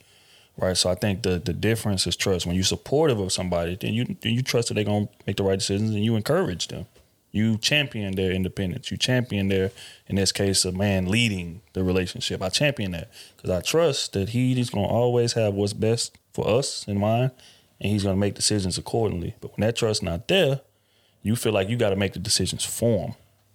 right? 0.57 0.77
So 0.77 0.91
I 0.91 0.95
think 0.95 1.23
the 1.23 1.39
the 1.39 1.53
difference 1.53 2.07
is 2.07 2.17
trust. 2.17 2.47
When 2.47 2.55
you're 2.55 2.65
supportive 2.65 3.19
of 3.21 3.33
somebody, 3.33 3.77
then 3.77 3.93
you 3.93 4.17
then 4.23 4.35
you 4.35 4.43
trust 4.43 4.69
that 4.69 4.75
they're 4.75 4.85
gonna 4.85 5.09
make 5.27 5.37
the 5.37 5.43
right 5.43 5.59
decisions, 5.59 5.91
and 5.91 6.05
you 6.05 6.17
encourage 6.17 6.69
them. 6.69 6.87
You 7.33 7.59
champion 7.59 8.17
their 8.17 8.33
independence. 8.33 8.91
You 8.91 8.97
champion 8.97 9.49
their, 9.49 9.71
in 10.09 10.17
this 10.17 10.33
case, 10.33 10.65
a 10.65 10.73
man 10.73 11.07
leading 11.07 11.63
the 11.75 11.85
relationship. 11.85 12.43
I 12.43 12.49
champion 12.49 12.91
that 12.93 13.11
because 13.37 13.51
I 13.51 13.61
trust 13.61 14.15
that 14.15 14.31
he 14.31 14.59
is 14.61 14.71
going 14.71 14.89
to 14.89 14.93
always 14.93 15.35
have 15.35 15.55
what's 15.55 15.73
best 15.73 16.19
for 16.33 16.49
us 16.49 16.87
in 16.89 16.99
mind, 16.99 17.31
and 17.81 17.93
he's 17.93 18.03
going 18.03 18.17
to 18.17 18.21
make 18.21 18.35
decisions 18.35 18.79
accordingly. 18.79 19.37
But 19.41 19.57
when 19.57 19.65
that 19.67 19.77
trust 19.77 20.03
not 20.03 20.27
there, 20.27 20.61
you 21.23 21.37
feel 21.37 21.53
like 21.53 21.69
you 21.69 21.77
got 21.77 21.91
to 21.91 21.97
make 21.97 22.13
the 22.13 22.19
decisions 22.19 22.65
for 22.65 23.07
him, 23.07 23.15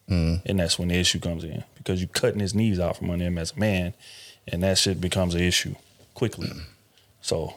mm. 0.10 0.42
and 0.46 0.60
that's 0.60 0.78
when 0.78 0.90
the 0.90 0.96
issue 0.96 1.20
comes 1.20 1.44
in 1.44 1.64
because 1.78 2.02
you're 2.02 2.10
cutting 2.10 2.40
his 2.40 2.54
knees 2.54 2.80
out 2.80 2.98
from 2.98 3.10
under 3.10 3.26
him 3.26 3.38
as 3.38 3.52
a 3.54 3.60
man, 3.60 3.94
and 4.48 4.64
that 4.64 4.78
shit 4.78 5.00
becomes 5.02 5.36
an 5.36 5.42
issue 5.42 5.76
quickly. 6.14 6.48
Mm. 6.48 6.62
So, 7.22 7.56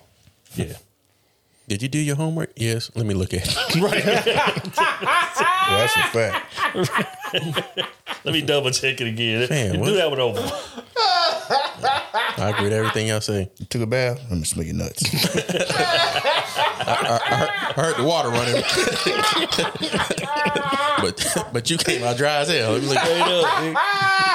yeah. 0.54 0.74
Did 1.68 1.82
you 1.82 1.88
do 1.88 1.98
your 1.98 2.16
homework? 2.16 2.52
Yes. 2.56 2.90
Let 2.94 3.04
me 3.04 3.12
look 3.12 3.34
at 3.34 3.46
it. 3.46 3.76
Right. 3.80 4.04
Well, 5.68 5.80
that's 5.80 5.96
a 5.96 6.02
fact. 6.04 6.46
Let 8.24 8.32
me 8.32 8.40
double 8.40 8.70
check 8.70 9.02
it 9.02 9.06
again. 9.06 9.48
Man, 9.50 9.74
do 9.74 9.80
what? 9.80 9.92
that 9.92 10.10
with 10.10 10.18
over. 10.18 10.40
I 12.38 12.50
agree 12.50 12.64
with 12.64 12.72
everything 12.72 13.08
y'all 13.08 13.20
say. 13.20 13.50
You 13.58 13.66
took 13.66 13.82
a 13.82 13.86
bath. 13.86 14.18
Let 14.30 14.38
me 14.38 14.44
smell 14.44 14.64
your 14.64 14.76
nuts. 14.76 15.02
I, 16.80 17.20
I, 17.26 17.68
I 17.68 17.72
heard, 17.72 17.96
the 17.96 18.04
water 18.04 18.28
running, 18.30 18.54
but 21.02 21.36
but 21.52 21.70
you 21.70 21.78
came 21.78 22.02
out 22.04 22.16
dry 22.16 22.38
as 22.38 22.48
hell. 22.48 22.72
Let 22.72 22.82
me, 22.82 22.88
look, 22.88 23.76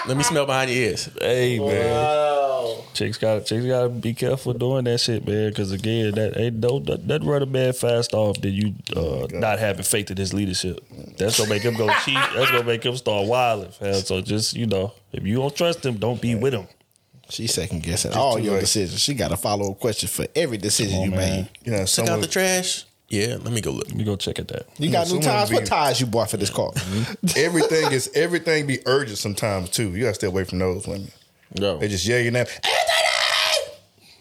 let 0.07 0.18
me 0.18 0.24
smell 0.24 0.45
behind 0.45 0.72
your 0.72 0.80
ears. 0.80 1.10
Hey 1.20 1.60
man, 1.60 2.78
chicks 2.94 3.18
got 3.18 3.45
chicks 3.45 3.65
got 3.65 3.84
to 3.84 3.90
be 3.90 4.14
careful 4.14 4.53
doing 4.53 4.86
that 4.86 4.99
shit, 4.99 5.28
man. 5.28 5.49
Because 5.49 5.72
again, 5.72 6.14
that 6.15 6.38
ain't 6.38 6.61
don't 6.61 6.86
that, 6.86 7.07
that 7.07 7.24
run 7.24 7.41
a 7.41 7.45
man 7.45 7.74
fast 7.74 8.14
off. 8.14 8.40
That 8.41 8.49
you 8.49 8.74
uh, 8.95 9.28
not 9.32 9.60
having 9.60 9.84
faith 9.84 10.11
in 10.11 10.18
his 10.18 10.34
leadership. 10.34 10.84
That's 11.18 11.38
gonna 11.38 11.49
make 11.49 11.64
him 11.64 11.76
go 11.76 11.88
cheat. 12.06 12.15
That's 12.36 12.52
gonna 12.52 12.64
make 12.64 12.86
him 12.86 12.95
start 12.98 13.28
wilding, 13.28 13.72
fam. 13.72 13.95
So 13.95 14.22
just 14.22 14.56
you 14.56 14.68
know, 14.68 14.94
if 15.11 15.24
you 15.24 15.38
don't 15.38 15.56
trust 15.56 15.86
him, 15.86 15.98
don't 15.98 16.22
be 16.22 16.36
with 16.36 16.53
him. 16.53 16.68
She 17.34 17.48
second 17.48 17.82
guessing 17.82 18.14
all 18.14 18.38
your 18.38 18.60
decisions. 18.60 19.02
She 19.02 19.16
got 19.16 19.32
a 19.32 19.38
follow 19.38 19.72
up 19.72 19.80
question 19.80 20.08
for 20.08 20.28
every 20.36 20.58
decision 20.58 21.02
you 21.02 21.10
made. 21.12 21.50
You 21.64 21.72
know, 21.72 21.86
Took 21.86 22.08
out 22.08 22.22
the 22.22 22.28
trash. 22.28 22.86
Yeah, 23.10 23.38
let 23.42 23.52
me 23.52 23.60
go 23.62 23.72
look. 23.72 23.88
Let 23.88 23.96
me 23.96 24.04
go 24.04 24.16
check 24.16 24.40
at 24.40 24.48
that. 24.50 24.68
You 24.78 24.92
got 24.92 25.08
new 25.08 25.22
Someone 25.22 25.24
ties? 25.24 25.52
What 25.52 25.66
ties 25.66 26.00
you 26.00 26.08
bought 26.08 26.30
for 26.32 26.38
this 26.38 26.50
car? 26.50 26.72
everything 27.36 27.92
is 27.92 28.10
everything 28.16 28.66
be 28.68 28.80
urgent 28.86 29.18
sometimes 29.18 29.70
too. 29.70 29.90
You 29.96 30.04
gotta 30.04 30.14
stay 30.16 30.28
away 30.28 30.44
from 30.44 30.60
those 30.60 30.88
women. 30.88 31.12
No. 31.60 31.78
They 31.78 31.88
just 31.88 32.06
yell 32.06 32.20
your 32.20 32.32
name. 32.32 32.46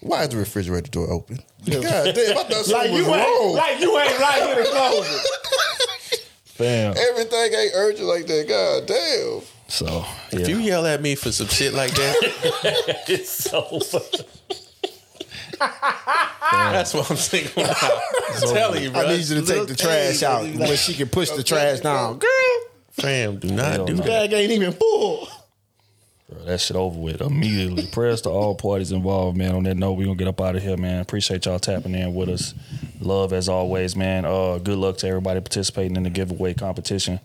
Why 0.01 0.23
is 0.23 0.31
the 0.31 0.37
refrigerator 0.39 0.91
door 0.91 1.11
open? 1.11 1.39
God 1.65 1.83
damn, 2.15 2.37
I 2.39 2.43
thought 2.43 2.53
something 2.65 2.73
Like 2.73 2.91
you 2.91 3.07
ain't, 3.07 3.07
wrong. 3.09 3.55
like 3.55 3.81
you 3.81 3.99
ain't 3.99 4.19
right 4.19 4.43
here 4.43 4.65
to 4.65 4.71
close 4.71 5.07
it. 5.09 6.21
Fam. 6.45 6.95
Everything 6.99 7.55
ain't 7.55 7.73
urgent 7.75 8.09
like 8.09 8.27
that. 8.27 8.49
God 8.49 8.87
damn. 8.87 9.41
So 9.73 10.05
If 10.31 10.49
you 10.49 10.59
yell 10.59 10.85
at 10.85 11.01
me 11.01 11.15
for 11.15 11.33
some 11.33 11.47
shit 11.47 11.73
like 11.73 11.93
that, 11.95 12.17
it's 13.09 13.31
so 13.31 13.63
funny. 13.81 14.27
that's 15.59 16.93
what 16.93 17.11
I'm 17.11 17.17
thinking 17.17 17.65
about. 17.65 17.83
I'm 17.83 18.41
telling 18.55 18.83
you, 18.83 18.91
bro. 18.91 19.01
I 19.01 19.17
need 19.17 19.25
you 19.27 19.41
to 19.41 19.47
take 19.47 19.69
the 19.69 19.75
trash 19.75 20.23
out 20.23 20.43
when 20.43 20.77
she 20.77 20.93
can 20.93 21.09
push 21.09 21.31
the 21.31 21.43
trash 21.43 21.81
down. 21.81 22.19
Girl, 22.19 22.29
Fam, 22.91 23.39
do 23.39 23.49
not 23.49 23.87
do 23.87 23.95
that. 23.95 24.05
bag 24.05 24.35
ain't 24.35 24.53
even 24.53 24.73
full. 24.73 25.27
Bro, 26.33 26.45
that 26.45 26.61
shit 26.61 26.77
over 26.77 26.99
with 26.99 27.21
immediately. 27.21 27.87
Prayers 27.87 28.23
to 28.23 28.31
all 28.31 28.55
parties 28.55 28.93
involved, 28.93 29.37
man. 29.37 29.55
On 29.55 29.63
that 29.65 29.77
note, 29.77 29.93
we 29.93 30.05
gonna 30.05 30.17
get 30.17 30.29
up 30.29 30.41
out 30.41 30.57
of 30.57 30.63
here, 30.63 30.77
man. 30.77 31.01
Appreciate 31.01 31.47
y'all 31.47 31.59
tapping 31.59 31.95
in 31.95 32.15
with 32.15 32.29
us. 32.29 32.55
Love 33.01 33.33
as 33.33 33.49
always, 33.49 33.97
man. 33.97 34.25
Uh, 34.25 34.59
good 34.59 34.79
luck 34.79 34.97
to 34.99 35.09
everybody 35.09 35.41
participating 35.41 35.97
in 35.97 36.05
the 36.05 36.11
giveaway 36.11 36.55
competition. 36.55 37.19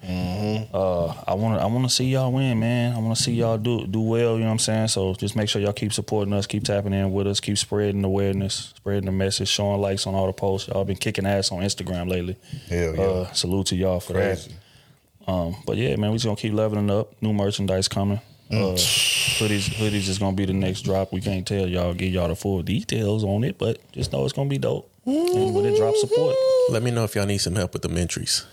Uh, 0.73 1.13
I 1.27 1.33
wanna, 1.35 1.59
I 1.59 1.65
wanna 1.67 1.89
see 1.89 2.05
y'all 2.05 2.31
win, 2.31 2.59
man. 2.59 2.95
I 2.95 2.99
wanna 2.99 3.15
see 3.15 3.33
y'all 3.33 3.57
do 3.57 3.85
do 3.85 4.01
well. 4.01 4.33
You 4.33 4.39
know 4.39 4.45
what 4.47 4.51
I'm 4.53 4.59
saying? 4.59 4.87
So 4.89 5.13
just 5.13 5.35
make 5.35 5.49
sure 5.49 5.61
y'all 5.61 5.73
keep 5.73 5.93
supporting 5.93 6.33
us, 6.33 6.47
keep 6.47 6.63
tapping 6.63 6.93
in 6.93 7.11
with 7.11 7.27
us, 7.27 7.39
keep 7.39 7.57
spreading 7.57 8.03
awareness, 8.03 8.73
spreading 8.75 9.05
the 9.05 9.11
message, 9.11 9.47
showing 9.49 9.79
likes 9.81 10.07
on 10.07 10.15
all 10.15 10.27
the 10.27 10.33
posts. 10.33 10.67
Y'all 10.67 10.83
been 10.83 10.95
kicking 10.97 11.25
ass 11.25 11.51
on 11.51 11.59
Instagram 11.61 12.09
lately. 12.09 12.35
Hell 12.69 12.95
yeah. 12.95 13.01
Uh, 13.01 13.31
salute 13.33 13.67
to 13.67 13.75
y'all 13.75 13.99
for 13.99 14.13
Crazy. 14.13 14.51
that. 14.51 15.31
Um, 15.31 15.57
but 15.65 15.75
yeah, 15.77 15.95
man, 15.97 16.11
we 16.11 16.15
just 16.15 16.25
gonna 16.25 16.37
keep 16.37 16.53
leveling 16.53 16.89
up. 16.89 17.13
New 17.21 17.33
merchandise 17.33 17.87
coming. 17.87 18.21
Uh, 18.49 18.75
hoodies, 18.75 19.69
hoodies 19.75 20.07
is 20.07 20.17
gonna 20.19 20.35
be 20.35 20.45
the 20.45 20.53
next 20.53 20.81
drop. 20.83 21.11
We 21.11 21.21
can't 21.21 21.45
tell 21.45 21.67
y'all, 21.67 21.93
give 21.93 22.13
y'all 22.13 22.29
the 22.29 22.35
full 22.35 22.61
details 22.63 23.23
on 23.23 23.43
it, 23.43 23.57
but 23.57 23.79
just 23.91 24.11
know 24.13 24.23
it's 24.23 24.33
gonna 24.33 24.49
be 24.49 24.57
dope. 24.57 24.89
And 25.05 25.53
when 25.53 25.65
it 25.65 25.77
drops, 25.77 26.01
support. 26.01 26.35
Let 26.69 26.83
me 26.83 26.91
know 26.91 27.03
if 27.03 27.15
y'all 27.15 27.25
need 27.25 27.37
some 27.39 27.55
help 27.55 27.73
with 27.73 27.81
the 27.81 27.89
entries 27.89 28.45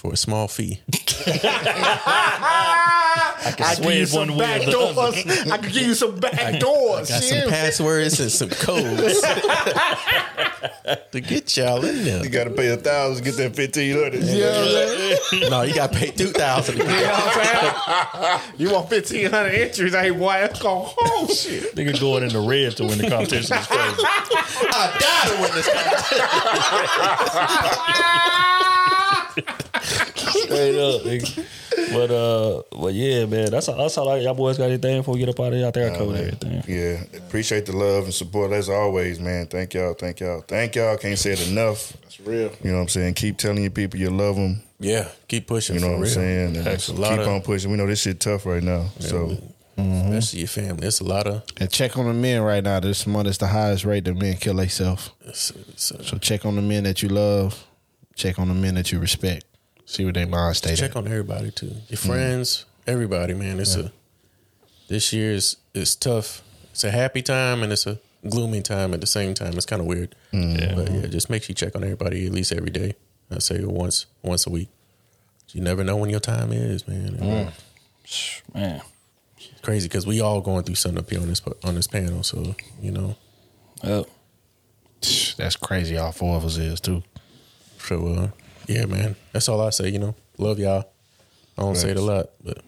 for 0.00 0.14
a 0.14 0.16
small 0.16 0.48
fee. 0.48 0.80
I 3.42 3.54
can 3.54 3.82
give 3.82 3.92
you 3.92 4.06
some 4.06 4.28
one 4.28 4.38
back 4.38 4.62
doors. 4.62 4.98
I 5.50 5.58
can 5.58 5.70
give 5.70 5.82
you 5.88 5.92
some 5.94 6.18
back 6.18 6.58
doors. 6.58 7.10
Got 7.10 7.22
some 7.22 7.50
passwords 7.50 8.18
and 8.18 8.32
some 8.32 8.48
codes 8.48 9.20
to 11.12 11.20
get 11.20 11.54
y'all 11.54 11.84
in 11.84 12.02
there. 12.04 12.24
You 12.24 12.30
gotta 12.30 12.48
pay 12.48 12.68
a 12.68 12.78
thousand 12.78 13.24
to 13.24 13.30
get 13.30 13.36
that 13.36 13.54
fifteen 13.54 13.92
hundred. 13.94 14.22
Yeah, 14.22 15.48
No, 15.50 15.60
you 15.62 15.74
got 15.74 15.92
to 15.92 15.98
pay 15.98 16.10
two 16.12 16.28
thousand. 16.28 16.78
You 16.78 16.84
know 16.84 16.94
what 16.94 17.36
I'm 17.36 18.40
saying? 18.40 18.40
You 18.56 18.72
want 18.72 18.88
fifteen 18.88 19.28
hundred 19.30 19.52
entries? 19.52 19.92
Hey, 19.92 20.12
boy, 20.12 20.32
that's 20.32 20.62
going 20.62 20.90
oh 20.98 21.26
shit. 21.26 21.74
Nigga 21.76 22.00
going 22.00 22.22
in 22.22 22.30
the 22.30 22.40
red 22.40 22.74
to 22.78 22.84
win 22.84 22.96
the 22.96 23.10
competition 23.10 23.54
is 23.54 23.66
crazy. 23.66 24.02
I 24.72 24.96
died 24.98 25.28
to 25.28 25.42
win 25.42 25.52
this 25.54 25.68
Straight 30.50 30.78
up, 30.78 31.02
nigga. 31.02 31.46
But 31.92 32.10
uh, 32.10 32.62
but 32.80 32.94
yeah, 32.94 33.26
man, 33.26 33.50
that's 33.50 33.68
all. 33.68 33.76
That's 33.78 33.96
all. 33.98 34.08
I, 34.08 34.16
y'all 34.18 34.34
boys 34.34 34.58
got 34.58 34.64
anything 34.64 35.00
before 35.00 35.14
we 35.14 35.20
get 35.20 35.28
up 35.28 35.40
out 35.40 35.52
of 35.52 35.54
here? 35.54 35.66
I 35.66 35.70
think 35.70 35.92
I 35.94 35.98
covered 35.98 36.16
everything. 36.16 36.62
Yeah, 36.66 37.02
appreciate 37.18 37.66
the 37.66 37.72
love 37.76 38.04
and 38.04 38.14
support 38.14 38.52
as 38.52 38.68
always, 38.68 39.18
man. 39.20 39.46
Thank 39.46 39.74
y'all, 39.74 39.94
thank 39.94 40.20
y'all, 40.20 40.40
thank 40.42 40.74
y'all. 40.76 40.96
Can't 40.96 41.18
say 41.18 41.32
it 41.32 41.48
enough. 41.48 41.92
That's 42.02 42.20
real. 42.20 42.50
You 42.62 42.70
know 42.70 42.76
what 42.76 42.82
I'm 42.82 42.88
saying? 42.88 43.14
Keep 43.14 43.38
telling 43.38 43.62
your 43.62 43.70
people 43.70 43.98
you 43.98 44.10
love 44.10 44.36
them. 44.36 44.62
Yeah, 44.78 45.08
keep 45.28 45.46
pushing. 45.46 45.76
You 45.76 45.80
know 45.80 45.86
for 45.88 45.90
what 45.92 45.96
I'm 45.96 46.02
real. 46.02 46.10
saying? 46.14 46.56
And 46.56 46.66
That's 46.66 46.88
a 46.88 46.92
keep 46.92 47.00
lot 47.00 47.18
of- 47.18 47.28
on 47.28 47.42
pushing. 47.42 47.70
We 47.70 47.76
know 47.76 47.86
this 47.86 48.00
shit 48.02 48.20
tough 48.20 48.46
right 48.46 48.62
now. 48.62 48.86
So 48.98 49.36
Especially 49.78 50.40
your 50.40 50.48
family. 50.48 50.86
It's 50.86 51.00
a 51.00 51.04
lot 51.04 51.26
of. 51.26 51.42
And 51.58 51.70
check 51.70 51.96
on 51.96 52.06
the 52.06 52.12
men 52.12 52.42
right 52.42 52.62
now. 52.62 52.80
This 52.80 53.06
month 53.06 53.28
is 53.28 53.38
the 53.38 53.46
highest 53.46 53.84
rate 53.86 54.04
that 54.04 54.14
men 54.14 54.36
kill 54.36 54.54
themselves. 54.54 55.10
It's, 55.22 55.52
it's, 55.52 55.92
uh, 55.92 56.02
So 56.02 56.18
check 56.18 56.44
on 56.44 56.56
the 56.56 56.60
men 56.62 56.84
that 56.84 57.02
you 57.02 57.08
love. 57.08 57.66
Check 58.14 58.38
on 58.38 58.48
the 58.48 58.54
men 58.54 58.74
that 58.74 58.92
you 58.92 58.98
respect. 58.98 59.44
See 59.90 60.04
where 60.04 60.12
they 60.12 60.24
mind 60.24 60.56
state 60.56 60.78
check 60.78 60.92
at. 60.92 60.96
on 60.96 61.08
everybody 61.08 61.50
too. 61.50 61.66
Your 61.88 61.98
mm. 61.98 62.06
friends, 62.06 62.64
everybody, 62.86 63.34
man. 63.34 63.58
It's 63.58 63.74
a 63.74 63.90
this 64.86 65.12
year 65.12 65.32
is 65.32 65.56
is 65.74 65.96
tough. 65.96 66.42
It's 66.70 66.84
a 66.84 66.92
happy 66.92 67.22
time 67.22 67.64
and 67.64 67.72
it's 67.72 67.88
a 67.88 67.98
gloomy 68.28 68.62
time 68.62 68.94
at 68.94 69.00
the 69.00 69.08
same 69.08 69.34
time. 69.34 69.54
It's 69.54 69.66
kind 69.66 69.80
of 69.80 69.86
weird. 69.86 70.14
Mm. 70.32 70.60
Yeah. 70.60 70.74
But 70.76 70.92
yeah, 70.92 71.06
just 71.08 71.28
make 71.28 71.42
sure 71.42 71.50
you 71.50 71.54
check 71.56 71.74
on 71.74 71.82
everybody 71.82 72.24
at 72.24 72.32
least 72.32 72.52
every 72.52 72.70
day. 72.70 72.94
I 73.32 73.40
say 73.40 73.64
once 73.64 74.06
once 74.22 74.46
a 74.46 74.50
week. 74.50 74.68
You 75.48 75.60
never 75.60 75.82
know 75.82 75.96
when 75.96 76.08
your 76.08 76.20
time 76.20 76.52
is, 76.52 76.86
man. 76.86 77.16
And, 77.16 77.52
Man, 78.54 78.82
It's 79.38 79.60
crazy 79.60 79.88
because 79.88 80.06
we 80.06 80.20
all 80.20 80.40
going 80.40 80.62
through 80.62 80.76
something 80.76 81.00
up 81.00 81.10
here 81.10 81.20
on 81.20 81.26
this 81.26 81.42
on 81.64 81.74
this 81.74 81.88
panel. 81.88 82.22
So 82.22 82.54
you 82.80 82.92
know, 82.92 83.16
Yep. 83.82 84.06
That's 85.36 85.56
crazy. 85.56 85.96
All 85.96 86.12
four 86.12 86.36
of 86.36 86.44
us 86.44 86.58
is 86.58 86.80
too. 86.80 87.02
so 87.80 88.06
uh, 88.06 88.28
yeah, 88.66 88.86
man. 88.86 89.16
That's 89.32 89.48
all 89.48 89.60
I 89.60 89.70
say. 89.70 89.88
You 89.88 89.98
know, 89.98 90.14
love 90.38 90.58
y'all. 90.58 90.84
I 91.58 91.62
don't 91.62 91.76
say 91.76 91.90
it 91.90 91.96
a 91.96 92.00
lot, 92.00 92.30
but 92.42 92.58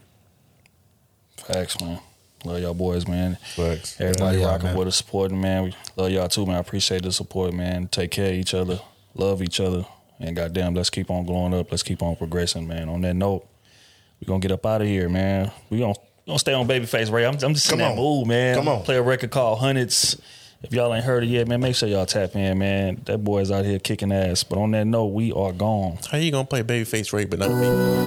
Facts, 1.37 1.81
man. 1.81 1.99
Love 2.45 2.61
y'all 2.61 2.75
boys, 2.75 3.07
man. 3.07 3.37
Facts. 3.57 4.01
Everybody 4.01 4.39
Yeah, 4.39 4.47
rocking 4.47 4.67
man. 4.69 4.77
with 4.77 4.89
us, 4.89 4.97
supporting, 4.97 5.41
man. 5.41 5.65
We 5.65 5.75
love 5.97 6.11
y'all 6.11 6.29
too, 6.29 6.45
man. 6.47 6.57
I 6.57 6.59
appreciate 6.59 7.03
the 7.03 7.13
support, 7.13 7.53
man. 7.55 7.89
Take 7.89 8.11
care 8.11 8.29
of 8.29 8.35
each 8.35 8.53
other, 8.55 8.81
love 9.15 9.43
each 9.43 9.61
other, 9.61 9.85
and 10.21 10.35
goddamn, 10.37 10.75
let's 10.75 10.91
keep 10.91 11.11
on 11.11 11.25
glowing 11.25 11.55
up. 11.55 11.71
Let's 11.71 11.83
keep 11.83 12.03
on 12.03 12.17
progressing, 12.17 12.67
man. 12.67 12.89
On 12.89 13.01
that 13.03 13.15
note, 13.15 13.47
we 14.21 14.27
gonna 14.27 14.41
get 14.41 14.53
up 14.53 14.65
out 14.67 14.83
of 14.83 14.89
here, 14.89 15.09
man. 15.09 15.51
We 15.71 15.79
gonna 15.79 15.95
we 16.27 16.31
gonna 16.31 16.39
stay 16.39 16.53
on 16.53 16.67
Babyface 16.69 17.11
Ray. 17.11 17.25
I'm, 17.27 17.35
I'm 17.43 17.55
just 17.55 17.67
in 17.67 17.71
Come 17.71 17.79
that 17.81 17.91
on. 17.93 17.97
mood, 17.97 18.27
man. 18.29 18.57
Come 18.57 18.69
on. 18.69 18.83
Play 18.83 18.97
a 18.97 19.03
record 19.03 19.31
called 19.31 19.59
Hundreds. 19.61 20.21
If 20.65 20.73
y'all 20.73 20.95
ain't 20.95 21.05
heard 21.05 21.25
it 21.25 21.27
yet, 21.29 21.49
man, 21.49 21.61
make 21.61 21.75
sure 21.75 21.89
y'all 21.89 22.07
tap 22.07 22.37
in, 22.37 22.59
man. 22.59 23.03
That 23.07 23.25
boy's 23.25 23.51
out 23.51 23.65
here 23.65 23.81
kicking 23.81 24.13
ass. 24.13 24.45
But 24.45 24.59
on 24.59 24.71
that 24.73 24.87
note, 24.87 25.07
we 25.07 25.33
are 25.33 25.53
gone. 25.53 25.99
how 26.11 26.19
you 26.19 26.31
gonna 26.31 26.47
play 26.47 26.63
Babyface 26.63 27.13
Ray 27.13 27.25
but 27.25 27.41
not 27.41 27.51
me? 27.51 28.07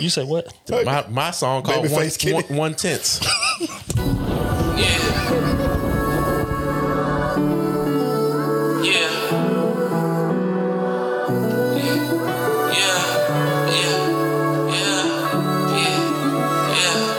You 0.00 0.10
say 0.10 0.24
what? 0.24 0.52
My 0.84 1.06
my 1.08 1.30
song 1.30 1.62
called 1.62 1.88
one, 1.90 2.02
Babyface 2.02 2.18
Kitty. 2.18 2.34
one, 2.34 2.56
one 2.56 2.74
tenths. 2.74 3.20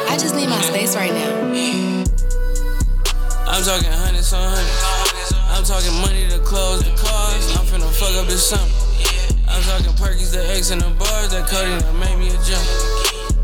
I 0.05 0.17
just 0.19 0.35
need 0.35 0.47
my 0.49 0.61
space 0.61 0.95
right 0.95 1.11
now. 1.11 1.33
I'm 3.47 3.63
talking 3.63 4.02
talking 5.73 6.01
money 6.05 6.29
to 6.29 6.37
close 6.45 6.85
the 6.85 6.93
cars. 6.93 7.57
I'm 7.57 7.65
finna 7.65 7.89
fuck 7.89 8.13
up 8.21 8.29
this 8.29 8.45
summer. 8.45 8.69
I'm 9.49 9.63
talking 9.65 9.89
perkies, 9.97 10.29
the 10.29 10.45
X 10.53 10.69
and 10.69 10.79
the 10.79 10.89
bars. 11.01 11.33
That 11.33 11.49
cutting 11.49 11.81
that 11.81 11.95
made 11.97 12.13
me 12.21 12.29
a 12.29 12.37
jump. 12.45 12.61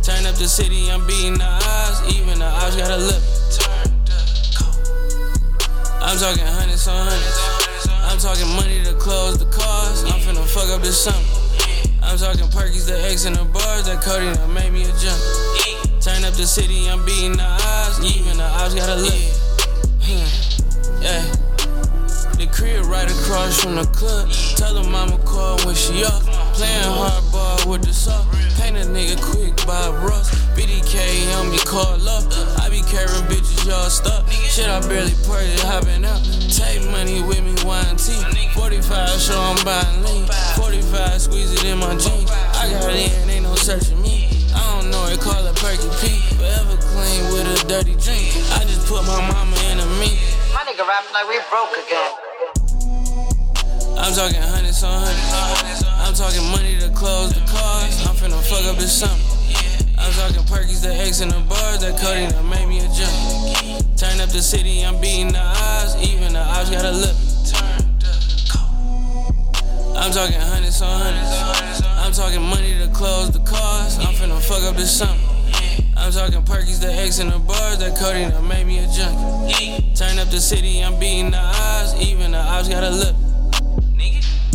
Turn 0.06 0.30
up 0.30 0.38
the 0.38 0.45
city, 0.45 0.91
I'm 0.93 1.01
beating 1.07 1.41
the 1.41 1.49
odds. 1.49 2.06
Even 2.14 2.38
the 2.38 2.45
odds 2.45 2.77
gotta 2.77 3.01
look. 3.01 3.23
I'm 6.06 6.22
talking 6.22 6.45
hundreds 6.45 6.85
on 6.85 7.01
hundreds. 7.01 7.41
I'm 7.89 8.22
talking 8.22 8.45
money 8.53 8.85
to 8.85 8.93
close 9.01 9.41
the 9.41 9.49
cars. 9.49 10.06
I'm 10.06 10.22
finna 10.22 10.45
fuck 10.45 10.69
up 10.69 10.85
this 10.85 11.01
summer. 11.01 11.18
I'm 12.06 12.18
talking 12.22 12.45
perkies, 12.53 12.85
the 12.85 12.93
X 13.10 13.26
and 13.26 13.38
the 13.38 13.45
bars. 13.45 13.89
That 13.89 14.06
cutting 14.06 14.38
that 14.38 14.49
made 14.53 14.69
me 14.69 14.85
a 14.85 14.93
jump. 15.01 15.18
Turn 15.97 16.22
up 16.30 16.38
the 16.38 16.45
city, 16.45 16.85
I'm 16.93 17.01
beating 17.10 17.41
the 17.41 17.49
odds. 17.49 17.97
Even 18.06 18.38
the 18.38 18.45
odds 18.45 18.77
gotta 18.77 19.01
look. 19.01 19.18
Yeah. 21.01 21.49
The 22.40 22.48
crib 22.48 22.86
right 22.86 23.11
across 23.11 23.60
from 23.60 23.76
the 23.76 23.84
club. 23.91 24.32
Tell 24.56 24.72
her 24.80 24.90
mama 24.90 25.20
call 25.28 25.60
when 25.68 25.76
she 25.76 26.06
up. 26.07 26.24
Playing 26.56 26.88
hardball 26.88 27.68
with 27.68 27.84
the 27.84 27.91
soft. 27.91 28.32
Paint 28.56 28.80
a 28.80 28.88
nigga 28.88 29.20
quick, 29.20 29.52
Bob 29.68 29.99
Ross. 30.07 30.32
BDK 30.56 31.28
on 31.36 31.52
me, 31.52 31.60
call 31.68 31.99
up. 32.07 32.24
I 32.64 32.72
be 32.72 32.80
carrying 32.88 33.28
bitches, 33.28 33.68
y'all 33.68 33.91
stuck. 33.91 34.24
Shit, 34.32 34.72
I 34.72 34.80
barely 34.88 35.11
purchased, 35.28 35.68
hopping 35.68 36.07
up. 36.07 36.24
Take 36.48 36.88
money 36.88 37.20
with 37.28 37.44
me, 37.44 37.60
wine 37.68 37.99
tea. 37.99 38.24
45 38.56 39.20
show 39.20 39.36
I'm 39.36 39.60
buying 39.68 39.99
lean. 40.07 40.24
45 40.56 41.20
squeeze 41.20 41.52
it 41.52 41.66
in 41.68 41.78
my 41.78 41.91
jeans. 41.99 42.32
I 42.56 42.72
got 42.72 42.88
it 42.88 43.20
in, 43.20 43.30
ain't 43.36 43.44
no 43.44 43.56
searching 43.56 44.02
me. 44.02 44.32
I 44.56 44.80
don't 44.80 44.88
know 44.88 45.11
it, 45.11 45.20
call 45.20 45.44
it 45.44 45.60
Perky 45.60 45.91
P. 45.99 46.24
Forever 46.40 46.80
clean 46.80 47.20
with 47.36 47.52
a 47.52 47.68
dirty 47.68 47.99
drink. 47.99 48.32
I 48.56 48.64
just 48.64 48.88
put 48.88 49.03
my 49.03 49.20
mama 49.28 49.60
in 49.76 49.84
a 49.84 49.86
me. 49.99 50.16
My 50.56 50.64
nigga 50.64 50.88
rapping 50.88 51.11
like 51.11 51.28
we 51.28 51.36
broke 51.52 51.76
again. 51.76 52.28
I'm 54.00 54.16
talking 54.16 54.42
hundreds 54.42 54.82
on 54.82 55.04
hundreds. 55.04 55.84
I'm 55.84 56.14
talking 56.14 56.50
money 56.50 56.80
to 56.80 56.90
close 56.96 57.34
the 57.34 57.44
cars. 57.52 58.00
I'm 58.08 58.16
finna 58.16 58.40
fuck 58.42 58.64
up 58.72 58.78
this 58.78 58.96
summer. 58.96 59.14
I'm 60.00 60.14
talking 60.14 60.42
perkies, 60.48 60.82
the 60.82 60.96
X 60.96 61.20
and 61.20 61.30
the 61.30 61.40
bars. 61.42 61.82
That 61.82 62.00
cutting 62.00 62.30
that 62.30 62.46
made 62.46 62.68
me 62.68 62.80
a 62.80 62.88
jump. 62.96 63.12
Turn 63.98 64.22
up 64.22 64.30
the 64.30 64.42
city, 64.42 64.86
I'm 64.86 65.02
beating 65.02 65.34
the 65.34 65.44
odds. 65.44 66.00
Even 66.02 66.32
the 66.32 66.40
odds 66.40 66.70
gotta 66.72 66.92
look. 66.96 67.16
I'm 70.00 70.12
talking 70.16 70.40
hundreds 70.40 70.82
on 70.82 70.96
hundreds. 70.96 71.84
I'm 71.84 72.14
talking 72.14 72.42
money 72.42 72.80
to 72.80 72.88
close 72.96 73.32
the 73.32 73.44
cars. 73.44 74.00
I'm 74.00 74.16
finna 74.16 74.40
fuck 74.40 74.64
up 74.64 74.78
this 74.78 74.98
summer. 74.98 75.20
I'm 75.98 76.14
talking 76.14 76.42
Perkies, 76.44 76.80
the 76.80 76.88
X 76.88 77.20
and 77.20 77.32
the 77.32 77.40
bars. 77.40 77.80
That 77.80 77.98
Cody 78.00 78.32
done 78.32 78.48
made 78.48 78.66
me 78.66 78.80
a 78.80 78.88
junkie. 78.88 79.94
Turn 79.94 80.18
up 80.20 80.32
the 80.32 80.40
city, 80.40 80.82
I'm 80.82 80.98
beating 80.98 81.32
the 81.32 81.44
odds. 81.44 81.94
Even 82.02 82.32
the 82.32 82.40
odds 82.40 82.70
gotta 82.70 82.90
look. 82.90 83.28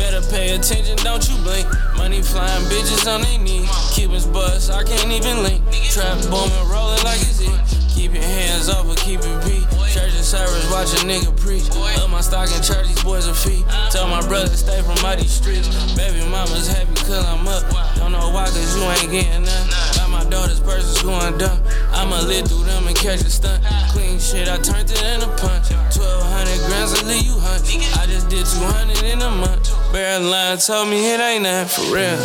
Better 0.05 0.21
pay 0.31 0.55
attention, 0.55 0.97
don't 0.99 1.27
you 1.31 1.35
blink. 1.39 1.67
Money 1.97 2.21
flying, 2.21 2.63
bitches 2.65 3.11
on 3.11 3.23
their 3.23 3.39
knees. 3.39 3.71
Cubans 3.95 4.27
bust, 4.27 4.71
I 4.71 4.85
can't 4.85 5.11
even 5.11 5.43
link. 5.43 5.65
Trap 5.93 6.21
booming, 6.29 6.69
rolling 6.69 7.03
like 7.05 7.23
it's 7.23 7.41
it. 7.41 7.84
Keep 7.95 8.15
your 8.15 8.25
hands 8.25 8.69
off 8.69 8.91
or 8.91 8.97
keep 8.97 9.21
it 9.23 9.39
beat. 9.47 9.63
Church 9.95 10.11
and 10.19 10.27
service, 10.27 10.67
watch 10.71 10.91
a 10.99 11.07
nigga 11.07 11.31
preach. 11.39 11.71
Up 12.03 12.11
my 12.11 12.21
stock 12.21 12.51
and 12.51 12.65
church, 12.65 12.89
these 12.89 13.03
boys 13.05 13.29
are 13.29 13.35
feet. 13.35 13.65
Tell 13.91 14.09
my 14.09 14.21
brother 14.27 14.51
stay 14.51 14.83
from 14.83 14.99
out 15.07 15.19
these 15.19 15.31
streets. 15.31 15.71
Baby 15.95 16.27
mama's 16.27 16.67
happy 16.67 16.93
cause 17.07 17.25
I'm 17.25 17.47
up. 17.47 17.63
Don't 17.95 18.11
know 18.11 18.31
why 18.35 18.47
cause 18.47 18.75
you 18.75 18.83
ain't 18.83 19.13
getting 19.13 19.47
none. 19.47 19.69
Got 19.95 20.11
my 20.11 20.25
daughter's 20.29 20.59
purses 20.59 21.01
going 21.03 21.39
dumb. 21.39 21.63
I'ma 21.95 22.19
live 22.27 22.49
through 22.49 22.65
them 22.65 22.89
and 22.89 22.97
catch 22.97 23.21
a 23.23 23.31
stunt. 23.31 23.63
Clean 23.95 24.19
shit, 24.19 24.49
I 24.49 24.59
turned 24.59 24.91
it 24.91 24.99
in 24.99 25.23
a 25.23 25.31
punch. 25.39 25.71
1200 25.95 26.67
grams 26.67 26.99
I 26.99 27.07
leave 27.07 27.23
you 27.23 27.39
hunch. 27.39 27.79
I 27.95 28.07
just 28.07 28.29
did 28.29 28.45
200 28.45 29.05
in 29.07 29.23
a 29.23 29.31
month. 29.31 29.71
Barrel 29.93 30.27
line 30.27 30.59
told 30.59 30.89
me 30.89 31.15
it 31.15 31.21
ain't 31.21 31.45
nothing 31.45 31.71
for 31.71 31.95
real. 31.95 32.19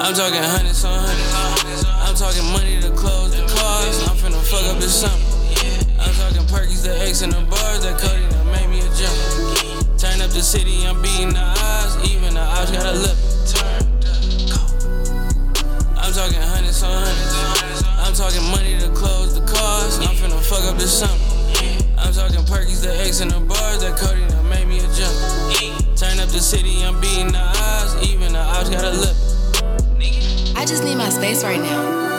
I'm 0.00 0.14
talking 0.14 0.40
hundreds 0.40 0.82
on 0.82 0.96
hundreds. 0.96 1.84
I'm 1.84 2.14
talking 2.14 2.44
money 2.52 2.75
up 4.76 4.82
this 4.82 5.00
summer. 5.00 5.24
I'm 6.00 6.12
talking 6.14 6.46
Perkies, 6.52 6.84
the 6.84 6.92
X 7.00 7.22
and 7.22 7.32
the 7.32 7.40
bars. 7.48 7.82
That 7.82 7.98
Cody 7.98 8.28
done 8.28 8.46
made 8.52 8.68
me 8.68 8.80
a 8.80 8.90
jump. 8.92 9.16
Turn 9.98 10.20
up 10.20 10.30
the 10.30 10.42
city, 10.42 10.84
I'm 10.86 11.00
beating 11.00 11.32
the 11.32 11.40
odds. 11.40 11.96
Even 12.10 12.34
the 12.34 12.40
odds 12.40 12.70
gotta 12.70 12.92
look. 12.92 13.16
I'm 15.96 16.12
talking 16.12 16.40
hundreds 16.40 16.82
on 16.82 16.92
hundreds. 16.92 17.82
I'm 18.04 18.14
talking 18.14 18.44
money 18.52 18.78
to 18.80 18.90
close 18.92 19.34
the 19.34 19.44
cars. 19.46 19.98
I'm 19.98 20.14
finna 20.16 20.40
fuck 20.44 20.64
up 20.64 20.76
this 20.76 20.92
summer. 20.92 21.16
I'm 21.98 22.12
talking 22.12 22.44
Perkies, 22.44 22.82
the 22.82 22.92
X 22.92 23.20
and 23.20 23.30
the 23.30 23.40
bars. 23.40 23.80
That 23.80 23.96
Cody 23.96 24.26
done 24.28 24.48
made 24.48 24.68
me 24.68 24.78
a 24.78 24.88
jump. 24.92 25.16
Turn 25.96 26.20
up 26.20 26.28
the 26.28 26.40
city, 26.40 26.84
I'm 26.84 27.00
beating 27.00 27.32
the 27.32 27.40
odds. 27.40 27.96
Even 28.08 28.32
the 28.32 28.40
odds 28.40 28.68
gotta 28.68 28.92
look. 28.92 29.16
I 30.56 30.64
just 30.64 30.84
need 30.84 30.96
my 30.96 31.08
space 31.08 31.44
right 31.44 31.60
now. 31.60 32.15